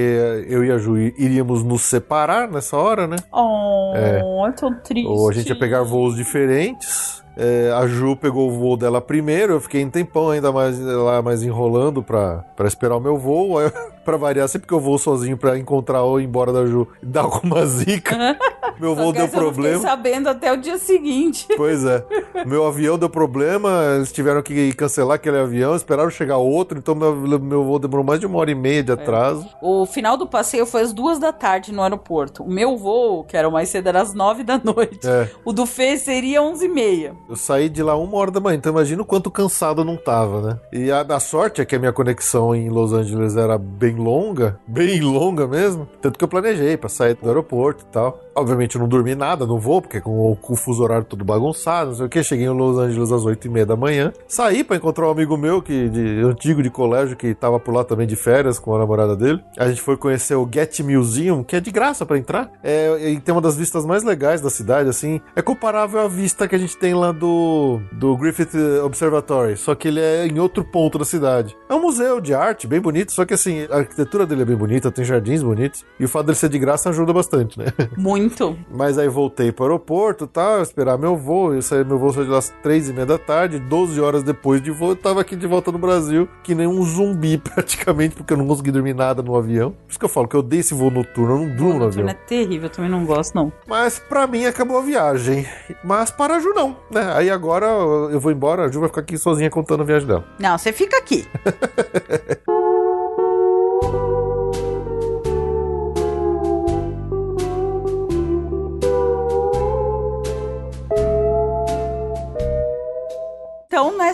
eu 0.48 0.64
e 0.64 0.72
a 0.72 0.78
Ju 0.78 0.98
iríamos 0.98 1.62
nos 1.62 1.82
separar 1.82 2.48
nessa 2.48 2.76
hora, 2.76 3.06
né? 3.06 3.16
Oh, 3.32 3.92
é 3.94 4.52
tão 4.52 4.74
triste. 4.80 5.06
Ou 5.06 5.28
a 5.28 5.32
gente 5.32 5.48
ia 5.48 5.58
pegar 5.58 5.82
voos 5.82 6.16
diferentes. 6.16 7.24
É, 7.36 7.70
a 7.74 7.86
Ju 7.86 8.16
pegou 8.16 8.48
o 8.48 8.52
voo 8.52 8.76
dela 8.78 9.00
primeiro, 9.00 9.52
eu 9.54 9.60
fiquei 9.60 9.84
um 9.84 9.90
tempão 9.90 10.30
ainda 10.30 10.50
mais 10.50 10.80
lá 10.80 11.20
mais 11.20 11.42
enrolando 11.42 12.02
pra, 12.02 12.44
pra 12.56 12.66
esperar 12.66 12.96
o 12.96 13.00
meu 13.00 13.18
voo. 13.18 13.60
Eu- 13.60 13.70
pra 14.06 14.16
variar, 14.16 14.48
sempre 14.48 14.68
que 14.68 14.72
eu 14.72 14.78
vou 14.78 14.96
sozinho 14.98 15.36
pra 15.36 15.58
encontrar 15.58 16.02
ou 16.04 16.20
ir 16.20 16.24
embora 16.24 16.52
da 16.52 16.64
Ju, 16.64 16.86
dá 17.02 17.22
alguma 17.22 17.66
zica. 17.66 18.38
meu 18.80 18.94
voo 18.94 19.12
deu 19.12 19.22
eu 19.24 19.28
problema. 19.28 19.74
Fiquei 19.78 19.90
sabendo 19.90 20.28
até 20.28 20.52
o 20.52 20.56
dia 20.56 20.78
seguinte. 20.78 21.46
Pois 21.56 21.84
é. 21.84 22.04
Meu 22.46 22.66
avião 22.66 22.98
deu 22.98 23.08
problema, 23.08 23.70
eles 23.96 24.12
tiveram 24.12 24.42
que 24.42 24.72
cancelar 24.74 25.16
aquele 25.16 25.38
avião, 25.38 25.74
esperaram 25.74 26.10
chegar 26.10 26.36
outro, 26.36 26.78
então 26.78 26.94
meu, 26.94 27.14
meu 27.40 27.64
voo 27.64 27.78
demorou 27.78 28.04
mais 28.04 28.20
de 28.20 28.26
uma 28.26 28.38
hora 28.38 28.50
e 28.50 28.54
meia 28.54 28.80
É. 28.80 28.82
de 28.82 28.92
atraso. 28.92 29.46
O 29.62 29.86
final 29.86 30.16
do 30.16 30.26
passeio 30.26 30.66
foi 30.66 30.82
às 30.82 30.92
duas 30.92 31.18
da 31.18 31.32
tarde 31.32 31.72
no 31.72 31.82
aeroporto. 31.82 32.42
O 32.42 32.50
meu 32.50 32.76
voo, 32.76 33.24
que 33.24 33.36
era 33.36 33.48
o 33.48 33.52
mais 33.52 33.68
cedo, 33.68 33.88
era 33.88 34.02
às 34.02 34.12
nove 34.14 34.42
da 34.44 34.60
noite. 34.62 35.06
É. 35.06 35.28
O 35.44 35.52
do 35.52 35.64
Fê 35.66 35.96
seria 35.96 36.42
onze 36.42 36.66
e 36.66 36.68
meia. 36.68 37.14
Eu 37.28 37.36
saí 37.36 37.68
de 37.68 37.82
lá 37.82 37.96
uma 37.96 38.16
hora 38.18 38.30
da 38.30 38.40
manhã, 38.40 38.56
então 38.56 38.72
imagina 38.72 39.02
o 39.02 39.06
quanto 39.06 39.30
cansado 39.30 39.80
eu 39.80 39.84
não 39.84 39.96
tava, 39.96 40.40
né? 40.42 40.58
E 40.72 40.90
a, 40.90 41.00
a 41.00 41.20
sorte 41.20 41.60
é 41.60 41.64
que 41.64 41.74
a 41.74 41.78
minha 41.78 41.92
conexão 41.92 42.54
em 42.54 42.68
Los 42.68 42.92
Angeles 42.92 43.36
era 43.36 43.56
bem 43.58 43.94
longa, 43.96 44.58
bem 44.66 45.00
longa 45.00 45.46
mesmo. 45.46 45.88
Tanto 46.00 46.18
que 46.18 46.24
eu 46.24 46.28
planejei 46.28 46.76
pra 46.76 46.88
sair 46.88 47.14
do 47.14 47.26
aeroporto 47.28 47.84
e 47.84 47.92
tal. 47.92 48.20
Obviamente 48.34 48.65
obviamente, 48.66 48.78
não 48.78 48.88
dormi 48.88 49.14
nada 49.14 49.46
no 49.46 49.58
voo, 49.58 49.80
porque 49.80 50.00
com 50.00 50.32
o, 50.32 50.36
com 50.36 50.52
o 50.52 50.56
fuso 50.56 50.82
horário 50.82 51.04
tudo 51.04 51.24
bagunçado, 51.24 51.90
não 51.90 51.96
sei 51.96 52.06
o 52.06 52.08
que. 52.08 52.22
Cheguei 52.22 52.46
em 52.46 52.50
Los 52.50 52.78
Angeles 52.78 53.12
às 53.12 53.24
8 53.24 53.46
e 53.46 53.50
meia 53.50 53.66
da 53.66 53.76
manhã. 53.76 54.12
Saí 54.26 54.64
pra 54.64 54.76
encontrar 54.76 55.06
um 55.06 55.10
amigo 55.10 55.36
meu, 55.36 55.62
que 55.62 55.88
de, 55.88 56.20
antigo 56.20 56.62
de 56.62 56.70
colégio, 56.70 57.16
que 57.16 57.34
tava 57.34 57.58
por 57.58 57.72
lá 57.72 57.84
também 57.84 58.06
de 58.06 58.16
férias 58.16 58.58
com 58.58 58.74
a 58.74 58.78
namorada 58.78 59.16
dele. 59.16 59.42
A 59.56 59.68
gente 59.68 59.80
foi 59.80 59.96
conhecer 59.96 60.34
o 60.34 60.48
Get 60.52 60.80
Museum, 60.80 61.44
que 61.44 61.56
é 61.56 61.60
de 61.60 61.70
graça 61.70 62.04
pra 62.04 62.18
entrar. 62.18 62.50
É, 62.62 63.10
e 63.10 63.20
tem 63.20 63.32
uma 63.32 63.40
das 63.40 63.56
vistas 63.56 63.86
mais 63.86 64.02
legais 64.02 64.40
da 64.40 64.50
cidade, 64.50 64.88
assim. 64.88 65.20
É 65.34 65.42
comparável 65.42 66.00
à 66.00 66.08
vista 66.08 66.48
que 66.48 66.54
a 66.54 66.58
gente 66.58 66.76
tem 66.76 66.94
lá 66.94 67.12
do, 67.12 67.80
do 67.92 68.16
Griffith 68.16 68.56
Observatory, 68.84 69.56
só 69.56 69.74
que 69.74 69.88
ele 69.88 70.00
é 70.00 70.26
em 70.26 70.38
outro 70.38 70.64
ponto 70.64 70.98
da 70.98 71.04
cidade. 71.04 71.56
É 71.68 71.74
um 71.74 71.80
museu 71.80 72.20
de 72.20 72.34
arte 72.34 72.66
bem 72.66 72.80
bonito, 72.80 73.12
só 73.12 73.24
que 73.24 73.34
assim, 73.34 73.66
a 73.70 73.78
arquitetura 73.78 74.26
dele 74.26 74.42
é 74.42 74.44
bem 74.44 74.56
bonita, 74.56 74.90
tem 74.90 75.04
jardins 75.04 75.42
bonitos. 75.42 75.84
E 75.98 76.04
o 76.04 76.08
fato 76.08 76.26
dele 76.26 76.38
ser 76.38 76.48
de 76.48 76.58
graça 76.58 76.90
ajuda 76.90 77.12
bastante, 77.12 77.58
né? 77.58 77.66
Muito. 77.96 78.55
Mas 78.70 78.98
aí 78.98 79.08
voltei 79.08 79.52
para 79.52 79.62
o 79.62 79.66
aeroporto, 79.66 80.26
tá? 80.26 80.60
Esperar 80.60 80.98
meu 80.98 81.16
voo. 81.16 81.54
Eu 81.54 81.62
saí, 81.62 81.84
meu 81.84 81.98
voo 81.98 82.12
saiu 82.12 82.24
de 82.24 82.30
lá 82.30 82.38
às 82.38 82.48
três 82.62 82.88
e 82.88 82.92
meia 82.92 83.06
da 83.06 83.18
tarde, 83.18 83.58
12 83.58 84.00
horas 84.00 84.22
depois 84.22 84.62
de 84.62 84.70
voo, 84.70 84.90
eu 84.90 84.96
tava 84.96 85.20
aqui 85.20 85.36
de 85.36 85.46
volta 85.46 85.70
no 85.72 85.78
Brasil, 85.78 86.28
que 86.42 86.54
nem 86.54 86.66
um 86.66 86.82
zumbi 86.84 87.38
praticamente, 87.42 88.14
porque 88.16 88.32
eu 88.32 88.36
não 88.36 88.46
consegui 88.46 88.70
dormir 88.70 88.94
nada 88.94 89.22
no 89.22 89.36
avião. 89.36 89.70
Por 89.70 89.90
isso 89.90 89.98
que 89.98 90.04
eu 90.04 90.08
falo 90.08 90.28
que 90.28 90.36
eu 90.36 90.42
dei 90.42 90.60
esse 90.60 90.74
voo 90.74 90.90
noturno, 90.90 91.34
eu 91.34 91.38
não 91.46 91.56
durmo 91.56 91.78
no 91.80 91.84
avião. 91.86 92.08
É 92.08 92.14
terrível, 92.14 92.66
eu 92.66 92.70
também 92.70 92.90
não 92.90 93.04
gosto, 93.04 93.34
não. 93.34 93.52
Mas 93.66 93.98
pra 93.98 94.26
mim 94.26 94.44
acabou 94.46 94.78
a 94.78 94.82
viagem. 94.82 95.46
Mas 95.84 96.10
para 96.10 96.36
a 96.36 96.40
Ju 96.40 96.50
não, 96.54 96.76
né? 96.90 97.12
Aí 97.14 97.30
agora 97.30 97.66
eu 97.66 98.20
vou 98.20 98.32
embora, 98.32 98.64
a 98.64 98.68
Ju 98.68 98.80
vai 98.80 98.88
ficar 98.88 99.00
aqui 99.02 99.18
sozinha 99.18 99.50
contando 99.50 99.82
a 99.82 99.84
viagem 99.84 100.06
dela. 100.08 100.24
Não, 100.38 100.56
você 100.56 100.72
fica 100.72 100.96
aqui. 100.96 101.26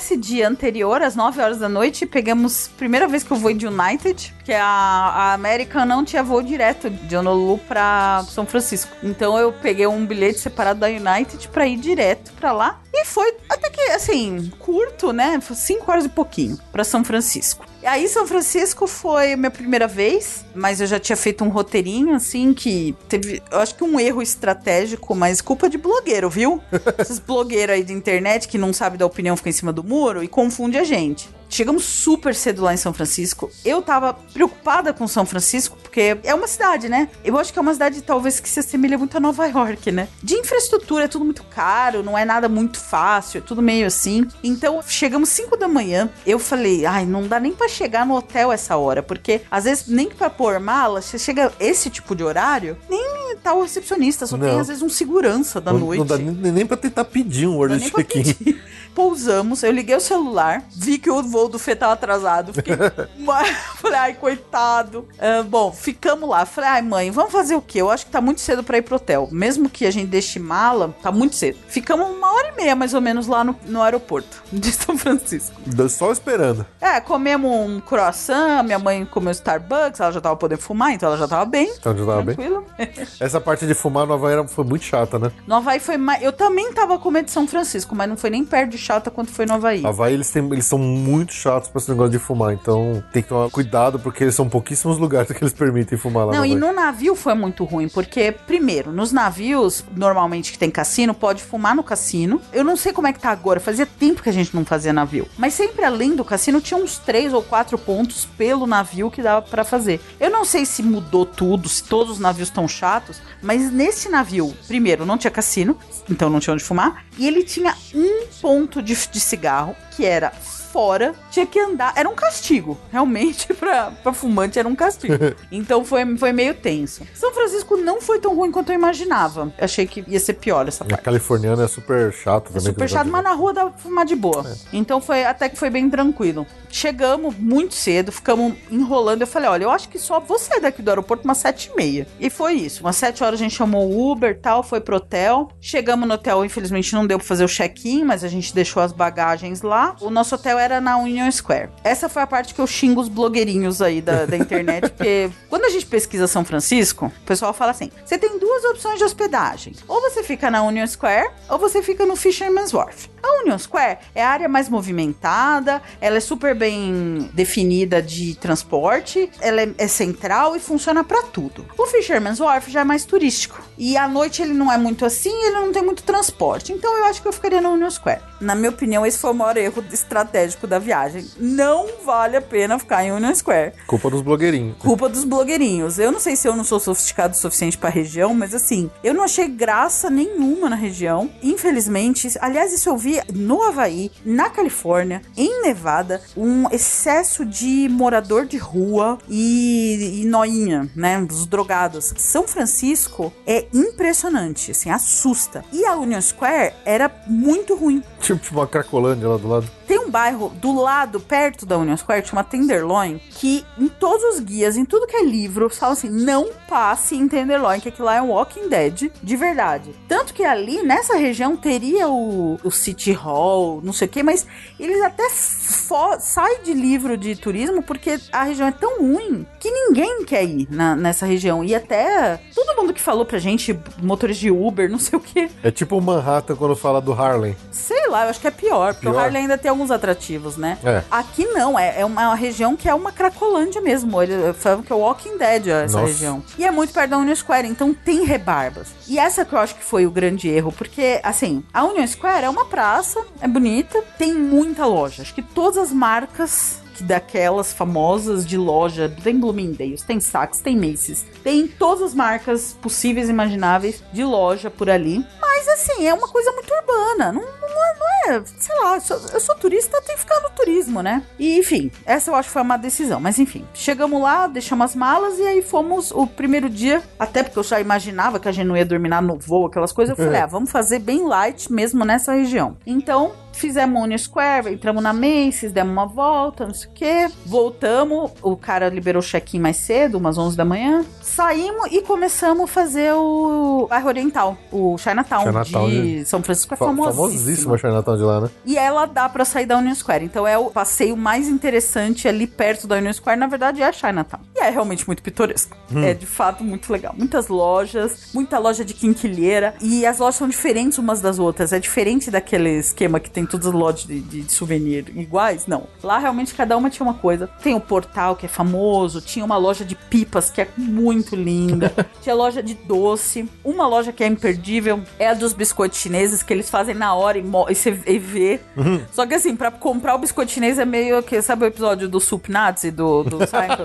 nesse 0.03 0.17
dia 0.17 0.49
anterior, 0.49 1.01
às 1.01 1.15
9 1.15 1.41
horas 1.41 1.59
da 1.59 1.69
noite, 1.69 2.05
pegamos. 2.05 2.67
Primeira 2.77 3.07
vez 3.07 3.23
que 3.23 3.31
eu 3.31 3.37
vou 3.37 3.55
de 3.55 3.69
United, 3.69 4.35
que 4.45 4.53
a, 4.53 4.65
a 4.65 5.33
American 5.35 5.87
não 5.87 6.05
tinha 6.05 6.25
voo 6.25 6.43
direto 6.43 6.91
de 6.91 7.17
Honolulu 7.17 7.59
pra 7.69 8.25
São 8.29 8.45
Francisco. 8.45 8.91
Então 9.01 9.39
eu 9.39 9.53
peguei 9.53 9.87
um 9.87 10.05
bilhete 10.05 10.41
separado 10.41 10.81
da 10.81 10.89
United 10.89 11.49
pra 11.49 11.69
ir 11.69 11.77
direto 11.77 12.33
pra 12.33 12.51
lá. 12.51 12.81
E 12.93 13.05
foi 13.05 13.33
até 13.49 13.71
que, 13.71 13.81
assim, 13.93 14.51
curto, 14.59 15.13
né? 15.13 15.41
Foi 15.41 15.55
5 15.55 15.89
horas 15.89 16.05
e 16.05 16.09
pouquinho 16.09 16.59
pra 16.73 16.83
São 16.83 17.05
Francisco. 17.05 17.65
E 17.83 17.87
aí, 17.87 18.07
São 18.07 18.29
Francisco 18.29 18.87
foi 18.87 19.33
a 19.33 19.37
minha 19.37 19.51
primeira 19.51 19.89
vez, 19.89 20.45
mas 20.55 20.81
eu 20.81 20.87
já 20.87 21.01
tinha 21.01 21.17
feito 21.17 21.43
um 21.43 21.49
roteirinho, 21.49 22.15
assim, 22.15 22.55
que 22.55 22.95
teve, 23.09 23.43
eu 23.51 23.59
acho 23.59 23.75
que 23.75 23.83
um 23.83 23.99
erro 23.99 24.23
estratégico, 24.23 25.17
mas 25.17 25.41
culpa 25.41 25.69
de 25.69 25.77
blogueiro, 25.77 26.31
viu? 26.31 26.63
Esses 26.97 27.19
blogueiros 27.19 27.75
aí 27.75 27.83
de 27.83 27.93
internet 27.93 28.47
que 28.47 28.57
não 28.57 28.73
sabe 28.73 28.97
da 28.97 29.05
opinião 29.05 29.37
fica 29.37 29.49
em 29.49 29.53
cima 29.53 29.73
do 29.73 29.83
muro 29.83 30.23
e 30.23 30.29
confunde 30.29 30.79
a 30.79 30.85
gente. 30.85 31.29
Chegamos 31.53 31.85
super 31.85 32.35
cedo 32.35 32.63
lá 32.63 32.73
em 32.73 32.79
São 32.79 32.95
Francisco. 32.95 33.51
Eu 33.63 33.83
tava 33.83 34.15
preocupada 34.15 34.91
com 34.91 35.07
São 35.07 35.27
Francisco, 35.27 35.77
porque 35.83 36.17
é 36.25 36.35
uma 36.35 36.49
cidade, 36.49 36.89
né? 36.89 37.11
Eu 37.23 37.37
acho 37.37 37.53
que 37.53 37.59
é 37.59 37.63
uma 37.63 37.75
cidade 37.75 38.01
talvez 38.01 38.41
que 38.41 38.49
se 38.49 38.59
assemelha 38.59 38.97
muito 38.97 39.15
a 39.19 39.21
Nova 39.21 39.47
York, 39.47 39.93
né? 39.93 40.09
De 40.23 40.35
infraestrutura 40.35 41.05
é 41.05 41.09
tudo 41.09 41.27
muito 41.27 41.45
caro, 41.45 42.03
não 42.03 42.17
é 42.17 42.25
nada 42.25 42.49
muito 42.49 42.81
fácil, 42.81 43.37
é 43.37 43.41
tudo 43.43 43.61
meio 43.61 43.87
assim. 43.87 44.27
Então, 44.43 44.81
chegamos 44.87 45.29
5 45.29 45.55
da 45.59 45.69
manhã. 45.69 46.09
Eu 46.25 46.39
falei, 46.39 46.87
ai, 46.87 47.05
não 47.05 47.29
dá 47.29 47.39
nem 47.39 47.53
para 47.53 47.69
chegar 47.69 48.07
no 48.07 48.15
hotel 48.17 48.51
essa 48.51 48.75
hora, 48.79 49.03
porque 49.03 49.43
às 49.51 49.65
vezes 49.65 49.89
nem 49.89 50.09
para 50.09 50.31
pôr 50.31 50.59
mala, 50.59 51.03
você 51.03 51.19
chega 51.19 51.53
esse 51.61 51.91
tipo 51.91 52.17
de 52.17 52.25
horário, 52.25 52.79
nem 52.89 53.37
tá 53.43 53.53
o 53.55 53.63
recepcionista, 53.63 54.27
só 54.27 54.37
Não. 54.37 54.47
tem 54.47 54.59
às 54.59 54.69
vezes 54.69 54.83
um 54.83 54.89
segurança 54.89 55.61
da 55.61 55.73
não, 55.73 55.81
noite. 55.81 55.99
não 55.99 56.07
dá 56.07 56.17
nem, 56.17 56.53
nem 56.53 56.67
pra 56.67 56.77
tentar 56.77 57.05
pedir 57.05 57.47
um 57.47 57.59
pra 57.59 57.79
check-in. 57.79 58.59
Pousamos, 58.95 59.63
eu 59.63 59.73
liguei 59.73 59.97
o 59.97 60.01
celular, 60.01 60.65
vi 60.75 60.99
que 60.99 61.11
o 61.11 61.23
voo 61.23 61.42
do 61.49 61.59
Fê 61.59 61.75
tava 61.75 61.93
atrasado. 61.93 62.53
Fiquei. 62.53 62.77
Falei, 63.81 63.99
ai, 63.99 64.15
coitado. 64.15 65.09
Ah, 65.19 65.43
bom, 65.43 65.73
ficamos 65.73 66.29
lá. 66.29 66.45
Falei, 66.47 66.71
ai, 66.71 66.83
mãe, 66.83 67.11
vamos 67.11 67.33
fazer 67.33 67.55
o 67.55 67.63
quê? 67.63 67.81
Eu 67.81 67.91
acho 67.91 68.07
que 68.07 68.13
tá 68.13 68.21
muito 68.21 68.41
cedo 68.41 68.63
pra 68.63 68.79
ir 68.79 68.83
pro 68.83 68.97
hotel. 68.97 69.29
Mesmo 69.31 69.69
que 69.69 69.87
a 69.87 69.91
gente 69.91 70.07
deixe 70.07 70.39
mala, 70.39 70.95
tá 71.03 71.11
muito 71.11 71.35
cedo. 71.37 71.59
Ficamos 71.69 72.09
uma 72.09 72.33
hora 72.33 72.49
e 72.49 72.57
meia, 72.57 72.77
mais 72.77 72.95
ou 72.95 73.01
menos, 73.01 73.27
lá 73.27 73.43
no, 73.45 73.57
no 73.67 73.83
aeroporto 73.83 74.43
de 74.53 74.71
São 74.73 74.97
Francisco. 74.97 75.61
Só 75.89 76.13
esperando. 76.13 76.65
É, 76.81 77.01
comemos 77.01 77.51
um 77.51 77.81
croissant, 77.81 78.63
minha 78.65 78.79
mãe 78.79 79.05
comeu 79.05 79.33
Starbucks, 79.33 80.01
ela 80.01 80.13
já 80.13 80.21
tava 80.21 80.37
podendo 80.37 80.61
fumar, 80.61 80.93
então 80.93 81.09
ela 81.09 81.19
já 81.19 81.29
tava 81.29 81.45
bem. 81.45 81.73
Então 81.79 81.97
já 81.97 82.07
tava 82.07 82.23
bem. 82.23 82.37
Tranquila. 82.37 82.65
Essa 83.21 83.41
parte 83.41 83.67
de 83.67 83.75
fumar 83.75 84.07
no 84.07 84.15
Havaí 84.15 84.47
foi 84.49 84.65
muito 84.65 84.85
chata, 84.85 85.19
né? 85.19 85.33
No 85.47 85.57
Havaí 85.57 85.81
foi 85.81 85.97
mais. 85.97 86.23
Eu 86.23 86.33
também 86.33 86.73
tava 86.73 86.99
com 86.99 87.11
medo 87.11 87.27
de 87.27 87.31
São 87.31 87.47
Francisco, 87.47 87.95
mas 87.95 88.09
não 88.09 88.17
foi 88.17 88.31
nem 88.31 88.45
perto 88.45 88.71
de 88.71 88.79
chata 88.79 89.11
quanto 89.11 89.31
foi 89.31 89.47
no 89.47 89.55
Havaí. 89.55 89.85
Havaí, 89.85 90.15
eles, 90.15 90.31
têm, 90.31 90.45
eles 90.53 90.67
são 90.67 90.79
muito 90.79 91.32
chatos 91.33 91.69
pra 91.69 91.81
esse 91.81 91.91
negócio 91.91 92.11
de 92.11 92.19
fumar. 92.19 92.53
Então 92.53 93.03
tem 93.13 93.23
que 93.23 93.29
tomar 93.29 93.51
cuidado, 93.51 93.99
porque 93.99 94.25
eles 94.25 94.35
são 94.35 94.49
pouquíssimos 94.49 94.99
lugares 94.99 95.31
que 95.33 95.43
eles 95.43 95.53
permitem 95.53 95.99
fumar 95.99 96.27
lá 96.27 96.33
Não, 96.33 96.45
e 96.45 96.55
no 96.55 96.73
navio 96.73 97.15
foi 97.15 97.35
muito 97.35 97.65
ruim, 97.65 97.89
porque, 97.89 98.33
primeiro, 98.33 98.93
nos 98.93 99.13
navios, 99.13 99.85
normalmente 99.97 100.53
que 100.53 100.59
tem 100.59 100.71
cassino, 100.71 101.15
pode 101.15 101.43
fumar 101.43 101.75
no 101.75 101.83
cassino. 101.83 102.41
Eu 102.53 102.65
não 102.65 102.77
sei 102.77 102.93
como 102.93 103.07
é 103.07 103.13
que 103.13 103.21
tá 103.21 103.31
agora, 103.31 103.61
fazia 103.61 103.87
tempo 103.87 104.23
que 104.23 104.29
a 104.29 104.33
gente 104.33 104.55
não 104.55 104.65
fazia 104.65 104.93
navio. 104.93 105.27
Mas 105.37 105.55
sempre 105.55 105.85
além 105.85 106.15
do 106.15 106.25
cassino, 106.25 106.61
tinha 106.61 106.79
uns 106.79 106.99
três 106.99 107.33
ou 107.33 107.43
quatro 107.43 107.79
pontos 107.79 108.25
pelo 108.25 108.67
navio 108.67 109.11
que 109.11 109.23
dava 109.23 109.43
pra 109.43 109.65
fazer. 109.65 110.01
Eu 110.21 110.31
não 110.31 110.45
sei 110.45 110.65
se 110.65 110.83
mudou 110.83 111.25
tudo, 111.25 111.69
se 111.69 111.85
todos 111.85 112.15
os 112.15 112.19
navios 112.19 112.49
estão 112.49 112.67
chatos, 112.69 113.21
mas 113.43 113.73
nesse 113.73 114.09
navio, 114.09 114.55
primeiro, 114.67 115.05
não 115.07 115.19
tinha 115.19 115.31
cassino, 115.31 115.77
então 116.09 116.31
não 116.31 116.41
tinha 116.41 116.55
onde 116.55 116.65
fumar, 116.65 117.05
e 117.19 117.27
ele 117.27 117.43
tinha 117.43 117.75
um 117.95 118.27
ponto 118.41 118.83
de, 118.83 118.95
de 118.95 119.21
cigarro, 119.21 119.77
que 119.97 120.05
era 120.05 120.33
fora, 120.73 121.15
tinha 121.31 121.47
que 121.47 121.59
andar. 121.61 121.93
Era 121.97 122.09
um 122.09 122.15
castigo. 122.15 122.79
Realmente, 122.91 123.53
pra, 123.55 123.91
pra 124.03 124.13
fumante, 124.13 124.59
era 124.59 124.67
um 124.69 124.75
castigo. 124.75 125.15
então 125.53 125.85
foi, 125.85 126.17
foi 126.17 126.33
meio 126.33 126.55
tenso. 126.55 127.07
São 127.15 127.33
Francisco 127.33 127.77
não 127.77 128.01
foi 128.01 128.19
tão 128.19 128.35
ruim 128.35 128.51
quanto 128.51 128.71
eu 128.71 128.75
imaginava. 128.75 129.53
Eu 129.59 129.65
achei 129.65 129.87
que 129.87 130.05
ia 130.09 130.19
ser 130.21 130.35
pior 130.35 130.67
essa 130.69 130.85
A 130.85 130.87
parte. 130.89 131.03
californiana 131.03 131.65
é 131.65 131.69
super 131.69 132.13
chata 132.13 132.47
É 132.47 132.53
também. 132.53 132.61
super 132.63 132.79
tem 132.79 132.89
chato, 132.89 133.09
mas 133.09 133.23
na 133.25 133.33
rua 133.33 133.53
dá 133.53 133.67
pra 133.67 133.79
fumar 133.79 134.05
de 134.07 134.17
boa. 134.17 134.45
Então 134.73 135.01
foi 135.01 135.25
até 135.25 135.49
que 135.49 135.57
foi 135.59 135.69
bem 135.71 135.89
tranquilo. 135.91 136.47
Chegamos 136.71 137.37
muito 137.39 137.75
cedo, 137.75 138.11
ficamos 138.11 138.55
enrolando. 138.71 139.21
Eu 139.21 139.27
falei, 139.27 139.49
olha, 139.51 139.65
eu 139.65 139.71
acho 139.71 139.89
que 139.89 139.99
só 139.99 140.19
vou 140.21 140.39
sair 140.39 140.61
daqui 140.61 140.81
do 140.81 140.89
aeroporto 140.89 141.25
umas 141.25 141.39
sete 141.39 141.71
e 141.73 141.77
meia. 141.77 142.07
E 142.19 142.31
foi 142.31 142.55
isso. 142.55 142.83
Umas 142.83 142.97
sete 142.97 143.23
horas 143.23 143.39
a 143.39 143.43
gente 143.43 143.55
chamou 143.55 143.91
o 143.91 144.11
Uber 144.11 144.39
tal, 144.41 144.63
foi 144.63 144.81
pro 144.81 144.97
hotel. 144.97 145.51
Chegamos 145.61 146.09
no 146.09 146.15
hotel, 146.15 146.45
infelizmente 146.45 146.93
não 146.95 147.07
deu 147.07 147.19
pra 147.19 147.27
fazer 147.27 147.45
o 147.45 147.49
check-in, 147.49 148.05
mas 148.05 148.25
a 148.25 148.29
gente 148.29 148.55
deixou 148.55 148.83
as 148.83 148.93
bagagens 148.93 149.61
lá. 149.63 149.95
O 150.01 150.09
nosso 150.11 150.35
hotel 150.35 150.59
era 150.63 150.81
na 150.81 150.97
Union 150.97 151.31
Square. 151.31 151.71
Essa 151.85 152.09
foi 152.09 152.23
a 152.23 152.27
parte 152.27 152.55
que 152.55 152.61
eu 152.61 152.67
xingo 152.67 153.01
os 153.01 153.09
blogueirinhos 153.09 153.83
aí 153.83 154.01
da, 154.01 154.25
da 154.27 154.37
internet, 154.39 154.91
porque 154.91 155.31
quando 155.49 155.65
a 155.65 155.71
gente 155.71 155.87
pesquisa 155.87 156.27
São 156.27 156.45
Francisco, 156.45 157.07
o 157.07 157.27
pessoal 157.27 157.53
fala 157.53 157.73
assim: 157.73 157.91
você 158.05 158.17
tem 158.17 158.39
duas 158.39 158.65
opções 158.65 158.99
de 158.99 159.05
hospedagem. 159.05 159.75
Ou 159.87 160.01
você 160.01 160.23
fica 160.23 160.51
na 160.51 160.63
Union 160.63 160.87
Square, 160.87 161.31
ou 161.49 161.59
você 161.59 161.83
fica 161.83 162.07
no 162.07 162.17
Fisherman's 162.17 162.73
Wharf. 162.73 163.11
A 163.23 163.43
Union 163.43 163.59
Square 163.59 163.99
é 164.15 164.25
a 164.25 164.29
área 164.29 164.49
mais 164.49 164.69
movimentada, 164.69 165.81
ela 166.01 166.17
é 166.17 166.21
super 166.21 166.55
bem 166.55 167.31
definida 167.33 168.03
de 168.03 168.35
transporte, 168.35 169.31
ela 169.41 169.63
é, 169.63 169.75
é 169.79 169.87
central 169.87 170.57
e 170.57 170.61
funciona 170.61 171.05
pra 171.05 171.23
tudo. 171.23 171.65
O 171.79 171.87
Fisherman's 171.87 172.41
Wharf 172.41 172.69
já 172.69 172.81
é 172.81 172.85
mais 172.85 173.05
turístico. 173.05 173.63
E 173.79 173.97
à 173.97 174.09
noite 174.09 174.43
ele 174.43 174.53
não 174.53 174.73
é 174.73 174.77
muito 174.77 175.05
assim, 175.05 175.33
ele 175.45 175.55
não 175.55 175.73
tem 175.73 175.83
muito 175.83 176.03
transporte. 176.03 176.73
Então 176.73 176.97
eu 176.99 177.05
acho 177.05 177.23
que 177.23 177.29
eu 177.29 177.33
ficaria 177.33 177.61
na 177.61 177.71
Union 177.71 177.91
Square. 177.91 178.21
Na 178.41 178.55
minha 178.55 178.71
opinião, 178.71 179.07
esse 179.07 179.19
foi 179.19 179.31
o 179.31 179.35
maior 179.35 179.57
erro 179.57 179.85
estratégico 179.93 180.52
da 180.67 180.79
viagem. 180.79 181.27
Não 181.39 181.87
vale 182.05 182.37
a 182.37 182.43
pena 182.43 182.79
ficar 182.79 183.05
em 183.05 183.13
Union 183.13 183.35
Square. 183.35 183.73
Culpa 183.87 184.11
dos 184.11 184.23
blogueirinhos. 184.23 184.77
Culpa 184.79 185.09
dos 185.09 185.25
blogueirinhos. 185.25 185.99
Eu 185.99 186.13
não 186.13 186.21
sei 186.21 186.37
se 186.37 186.49
eu 186.49 186.55
não 186.55 186.65
sou 186.65 186.81
sofisticado 186.81 187.35
o 187.35 187.37
suficiente 187.37 187.79
pra 187.79 187.91
região, 187.91 188.35
mas 188.35 188.55
assim, 188.55 188.91
eu 189.03 189.15
não 189.15 189.25
achei 189.25 189.49
graça 189.49 190.11
nenhuma 190.11 190.69
na 190.69 190.77
região. 190.77 191.31
Infelizmente, 191.43 192.29
aliás, 192.41 192.73
isso 192.73 192.89
eu 192.89 192.97
vi 192.97 193.21
no 193.33 193.63
Havaí, 193.63 194.11
na 194.25 194.51
Califórnia, 194.51 195.23
em 195.37 195.63
Nevada, 195.63 196.21
um 196.37 196.69
excesso 196.71 197.45
de 197.45 197.89
morador 197.91 198.47
de 198.47 198.57
rua 198.57 199.19
e, 199.29 200.23
e 200.23 200.25
noinha, 200.25 200.91
né? 200.95 201.25
Os 201.31 201.47
drogados. 201.47 202.13
São 202.17 202.47
Francisco 202.47 203.33
é 203.47 203.67
impressionante, 203.73 204.71
assim, 204.71 204.91
assusta. 204.91 205.65
E 205.73 205.85
a 205.85 205.97
Union 205.97 206.21
Square 206.21 206.75
era 206.85 207.11
muito 207.27 207.75
ruim. 207.75 208.03
Tipo 208.21 208.41
uma 208.53 208.67
cracolândia 208.67 209.29
lá 209.29 209.37
do 209.37 209.49
lado. 209.49 209.71
Tem 209.93 209.99
um 209.99 210.09
bairro 210.09 210.49
do 210.49 210.73
lado, 210.73 211.21
perto 211.21 211.67
da 211.67 211.77
Union 211.77 211.99
Square, 211.99 212.27
chama 212.27 212.43
Tenderloin, 212.43 213.21
que 213.29 213.63
em 213.77 213.89
todos 213.89 214.25
os 214.25 214.41
guias, 214.41 214.75
em 214.75 214.87
tudo 214.87 215.07
que 215.07 215.15
é 215.15 215.23
livro, 215.23 215.69
falam 215.69 215.93
assim: 215.93 216.09
não 216.09 216.49
passe 216.67 217.15
em 217.15 217.29
Tenderloin, 217.29 217.79
que 217.79 217.91
aquilo 217.91 218.07
lá 218.07 218.15
é 218.15 218.23
um 218.23 218.31
Walking 218.31 218.71
Dead 218.71 219.11
de 219.23 219.37
verdade. 219.37 219.95
Tanto 220.09 220.33
que 220.33 220.45
ali, 220.45 220.83
nessa 220.83 221.19
região, 221.19 221.59
teria 221.59 222.09
o, 222.09 222.59
o 222.65 222.71
City 222.71 223.13
Hall, 223.13 223.83
não 223.85 223.93
sei 223.93 224.09
o 224.09 224.11
que, 224.11 224.23
mas 224.23 224.47
eles 224.81 225.03
até 225.03 225.29
saem 225.29 226.63
de 226.63 226.73
livro 226.73 227.19
de 227.19 227.37
turismo 227.37 227.83
porque 227.83 228.19
a 228.33 228.45
região 228.45 228.69
é 228.69 228.73
tão 228.73 228.99
ruim 228.99 229.47
que 229.61 229.71
ninguém 229.71 230.25
quer 230.25 230.43
ir 230.43 230.69
na, 230.71 230.97
nessa 230.97 231.27
região. 231.27 231.63
E 231.63 231.75
até 231.75 232.41
todo 232.55 232.75
mundo 232.81 232.95
que 232.95 233.01
falou 233.01 233.27
pra 233.27 233.39
gente, 233.39 233.79
motores 234.03 234.39
de 234.39 234.51
Uber, 234.51 234.91
não 234.91 234.99
sei 234.99 235.19
o 235.19 235.21
que. 235.21 235.51
É 235.63 235.71
tipo 235.71 235.99
o 235.99 236.01
Manhattan 236.01 236.57
quando 236.57 236.75
fala 236.75 236.99
do 236.99 237.13
Harlem. 237.13 237.55
Sei 237.71 238.09
lá, 238.09 238.25
eu 238.25 238.31
acho 238.31 238.41
que 238.41 238.49
é 238.49 238.51
pior, 238.51 238.95
porque 238.95 239.07
pior? 239.07 239.17
o 239.17 239.19
Harlem 239.19 239.43
ainda 239.43 239.59
tem 239.59 239.71
alguns 239.83 239.91
atrativos, 239.91 240.57
né? 240.57 240.79
É. 240.85 241.03
Aqui 241.11 241.45
não, 241.47 241.79
é, 241.79 242.01
é 242.01 242.05
uma 242.05 242.35
região 242.35 242.77
que 242.77 242.89
é 242.89 242.95
uma 242.95 243.11
cracolândia 243.11 243.81
mesmo. 243.81 244.23
Eles 244.23 244.57
falam 244.59 244.83
que 244.83 244.93
é 244.93 244.97
Walking 244.97 245.37
Dead 245.37 245.67
essa 245.67 245.99
Nossa. 245.99 246.13
região. 246.13 246.43
E 246.57 246.65
é 246.65 246.71
muito 246.71 246.93
perto 246.93 247.11
da 247.11 247.19
Union 247.19 247.35
Square, 247.35 247.67
então 247.67 247.93
tem 247.93 248.25
rebarbas. 248.25 248.89
E 249.09 249.19
essa 249.19 249.45
que 249.45 249.53
eu 249.53 249.59
acho 249.59 249.75
que 249.75 249.85
foi 249.85 250.07
o 250.07 250.11
grande 250.11 250.49
erro, 250.49 250.73
porque, 250.73 251.21
assim, 251.23 251.65
a 251.73 251.85
Union 251.85 252.07
Square 252.07 252.45
é 252.45 252.51
uma 252.51 252.65
praça, 252.67 253.21
é 253.41 253.49
bonita, 253.49 254.03
tem 254.17 254.35
muita 254.35 254.87
loja. 254.87 255.23
Acho 255.23 255.35
que 255.35 255.43
todas 255.43 255.79
as 255.79 255.93
marcas 255.93 256.82
daquelas 257.03 257.73
famosas 257.73 258.47
de 258.47 258.57
loja, 258.57 259.15
tem 259.23 259.39
Bloomingdale's, 259.39 260.03
tem 260.03 260.21
Saks, 260.21 260.61
tem 260.61 260.77
Macy's, 260.77 261.25
tem 261.43 261.67
todas 261.67 262.03
as 262.03 262.15
marcas 262.15 262.77
possíveis 262.81 263.29
e 263.29 263.33
imagináveis 263.33 264.03
de 264.13 264.25
loja 264.25 264.71
por 264.71 264.89
ali. 264.89 265.25
Mas 265.41 265.69
assim, 265.69 266.07
é 266.07 266.15
uma 266.15 266.29
coisa 266.29 266.51
muito 266.53 266.73
urbana, 266.73 267.33
não, 267.33 267.43
não, 267.43 267.43
é, 267.43 267.99
não 267.99 268.35
é, 268.35 268.43
sei 268.59 268.77
lá, 268.77 268.95
eu 268.95 269.01
sou, 269.01 269.21
eu 269.33 269.41
sou 269.41 269.55
turista, 269.57 270.01
tem 270.03 270.15
que 270.15 270.21
ficar 270.21 270.41
no 270.41 270.51
turismo, 270.51 271.03
né? 271.03 271.23
E 271.39 271.59
enfim, 271.59 271.91
essa 272.05 272.31
eu 272.31 272.35
acho 272.35 272.49
que 272.49 272.53
foi 272.53 272.63
uma 272.63 272.77
decisão, 272.77 273.21
mas 273.21 273.39
enfim, 273.39 273.67
chegamos 273.75 274.21
lá, 274.21 274.47
deixamos 274.47 274.87
as 274.87 274.97
malas 274.97 275.39
e 275.39 275.43
aí 275.43 275.63
fomos 275.63 276.11
o 276.11 276.27
primeiro 276.27 276.69
dia, 276.69 277.03
até 277.19 277.43
porque 277.43 277.59
eu 277.59 277.63
já 277.63 277.81
imaginava 277.81 278.41
que 278.41 278.49
a 278.49 278.53
gente 278.53 278.67
não 278.67 278.77
ia 278.77 278.85
dormir 278.85 279.11
no 279.23 279.37
voo, 279.37 279.67
aquelas 279.67 279.93
coisas, 279.93 280.17
eu 280.17 280.25
falei, 280.25 280.41
ah, 280.41 280.47
vamos 280.47 280.71
fazer 280.71 280.99
bem 280.99 281.27
light 281.27 281.71
mesmo 281.73 282.05
nessa 282.05 282.33
região. 282.33 282.77
Então, 282.87 283.33
Fizemos 283.53 284.03
Union 284.03 284.19
Square, 284.19 284.73
entramos 284.73 285.03
na 285.03 285.13
Macy's, 285.13 285.73
demos 285.73 285.93
uma 285.93 286.07
volta, 286.07 286.67
não 286.67 286.75
sei 286.75 286.89
o 286.89 286.93
quê. 286.93 287.31
Voltamos, 287.47 288.33
o 288.43 288.57
cara 288.57 288.89
liberou 288.89 289.21
o 289.21 289.25
check-in 289.25 289.61
mais 289.61 289.77
cedo, 289.77 290.19
umas 290.19 290.39
11 290.39 290.57
da 290.57 290.65
manhã. 290.65 291.05
Saímos 291.21 291.87
e 291.93 292.03
começamos 292.03 292.65
a 292.65 292.67
fazer 292.67 293.13
o 293.15 293.87
bairro 293.89 294.09
Oriental, 294.09 294.57
o 294.71 294.97
Chinatown, 294.99 295.45
Chinatown 295.45 295.89
de 295.89 296.01
né? 296.19 296.25
São 296.25 296.43
Francisco. 296.43 296.75
É 296.75 296.77
Fa 296.77 296.87
famosíssimo. 296.87 297.15
Famosíssimo 297.15 297.79
Chinatown 297.79 298.17
de 298.17 298.23
lá, 298.23 298.41
né? 298.41 298.51
E 298.65 298.77
ela 298.77 299.07
dá 299.07 299.29
pra 299.29 299.45
sair 299.45 299.67
da 299.67 299.79
Union 299.79 299.95
Square. 299.95 300.25
Então 300.25 300.47
é 300.47 300.59
o 300.59 300.71
passeio 300.71 301.17
mais 301.17 301.49
interessante 301.49 302.27
ali 302.27 302.47
perto 302.47 302.87
da 302.87 302.97
Union 302.97 303.13
Square, 303.13 303.39
na 303.39 303.47
verdade, 303.47 303.83
é 303.83 303.87
a 303.87 303.93
Chinatown. 303.93 304.41
E 304.55 304.61
é 304.61 304.71
realmente 304.71 305.07
muito 305.07 305.23
pitoresco. 305.23 305.77
Hum. 305.93 306.03
É 306.03 306.15
de 306.15 306.27
fato 306.27 306.65
muito 306.65 306.93
legal. 306.93 307.15
Muitas 307.17 307.49
lojas, 307.49 308.31
muita 308.35 308.59
loja 308.59 308.85
de 308.85 308.95
quinquilheira. 308.95 309.75
E 309.81 310.05
as 310.07 310.19
lojas 310.19 310.37
são 310.37 310.49
diferentes 310.49 310.99
umas 310.99 311.21
das 311.21 311.39
outras. 311.39 311.73
É 311.73 311.79
diferente 311.79 312.31
daquele 312.31 312.79
esquema 312.79 313.21
que 313.21 313.31
tem 313.31 313.42
tem 313.43 313.47
todas 313.47 313.67
as 313.67 313.73
lojas 313.73 314.07
de, 314.07 314.21
de, 314.21 314.43
de, 314.43 314.53
souvenir 314.53 315.07
iguais, 315.17 315.67
não. 315.67 315.87
Lá 316.03 316.19
realmente 316.19 316.55
cada 316.55 316.77
uma 316.77 316.89
tinha 316.89 317.05
uma 317.05 317.15
coisa. 317.15 317.49
Tem 317.63 317.75
o 317.75 317.81
portal 317.81 318.37
que 318.37 318.47
é 318.47 318.49
famoso, 318.49 319.21
tinha 319.21 319.45
uma 319.45 319.57
loja 319.57 319.85
de 319.85 319.95
pipas 319.95 320.51
que 320.51 320.61
é 320.61 320.69
muito 320.77 321.35
linda, 321.35 321.93
tinha 322.23 322.35
loja 322.35 322.63
de 322.63 322.75
doce. 322.75 323.49
Uma 323.65 323.87
loja 323.87 324.13
que 324.13 324.23
é 324.23 324.27
imperdível 324.27 325.03
é 325.19 325.29
a 325.29 325.35
dos 325.35 325.53
biscoitos 325.53 325.99
chineses 325.99 326.43
que 326.43 326.53
eles 326.53 326.71
fazem 326.71 326.95
na 326.95 327.15
hora 327.15 327.39
e, 327.39 327.43
e 327.43 327.75
você 327.75 327.91
vê. 327.91 328.61
Uhum. 328.77 329.03
Só 329.11 329.27
que 329.27 329.35
assim, 329.35 329.57
para 329.57 329.71
comprar 329.71 330.15
o 330.15 330.19
biscoito 330.19 330.53
chinês 330.53 330.79
é 330.79 330.85
meio 330.85 331.23
que, 331.23 331.41
sabe 331.43 331.65
o 331.65 331.67
episódio 331.67 332.09
do 332.09 332.21
Soup 332.21 332.49
Nazi 332.51 332.91
do, 332.91 333.25
do 333.25 333.39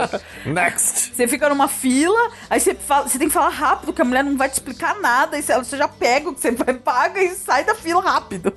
Next! 0.45 1.15
Você 1.15 1.27
fica 1.27 1.49
numa 1.49 1.67
fila, 1.67 2.31
aí 2.49 2.59
você, 2.59 2.75
tem 3.17 3.27
que 3.27 3.33
falar 3.33 3.49
rápido, 3.49 3.93
que 3.93 4.01
a 4.01 4.05
mulher 4.05 4.23
não 4.23 4.37
vai 4.37 4.49
te 4.49 4.53
explicar 4.53 4.99
nada, 4.99 5.37
e 5.37 5.41
você 5.41 5.77
já 5.77 5.87
pega 5.87 6.29
o 6.29 6.33
que 6.33 6.41
você 6.41 6.51
paga 6.83 7.21
e 7.21 7.29
sai 7.35 7.63
da 7.63 7.73
fila 7.73 8.01
rápido. 8.01 8.53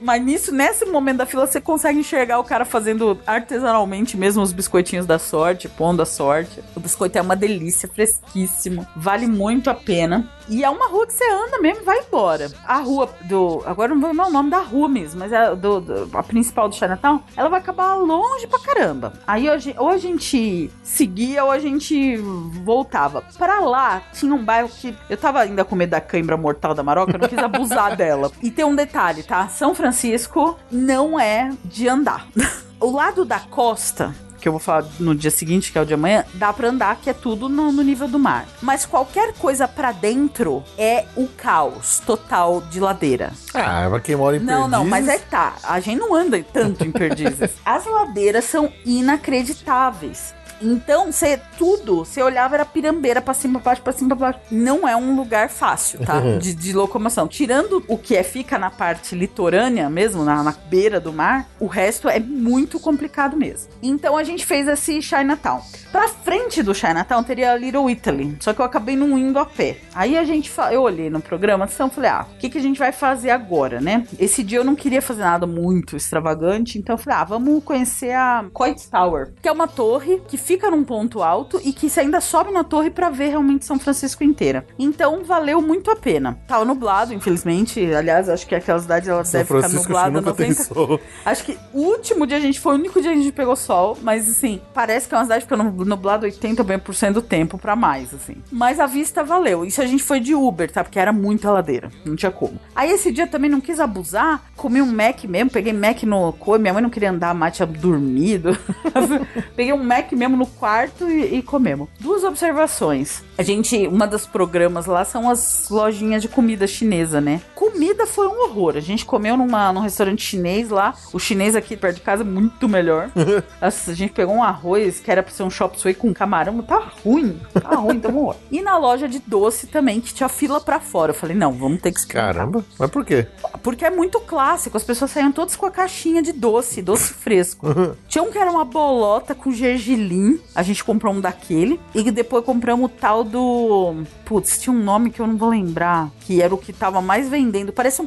Mas 0.00 0.22
nisso, 0.22 0.52
nesse 0.52 0.84
momento 0.84 1.18
da 1.18 1.26
fila, 1.26 1.46
você 1.46 1.60
consegue 1.60 1.98
enxergar 1.98 2.38
o 2.38 2.44
cara 2.44 2.64
fazendo 2.64 3.18
artesanalmente 3.26 4.16
mesmo 4.16 4.42
os 4.42 4.52
biscoitinhos 4.52 5.06
da 5.06 5.18
sorte, 5.18 5.68
pondo 5.68 6.02
a 6.02 6.06
sorte. 6.06 6.62
O 6.74 6.80
biscoito 6.80 7.18
é 7.18 7.22
uma 7.22 7.36
delícia, 7.36 7.88
fresquíssimo. 7.88 8.86
Vale 8.96 9.26
muito 9.26 9.70
a 9.70 9.74
pena. 9.74 10.28
E 10.48 10.64
é 10.64 10.70
uma 10.70 10.88
rua 10.88 11.06
que 11.06 11.12
você 11.12 11.24
anda 11.30 11.60
mesmo 11.60 11.82
e 11.82 11.84
vai 11.84 11.98
embora. 11.98 12.50
A 12.66 12.78
rua 12.78 13.08
do. 13.24 13.62
Agora 13.66 13.94
não 13.94 14.00
vou 14.00 14.10
lembrar 14.10 14.26
o 14.28 14.32
nome 14.32 14.50
da 14.50 14.60
rua 14.60 14.88
mesmo, 14.88 15.20
mas 15.20 15.32
é 15.32 15.54
do, 15.54 15.80
do, 15.80 16.10
a 16.16 16.22
principal 16.22 16.68
do 16.68 16.74
Chinatown, 16.74 17.22
ela 17.36 17.48
vai 17.48 17.60
acabar 17.60 17.94
longe 17.94 18.46
pra 18.46 18.58
caramba. 18.58 19.12
Aí 19.26 19.48
hoje, 19.48 19.74
ou 19.78 19.90
a 19.90 19.98
gente 19.98 20.70
seguia 20.82 21.44
ou 21.44 21.50
a 21.50 21.58
gente 21.58 22.16
voltava. 22.64 23.22
Pra 23.36 23.60
lá 23.60 24.02
tinha 24.12 24.34
um 24.34 24.42
bairro 24.42 24.68
que 24.68 24.96
eu 25.10 25.16
tava 25.16 25.40
ainda 25.40 25.64
com 25.64 25.76
medo 25.76 25.90
da 25.90 26.00
cãibra 26.00 26.36
mortal 26.36 26.74
da 26.74 26.82
Maroca, 26.82 27.12
eu 27.12 27.18
não 27.18 27.28
quis 27.28 27.38
abusar 27.38 27.94
dela. 27.96 28.30
E 28.42 28.50
tem 28.50 28.64
um 28.64 28.74
detalhe, 28.74 29.22
tá? 29.22 29.48
São 29.48 29.74
Francisco 29.78 30.58
não 30.72 31.20
é 31.20 31.52
de 31.64 31.88
andar. 31.88 32.26
o 32.80 32.90
lado 32.90 33.24
da 33.24 33.38
costa 33.38 34.12
que 34.40 34.46
eu 34.46 34.52
vou 34.52 34.60
falar 34.60 34.86
no 35.00 35.14
dia 35.14 35.30
seguinte, 35.30 35.72
que 35.72 35.78
é 35.78 35.80
o 35.80 35.84
de 35.84 35.94
amanhã, 35.94 36.24
dá 36.34 36.52
pra 36.52 36.68
andar, 36.68 36.96
que 36.96 37.10
é 37.10 37.12
tudo 37.12 37.48
no, 37.48 37.72
no 37.72 37.82
nível 37.82 38.06
do 38.06 38.18
mar. 38.18 38.46
Mas 38.62 38.86
qualquer 38.86 39.34
coisa 39.34 39.66
para 39.66 39.90
dentro 39.90 40.62
é 40.76 41.06
o 41.16 41.26
caos 41.26 42.00
total 42.06 42.60
de 42.60 42.78
ladeira. 42.78 43.32
Ah, 43.52 43.86
pra 43.90 44.00
quem 44.00 44.14
mora 44.14 44.36
em 44.36 44.40
Não, 44.40 44.46
Perdizes... 44.46 44.70
não, 44.70 44.84
mas 44.84 45.08
é 45.08 45.18
que 45.18 45.26
tá. 45.26 45.54
A 45.62 45.80
gente 45.80 45.98
não 45.98 46.14
anda 46.14 46.40
tanto 46.52 46.84
em 46.84 46.92
Perdizes. 46.92 47.50
As 47.66 47.84
ladeiras 47.84 48.44
são 48.44 48.72
inacreditáveis. 48.86 50.34
Então, 50.60 51.12
você 51.12 51.40
tudo, 51.56 52.04
você 52.04 52.22
olhava 52.22 52.54
era 52.54 52.64
pirambeira 52.64 53.20
pra 53.20 53.34
cima, 53.34 53.60
pra 53.60 53.70
baixo, 53.70 53.82
pra 53.82 53.92
cima, 53.92 54.16
pra 54.16 54.32
baixo. 54.32 54.40
Não 54.50 54.88
é 54.88 54.96
um 54.96 55.14
lugar 55.16 55.48
fácil, 55.48 56.00
tá? 56.04 56.20
De, 56.38 56.54
de 56.54 56.72
locomoção. 56.72 57.28
Tirando 57.28 57.84
o 57.86 57.98
que 57.98 58.16
é 58.16 58.22
fica 58.22 58.58
na 58.58 58.70
parte 58.70 59.14
litorânea 59.14 59.88
mesmo, 59.90 60.24
na, 60.24 60.42
na 60.42 60.52
beira 60.52 61.00
do 61.00 61.12
mar, 61.12 61.46
o 61.60 61.66
resto 61.66 62.08
é 62.08 62.18
muito 62.18 62.80
complicado 62.80 63.36
mesmo. 63.36 63.70
Então 63.82 64.16
a 64.16 64.24
gente 64.24 64.44
fez 64.44 64.66
esse 64.68 65.00
Chinatown. 65.02 65.60
Pra 65.90 66.08
frente 66.08 66.62
do 66.62 66.74
Chinatown 66.74 67.22
teria 67.22 67.56
Little 67.56 67.88
Italy, 67.88 68.36
só 68.40 68.52
que 68.52 68.60
eu 68.60 68.64
acabei 68.64 68.96
não 68.96 69.18
indo 69.18 69.38
a 69.38 69.46
pé. 69.46 69.78
Aí 69.94 70.18
a 70.18 70.24
gente, 70.24 70.52
eu 70.70 70.82
olhei 70.82 71.08
no 71.08 71.20
programa, 71.20 71.68
então 71.72 71.88
falei, 71.88 72.10
ah, 72.10 72.26
o 72.30 72.38
que, 72.38 72.50
que 72.50 72.58
a 72.58 72.60
gente 72.60 72.78
vai 72.78 72.92
fazer 72.92 73.30
agora, 73.30 73.80
né? 73.80 74.06
Esse 74.18 74.42
dia 74.42 74.58
eu 74.58 74.64
não 74.64 74.74
queria 74.74 75.00
fazer 75.00 75.22
nada 75.22 75.46
muito 75.46 75.96
extravagante, 75.96 76.78
então 76.78 76.94
eu 76.94 76.98
falei, 76.98 77.18
ah, 77.18 77.24
vamos 77.24 77.64
conhecer 77.64 78.12
a 78.12 78.44
Coit 78.52 78.88
Tower, 78.90 79.32
que 79.40 79.48
é 79.48 79.52
uma 79.52 79.66
torre 79.66 80.20
que 80.28 80.36
fica 80.48 80.70
num 80.70 80.82
ponto 80.82 81.22
alto 81.22 81.60
e 81.62 81.74
que 81.74 81.90
você 81.90 82.00
ainda 82.00 82.22
sobe 82.22 82.50
na 82.50 82.64
torre 82.64 82.88
para 82.88 83.10
ver 83.10 83.28
realmente 83.28 83.66
São 83.66 83.78
Francisco 83.78 84.24
inteira. 84.24 84.66
Então 84.78 85.22
valeu 85.22 85.60
muito 85.60 85.90
a 85.90 85.96
pena. 85.96 86.38
Tava 86.48 86.64
nublado, 86.64 87.12
infelizmente. 87.12 87.84
Aliás, 87.92 88.30
acho 88.30 88.46
que 88.46 88.54
aquela 88.54 88.78
cidade 88.78 89.10
ela 89.10 89.26
São 89.26 89.40
deve 89.40 89.46
Francisco 89.46 89.82
ficar 89.88 90.10
nublada 90.10 90.22
90... 90.22 91.00
Acho 91.26 91.44
que 91.44 91.58
o 91.74 91.80
último 91.80 92.26
dia 92.26 92.38
a 92.38 92.40
gente 92.40 92.58
foi 92.58 92.72
o 92.72 92.76
único 92.76 92.98
dia 92.98 93.12
que 93.12 93.18
a 93.18 93.22
gente 93.22 93.32
pegou 93.32 93.54
sol, 93.54 93.98
mas 94.00 94.26
assim, 94.26 94.58
parece 94.72 95.06
que 95.06 95.14
é 95.14 95.18
uma 95.18 95.24
cidade 95.24 95.44
que 95.44 95.54
fica 95.54 95.62
nublado 95.62 96.26
80% 96.26 97.12
do 97.12 97.20
tempo 97.20 97.58
para 97.58 97.76
mais, 97.76 98.14
assim. 98.14 98.36
Mas 98.50 98.80
a 98.80 98.86
vista 98.86 99.22
valeu. 99.22 99.66
Isso 99.66 99.82
a 99.82 99.86
gente 99.86 100.02
foi 100.02 100.18
de 100.18 100.34
Uber, 100.34 100.72
tá? 100.72 100.82
Porque 100.82 100.98
era 100.98 101.12
muita 101.12 101.50
ladeira, 101.50 101.90
não 102.06 102.16
tinha 102.16 102.32
como. 102.32 102.58
Aí 102.74 102.90
esse 102.90 103.12
dia 103.12 103.26
também 103.26 103.50
não 103.50 103.60
quis 103.60 103.78
abusar, 103.78 104.42
comi 104.56 104.80
um 104.80 104.90
Mac 104.90 105.24
mesmo, 105.24 105.50
peguei 105.50 105.74
Mac 105.74 106.02
no 106.04 106.32
coi, 106.32 106.58
minha 106.58 106.72
mãe 106.72 106.82
não 106.82 106.88
queria 106.88 107.10
andar 107.10 107.34
mais, 107.34 107.54
tinha 107.54 107.66
dormido. 107.66 108.56
peguei 109.54 109.74
um 109.74 109.84
Mac 109.84 110.10
mesmo 110.12 110.37
no 110.38 110.46
quarto 110.46 111.10
e, 111.10 111.36
e 111.38 111.42
comemos. 111.42 111.88
Duas 112.00 112.24
observações. 112.24 113.22
A 113.38 113.42
gente, 113.44 113.86
uma 113.86 114.04
das 114.04 114.26
programas 114.26 114.86
lá 114.86 115.04
são 115.04 115.30
as 115.30 115.68
lojinhas 115.70 116.20
de 116.20 116.26
comida 116.26 116.66
chinesa, 116.66 117.20
né? 117.20 117.40
Comida 117.54 118.04
foi 118.04 118.26
um 118.26 118.42
horror. 118.42 118.76
A 118.76 118.80
gente 118.80 119.04
comeu 119.04 119.36
numa, 119.36 119.72
num 119.72 119.78
restaurante 119.80 120.24
chinês 120.24 120.70
lá. 120.70 120.92
O 121.12 121.20
chinês 121.20 121.54
aqui 121.54 121.76
perto 121.76 121.98
de 121.98 122.02
casa 122.02 122.24
é 122.24 122.26
muito 122.26 122.68
melhor. 122.68 123.12
a 123.62 123.70
gente 123.70 124.12
pegou 124.12 124.34
um 124.34 124.42
arroz 124.42 124.98
que 124.98 125.08
era 125.08 125.22
pra 125.22 125.32
ser 125.32 125.44
um 125.44 125.50
chop 125.50 125.80
suey 125.80 125.94
com 125.94 126.12
camarão. 126.12 126.60
Tá 126.62 126.90
ruim. 127.04 127.40
Tá 127.54 127.76
ruim, 127.76 128.00
tá 128.00 128.08
bom. 128.08 128.34
E 128.50 128.60
na 128.60 128.76
loja 128.76 129.06
de 129.06 129.20
doce 129.20 129.68
também, 129.68 130.00
que 130.00 130.12
tinha 130.12 130.28
fila 130.28 130.60
pra 130.60 130.80
fora. 130.80 131.12
Eu 131.12 131.14
falei, 131.14 131.36
não, 131.36 131.52
vamos 131.52 131.80
ter 131.80 131.92
que 131.92 132.00
experimentar. 132.00 132.34
Caramba, 132.34 132.64
mas 132.76 132.90
por 132.90 133.04
quê? 133.04 133.28
Porque 133.62 133.84
é 133.84 133.90
muito 133.90 134.18
clássico. 134.18 134.76
As 134.76 134.82
pessoas 134.82 135.12
saíam 135.12 135.30
todas 135.30 135.54
com 135.54 135.64
a 135.64 135.70
caixinha 135.70 136.20
de 136.20 136.32
doce, 136.32 136.82
doce 136.82 137.14
fresco. 137.14 137.68
tinha 138.08 138.24
um 138.24 138.32
que 138.32 138.38
era 138.38 138.50
uma 138.50 138.64
bolota 138.64 139.32
com 139.32 139.52
gergelim. 139.52 140.40
A 140.56 140.64
gente 140.64 140.82
comprou 140.82 141.14
um 141.14 141.20
daquele. 141.20 141.78
E 141.94 142.10
depois 142.10 142.44
compramos 142.44 142.86
o 142.86 142.92
tal 142.92 143.27
do. 143.28 144.02
Putz, 144.24 144.60
tinha 144.60 144.74
um 144.74 144.82
nome 144.82 145.10
que 145.10 145.20
eu 145.20 145.26
não 145.26 145.36
vou 145.36 145.50
lembrar. 145.50 146.10
Que 146.28 146.42
era 146.42 146.54
o 146.54 146.58
que 146.58 146.74
tava 146.74 147.00
mais 147.00 147.26
vendendo. 147.26 147.72
Parece 147.72 148.02
um 148.02 148.06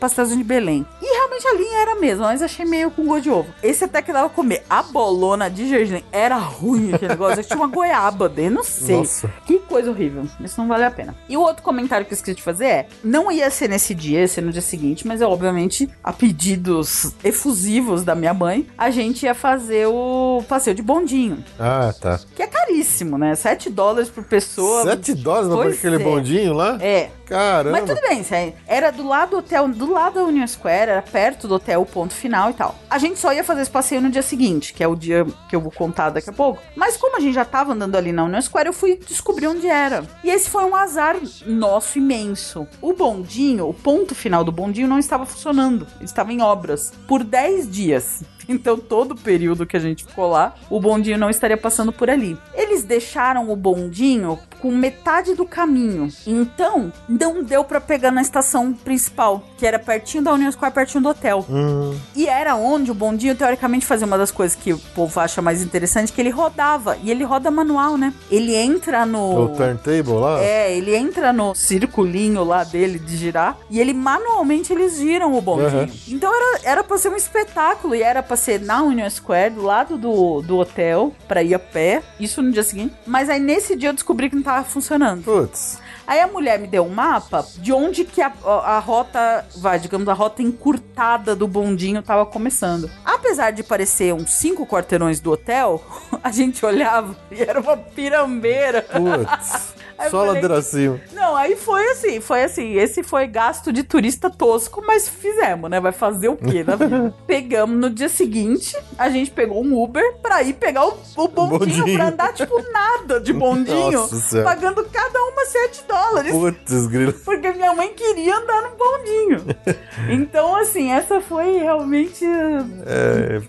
pastelzinho 0.00 0.38
de 0.38 0.42
Belém. 0.44 0.86
E 1.02 1.04
realmente 1.04 1.46
a 1.46 1.52
linha 1.52 1.78
era 1.82 1.92
a 1.92 1.96
mesma, 1.96 2.28
mas 2.28 2.40
achei 2.40 2.64
meio 2.64 2.90
com 2.90 3.04
gosto 3.04 3.24
de 3.24 3.30
ovo. 3.30 3.52
Esse 3.62 3.84
até 3.84 4.00
que 4.00 4.10
dava 4.10 4.26
pra 4.30 4.34
comer. 4.34 4.64
A 4.70 4.82
bolona 4.82 5.50
de 5.50 5.68
gergelim 5.68 6.02
era 6.10 6.38
ruim 6.38 6.94
aquele 6.94 7.10
negócio. 7.12 7.44
Tinha 7.44 7.58
uma 7.58 7.66
goiaba 7.66 8.26
dentro, 8.26 8.54
não 8.54 8.64
sei. 8.64 8.96
Nossa. 8.96 9.30
Que 9.44 9.58
coisa 9.58 9.90
horrível. 9.90 10.24
Isso 10.40 10.58
não 10.58 10.66
vale 10.66 10.84
a 10.84 10.90
pena. 10.90 11.14
E 11.28 11.36
o 11.36 11.42
outro 11.42 11.62
comentário 11.62 12.06
que 12.06 12.14
eu 12.14 12.16
esqueci 12.16 12.36
de 12.36 12.42
fazer 12.42 12.64
é: 12.64 12.86
não 13.04 13.30
ia 13.30 13.50
ser 13.50 13.68
nesse 13.68 13.94
dia, 13.94 14.20
ia 14.20 14.28
ser 14.28 14.40
no 14.40 14.50
dia 14.50 14.62
seguinte, 14.62 15.06
mas 15.06 15.20
é 15.20 15.26
obviamente, 15.26 15.90
a 16.02 16.10
pedidos 16.10 17.12
efusivos 17.22 18.02
da 18.02 18.14
minha 18.14 18.32
mãe, 18.32 18.66
a 18.78 18.90
gente 18.90 19.26
ia 19.26 19.34
fazer 19.34 19.88
o 19.88 20.42
passeio 20.48 20.74
de 20.74 20.80
bondinho. 20.80 21.44
Ah, 21.60 21.92
tá. 22.00 22.18
Que 22.34 22.44
é 22.44 22.46
caríssimo, 22.46 23.18
né? 23.18 23.34
7 23.34 23.68
dólares 23.68 24.08
por 24.08 24.24
pessoa. 24.24 24.84
7 24.84 25.12
dólares 25.16 25.52
Pois 25.52 25.74
daquele 25.76 25.96
é. 25.96 25.98
bondinho 25.98 26.54
lá? 26.54 26.78
É. 26.80 27.10
Caramba. 27.26 27.80
Mas 27.80 27.88
tudo 27.88 28.00
bem, 28.00 28.22
era 28.66 28.90
do 28.90 29.06
lado 29.06 29.30
do 29.30 29.36
hotel, 29.38 29.68
do 29.68 29.90
lado 29.90 30.14
da 30.14 30.24
Union 30.24 30.46
Square, 30.46 30.90
era 30.90 31.02
perto 31.02 31.48
do 31.48 31.54
hotel, 31.54 31.84
ponto 31.86 32.12
final 32.12 32.50
e 32.50 32.54
tal. 32.54 32.74
A 32.90 32.98
gente 32.98 33.18
só 33.18 33.32
ia 33.32 33.42
fazer 33.42 33.62
esse 33.62 33.70
passeio 33.70 34.00
no 34.00 34.10
dia 34.10 34.22
seguinte, 34.22 34.74
que 34.74 34.82
é 34.82 34.88
o 34.88 34.94
dia 34.94 35.26
que 35.48 35.56
eu 35.56 35.60
vou 35.60 35.72
contar 35.72 36.10
daqui 36.10 36.30
a 36.30 36.32
pouco. 36.32 36.62
Mas 36.76 36.96
como 36.96 37.16
a 37.16 37.20
gente 37.20 37.34
já 37.34 37.44
tava 37.44 37.72
andando 37.72 37.96
ali 37.96 38.12
na 38.12 38.24
Union 38.24 38.40
Square, 38.40 38.68
eu 38.68 38.72
fui 38.72 38.96
descobrir 38.96 39.46
onde 39.46 39.66
era. 39.66 40.04
E 40.22 40.30
esse 40.30 40.50
foi 40.50 40.64
um 40.64 40.74
azar 40.76 41.16
nosso 41.46 41.98
imenso. 41.98 42.66
O 42.80 42.92
bondinho, 42.92 43.68
o 43.68 43.74
ponto 43.74 44.14
final 44.14 44.44
do 44.44 44.52
bondinho 44.52 44.88
não 44.88 44.98
estava 44.98 45.24
funcionando. 45.24 45.86
Ele 45.96 46.04
estava 46.04 46.32
em 46.32 46.42
obras 46.42 46.92
por 47.06 47.24
10 47.24 47.70
dias. 47.70 48.22
Então, 48.48 48.76
todo 48.76 49.12
o 49.12 49.16
período 49.16 49.64
que 49.64 49.76
a 49.76 49.80
gente 49.80 50.04
ficou 50.04 50.28
lá, 50.28 50.54
o 50.68 50.80
bondinho 50.80 51.16
não 51.16 51.30
estaria 51.30 51.56
passando 51.56 51.92
por 51.92 52.10
ali. 52.10 52.36
Eles 52.54 52.82
deixaram 52.82 53.50
o 53.50 53.56
bondinho 53.56 54.38
com 54.60 54.70
metade 54.70 55.34
do 55.34 55.46
caminho. 55.46 56.08
Então, 56.26 56.92
não 57.22 57.42
deu 57.42 57.64
pra 57.64 57.80
pegar 57.80 58.10
na 58.10 58.22
estação 58.22 58.72
principal, 58.72 59.42
que 59.56 59.66
era 59.66 59.78
pertinho 59.78 60.22
da 60.24 60.32
Union 60.32 60.50
Square, 60.50 60.74
pertinho 60.74 61.02
do 61.02 61.08
hotel. 61.10 61.44
Hum, 61.48 61.96
E 62.14 62.26
era 62.26 62.54
onde 62.56 62.90
o 62.90 62.94
bondinho, 62.94 63.34
teoricamente, 63.34 63.86
fazia 63.86 64.06
uma 64.06 64.18
das 64.18 64.30
coisas 64.30 64.56
que 64.56 64.72
o 64.72 64.78
povo 64.78 65.18
acha 65.20 65.40
mais 65.42 65.62
interessante, 65.62 66.12
que 66.12 66.20
ele 66.20 66.30
rodava. 66.30 66.96
E 67.02 67.10
ele 67.10 67.24
roda 67.24 67.50
manual, 67.50 67.96
né? 67.96 68.12
Ele 68.30 68.54
entra 68.54 69.04
no... 69.06 69.44
o 69.44 69.48
turntable 69.50 70.12
lá? 70.14 70.40
É, 70.42 70.76
ele 70.76 70.94
entra 70.94 71.32
no 71.32 71.54
circulinho 71.54 72.44
lá 72.44 72.64
dele 72.64 72.98
de 72.98 73.16
girar 73.16 73.56
e 73.70 73.80
ele 73.80 73.92
manualmente 73.92 74.72
eles 74.72 74.96
giram 74.96 75.34
o 75.34 75.40
bondinho. 75.40 75.82
Uhum. 75.82 75.90
Então 76.08 76.32
era, 76.34 76.60
era 76.64 76.84
pra 76.84 76.98
ser 76.98 77.08
um 77.10 77.16
espetáculo 77.16 77.94
e 77.94 78.02
era 78.02 78.22
pra 78.22 78.36
ser 78.36 78.60
na 78.60 78.82
Union 78.82 79.08
Square, 79.10 79.54
do 79.54 79.62
lado 79.62 79.96
do, 79.98 80.40
do 80.42 80.58
hotel, 80.58 81.12
pra 81.28 81.42
ir 81.42 81.54
a 81.54 81.58
pé. 81.58 82.02
Isso 82.18 82.42
no 82.42 82.50
dia 82.52 82.62
seguinte. 82.62 82.94
Mas 83.06 83.28
aí 83.28 83.40
nesse 83.40 83.76
dia 83.76 83.88
eu 83.90 83.92
descobri 83.94 84.28
que 84.30 84.36
não 84.36 84.42
tava 84.42 84.64
funcionando. 84.64 85.22
Putz. 85.24 85.78
Aí 86.06 86.20
a 86.20 86.26
mulher 86.26 86.58
me 86.58 86.66
deu 86.66 86.84
um 86.84 86.88
mapa 86.88 87.46
de 87.58 87.72
onde 87.72 88.04
que 88.04 88.20
a, 88.20 88.32
a, 88.44 88.78
rota, 88.78 89.44
vai, 89.56 89.78
digamos, 89.78 90.08
a 90.08 90.12
rota 90.12 90.42
encurtada 90.42 91.34
do 91.34 91.46
bondinho 91.46 92.02
tava 92.02 92.26
começando. 92.26 92.90
Apesar 93.04 93.50
de 93.50 93.62
parecer 93.62 94.12
uns 94.12 94.30
cinco 94.30 94.66
quarteirões 94.66 95.20
do 95.20 95.30
hotel, 95.30 95.82
a 96.22 96.30
gente 96.30 96.64
olhava 96.64 97.16
e 97.30 97.42
era 97.42 97.60
uma 97.60 97.76
pirambeira. 97.76 98.82
Putz. 98.82 99.74
Aí 100.02 100.10
Só 100.10 100.18
falei, 100.18 100.34
ladeira 100.34 100.58
acima. 100.58 101.00
não, 101.12 101.36
aí 101.36 101.56
foi 101.56 101.84
assim, 101.90 102.20
foi 102.20 102.42
assim. 102.44 102.74
Esse 102.74 103.02
foi 103.02 103.26
gasto 103.26 103.72
de 103.72 103.82
turista 103.82 104.28
tosco, 104.28 104.82
mas 104.86 105.08
fizemos, 105.08 105.70
né? 105.70 105.80
Vai 105.80 105.92
fazer 105.92 106.28
o 106.28 106.36
quê 106.36 106.64
na 106.64 106.76
vida? 106.76 107.14
Pegamos 107.26 107.76
no 107.78 107.88
dia 107.88 108.08
seguinte, 108.08 108.76
a 108.98 109.08
gente 109.08 109.30
pegou 109.30 109.62
um 109.62 109.80
Uber 109.82 110.16
pra 110.20 110.42
ir 110.42 110.54
pegar 110.54 110.86
o, 110.86 110.98
o 111.16 111.28
bondinho, 111.28 111.58
Bondinho. 111.58 111.96
pra 111.96 112.08
andar, 112.08 112.32
tipo, 112.32 112.60
nada 112.72 113.20
de 113.20 113.32
bondinho, 113.32 113.92
Nossa 113.92 114.42
pagando 114.42 114.84
cada 114.84 115.18
uma 115.22 115.44
7 115.46 115.84
dólares. 115.88 116.32
Putz, 116.32 116.86
grilo. 116.86 117.12
Porque 117.12 117.52
minha 117.52 117.74
mãe 117.74 117.92
queria 117.94 118.36
andar 118.36 118.62
no 118.62 118.76
bondinho. 118.76 119.42
Então, 120.08 120.56
assim, 120.56 120.90
essa 120.90 121.20
foi 121.20 121.58
realmente. 121.58 122.24
É, 122.24 123.40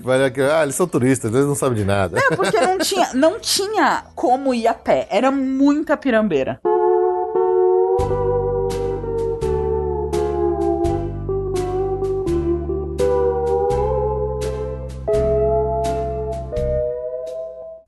ah, 0.53 0.63
eles 0.63 0.75
são 0.75 0.87
turistas, 0.87 1.33
eles 1.33 1.45
não 1.47 1.55
sabem 1.55 1.79
de 1.79 1.85
nada. 1.85 2.19
É, 2.19 2.35
porque 2.35 2.59
não 2.59 2.77
tinha, 2.79 3.09
não 3.13 3.39
tinha 3.39 4.03
como 4.15 4.53
ir 4.53 4.67
a 4.67 4.73
pé. 4.73 5.07
Era 5.09 5.31
muita 5.31 5.97
pirambeira. 5.97 6.42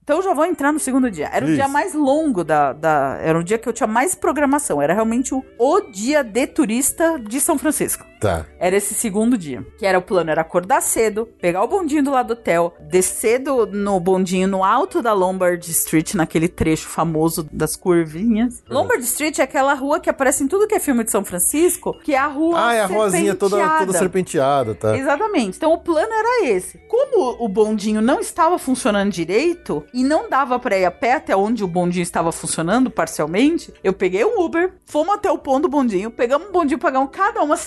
Então 0.05 0.17
eu 0.17 0.23
já 0.23 0.33
vou 0.35 0.45
entrar 0.45 0.71
no 0.71 0.79
segundo 0.79 1.09
dia. 1.09 1.29
Era 1.33 1.43
o 1.43 1.47
Isso. 1.47 1.57
dia 1.57 1.67
mais 1.67 1.95
longo 1.95 2.43
da, 2.43 2.73
da. 2.73 3.17
Era 3.21 3.39
o 3.39 3.43
dia 3.43 3.57
que 3.57 3.67
eu 3.67 3.73
tinha 3.73 3.87
mais 3.87 4.13
programação. 4.13 4.79
Era 4.79 4.93
realmente 4.93 5.33
o, 5.33 5.43
o 5.57 5.81
dia 5.81 6.23
de 6.23 6.45
turista 6.45 7.19
de 7.19 7.41
São 7.41 7.57
Francisco. 7.57 8.05
Tá. 8.25 8.45
Era 8.59 8.75
esse 8.75 8.93
segundo 8.93 9.37
dia. 9.37 9.65
Que 9.77 9.85
era 9.85 9.97
o 9.97 10.01
plano, 10.01 10.31
era 10.31 10.41
acordar 10.41 10.81
cedo, 10.81 11.27
pegar 11.39 11.63
o 11.63 11.67
bondinho 11.67 12.03
do 12.03 12.11
lado 12.11 12.27
do 12.27 12.33
hotel, 12.33 12.73
descer 12.89 13.39
do- 13.39 13.65
no 13.67 13.99
bondinho 13.99 14.47
no 14.47 14.63
alto 14.63 15.01
da 15.01 15.13
Lombard 15.13 15.69
Street, 15.69 16.13
naquele 16.15 16.47
trecho 16.47 16.87
famoso 16.87 17.47
das 17.51 17.75
curvinhas. 17.75 18.63
Lombard 18.69 19.03
Street 19.03 19.39
é 19.39 19.43
aquela 19.43 19.73
rua 19.73 19.99
que 19.99 20.09
aparece 20.09 20.43
em 20.43 20.47
tudo 20.47 20.67
que 20.67 20.75
é 20.75 20.79
filme 20.79 21.03
de 21.03 21.11
São 21.11 21.23
Francisco, 21.23 21.97
que 22.03 22.13
é 22.13 22.17
a 22.17 22.27
rua 22.27 22.67
Ah, 22.69 22.73
é 22.73 22.81
a 22.81 22.85
rosinha 22.85 23.35
toda, 23.35 23.57
toda 23.79 23.93
serpenteada. 23.97 24.73
tá? 24.75 24.97
Exatamente. 24.97 25.57
Então 25.57 25.71
o 25.73 25.77
plano 25.77 26.11
era 26.11 26.45
esse. 26.49 26.77
Como 26.87 27.43
o 27.43 27.47
bondinho 27.47 28.01
não 28.01 28.19
estava 28.19 28.57
funcionando 28.57 29.11
direito 29.11 29.83
e 29.93 30.03
não 30.03 30.29
dava 30.29 30.57
pra 30.59 30.77
ir 30.77 30.85
a 30.85 30.91
pé 30.91 31.13
até 31.13 31.35
onde 31.35 31.63
o 31.63 31.67
bondinho 31.67 32.03
estava 32.03 32.31
funcionando 32.31 32.89
parcialmente, 32.89 33.73
eu 33.83 33.93
peguei 33.93 34.23
um 34.25 34.39
Uber, 34.41 34.73
fomos 34.85 35.15
até 35.15 35.29
o 35.31 35.37
ponto 35.37 35.63
do 35.63 35.69
bondinho, 35.69 36.09
pegamos 36.11 36.47
um 36.47 36.51
bondinho, 36.51 36.79
pagamos 36.79 37.09
cada 37.11 37.41
uma 37.41 37.57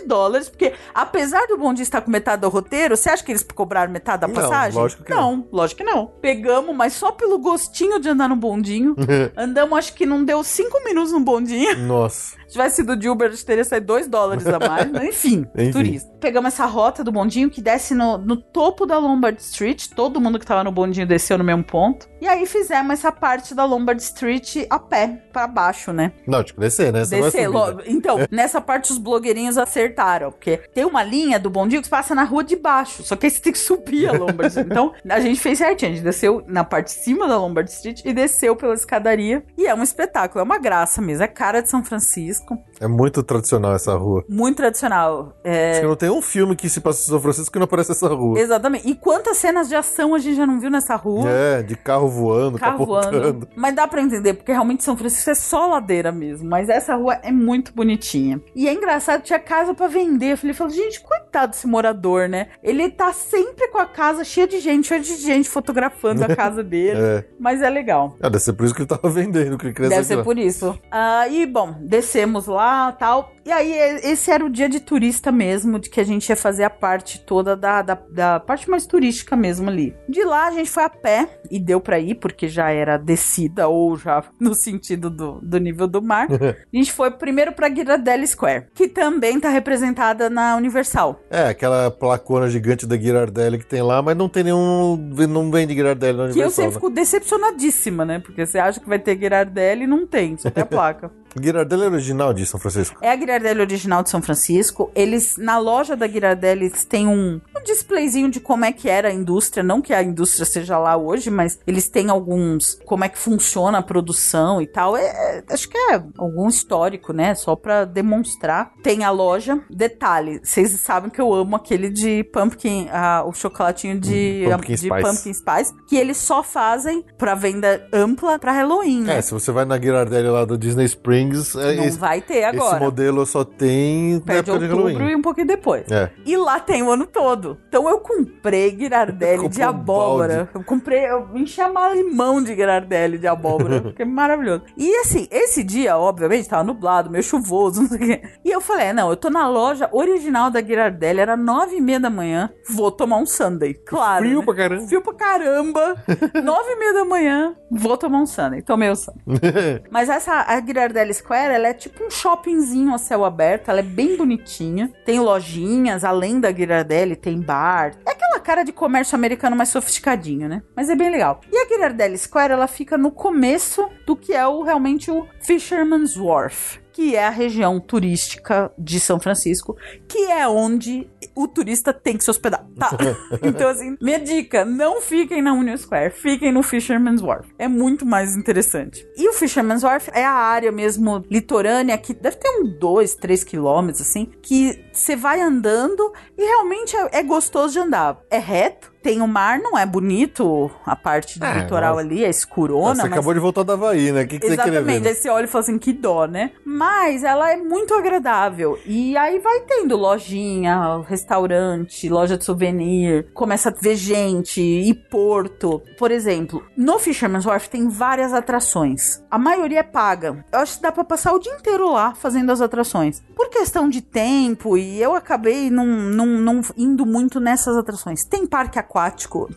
7 0.00 0.06
dólares, 0.08 0.48
porque 0.48 0.72
apesar 0.94 1.46
do 1.46 1.56
bondinho 1.56 1.82
estar 1.82 2.00
com 2.00 2.10
metade 2.10 2.42
do 2.42 2.48
roteiro, 2.48 2.96
você 2.96 3.10
acha 3.10 3.22
que 3.24 3.32
eles 3.32 3.42
cobraram 3.42 3.92
metade 3.92 4.22
da 4.22 4.28
Não, 4.28 4.34
passagem? 4.34 4.78
lógico 4.80 5.04
que 5.04 5.10
não. 5.14 5.48
lógico 5.52 5.78
que 5.78 5.84
não. 5.84 6.06
Pegamos, 6.20 6.74
mas 6.74 6.92
só 6.94 7.12
pelo 7.12 7.38
gostinho 7.38 7.98
de 8.00 8.08
andar 8.08 8.28
no 8.28 8.36
bondinho. 8.36 8.96
andamos, 9.36 9.78
acho 9.78 9.94
que 9.94 10.06
não 10.06 10.24
deu 10.24 10.42
5 10.42 10.84
minutos 10.84 11.12
no 11.12 11.20
bondinho. 11.20 11.76
Nossa. 11.78 12.39
Se 12.50 12.54
tivesse 12.54 12.76
sido 12.76 12.96
de 12.96 13.08
Uber, 13.08 13.28
a 13.28 13.30
gente 13.30 13.44
teria 13.46 13.62
saído 13.62 13.86
2 13.86 14.08
dólares 14.08 14.44
a 14.44 14.58
mais. 14.58 14.90
né? 14.90 15.06
Enfim, 15.10 15.46
Enfim. 15.56 15.70
turista. 15.70 16.10
Pegamos 16.20 16.52
essa 16.52 16.66
rota 16.66 17.04
do 17.04 17.12
bondinho 17.12 17.48
que 17.48 17.62
desce 17.62 17.94
no, 17.94 18.18
no 18.18 18.34
topo 18.36 18.84
da 18.84 18.98
Lombard 18.98 19.40
Street. 19.40 19.86
Todo 19.94 20.20
mundo 20.20 20.36
que 20.36 20.44
tava 20.44 20.64
no 20.64 20.72
bondinho 20.72 21.06
desceu 21.06 21.38
no 21.38 21.44
mesmo 21.44 21.62
ponto. 21.62 22.08
E 22.20 22.26
aí 22.26 22.44
fizemos 22.46 22.92
essa 22.92 23.12
parte 23.12 23.54
da 23.54 23.64
Lombard 23.64 24.02
Street 24.02 24.66
a 24.68 24.80
pé, 24.80 25.22
pra 25.32 25.46
baixo, 25.46 25.92
né? 25.92 26.10
Não, 26.26 26.42
que 26.42 26.58
descer, 26.58 26.92
né? 26.92 27.02
É 27.02 27.06
Descer. 27.06 27.44
subida. 27.46 27.48
lo- 27.48 27.82
Então, 27.86 28.18
nessa 28.32 28.60
parte 28.60 28.90
os 28.90 28.98
blogueirinhos 28.98 29.56
acertaram. 29.56 30.32
Porque 30.32 30.56
tem 30.74 30.84
uma 30.84 31.04
linha 31.04 31.38
do 31.38 31.48
bondinho 31.48 31.80
que 31.82 31.88
passa 31.88 32.16
na 32.16 32.24
rua 32.24 32.42
de 32.42 32.56
baixo. 32.56 33.04
Só 33.04 33.14
que 33.14 33.26
aí 33.26 33.30
você 33.30 33.40
tem 33.40 33.52
que 33.52 33.58
subir 33.60 34.08
a 34.08 34.12
Lombard 34.12 34.48
Street. 34.48 34.66
Então, 34.70 34.92
a 35.08 35.20
gente 35.20 35.38
fez 35.40 35.58
certinho. 35.58 35.92
A 35.92 35.94
gente 35.94 36.04
desceu 36.04 36.42
na 36.48 36.64
parte 36.64 36.86
de 36.86 37.02
cima 37.04 37.28
da 37.28 37.38
Lombard 37.38 37.70
Street 37.70 38.02
e 38.04 38.12
desceu 38.12 38.56
pela 38.56 38.74
escadaria. 38.74 39.44
E 39.56 39.66
é 39.68 39.74
um 39.74 39.82
espetáculo. 39.84 40.40
É 40.40 40.42
uma 40.44 40.58
graça 40.58 41.00
mesmo. 41.00 41.22
É 41.22 41.28
cara 41.28 41.60
de 41.62 41.70
São 41.70 41.84
Francisco 41.84 42.39
com. 42.44 42.69
É 42.80 42.88
muito 42.88 43.22
tradicional 43.22 43.74
essa 43.74 43.94
rua. 43.94 44.24
Muito 44.28 44.56
tradicional. 44.56 45.36
É, 45.44 45.72
Acho 45.72 45.80
que 45.82 45.86
não 45.86 45.96
tem 45.96 46.10
um 46.10 46.22
filme 46.22 46.56
que 46.56 46.68
se 46.68 46.80
passa 46.80 47.02
em 47.02 47.06
São 47.10 47.20
Francisco 47.20 47.52
que 47.52 47.58
não 47.58 47.64
aparece 47.64 47.92
essa 47.92 48.08
rua. 48.08 48.38
Exatamente. 48.40 48.88
E 48.88 48.94
quantas 48.94 49.36
cenas 49.36 49.68
de 49.68 49.74
ação 49.74 50.14
a 50.14 50.18
gente 50.18 50.36
já 50.36 50.46
não 50.46 50.58
viu 50.58 50.70
nessa 50.70 50.96
rua? 50.96 51.28
É, 51.28 51.62
de 51.62 51.76
carro 51.76 52.08
voando, 52.08 52.58
Carro 52.58 52.78
capotando. 52.78 53.20
voando. 53.20 53.48
Mas 53.54 53.74
dá 53.74 53.86
pra 53.86 54.00
entender, 54.00 54.34
porque 54.34 54.50
realmente 54.52 54.82
São 54.82 54.96
Francisco 54.96 55.30
é 55.30 55.34
só 55.34 55.66
ladeira 55.66 56.10
mesmo. 56.10 56.48
Mas 56.48 56.68
essa 56.70 56.94
rua 56.96 57.18
é 57.22 57.30
muito 57.30 57.72
bonitinha. 57.74 58.40
E 58.56 58.66
é 58.66 58.72
engraçado, 58.72 59.22
tinha 59.22 59.38
casa 59.38 59.74
pra 59.74 59.86
vender. 59.86 60.32
Eu 60.32 60.38
falei, 60.38 60.54
falei, 60.54 60.74
gente, 60.74 61.00
coitado 61.02 61.50
desse 61.52 61.66
morador, 61.66 62.28
né? 62.28 62.48
Ele 62.62 62.88
tá 62.90 63.12
sempre 63.12 63.68
com 63.68 63.78
a 63.78 63.86
casa 63.86 64.24
cheia 64.24 64.46
de 64.48 64.58
gente, 64.58 64.88
cheia 64.88 65.00
de 65.00 65.16
gente 65.16 65.50
fotografando 65.50 66.24
a 66.24 66.28
casa 66.34 66.62
dele. 66.64 66.98
É. 66.98 67.24
Mas 67.38 67.60
é 67.60 67.68
legal. 67.68 68.16
Ah, 68.22 68.28
deve 68.30 68.42
ser 68.42 68.54
por 68.54 68.64
isso 68.64 68.74
que 68.74 68.80
ele 68.80 68.88
tava 68.88 69.08
vendendo, 69.10 69.58
que 69.58 69.66
ele 69.66 69.74
queria 69.74 69.90
Deve 69.90 70.04
ser 70.04 70.16
lá. 70.16 70.24
por 70.24 70.38
isso. 70.38 70.78
Ah, 70.90 71.28
e, 71.28 71.44
bom, 71.44 71.74
descemos 71.82 72.46
lá 72.46 72.69
tal. 72.98 73.32
E 73.44 73.50
aí, 73.50 73.72
esse 74.04 74.30
era 74.30 74.44
o 74.44 74.50
dia 74.50 74.68
de 74.68 74.80
turista 74.80 75.32
mesmo, 75.32 75.78
de 75.78 75.88
que 75.88 76.00
a 76.00 76.04
gente 76.04 76.28
ia 76.28 76.36
fazer 76.36 76.64
a 76.64 76.70
parte 76.70 77.20
toda 77.20 77.56
da, 77.56 77.80
da, 77.82 77.98
da 78.10 78.40
parte 78.40 78.68
mais 78.68 78.86
turística 78.86 79.34
mesmo 79.34 79.70
ali. 79.70 79.96
De 80.08 80.22
lá, 80.24 80.48
a 80.48 80.50
gente 80.50 80.70
foi 80.70 80.84
a 80.84 80.90
pé 80.90 81.40
e 81.50 81.58
deu 81.58 81.80
pra 81.80 81.98
ir, 81.98 82.16
porque 82.16 82.48
já 82.48 82.70
era 82.70 82.96
descida 82.98 83.66
ou 83.68 83.96
já 83.96 84.22
no 84.38 84.54
sentido 84.54 85.08
do, 85.08 85.40
do 85.42 85.58
nível 85.58 85.86
do 85.86 86.02
mar. 86.02 86.28
a 86.30 86.76
gente 86.76 86.92
foi 86.92 87.10
primeiro 87.10 87.52
pra 87.52 87.68
Ghirardelli 87.68 88.26
Square, 88.26 88.66
que 88.74 88.88
também 88.88 89.40
tá 89.40 89.48
representada 89.48 90.28
na 90.28 90.56
Universal. 90.56 91.20
É, 91.30 91.48
aquela 91.48 91.90
placona 91.90 92.48
gigante 92.48 92.86
da 92.86 92.96
Ghirardelli 92.96 93.58
que 93.58 93.66
tem 93.66 93.82
lá, 93.82 94.02
mas 94.02 94.16
não 94.16 94.28
tem 94.28 94.44
nenhum. 94.44 94.96
Não 95.28 95.50
vende 95.50 95.74
Ghirardelli 95.74 96.18
na 96.18 96.24
Que 96.24 96.30
eu 96.30 96.46
Universal. 96.46 96.50
sempre 96.50 96.68
né? 96.68 96.74
fico 96.74 96.90
decepcionadíssima, 96.90 98.04
né? 98.04 98.18
Porque 98.18 98.44
você 98.44 98.58
acha 98.58 98.78
que 98.80 98.88
vai 98.88 98.98
ter 98.98 99.14
Ghirardelli 99.14 99.84
e 99.84 99.86
não 99.86 100.06
tem, 100.06 100.36
só 100.36 100.50
tem 100.50 100.62
a 100.62 100.66
placa. 100.66 101.10
Ghirardelli 101.38 101.84
é 101.84 101.86
original 101.86 102.34
de 102.34 102.44
São 102.44 102.58
Francisco. 102.58 102.98
É 103.00 103.10
a 103.10 103.16
Ghirardelli 103.30 103.60
original 103.60 104.02
de 104.02 104.10
São 104.10 104.20
Francisco. 104.20 104.90
Eles, 104.94 105.36
na 105.36 105.58
loja 105.58 105.94
da 105.96 106.06
Ghirardelli, 106.06 106.66
eles 106.66 106.84
têm 106.84 107.06
um, 107.06 107.40
um 107.56 107.62
displayzinho 107.64 108.28
de 108.30 108.40
como 108.40 108.64
é 108.64 108.72
que 108.72 108.88
era 108.88 109.08
a 109.08 109.12
indústria. 109.12 109.62
Não 109.62 109.80
que 109.80 109.92
a 109.94 110.02
indústria 110.02 110.44
seja 110.44 110.78
lá 110.78 110.96
hoje, 110.96 111.30
mas 111.30 111.58
eles 111.66 111.88
têm 111.88 112.10
alguns, 112.10 112.78
como 112.84 113.04
é 113.04 113.08
que 113.08 113.18
funciona 113.18 113.78
a 113.78 113.82
produção 113.82 114.60
e 114.60 114.66
tal. 114.66 114.96
É, 114.96 115.04
é- 115.04 115.44
acho 115.50 115.68
que 115.68 115.78
é 115.78 116.02
algum 116.18 116.48
histórico, 116.48 117.12
né? 117.12 117.34
Só 117.34 117.54
pra 117.54 117.84
demonstrar. 117.84 118.72
Tem 118.82 119.04
a 119.04 119.10
loja. 119.10 119.60
Detalhe, 119.70 120.40
vocês 120.42 120.70
sabem 120.80 121.10
que 121.10 121.20
eu 121.20 121.32
amo 121.32 121.56
aquele 121.56 121.88
de 121.90 122.24
pumpkin, 122.32 122.88
ah, 122.90 123.22
o 123.26 123.32
chocolatinho 123.32 123.98
de, 124.00 124.44
Hum, 124.46 124.50
pumpkin 124.52 124.74
de 124.74 124.78
spice. 124.88 125.02
pumpkin 125.02 125.34
spice, 125.34 125.74
que 125.88 125.96
eles 125.96 126.16
só 126.16 126.42
fazem 126.42 127.04
pra 127.16 127.34
venda 127.34 127.86
ampla 127.92 128.38
pra 128.38 128.52
Halloween, 128.52 129.02
né? 129.02 129.18
É, 129.18 129.22
se 129.22 129.32
você 129.32 129.52
vai 129.52 129.64
na 129.64 129.76
Ghirardelli 129.78 130.28
lá 130.28 130.44
do 130.44 130.56
Disney 130.58 130.84
Springs, 130.86 131.54
é, 131.54 131.76
Não 131.76 131.84
esse, 131.84 131.98
vai 131.98 132.20
ter 132.20 132.34
esse 132.38 132.44
agora. 132.44 132.78
Modelo 133.20 133.26
só 133.26 133.44
tem 133.44 134.14
na 134.14 134.20
Perto 134.20 134.44
de 134.44 134.50
época 134.50 134.58
de 134.58 134.64
outubro 134.72 134.92
Halloween. 134.92 135.12
e 135.12 135.16
um 135.16 135.22
pouquinho 135.22 135.46
depois. 135.46 135.90
É. 135.90 136.10
E 136.24 136.36
lá 136.36 136.58
tem 136.60 136.82
o 136.82 136.90
ano 136.90 137.06
todo. 137.06 137.58
Então 137.68 137.88
eu 137.88 137.98
comprei 137.98 138.76
Girardelli 138.76 139.48
de 139.48 139.60
Comprou 139.60 139.66
um 139.66 139.70
abóbora. 139.70 140.50
eu 140.54 140.64
comprei, 140.64 141.04
eu 141.06 141.28
enchi 141.34 141.60
a 141.60 141.68
malimão 141.70 142.42
de 142.42 142.54
Girardelli 142.54 143.18
de 143.18 143.26
abóbora. 143.26 143.92
que 143.94 144.02
é 144.02 144.04
maravilhoso. 144.04 144.62
E 144.76 144.94
assim, 144.96 145.26
esse 145.30 145.62
dia, 145.62 145.96
obviamente, 145.96 146.48
tava 146.48 146.64
nublado, 146.64 147.10
meio 147.10 147.22
chuvoso, 147.22 147.82
não 147.82 147.88
sei 147.88 147.96
o 147.96 148.00
quê. 148.00 148.22
E 148.44 148.50
eu 148.50 148.60
falei, 148.60 148.88
é, 148.88 148.92
não, 148.92 149.10
eu 149.10 149.16
tô 149.16 149.30
na 149.30 149.48
loja 149.48 149.88
original 149.92 150.50
da 150.50 150.62
Girardelli, 150.62 151.20
era 151.20 151.36
nove 151.36 151.76
e 151.76 151.80
meia 151.80 152.00
da 152.00 152.10
manhã, 152.10 152.50
vou 152.68 152.90
tomar 152.90 153.18
um 153.18 153.26
Sunday. 153.26 153.74
Claro. 153.74 154.24
Frio 154.24 154.38
né? 154.38 154.44
pra 154.44 154.54
caramba. 154.54 154.86
Frio 154.86 155.02
pra 155.02 155.14
caramba. 155.14 156.04
nove 156.42 156.70
e 156.70 156.76
meia 156.78 156.94
da 156.94 157.04
manhã, 157.04 157.54
vou 157.70 157.96
tomar 157.96 158.18
um 158.18 158.26
Sunday. 158.26 158.62
Tomei 158.62 158.90
o 158.90 158.96
Sunday. 158.96 159.82
Mas 159.90 160.08
essa, 160.08 160.44
a 160.46 160.60
Girardelli 160.60 161.14
Square, 161.14 161.54
ela 161.54 161.68
é 161.68 161.74
tipo 161.74 162.04
um 162.04 162.10
shoppingzinho 162.10 162.94
a 162.94 162.98
céu 163.10 163.24
aberto, 163.24 163.70
ela 163.70 163.80
é 163.80 163.82
bem 163.82 164.16
bonitinha. 164.16 164.92
Tem 165.04 165.18
lojinhas, 165.18 166.04
além 166.04 166.38
da 166.38 166.52
Girardelli, 166.52 167.16
tem 167.16 167.40
bar. 167.40 167.96
É 168.06 168.12
aquela 168.12 168.38
cara 168.38 168.62
de 168.62 168.72
comércio 168.72 169.16
americano 169.16 169.56
mais 169.56 169.68
sofisticadinho, 169.68 170.48
né? 170.48 170.62
Mas 170.76 170.88
é 170.88 170.94
bem 170.94 171.10
legal. 171.10 171.40
E 171.50 171.56
a 171.56 171.66
Girardelli 171.66 172.16
Square, 172.16 172.52
ela 172.52 172.68
fica 172.68 172.96
no 172.96 173.10
começo 173.10 173.88
do 174.06 174.14
que 174.14 174.32
é 174.32 174.46
o 174.46 174.62
realmente 174.62 175.10
o 175.10 175.26
Fisherman's 175.40 176.16
Wharf. 176.16 176.78
Que 177.00 177.16
é 177.16 177.26
a 177.26 177.30
região 177.30 177.80
turística 177.80 178.70
de 178.76 179.00
São 179.00 179.18
Francisco, 179.18 179.74
que 180.06 180.18
é 180.26 180.46
onde 180.46 181.08
o 181.34 181.48
turista 181.48 181.94
tem 181.94 182.14
que 182.14 182.22
se 182.22 182.30
hospedar, 182.30 182.62
tá? 182.78 182.90
então, 183.42 183.70
assim, 183.70 183.96
minha 184.02 184.18
dica: 184.18 184.66
não 184.66 185.00
fiquem 185.00 185.40
na 185.40 185.54
Union 185.54 185.78
Square, 185.78 186.12
fiquem 186.12 186.52
no 186.52 186.62
Fisherman's 186.62 187.22
Wharf. 187.22 187.48
É 187.58 187.66
muito 187.66 188.04
mais 188.04 188.36
interessante. 188.36 189.08
E 189.16 189.26
o 189.30 189.32
Fisherman's 189.32 189.82
Wharf 189.82 190.10
é 190.12 190.22
a 190.22 190.32
área 190.32 190.70
mesmo 190.70 191.24
litorânea, 191.30 191.96
que 191.96 192.12
deve 192.12 192.36
ter 192.36 192.50
uns 192.60 192.78
2, 192.78 193.14
3 193.14 193.44
quilômetros, 193.44 194.02
assim, 194.02 194.30
que 194.42 194.84
você 194.92 195.16
vai 195.16 195.40
andando 195.40 196.12
e 196.36 196.44
realmente 196.44 196.94
é, 196.94 197.20
é 197.20 197.22
gostoso 197.22 197.72
de 197.72 197.78
andar. 197.78 198.20
É 198.30 198.38
reto. 198.38 198.89
Tem 199.02 199.22
o 199.22 199.26
mar, 199.28 199.58
não 199.58 199.78
é 199.78 199.86
bonito 199.86 200.70
a 200.84 200.94
parte 200.94 201.38
do 201.38 201.46
É, 201.46 201.58
litoral 201.60 201.96
mas- 201.96 202.04
ali, 202.04 202.24
é 202.24 202.28
escurona, 202.28 202.94
você 202.96 203.02
mas 203.02 203.12
acabou 203.12 203.32
de 203.34 203.40
voltar 203.40 203.62
da 203.62 203.72
Havaí, 203.72 204.12
né? 204.12 204.22
O 204.22 204.28
que, 204.28 204.38
que 204.38 204.46
você 204.46 204.56
queria 204.56 204.72
Exatamente, 204.78 205.02
ver? 205.02 205.08
aí 205.08 205.14
você 205.14 205.28
olha 205.30 205.44
e 205.44 205.48
fala 205.48 205.62
assim, 205.64 205.78
que 205.78 205.92
dó, 205.92 206.26
né? 206.26 206.50
Mas 206.64 207.24
ela 207.24 207.50
é 207.50 207.56
muito 207.56 207.94
agradável. 207.94 208.78
E 208.84 209.16
aí 209.16 209.38
vai 209.38 209.60
tendo 209.60 209.96
lojinha, 209.96 211.02
restaurante, 211.08 212.08
loja 212.08 212.36
de 212.36 212.44
souvenir, 212.44 213.30
começa 213.32 213.70
a 213.70 213.72
ver 213.72 213.96
gente 213.96 214.60
e 214.60 214.92
porto. 214.92 215.80
Por 215.98 216.10
exemplo, 216.10 216.62
no 216.76 216.98
Fisherman's 216.98 217.46
Wharf 217.46 217.68
tem 217.68 217.88
várias 217.88 218.32
atrações. 218.34 219.22
A 219.30 219.38
maioria 219.38 219.80
é 219.80 219.82
paga. 219.82 220.44
Eu 220.52 220.58
acho 220.60 220.76
que 220.76 220.82
dá 220.82 220.92
pra 220.92 221.04
passar 221.04 221.32
o 221.32 221.38
dia 221.38 221.54
inteiro 221.54 221.90
lá 221.90 222.14
fazendo 222.14 222.50
as 222.52 222.60
atrações. 222.60 223.22
Por 223.34 223.48
questão 223.48 223.88
de 223.88 224.00
tempo, 224.02 224.76
e 224.76 225.00
eu 225.00 225.14
acabei 225.14 225.70
não, 225.70 225.86
não, 225.86 226.26
não 226.26 226.60
indo 226.76 227.06
muito 227.06 227.40
nessas 227.40 227.76
atrações. 227.76 228.24
Tem 228.24 228.46
parque 228.46 228.78
aquático, 228.78 228.89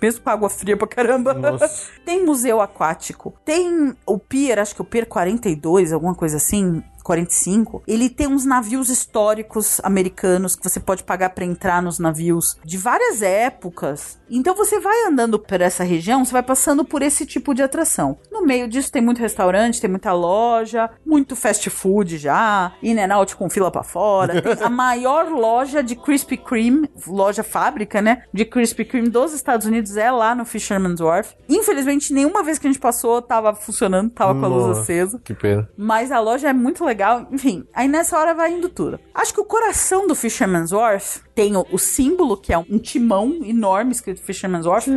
mesmo 0.01 0.21
com 0.21 0.29
água 0.29 0.49
fria 0.49 0.77
pra 0.77 0.87
caramba. 0.87 1.33
Nossa. 1.33 1.91
Tem 2.05 2.23
museu 2.23 2.61
aquático. 2.61 3.33
Tem 3.43 3.95
o 4.05 4.19
Pier, 4.19 4.59
acho 4.59 4.75
que 4.75 4.81
o 4.81 4.85
Pier 4.85 5.07
42, 5.07 5.91
alguma 5.91 6.13
coisa 6.13 6.37
assim. 6.37 6.83
45, 7.03 7.83
ele 7.87 8.09
tem 8.09 8.27
uns 8.27 8.45
navios 8.45 8.89
históricos 8.89 9.79
americanos 9.83 10.55
que 10.55 10.63
você 10.63 10.79
pode 10.79 11.03
pagar 11.03 11.29
pra 11.31 11.45
entrar 11.45 11.81
nos 11.81 11.99
navios 11.99 12.57
de 12.63 12.77
várias 12.77 13.21
épocas. 13.21 14.19
Então 14.29 14.55
você 14.55 14.79
vai 14.79 15.05
andando 15.05 15.37
por 15.37 15.61
essa 15.61 15.83
região, 15.83 16.25
você 16.25 16.31
vai 16.31 16.41
passando 16.41 16.83
por 16.83 17.01
esse 17.01 17.25
tipo 17.25 17.53
de 17.53 17.61
atração. 17.61 18.17
No 18.31 18.43
meio 18.43 18.67
disso 18.67 18.91
tem 18.91 19.01
muito 19.01 19.19
restaurante, 19.19 19.79
tem 19.79 19.89
muita 19.89 20.13
loja, 20.13 20.89
muito 21.05 21.35
fast 21.35 21.69
food 21.69 22.17
já, 22.17 22.73
in 22.81 22.97
and 22.99 23.13
out 23.13 23.35
com 23.35 23.49
fila 23.49 23.69
pra 23.69 23.83
fora. 23.83 24.41
Tem 24.41 24.65
a 24.65 24.69
maior 24.71 25.29
loja 25.29 25.83
de 25.83 25.95
Krispy 25.95 26.37
Kreme, 26.37 26.89
loja 27.05 27.43
fábrica, 27.43 28.01
né, 28.01 28.23
de 28.33 28.45
Krispy 28.45 28.85
Kreme 28.85 29.09
dos 29.09 29.33
Estados 29.33 29.67
Unidos 29.67 29.97
é 29.97 30.09
lá 30.09 30.33
no 30.33 30.45
Fisherman's 30.45 31.01
Wharf. 31.01 31.35
Infelizmente, 31.47 32.13
nenhuma 32.13 32.43
vez 32.43 32.57
que 32.57 32.67
a 32.67 32.71
gente 32.71 32.79
passou 32.79 33.21
tava 33.21 33.53
funcionando, 33.53 34.09
tava 34.09 34.39
com 34.39 34.45
a 34.45 34.47
luz 34.47 34.77
acesa. 34.77 35.19
Que 35.23 35.33
pena. 35.33 35.69
Mas 35.77 36.11
a 36.11 36.19
loja 36.19 36.49
é 36.49 36.53
muito 36.53 36.83
legal. 36.83 36.92
Enfim, 37.31 37.65
aí 37.73 37.87
nessa 37.87 38.17
hora 38.17 38.33
vai 38.33 38.51
indo 38.51 38.69
tudo. 38.69 38.99
Acho 39.13 39.33
que 39.33 39.41
o 39.41 39.45
coração 39.45 40.07
do 40.07 40.15
Fisherman's 40.15 40.71
Wharf 40.71 41.21
tem 41.35 41.55
o, 41.55 41.65
o 41.71 41.77
símbolo, 41.77 42.37
que 42.37 42.53
é 42.53 42.57
um 42.57 42.77
timão 42.77 43.39
enorme 43.43 43.91
escrito 43.91 44.21
Fisherman's 44.21 44.65
Wharf. 44.65 44.87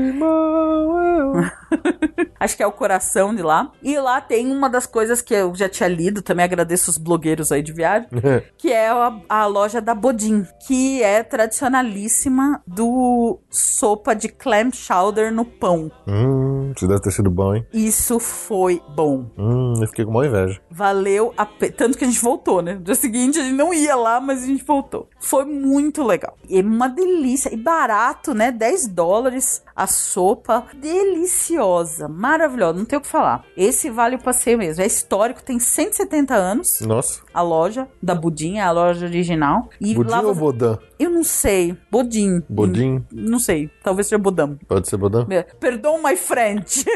Acho 2.39 2.57
que 2.57 2.63
é 2.63 2.67
o 2.67 2.73
coração 2.73 3.35
de 3.35 3.43
lá. 3.43 3.73
E 3.83 3.99
lá 3.99 4.21
tem 4.21 4.51
uma 4.51 4.69
das 4.69 4.87
coisas 4.87 5.23
que 5.23 5.35
eu 5.35 5.55
já 5.55 5.69
tinha 5.69 5.89
lido, 5.89 6.23
também 6.23 6.45
agradeço 6.45 6.91
os 6.91 6.99
blogueiros 6.99 7.51
aí 7.51 7.63
de 7.63 7.73
viagem, 7.73 8.09
que 8.57 8.73
é 8.73 8.89
a, 8.89 9.19
a 9.29 9.47
loja 9.47 9.81
da 9.81 9.95
Bodin, 9.95 10.47
que 10.67 11.03
é 11.03 11.23
tradicionalíssima 11.23 12.63
do 12.67 13.41
sopa 13.51 14.15
de 14.15 14.29
clam 14.29 14.71
chowder 14.73 15.33
no 15.33 15.45
pão. 15.45 15.91
hum, 16.07 16.73
isso 16.77 16.87
deve 16.87 17.01
ter 17.01 17.11
sido 17.11 17.31
bom, 17.31 17.55
hein? 17.55 17.67
Isso 17.73 18.19
foi 18.19 18.83
bom. 18.95 19.31
Hum, 19.39 19.75
eu 19.81 19.87
fiquei 19.89 20.05
com 20.05 20.11
uma 20.11 20.27
inveja. 20.27 20.61
Valeu 20.71 21.33
a 21.37 21.47
pena. 21.47 21.73
Tanto 21.87 21.99
que 21.99 22.05
a 22.05 22.09
gente 22.09 22.21
voltou, 22.21 22.61
né? 22.63 22.75
No 22.75 22.81
dia 22.81 22.97
seguinte 22.97 23.39
a 23.39 23.45
gente 23.45 23.55
não 23.55 23.73
ia 23.73 23.95
lá, 23.95 24.21
mas 24.21 24.43
a 24.43 24.47
gente 24.47 24.65
voltou. 24.65 25.09
Foi 25.21 25.45
muito 25.45 26.03
legal. 26.03 26.37
E 26.49 26.59
é 26.59 26.61
uma 26.61 26.89
delícia. 26.89 27.55
E 27.55 27.57
barato, 27.57 28.35
né? 28.35 28.51
10 28.51 28.89
dólares 28.89 29.63
a 29.75 29.87
sopa. 29.87 30.67
Deliciosa. 30.75 32.09
Maravilhosa. 32.09 32.77
Não 32.77 32.85
tem 32.85 32.99
o 32.99 33.03
que 33.03 33.07
falar. 33.07 33.45
Esse 33.57 33.89
vale 33.89 34.17
o 34.17 34.19
passeio 34.19 34.59
mesmo. 34.59 34.83
É 34.83 34.87
histórico, 34.87 35.41
tem 35.41 35.61
170 35.61 36.35
anos. 36.35 36.81
Nossa. 36.81 37.21
A 37.37 37.43
loja 37.43 37.87
da 38.03 38.15
Budinha, 38.15 38.67
a 38.67 38.71
loja 38.71 39.05
original. 39.05 39.69
E 39.81 39.95
lá 39.95 40.21
ou 40.23 40.33
você- 40.35 40.41
Bodan? 40.41 40.79
Eu 40.99 41.11
não 41.11 41.23
sei. 41.23 41.77
Bodim. 41.91 42.43
Bodim? 42.49 43.05
Não 43.13 43.39
sei. 43.39 43.69
Talvez 43.83 44.07
seja 44.07 44.19
Bodam. 44.19 44.57
Pode 44.67 44.89
ser 44.89 44.97
Bodan? 44.97 45.27
Perdão, 45.61 46.03
my 46.03 46.17
friend. 46.17 46.65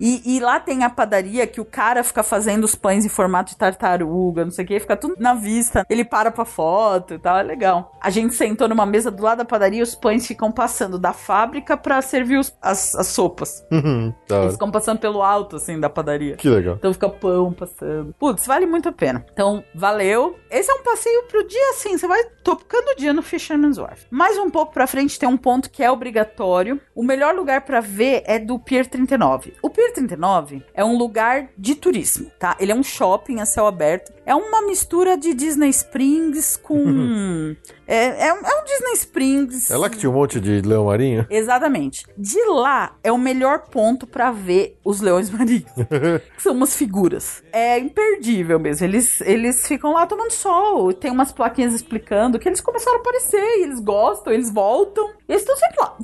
e, 0.00 0.36
e 0.36 0.40
lá 0.40 0.60
tem 0.60 0.84
a 0.84 0.90
padaria 0.90 1.46
que 1.46 1.60
o 1.60 1.64
cara 1.64 2.02
fica 2.04 2.22
fazendo 2.22 2.64
os 2.64 2.74
pães 2.74 3.04
em 3.04 3.08
formato 3.08 3.50
de 3.50 3.56
tartaruga, 3.58 4.44
não 4.44 4.50
sei 4.52 4.64
o 4.64 4.68
que, 4.68 4.80
fica 4.80 4.96
tudo 4.96 5.14
na 5.18 5.34
vista. 5.34 5.84
Ele 5.88 6.04
para 6.04 6.30
pra 6.30 6.44
foto 6.44 7.14
e 7.14 7.18
tal, 7.18 7.38
é 7.38 7.42
legal. 7.42 7.92
A 8.00 8.10
gente 8.10 8.34
sentou 8.34 8.68
numa 8.68 8.86
mesa 8.86 9.10
do 9.10 9.22
lado 9.22 9.38
da 9.38 9.44
padaria 9.44 9.80
e 9.80 9.82
os 9.82 9.94
pães 9.94 10.26
ficam 10.26 10.50
passando 10.52 10.98
da 10.98 11.12
fábrica 11.12 11.76
pra 11.76 12.00
servir 12.02 12.38
os- 12.38 12.52
as, 12.62 12.94
as 12.94 13.06
sopas. 13.08 13.64
Uhum, 13.72 14.12
Eles 14.30 14.52
ficam 14.52 14.70
passando 14.70 14.98
pelo 14.98 15.22
alto, 15.22 15.56
assim, 15.56 15.78
da 15.78 15.88
padaria. 15.90 16.36
Que 16.36 16.48
legal. 16.48 16.76
Então 16.76 16.92
fica 16.92 17.08
pão 17.08 17.52
passando. 17.52 18.14
Putz, 18.18 18.46
vale 18.46 18.59
muito 18.66 18.88
a 18.88 18.92
pena. 18.92 19.24
Então, 19.32 19.62
valeu. 19.74 20.38
Esse 20.50 20.70
é 20.70 20.74
um 20.74 20.82
passeio 20.82 21.24
pro 21.24 21.46
dia 21.46 21.70
assim. 21.70 21.96
Você 21.96 22.06
vai 22.06 22.22
tocando 22.42 22.88
o 22.90 22.96
dia 22.96 23.12
no 23.12 23.22
Fisherman's 23.22 23.78
Wharf. 23.78 24.06
Mais 24.10 24.36
um 24.38 24.50
pouco 24.50 24.72
pra 24.72 24.86
frente 24.86 25.18
tem 25.18 25.28
um 25.28 25.36
ponto 25.36 25.70
que 25.70 25.82
é 25.82 25.90
obrigatório. 25.90 26.80
O 26.94 27.02
melhor 27.04 27.34
lugar 27.34 27.60
pra 27.62 27.80
ver 27.80 28.22
é 28.26 28.38
do 28.38 28.58
Pier 28.58 28.86
39. 28.88 29.54
O 29.62 29.70
Pier 29.70 29.92
39 29.92 30.62
é 30.74 30.84
um 30.84 30.96
lugar 30.96 31.48
de 31.56 31.74
turismo, 31.74 32.30
tá? 32.38 32.56
Ele 32.58 32.72
é 32.72 32.74
um 32.74 32.82
shopping 32.82 33.40
a 33.40 33.46
céu 33.46 33.66
aberto. 33.66 34.12
É 34.26 34.34
uma 34.34 34.62
mistura 34.62 35.16
de 35.16 35.34
Disney 35.34 35.68
Springs 35.70 36.56
com. 36.56 37.54
é, 37.86 38.26
é, 38.28 38.32
um- 38.34 38.44
é 38.46 38.60
um 38.60 38.64
Disney 38.64 38.92
Springs. 38.94 39.70
É 39.70 39.76
lá 39.76 39.88
que 39.88 39.98
tinha 39.98 40.10
um 40.10 40.14
monte 40.14 40.40
de 40.40 40.60
leão 40.62 40.86
marinho? 40.86 41.26
Exatamente. 41.30 42.04
De 42.16 42.42
lá 42.46 42.96
é 43.02 43.12
o 43.12 43.18
melhor 43.18 43.66
ponto 43.70 44.06
pra 44.06 44.30
ver 44.32 44.78
os 44.84 45.00
leões 45.00 45.30
marinhos. 45.30 45.64
que 46.36 46.42
são 46.42 46.52
umas 46.54 46.74
figuras. 46.76 47.42
É 47.52 47.78
imperdível 47.78 48.49
mesmo. 48.58 48.86
Eles, 48.86 49.20
eles 49.20 49.66
ficam 49.66 49.92
lá 49.92 50.06
tomando 50.06 50.30
sol. 50.32 50.92
Tem 50.92 51.10
umas 51.10 51.30
plaquinhas 51.32 51.74
explicando 51.74 52.38
que 52.38 52.48
eles 52.48 52.60
começaram 52.60 52.96
a 52.98 53.00
aparecer. 53.00 53.40
E 53.58 53.64
eles 53.64 53.80
gostam, 53.80 54.32
eles 54.32 54.50
voltam. 54.52 55.08
E 55.28 55.32
eles 55.32 55.42
estão 55.42 55.56
sempre 55.56 55.76
lá. 55.80 55.96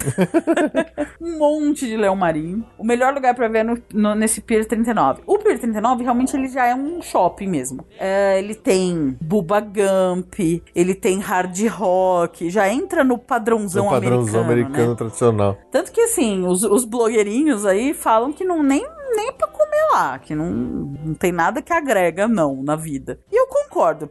um 1.20 1.38
monte 1.38 1.86
de 1.86 1.96
leão 1.96 2.14
marinho. 2.14 2.64
O 2.78 2.84
melhor 2.84 3.12
lugar 3.14 3.34
pra 3.34 3.48
ver 3.48 3.58
é 3.58 3.64
no, 3.64 3.78
no- 3.92 4.14
nesse 4.14 4.40
Pier 4.40 4.64
39. 4.66 5.22
O 5.26 5.38
Pier 5.38 5.58
39 5.58 6.04
realmente 6.04 6.36
ele 6.36 6.48
já 6.48 6.66
é 6.66 6.74
um 6.74 7.02
shopping 7.02 7.48
mesmo. 7.48 7.84
É, 7.98 8.38
ele 8.38 8.54
tem 8.54 9.16
Bubba 9.20 9.60
Gump, 9.60 10.34
ele 10.74 10.94
tem 10.94 11.18
hard 11.20 11.56
rock, 11.68 12.48
já 12.50 12.68
entra 12.68 13.02
no 13.02 13.18
padrãozão, 13.18 13.86
um 13.86 13.90
padrãozão 13.90 14.42
americano, 14.42 14.66
americano 14.74 14.90
né? 14.90 14.96
tradicional. 14.96 15.58
Tanto 15.70 15.90
que, 15.92 16.00
assim, 16.02 16.44
os, 16.46 16.62
os 16.62 16.84
blogueirinhos 16.84 17.64
aí 17.66 17.94
falam 17.94 18.32
que 18.32 18.44
não 18.44 18.62
nem, 18.62 18.86
nem 19.14 19.32
pra 19.32 19.46
comer 19.46 19.92
lá, 19.92 20.18
que 20.18 20.34
não, 20.34 20.50
não 20.50 21.14
tem 21.14 21.32
nada 21.32 21.62
que 21.62 21.72
agrega, 21.72 22.26
não, 22.26 22.62
na 22.62 22.76
vida. 22.76 23.18
E 23.30 23.40
eu 23.40 23.46
concordo, 23.46 24.08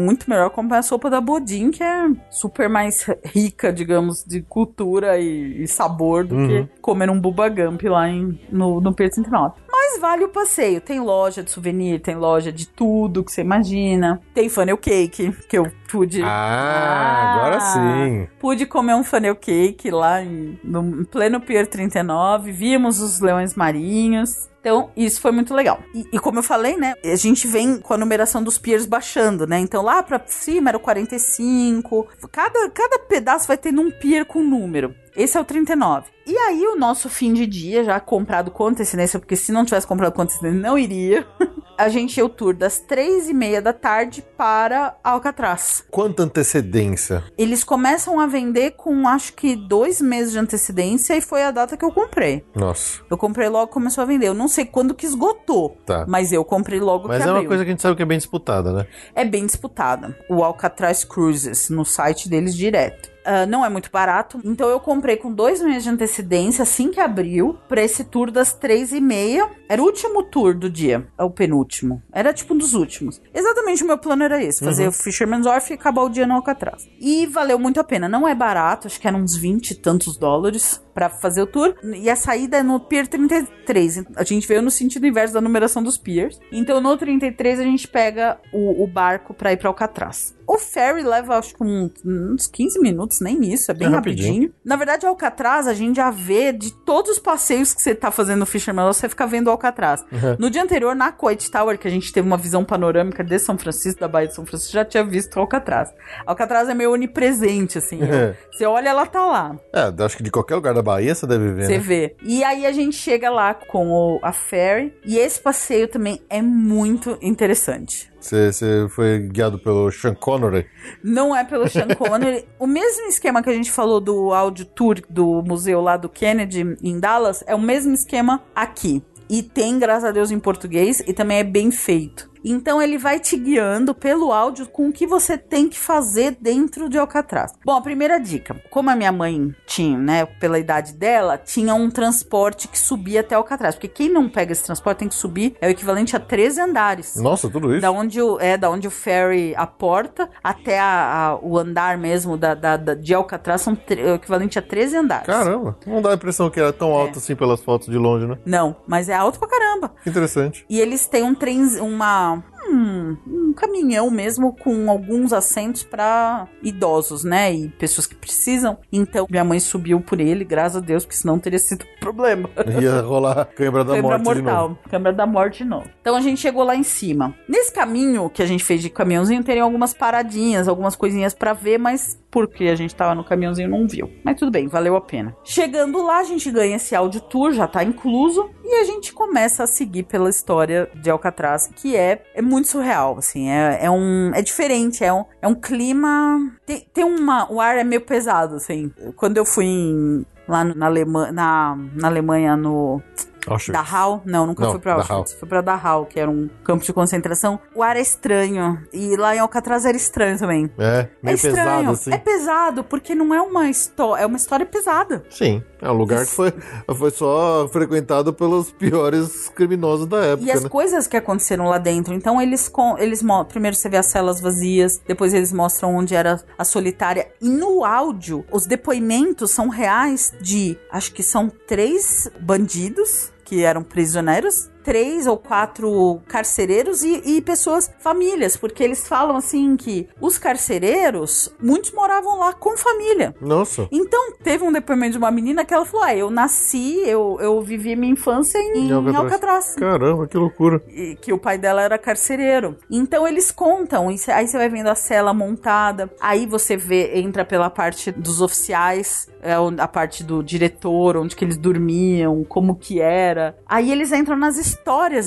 muito 0.00 0.28
melhor 0.28 0.50
comprar 0.50 0.78
a 0.78 0.82
sopa 0.82 1.10
da 1.10 1.20
Bodin, 1.20 1.70
que 1.70 1.82
é 1.82 2.10
super 2.30 2.68
mais 2.68 3.06
rica, 3.24 3.72
digamos, 3.72 4.24
de 4.24 4.42
cultura 4.42 5.18
e, 5.18 5.62
e 5.62 5.68
sabor 5.68 6.24
do 6.24 6.36
que 6.46 6.68
comer 6.80 7.10
um 7.10 7.20
Bubba 7.20 7.48
Gump 7.48 7.82
lá 7.84 8.08
em, 8.08 8.38
no, 8.50 8.80
no 8.80 8.94
Pier 8.94 9.10
39. 9.10 9.64
Mas 9.70 10.00
vale 10.00 10.24
o 10.24 10.28
passeio. 10.28 10.80
Tem 10.80 11.00
loja 11.00 11.42
de 11.42 11.50
souvenir, 11.50 12.00
tem 12.00 12.14
loja 12.14 12.52
de 12.52 12.66
tudo 12.66 13.24
que 13.24 13.32
você 13.32 13.40
imagina. 13.40 14.20
Tem 14.32 14.48
funnel 14.48 14.78
cake, 14.78 15.32
que 15.48 15.58
eu 15.58 15.70
pude. 15.90 16.22
Ah, 16.22 17.34
agora 17.34 17.60
sim. 17.60 18.28
Pude 18.38 18.66
comer 18.66 18.94
um 18.94 19.04
funnel 19.04 19.36
cake 19.36 19.90
lá 19.90 20.22
em, 20.22 20.58
no 20.62 21.00
em 21.00 21.04
pleno 21.04 21.40
Pier 21.40 21.66
39. 21.66 22.52
Vimos 22.52 23.00
os 23.00 23.20
leões 23.20 23.54
marinhos. 23.54 24.23
Então, 24.60 24.90
isso 24.96 25.20
foi 25.20 25.30
muito 25.30 25.52
legal. 25.52 25.80
E, 25.94 26.06
e 26.12 26.18
como 26.18 26.38
eu 26.38 26.42
falei, 26.42 26.76
né? 26.76 26.94
A 27.04 27.16
gente 27.16 27.46
vem 27.46 27.78
com 27.78 27.92
a 27.92 27.98
numeração 27.98 28.42
dos 28.42 28.56
piers 28.56 28.86
baixando, 28.86 29.46
né? 29.46 29.58
Então, 29.58 29.82
lá 29.82 30.02
pra 30.02 30.22
cima 30.26 30.70
era 30.70 30.78
o 30.78 30.80
45. 30.80 32.08
Cada, 32.32 32.70
cada 32.70 32.98
pedaço 33.00 33.46
vai 33.46 33.58
tendo 33.58 33.82
um 33.82 33.90
pier 33.90 34.24
com 34.24 34.42
número. 34.42 34.94
Esse 35.14 35.36
é 35.36 35.40
o 35.40 35.44
39. 35.44 36.06
E 36.26 36.36
aí, 36.36 36.66
o 36.66 36.76
nosso 36.76 37.08
fim 37.10 37.32
de 37.32 37.46
dia, 37.46 37.84
já 37.84 38.00
comprado 38.00 38.50
com 38.50 38.66
antecedência, 38.66 39.18
porque 39.18 39.36
se 39.36 39.52
não 39.52 39.64
tivesse 39.64 39.86
comprado 39.86 40.14
com 40.14 40.22
antecedência, 40.22 40.60
não 40.60 40.78
iria. 40.78 41.26
a 41.76 41.88
gente 41.88 42.16
ia 42.16 42.24
o 42.24 42.28
tour 42.28 42.54
das 42.54 42.78
três 42.78 43.28
e 43.28 43.34
meia 43.34 43.60
da 43.60 43.72
tarde 43.72 44.24
para 44.36 44.96
Alcatraz. 45.02 45.84
Quanta 45.90 46.22
antecedência? 46.22 47.22
Eles 47.36 47.64
começam 47.64 48.20
a 48.20 48.26
vender 48.26 48.72
com 48.72 49.08
acho 49.08 49.32
que 49.34 49.56
dois 49.56 50.00
meses 50.00 50.32
de 50.32 50.38
antecedência 50.38 51.16
e 51.16 51.20
foi 51.20 51.42
a 51.42 51.50
data 51.50 51.76
que 51.76 51.84
eu 51.84 51.90
comprei. 51.92 52.44
Nossa. 52.54 53.00
Eu 53.10 53.16
comprei 53.18 53.48
logo 53.48 53.72
começou 53.72 54.02
a 54.02 54.04
vender. 54.06 54.28
Eu 54.28 54.34
não 54.34 54.48
sei 54.48 54.64
quando 54.64 54.94
que 54.94 55.06
esgotou, 55.06 55.76
Tá. 55.84 56.04
mas 56.08 56.32
eu 56.32 56.44
comprei 56.44 56.80
logo 56.80 57.08
Mas 57.08 57.18
que 57.18 57.22
é 57.22 57.26
uma 57.26 57.36
abriu. 57.38 57.48
coisa 57.48 57.64
que 57.64 57.70
a 57.70 57.72
gente 57.72 57.82
sabe 57.82 57.96
que 57.96 58.02
é 58.02 58.06
bem 58.06 58.18
disputada, 58.18 58.72
né? 58.72 58.86
É 59.14 59.24
bem 59.24 59.44
disputada. 59.46 60.16
O 60.28 60.42
Alcatraz 60.44 61.04
Cruises, 61.04 61.68
no 61.70 61.84
site 61.84 62.28
deles 62.28 62.54
direto. 62.54 63.13
Ah, 63.24 63.46
não 63.46 63.64
é 63.64 63.68
muito 63.68 63.90
barato, 63.90 64.40
então 64.44 64.68
eu 64.68 64.78
comprei 64.78 65.16
com 65.16 65.32
dois 65.32 65.62
meses 65.62 65.84
de 65.84 65.90
antecedência, 65.90 66.62
assim 66.62 66.90
que 66.90 67.00
abriu, 67.00 67.58
pra 67.66 67.82
esse 67.82 68.04
tour 68.04 68.30
das 68.30 68.52
três 68.52 68.92
e 68.92 69.00
meia. 69.00 69.48
Era 69.68 69.80
o 69.82 69.86
último 69.86 70.22
tour 70.22 70.54
do 70.54 70.68
dia, 70.68 71.06
é 71.16 71.24
o 71.24 71.30
penúltimo. 71.30 72.02
Era 72.12 72.34
tipo 72.34 72.54
um 72.54 72.58
dos 72.58 72.74
últimos. 72.74 73.20
Exatamente 73.32 73.82
o 73.82 73.86
meu 73.86 73.96
plano 73.96 74.22
era 74.24 74.42
esse, 74.42 74.64
fazer 74.64 74.88
o 74.88 74.92
Fisherman's 74.92 75.46
Wharf 75.46 75.70
e 75.70 75.74
acabar 75.74 76.02
o 76.02 76.10
dia 76.10 76.26
no 76.26 76.34
Alcatraz. 76.34 76.86
E 77.00 77.26
valeu 77.26 77.58
muito 77.58 77.80
a 77.80 77.84
pena. 77.84 78.08
Não 78.08 78.28
é 78.28 78.34
barato, 78.34 78.86
acho 78.86 79.00
que 79.00 79.08
eram 79.08 79.20
uns 79.20 79.36
20 79.36 79.70
e 79.70 79.74
tantos 79.74 80.16
dólares 80.16 80.83
pra 80.94 81.10
fazer 81.10 81.42
o 81.42 81.46
tour. 81.46 81.74
E 81.82 82.08
a 82.08 82.16
saída 82.16 82.58
é 82.58 82.62
no 82.62 82.78
Pier 82.80 83.06
33. 83.08 84.04
A 84.16 84.22
gente 84.24 84.46
veio 84.46 84.62
no 84.62 84.70
sentido 84.70 85.06
inverso 85.06 85.34
da 85.34 85.40
numeração 85.40 85.82
dos 85.82 85.96
piers. 85.98 86.38
Então 86.52 86.80
no 86.80 86.96
33 86.96 87.60
a 87.60 87.62
gente 87.64 87.88
pega 87.88 88.38
o, 88.52 88.82
o 88.82 88.86
barco 88.86 89.34
pra 89.34 89.52
ir 89.52 89.56
pra 89.56 89.68
Alcatraz. 89.68 90.34
O 90.46 90.58
ferry 90.58 91.02
leva 91.02 91.38
acho 91.38 91.54
que 91.54 91.64
um- 91.64 91.90
uns 92.04 92.46
15 92.46 92.78
minutos, 92.78 93.20
nem 93.20 93.50
isso, 93.52 93.70
é 93.70 93.74
bem 93.74 93.88
É 93.88 93.90
rapidinho. 93.90 94.26
rapidinho. 94.28 94.54
Na 94.62 94.76
verdade, 94.76 95.06
o 95.06 95.08
Alcatraz 95.08 95.66
a 95.66 95.72
gente 95.72 95.96
já 95.96 96.10
vê 96.10 96.52
de 96.52 96.70
todos 96.84 97.12
os 97.12 97.18
passeios 97.18 97.72
que 97.72 97.80
você 97.80 97.94
tá 97.94 98.10
fazendo 98.10 98.40
no 98.40 98.46
Fisherman, 98.46 98.84
você 98.84 99.08
fica 99.08 99.26
vendo 99.26 99.46
o 99.46 99.50
Alcatraz. 99.50 100.04
No 100.38 100.50
dia 100.50 100.62
anterior, 100.62 100.94
na 100.94 101.10
Coit 101.10 101.50
Tower, 101.50 101.78
que 101.78 101.88
a 101.88 101.90
gente 101.90 102.12
teve 102.12 102.26
uma 102.26 102.36
visão 102.36 102.62
panorâmica 102.62 103.24
de 103.24 103.38
São 103.38 103.56
Francisco, 103.56 104.00
da 104.00 104.06
Baía 104.06 104.28
de 104.28 104.34
São 104.34 104.44
Francisco, 104.44 104.74
já 104.74 104.84
tinha 104.84 105.02
visto 105.02 105.34
o 105.36 105.40
Alcatraz. 105.40 105.88
Alcatraz 106.26 106.68
é 106.68 106.74
meio 106.74 106.92
onipresente, 106.92 107.78
assim. 107.78 108.02
É. 108.02 108.36
Você 108.52 108.66
olha, 108.66 108.90
ela 108.90 109.06
tá 109.06 109.24
lá. 109.24 109.56
É, 109.72 110.04
acho 110.04 110.16
que 110.18 110.22
de 110.22 110.30
qualquer 110.30 110.56
lugar 110.56 110.74
da 110.74 110.82
Bahia 110.84 111.14
você 111.14 111.26
deve 111.26 111.52
ver, 111.52 111.66
Você 111.66 111.72
né? 111.72 111.78
vê. 111.78 112.16
E 112.22 112.44
aí 112.44 112.64
a 112.66 112.72
gente 112.72 112.94
chega 112.96 113.30
lá 113.30 113.54
com 113.54 113.90
o- 113.90 114.20
a 114.22 114.32
ferry. 114.32 114.92
E 115.04 115.18
esse 115.18 115.40
passeio 115.40 115.88
também 115.88 116.20
é 116.30 116.40
muito 116.40 117.18
interessante. 117.20 118.12
Você, 118.20 118.86
foi 118.88 119.18
guiado 119.18 119.58
pelo 119.58 119.90
Sean 119.90 120.14
Connery. 120.14 120.66
Não 121.02 121.34
é 121.36 121.44
pelo 121.44 121.68
Sean 121.68 121.88
Connery. 121.98 122.44
o 122.58 122.66
mesmo 122.66 123.06
esquema 123.08 123.42
que 123.42 123.50
a 123.50 123.52
gente 123.52 123.70
falou 123.70 124.00
do 124.00 124.32
áudio 124.32 124.64
tour 124.64 125.00
do 125.10 125.42
museu 125.42 125.80
lá 125.80 125.96
do 125.96 126.08
Kennedy 126.08 126.76
em 126.82 126.98
Dallas 127.00 127.42
é 127.46 127.54
o 127.54 127.60
mesmo 127.60 127.92
esquema 127.92 128.42
aqui. 128.54 129.02
E 129.28 129.42
tem, 129.42 129.78
graças 129.78 130.04
a 130.04 130.12
Deus, 130.12 130.30
em 130.30 130.38
português 130.38 131.00
e 131.06 131.12
também 131.12 131.38
é 131.38 131.44
bem 131.44 131.70
feito. 131.70 132.30
Então 132.44 132.80
ele 132.82 132.98
vai 132.98 133.18
te 133.18 133.36
guiando 133.36 133.94
pelo 133.94 134.32
áudio 134.32 134.66
com 134.66 134.88
o 134.88 134.92
que 134.92 135.06
você 135.06 135.38
tem 135.38 135.68
que 135.68 135.78
fazer 135.78 136.36
dentro 136.40 136.88
de 136.88 136.98
Alcatraz. 136.98 137.52
Bom, 137.64 137.72
a 137.76 137.80
primeira 137.80 138.18
dica, 138.20 138.60
como 138.70 138.90
a 138.90 138.96
minha 138.96 139.10
mãe 139.12 139.54
tinha, 139.66 139.98
né, 139.98 140.26
pela 140.26 140.58
idade 140.58 140.92
dela, 140.92 141.38
tinha 141.38 141.74
um 141.74 141.90
transporte 141.90 142.68
que 142.68 142.78
subia 142.78 143.20
até 143.20 143.34
Alcatraz, 143.34 143.74
porque 143.74 143.88
quem 143.88 144.08
não 144.10 144.28
pega 144.28 144.52
esse 144.52 144.64
transporte 144.64 144.98
tem 144.98 145.08
que 145.08 145.14
subir 145.14 145.56
é 145.60 145.66
o 145.68 145.70
equivalente 145.70 146.14
a 146.16 146.20
13 146.20 146.60
andares. 146.60 147.16
Nossa, 147.16 147.48
tudo 147.48 147.72
isso? 147.72 147.80
Da 147.80 147.90
onde 147.90 148.20
o, 148.20 148.38
é, 148.40 148.56
da 148.56 148.70
onde 148.70 148.86
o 148.86 148.90
ferry 148.90 149.54
aporta 149.56 150.28
até 150.42 150.78
a- 150.78 150.84
a- 151.30 151.38
o 151.42 151.58
andar 151.58 151.96
mesmo 151.96 152.36
da, 152.36 152.54
da- 152.54 152.76
da- 152.76 152.94
de 152.94 153.14
Alcatraz 153.14 153.62
são 153.62 153.76
é 153.88 154.12
o 154.12 154.14
equivalente 154.16 154.58
a 154.58 154.62
13 154.62 154.96
andares. 154.96 155.26
Caramba, 155.26 155.78
não 155.86 156.02
dá 156.02 156.10
a 156.10 156.14
impressão 156.14 156.50
que 156.50 156.60
era 156.60 156.72
tão 156.72 156.92
alto 156.92 157.18
assim 157.18 157.34
pelas 157.34 157.60
fotos 157.62 157.88
de 157.88 157.96
longe, 157.96 158.26
né? 158.26 158.38
Não, 158.44 158.76
mas 158.86 159.08
é 159.08 159.14
alto 159.14 159.38
pra 159.38 159.48
caramba. 159.48 159.92
Interessante. 160.06 160.64
E 160.68 160.80
eles 160.80 161.06
têm 161.06 161.22
um 161.22 161.34
trem, 161.34 161.64
uma. 161.80 162.33
Um 162.68 163.52
caminhão 163.54 164.10
mesmo 164.10 164.54
com 164.56 164.90
alguns 164.90 165.32
assentos 165.32 165.82
pra 165.82 166.48
idosos, 166.62 167.24
né? 167.24 167.52
E 167.52 167.68
pessoas 167.68 168.06
que 168.06 168.14
precisam. 168.14 168.78
Então, 168.92 169.26
minha 169.30 169.44
mãe 169.44 169.60
subiu 169.60 170.00
por 170.00 170.20
ele, 170.20 170.44
graças 170.44 170.76
a 170.76 170.80
Deus, 170.80 171.04
porque 171.04 171.16
senão 171.16 171.38
teria 171.38 171.58
sido 171.58 171.84
um 171.84 172.00
problema. 172.00 172.48
Ia 172.80 173.00
rolar 173.00 173.44
câimbra 173.46 173.84
da 173.84 174.00
morte 174.00 174.18
de 174.18 174.24
novo. 174.24 174.42
mortal. 174.42 174.78
Câmara 174.90 175.14
da 175.14 175.26
morte 175.26 175.62
de 175.62 175.70
novo. 175.70 175.88
Então 176.00 176.16
a 176.16 176.20
gente 176.20 176.40
chegou 176.40 176.64
lá 176.64 176.74
em 176.74 176.82
cima. 176.82 177.34
Nesse 177.48 177.72
caminho 177.72 178.28
que 178.28 178.42
a 178.42 178.46
gente 178.46 178.64
fez 178.64 178.82
de 178.82 178.90
caminhãozinho, 178.90 179.42
teriam 179.42 179.64
algumas 179.64 179.94
paradinhas, 179.94 180.68
algumas 180.68 180.96
coisinhas 180.96 181.34
pra 181.34 181.52
ver, 181.52 181.78
mas 181.78 182.18
porque 182.34 182.64
a 182.64 182.74
gente 182.74 182.92
tava 182.92 183.14
no 183.14 183.22
caminhãozinho 183.22 183.68
não 183.68 183.86
viu. 183.86 184.10
Mas 184.24 184.36
tudo 184.36 184.50
bem, 184.50 184.66
valeu 184.66 184.96
a 184.96 185.00
pena. 185.00 185.36
Chegando 185.44 186.02
lá, 186.04 186.18
a 186.18 186.24
gente 186.24 186.50
ganha 186.50 186.74
esse 186.74 186.92
áudio 186.92 187.20
tour, 187.20 187.52
já 187.52 187.68
tá 187.68 187.84
incluso, 187.84 188.50
e 188.64 188.74
a 188.80 188.82
gente 188.84 189.12
começa 189.12 189.62
a 189.62 189.66
seguir 189.68 190.02
pela 190.02 190.28
história 190.28 190.90
de 190.96 191.08
Alcatraz, 191.08 191.70
que 191.76 191.94
é, 191.96 192.24
é 192.34 192.42
muito 192.42 192.66
surreal, 192.66 193.16
assim, 193.18 193.48
é, 193.48 193.84
é 193.84 193.88
um 193.90 194.32
é 194.34 194.42
diferente, 194.42 195.04
é 195.04 195.12
um, 195.12 195.24
é 195.40 195.46
um 195.46 195.54
clima 195.54 196.40
tem, 196.66 196.84
tem 196.92 197.04
uma 197.04 197.50
o 197.52 197.60
ar 197.60 197.76
é 197.78 197.84
meio 197.84 198.00
pesado, 198.00 198.56
assim. 198.56 198.90
Quando 199.14 199.36
eu 199.36 199.44
fui 199.44 199.66
em- 199.66 200.26
lá 200.48 200.64
na, 200.64 200.90
na, 201.32 201.78
na 201.94 202.08
Alemanha 202.08 202.56
no 202.56 203.00
Auschwitz. 203.46 203.78
Dachau? 203.78 204.22
Não, 204.24 204.46
nunca 204.46 204.64
Não, 204.64 204.70
fui 204.70 204.80
pra 204.80 204.96
Dachau. 204.96 205.18
Auschwitz. 205.18 205.38
Fui 205.38 205.48
pra 205.48 205.60
Dachau, 205.60 206.06
que 206.06 206.18
era 206.18 206.30
um 206.30 206.48
campo 206.64 206.84
de 206.84 206.92
concentração. 206.92 207.58
O 207.74 207.82
ar 207.82 207.96
é 207.96 208.00
estranho. 208.00 208.82
E 208.92 209.16
lá 209.16 209.34
em 209.34 209.38
Alcatraz 209.38 209.84
era 209.84 209.96
estranho 209.96 210.38
também. 210.38 210.70
É, 210.78 211.08
meio 211.22 211.32
é 211.32 211.34
estranho. 211.34 211.54
pesado 211.56 211.90
assim. 211.90 212.12
É 212.12 212.18
pesado, 212.18 212.84
porque 212.84 213.14
não 213.14 213.34
é 213.34 213.40
uma 213.40 213.68
história. 213.68 214.22
É 214.22 214.26
uma 214.26 214.36
história 214.36 214.66
pesada. 214.66 215.24
Sim, 215.30 215.62
é 215.80 215.90
um 215.90 215.94
lugar 215.94 216.24
que 216.24 216.32
foi, 216.32 216.52
foi 216.96 217.10
só 217.10 217.68
frequentado 217.68 218.32
pelos 218.32 218.70
piores 218.72 219.48
criminosos 219.50 220.06
da 220.06 220.18
época, 220.18 220.48
E 220.48 220.50
as 220.50 220.62
né? 220.62 220.68
coisas 220.68 221.06
que 221.06 221.16
aconteceram 221.16 221.66
lá 221.66 221.78
dentro. 221.78 222.14
Então, 222.14 222.40
eles, 222.40 222.68
com, 222.68 222.96
eles 222.98 223.22
primeiro 223.48 223.76
você 223.76 223.88
vê 223.88 223.96
as 223.96 224.06
celas 224.06 224.40
vazias, 224.40 225.00
depois 225.06 225.34
eles 225.34 225.52
mostram 225.52 225.94
onde 225.94 226.14
era 226.14 226.40
a 226.58 226.64
solitária. 226.64 227.28
E 227.40 227.48
no 227.48 227.84
áudio, 227.84 228.44
os 228.50 228.66
depoimentos 228.66 229.50
são 229.50 229.68
reais 229.68 230.32
de, 230.40 230.78
acho 230.90 231.12
que 231.12 231.22
são 231.22 231.50
três 231.66 232.28
bandidos 232.40 233.33
que 233.44 233.62
eram 233.62 233.82
prisioneiros. 233.82 234.70
Três 234.84 235.26
ou 235.26 235.36
quatro 235.38 236.20
carcereiros 236.28 237.02
e, 237.02 237.22
e 237.24 237.40
pessoas, 237.40 237.90
famílias, 237.98 238.56
porque 238.56 238.84
eles 238.84 239.08
falam 239.08 239.36
assim 239.36 239.76
que 239.76 240.06
os 240.20 240.36
carcereiros, 240.38 241.50
muitos 241.60 241.90
moravam 241.92 242.38
lá 242.38 242.52
com 242.52 242.76
família. 242.76 243.34
Nossa, 243.40 243.88
Então, 243.90 244.32
teve 244.42 244.62
um 244.62 244.70
depoimento 244.70 245.12
de 245.12 245.18
uma 245.18 245.30
menina 245.30 245.64
que 245.64 245.72
ela 245.72 245.84
falou: 245.86 246.04
Ah, 246.06 246.14
eu 246.14 246.30
nasci, 246.30 246.98
eu, 247.06 247.38
eu 247.40 247.60
vivi 247.62 247.96
minha 247.96 248.12
infância 248.12 248.58
em, 248.58 248.88
Em 248.88 248.92
Alcatraz. 248.92 249.24
Alcatraz 249.24 249.74
caramba, 249.76 250.26
que 250.26 250.36
loucura. 250.36 250.82
e 250.88 251.16
que 251.20 251.32
o 251.32 251.38
pai 251.38 251.56
dela 251.56 251.80
era 251.82 251.96
carcereiro. 251.98 252.76
Então 252.90 253.26
eles 253.26 253.50
contam, 253.50 254.10
e 254.10 254.16
aí 254.28 254.46
você 254.46 254.58
vai 254.58 254.68
vendo 254.68 254.88
a 254.88 254.94
cela 254.94 255.32
montada, 255.32 256.10
aí 256.20 256.44
você 256.46 256.76
vê, 256.76 257.18
entra 257.18 257.44
pela 257.44 257.70
parte 257.70 258.12
dos 258.12 258.40
oficiais, 258.42 259.28
é, 259.42 259.54
a 259.78 259.88
parte 259.88 260.22
do 260.22 260.42
diretor, 260.42 261.16
onde 261.16 261.34
que 261.34 261.44
eles 261.44 261.56
dormiam, 261.56 262.44
como 262.44 262.76
que 262.76 263.00
era. 263.00 263.56
Aí 263.66 263.90
eles 263.90 264.12
entram 264.12 264.36
nas 264.36 264.56
histórias 264.56 264.73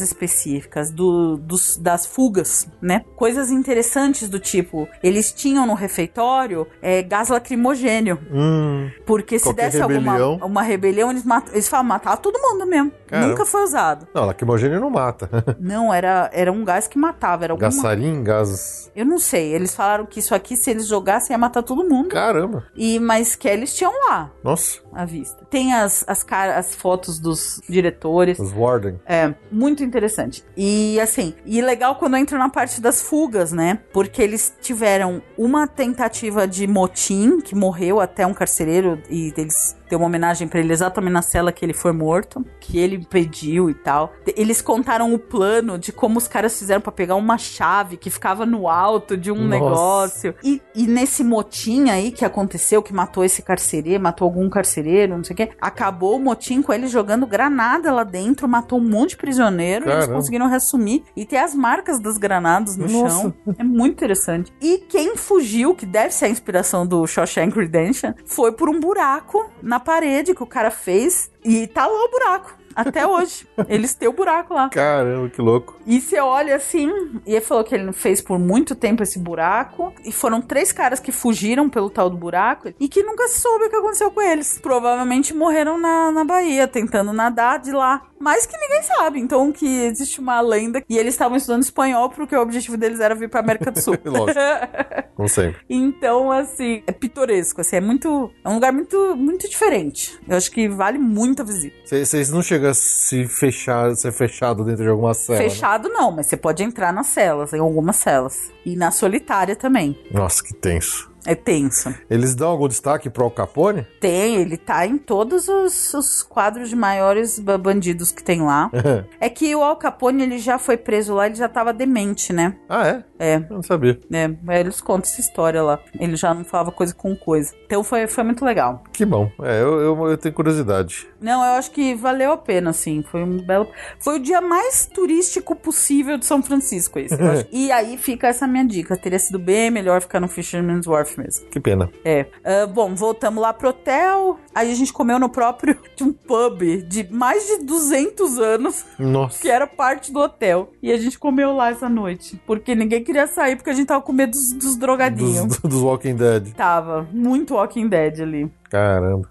específicas 0.01 0.91
do, 0.91 1.37
dos, 1.37 1.77
das 1.77 2.05
fugas, 2.05 2.67
né? 2.81 3.03
Coisas 3.15 3.49
interessantes 3.51 4.29
do 4.29 4.39
tipo, 4.39 4.87
eles 5.03 5.31
tinham 5.31 5.65
no 5.65 5.73
refeitório 5.73 6.67
é, 6.81 7.01
gás 7.01 7.29
lacrimogênio. 7.29 8.19
Hum, 8.31 8.89
Porque 9.05 9.39
se 9.39 9.53
desse 9.53 9.81
alguma 9.81 10.13
rebelião. 10.13 10.39
uma 10.43 10.61
rebelião, 10.61 11.09
eles, 11.11 11.23
mat 11.23 11.47
eles 11.51 11.67
falavam, 11.67 11.89
matava 11.89 12.17
todo 12.17 12.39
mundo 12.39 12.65
mesmo. 12.65 12.91
Caramba. 13.07 13.29
Nunca 13.29 13.45
foi 13.45 13.63
usado. 13.63 14.07
não, 14.13 14.25
lacrimogênio 14.25 14.79
não 14.79 14.89
mata. 14.89 15.29
Não, 15.59 15.93
era, 15.93 16.29
era 16.33 16.51
um 16.51 16.63
gás 16.63 16.87
que 16.87 16.97
matava. 16.97 17.43
Era 17.45 17.53
alguma... 17.53 17.69
Gassarim, 17.69 18.23
gás. 18.23 18.91
Eu 18.95 19.05
não 19.05 19.19
sei. 19.19 19.53
Eles 19.53 19.73
falaram 19.75 20.05
que 20.05 20.19
isso 20.19 20.33
aqui, 20.35 20.55
se 20.55 20.69
eles 20.69 20.87
jogassem, 20.87 21.33
ia 21.33 21.37
matar 21.37 21.63
todo 21.63 21.83
mundo. 21.87 22.09
Caramba. 22.09 22.65
E, 22.75 22.99
mas 22.99 23.35
que 23.35 23.47
eles 23.47 23.75
tinham 23.75 23.91
lá 24.07 24.31
Nossa, 24.43 24.79
à 24.93 25.05
vista. 25.05 25.45
Tem 25.49 25.73
as, 25.73 26.03
as, 26.07 26.23
cara- 26.23 26.57
as 26.57 26.73
fotos 26.75 27.19
dos 27.19 27.61
diretores. 27.67 28.39
os 28.39 28.51
Warden. 28.51 28.99
É, 29.05 29.33
muito 29.51 29.83
interessante. 29.83 30.43
E 30.55 30.99
assim, 30.99 31.33
e 31.45 31.61
legal 31.61 31.95
quando 31.95 32.17
entra 32.17 32.37
na 32.37 32.49
parte 32.49 32.81
das 32.81 33.01
fugas, 33.01 33.51
né? 33.51 33.79
Porque 33.93 34.21
eles 34.21 34.53
tiveram 34.61 35.21
uma 35.37 35.67
tentativa 35.67 36.47
de 36.47 36.67
motim, 36.67 37.39
que 37.39 37.55
morreu 37.55 37.99
até 37.99 38.25
um 38.25 38.33
carcereiro, 38.33 39.01
e 39.09 39.33
eles 39.37 39.75
deu 39.89 39.99
uma 39.99 40.07
homenagem 40.07 40.47
pra 40.47 40.59
ele 40.59 40.73
exatamente 40.73 41.13
na 41.13 41.21
cela 41.21 41.51
que 41.51 41.63
ele 41.63 41.73
foi 41.73 41.91
morto, 41.91 42.45
que 42.59 42.77
ele 42.77 43.05
pediu 43.09 43.69
e 43.69 43.73
tal. 43.73 44.13
Eles 44.35 44.61
contaram 44.61 45.13
o 45.13 45.19
plano 45.19 45.77
de 45.77 45.91
como 45.91 46.17
os 46.17 46.27
caras 46.27 46.57
fizeram 46.57 46.81
pra 46.81 46.91
pegar 46.91 47.15
uma 47.15 47.37
chave 47.37 47.97
que 47.97 48.09
ficava 48.09 48.45
no 48.45 48.67
alto 48.67 49.15
de 49.17 49.31
um 49.31 49.35
Nossa. 49.35 49.49
negócio. 49.49 50.35
E, 50.43 50.61
e 50.75 50.87
nesse 50.87 51.23
motim 51.23 51.89
aí 51.89 52.11
que 52.11 52.25
aconteceu, 52.25 52.81
que 52.81 52.93
matou 52.93 53.23
esse 53.23 53.41
carcereiro, 53.41 54.03
matou 54.03 54.25
algum 54.25 54.49
carcereiro, 54.49 55.17
não 55.17 55.23
sei 55.23 55.33
o 55.33 55.37
quê, 55.37 55.49
acabou 55.59 56.17
o 56.17 56.19
motim 56.19 56.61
com 56.61 56.73
ele 56.73 56.87
jogando 56.87 57.25
granada 57.25 57.91
lá 57.91 58.03
dentro, 58.03 58.47
matou 58.47 58.79
um 58.79 58.89
monte 58.89 59.11
de 59.11 59.17
prisioneiro, 59.17 59.85
e 59.85 59.89
eles 59.89 59.99
Caramba. 59.99 60.15
conseguiram 60.15 60.47
reassumir 60.47 61.03
e 61.15 61.25
ter 61.25 61.37
as 61.37 61.53
marcas 61.53 61.99
das 61.99 62.17
granadas 62.17 62.75
no 62.75 62.87
Nossa. 62.87 63.21
chão. 63.21 63.33
É 63.57 63.63
muito 63.63 63.93
interessante. 63.93 64.51
E 64.61 64.79
quem 64.89 65.15
fugiu, 65.15 65.73
que 65.73 65.85
deve 65.85 66.13
ser 66.13 66.25
a 66.25 66.29
inspiração 66.29 66.85
do 66.85 67.05
Shawshank 67.05 67.57
Redemption, 67.57 68.13
foi 68.25 68.51
por 68.51 68.69
um 68.69 68.79
buraco 68.79 69.49
na 69.61 69.76
parede 69.79 70.33
que 70.33 70.43
o 70.43 70.47
cara 70.47 70.71
fez 70.71 71.29
e 71.43 71.67
tá 71.67 71.85
lá 71.85 72.03
o 72.05 72.09
buraco. 72.09 72.57
Até 72.77 73.07
hoje. 73.07 73.47
Eles 73.67 73.95
têm 73.95 74.07
o 74.07 74.13
buraco 74.13 74.53
lá. 74.53 74.69
Caramba, 74.69 75.29
que 75.29 75.41
louco. 75.41 75.79
E 75.85 75.99
você 75.99 76.19
olha 76.19 76.55
assim, 76.55 76.91
e 77.25 77.31
ele 77.33 77.41
falou 77.41 77.63
que 77.63 77.73
ele 77.73 77.91
fez 77.91 78.21
por 78.21 78.37
muito 78.37 78.75
tempo 78.75 79.01
esse 79.01 79.17
buraco. 79.17 79.93
E 80.05 80.11
foram 80.11 80.41
três 80.41 80.71
caras 80.71 80.99
que 80.99 81.11
fugiram 81.11 81.67
pelo 81.69 81.89
tal 81.89 82.09
do 82.09 82.15
buraco 82.17 82.71
e 82.79 82.87
que 82.87 83.01
nunca 83.01 83.27
se 83.27 83.39
soube 83.39 83.65
o 83.65 83.69
que 83.69 83.75
aconteceu 83.75 84.11
com 84.11 84.21
eles. 84.21 84.59
Provavelmente 84.59 85.33
morreram 85.33 85.77
na, 85.77 86.11
na 86.11 86.23
Bahia, 86.23 86.67
tentando 86.67 87.11
nadar 87.11 87.59
de 87.59 87.71
lá. 87.71 88.03
Mas 88.19 88.45
que 88.45 88.57
ninguém 88.57 88.83
sabe. 88.83 89.19
Então, 89.19 89.51
que 89.51 89.65
existe 89.83 90.19
uma 90.19 90.41
lenda. 90.41 90.83
E 90.89 90.97
eles 90.97 91.13
estavam 91.13 91.37
estudando 91.37 91.63
espanhol 91.63 92.09
porque 92.09 92.35
o 92.35 92.41
objetivo 92.41 92.77
deles 92.77 92.99
era 92.99 93.15
vir 93.15 93.29
pra 93.29 93.39
América 93.39 93.71
do 93.71 93.81
Sul. 93.81 93.97
Lógico. 94.05 94.39
Como 95.15 95.29
sempre. 95.29 95.61
Então, 95.69 96.31
assim, 96.31 96.83
é 96.85 96.91
pitoresco, 96.91 97.61
assim, 97.61 97.77
é 97.77 97.81
muito. 97.81 98.31
É 98.43 98.49
um 98.49 98.55
lugar 98.55 98.71
muito, 98.71 99.15
muito 99.15 99.49
diferente. 99.49 100.19
Eu 100.27 100.37
acho 100.37 100.51
que 100.51 100.67
vale 100.67 100.97
muito 100.97 101.41
a 101.41 101.45
visita. 101.45 101.75
Vocês 101.85 102.29
não 102.29 102.41
a 102.67 102.73
se 102.73 103.27
fechar, 103.27 103.95
ser 103.95 104.11
fechado 104.11 104.63
dentro 104.63 104.83
de 104.83 104.89
alguma 104.89 105.13
cela. 105.13 105.39
né? 105.39 105.49
Fechado 105.49 105.89
não, 105.89 106.11
mas 106.11 106.25
você 106.27 106.37
pode 106.37 106.63
entrar 106.63 106.91
nas 106.93 107.07
celas, 107.07 107.53
em 107.53 107.59
algumas 107.59 107.95
celas. 107.97 108.51
E 108.65 108.75
na 108.75 108.91
solitária 108.91 109.55
também. 109.55 109.97
Nossa, 110.11 110.43
que 110.43 110.53
tenso. 110.53 111.11
É 111.25 111.35
tenso. 111.35 111.93
Eles 112.09 112.33
dão 112.35 112.47
algum 112.49 112.69
destaque 112.69 113.09
pro 113.09 113.25
Al 113.25 113.31
Capone? 113.31 113.85
Tem, 113.99 114.35
ele 114.37 114.55
tá 114.55 114.85
em 114.85 114.97
todos 114.97 115.49
os, 115.49 115.93
os 115.93 116.23
quadros 116.23 116.69
de 116.69 116.75
maiores 116.75 117.37
ba- 117.37 117.57
bandidos 117.57 118.13
que 118.13 118.23
tem 118.23 118.41
lá. 118.41 118.71
É 119.19 119.29
que 119.29 119.53
o 119.53 119.61
Al 119.61 119.75
Capone, 119.75 120.23
ele 120.23 120.37
já 120.39 120.57
foi 120.57 120.77
preso 120.77 121.13
lá, 121.15 121.25
ele 121.25 121.35
já 121.35 121.49
tava 121.49 121.73
demente, 121.73 122.31
né? 122.31 122.55
ah, 122.69 122.87
é? 122.87 123.03
É, 123.19 123.35
Eu 123.35 123.55
não 123.55 123.63
sabia. 123.63 123.99
é, 124.11 124.59
eles 124.59 124.81
contam 124.81 125.09
essa 125.09 125.21
história 125.21 125.61
lá. 125.61 125.79
Ele 125.99 126.15
já 126.15 126.33
não 126.33 126.43
falava 126.43 126.71
coisa 126.71 126.93
com 126.93 127.15
coisa. 127.15 127.53
Então 127.65 127.83
foi, 127.83 128.07
foi 128.07 128.23
muito 128.23 128.43
legal. 128.45 128.83
Que 128.93 129.05
bom. 129.05 129.31
É, 129.41 129.61
eu, 129.61 129.79
eu, 129.79 130.07
eu 130.07 130.17
tenho 130.17 130.33
curiosidade. 130.33 131.07
Não, 131.19 131.43
eu 131.43 131.53
acho 131.53 131.71
que 131.71 131.95
valeu 131.95 132.31
a 132.31 132.37
pena, 132.37 132.69
assim. 132.69 133.03
Foi 133.03 133.23
um 133.23 133.37
belo. 133.37 133.67
Foi 133.99 134.17
o 134.17 134.19
dia 134.19 134.41
mais 134.41 134.85
turístico 134.85 135.55
possível 135.55 136.17
de 136.17 136.25
São 136.25 136.41
Francisco, 136.43 136.99
esse. 136.99 137.15
acho. 137.15 137.47
e 137.51 137.71
aí 137.71 137.97
fica 137.97 138.27
essa 138.27 138.47
minha 138.47 138.65
dica. 138.65 138.95
Teria 138.97 139.19
sido 139.19 139.39
bem 139.39 139.71
melhor 139.71 140.01
ficar 140.01 140.19
no 140.19 140.27
Fisherman's 140.27 140.85
Wharf 140.85 141.17
mesmo. 141.17 141.47
Que 141.49 141.59
pena. 141.59 141.89
É. 142.05 142.27
Ah, 142.43 142.67
bom, 142.67 142.93
voltamos 142.95 143.41
lá 143.41 143.53
pro 143.53 143.69
hotel. 143.69 144.39
Aí 144.53 144.71
a 144.71 144.75
gente 144.75 144.93
comeu 144.93 145.19
no 145.19 145.29
próprio 145.29 145.77
de 145.95 146.03
um 146.03 146.13
pub 146.13 146.61
de 146.87 147.11
mais 147.11 147.45
de 147.47 147.63
200 147.63 148.39
anos, 148.39 148.85
Nossa. 148.99 149.41
que 149.41 149.49
era 149.49 149.65
parte 149.67 150.11
do 150.11 150.19
hotel. 150.19 150.71
E 150.81 150.91
a 150.91 150.97
gente 150.97 151.17
comeu 151.17 151.53
lá 151.53 151.69
essa 151.71 151.89
noite. 151.89 152.39
Porque 152.45 152.75
ninguém 152.75 153.03
queria 153.07 153.25
sair, 153.25 153.55
porque 153.55 153.69
a 153.69 153.73
gente 153.73 153.87
tava 153.87 154.01
com 154.01 154.11
medo 154.11 154.31
dos, 154.31 154.51
dos 154.51 154.75
drogadinhos. 154.75 155.45
Dos, 155.45 155.59
dos 155.59 155.81
Walking 155.81 156.15
Dead. 156.15 156.51
Tava. 156.53 157.07
Muito 157.13 157.53
Walking 157.53 157.87
Dead 157.87 158.19
ali. 158.19 158.51
Caramba. 158.69 159.29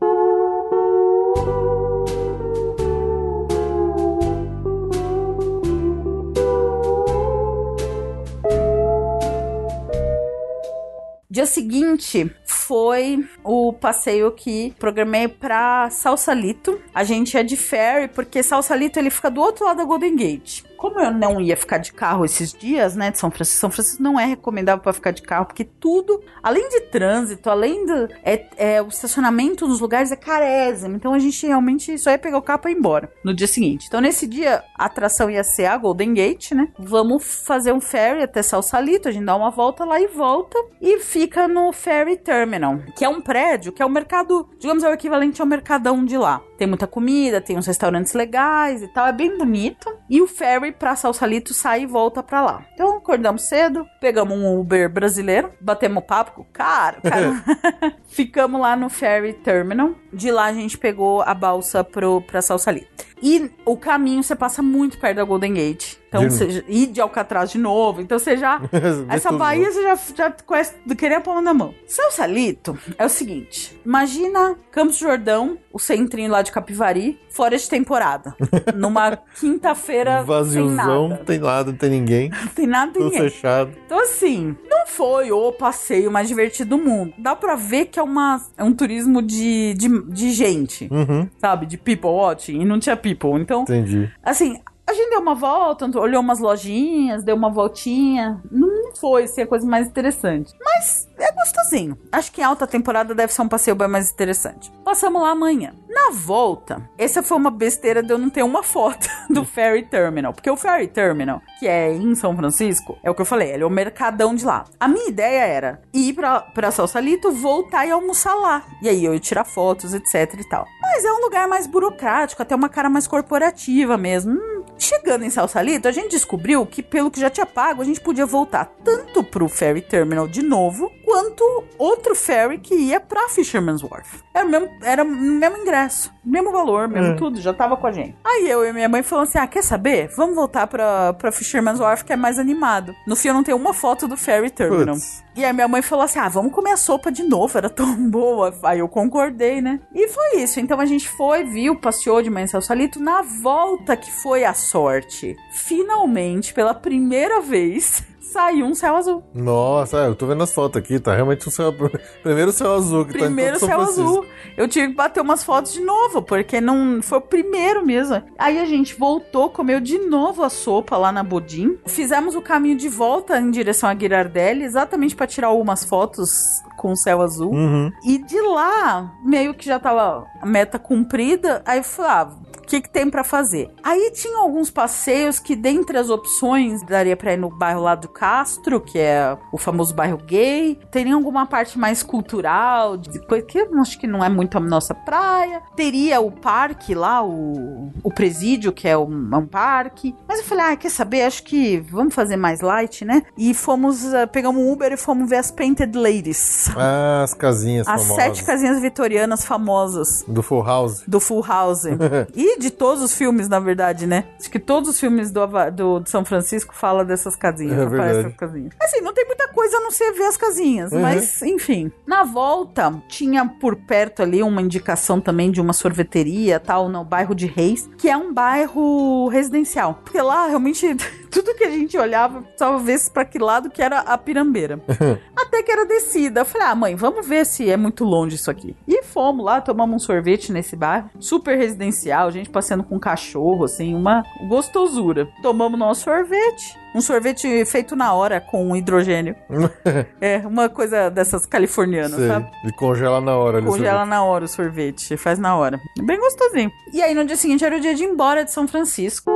Dia 11.28 11.44
seguinte 11.44 12.34
foi 12.46 13.28
o 13.44 13.74
passeio 13.74 14.32
que 14.32 14.72
programei 14.78 15.28
pra 15.28 15.90
Salsalito. 15.90 16.80
A 16.94 17.04
gente 17.04 17.34
ia 17.34 17.44
de 17.44 17.58
ferry, 17.58 18.08
porque 18.08 18.42
Salsalito 18.42 18.98
ele 18.98 19.10
fica 19.10 19.30
do 19.30 19.42
outro 19.42 19.66
lado 19.66 19.76
da 19.76 19.84
Golden 19.84 20.16
Gate. 20.16 20.64
Como 20.76 21.00
eu 21.00 21.10
não 21.10 21.40
ia 21.40 21.56
ficar 21.56 21.78
de 21.78 21.92
carro 21.92 22.24
esses 22.24 22.52
dias, 22.52 22.94
né, 22.94 23.10
de 23.10 23.18
São 23.18 23.30
Francisco, 23.30 23.60
São 23.60 23.70
Francisco 23.70 24.02
não 24.02 24.18
é 24.18 24.26
recomendável 24.26 24.82
pra 24.82 24.92
ficar 24.92 25.10
de 25.10 25.22
carro, 25.22 25.46
porque 25.46 25.64
tudo, 25.64 26.22
além 26.42 26.68
de 26.68 26.80
trânsito, 26.82 27.50
além 27.50 27.84
do 27.86 28.08
é, 28.22 28.46
é, 28.56 28.82
o 28.82 28.88
estacionamento 28.88 29.66
nos 29.66 29.80
lugares 29.80 30.12
é 30.12 30.16
carésimo. 30.16 30.96
Então 30.96 31.12
a 31.14 31.18
gente 31.18 31.46
realmente 31.46 31.96
só 31.98 32.10
ia 32.10 32.18
pegar 32.18 32.38
o 32.38 32.42
carro 32.42 32.60
pra 32.60 32.70
ir 32.70 32.76
embora 32.76 33.10
no 33.24 33.34
dia 33.34 33.46
seguinte. 33.46 33.86
Então 33.86 34.00
nesse 34.00 34.26
dia 34.26 34.62
a 34.76 34.86
atração 34.86 35.30
ia 35.30 35.42
ser 35.42 35.66
a 35.66 35.76
Golden 35.76 36.14
Gate, 36.14 36.52
né? 36.52 36.68
Vamos 36.78 37.44
fazer 37.44 37.72
um 37.72 37.80
ferry 37.80 38.22
até 38.22 38.42
Salsalito, 38.42 39.08
a 39.08 39.12
gente 39.12 39.24
dá 39.24 39.36
uma 39.36 39.50
volta 39.50 39.84
lá 39.84 40.00
e 40.00 40.06
volta 40.06 40.58
e 40.80 40.98
fica 41.00 41.48
no 41.48 41.72
Ferry 41.72 42.16
Terminal, 42.16 42.78
que 42.96 43.04
é 43.04 43.08
um 43.08 43.20
prédio 43.20 43.72
que 43.72 43.82
é 43.82 43.86
o 43.86 43.90
mercado, 43.90 44.48
digamos, 44.58 44.82
é 44.84 44.88
o 44.88 44.92
equivalente 44.92 45.40
ao 45.40 45.46
mercadão 45.46 46.04
de 46.04 46.16
lá. 46.16 46.42
Tem 46.56 46.66
muita 46.66 46.86
comida, 46.86 47.40
tem 47.40 47.58
uns 47.58 47.66
restaurantes 47.66 48.14
legais 48.14 48.82
e 48.82 48.88
tal, 48.88 49.06
é 49.06 49.12
bem 49.12 49.36
bonito. 49.36 49.94
E 50.08 50.22
o 50.22 50.26
ferry 50.26 50.72
pra 50.78 50.96
Salsalito 50.96 51.52
sai 51.52 51.82
e 51.82 51.86
volta 51.86 52.22
pra 52.22 52.42
lá. 52.42 52.64
Então 52.74 52.96
acordamos 52.96 53.42
cedo, 53.42 53.86
pegamos 54.00 54.36
um 54.36 54.58
Uber 54.58 54.88
brasileiro, 54.88 55.52
batemos 55.60 56.04
papo 56.04 56.32
com 56.32 56.42
o 56.42 56.46
cara, 56.52 56.98
o 56.98 57.10
cara. 57.10 57.44
Ficamos 58.08 58.60
lá 58.60 58.76
no 58.76 58.88
Ferry 58.88 59.32
Terminal. 59.32 59.94
De 60.12 60.30
lá 60.30 60.46
a 60.46 60.52
gente 60.52 60.78
pegou 60.78 61.22
a 61.22 61.34
balsa 61.34 61.82
pro, 61.84 62.20
pra 62.22 62.42
Salsalito. 62.42 63.06
E 63.22 63.50
o 63.64 63.76
caminho 63.76 64.22
você 64.22 64.36
passa 64.36 64.62
muito 64.62 64.98
perto 64.98 65.16
da 65.16 65.24
Golden 65.24 65.54
Gate. 65.54 65.96
Então, 66.16 66.28
De 66.28 66.34
você, 66.34 66.64
e 66.68 66.86
de 66.86 67.00
Alcatraz 67.00 67.50
de 67.50 67.58
novo. 67.58 68.00
Então 68.00 68.18
você 68.18 68.36
já. 68.36 68.60
Essa 69.08 69.32
Bahia 69.32 69.70
você 69.70 69.82
já, 69.82 69.98
já 70.16 70.30
conhece 70.44 70.74
do 70.84 70.94
querer 70.96 71.16
a 71.16 71.20
palma 71.20 71.42
da 71.42 71.54
mão. 71.54 71.74
Salsalito 71.86 72.78
é 72.98 73.04
o 73.04 73.08
seguinte: 73.08 73.78
imagina 73.84 74.56
Campos 74.70 74.98
do 74.98 75.00
Jordão, 75.06 75.58
o 75.72 75.78
centrinho 75.78 76.30
lá 76.30 76.42
de 76.42 76.52
Capivari, 76.52 77.18
fora 77.30 77.56
de 77.56 77.68
temporada. 77.68 78.34
numa 78.74 79.16
quinta-feira. 79.40 80.22
Vaziozão, 80.22 80.74
nada. 80.74 80.90
não 81.16 81.24
tem 81.24 81.38
nada, 81.38 81.70
não 81.70 81.78
tem 81.78 81.90
ninguém. 81.90 82.28
Não 82.30 82.48
tem 82.54 82.66
nada 82.66 82.92
Tudo 82.92 83.04
ninguém. 83.06 83.20
fechado. 83.30 83.70
Então, 83.86 84.00
assim, 84.02 84.56
não 84.68 84.86
foi 84.86 85.32
o 85.32 85.52
passeio 85.52 86.10
mais 86.10 86.28
divertido 86.28 86.76
do 86.76 86.78
mundo. 86.78 87.12
Dá 87.18 87.34
pra 87.34 87.54
ver 87.56 87.86
que 87.86 87.98
é, 87.98 88.02
uma, 88.02 88.40
é 88.56 88.64
um 88.64 88.72
turismo 88.72 89.22
de, 89.22 89.74
de, 89.74 89.88
de 90.10 90.30
gente, 90.30 90.88
Uhum, 90.90 91.28
sabe? 91.38 91.66
De 91.66 91.76
people 91.78 92.10
watching. 92.10 92.60
E 92.60 92.64
não 92.64 92.78
tinha 92.78 92.96
people. 92.96 93.40
Então, 93.40 93.62
entendi. 93.62 94.10
assim, 94.22 94.60
a 94.86 94.92
gente 94.92 95.10
deu 95.10 95.20
uma 95.20 95.34
volta, 95.34 95.86
olhou 95.98 96.20
umas 96.20 96.38
lojinhas, 96.38 97.24
deu 97.24 97.34
uma 97.34 97.50
voltinha. 97.50 98.40
Não 98.50 98.94
foi, 98.94 99.24
assim, 99.24 99.42
a 99.42 99.46
coisa 99.46 99.66
mais 99.66 99.88
interessante. 99.88 100.54
Mas 100.64 101.08
é 101.18 101.32
gostosinho. 101.32 101.98
Acho 102.12 102.30
que 102.30 102.40
em 102.40 102.44
alta 102.44 102.66
temporada 102.66 103.14
deve 103.14 103.32
ser 103.32 103.42
um 103.42 103.48
passeio 103.48 103.74
bem 103.74 103.88
mais 103.88 104.10
interessante. 104.10 104.70
Passamos 104.84 105.20
lá 105.20 105.30
amanhã. 105.30 105.74
Na 105.88 106.10
volta, 106.12 106.88
essa 106.96 107.22
foi 107.22 107.36
uma 107.36 107.50
besteira 107.50 108.02
de 108.02 108.12
eu 108.12 108.18
não 108.18 108.30
ter 108.30 108.42
uma 108.42 108.62
foto 108.62 109.08
do 109.28 109.44
Ferry 109.44 109.82
Terminal. 109.84 110.32
Porque 110.32 110.50
o 110.50 110.56
Ferry 110.56 110.86
Terminal, 110.86 111.42
que 111.58 111.66
é 111.66 111.92
em 111.92 112.14
São 112.14 112.36
Francisco, 112.36 112.96
é 113.02 113.10
o 113.10 113.14
que 113.14 113.22
eu 113.22 113.26
falei, 113.26 113.50
ele 113.50 113.64
é 113.64 113.66
o 113.66 113.70
mercadão 113.70 114.34
de 114.34 114.44
lá. 114.44 114.64
A 114.78 114.86
minha 114.86 115.08
ideia 115.08 115.46
era 115.46 115.82
ir 115.92 116.12
pra, 116.12 116.40
pra 116.40 116.70
Salsalito, 116.70 117.32
voltar 117.32 117.86
e 117.86 117.90
almoçar 117.90 118.34
lá. 118.34 118.62
E 118.80 118.88
aí 118.88 119.04
eu 119.04 119.14
ia 119.14 119.20
tirar 119.20 119.44
fotos, 119.44 119.94
etc 119.94 120.34
e 120.38 120.48
tal. 120.48 120.66
Mas 120.86 121.04
é 121.04 121.12
um 121.12 121.20
lugar 121.20 121.48
mais 121.48 121.66
burocrático, 121.66 122.40
até 122.40 122.54
uma 122.54 122.68
cara 122.68 122.88
mais 122.88 123.06
corporativa 123.06 123.98
mesmo. 123.98 124.32
Hum, 124.32 124.56
Chegando 124.78 125.24
em 125.24 125.30
Salsalito, 125.30 125.88
a 125.88 125.92
gente 125.92 126.10
descobriu 126.10 126.66
que, 126.66 126.82
pelo 126.82 127.10
que 127.10 127.18
já 127.18 127.30
tinha 127.30 127.46
pago, 127.46 127.80
a 127.80 127.84
gente 127.84 128.00
podia 128.00 128.26
voltar 128.26 128.70
tanto 128.84 129.24
pro 129.24 129.48
Ferry 129.48 129.80
Terminal 129.80 130.28
de 130.28 130.42
novo, 130.42 130.92
quanto 131.06 131.64
outro 131.78 132.14
ferry 132.14 132.58
que 132.58 132.74
ia 132.74 132.98
pra 133.00 133.28
Fisherman's 133.28 133.82
Wharf. 133.82 134.20
Era 134.34 134.44
o 134.44 134.50
mesmo, 134.50 134.68
era 134.82 135.02
o 135.04 135.06
mesmo 135.06 135.56
ingresso, 135.58 136.12
mesmo 136.22 136.50
valor, 136.52 136.88
mesmo 136.88 137.12
É. 137.12 137.14
tudo, 137.14 137.40
já 137.40 137.54
tava 137.54 137.76
com 137.76 137.86
a 137.86 137.92
gente. 137.92 138.14
Aí 138.24 138.50
eu 138.50 138.66
e 138.66 138.72
minha 138.72 138.88
mãe 138.88 139.02
falamos 139.02 139.30
assim: 139.30 139.38
ah, 139.38 139.46
quer 139.46 139.62
saber? 139.62 140.10
Vamos 140.16 140.34
voltar 140.34 140.66
pra, 140.66 141.14
pra 141.14 141.30
Fisherman's 141.32 141.80
Wharf, 141.80 142.04
que 142.04 142.12
é 142.12 142.16
mais 142.16 142.38
animado. 142.38 142.94
No 143.06 143.14
fim, 143.16 143.28
eu 143.28 143.34
não 143.34 143.42
tenho 143.44 143.56
uma 143.56 143.72
foto 143.72 144.06
do 144.08 144.16
ferry 144.16 144.50
terminal. 144.50 144.96
Putz. 144.96 145.24
E 145.36 145.44
aí 145.44 145.52
minha 145.52 145.68
mãe 145.68 145.80
falou 145.80 146.04
assim: 146.04 146.18
ah, 146.18 146.28
vamos 146.28 146.52
comer 146.52 146.72
a 146.72 146.76
sopa 146.76 147.10
de 147.12 147.22
novo, 147.22 147.56
era 147.56 147.70
tão 147.70 147.94
boa. 148.10 148.52
Aí 148.64 148.80
eu 148.80 148.88
concordei, 148.88 149.60
né? 149.62 149.80
E 149.94 150.08
foi 150.08 150.38
isso. 150.42 150.58
Então 150.60 150.80
a 150.80 150.84
gente 150.86 151.08
foi, 151.08 151.44
viu, 151.44 151.76
passeou 151.76 152.20
de 152.20 152.28
manhã 152.28 152.44
em 152.44 152.48
Salsalito. 152.48 153.00
Na 153.00 153.22
volta 153.22 153.96
que 153.96 154.10
foi 154.10 154.44
a 154.44 154.52
sorte, 154.54 155.36
finalmente, 155.52 156.52
pela 156.52 156.74
primeira 156.74 157.40
vez, 157.40 158.02
saiu 158.36 158.66
um 158.66 158.74
céu 158.74 158.96
azul. 158.96 159.24
Nossa, 159.32 160.04
é, 160.04 160.06
eu 160.08 160.14
tô 160.14 160.26
vendo 160.26 160.42
as 160.42 160.52
fotos 160.52 160.78
aqui, 160.78 161.00
tá 161.00 161.14
realmente 161.14 161.48
o 161.48 161.50
céu. 161.50 161.72
Primeiro 162.22 162.52
céu 162.52 162.74
azul 162.74 163.06
que 163.06 163.12
Primeiro 163.12 163.58
tá 163.58 163.66
em 163.66 163.68
todo 163.70 163.70
céu 163.70 163.80
azul. 163.80 164.26
Eu 164.58 164.68
tive 164.68 164.88
que 164.88 164.94
bater 164.94 165.22
umas 165.22 165.42
fotos 165.42 165.72
de 165.72 165.80
novo, 165.80 166.20
porque 166.20 166.60
não 166.60 167.00
foi 167.02 167.18
o 167.18 167.22
primeiro 167.22 167.84
mesmo. 167.84 168.22
Aí 168.38 168.58
a 168.58 168.66
gente 168.66 168.94
voltou, 168.94 169.48
comeu 169.48 169.80
de 169.80 169.98
novo 169.98 170.42
a 170.42 170.50
sopa 170.50 170.98
lá 170.98 171.10
na 171.10 171.22
Bodim. 171.22 171.78
Fizemos 171.86 172.34
o 172.34 172.42
caminho 172.42 172.76
de 172.76 172.88
volta 172.88 173.38
em 173.38 173.50
direção 173.50 173.88
a 173.88 173.96
Girardelli, 173.96 174.64
exatamente 174.64 175.16
para 175.16 175.26
tirar 175.26 175.48
algumas 175.48 175.84
fotos 175.84 176.60
com 176.76 176.92
o 176.92 176.96
céu 176.96 177.22
azul. 177.22 177.52
Uhum. 177.52 177.92
E 178.04 178.18
de 178.18 178.40
lá, 178.40 179.12
meio 179.24 179.54
que 179.54 179.66
já 179.66 179.78
tava 179.78 180.26
a 180.40 180.46
meta 180.46 180.78
cumprida, 180.78 181.62
aí 181.64 181.78
eu 181.78 181.84
falei, 181.84 182.10
ah, 182.12 182.28
o 182.56 182.66
que, 182.66 182.80
que 182.80 182.90
tem 182.90 183.08
pra 183.08 183.22
fazer? 183.22 183.70
Aí 183.82 184.10
tinha 184.10 184.38
alguns 184.38 184.70
passeios 184.70 185.38
que, 185.38 185.54
dentre 185.54 185.96
as 185.98 186.10
opções, 186.10 186.82
daria 186.82 187.16
pra 187.16 187.32
ir 187.32 187.36
no 187.36 187.48
bairro 187.48 187.82
lá 187.82 187.94
do 187.94 188.08
Castro, 188.08 188.80
que 188.80 188.98
é 188.98 189.38
o 189.52 189.58
famoso 189.58 189.94
bairro 189.94 190.18
gay. 190.18 190.76
Teria 190.90 191.14
alguma 191.14 191.46
parte 191.46 191.78
mais 191.78 192.02
cultural, 192.02 192.96
de 192.96 193.20
coisa 193.20 193.46
que 193.46 193.58
eu 193.58 193.80
acho 193.80 193.98
que 194.00 194.06
não 194.08 194.24
é 194.24 194.28
muito 194.28 194.58
a 194.58 194.60
nossa 194.60 194.94
praia. 194.94 195.62
Teria 195.76 196.20
o 196.20 196.32
parque 196.32 196.92
lá, 196.92 197.24
o, 197.24 197.92
o 198.02 198.12
presídio, 198.12 198.72
que 198.72 198.88
é 198.88 198.98
um, 198.98 199.28
é 199.32 199.36
um 199.36 199.46
parque. 199.46 200.14
Mas 200.26 200.40
eu 200.40 200.44
falei, 200.44 200.64
ah, 200.72 200.76
quer 200.76 200.90
saber? 200.90 201.22
Acho 201.22 201.44
que 201.44 201.78
vamos 201.78 202.14
fazer 202.14 202.36
mais 202.36 202.60
light, 202.60 203.04
né? 203.04 203.22
E 203.38 203.54
fomos, 203.54 204.12
ah, 204.12 204.26
pegamos 204.26 204.60
um 204.60 204.72
Uber 204.72 204.92
e 204.92 204.96
fomos 204.96 205.30
ver 205.30 205.36
as 205.36 205.52
Painted 205.52 205.96
Ladies. 205.96 206.68
Ah, 206.78 207.22
as 207.22 207.34
casinhas 207.34 207.86
As 207.88 208.02
famosas. 208.02 208.24
sete 208.24 208.44
casinhas 208.44 208.80
vitorianas 208.80 209.44
famosas 209.44 210.24
Do 210.26 210.42
Full 210.42 210.62
House. 210.62 211.02
do 211.06 211.20
Full 211.20 211.42
House. 211.44 211.84
e 212.34 212.58
de 212.58 212.70
todos 212.70 213.02
os 213.02 213.14
filmes, 213.14 213.48
na 213.48 213.58
verdade, 213.60 214.06
né? 214.06 214.24
Acho 214.38 214.50
que 214.50 214.58
todos 214.58 214.90
os 214.90 215.00
filmes 215.00 215.30
do, 215.30 215.46
do, 215.72 216.00
de 216.00 216.10
São 216.10 216.24
Francisco 216.24 216.74
falam 216.74 217.04
dessas 217.04 217.36
casinhas. 217.36 217.78
É 217.78 217.86
verdade. 217.86 218.34
casinhas. 218.34 218.72
Assim, 218.80 219.00
não 219.00 219.12
tem 219.12 219.26
muita 219.26 219.48
coisa 219.48 219.76
a 219.78 219.80
não 219.80 219.90
ser 219.90 220.12
ver 220.12 220.24
as 220.24 220.36
casinhas. 220.36 220.92
Uhum. 220.92 221.00
Mas, 221.00 221.42
enfim. 221.42 221.90
Na 222.06 222.24
volta, 222.24 222.92
tinha 223.08 223.46
por 223.46 223.76
perto 223.76 224.22
ali 224.22 224.42
uma 224.42 224.60
indicação 224.62 225.20
também 225.20 225.50
de 225.50 225.60
uma 225.60 225.72
sorveteria, 225.72 226.60
tal, 226.60 226.88
no 226.88 227.04
bairro 227.04 227.34
de 227.34 227.46
Reis, 227.46 227.88
que 227.98 228.08
é 228.08 228.16
um 228.16 228.32
bairro 228.32 229.28
residencial. 229.28 230.00
Porque 230.04 230.20
lá, 230.20 230.46
realmente, 230.46 230.96
tudo 231.30 231.54
que 231.54 231.64
a 231.64 231.70
gente 231.70 231.96
olhava, 231.96 232.42
precisava 232.42 232.78
ver 232.78 232.96
pra 233.12 233.24
que 233.24 233.38
lado 233.38 233.70
que 233.70 233.82
era 233.82 234.00
a 234.00 234.16
pirambeira. 234.18 234.80
Até 235.36 235.62
que 235.62 235.70
era 235.70 235.84
descida. 235.84 236.40
Eu 236.40 236.44
falei, 236.44 236.66
ah, 236.66 236.74
mãe, 236.74 236.94
vamos 236.94 237.26
ver 237.26 237.44
se 237.46 237.70
é 237.70 237.76
muito 237.76 238.04
longe 238.04 238.36
isso 238.36 238.50
aqui. 238.50 238.76
E 238.86 239.02
fomos 239.02 239.44
lá, 239.44 239.60
tomamos 239.60 239.96
um 239.96 239.98
sorvete 239.98 240.52
nesse 240.52 240.76
bairro. 240.76 241.10
Super 241.18 241.56
residencial, 241.56 242.30
gente 242.30 242.50
passeando 242.50 242.84
com 242.84 242.98
cachorro, 242.98 243.64
assim, 243.64 243.94
uma 243.94 244.22
gostosura. 244.48 245.28
Tomamos 245.42 245.78
nosso 245.78 246.02
sorvete. 246.02 246.78
Um 246.94 247.00
sorvete 247.02 247.64
feito 247.66 247.94
na 247.94 248.14
hora 248.14 248.40
com 248.40 248.74
hidrogênio. 248.74 249.36
é, 250.18 250.38
uma 250.46 250.68
coisa 250.68 251.10
dessas 251.10 251.44
californianas, 251.44 252.14
Sei. 252.14 252.26
sabe? 252.26 252.50
E 252.64 252.72
congela 252.72 253.20
na 253.20 253.36
hora 253.36 253.58
ali. 253.58 253.66
Congela 253.66 254.06
na 254.06 254.24
hora 254.24 254.46
o 254.46 254.48
sorvete, 254.48 255.14
faz 255.18 255.38
na 255.38 255.54
hora. 255.56 255.78
Bem 255.98 256.18
gostosinho. 256.18 256.70
E 256.94 257.02
aí 257.02 257.14
no 257.14 257.26
dia 257.26 257.36
seguinte 257.36 257.64
era 257.64 257.76
o 257.76 257.80
dia 257.80 257.94
de 257.94 258.02
ir 258.02 258.06
embora 258.06 258.44
de 258.44 258.50
São 258.50 258.66
Francisco. 258.66 259.30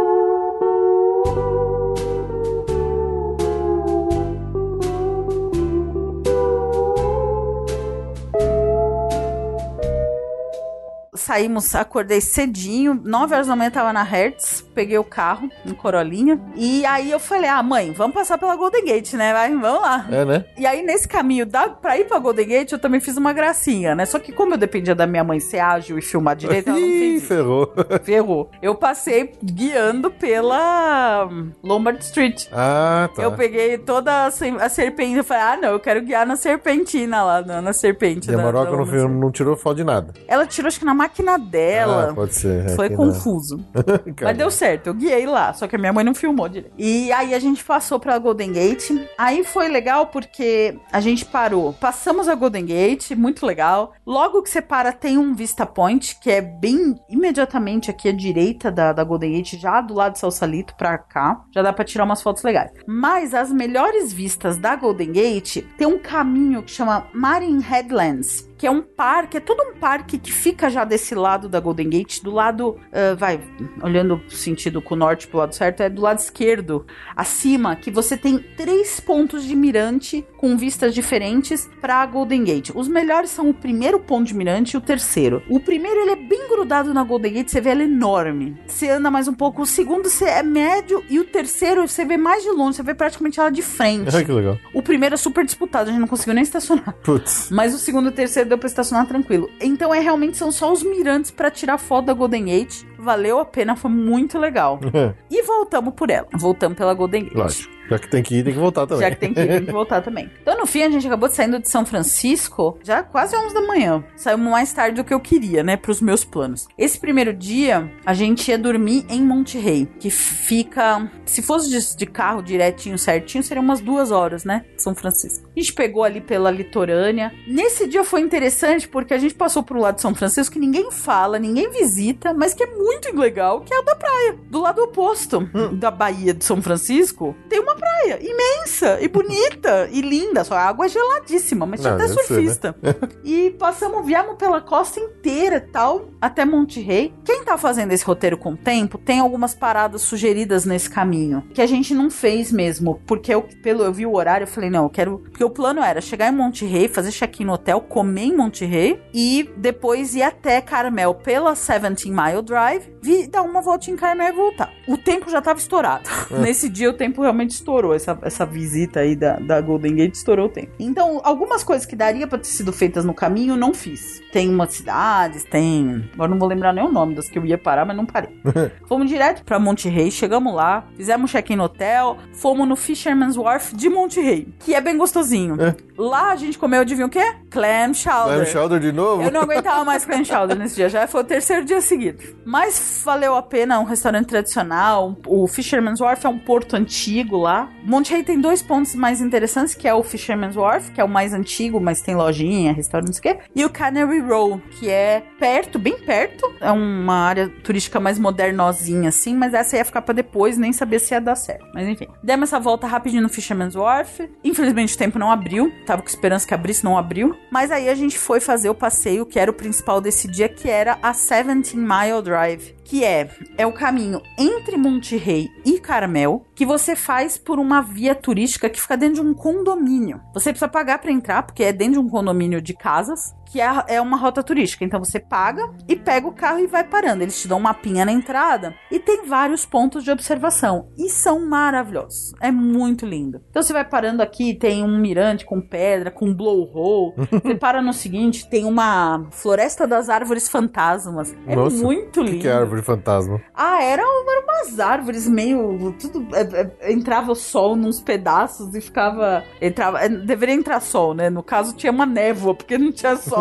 Saímos, 11.30 11.76
acordei 11.76 12.20
cedinho, 12.20 13.00
9 13.04 13.34
horas 13.34 13.46
da 13.46 13.54
manhã 13.54 13.70
tava 13.70 13.92
na 13.92 14.02
Hertz, 14.02 14.64
peguei 14.74 14.98
o 14.98 15.04
carro, 15.04 15.48
um 15.64 15.72
Corolinha, 15.72 16.40
e 16.56 16.84
aí 16.84 17.08
eu 17.08 17.20
falei: 17.20 17.48
"Ah, 17.48 17.62
mãe, 17.62 17.92
vamos 17.92 18.14
passar 18.14 18.36
pela 18.36 18.56
Golden 18.56 18.84
Gate, 18.84 19.12
né? 19.12 19.32
Vai, 19.32 19.48
vamos 19.54 19.80
lá". 19.80 20.06
É, 20.10 20.24
né? 20.24 20.44
E 20.58 20.66
aí, 20.66 20.82
nesse 20.82 21.06
caminho 21.06 21.46
da, 21.46 21.68
pra 21.68 21.96
ir 21.96 22.08
pra 22.08 22.18
Golden 22.18 22.48
Gate, 22.48 22.72
eu 22.72 22.80
também 22.80 22.98
fiz 22.98 23.16
uma 23.16 23.32
gracinha, 23.32 23.94
né? 23.94 24.06
Só 24.06 24.18
que 24.18 24.32
como 24.32 24.54
eu 24.54 24.58
dependia 24.58 24.92
da 24.92 25.06
minha 25.06 25.22
mãe 25.22 25.38
ser 25.38 25.60
ágil 25.60 25.96
e 25.96 26.02
filmar 26.02 26.34
direito, 26.34 26.68
ela 26.68 26.80
não 26.80 26.84
fez 26.88 27.24
ferrou. 27.28 27.72
Ferrou. 28.02 28.50
Eu 28.60 28.74
passei 28.74 29.32
guiando 29.40 30.10
pela 30.10 31.28
Lombard 31.62 32.02
Street. 32.02 32.48
Ah, 32.52 33.08
tá. 33.14 33.22
Eu 33.22 33.30
peguei 33.32 33.78
toda 33.78 34.26
a, 34.26 34.30
se- 34.32 34.48
a 34.58 34.68
serpente. 34.68 35.18
Eu 35.18 35.22
falei, 35.24 35.42
ah, 35.44 35.56
não, 35.62 35.68
eu 35.70 35.78
quero 35.78 36.02
guiar 36.02 36.26
na 36.26 36.34
serpentina 36.34 37.22
lá, 37.22 37.40
na, 37.40 37.62
na 37.62 37.72
serpente. 37.72 38.26
Demorou 38.26 38.64
da 38.64 38.70
que 38.84 38.96
não, 38.96 39.08
não 39.08 39.30
tirou 39.30 39.56
foto 39.56 39.76
de 39.76 39.84
nada. 39.84 40.12
Ela 40.26 40.44
tirou, 40.44 40.66
acho 40.66 40.80
que 40.80 40.84
na 40.84 40.94
máquina 41.20 41.38
dela. 41.38 42.08
Ah, 42.10 42.14
pode 42.14 42.34
ser. 42.34 42.66
é 42.66 42.68
Foi 42.70 42.90
confuso. 42.90 43.64
Mas 44.20 44.36
deu 44.36 44.50
certo, 44.50 44.88
eu 44.88 44.94
guiei 44.94 45.26
lá, 45.26 45.52
só 45.52 45.66
que 45.66 45.76
a 45.76 45.78
minha 45.78 45.92
mãe 45.92 46.04
não 46.04 46.14
filmou 46.14 46.48
direito. 46.48 46.74
E 46.78 47.12
aí 47.12 47.34
a 47.34 47.38
gente 47.38 47.62
passou 47.62 48.00
pra 48.00 48.18
Golden 48.18 48.52
Gate. 48.52 48.90
Aí 49.16 49.44
foi 49.44 49.68
legal 49.68 50.06
porque 50.06 50.76
a 50.90 51.00
gente 51.00 51.24
parou. 51.24 51.72
Passamos 51.74 52.28
a 52.28 52.34
Golden 52.34 52.64
Gate, 52.64 53.12
muito 53.12 53.46
legal. 53.46 53.92
Logo 54.06 54.42
que 54.42 54.50
você 54.50 54.62
para, 54.62 54.92
tem 54.92 55.18
um 55.18 55.34
Vista 55.34 55.66
Point, 55.66 56.18
que 56.20 56.30
é 56.30 56.40
bem 56.40 56.96
imediatamente 57.08 57.90
aqui 57.90 58.08
à 58.08 58.12
direita 58.12 58.70
da, 58.70 58.92
da 58.92 59.04
Golden 59.04 59.32
Gate, 59.32 59.54
já 59.54 59.80
do 59.80 59.94
lado 59.94 60.14
de 60.14 60.18
Salsalito 60.18 60.74
pra 60.76 60.98
cá. 60.98 61.42
Já 61.52 61.62
dá 61.62 61.72
pra 61.72 61.84
tirar 61.84 62.04
umas 62.04 62.22
fotos 62.22 62.42
legais. 62.42 62.70
Mas 62.86 63.34
as 63.34 63.50
melhores 63.52 64.12
vistas 64.12 64.56
da 64.56 64.74
Golden 64.76 65.12
Gate 65.12 65.64
tem 65.76 65.86
um 65.86 65.98
caminho 65.98 66.62
que 66.62 66.70
chama 66.70 67.06
Marine 67.12 67.62
Headlands 67.62 68.49
que 68.60 68.66
é 68.66 68.70
um 68.70 68.82
parque, 68.82 69.38
é 69.38 69.40
todo 69.40 69.62
um 69.62 69.74
parque 69.74 70.18
que 70.18 70.30
fica 70.30 70.68
já 70.68 70.84
desse 70.84 71.14
lado 71.14 71.48
da 71.48 71.58
Golden 71.58 71.88
Gate, 71.88 72.20
do 72.20 72.30
lado, 72.30 72.76
ah, 72.92 73.14
vai, 73.14 73.40
olhando 73.82 74.20
o 74.28 74.30
sentido 74.30 74.82
com 74.82 74.94
o 74.94 74.98
norte 74.98 75.26
pro 75.26 75.38
lado 75.38 75.54
certo, 75.54 75.82
é 75.82 75.88
do 75.88 76.02
lado 76.02 76.18
esquerdo, 76.18 76.84
acima, 77.16 77.74
que 77.74 77.90
você 77.90 78.18
tem 78.18 78.38
três 78.38 79.00
pontos 79.00 79.46
de 79.46 79.56
mirante 79.56 80.26
com 80.36 80.58
vistas 80.58 80.94
diferentes 80.94 81.70
pra 81.80 82.04
Golden 82.04 82.44
Gate. 82.44 82.70
Os 82.74 82.86
melhores 82.86 83.30
são 83.30 83.48
o 83.48 83.54
primeiro 83.54 83.98
ponto 83.98 84.26
de 84.26 84.34
mirante 84.34 84.74
e 84.74 84.76
o 84.76 84.80
terceiro. 84.82 85.42
O 85.48 85.58
primeiro, 85.58 85.98
ele 85.98 86.10
é 86.10 86.16
bem 86.16 86.46
grudado 86.50 86.92
na 86.92 87.02
Golden 87.02 87.32
Gate, 87.32 87.48
você 87.48 87.62
vê 87.62 87.70
ela 87.70 87.82
enorme. 87.82 88.60
Você 88.66 88.90
anda 88.90 89.10
mais 89.10 89.26
um 89.26 89.32
pouco, 89.32 89.62
o 89.62 89.66
segundo 89.66 90.10
você 90.10 90.26
é 90.26 90.42
médio 90.42 91.02
e 91.08 91.18
o 91.18 91.24
terceiro 91.24 91.88
você 91.88 92.04
vê 92.04 92.18
mais 92.18 92.42
de 92.42 92.50
longe, 92.50 92.76
você 92.76 92.82
vê 92.82 92.92
praticamente 92.92 93.40
ela 93.40 93.48
de 93.48 93.62
frente. 93.62 94.10
Que 94.22 94.30
legal. 94.30 94.58
O 94.74 94.82
primeiro 94.82 95.14
é 95.14 95.18
super 95.18 95.46
disputado, 95.46 95.88
a 95.88 95.92
gente 95.92 96.00
não 96.02 96.08
conseguiu 96.08 96.34
nem 96.34 96.42
estacionar. 96.42 96.94
Putz. 97.02 97.48
Mas 97.50 97.74
o 97.74 97.78
segundo 97.78 98.04
e 98.04 98.08
o 98.10 98.12
terceiro 98.12 98.49
deu 98.50 98.58
pra 98.58 98.66
estacionar 98.66 99.06
tranquilo. 99.06 99.48
Então 99.60 99.94
é 99.94 100.00
realmente 100.00 100.36
são 100.36 100.52
só 100.52 100.72
os 100.72 100.82
mirantes 100.82 101.30
pra 101.30 101.50
tirar 101.50 101.78
foto 101.78 102.06
da 102.06 102.12
Golden 102.12 102.44
Gate. 102.44 102.82
Valeu 102.98 103.38
a 103.38 103.44
pena, 103.44 103.74
foi 103.74 103.90
muito 103.90 104.38
legal. 104.38 104.78
E 105.30 105.42
voltamos 105.42 105.94
por 105.94 106.10
ela. 106.10 106.26
Voltamos 106.34 106.76
pela 106.76 106.92
Golden 106.92 107.24
Gate. 107.24 107.34
Lógico. 107.34 107.72
Já 107.88 107.98
que 107.98 108.08
tem 108.08 108.22
que 108.22 108.36
ir, 108.36 108.44
tem 108.44 108.52
que 108.52 108.58
voltar 108.58 108.86
também. 108.86 109.02
Já 109.02 109.10
que 109.10 109.20
tem 109.20 109.34
que 109.34 109.40
ir, 109.40 109.48
tem 109.48 109.64
que 109.64 109.72
voltar 109.72 110.00
também. 110.00 110.30
Então, 110.40 110.56
no 110.58 110.66
fim, 110.66 110.82
a 110.82 110.90
gente 110.90 111.06
acabou 111.06 111.28
saindo 111.28 111.58
de 111.58 111.68
São 111.68 111.84
Francisco 111.84 112.78
já 112.82 113.02
quase 113.02 113.36
11 113.36 113.54
da 113.54 113.62
manhã. 113.62 114.04
Saímos 114.16 114.50
mais 114.50 114.72
tarde 114.72 114.96
do 114.96 115.04
que 115.04 115.12
eu 115.12 115.20
queria, 115.20 115.62
né? 115.62 115.76
Pros 115.76 116.00
meus 116.00 116.24
planos. 116.24 116.66
Esse 116.78 116.98
primeiro 116.98 117.32
dia, 117.32 117.90
a 118.04 118.14
gente 118.14 118.48
ia 118.48 118.58
dormir 118.58 119.04
em 119.08 119.22
Monte 119.22 119.58
Rei, 119.58 119.88
que 119.98 120.10
fica. 120.10 121.10
Se 121.24 121.42
fosse 121.42 121.68
de, 121.68 121.96
de 121.96 122.06
carro 122.06 122.42
direitinho, 122.42 122.98
certinho, 122.98 123.42
seriam 123.42 123.62
umas 123.62 123.80
duas 123.80 124.10
horas, 124.10 124.44
né? 124.44 124.64
de 124.76 124.82
São 124.82 124.94
Francisco. 124.94 125.48
A 125.56 125.60
gente 125.60 125.72
pegou 125.72 126.04
ali 126.04 126.20
pela 126.20 126.50
litorânea. 126.50 127.32
Nesse 127.46 127.86
dia 127.86 128.04
foi 128.04 128.20
interessante 128.20 128.88
porque 128.88 129.12
a 129.12 129.18
gente 129.18 129.34
passou 129.34 129.62
pro 129.62 129.80
lado 129.80 129.96
de 129.96 130.02
São 130.02 130.14
Francisco 130.14 130.54
que 130.54 130.58
ninguém 130.60 130.90
fala, 130.90 131.38
ninguém 131.38 131.70
visita, 131.70 132.32
mas 132.32 132.54
que 132.54 132.62
é 132.62 132.66
muito 132.66 133.16
legal, 133.16 133.60
que 133.60 133.74
é 133.74 133.78
o 133.78 133.82
da 133.82 133.94
praia. 133.94 134.38
Do 134.48 134.60
lado 134.60 134.82
oposto 134.82 135.48
da 135.74 135.90
Baía 135.90 136.32
de 136.32 136.44
São 136.44 136.62
Francisco, 136.62 137.34
tem 137.48 137.60
uma 137.60 137.74
praia 137.74 138.18
imensa 138.20 138.98
e 139.00 139.08
bonita 139.08 139.88
e 139.90 140.00
linda. 140.00 140.44
Só 140.44 140.54
a 140.54 140.62
água 140.62 140.86
é 140.86 140.88
geladíssima, 140.88 141.66
mas 141.66 141.80
tinha 141.80 141.94
até 141.94 142.08
ser, 142.08 142.14
né? 142.14 142.22
surfista. 142.22 142.76
E 143.22 143.50
passamos, 143.58 144.04
viemos 144.06 144.36
pela 144.36 144.60
costa 144.60 144.98
inteira 144.98 145.56
e 145.56 145.72
tal, 145.72 146.08
até 146.20 146.44
Monte 146.44 146.80
Rei. 146.80 147.12
Quem 147.24 147.44
tá 147.44 147.58
fazendo 147.58 147.92
esse 147.92 148.04
roteiro 148.04 148.36
com 148.38 148.52
o 148.52 148.56
tempo, 148.56 148.98
tem 148.98 149.20
algumas 149.20 149.54
paradas 149.54 150.02
sugeridas 150.02 150.64
nesse 150.64 150.88
caminho, 150.88 151.42
que 151.54 151.60
a 151.60 151.66
gente 151.66 151.94
não 151.94 152.10
fez 152.10 152.50
mesmo, 152.50 153.00
porque 153.06 153.32
eu, 153.32 153.42
pelo, 153.62 153.82
eu 153.82 153.92
vi 153.92 154.06
o 154.06 154.14
horário, 154.14 154.44
eu 154.44 154.48
falei, 154.48 154.70
não, 154.70 154.84
eu 154.84 154.90
quero... 154.90 155.22
Porque 155.40 155.52
o 155.52 155.54
plano 155.54 155.82
era 155.82 156.02
chegar 156.02 156.30
em 156.30 156.36
Monte 156.36 156.66
Rey, 156.66 156.86
fazer 156.86 157.10
check-in 157.10 157.46
no 157.46 157.54
hotel, 157.54 157.80
comer 157.80 158.24
em 158.24 158.36
Monte 158.36 158.66
Rey 158.66 159.00
e 159.10 159.48
depois 159.56 160.14
ir 160.14 160.20
até 160.20 160.60
Carmel 160.60 161.14
pela 161.14 161.54
17 161.54 162.10
Mile 162.10 162.42
Drive, 162.44 162.92
vir 163.00 163.26
dar 163.26 163.40
uma 163.40 163.62
volta 163.62 163.90
em 163.90 163.96
Carmel 163.96 164.28
e 164.28 164.32
voltar. 164.32 164.70
O 164.86 164.98
tempo 164.98 165.30
já 165.30 165.40
tava 165.40 165.58
estourado. 165.58 166.10
Nesse 166.30 166.68
dia 166.68 166.90
o 166.90 166.92
tempo 166.92 167.22
realmente 167.22 167.52
estourou. 167.52 167.94
Essa, 167.94 168.18
essa 168.20 168.44
visita 168.44 169.00
aí 169.00 169.16
da, 169.16 169.36
da 169.36 169.62
Golden 169.62 169.94
Gate 169.94 170.14
estourou 170.14 170.44
o 170.44 170.48
tempo. 170.50 170.72
Então, 170.78 171.22
algumas 171.24 171.64
coisas 171.64 171.86
que 171.86 171.96
daria 171.96 172.26
pra 172.26 172.36
ter 172.36 172.48
sido 172.48 172.70
feitas 172.70 173.06
no 173.06 173.14
caminho, 173.14 173.56
não 173.56 173.72
fiz. 173.72 174.20
Tem 174.30 174.46
umas 174.46 174.74
cidades, 174.74 175.44
tem. 175.44 176.06
Agora 176.12 176.30
não 176.30 176.38
vou 176.38 176.48
lembrar 176.48 176.74
nem 176.74 176.84
o 176.84 176.92
nome 176.92 177.14
das 177.14 177.30
que 177.30 177.38
eu 177.38 177.46
ia 177.46 177.56
parar, 177.56 177.86
mas 177.86 177.96
não 177.96 178.04
parei. 178.04 178.38
Fomos 178.86 179.08
direto 179.08 179.42
pra 179.42 179.58
Monte 179.58 179.88
Rey, 179.88 180.10
chegamos 180.10 180.54
lá, 180.54 180.86
fizemos 180.96 181.30
check-in 181.30 181.56
no 181.56 181.64
hotel, 181.64 182.18
fomos 182.34 182.68
no 182.68 182.76
Fisherman's 182.76 183.38
Wharf 183.38 183.74
de 183.74 183.88
Monte 183.88 184.20
Rey, 184.20 184.48
que 184.58 184.74
é 184.74 184.80
bem 184.80 184.98
gostosinho. 185.30 185.56
Lá 185.96 186.32
a 186.32 186.36
gente 186.36 186.58
comeu, 186.58 186.80
adivinha 186.80 187.06
o 187.06 187.10
quê? 187.10 187.34
Clam 187.50 187.92
chowder. 187.94 188.36
Clam 188.36 188.46
chowder 188.46 188.80
de 188.80 188.92
novo? 188.92 189.22
Eu 189.22 189.30
não 189.30 189.42
aguentava 189.42 189.84
mais 189.84 190.04
clam 190.04 190.24
chowder 190.24 190.56
nesse 190.56 190.76
dia, 190.76 190.88
já 190.88 191.06
foi 191.06 191.20
o 191.20 191.24
terceiro 191.24 191.64
dia 191.64 191.80
seguido. 191.80 192.22
Mas 192.44 193.02
valeu 193.04 193.34
a 193.36 193.42
pena, 193.42 193.78
um 193.78 193.84
restaurante 193.84 194.26
tradicional. 194.26 195.16
O 195.26 195.46
Fisherman's 195.46 196.00
Wharf 196.00 196.24
é 196.24 196.28
um 196.28 196.38
porto 196.38 196.74
antigo 196.74 197.36
lá. 197.36 197.70
Monte 197.84 198.12
Rey 198.12 198.22
tem 198.22 198.40
dois 198.40 198.62
pontos 198.62 198.94
mais 198.94 199.20
interessantes, 199.20 199.74
que 199.74 199.86
é 199.86 199.94
o 199.94 200.02
Fisherman's 200.02 200.56
Wharf, 200.56 200.90
que 200.90 201.00
é 201.00 201.04
o 201.04 201.08
mais 201.08 201.32
antigo, 201.32 201.80
mas 201.80 202.00
tem 202.00 202.14
lojinha, 202.14 202.72
restaurante, 202.72 203.08
não 203.08 203.14
sei 203.14 203.32
o 203.32 203.36
quê. 203.36 203.42
E 203.54 203.64
o 203.64 203.70
Canary 203.70 204.20
Row, 204.20 204.60
que 204.78 204.88
é 204.88 205.22
perto, 205.38 205.78
bem 205.78 205.98
perto. 205.98 206.50
É 206.60 206.70
uma 206.70 207.14
área 207.14 207.48
turística 207.62 208.00
mais 208.00 208.18
modernosinha, 208.18 209.10
assim, 209.10 209.36
mas 209.36 209.54
essa 209.54 209.76
ia 209.76 209.84
ficar 209.84 210.02
pra 210.02 210.14
depois, 210.14 210.56
nem 210.56 210.72
sabia 210.72 210.98
se 210.98 211.12
ia 211.12 211.20
dar 211.20 211.36
certo. 211.36 211.66
Mas 211.74 211.86
enfim. 211.86 212.06
Demos 212.22 212.48
essa 212.48 212.58
volta 212.58 212.86
rapidinho 212.86 213.22
no 213.22 213.28
Fisherman's 213.28 213.74
Wharf. 213.74 214.20
Infelizmente 214.42 214.94
o 214.94 214.98
tempo 214.98 215.18
não 215.20 215.30
abriu. 215.30 215.72
Tava 215.86 216.02
com 216.02 216.08
esperança 216.08 216.48
que 216.48 216.54
abrisse, 216.54 216.82
não 216.82 216.98
abriu. 216.98 217.36
Mas 217.50 217.70
aí 217.70 217.88
a 217.88 217.94
gente 217.94 218.18
foi 218.18 218.40
fazer 218.40 218.70
o 218.70 218.74
passeio, 218.74 219.26
que 219.26 219.38
era 219.38 219.50
o 219.50 219.54
principal 219.54 220.00
desse 220.00 220.26
dia, 220.26 220.48
que 220.48 220.68
era 220.68 220.98
a 221.02 221.12
17 221.12 221.76
Mile 221.76 222.22
Drive. 222.24 222.74
Que 222.82 223.04
é, 223.04 223.30
é 223.56 223.64
o 223.64 223.72
caminho 223.72 224.20
entre 224.36 224.76
Monte 224.76 225.16
e 225.64 225.78
Carmel, 225.78 226.44
que 226.56 226.66
você 226.66 226.96
faz 226.96 227.38
por 227.38 227.60
uma 227.60 227.80
via 227.80 228.14
turística 228.16 228.68
que 228.68 228.80
fica 228.80 228.96
dentro 228.96 229.22
de 229.22 229.28
um 229.28 229.34
condomínio. 229.34 230.20
Você 230.34 230.50
precisa 230.50 230.68
pagar 230.68 230.98
pra 230.98 231.12
entrar, 231.12 231.44
porque 231.44 231.62
é 231.62 231.72
dentro 231.72 232.00
de 232.00 232.06
um 232.06 232.08
condomínio 232.08 232.60
de 232.60 232.74
casas 232.74 233.32
que 233.50 233.60
é, 233.60 233.84
é 233.88 234.00
uma 234.00 234.16
rota 234.16 234.42
turística. 234.42 234.84
Então 234.84 235.02
você 235.02 235.18
paga 235.18 235.70
e 235.88 235.96
pega 235.96 236.26
o 236.26 236.32
carro 236.32 236.60
e 236.60 236.66
vai 236.66 236.84
parando. 236.84 237.22
Eles 237.22 237.40
te 237.40 237.48
dão 237.48 237.58
um 237.58 237.62
mapinha 237.62 238.04
na 238.04 238.12
entrada 238.12 238.74
e 238.90 238.98
tem 238.98 239.26
vários 239.26 239.66
pontos 239.66 240.04
de 240.04 240.10
observação. 240.10 240.88
E 240.96 241.08
são 241.08 241.46
maravilhosos. 241.46 242.32
É 242.40 242.50
muito 242.50 243.04
lindo. 243.04 243.40
Então 243.50 243.62
você 243.62 243.72
vai 243.72 243.84
parando 243.84 244.22
aqui, 244.22 244.54
tem 244.54 244.84
um 244.84 244.98
mirante 244.98 245.44
com 245.44 245.60
pedra, 245.60 246.10
com 246.10 246.32
blowhole. 246.32 247.14
você 247.42 247.54
para 247.54 247.82
no 247.82 247.92
seguinte, 247.92 248.48
tem 248.48 248.64
uma 248.64 249.26
floresta 249.30 249.86
das 249.86 250.08
árvores 250.08 250.48
fantasmas. 250.48 251.34
É 251.46 251.56
Nossa, 251.56 251.76
muito 251.82 252.20
O 252.20 252.22
lindo. 252.22 252.36
que, 252.36 252.42
que 252.42 252.48
é 252.48 252.52
árvore 252.52 252.82
fantasma? 252.82 253.40
Ah, 253.54 253.82
eram 253.82 254.04
era 254.30 254.44
umas 254.44 254.80
árvores 254.80 255.28
meio. 255.28 255.94
Tudo. 256.00 256.26
é, 256.34 256.70
é, 256.80 256.92
entrava 256.92 257.32
o 257.32 257.34
sol 257.34 257.74
nos 257.74 258.00
pedaços 258.00 258.74
e 258.74 258.80
ficava. 258.80 259.44
Entrava, 259.60 260.00
é, 260.00 260.08
deveria 260.08 260.54
entrar 260.54 260.80
sol, 260.80 261.14
né? 261.14 261.30
No 261.30 261.42
caso, 261.42 261.74
tinha 261.74 261.92
uma 261.92 262.06
névoa, 262.06 262.54
porque 262.54 262.78
não 262.78 262.92
tinha 262.92 263.16
sol. 263.16 263.39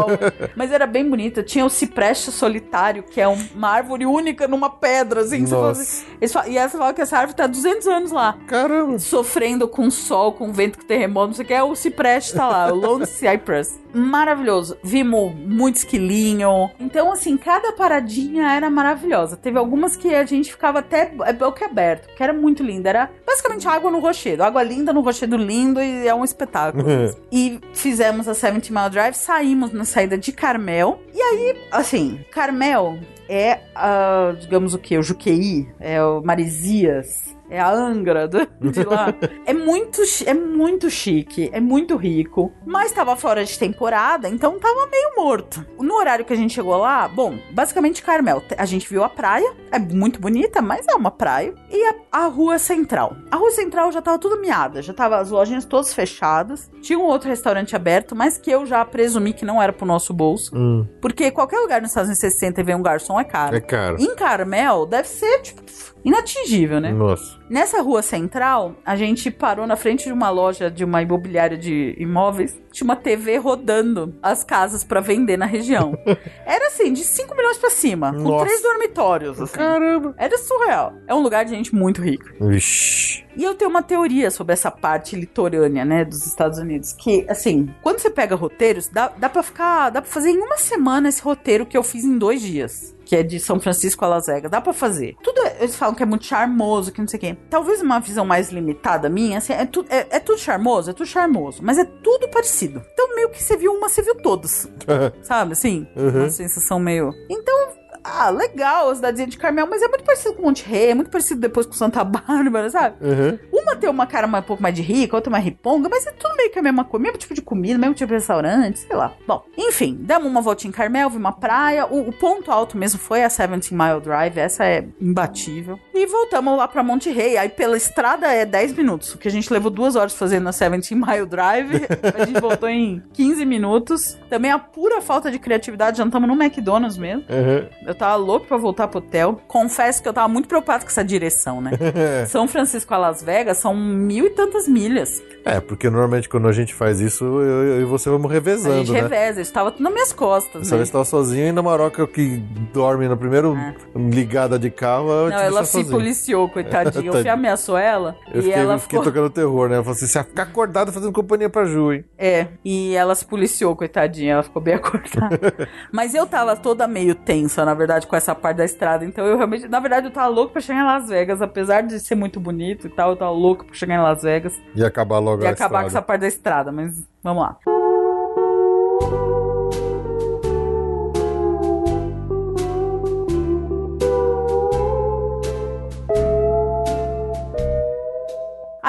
Mas 0.56 0.72
era 0.72 0.86
bem 0.86 1.08
bonita. 1.10 1.42
Tinha 1.44 1.66
o 1.66 1.69
cipreste 1.69 2.32
solitário, 2.32 3.03
que 3.03 3.19
é 3.22 3.28
um- 3.28 3.38
uma 3.56 3.69
árvore 3.69 4.06
única 4.06 4.48
numa 4.48 4.69
pedra, 4.69 5.22
assim. 5.22 5.44
que 5.44 5.48
você 5.50 5.56
fala 5.56 5.68
Nossa. 5.69 5.82
assim- 5.82 6.52
e 6.52 6.58
essa 6.58 6.78
fala 6.78 6.94
que 6.94 7.02
essa 7.02 7.18
árvore 7.18 7.36
tá 7.38 7.44
há 7.45 7.48
200 7.48 7.88
anos 7.88 8.11
lá. 8.11 8.38
Caramba. 8.48 9.00
Sofrendo 9.00 9.68
com 9.68 9.90
sol, 9.90 10.34
com 10.34 10.52
vento, 10.52 10.80
com 10.80 10.86
terremoto, 10.86 11.28
não 11.28 11.34
sei 11.34 11.45
o 11.45 11.48
que. 11.48 11.53
É 11.53 11.64
o 11.64 11.76
cipreste 11.76 12.34
tá 12.34 12.48
lá, 12.48 12.72
o 12.72 12.76
Lone 12.76 13.06
Cypress. 13.08 13.80
Maravilhoso. 13.94 14.78
Vimos 14.84 15.34
muito 15.36 15.78
esquilinho. 15.78 16.69
Então, 16.80 17.11
assim, 17.11 17.38
cada 17.38 17.72
paradinha 17.74 18.52
era 18.52 18.69
maravilhosa. 18.69 19.36
Teve 19.38 19.58
algumas 19.58 19.95
que 19.95 20.14
a 20.14 20.26
gente 20.26 20.52
ficava 20.52 20.80
até 20.80 21.11
é, 21.26 21.34
boca 21.34 21.66
aberto, 21.66 22.08
que 22.16 22.22
era 22.24 22.34
muito 22.34 22.64
linda. 22.64 22.90
Era 22.90 23.10
basicamente 23.26 23.68
água 23.68 23.90
no 23.92 24.00
rochedo. 24.00 24.44
Água 24.44 24.61
linda 24.64 24.94
no 24.94 25.02
rochedo 25.02 25.38
lindo 25.38 25.82
e 25.82 26.08
é 26.08 26.14
um 26.14 26.24
espetáculo. 26.24 26.86
e 27.32 27.60
fizemos 27.74 28.28
a 28.28 28.34
70 28.34 28.69
Mile 28.74 28.90
Drive, 28.90 29.14
saímos 29.16 29.72
na 29.72 29.86
saída 29.90 30.18
de 30.18 30.32
Carmel. 30.32 31.01
E 31.14 31.22
aí, 31.22 31.58
assim, 31.72 32.24
Carmel 32.32 33.00
é, 33.30 33.59
a, 33.76 34.35
digamos 34.40 34.74
o 34.74 34.80
que? 34.80 34.98
O 34.98 35.03
Juqueí, 35.03 35.68
é 35.80 36.01
o 36.01 36.22
Maresias. 36.22 37.28
É 37.50 37.60
a 37.60 37.72
Angra 37.72 38.28
do- 38.28 38.48
de 38.72 38.84
lá. 38.84 39.14
é, 39.45 39.53
muito, 39.53 40.02
é 40.26 40.34
muito 40.34 40.90
chique, 40.90 41.50
é 41.52 41.60
muito 41.60 41.95
rico. 41.95 42.52
Mas 42.66 42.92
tava 42.92 43.16
fora 43.16 43.44
de 43.44 43.58
temporada, 43.58 44.28
então 44.30 44.60
tava 44.60 44.88
meio 44.88 45.11
morto. 45.18 45.66
No 45.80 45.95
horário 45.95 46.26
que 46.26 46.34
a 46.34 46.36
gente 46.36 46.53
chegou 46.53 46.78
lá, 46.78 47.08
bom, 47.08 47.38
basicamente 47.52 48.03
Carmel. 48.03 48.44
A 48.58 48.66
gente 48.66 48.88
viu 48.90 49.03
a 49.03 49.10
praia, 49.10 49.52
é 49.72 49.80
muito 49.80 50.19
bonita, 50.19 50.61
mas 50.61 50.86
é 50.88 50.94
uma 50.95 51.11
praia. 51.11 51.53
E 51.72 51.84
a, 51.86 51.95
a 52.24 52.26
rua 52.28 52.60
central. 52.60 53.16
A 53.32 53.36
rua 53.38 53.52
central 53.52 53.92
já 53.92 54.02
tava 54.02 54.19
tudo 54.19 54.40
miada, 54.40 54.82
já 54.82 54.94
tava 54.94 55.18
as 55.18 55.30
lojinhas 55.32 55.66
todas 55.66 55.94
fechadas. 55.94 56.69
Tinha 56.82 57.00
um 57.00 57.03
outro 57.03 57.30
restaurante 57.30 57.76
aberto, 57.76 58.16
mas 58.16 58.38
que 58.38 58.52
eu 58.52 58.66
já 58.66 58.84
presumi 58.86 59.34
que 59.34 59.45
não 59.45 59.61
era 59.61 59.74
pro 59.74 59.86
nosso 59.86 60.14
bolso. 60.14 60.56
Hum, 60.56 60.86
Porque 61.02 61.32
qualquer 61.32 61.60
lugar 61.60 61.82
nos 61.82 61.92
Estados 61.92 62.10
Unidos 62.10 62.19
você 62.22 62.30
senta 62.32 62.61
e 62.61 62.64
vê 62.64 62.76
um 62.76 62.82
garçom 62.82 63.19
é 63.19 63.24
caro. 63.24 63.56
é 63.56 63.61
caro. 63.61 63.98
Em 64.00 64.16
Carmel, 64.16 64.86
deve 64.86 65.08
ser, 65.08 65.42
tipo, 65.42 65.61
inatingível, 66.03 66.80
né? 66.80 66.92
Nossa. 66.92 67.38
Nessa 67.50 67.82
rua 67.82 68.02
central, 68.02 68.76
a 68.86 68.95
gente 68.95 69.32
parou 69.32 69.66
na 69.66 69.76
frente 69.76 70.06
de 70.06 70.14
uma 70.14 70.30
loja 70.30 70.69
de 70.69 70.84
uma 70.84 71.02
imobiliária 71.02 71.58
de 71.58 71.95
imóveis. 71.98 72.60
Tinha 72.72 72.86
uma 72.86 72.95
TV 72.95 73.38
rodando 73.38 74.16
as 74.22 74.44
casas 74.44 74.84
pra 74.84 75.02
vender 75.02 75.38
na 75.38 75.45
região. 75.45 75.98
Era 76.45 76.68
assim, 76.68 76.94
de 76.94 77.03
5 77.03 77.36
milhões 77.36 77.58
pra 77.58 77.69
cima, 77.69 78.14
com 78.14 78.19
Nossa. 78.19 78.45
três 78.45 78.61
dormitórios. 78.61 79.42
Assim. 79.42 79.58
Caramba. 79.58 80.14
Era 80.18 80.38
surreal. 80.38 80.94
É 81.08 81.16
um 81.16 81.22
lugar 81.22 81.44
de 81.44 81.52
gente 81.52 81.74
muito 81.74 82.02
rica. 82.02 82.34
Vixe. 82.40 83.24
E 83.36 83.44
eu 83.44 83.56
tenho 83.56 83.69
uma 83.69 83.82
teoria 83.82 84.30
sobre 84.30 84.53
essa 84.53 84.69
parte 84.69 85.16
litorânea, 85.16 85.86
né, 85.86 86.03
dos 86.06 86.26
Estados 86.26 86.60
Unidos. 86.60 86.94
Que, 86.94 87.26
assim, 87.30 87.74
quando 87.82 88.00
você 88.00 88.10
pega 88.10 88.36
roteiros, 88.36 88.88
dá, 88.88 89.08
dá 89.18 89.30
pra 89.30 89.42
ficar. 89.42 89.90
Dá 89.90 90.02
pra 90.02 90.11
fazer 90.11 90.32
em 90.32 90.40
uma 90.40 90.58
semana 90.58 91.10
esse 91.10 91.22
roteiro 91.22 91.66
que 91.66 91.78
eu 91.78 91.84
fiz 91.84 92.03
em 92.03 92.18
dois 92.18 92.42
dias. 92.42 92.95
Que 93.09 93.15
é 93.15 93.23
de 93.23 93.39
São 93.39 93.59
Francisco 93.59 94.05
a 94.05 94.07
Las 94.07 94.27
Vegas. 94.27 94.51
Dá 94.51 94.61
pra 94.61 94.71
fazer. 94.71 95.15
Tudo. 95.23 95.41
é- 95.41 95.57
Eles 95.61 95.75
falam 95.75 95.95
que 95.95 96.03
é 96.03 96.05
muito 96.05 96.25
charmoso, 96.25 96.91
que 96.91 97.01
não 97.01 97.07
sei 97.07 97.17
o 97.17 97.21
quê. 97.21 97.38
Talvez 97.49 97.81
uma 97.81 97.99
visão 97.99 98.23
mais 98.23 98.51
limitada 98.51 99.09
minha, 99.09 99.39
assim, 99.39 99.51
é, 99.51 99.65
tu, 99.65 99.83
é, 99.89 100.05
é 100.17 100.19
tudo 100.19 100.38
charmoso, 100.38 100.91
é 100.91 100.93
tudo 100.93 101.07
charmoso. 101.07 101.59
Mas 101.63 101.79
é 101.79 101.85
tudo 101.85 102.29
parecido. 102.29 102.83
Então, 102.93 103.15
meio 103.15 103.29
que 103.29 103.41
você 103.41 103.57
viu 103.57 103.73
uma, 103.73 103.89
você 103.89 104.03
viu 104.03 104.13
todas. 104.21 104.69
Sabe, 105.23 105.53
assim? 105.53 105.88
Uhum. 105.95 106.09
Uma 106.19 106.29
sensação 106.29 106.79
meio. 106.79 107.11
Então, 107.29 107.69
ah, 108.03 108.30
legal 108.30 108.90
a 108.90 108.95
cidadezinha 108.95 109.28
de 109.28 109.38
Carmel, 109.38 109.68
mas 109.69 109.82
é 109.82 109.88
muito 109.88 110.03
parecido 110.03 110.36
com 110.36 110.44
Monte 110.44 110.68
Rey, 110.68 110.90
é 110.90 110.95
muito 110.95 111.10
parecido 111.10 111.40
depois 111.40 111.66
com 111.66 111.74
Santa 111.74 112.03
Bárbara, 112.06 112.69
sabe? 112.69 112.95
Uhum. 113.02 113.40
Uma 113.52 113.76
tem 113.76 113.90
uma 113.90 114.06
cara 114.06 114.28
um 114.28 114.42
pouco 114.42 114.61
mais 114.61 114.76
de 114.76 114.82
rica, 114.82 115.16
outra 115.16 115.32
mais 115.32 115.44
riponga, 115.44 115.90
mas 115.90 116.06
é 116.06 116.11
tudo 116.11 116.36
meio 116.36 116.52
que 116.52 116.60
a 116.60 116.61
mesma 116.61 116.84
coisa, 116.84 117.03
mesmo 117.03 117.18
tipo 117.18 117.34
de 117.34 117.42
comida, 117.42 117.78
mesmo 117.78 117.95
tipo 117.95 118.08
de 118.08 118.16
restaurante, 118.16 118.80
sei 118.80 118.95
lá. 118.95 119.14
Bom, 119.28 119.44
enfim, 119.58 119.98
demos 120.00 120.28
uma 120.28 120.42
voltinha 120.42 120.69
em 120.69 120.74
Carmel, 120.74 121.10
vi 121.10 121.18
uma 121.18 121.32
praia. 121.32 121.86
O, 121.86 122.10
o 122.10 122.14
ponto 122.14 122.52
alto 122.52 122.78
mesmo 122.78 123.00
foi 123.00 123.24
a 123.24 123.28
17 123.28 123.74
Mile 123.74 124.02
Drive, 124.02 124.38
essa 124.38 124.66
é 124.66 124.86
imbatível. 125.00 125.80
E 125.94 126.06
voltamos 126.06 126.58
lá 126.58 126.68
pra 126.68 126.84
Monte 126.84 127.11
Rey. 127.11 127.38
Aí 127.38 127.50
pela 127.50 127.78
estrada 127.78 128.28
é 128.28 128.45
10 128.45 128.74
minutos, 128.74 129.14
o 129.14 129.18
que 129.18 129.28
a 129.28 129.32
gente 129.32 129.52
levou 129.52 129.72
duas 129.72 129.95
horas 129.95 130.14
fazendo 130.14 130.44
na 130.44 130.52
17 130.52 130.95
Mile 130.95 131.26
Drive. 131.26 131.88
a 132.16 132.26
gente 132.26 132.40
voltou 132.40 132.69
em 132.69 133.03
15 133.14 133.45
minutos. 133.45 134.18
Também 134.30 134.52
a 134.52 134.60
pura 134.60 135.02
falta 135.02 135.32
de 135.32 135.40
criatividade, 135.40 135.98
já 135.98 136.06
estamos 136.06 136.28
no 136.28 136.42
McDonald's 136.42 136.98
mesmo. 136.98 137.24
Uhum. 137.30 137.89
Eu 137.90 137.95
tava 137.95 138.16
louco 138.18 138.45
pra 138.45 138.56
voltar 138.56 138.88
pro 138.88 139.00
hotel. 139.00 139.42
Confesso 139.48 140.03
que 140.03 140.08
eu 140.08 140.14
tava 140.14 140.27
muito 140.27 140.48
preocupado 140.48 140.84
com 140.85 140.92
essa 140.92 141.03
direção, 141.03 141.59
né? 141.59 141.72
São 142.30 142.48
Francisco 142.48 142.93
a 142.93 142.98
Las 142.98 143.24
Vegas 143.24 143.58
são 143.58 143.76
mil 143.76 144.27
e 144.27 144.30
tantas 144.30 144.68
milhas. 144.68 145.24
É, 145.43 145.59
porque 145.59 145.90
normalmente 145.90 146.30
quando 146.30 146.48
a 146.48 146.51
gente 146.51 146.72
faz 146.72 147.00
isso, 147.00 147.24
eu, 147.26 147.82
e 147.82 147.85
você 147.85 148.08
vamos 148.09 148.30
A 148.30 148.34
revezando, 148.35 148.76
gente 148.85 148.92
né? 148.92 149.01
reveza, 149.01 149.42
estava 149.42 149.72
tudo 149.72 149.82
nas 149.84 149.93
minhas 149.93 150.14
costas, 150.14 150.61
Dessa 150.61 150.76
né? 150.77 150.84
estava 150.84 151.03
sozinho 151.03 151.48
e 151.48 151.51
na 151.51 151.64
Maroca 151.64 152.06
que 152.06 152.38
dorme 152.72 153.08
no 153.08 153.18
primeiro 153.18 153.58
ligada 153.95 154.59
de 154.59 154.69
carro, 154.69 155.09
eu 155.09 155.27
É. 155.27 155.32
Não, 155.32 155.40
ela 155.40 155.64
se 155.66 155.72
sozinho. 155.72 155.92
policiou, 155.92 156.48
coitadinha. 156.50 157.00
Eu 157.09 157.14
fui 157.14 157.30
ameaçou 157.30 157.77
ela 157.77 158.16
Eu 158.32 158.42
e 158.42 158.43
fiquei, 158.43 158.59
ela 158.59 158.77
fiquei 158.77 159.00
ficou... 159.00 159.11
tocando 159.11 159.30
terror, 159.32 159.68
né? 159.69 159.76
Ela 159.76 159.84
falou 159.84 159.95
assim: 159.95 160.06
você 160.06 160.24
ficar 160.24 160.43
acordado 160.43 160.92
fazendo 160.92 161.11
companhia 161.11 161.50
pra 161.50 161.66
Ju, 161.66 161.93
hein? 161.93 162.06
É, 162.18 162.48
e 162.64 162.93
ela 162.93 163.16
se 163.16 163.26
policiou, 163.26 163.76
coitadinha. 163.76 164.34
Ela 164.34 164.43
ficou 164.43 164.61
bem 164.61 164.76
acordada. 164.76 165.68
Mas 165.92 166.14
eu 166.14 166.27
tava 166.27 166.56
toda 166.56 166.88
meio 166.88 167.16
tensa, 167.16 167.64
na 167.66 167.74
verdade, 167.80 168.06
com 168.06 168.16
essa 168.16 168.35
parte 168.35 168.58
da 168.58 168.66
estrada. 168.66 169.03
Então 169.03 169.25
eu 169.25 169.35
realmente... 169.38 169.67
Na 169.67 169.80
verdade, 169.80 170.06
eu 170.08 170.11
tava 170.11 170.27
louco 170.27 170.53
pra 170.53 170.61
chegar 170.61 170.82
em 170.82 170.85
Las 170.85 171.09
Vegas. 171.09 171.41
Apesar 171.41 171.82
de 171.82 171.99
ser 171.99 172.14
muito 172.16 172.40
bonito 172.40 172.85
e 172.85 172.90
tal, 172.91 173.11
eu 173.11 173.16
tava 173.16 173.32
louco 173.32 173.66
pra 173.66 173.74
chegar 173.74 173.95
em 173.95 174.01
Las 174.01 174.22
Vegas. 174.22 174.53
E 174.75 174.83
acabar 174.85 175.17
logo 175.17 175.43
E 175.43 175.48
acabar 175.48 175.80
com 175.82 175.88
essa 175.88 175.88
estrada. 175.88 176.06
parte 176.06 176.22
da 176.22 176.27
estrada, 176.27 176.72
mas 176.72 177.03
vamos 177.24 177.41
lá. 177.43 177.78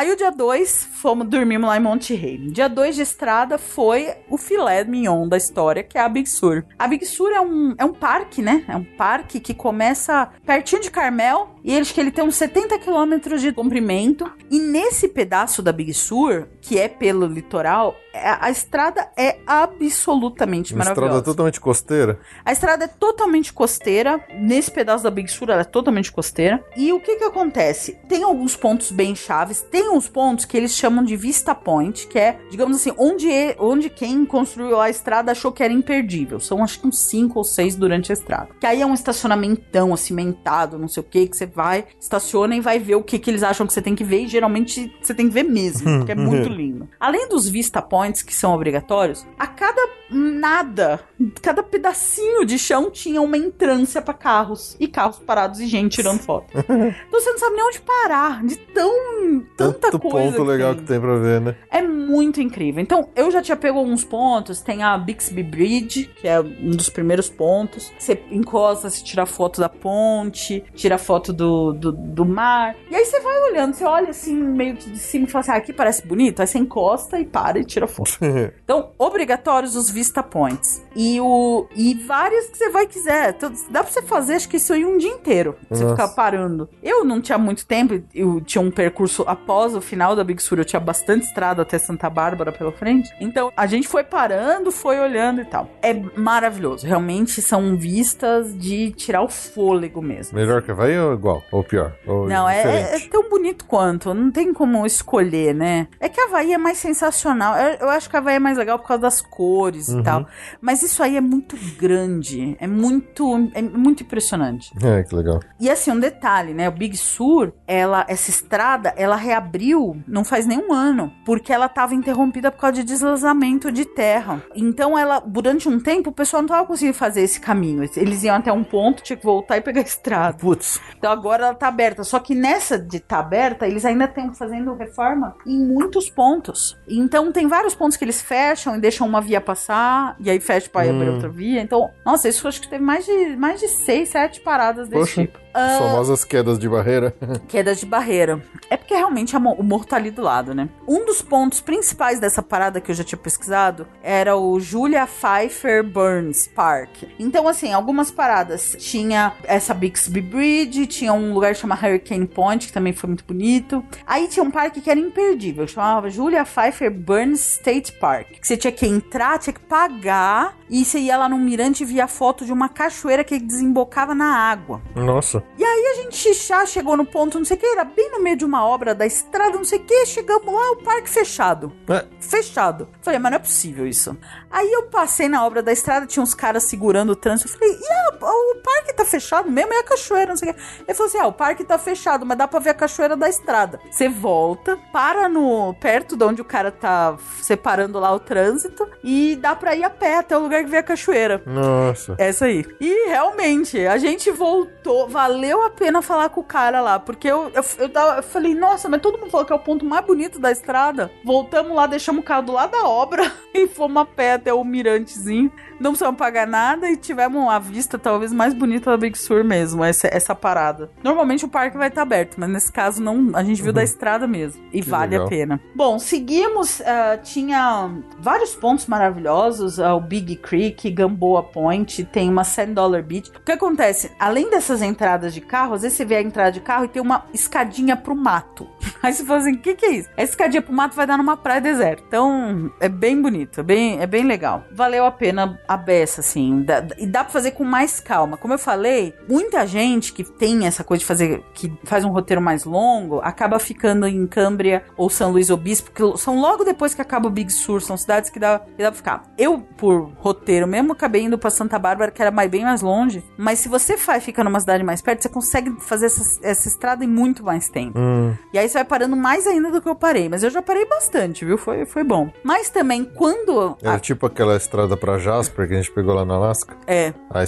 Aí 0.01 0.11
o 0.11 0.17
dia 0.17 0.31
2, 0.31 0.89
fomos, 0.93 1.29
dormimos 1.29 1.69
lá 1.69 1.77
em 1.77 1.81
Monte 1.81 2.15
Rei. 2.15 2.39
Dia 2.39 2.71
2 2.71 2.97
de 2.97 3.03
estrada 3.03 3.59
foi 3.59 4.09
o 4.31 4.39
filé 4.39 4.83
mignon 4.83 5.29
da 5.29 5.37
história, 5.37 5.83
que 5.83 5.99
é 5.99 6.01
a 6.01 6.09
Big 6.09 6.27
Sur. 6.27 6.65
A 6.79 6.89
Big 6.89 7.05
Sur 7.05 7.31
é 7.31 7.41
um, 7.43 7.75
é 7.77 7.85
um 7.85 7.93
parque, 7.93 8.41
né? 8.41 8.65
É 8.67 8.75
um 8.75 8.83
parque 8.83 9.39
que 9.39 9.53
começa 9.53 10.31
pertinho 10.47 10.81
de 10.81 10.91
Carmel 10.91 11.51
e 11.63 11.75
eles 11.75 11.93
que 11.93 12.01
ele 12.01 12.11
tem 12.11 12.25
uns 12.25 12.37
70 12.37 12.79
quilômetros 12.79 13.43
de 13.43 13.53
comprimento. 13.53 14.25
E 14.51 14.59
nesse 14.59 15.07
pedaço 15.07 15.61
da 15.61 15.71
Big 15.71 15.93
Sur, 15.93 16.49
que 16.61 16.79
é 16.79 16.89
pelo 16.89 17.27
litoral, 17.27 17.97
é- 18.13 18.37
a 18.41 18.51
estrada 18.51 19.09
é 19.17 19.39
absolutamente 19.47 20.75
Uma 20.75 20.79
maravilhosa. 20.85 21.07
estrada 21.19 21.25
totalmente 21.25 21.61
costeira. 21.61 22.19
A 22.45 22.53
estrada 22.53 22.85
é 22.85 22.89
totalmente 22.89 23.53
costeira. 23.53 24.21
Nesse 24.35 24.71
pedaço 24.71 25.05
da 25.05 25.11
Big 25.11 25.31
Sur, 25.31 25.49
ela 25.51 25.63
é 25.63 25.65
totalmente 25.65 26.11
costeira. 26.13 26.63
E 26.77 26.93
o 26.93 27.01
que 27.01 27.17
que 27.17 27.25
acontece? 27.25 27.99
Tem 28.09 28.23
alguns 28.23 28.57
pontos 28.57 28.91
bem 28.91 29.15
chaves. 29.15 29.63
Tem 29.71 29.91
uns 29.91 30.09
pontos 30.09 30.45
que 30.45 30.57
eles 30.57 30.73
chamam 30.73 31.05
de 31.05 31.17
Vista 31.17 31.55
Point, 31.55 32.07
que 32.09 32.19
é, 32.19 32.39
digamos 32.51 32.77
assim, 32.77 32.93
onde, 32.99 33.29
onde 33.59 33.89
quem 33.89 34.25
construiu 34.25 34.81
a 34.81 34.91
estrada 34.91 35.33
achou 35.33 35.53
que 35.53 35.63
era 35.63 35.73
imperdível. 35.73 36.41
São 36.41 36.63
acho 36.63 36.81
que 36.81 36.87
uns 36.87 36.99
cinco 36.99 37.39
ou 37.39 37.45
seis 37.45 37.77
durante 37.77 38.11
a 38.11 38.15
estrada. 38.15 38.49
Que 38.61 38.67
aí 38.67 38.83
é 38.83 38.87
um 38.87 38.95
estacionamentão, 38.95 39.97
cimentado, 39.97 40.79
não 40.79 40.89
sei 40.89 41.01
o 41.03 41.05
que, 41.07 41.27
que 41.29 41.37
você 41.37 41.47
vai, 41.47 41.85
estaciona 42.01 42.57
e 42.57 42.61
vai 42.61 42.79
ver 42.79 42.97
o 42.97 43.03
que, 43.03 43.19
que 43.19 43.31
eles 43.31 43.43
acham 43.43 43.67
que 43.67 43.73
você 43.73 43.81
tem 43.83 43.95
que 43.95 44.05
ver. 44.05 44.23
E 44.25 44.29
geralmente 44.29 44.93
você 45.01 45.15
tem 45.15 45.29
que 45.29 45.33
ver 45.35 45.45
mesmo, 45.45 45.85
porque 45.99 46.13
é 46.13 46.15
muito 46.15 46.50
lindo. 46.51 46.89
Além 46.99 47.29
dos 47.29 47.49
Vista 47.49 47.81
Points, 47.81 48.23
que 48.23 48.35
são 48.35 48.55
obrigatórios, 48.55 49.27
a 49.39 49.47
cada 49.47 49.89
nada, 50.11 51.01
cada 51.43 51.63
pedacinho 51.63 52.45
de 52.45 52.59
chão 52.59 52.91
tinha 52.91 53.21
uma 53.21 53.37
entrância 53.37 54.01
pra 54.01 54.15
carros. 54.15 54.77
E 54.79 54.89
carros 54.89 55.19
parados 55.19 55.61
e 55.61 55.67
gente 55.67 55.97
tirando 55.97 56.21
foto. 56.21 56.47
então 56.57 57.21
você 57.21 57.31
não 57.31 57.39
sabe 57.39 57.57
nem 57.57 57.65
onde 57.67 57.81
parar, 57.81 58.45
de 58.45 58.57
tão. 58.57 59.45
tanta 59.57 59.91
Tanto 59.91 59.99
coisa. 59.99 60.33
ponto 60.33 60.45
legal 60.45 60.75
tem. 60.75 60.83
que 60.83 60.89
tem 60.89 61.01
pra 61.01 61.17
ver, 61.17 61.41
né? 61.41 61.57
É 61.71 61.83
muito 61.83 62.41
incrível. 62.41 62.83
Então, 62.83 63.09
eu 63.15 63.31
já 63.31 63.43
tinha 63.43 63.57
pego 63.57 63.79
alguns 63.79 64.05
pontos. 64.05 64.61
Tem 64.61 64.83
a 64.83 64.97
Bixby 64.97 65.43
Bridge, 65.43 66.11
que 66.21 66.27
é 66.29 66.41
um 66.41 66.71
dos 66.71 66.89
primeiros 66.89 67.29
pontos. 67.29 67.93
Você 67.99 68.23
encosta, 68.31 68.89
você 68.89 69.03
tira 69.03 69.27
foto 69.27 69.61
da 69.61 69.69
ponte, 69.69 70.65
tira 70.75 70.99
foto 70.99 71.33
do, 71.33 71.73
do, 71.73 71.93
do 71.93 72.25
mar. 72.25 72.77
E 72.91 72.95
aí 72.95 73.05
você 73.05 73.21
vai 73.21 73.39
olhando, 73.51 73.75
você 73.75 73.85
olha 73.85 74.11
assim, 74.11 74.35
meio 74.35 74.77
que 74.77 74.91
de 74.91 74.99
cima 74.99 75.25
e 75.27 75.31
fala 75.31 75.41
assim: 75.41 75.53
ah, 75.53 75.57
aqui 75.57 75.73
parece 75.73 76.07
bonito. 76.07 76.41
Aí 76.41 76.47
você 76.47 76.59
encosta 76.59 77.19
e 77.19 77.25
para 77.25 77.59
e 77.59 77.65
tira 77.65 77.87
foto. 77.87 78.19
Então, 78.65 78.91
obrigatórios 78.99 79.75
os 79.75 79.91
Vista 79.91 80.23
Points. 80.23 80.83
E, 80.95 81.10
o, 81.19 81.67
e 81.75 81.95
vários 81.95 82.47
que 82.49 82.59
você 82.59 82.69
vai 82.69 82.87
quiser. 82.87 83.31
Então, 83.31 83.51
dá 83.71 83.83
pra 83.83 83.91
você 83.91 84.03
fazer, 84.03 84.35
acho 84.35 84.49
que 84.49 84.59
isso 84.59 84.73
aí 84.75 84.85
um 84.85 84.99
dia 84.99 85.11
inteiro. 85.11 85.57
Você 85.71 85.89
ficar 85.89 86.09
parando. 86.09 86.69
Eu 86.83 87.05
não 87.05 87.21
tinha 87.23 87.39
muito 87.39 87.65
tempo. 87.67 88.03
Eu 88.15 88.41
tinha 88.43 88.61
um 88.61 88.71
percurso 88.71 89.25
após 89.27 89.75
o 89.75 89.81
final 89.81 90.15
da 90.15 90.23
Big 90.23 90.43
Sur. 90.43 90.59
Eu 90.59 90.65
tinha 90.65 90.79
bastante 90.81 91.25
estrada 91.27 91.63
até 91.63 91.79
Santa 91.79 92.11
Bárbara 92.11 92.53
pela 92.53 92.71
frente. 92.73 93.11
Então, 93.21 93.51
a 93.57 93.67
gente 93.67 93.89
foi 93.89 94.05
parando, 94.05 94.71
foi 94.71 95.01
olhando 95.01 95.41
e 95.41 95.45
tal. 95.47 95.69
É 95.81 95.95
maravilhoso. 96.17 96.87
Realmente 96.87 97.41
são 97.41 97.77
vistas 97.77 98.55
de 98.59 98.91
tirar 98.93 99.23
o 99.23 99.29
fôlego 99.29 100.03
mesmo. 100.03 100.37
Melhor 100.39 100.61
que 100.63 100.71
Havaí 100.71 100.99
ou 100.99 101.15
igual? 101.15 101.43
Ou 101.51 101.65
pior? 101.65 101.95
Ou 102.07 102.29
Não, 102.29 102.47
é, 102.49 102.61
é 102.61 102.83
diferente? 102.83 103.09
tão 103.09 103.29
bonito 103.31 103.65
quanto. 103.65 104.13
Não 104.13 104.31
tem 104.31 104.53
como 104.53 104.85
escolher, 104.85 105.55
né? 105.55 105.89
É 105.99 106.09
que 106.09 106.21
a 106.21 106.25
Havaí 106.25 106.53
é 106.53 106.59
mais 106.59 106.77
sensacional. 106.79 107.57
Eu, 107.57 107.79
eu 107.81 107.89
acho 107.89 108.11
que 108.11 108.17
a 108.17 108.19
Havaí 108.19 108.37
é 108.37 108.39
mais 108.41 108.59
legal 108.59 108.79
por 108.79 108.87
causa 108.89 109.01
das 109.03 109.21
cores 109.23 109.89
Uhum. 109.89 110.01
e 110.01 110.03
tal. 110.03 110.27
Mas 110.61 110.83
isso 110.83 111.00
aí 111.03 111.17
é 111.17 111.21
muito 111.21 111.57
grande. 111.79 112.57
É 112.61 112.67
muito, 112.67 113.51
é 113.55 113.63
muito 113.63 114.03
impressionante. 114.03 114.73
É, 114.83 115.03
que 115.03 115.15
legal. 115.15 115.41
E 115.59 115.71
assim, 115.71 115.91
um 115.91 116.01
detalhe, 116.01 116.55
né? 116.55 116.69
O 116.69 116.73
Big 116.73 116.97
Sur, 116.97 117.53
ela, 117.67 118.05
essa 118.09 118.31
estrada, 118.31 118.95
ela 118.97 119.17
reabriu 119.17 120.03
não 120.07 120.25
faz 120.25 120.47
nem 120.47 120.59
um 120.59 120.73
ano, 120.73 121.13
porque 121.25 121.53
ela 121.53 121.67
estava 121.67 121.95
interrompida 121.95 122.51
por 122.51 122.61
causa 122.61 122.77
de 122.77 122.85
deslizamento 122.85 123.71
de 123.71 123.85
terra. 123.85 124.43
Então, 124.55 124.99
ela, 124.99 125.21
durante 125.21 125.69
um 125.69 125.79
tempo, 125.79 126.11
o 126.11 126.13
pessoal 126.13 126.43
não 126.43 126.49
tava 126.49 126.67
conseguindo 126.67 126.97
fazer 126.97 127.23
esse 127.23 127.41
caminho. 127.41 127.89
Eles 127.97 128.23
iam 128.23 128.37
até 128.37 128.53
um 128.53 128.65
ponto, 128.65 129.03
tinha 129.03 129.17
que 129.17 129.25
voltar 129.25 129.57
e 129.57 129.61
pegar 129.61 129.81
a 129.81 129.85
estrada. 129.85 130.37
Putz. 130.37 130.81
Então 130.97 131.11
agora 131.11 131.47
ela 131.47 131.55
tá 131.55 131.69
aberta. 131.69 132.05
Só 132.05 132.19
que 132.19 132.35
nessa 132.35 132.79
de 132.79 132.99
estar 132.99 133.21
aberta, 133.21 133.67
eles 133.67 133.85
ainda 133.85 134.05
estão 134.05 134.35
fazendo 134.35 134.75
reforma 134.75 135.35
em 135.47 135.59
muitos 135.59 136.11
pontos. 136.11 136.79
Então 136.89 137.33
tem 137.33 137.47
vários 137.47 137.75
pontos 137.75 137.97
que 137.97 138.05
eles 138.05 138.21
fecham 138.21 138.77
e 138.77 138.81
deixam 138.81 139.07
uma 139.07 139.21
via 139.21 139.41
passar, 139.41 140.17
e 140.21 140.31
aí 140.31 140.41
fecha 140.41 140.69
para 140.69 140.87
abrir 140.91 141.09
Hum. 141.09 141.15
outra 141.15 141.29
via. 141.29 141.61
Então, 141.61 141.91
nossa, 142.05 142.29
isso 142.29 142.47
acho 142.47 142.61
que 142.61 142.69
teve 142.69 142.83
mais 142.85 143.05
de, 143.07 143.37
mais 143.37 143.61
de 143.61 143.69
seis, 143.69 144.09
sete 144.11 144.41
paradas 144.41 144.89
desse 144.89 145.01
Poxa. 145.01 145.23
tipo. 145.23 145.39
Ah, 145.53 145.79
Famosas 145.79 146.25
quedas 146.25 146.59
de 146.59 146.69
barreira. 146.69 147.15
Quedas 147.49 147.81
de 147.81 147.87
barreira. 147.87 148.43
É 148.69 148.77
porque 148.77 148.95
realmente 148.95 149.35
o 149.37 149.63
morro 149.63 149.85
tá 149.85 149.97
ali 149.97 150.11
do 150.11 150.23
lado, 150.23 150.55
né? 150.55 150.69
Um 150.87 151.05
dos 151.05 151.23
pontos 151.23 151.61
principais 151.61 152.21
dessa 152.21 152.43
parada 152.43 152.81
que 152.81 152.91
eu 152.91 152.95
já 152.95 153.03
tinha 153.03 153.19
pesquisado 153.19 153.87
era 154.03 154.37
o 154.37 154.61
Julia 154.61 155.07
Pfeiffer 155.07 155.83
Burns 155.83 156.47
Park. 156.49 157.03
Então, 157.19 157.49
assim, 157.49 157.73
algumas 157.73 158.11
paradas. 158.11 158.77
Tinha 158.79 159.33
essa 159.45 159.75
Bixby 159.75 160.21
Bridge, 160.21 160.87
tinha 160.87 161.13
um 161.13 161.35
lugar 161.35 161.55
chamado 161.57 161.85
Hurricane 161.85 162.27
Point, 162.27 162.67
que 162.69 162.73
também 162.73 162.93
foi 162.93 163.09
muito 163.09 163.25
bonito. 163.25 163.85
Aí 164.07 164.29
tinha 164.29 164.45
um 164.45 164.51
parque 164.51 164.81
que 164.81 164.91
era 164.91 165.01
imperdível, 165.01 165.67
chamava 165.67 166.11
Julia 166.11 166.45
Pfeiffer 166.45 166.91
Burns 166.91 167.55
State 167.55 167.93
Park. 167.93 168.29
Que 168.41 168.47
você 168.47 168.57
tinha 168.57 168.73
que 168.73 168.87
entrar, 168.87 169.39
tinha 169.39 169.53
que 169.53 169.61
pagar, 169.61 170.57
e 170.69 170.85
você 170.85 170.99
ia 170.99 171.17
lá 171.17 171.29
no 171.29 171.39
mirante 171.39 171.83
e 171.83 171.87
via 171.87 172.07
foto 172.07 172.45
de 172.45 172.53
uma 172.53 172.69
cachoeira 172.69 173.25
que 173.25 173.39
desembocava 173.39 174.15
na 174.15 174.37
água. 174.37 174.81
Nossa. 174.95 175.40
E 175.59 175.65
aí 175.65 175.87
a 175.93 175.95
gente 176.03 176.33
já 176.35 176.65
chegou 176.67 176.97
no 176.97 177.05
ponto, 177.05 177.39
não 177.39 177.45
sei 177.45 177.57
o 177.57 177.61
que, 177.61 177.67
era 177.67 177.85
bem 177.85 178.11
no 178.11 178.21
meio 178.23 178.37
de 178.37 178.45
uma 178.45 178.65
obra 178.67 178.95
da 178.95 179.07
estrada, 179.07 179.57
não 179.57 179.65
sei 179.65 179.79
o 179.79 179.83
que, 179.85 180.07
chegamos 180.07 180.53
lá, 180.53 180.71
o 180.73 180.77
parque 180.77 181.09
fechado. 181.09 181.73
É. 181.89 182.05
Fechado. 182.21 182.89
Falei, 183.03 183.19
mas 183.19 183.31
não 183.33 183.37
é 183.37 183.41
possível 183.41 183.87
isso. 183.87 184.17
Aí 184.51 184.71
eu 184.73 184.85
passei 184.85 185.29
na 185.29 185.45
obra 185.47 185.63
da 185.63 185.73
estrada, 185.73 186.07
tinha 186.07 186.23
uns 186.23 186.35
caras 186.35 186.65
segurando 186.65 187.11
o 187.11 187.17
trânsito. 187.17 187.49
Eu 187.53 187.59
falei, 187.59 187.75
e 187.81 187.93
a- 187.93 188.11
o 188.21 188.55
parque 188.63 188.93
tá 188.95 189.05
fechado 189.05 189.51
mesmo? 189.51 189.73
E 189.73 189.77
a 189.77 189.83
cachoeira, 189.85 190.31
não 190.31 190.37
sei 190.37 190.51
o 190.51 190.55
que. 190.55 190.61
Ele 190.87 190.95
falou 190.95 191.09
assim: 191.09 191.19
ah, 191.19 191.27
o 191.27 191.33
parque 191.33 191.65
tá 191.65 191.79
fechado, 191.79 192.27
mas 192.27 192.37
dá 192.37 192.47
pra 192.47 192.61
ver 192.61 192.71
a 192.71 192.75
cachoeira 192.75 193.17
da 193.17 193.29
estrada. 193.29 193.81
Você 193.91 194.09
volta, 194.09 194.77
para 194.93 195.29
no 195.29 195.75
perto 195.75 196.17
de 196.17 196.25
onde 196.25 196.41
o 196.41 196.45
cara 196.45 196.71
tá 196.71 197.17
separando 197.43 197.99
lá 197.99 198.13
o 198.13 198.21
trânsito 198.21 198.87
e 199.03 199.37
dá 199.37 199.55
pra 199.57 199.75
ir 199.75 199.85
a 199.85 199.91
pé 199.91 200.17
até 200.19 200.37
o 200.37 200.41
lugar 200.43 200.63
que 200.65 200.71
vê 200.71 200.79
a 200.79 200.83
cachoeira. 200.83 201.43
Nossa. 201.47 202.15
Essa 202.19 202.47
aí. 202.47 202.65
E 202.81 203.09
realmente, 203.09 203.87
a 203.87 203.97
gente 203.99 204.31
voltou. 204.31 205.09
Valeu 205.09 205.30
a 205.65 205.71
pena 205.71 206.03
falar 206.03 206.29
com 206.31 206.41
o 206.41 206.45
cara 206.45 206.81
lá. 206.81 206.99
Porque 206.99 207.29
eu, 207.29 207.51
eu, 207.55 207.63
eu, 207.79 207.89
tava- 207.89 208.17
eu 208.19 208.23
falei, 208.23 208.55
nossa, 208.55 208.89
mas 208.89 209.01
todo 209.01 209.19
mundo 209.19 209.31
falou 209.31 209.47
que 209.47 209.53
é 209.53 209.57
o 209.57 209.61
ponto 209.61 209.85
mais 209.85 210.05
bonito 210.05 210.39
da 210.39 210.51
estrada. 210.51 211.11
Voltamos 211.25 211.75
lá, 211.75 211.87
deixamos 211.87 212.23
o 212.23 212.25
carro 212.25 212.43
do 212.43 212.53
lado 212.53 212.73
da 212.73 212.87
obra 212.87 213.31
e 213.55 213.67
fomos 213.69 213.97
a 214.03 214.05
pé 214.05 214.35
até 214.35 214.53
o 214.53 214.65
mirantezinho. 214.65 215.51
Não 215.79 215.93
precisamos 215.93 216.19
pagar 216.19 216.47
nada 216.47 216.91
e 216.91 216.97
tivemos 216.97 217.49
a 217.49 217.59
vista 217.59 217.99
talvez 217.99 218.33
mais 218.33 218.53
bonita 218.53 218.91
da 218.91 218.97
Big 218.99 219.17
Sur 219.17 219.43
mesmo, 219.43 219.83
essa, 219.83 220.09
essa 220.13 220.35
parada. 220.35 220.91
Normalmente 221.03 221.45
o 221.45 221.49
parque 221.49 221.79
vai 221.79 221.89
estar 221.89 222.03
aberto, 222.03 222.37
mas 222.39 222.51
nesse 222.51 222.71
caso 222.71 223.03
não, 223.03 223.31
a 223.35 223.43
gente 223.43 223.63
viu 223.63 223.73
da 223.73 223.83
estrada 223.83 224.27
mesmo. 224.27 224.63
E 224.73 224.83
vale 224.83 225.13
legal. 225.13 225.27
a 225.27 225.31
pena. 225.31 225.61
Bom, 225.75 225.99
seguimos. 225.99 226.83
ah, 226.83 227.17
tinha 227.23 227.91
vários 228.19 228.55
pontos 228.55 228.87
maravilhosos: 228.87 229.81
ah, 229.81 229.95
o 229.95 230.01
Big 230.01 230.37
Creek, 230.37 230.91
Gamboa 230.91 231.43
Point, 231.43 232.05
tem 232.05 232.29
uma 232.29 232.45
Sand 232.45 232.75
Dollar 232.75 233.03
Beach. 233.03 233.31
O 233.31 233.41
que 233.41 233.53
acontece? 233.53 234.11
Além 234.19 234.51
dessas 234.51 234.83
entradas 234.83 235.20
de 235.29 235.41
carro, 235.41 235.75
às 235.75 235.83
vezes 235.83 235.97
você 235.97 236.05
vê 236.05 236.17
a 236.17 236.23
entrada 236.23 236.53
de 236.53 236.61
carro 236.61 236.85
e 236.85 236.89
tem 236.89 237.03
uma 237.03 237.25
escadinha 237.35 237.97
pro 237.97 238.15
mato. 238.15 238.67
Aí 239.03 239.13
você 239.13 239.25
fala 239.25 239.41
assim: 239.41 239.53
o 239.53 239.59
que, 239.59 239.75
que 239.75 239.85
é 239.87 239.91
isso? 239.91 240.09
Essa 240.17 240.33
escadinha 240.33 240.63
pro 240.63 240.73
mato 240.73 240.95
vai 240.95 241.07
dar 241.07 241.19
numa 241.19 241.37
praia 241.37 241.61
deserta. 241.61 242.03
Então 242.07 242.71
é 242.81 242.89
bem 242.89 243.21
bonito, 243.21 243.61
é 243.61 243.63
bem, 243.63 244.01
é 244.01 244.07
bem 244.07 244.25
legal. 244.25 244.65
Valeu 244.73 245.05
a 245.05 245.11
pena 245.11 245.59
a 245.67 245.77
beça, 245.77 246.21
assim. 246.21 246.63
Dá- 246.63 246.85
e 246.99 247.07
dá 247.07 247.25
pra 247.25 247.33
fazer 247.33 247.53
com 247.53 247.65
mais 247.65 248.01
calma. 248.01 248.37
Como 248.37 248.55
eu 248.55 248.59
falei, 248.59 249.15
muita 249.29 249.67
gente 249.67 250.13
que 250.13 250.23
tem 250.25 250.67
essa 250.67 250.85
coisa 250.85 251.01
de 251.01 251.07
fazer, 251.07 251.43
que 251.55 251.73
faz 251.85 252.05
um 252.05 252.11
roteiro 252.11 252.41
mais 252.41 252.65
longo, 252.65 253.21
acaba 253.23 253.59
ficando 253.59 254.07
em 254.07 254.27
Câmbria 254.27 254.85
ou 254.97 255.11
São 255.11 255.31
Luís 255.33 255.51
Obispo, 255.51 255.91
que 255.91 256.19
são 256.19 256.39
logo 256.41 256.65
depois 256.65 256.95
que 256.95 257.03
acaba 257.03 257.27
o 257.27 257.31
Big 257.31 257.53
Sur, 257.53 257.81
são 257.83 257.97
cidades 257.97 258.31
que 258.31 258.39
dá, 258.39 258.59
que 258.61 258.83
dá 258.83 258.91
pra 258.91 258.97
ficar. 258.97 259.23
Eu, 259.37 259.61
por 259.77 260.11
roteiro 260.19 260.67
mesmo, 260.67 260.93
acabei 260.93 261.23
indo 261.23 261.39
pra 261.39 261.51
Santa 261.51 261.79
Bárbara, 261.79 262.11
que 262.11 262.21
era 262.23 262.31
mais, 262.31 262.51
bem 262.51 262.65
mais 262.65 262.81
longe. 262.83 263.25
Mas 263.37 263.59
se 263.59 263.69
você 263.69 263.97
faz, 263.97 264.23
fica 264.25 264.45
numa 264.45 264.61
cidade 264.61 264.85
mais 264.85 265.01
perto, 265.03 265.10
você 265.19 265.29
consegue 265.29 265.75
fazer 265.81 266.07
essa, 266.07 266.39
essa 266.43 266.69
estrada 266.69 267.05
em 267.05 267.09
muito 267.09 267.43
mais 267.45 267.69
tempo. 267.69 267.99
Hum, 267.99 268.35
E 268.53 268.59
aí 268.59 268.69
você 268.69 268.75
vai 268.75 268.85
parando 268.85 269.17
mais 269.17 269.47
ainda 269.47 269.71
do 269.71 269.81
que 269.81 269.89
eu 269.89 269.95
parei. 269.95 270.29
Mas 270.29 270.43
eu 270.43 270.51
já 270.51 270.63
parei 270.63 270.87
bastante, 270.87 271.45
viu? 271.45 271.57
Foi, 271.59 271.85
foi 271.87 272.05
bom. 272.05 272.31
Mas 272.45 272.71
também, 272.71 273.05
quando. 273.05 273.77
era 273.83 273.95
a- 273.95 273.99
tipo 274.01 274.27
aquela 274.27 274.57
estrada 274.57 274.97
pra 274.97 275.19
Jasper 275.19 275.67
que 275.69 275.75
a 275.75 275.77
gente 275.77 275.91
pegou 275.93 276.15
lá 276.15 276.25
no 276.25 276.35
Alasca. 276.35 276.77
é. 276.87 277.13
A, 277.31 277.41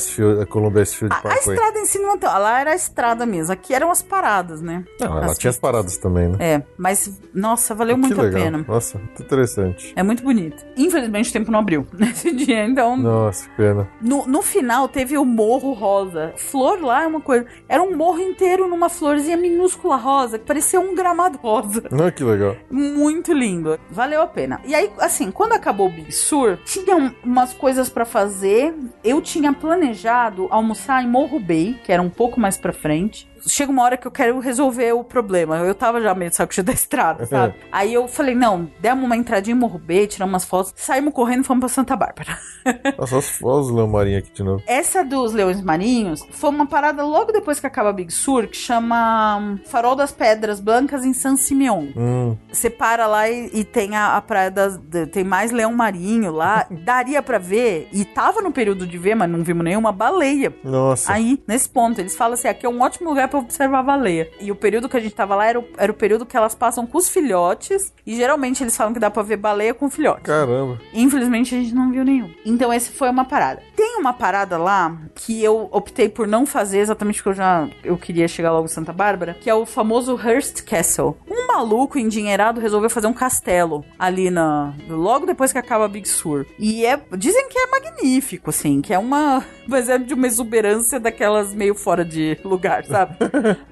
a 0.42 0.46
Columbia 0.46 0.82
Icefield 0.82 1.14
A, 1.14 1.18
a 1.18 1.22
Parkway. 1.22 1.56
estrada 1.56 1.78
em 1.78 1.86
si 1.86 1.98
não 1.98 2.16
tem. 2.18 2.28
Lá 2.28 2.60
era 2.60 2.72
a 2.72 2.74
estrada 2.74 3.26
mesmo. 3.26 3.52
Aqui 3.52 3.74
eram 3.74 3.90
as 3.90 4.02
paradas, 4.02 4.60
né? 4.60 4.84
Não, 5.00 5.16
ela 5.18 5.26
As 5.26 5.38
tinha 5.38 5.50
as 5.50 5.58
paradas 5.58 5.96
também, 5.96 6.28
né? 6.28 6.36
É, 6.40 6.62
mas, 6.76 7.20
nossa, 7.34 7.74
valeu 7.74 7.94
que 7.96 8.00
muito 8.02 8.20
a 8.20 8.24
legal. 8.24 8.42
pena. 8.42 8.64
Nossa, 8.66 8.98
muito 8.98 9.22
interessante. 9.22 9.92
É 9.96 10.02
muito 10.02 10.22
bonito. 10.22 10.64
Infelizmente 10.76 11.30
o 11.30 11.32
tempo 11.32 11.50
não 11.50 11.58
abriu 11.60 11.86
nesse 11.92 12.32
dia, 12.34 12.64
então. 12.64 12.96
Nossa, 12.96 13.48
que 13.48 13.56
pena. 13.56 13.88
No, 14.00 14.26
no 14.26 14.40
final 14.42 14.88
teve 14.88 15.16
o 15.18 15.24
Morro 15.24 15.72
Rosa. 15.72 16.32
Flor 16.36 16.80
lá 16.80 17.02
é 17.04 17.06
uma 17.06 17.20
coisa. 17.20 17.46
Era 17.68 17.82
um 17.82 17.96
morro 17.96 18.20
inteiro 18.20 18.68
numa 18.68 18.88
florzinha 18.88 19.36
minúscula 19.36 19.96
rosa, 19.96 20.38
que 20.38 20.44
parecia 20.44 20.80
um 20.80 20.94
gramado 20.94 21.38
rosa. 21.38 21.82
Olha 21.92 22.10
que 22.12 22.22
legal. 22.24 22.56
Muito 22.70 23.32
lindo. 23.32 23.78
Valeu 23.90 24.20
a 24.22 24.26
pena. 24.26 24.60
E 24.64 24.74
aí, 24.74 24.90
assim, 24.98 25.30
quando 25.30 25.52
acabou 25.52 25.86
o 25.88 25.90
Big 25.90 26.12
Sur, 26.12 26.58
tinha 26.64 26.96
um- 26.96 27.10
umas 27.24 27.52
coisas 27.54 27.88
pra 27.88 28.04
fazer. 28.04 28.74
Eu 29.02 29.20
tinha 29.20 29.52
planejado 29.52 30.46
almoçar 30.50 31.02
em 31.02 31.08
Morro 31.08 31.38
Bay, 31.40 31.76
que 31.84 31.92
era 31.92 32.02
um 32.02 32.10
pouco 32.10 32.38
mais 32.40 32.56
pra 32.56 32.72
frente. 32.72 33.30
Chega 33.46 33.70
uma 33.70 33.82
hora 33.82 33.96
que 33.96 34.06
eu 34.06 34.10
quero 34.10 34.38
resolver 34.38 34.92
o 34.92 35.02
problema. 35.04 35.56
Eu 35.58 35.74
tava 35.74 36.00
já 36.00 36.14
meio 36.14 36.30
de 36.30 36.36
saco 36.36 36.54
cheio 36.54 36.64
da 36.64 36.72
estrada, 36.72 37.26
sabe? 37.26 37.54
Aí 37.72 37.92
eu 37.94 38.06
falei, 38.08 38.34
não, 38.34 38.70
demos 38.80 39.04
uma 39.04 39.16
entradinha 39.16 39.54
em 39.56 39.58
Morro 39.58 39.78
Bay, 39.78 40.06
tiramos 40.06 40.32
umas 40.32 40.44
fotos, 40.44 40.72
saímos 40.76 41.12
correndo 41.12 41.40
e 41.42 41.44
fomos 41.44 41.60
pra 41.60 41.68
Santa 41.68 41.96
Bárbara. 41.96 42.38
Nossa, 42.98 43.14
olha 43.14 43.18
os- 43.18 43.42
olha 43.42 43.60
os 43.60 43.70
Leão 43.70 43.88
Marinho 43.88 44.18
aqui 44.18 44.30
de 44.32 44.42
novo. 44.42 44.62
Essa 44.66 45.04
dos 45.04 45.32
Leões 45.32 45.60
Marinhos 45.60 46.24
foi 46.30 46.50
uma 46.50 46.66
parada 46.66 47.02
logo 47.04 47.32
depois 47.32 47.58
que 47.58 47.66
acaba 47.66 47.92
Big 47.92 48.12
Sur, 48.12 48.46
que 48.46 48.56
chama 48.56 49.36
hum, 49.38 49.58
Farol 49.66 49.96
das 49.96 50.12
Pedras 50.12 50.60
Blancas 50.60 51.04
em 51.04 51.12
San 51.12 51.36
Simeon. 51.36 51.88
Hum, 51.96 52.36
Você 52.52 52.70
para 52.70 53.06
lá 53.06 53.28
e, 53.28 53.50
e 53.52 53.64
tem 53.64 53.96
a, 53.96 54.16
a 54.16 54.20
praia 54.20 54.50
das. 54.50 54.76
de- 54.78 55.06
tem 55.06 55.24
mais 55.24 55.50
leão 55.50 55.72
marinho 55.72 56.30
lá. 56.32 56.66
Daria 56.70 57.22
pra 57.22 57.38
ver, 57.38 57.88
e 57.92 58.04
tava 58.04 58.40
no 58.40 58.52
período 58.52 58.86
de 58.86 58.96
ver, 58.98 59.14
mas 59.14 59.28
não 59.30 59.42
vimos 59.42 59.64
nenhuma 59.64 59.90
baleia. 59.92 60.52
nossa. 60.62 61.12
Aí, 61.12 61.42
nesse 61.48 61.68
ponto, 61.68 62.00
eles 62.00 62.14
falam 62.16 62.34
assim: 62.34 62.48
aqui 62.48 62.64
é 62.64 62.68
um 62.68 62.80
ótimo 62.80 63.08
lugar 63.10 63.28
pra 63.32 63.40
observar 63.40 63.78
a 63.78 63.82
baleia. 63.82 64.30
E 64.40 64.52
o 64.52 64.56
período 64.56 64.88
que 64.88 64.96
a 64.96 65.00
gente 65.00 65.14
tava 65.14 65.34
lá 65.34 65.46
era 65.46 65.58
o, 65.58 65.64
era 65.78 65.90
o 65.90 65.94
período 65.94 66.26
que 66.26 66.36
elas 66.36 66.54
passam 66.54 66.86
com 66.86 66.98
os 66.98 67.08
filhotes. 67.08 67.92
E 68.06 68.14
geralmente 68.14 68.62
eles 68.62 68.76
falam 68.76 68.92
que 68.92 69.00
dá 69.00 69.10
pra 69.10 69.22
ver 69.22 69.36
baleia 69.36 69.72
com 69.72 69.88
filhote. 69.88 70.22
Caramba. 70.22 70.78
Infelizmente 70.92 71.54
a 71.54 71.58
gente 71.58 71.74
não 71.74 71.90
viu 71.90 72.04
nenhum. 72.04 72.30
Então 72.44 72.72
esse 72.72 72.90
foi 72.92 73.08
uma 73.08 73.24
parada. 73.24 73.62
Tem 73.74 73.96
uma 73.98 74.12
parada 74.12 74.58
lá 74.58 74.96
que 75.14 75.42
eu 75.42 75.68
optei 75.72 76.08
por 76.08 76.26
não 76.26 76.44
fazer 76.44 76.78
exatamente 76.80 77.16
porque 77.16 77.30
eu 77.30 77.34
já 77.34 77.68
eu 77.82 77.96
queria 77.96 78.28
chegar 78.28 78.52
logo 78.52 78.66
em 78.66 78.68
Santa 78.68 78.92
Bárbara, 78.92 79.36
que 79.40 79.48
é 79.48 79.54
o 79.54 79.64
famoso 79.64 80.18
Hearst 80.18 80.62
Castle. 80.64 81.16
Um 81.28 81.46
maluco 81.46 81.98
endinheirado 81.98 82.60
resolveu 82.60 82.90
fazer 82.90 83.06
um 83.06 83.12
castelo 83.12 83.84
ali 83.98 84.30
na 84.30 84.74
logo 84.88 85.24
depois 85.24 85.52
que 85.52 85.58
acaba 85.58 85.88
Big 85.88 86.08
Sur. 86.08 86.46
E 86.58 86.84
é 86.84 87.00
dizem 87.16 87.48
que 87.48 87.58
é 87.58 87.66
magnífico 87.66 88.50
assim, 88.50 88.80
que 88.82 88.92
é 88.92 88.98
uma 88.98 89.44
mas 89.66 89.88
é 89.88 89.96
de 89.98 90.12
uma 90.14 90.26
exuberância 90.26 90.98
daquelas 90.98 91.54
meio 91.54 91.74
fora 91.74 92.04
de 92.04 92.38
lugar, 92.44 92.84
sabe? 92.84 93.16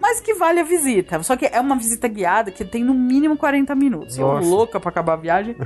Mas 0.00 0.20
que 0.20 0.34
vale 0.34 0.60
a 0.60 0.64
visita. 0.64 1.22
Só 1.22 1.36
que 1.36 1.46
é 1.46 1.60
uma 1.60 1.76
visita 1.76 2.08
guiada 2.08 2.50
que 2.50 2.64
tem 2.64 2.84
no 2.84 2.94
mínimo 2.94 3.36
40 3.36 3.74
minutos. 3.74 4.18
Eu 4.18 4.26
Nossa. 4.26 4.48
louca 4.48 4.80
pra 4.80 4.90
acabar 4.90 5.14
a 5.14 5.16
viagem. 5.16 5.56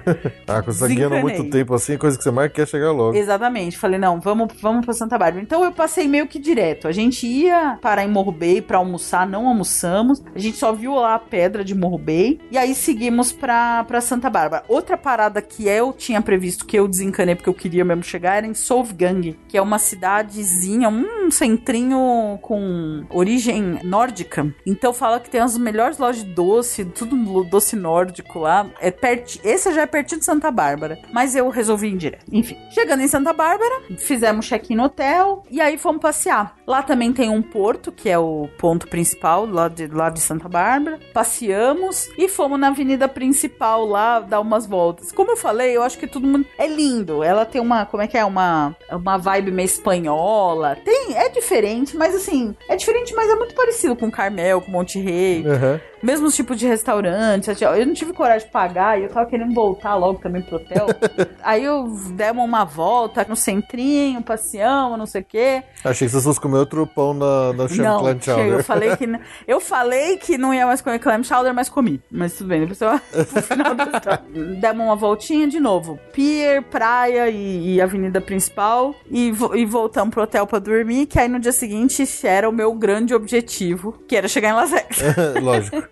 Ah, 0.47 0.63
quando 0.63 0.77
você 0.77 0.95
guiando 0.95 1.17
muito 1.17 1.51
tempo 1.51 1.75
assim, 1.75 1.97
coisa 1.97 2.17
que 2.17 2.23
você 2.23 2.31
mais 2.31 2.53
quer 2.53 2.67
chegar 2.69 2.93
logo. 2.93 3.17
Exatamente. 3.17 3.79
Falei, 3.79 3.99
não, 3.99 4.21
vamos, 4.21 4.55
vamos 4.61 4.85
pra 4.85 4.95
Santa 4.95 5.17
Bárbara. 5.19 5.43
Então 5.43 5.65
eu 5.65 5.73
passei 5.73 6.07
meio 6.07 6.27
que 6.27 6.39
direto. 6.39 6.87
A 6.87 6.93
gente 6.93 7.27
ia 7.27 7.79
parar 7.81 8.05
em 8.05 8.09
Morro 8.09 8.33
Bay 8.33 8.61
pra 8.61 8.79
almoçar, 8.79 9.27
não 9.27 9.49
almoçamos. 9.49 10.23
A 10.35 10.39
gente 10.39 10.57
só 10.57 10.73
viu 10.73 10.95
lá 10.95 11.15
a 11.15 11.19
pedra 11.19 11.65
de 11.65 11.75
Morro 11.75 11.99
Bay. 11.99 12.41
E 12.51 12.59
aí 12.59 12.75
seguimos 12.75 13.33
pra, 13.33 13.85
pra 13.85 14.01
Santa 14.01 14.29
Bárbara. 14.29 14.65
Outra 14.69 14.97
parada 14.97 15.41
que 15.41 15.67
eu 15.67 15.93
tinha 15.93 16.21
previsto, 16.21 16.67
que 16.67 16.79
eu 16.79 16.87
desencanei 16.87 17.35
porque 17.35 17.49
eu 17.49 17.55
queria 17.55 17.85
mesmo 17.85 18.03
chegar, 18.03 18.37
era 18.37 18.47
em 18.47 18.55
Solvgang, 18.55 19.37
que 19.49 19.57
é 19.57 19.63
uma 19.63 19.79
cidadezinha, 19.79 20.89
um 20.89 21.31
centrinho 21.31 22.39
com 22.43 23.05
origem 23.11 23.74
nórdica. 23.83 24.53
Então 24.67 24.93
fala 24.93 25.21
que 25.21 25.31
tem 25.31 25.41
as 25.41 25.57
melhores 25.57 25.99
lojas 25.99 26.25
de 26.25 26.31
doce, 26.31 26.85
tudo 26.85 27.45
doce 27.45 27.77
nórdico 27.77 28.39
lá. 28.39 28.67
É 28.81 28.91
perti... 28.91 29.41
Esse 29.45 29.73
já 29.73 29.83
é 29.83 29.87
pertinho 29.87 30.21
de 30.21 30.25
Santa 30.25 30.51
Bárbara. 30.51 30.99
Mas 31.13 31.35
eu 31.35 31.49
resolvi 31.49 31.89
ir 31.89 31.97
direto. 31.97 32.25
Enfim, 32.31 32.57
chegando 32.71 33.03
em 33.03 33.09
Santa 33.09 33.33
Bárbara, 33.33 33.83
fizemos 33.99 34.47
check-in 34.47 34.77
no 34.77 34.85
hotel 34.85 35.43
e 35.51 35.61
aí 35.61 35.79
fomos 35.79 36.01
passear. 36.01 36.57
Lá 36.67 36.83
também 36.83 37.13
tem 37.13 37.31
um 37.31 37.43
porto, 37.43 37.93
que 37.93 38.09
é 38.09 38.19
o 38.19 38.49
ponto 38.59 38.89
principal 38.89 39.47
lá 39.47 39.69
de, 39.69 39.87
lá 39.87 40.11
de 40.11 40.21
Santa 40.21 40.49
Bárbara. 40.49 40.99
Passeamos 41.13 42.09
e 42.17 42.29
fomos 42.29 42.59
na 42.59 42.69
avenida 42.69 43.09
principal 43.09 43.85
lá 43.87 44.21
dar 44.21 44.41
umas 44.41 44.67
voltas. 44.67 45.13
Como 45.13 45.33
eu 45.33 45.37
falei, 45.37 45.77
eu 45.77 45.83
acho 45.83 45.99
que 45.99 46.07
todo 46.07 46.27
mundo 46.27 46.47
é 46.59 46.67
lindo. 46.67 47.23
Ela 47.23 47.45
tem 47.45 47.61
uma, 47.61 47.87
como 47.87 48.03
é 48.03 48.07
que 48.07 48.17
é, 48.17 48.25
uma 48.25 48.75
uma 48.91 49.17
vibe 49.17 49.51
meio 49.51 49.67
espanhola. 49.67 50.77
Tem, 50.85 51.17
é 51.17 51.29
diferente, 51.29 51.97
mas 51.97 52.15
assim, 52.15 52.55
é 52.69 52.77
diferente, 52.77 53.15
mas 53.15 53.31
é 53.31 53.37
muito 53.37 53.55
parecido 53.65 53.97
com 53.97 54.11
Carmel, 54.11 54.61
com 54.61 54.71
Monte 54.71 55.01
Rei. 55.01 55.45
Aham. 55.47 55.81
Mesmos 56.05 56.37
tipos 56.37 56.59
de 56.59 56.67
restaurantes. 56.67 57.61
ó, 57.63 57.75
Eu 57.75 57.87
não 57.87 57.95
tive 57.95 58.13
coragem 58.13 58.47
de 58.47 58.53
pagar 58.53 58.99
e 59.01 59.05
eu 59.05 59.09
tava 59.09 59.27
querendo 59.29 59.55
voltar 59.55 59.95
logo 59.95 60.19
também 60.21 60.43
pro 60.43 60.57
hotel. 60.57 60.87
Aí 61.43 61.65
eu 61.65 61.89
demos 62.13 62.45
uma 62.45 62.65
volta 62.65 63.25
no 63.29 63.35
centrinho, 63.35 64.21
passeamos, 64.23 64.99
não 64.99 65.07
sei 65.07 65.23
o 65.23 65.25
quê. 65.25 65.63
Achei 65.85 66.07
que 66.07 66.13
vocês 66.13 66.25
fossem 66.25 66.43
comer 66.43 66.59
outro 66.59 66.87
pão 66.87 67.15
na, 67.15 67.53
na 67.55 67.67
Clam 67.69 67.83
Não, 67.85 68.09
eu 68.09 68.21
Chowder. 68.21 68.65
falei 68.65 68.97
que 68.97 69.05
eu 69.49 69.61
falei 69.61 70.17
que 70.17 70.37
não 70.39 70.53
ia 70.53 70.67
mais 70.67 70.81
comer 70.81 70.99
clam 70.99 71.23
chowder, 71.23 71.55
mas 71.55 71.69
comi. 71.69 72.01
Mas 72.11 72.35
tudo 72.35 72.49
bem, 72.49 72.61
depois 72.67 72.81
eu, 72.81 72.91
no 73.35 73.43
final 73.43 73.75
da 73.75 73.85
história. 73.85 74.23
Demos 74.61 74.85
uma 74.87 74.97
voltinha 74.97 75.49
de 75.49 75.59
novo. 75.61 75.99
Pier, 76.13 76.63
praia 76.63 77.29
e, 77.31 77.75
e 77.77 77.81
avenida 77.81 78.21
principal. 78.21 78.95
E, 79.11 79.31
vo- 79.33 79.55
e 79.57 79.65
voltamos 79.65 80.13
pro 80.13 80.23
hotel 80.23 80.47
pra 80.47 80.59
dormir, 80.59 81.07
que 81.07 81.19
aí 81.19 81.29
no 81.29 81.39
dia 81.41 81.53
seguinte 81.53 82.05
era 82.25 82.49
o 82.49 82.53
meu 82.53 82.73
grande 82.75 83.15
objetivo, 83.15 83.93
que 84.09 84.17
era 84.17 84.29
chegar 84.29 84.51
em 84.51 84.53
Las 84.55 84.71
Vegas. 84.71 84.99
Lógico. 85.43 85.83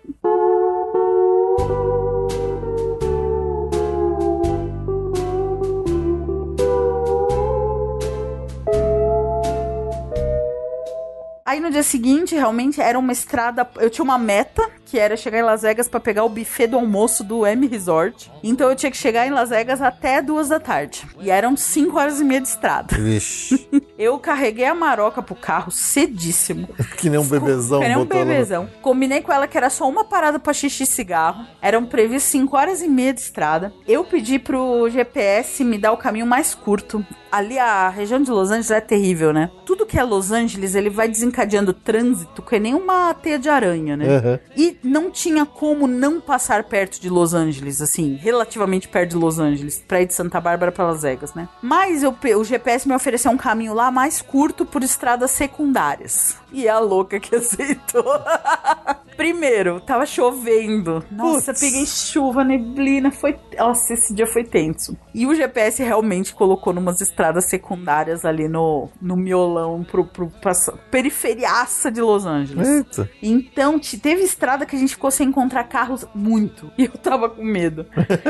Aí 11.45 11.59
no 11.59 11.69
dia 11.69 11.83
seguinte, 11.83 12.33
realmente, 12.33 12.81
era 12.81 12.97
uma 12.97 13.11
estrada. 13.11 13.69
Eu 13.75 13.89
tinha 13.89 14.03
uma 14.03 14.17
meta, 14.17 14.67
que 14.93 14.99
era 14.99 15.17
chegar 15.17 15.39
em 15.39 15.41
Las 15.41 15.63
Vegas 15.63 15.87
pra 15.87 15.99
pegar 15.99 16.23
o 16.23 16.29
buffet 16.29 16.67
do 16.67 16.77
almoço 16.77 17.23
do 17.23 17.47
M 17.47 17.65
Resort. 17.65 18.31
Então 18.43 18.69
eu 18.69 18.75
tinha 18.75 18.91
que 18.91 18.97
chegar 18.97 19.25
em 19.25 19.31
Las 19.31 19.49
Vegas 19.49 19.81
até 19.81 20.21
duas 20.21 20.49
da 20.49 20.59
tarde. 20.59 21.03
E 21.19 21.31
eram 21.31 21.57
cinco 21.57 21.97
horas 21.97 22.21
e 22.21 22.23
meia 22.23 22.39
de 22.39 22.47
estrada. 22.49 22.95
Vixe. 22.95 23.67
Eu 23.97 24.19
carreguei 24.19 24.65
a 24.65 24.75
maroca 24.75 25.21
pro 25.23 25.33
carro 25.33 25.71
cedíssimo. 25.71 26.67
Que 26.97 27.09
nem 27.09 27.19
um 27.19 27.25
bebezão. 27.25 27.79
Que 27.81 27.87
nem 27.87 27.97
um 27.97 28.01
ela 28.01 28.05
no- 28.05 28.25
bebezão. 28.25 28.69
Combinei 28.81 29.21
com 29.21 29.31
ela 29.33 29.47
que 29.47 29.57
era 29.57 29.69
só 29.69 29.89
uma 29.89 30.03
parada 30.05 30.37
pra 30.39 30.53
xixi 30.53 30.83
e 30.83 30.85
cigarro. 30.85 31.43
Eram 31.61 31.85
previstos 31.85 32.31
5 32.31 32.55
horas 32.55 32.81
e 32.81 32.87
meia 32.87 33.13
de 33.13 33.19
estrada. 33.21 33.73
Eu 33.87 34.03
pedi 34.03 34.37
pro 34.39 34.87
GPS 34.89 35.63
me 35.63 35.77
dar 35.77 35.91
o 35.91 35.97
caminho 35.97 36.25
mais 36.27 36.53
curto. 36.53 37.03
Ali 37.31 37.57
a 37.57 37.89
região 37.89 38.21
de 38.21 38.29
Los 38.29 38.49
Angeles 38.51 38.69
é 38.71 38.79
terrível, 38.79 39.33
né? 39.33 39.49
Tudo 39.65 39.85
que 39.87 39.97
é 39.99 40.03
Los 40.03 40.31
Angeles, 40.31 40.75
ele 40.75 40.89
vai 40.89 41.07
desencadeando 41.07 41.73
trânsito 41.73 42.41
que 42.43 42.59
nem 42.59 42.75
uma 42.75 43.11
teia 43.15 43.39
de 43.39 43.49
aranha, 43.49 43.97
né? 43.97 44.05
Aham. 44.17 44.39
E 44.55 44.77
não 44.83 45.09
tinha 45.09 45.45
como 45.45 45.87
não 45.87 46.19
passar 46.19 46.63
perto 46.65 46.99
de 46.99 47.09
Los 47.09 47.33
Angeles, 47.33 47.81
assim, 47.81 48.15
relativamente 48.15 48.87
perto 48.87 49.11
de 49.11 49.15
Los 49.15 49.39
Angeles, 49.39 49.83
pra 49.87 50.01
ir 50.01 50.07
de 50.07 50.13
Santa 50.13 50.41
Bárbara 50.41 50.71
pra 50.71 50.85
Las 50.85 51.01
Vegas, 51.01 51.33
né? 51.33 51.47
Mas 51.61 52.03
eu 52.03 52.13
o 52.37 52.43
GPS 52.43 52.87
me 52.87 52.95
ofereceu 52.95 53.31
um 53.31 53.37
caminho 53.37 53.73
lá 53.73 53.91
mais 53.91 54.21
curto 54.21 54.65
por 54.65 54.83
estradas 54.83 55.31
secundárias. 55.31 56.37
E 56.51 56.67
a 56.67 56.79
louca 56.79 57.19
que 57.19 57.35
aceitou. 57.35 58.05
Primeiro, 59.15 59.79
tava 59.79 60.05
chovendo. 60.05 61.03
Nossa, 61.11 61.51
Putz. 61.53 61.59
peguei 61.59 61.85
chuva, 61.85 62.43
neblina, 62.43 63.11
foi. 63.11 63.37
Nossa, 63.57 63.93
esse 63.93 64.13
dia 64.13 64.25
foi 64.27 64.43
tenso. 64.43 64.97
E 65.13 65.25
o 65.27 65.35
GPS 65.35 65.81
realmente 65.83 66.33
colocou 66.33 66.73
numas 66.73 66.99
estradas 67.01 67.45
secundárias 67.45 68.25
ali 68.25 68.47
no, 68.47 68.89
no 69.01 69.15
miolão 69.15 69.83
pro, 69.83 70.05
pro, 70.05 70.27
pra 70.41 70.53
periferiaça 70.89 71.91
de 71.91 72.01
Los 72.01 72.25
Angeles. 72.25 72.67
Eita. 72.67 73.09
Então, 73.21 73.77
te- 73.79 73.97
teve 73.99 74.23
estrada 74.23 74.65
que 74.65 74.75
a 74.75 74.79
gente 74.79 74.91
ficou 74.95 75.11
sem 75.11 75.27
encontrar 75.29 75.63
carros 75.65 76.05
muito. 76.15 76.71
E 76.83 76.85
eu 76.85 76.91
tava 76.97 77.29
com 77.29 77.43
medo. 77.43 77.85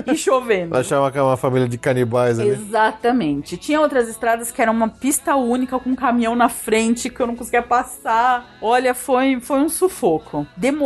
E 0.06 0.16
chovendo. 0.18 0.72
Vai 0.72 0.84
chamar 0.84 1.12
que 1.12 1.18
é 1.18 1.22
uma 1.22 1.38
família 1.38 1.68
de 1.68 1.78
canibais 1.78 2.38
ali. 2.40 2.50
Exatamente. 2.50 3.58
Tinha 3.58 3.80
outras 3.80 4.08
estradas 4.10 4.52
que 4.52 4.62
era 4.62 4.70
uma 4.72 4.90
pista 4.90 5.36
única 5.36 5.80
com 5.80 5.92
um 5.92 5.95
caminhão 5.95 6.36
na 6.36 6.50
frente 6.50 7.10
que 7.10 7.20
eu 7.20 7.26
não 7.28 7.36
conseguia 7.36 7.62
passar. 7.64 8.58
Olha, 8.62 8.94
foi, 8.94 9.40
foi 9.40 9.60
um 9.60 9.70
sufoco. 9.70 10.45
Demorou, 10.58 10.83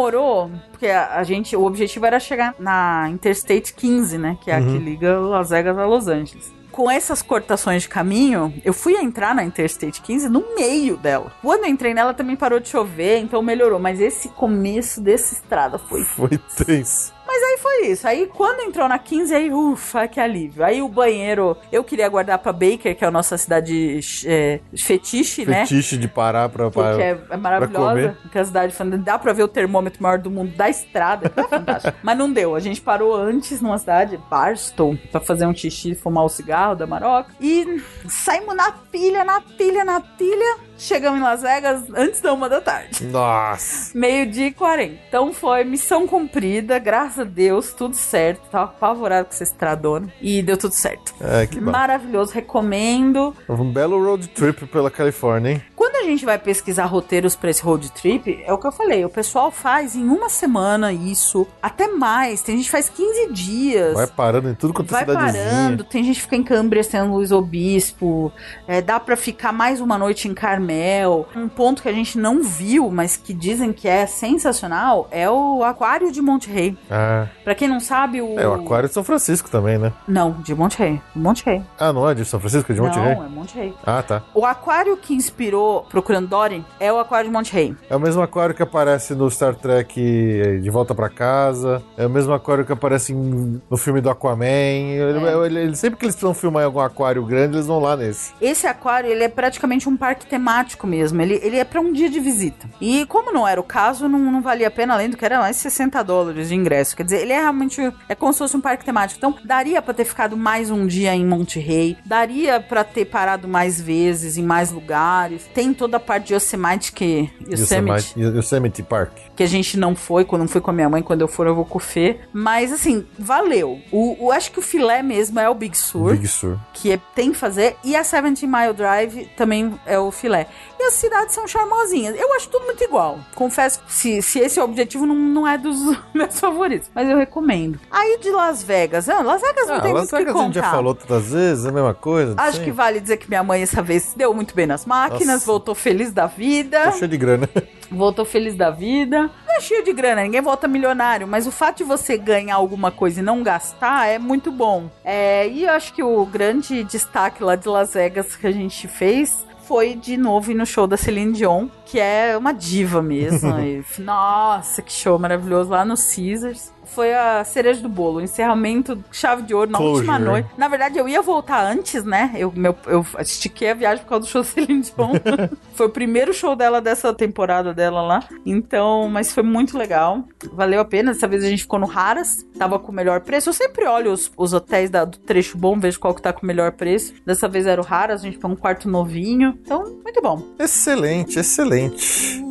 porque 0.71 0.87
a, 0.87 1.15
a 1.15 1.23
gente, 1.23 1.55
o 1.55 1.63
objetivo 1.65 2.05
era 2.05 2.19
chegar 2.19 2.55
na 2.59 3.09
Interstate 3.09 3.73
15, 3.73 4.17
né? 4.17 4.37
Que 4.41 4.51
é 4.51 4.55
a 4.55 4.61
que 4.61 4.77
liga 4.77 5.19
Las 5.19 5.49
Vegas 5.49 5.77
a 5.77 5.85
Los 5.85 6.07
Angeles. 6.07 6.53
Com 6.71 6.91
essas 6.91 7.23
cortações 7.23 7.83
de 7.83 7.89
caminho, 7.89 8.53
eu 8.63 8.71
fui 8.71 8.93
entrar 8.93 9.33
na 9.33 9.43
Interstate 9.43 9.99
15 10.01 10.29
no 10.29 10.43
meio 10.55 10.95
dela. 10.97 11.31
Quando 11.41 11.63
eu 11.63 11.69
entrei 11.71 11.93
nela 11.93 12.13
também 12.13 12.35
parou 12.35 12.59
de 12.59 12.69
chover, 12.69 13.17
então 13.17 13.41
melhorou. 13.41 13.79
Mas 13.79 13.99
esse 13.99 14.29
começo 14.29 15.01
dessa 15.01 15.33
estrada 15.33 15.79
foi 15.79 16.03
Foi 16.03 16.37
tenso. 16.55 17.16
Mas 17.37 17.43
aí 17.43 17.57
foi 17.59 17.87
isso. 17.87 18.07
Aí 18.07 18.25
quando 18.25 18.61
entrou 18.61 18.87
na 18.87 18.97
15, 18.97 19.35
aí, 19.35 19.51
ufa, 19.51 20.07
que 20.07 20.19
alívio. 20.19 20.63
Aí 20.63 20.81
o 20.81 20.89
banheiro, 20.89 21.55
eu 21.71 21.83
queria 21.83 22.09
guardar 22.09 22.39
pra 22.39 22.51
Baker, 22.51 22.95
que 22.95 23.05
é 23.05 23.07
a 23.07 23.11
nossa 23.11 23.37
cidade 23.37 23.99
é, 24.25 24.59
fetiche, 24.75 25.45
né? 25.45 25.65
Fetiche 25.65 25.97
de 25.97 26.07
parar 26.07 26.49
pra. 26.49 26.71
pra... 26.71 26.89
Porque 26.89 27.03
é, 27.03 27.19
é 27.29 27.37
maravilhosa. 27.37 27.89
comer. 27.89 28.17
Porque 28.23 28.39
a 28.39 28.45
cidade 28.45 28.73
dá 28.97 29.19
pra 29.19 29.33
ver 29.33 29.43
o 29.43 29.47
termômetro 29.47 30.01
maior 30.01 30.17
do 30.17 30.31
mundo 30.31 30.55
da 30.55 30.67
estrada. 30.67 31.29
que 31.29 31.39
é 31.39 31.47
fantástico. 31.47 31.97
Mas 32.01 32.17
não 32.17 32.31
deu. 32.31 32.55
A 32.55 32.59
gente 32.59 32.81
parou 32.81 33.15
antes 33.15 33.61
numa 33.61 33.77
cidade, 33.77 34.19
Barstow, 34.29 34.97
pra 35.11 35.21
fazer 35.21 35.45
um 35.45 35.53
xixi 35.53 35.91
e 35.91 35.95
fumar 35.95 36.25
o 36.25 36.29
cigarro 36.29 36.75
da 36.75 36.87
Maroca. 36.87 37.31
E 37.39 37.83
saímos 38.07 38.55
na 38.55 38.71
pilha, 38.71 39.23
na 39.23 39.41
pilha, 39.41 39.85
na 39.85 39.99
pilha. 39.99 40.66
Chegamos 40.77 41.19
em 41.19 41.23
Las 41.23 41.41
Vegas 41.41 41.83
antes 41.95 42.21
da 42.21 42.33
uma 42.33 42.47
da 42.47 42.61
tarde. 42.61 43.03
Nossa. 43.05 43.97
Meio-dia 43.97 44.47
e 44.47 44.51
40. 44.51 44.93
Então 45.07 45.33
foi 45.33 45.63
missão 45.63 46.07
cumprida, 46.07 46.77
graças 46.79 47.19
a 47.19 47.23
Deus, 47.23 47.73
tudo 47.73 47.95
certo. 47.95 48.41
Tava 48.49 48.65
apavorado 48.65 49.25
com 49.25 49.33
essa 49.33 49.43
estradona. 49.43 50.11
E 50.21 50.41
deu 50.41 50.57
tudo 50.57 50.73
certo. 50.73 51.13
É, 51.19 51.47
que 51.47 51.59
bom. 51.59 51.71
Maravilhoso, 51.71 52.31
recomendo. 52.33 53.35
Um 53.49 53.71
belo 53.71 54.03
road 54.03 54.27
trip 54.29 54.67
pela 54.67 54.91
Califórnia, 54.91 55.53
hein? 55.53 55.63
Quando 55.77 55.95
a 55.97 56.03
gente 56.09 56.25
vai 56.25 56.39
pesquisar 56.39 56.85
roteiros 56.85 57.35
pra 57.35 57.51
esse 57.51 57.61
road 57.61 57.91
trip, 57.91 58.43
é 58.43 58.51
o 58.51 58.57
que 58.57 58.65
eu 58.65 58.71
falei, 58.71 59.05
o 59.05 59.09
pessoal 59.09 59.51
faz 59.51 59.95
em 59.95 60.09
uma 60.09 60.27
semana 60.27 60.91
isso, 60.91 61.45
até 61.61 61.87
mais. 61.87 62.41
Tem 62.41 62.55
gente 62.57 62.65
que 62.65 62.71
faz 62.71 62.89
15 62.89 63.31
dias. 63.31 63.93
Vai 63.93 64.07
parando 64.07 64.49
em 64.49 64.55
tudo 64.55 64.73
quanto 64.73 64.89
é 64.95 65.05
Vai 65.05 65.15
parando, 65.15 65.83
tem 65.83 66.03
gente 66.03 66.15
que 66.15 66.21
fica 66.23 66.35
em 66.35 66.43
Câmbrias, 66.43 66.87
tem 66.87 66.99
Luiz 67.03 67.31
Obispo, 67.31 68.33
é, 68.67 68.81
dá 68.81 68.99
pra 68.99 69.15
ficar 69.15 69.51
mais 69.51 69.79
uma 69.79 69.99
noite 69.99 70.27
em 70.27 70.33
Carmel. 70.33 71.27
Um 71.35 71.47
ponto 71.47 71.83
que 71.83 71.89
a 71.89 71.93
gente 71.93 72.17
não 72.17 72.41
viu, 72.41 72.89
mas 72.89 73.15
que 73.15 73.31
dizem 73.31 73.71
que 73.71 73.87
é 73.87 74.07
sensacional, 74.07 75.07
é 75.11 75.29
o 75.29 75.63
Aquário 75.63 76.11
de 76.11 76.23
Monte 76.23 76.49
Rei. 76.49 76.75
Ah, 76.89 77.27
Pra 77.43 77.53
quem 77.53 77.67
não 77.67 77.79
sabe, 77.79 78.19
o... 78.19 78.39
é 78.39 78.47
o 78.47 78.53
Aquário 78.53 78.89
de 78.89 78.95
São 78.95 79.03
Francisco 79.03 79.47
também, 79.47 79.77
né? 79.77 79.93
Não, 80.07 80.31
de 80.41 80.55
Monte 80.55 80.79
Rei. 80.79 80.99
Monte 81.15 81.45
Rei. 81.45 81.61
Ah, 81.79 81.93
não 81.93 82.09
é 82.09 82.15
de 82.15 82.25
São 82.25 82.39
Francisco, 82.39 82.71
é 82.71 82.75
de 82.75 82.81
Monte 82.81 82.97
não, 82.97 83.03
Rei? 83.03 83.13
é 83.13 83.29
Monte 83.29 83.55
Rei. 83.55 83.73
Ah, 83.85 84.01
tá. 84.01 84.23
O 84.33 84.43
aquário 84.43 84.97
que 84.97 85.13
inspirou 85.13 85.66
Procurando 85.89 86.27
Dory 86.27 86.63
é 86.79 86.91
o 86.91 86.99
aquário 86.99 87.29
de 87.29 87.35
Monte 87.35 87.53
Rei. 87.53 87.75
É 87.89 87.95
o 87.95 87.99
mesmo 87.99 88.21
aquário 88.21 88.53
que 88.55 88.63
aparece 88.63 89.13
no 89.15 89.29
Star 89.29 89.55
Trek 89.55 90.59
De 90.61 90.69
Volta 90.69 90.93
pra 90.95 91.09
Casa. 91.09 91.81
É 91.97 92.05
o 92.05 92.09
mesmo 92.09 92.33
aquário 92.33 92.65
que 92.65 92.71
aparece 92.73 93.13
em- 93.13 93.61
no 93.69 93.77
filme 93.77 94.01
do 94.01 94.09
Aquaman. 94.09 94.45
É. 94.45 95.45
ele- 95.45 95.59
ele- 95.59 95.75
sempre 95.75 95.99
que 95.99 96.05
eles 96.05 96.15
precisam 96.15 96.33
filmar 96.33 96.63
em 96.63 96.65
algum 96.65 96.79
aquário 96.79 97.23
grande, 97.25 97.55
eles 97.55 97.67
vão 97.67 97.79
lá 97.79 97.95
nesse. 97.95 98.33
Esse 98.41 98.67
aquário, 98.67 99.09
ele 99.09 99.23
é 99.23 99.27
praticamente 99.29 99.87
um 99.89 99.95
parque 99.97 100.25
temático 100.25 100.85
mesmo. 100.87 101.21
Ele, 101.21 101.39
ele 101.43 101.57
é 101.57 101.63
pra 101.63 101.79
um 101.81 101.91
dia 101.91 102.09
de 102.09 102.19
visita. 102.19 102.67
E 102.81 103.05
como 103.05 103.31
não 103.31 103.47
era 103.47 103.59
o 103.59 103.63
caso, 103.63 104.07
não, 104.07 104.19
não 104.19 104.41
valia 104.41 104.67
a 104.67 104.71
pena, 104.71 104.93
além 104.93 105.09
do 105.09 105.17
que 105.17 105.25
era 105.25 105.39
mais 105.39 105.55
60 105.57 106.03
dólares 106.03 106.49
de 106.49 106.55
ingresso. 106.55 106.95
Quer 106.95 107.03
dizer, 107.03 107.21
ele 107.21 107.33
é 107.33 107.39
realmente... 107.39 107.81
É 108.09 108.15
como 108.15 108.31
se 108.33 108.39
fosse 108.39 108.55
um 108.57 108.61
parque 108.61 108.85
temático. 108.85 109.17
Então, 109.17 109.35
daria 109.43 109.81
pra 109.81 109.93
ter 109.93 110.05
ficado 110.05 110.35
mais 110.37 110.69
um 110.71 110.85
dia 110.87 111.13
em 111.15 111.25
Monte 111.25 111.59
Rei. 111.59 111.97
Daria 112.05 112.59
pra 112.59 112.83
ter 112.83 113.05
parado 113.05 113.47
mais 113.47 113.79
vezes, 113.81 114.37
em 114.37 114.43
mais 114.43 114.71
lugares. 114.71 115.47
Tem 115.57 115.73
toda 115.73 115.97
a 115.97 115.99
parte 115.99 116.27
de 116.27 116.33
Yosemite, 116.35 116.91
que... 116.91 117.31
Yosemite, 117.49 118.13
Yosemite, 118.15 118.37
Yosemite 118.37 118.83
Park. 118.83 119.11
que 119.35 119.41
a 119.41 119.47
gente 119.47 119.75
não 119.75 119.95
foi, 119.95 120.23
quando 120.23 120.41
não 120.41 120.47
fui 120.47 120.61
com 120.61 120.69
a 120.69 120.73
minha 120.73 120.87
mãe, 120.87 121.01
quando 121.01 121.21
eu 121.21 121.27
for 121.27 121.47
eu 121.47 121.55
vou 121.55 121.65
com 121.65 121.79
o 121.79 121.81
Fê. 121.81 122.19
Mas 122.31 122.71
assim, 122.71 123.03
valeu. 123.17 123.79
O, 123.91 124.27
o- 124.27 124.31
acho 124.31 124.51
que 124.51 124.59
o 124.59 124.61
filé 124.61 125.01
mesmo 125.01 125.39
é 125.39 125.49
o 125.49 125.55
Big 125.55 125.75
Sur, 125.75 126.11
Big 126.11 126.27
Sur. 126.27 126.59
que 126.75 126.91
é- 126.91 126.99
tem 127.15 127.31
que 127.31 127.37
fazer, 127.39 127.75
e 127.83 127.95
a 127.95 128.03
70 128.03 128.45
Mile 128.45 128.73
Drive 128.73 129.25
também 129.35 129.73
é 129.87 129.97
o 129.97 130.11
filé. 130.11 130.45
E 130.79 130.83
as 130.83 130.93
cidades 130.93 131.33
são 131.33 131.47
charmosinhas. 131.47 132.15
Eu 132.19 132.35
acho 132.35 132.49
tudo 132.49 132.65
muito 132.65 132.83
igual. 132.83 133.17
Confesso 133.33 133.81
se, 133.87 134.21
se 134.21 134.37
esse 134.37 134.59
é 134.59 134.61
o 134.61 134.65
objetivo, 134.65 135.07
não, 135.07 135.15
não 135.15 135.47
é 135.47 135.57
dos 135.57 135.75
meus 136.13 136.39
favoritos. 136.39 136.87
Mas 136.93 137.09
eu 137.09 137.17
recomendo. 137.17 137.79
Aí 137.89 138.19
de 138.21 138.29
Las 138.29 138.61
Vegas. 138.61 139.09
Ah, 139.09 139.23
Las 139.23 139.41
Vegas 139.41 139.67
não 139.67 139.75
Ah, 139.77 139.81
tem 139.81 139.91
Las 139.91 140.01
muito 140.03 140.13
o 140.13 140.17
que 140.19 140.23
Vegas 140.25 140.35
a 140.39 140.45
gente 140.45 140.53
já 140.53 140.61
contar. 140.61 140.75
falou 140.75 140.93
tantas 140.93 141.31
vezes, 141.31 141.65
é 141.65 141.69
a 141.69 141.71
mesma 141.71 141.95
coisa. 141.95 142.35
Acho 142.37 142.61
que 142.63 142.69
vale 142.71 142.99
dizer 142.99 143.17
que 143.17 143.27
minha 143.27 143.43
mãe 143.43 143.63
essa 143.63 143.81
vez 143.81 144.13
deu 144.15 144.31
muito 144.35 144.53
bem 144.53 144.67
nas 144.67 144.85
máquinas, 144.85 145.27
Nossa. 145.27 145.45
Voltou 145.47 145.73
feliz 145.73 146.11
da 146.11 146.27
vida. 146.27 146.91
Tô 146.91 146.97
cheio 146.99 147.09
de 147.09 147.17
grana. 147.17 147.49
Voltou 147.89 148.25
feliz 148.25 148.55
da 148.55 148.69
vida. 148.69 149.31
Não 149.47 149.55
é 149.55 149.61
cheio 149.61 149.83
de 149.83 149.93
grana, 149.93 150.21
ninguém 150.21 150.41
volta 150.41 150.67
milionário, 150.67 151.25
mas 151.25 151.47
o 151.47 151.51
fato 151.51 151.77
de 151.77 151.83
você 151.85 152.17
ganhar 152.17 152.55
alguma 152.55 152.91
coisa 152.91 153.21
e 153.21 153.23
não 153.23 153.41
gastar 153.41 154.07
é 154.07 154.19
muito 154.19 154.51
bom. 154.51 154.91
É, 155.03 155.47
e 155.47 155.63
eu 155.63 155.71
acho 155.71 155.93
que 155.93 156.03
o 156.03 156.25
grande 156.25 156.83
destaque 156.83 157.41
lá 157.41 157.55
de 157.55 157.67
Las 157.67 157.93
Vegas 157.93 158.35
que 158.35 158.45
a 158.45 158.51
gente 158.51 158.87
fez 158.87 159.47
foi 159.67 159.95
de 159.95 160.15
novo 160.15 160.51
ir 160.51 160.55
no 160.55 160.65
show 160.65 160.87
da 160.87 160.95
Celine 160.95 161.33
Dion, 161.33 161.67
que 161.85 161.99
é 161.99 162.37
uma 162.37 162.53
diva 162.53 163.01
mesmo. 163.01 163.59
E, 163.59 163.83
nossa, 163.99 164.81
que 164.81 164.91
show 164.91 165.17
maravilhoso 165.17 165.69
lá 165.69 165.83
no 165.83 165.95
Caesars. 165.95 166.71
Foi 166.93 167.13
a 167.13 167.43
cereja 167.43 167.81
do 167.81 167.89
bolo, 167.89 168.17
o 168.17 168.21
encerramento, 168.21 169.03
chave 169.11 169.43
de 169.43 169.53
ouro 169.53 169.69
na 169.69 169.77
Closure, 169.77 169.97
última 169.97 170.17
noite. 170.19 170.49
Na 170.57 170.67
verdade, 170.67 170.97
eu 170.97 171.07
ia 171.07 171.21
voltar 171.21 171.63
antes, 171.63 172.03
né? 172.03 172.31
Eu, 172.35 172.51
meu, 172.55 172.75
eu 172.87 173.05
estiquei 173.19 173.69
a 173.69 173.73
viagem 173.73 174.03
por 174.03 174.09
causa 174.09 174.25
do 174.25 174.29
show 174.29 174.43
Celine 174.43 174.81
Dion. 174.81 175.11
foi 175.75 175.85
o 175.85 175.89
primeiro 175.89 176.33
show 176.33 176.55
dela 176.55 176.81
dessa 176.81 177.13
temporada 177.13 177.73
dela 177.73 178.01
lá. 178.01 178.23
Então, 178.45 179.07
mas 179.09 179.31
foi 179.31 179.43
muito 179.43 179.77
legal. 179.77 180.23
Valeu 180.53 180.79
a 180.79 180.85
pena. 180.85 181.13
Dessa 181.13 181.27
vez 181.27 181.43
a 181.43 181.47
gente 181.49 181.61
ficou 181.63 181.79
no 181.79 181.85
Raras. 181.85 182.43
Tava 182.57 182.79
com 182.79 182.91
o 182.91 182.95
melhor 182.95 183.21
preço. 183.21 183.49
Eu 183.49 183.53
sempre 183.53 183.85
olho 183.85 184.11
os, 184.11 184.31
os 184.35 184.53
hotéis 184.53 184.89
da- 184.89 185.05
do 185.05 185.17
trecho 185.19 185.57
bom, 185.57 185.79
vejo 185.79 185.99
qual 185.99 186.13
que 186.15 186.21
tá 186.21 186.33
com 186.33 186.43
o 186.43 186.47
melhor 186.47 186.71
preço. 186.71 187.13
Dessa 187.25 187.47
vez 187.47 187.67
era 187.67 187.79
o 187.79 187.83
Raras, 187.85 188.21
a 188.21 188.23
gente 188.23 188.37
pegou 188.37 188.51
um 188.51 188.55
quarto 188.55 188.89
novinho. 188.89 189.57
Então, 189.61 189.83
muito 190.03 190.21
bom. 190.21 190.41
excelente, 190.59 191.37
excelente. 191.39 192.41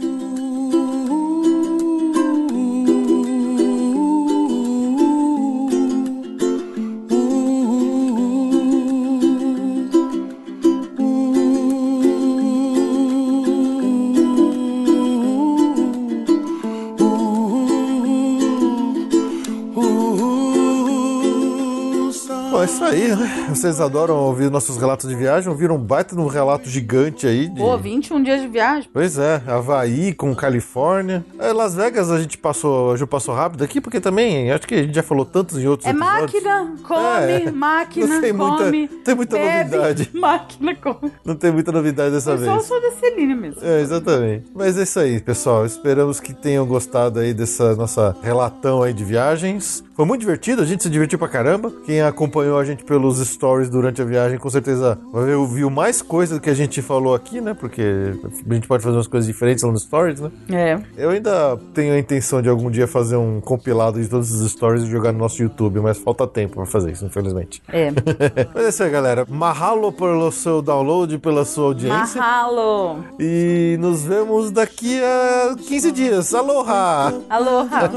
Aí, 22.86 23.08
né? 23.14 23.46
Vocês 23.48 23.80
adoram 23.80 24.16
ouvir 24.16 24.50
nossos 24.50 24.76
relatos 24.76 25.08
de 25.08 25.14
viagem. 25.14 25.48
Ouviram 25.50 25.76
um 25.76 25.78
baita 25.78 26.14
de 26.14 26.20
um 26.20 26.26
relato 26.26 26.68
gigante 26.68 27.26
aí. 27.26 27.48
De... 27.48 27.60
Pô, 27.60 27.76
21 27.76 28.22
dias 28.22 28.40
de 28.40 28.48
viagem. 28.48 28.88
Pois 28.92 29.18
é, 29.18 29.42
Havaí 29.46 30.12
com 30.12 30.34
Califórnia. 30.34 31.24
É, 31.38 31.52
Las 31.52 31.74
Vegas 31.74 32.10
a 32.10 32.20
gente 32.20 32.38
passou, 32.38 32.92
a 32.92 32.96
Ju 32.96 33.06
passou 33.06 33.34
rápido 33.34 33.62
aqui, 33.64 33.80
porque 33.80 34.00
também 34.00 34.50
acho 34.50 34.66
que 34.66 34.74
a 34.74 34.82
gente 34.82 34.94
já 34.94 35.02
falou 35.02 35.24
tantos 35.24 35.58
em 35.58 35.66
outros 35.66 35.86
É 35.86 35.90
episódios. 35.90 36.42
máquina, 36.42 36.74
come, 36.82 37.32
É. 37.32 37.50
máquina, 37.50 38.06
Não 38.06 38.20
tem 38.20 38.32
muita- 38.32 38.64
come. 38.64 38.88
tem 38.88 39.14
muita 39.14 39.36
bebe, 39.36 39.76
novidade. 39.76 40.10
Máquina, 40.14 40.74
come. 40.76 41.12
Não 41.24 41.34
tem 41.34 41.52
muita 41.52 41.72
novidade 41.72 42.10
dessa 42.14 42.32
Eu 42.32 42.38
só 42.44 42.52
vez. 42.54 42.64
sou 42.66 42.80
da 42.80 42.90
Celine 42.92 43.34
mesmo. 43.34 43.60
É, 43.62 43.80
exatamente. 43.80 44.46
Mas 44.54 44.78
é 44.78 44.82
isso 44.82 44.98
aí, 44.98 45.20
pessoal. 45.20 45.64
Esperamos 45.66 46.20
que 46.20 46.32
tenham 46.34 46.66
gostado 46.66 47.20
aí 47.20 47.32
dessa 47.34 47.74
nossa 47.76 48.16
relatão 48.22 48.82
aí 48.82 48.92
de 48.92 49.04
viagens. 49.04 49.82
Foi 49.96 50.04
muito 50.04 50.20
divertido, 50.20 50.60
a 50.60 50.64
gente 50.66 50.82
se 50.82 50.90
divertiu 50.90 51.18
pra 51.18 51.26
caramba. 51.26 51.72
Quem 51.86 52.02
acompanhou 52.02 52.58
a 52.58 52.64
gente 52.64 52.84
pelos 52.84 53.18
stories 53.26 53.70
durante 53.70 54.02
a 54.02 54.04
viagem, 54.04 54.38
com 54.38 54.50
certeza 54.50 54.98
vai 55.10 55.24
ver- 55.24 55.46
viu 55.48 55.70
mais 55.70 56.02
coisa 56.02 56.34
do 56.34 56.40
que 56.40 56.50
a 56.50 56.54
gente 56.54 56.82
falou 56.82 57.14
aqui, 57.14 57.40
né? 57.40 57.54
Porque 57.54 57.82
a 57.82 58.54
gente 58.54 58.68
pode 58.68 58.82
fazer 58.82 58.94
umas 58.96 59.06
coisas 59.06 59.26
diferentes 59.26 59.64
lá 59.64 59.72
nos 59.72 59.84
stories, 59.84 60.20
né? 60.20 60.30
É. 60.52 60.78
Eu 60.98 61.08
ainda 61.10 61.56
tenho 61.72 61.94
a 61.94 61.98
intenção 61.98 62.42
de 62.42 62.48
algum 62.50 62.70
dia 62.70 62.86
fazer 62.86 63.16
um 63.16 63.40
compilado 63.40 63.98
de 64.00 64.06
todos 64.06 64.30
os 64.32 64.50
stories 64.52 64.82
e 64.82 64.86
jogar 64.86 65.12
no 65.12 65.18
nosso 65.18 65.40
YouTube, 65.42 65.80
mas 65.80 65.96
falta 65.96 66.26
tempo 66.26 66.56
pra 66.56 66.66
fazer 66.66 66.92
isso, 66.92 67.06
infelizmente. 67.06 67.62
É. 67.68 67.90
Mas 68.54 68.64
é 68.64 68.68
isso 68.68 68.82
aí, 68.82 68.90
galera. 68.90 69.24
Mahalo 69.28 69.90
pelo 69.92 70.30
seu 70.30 70.60
download, 70.60 71.16
pela 71.18 71.44
sua 71.46 71.66
audiência. 71.68 72.20
Mahalo. 72.20 73.02
E 73.18 73.76
nos 73.80 74.04
vemos 74.04 74.50
daqui 74.50 75.00
a 75.02 75.54
15 75.66 75.90
dias. 75.92 76.34
Aloha! 76.34 77.14
Aloha. 77.30 77.90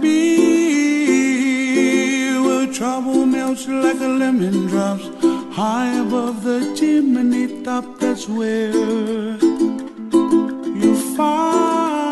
Me, 0.00 0.30
where 2.44 2.66
trouble 2.72 3.26
melts 3.26 3.66
like 3.68 4.00
a 4.00 4.08
lemon 4.08 4.66
drops 4.66 5.08
high 5.54 5.92
above 6.00 6.42
the 6.42 6.74
chimney 6.76 7.62
top. 7.62 7.84
That's 7.98 8.28
where 8.28 8.72
you 10.82 10.94
find 11.16 12.09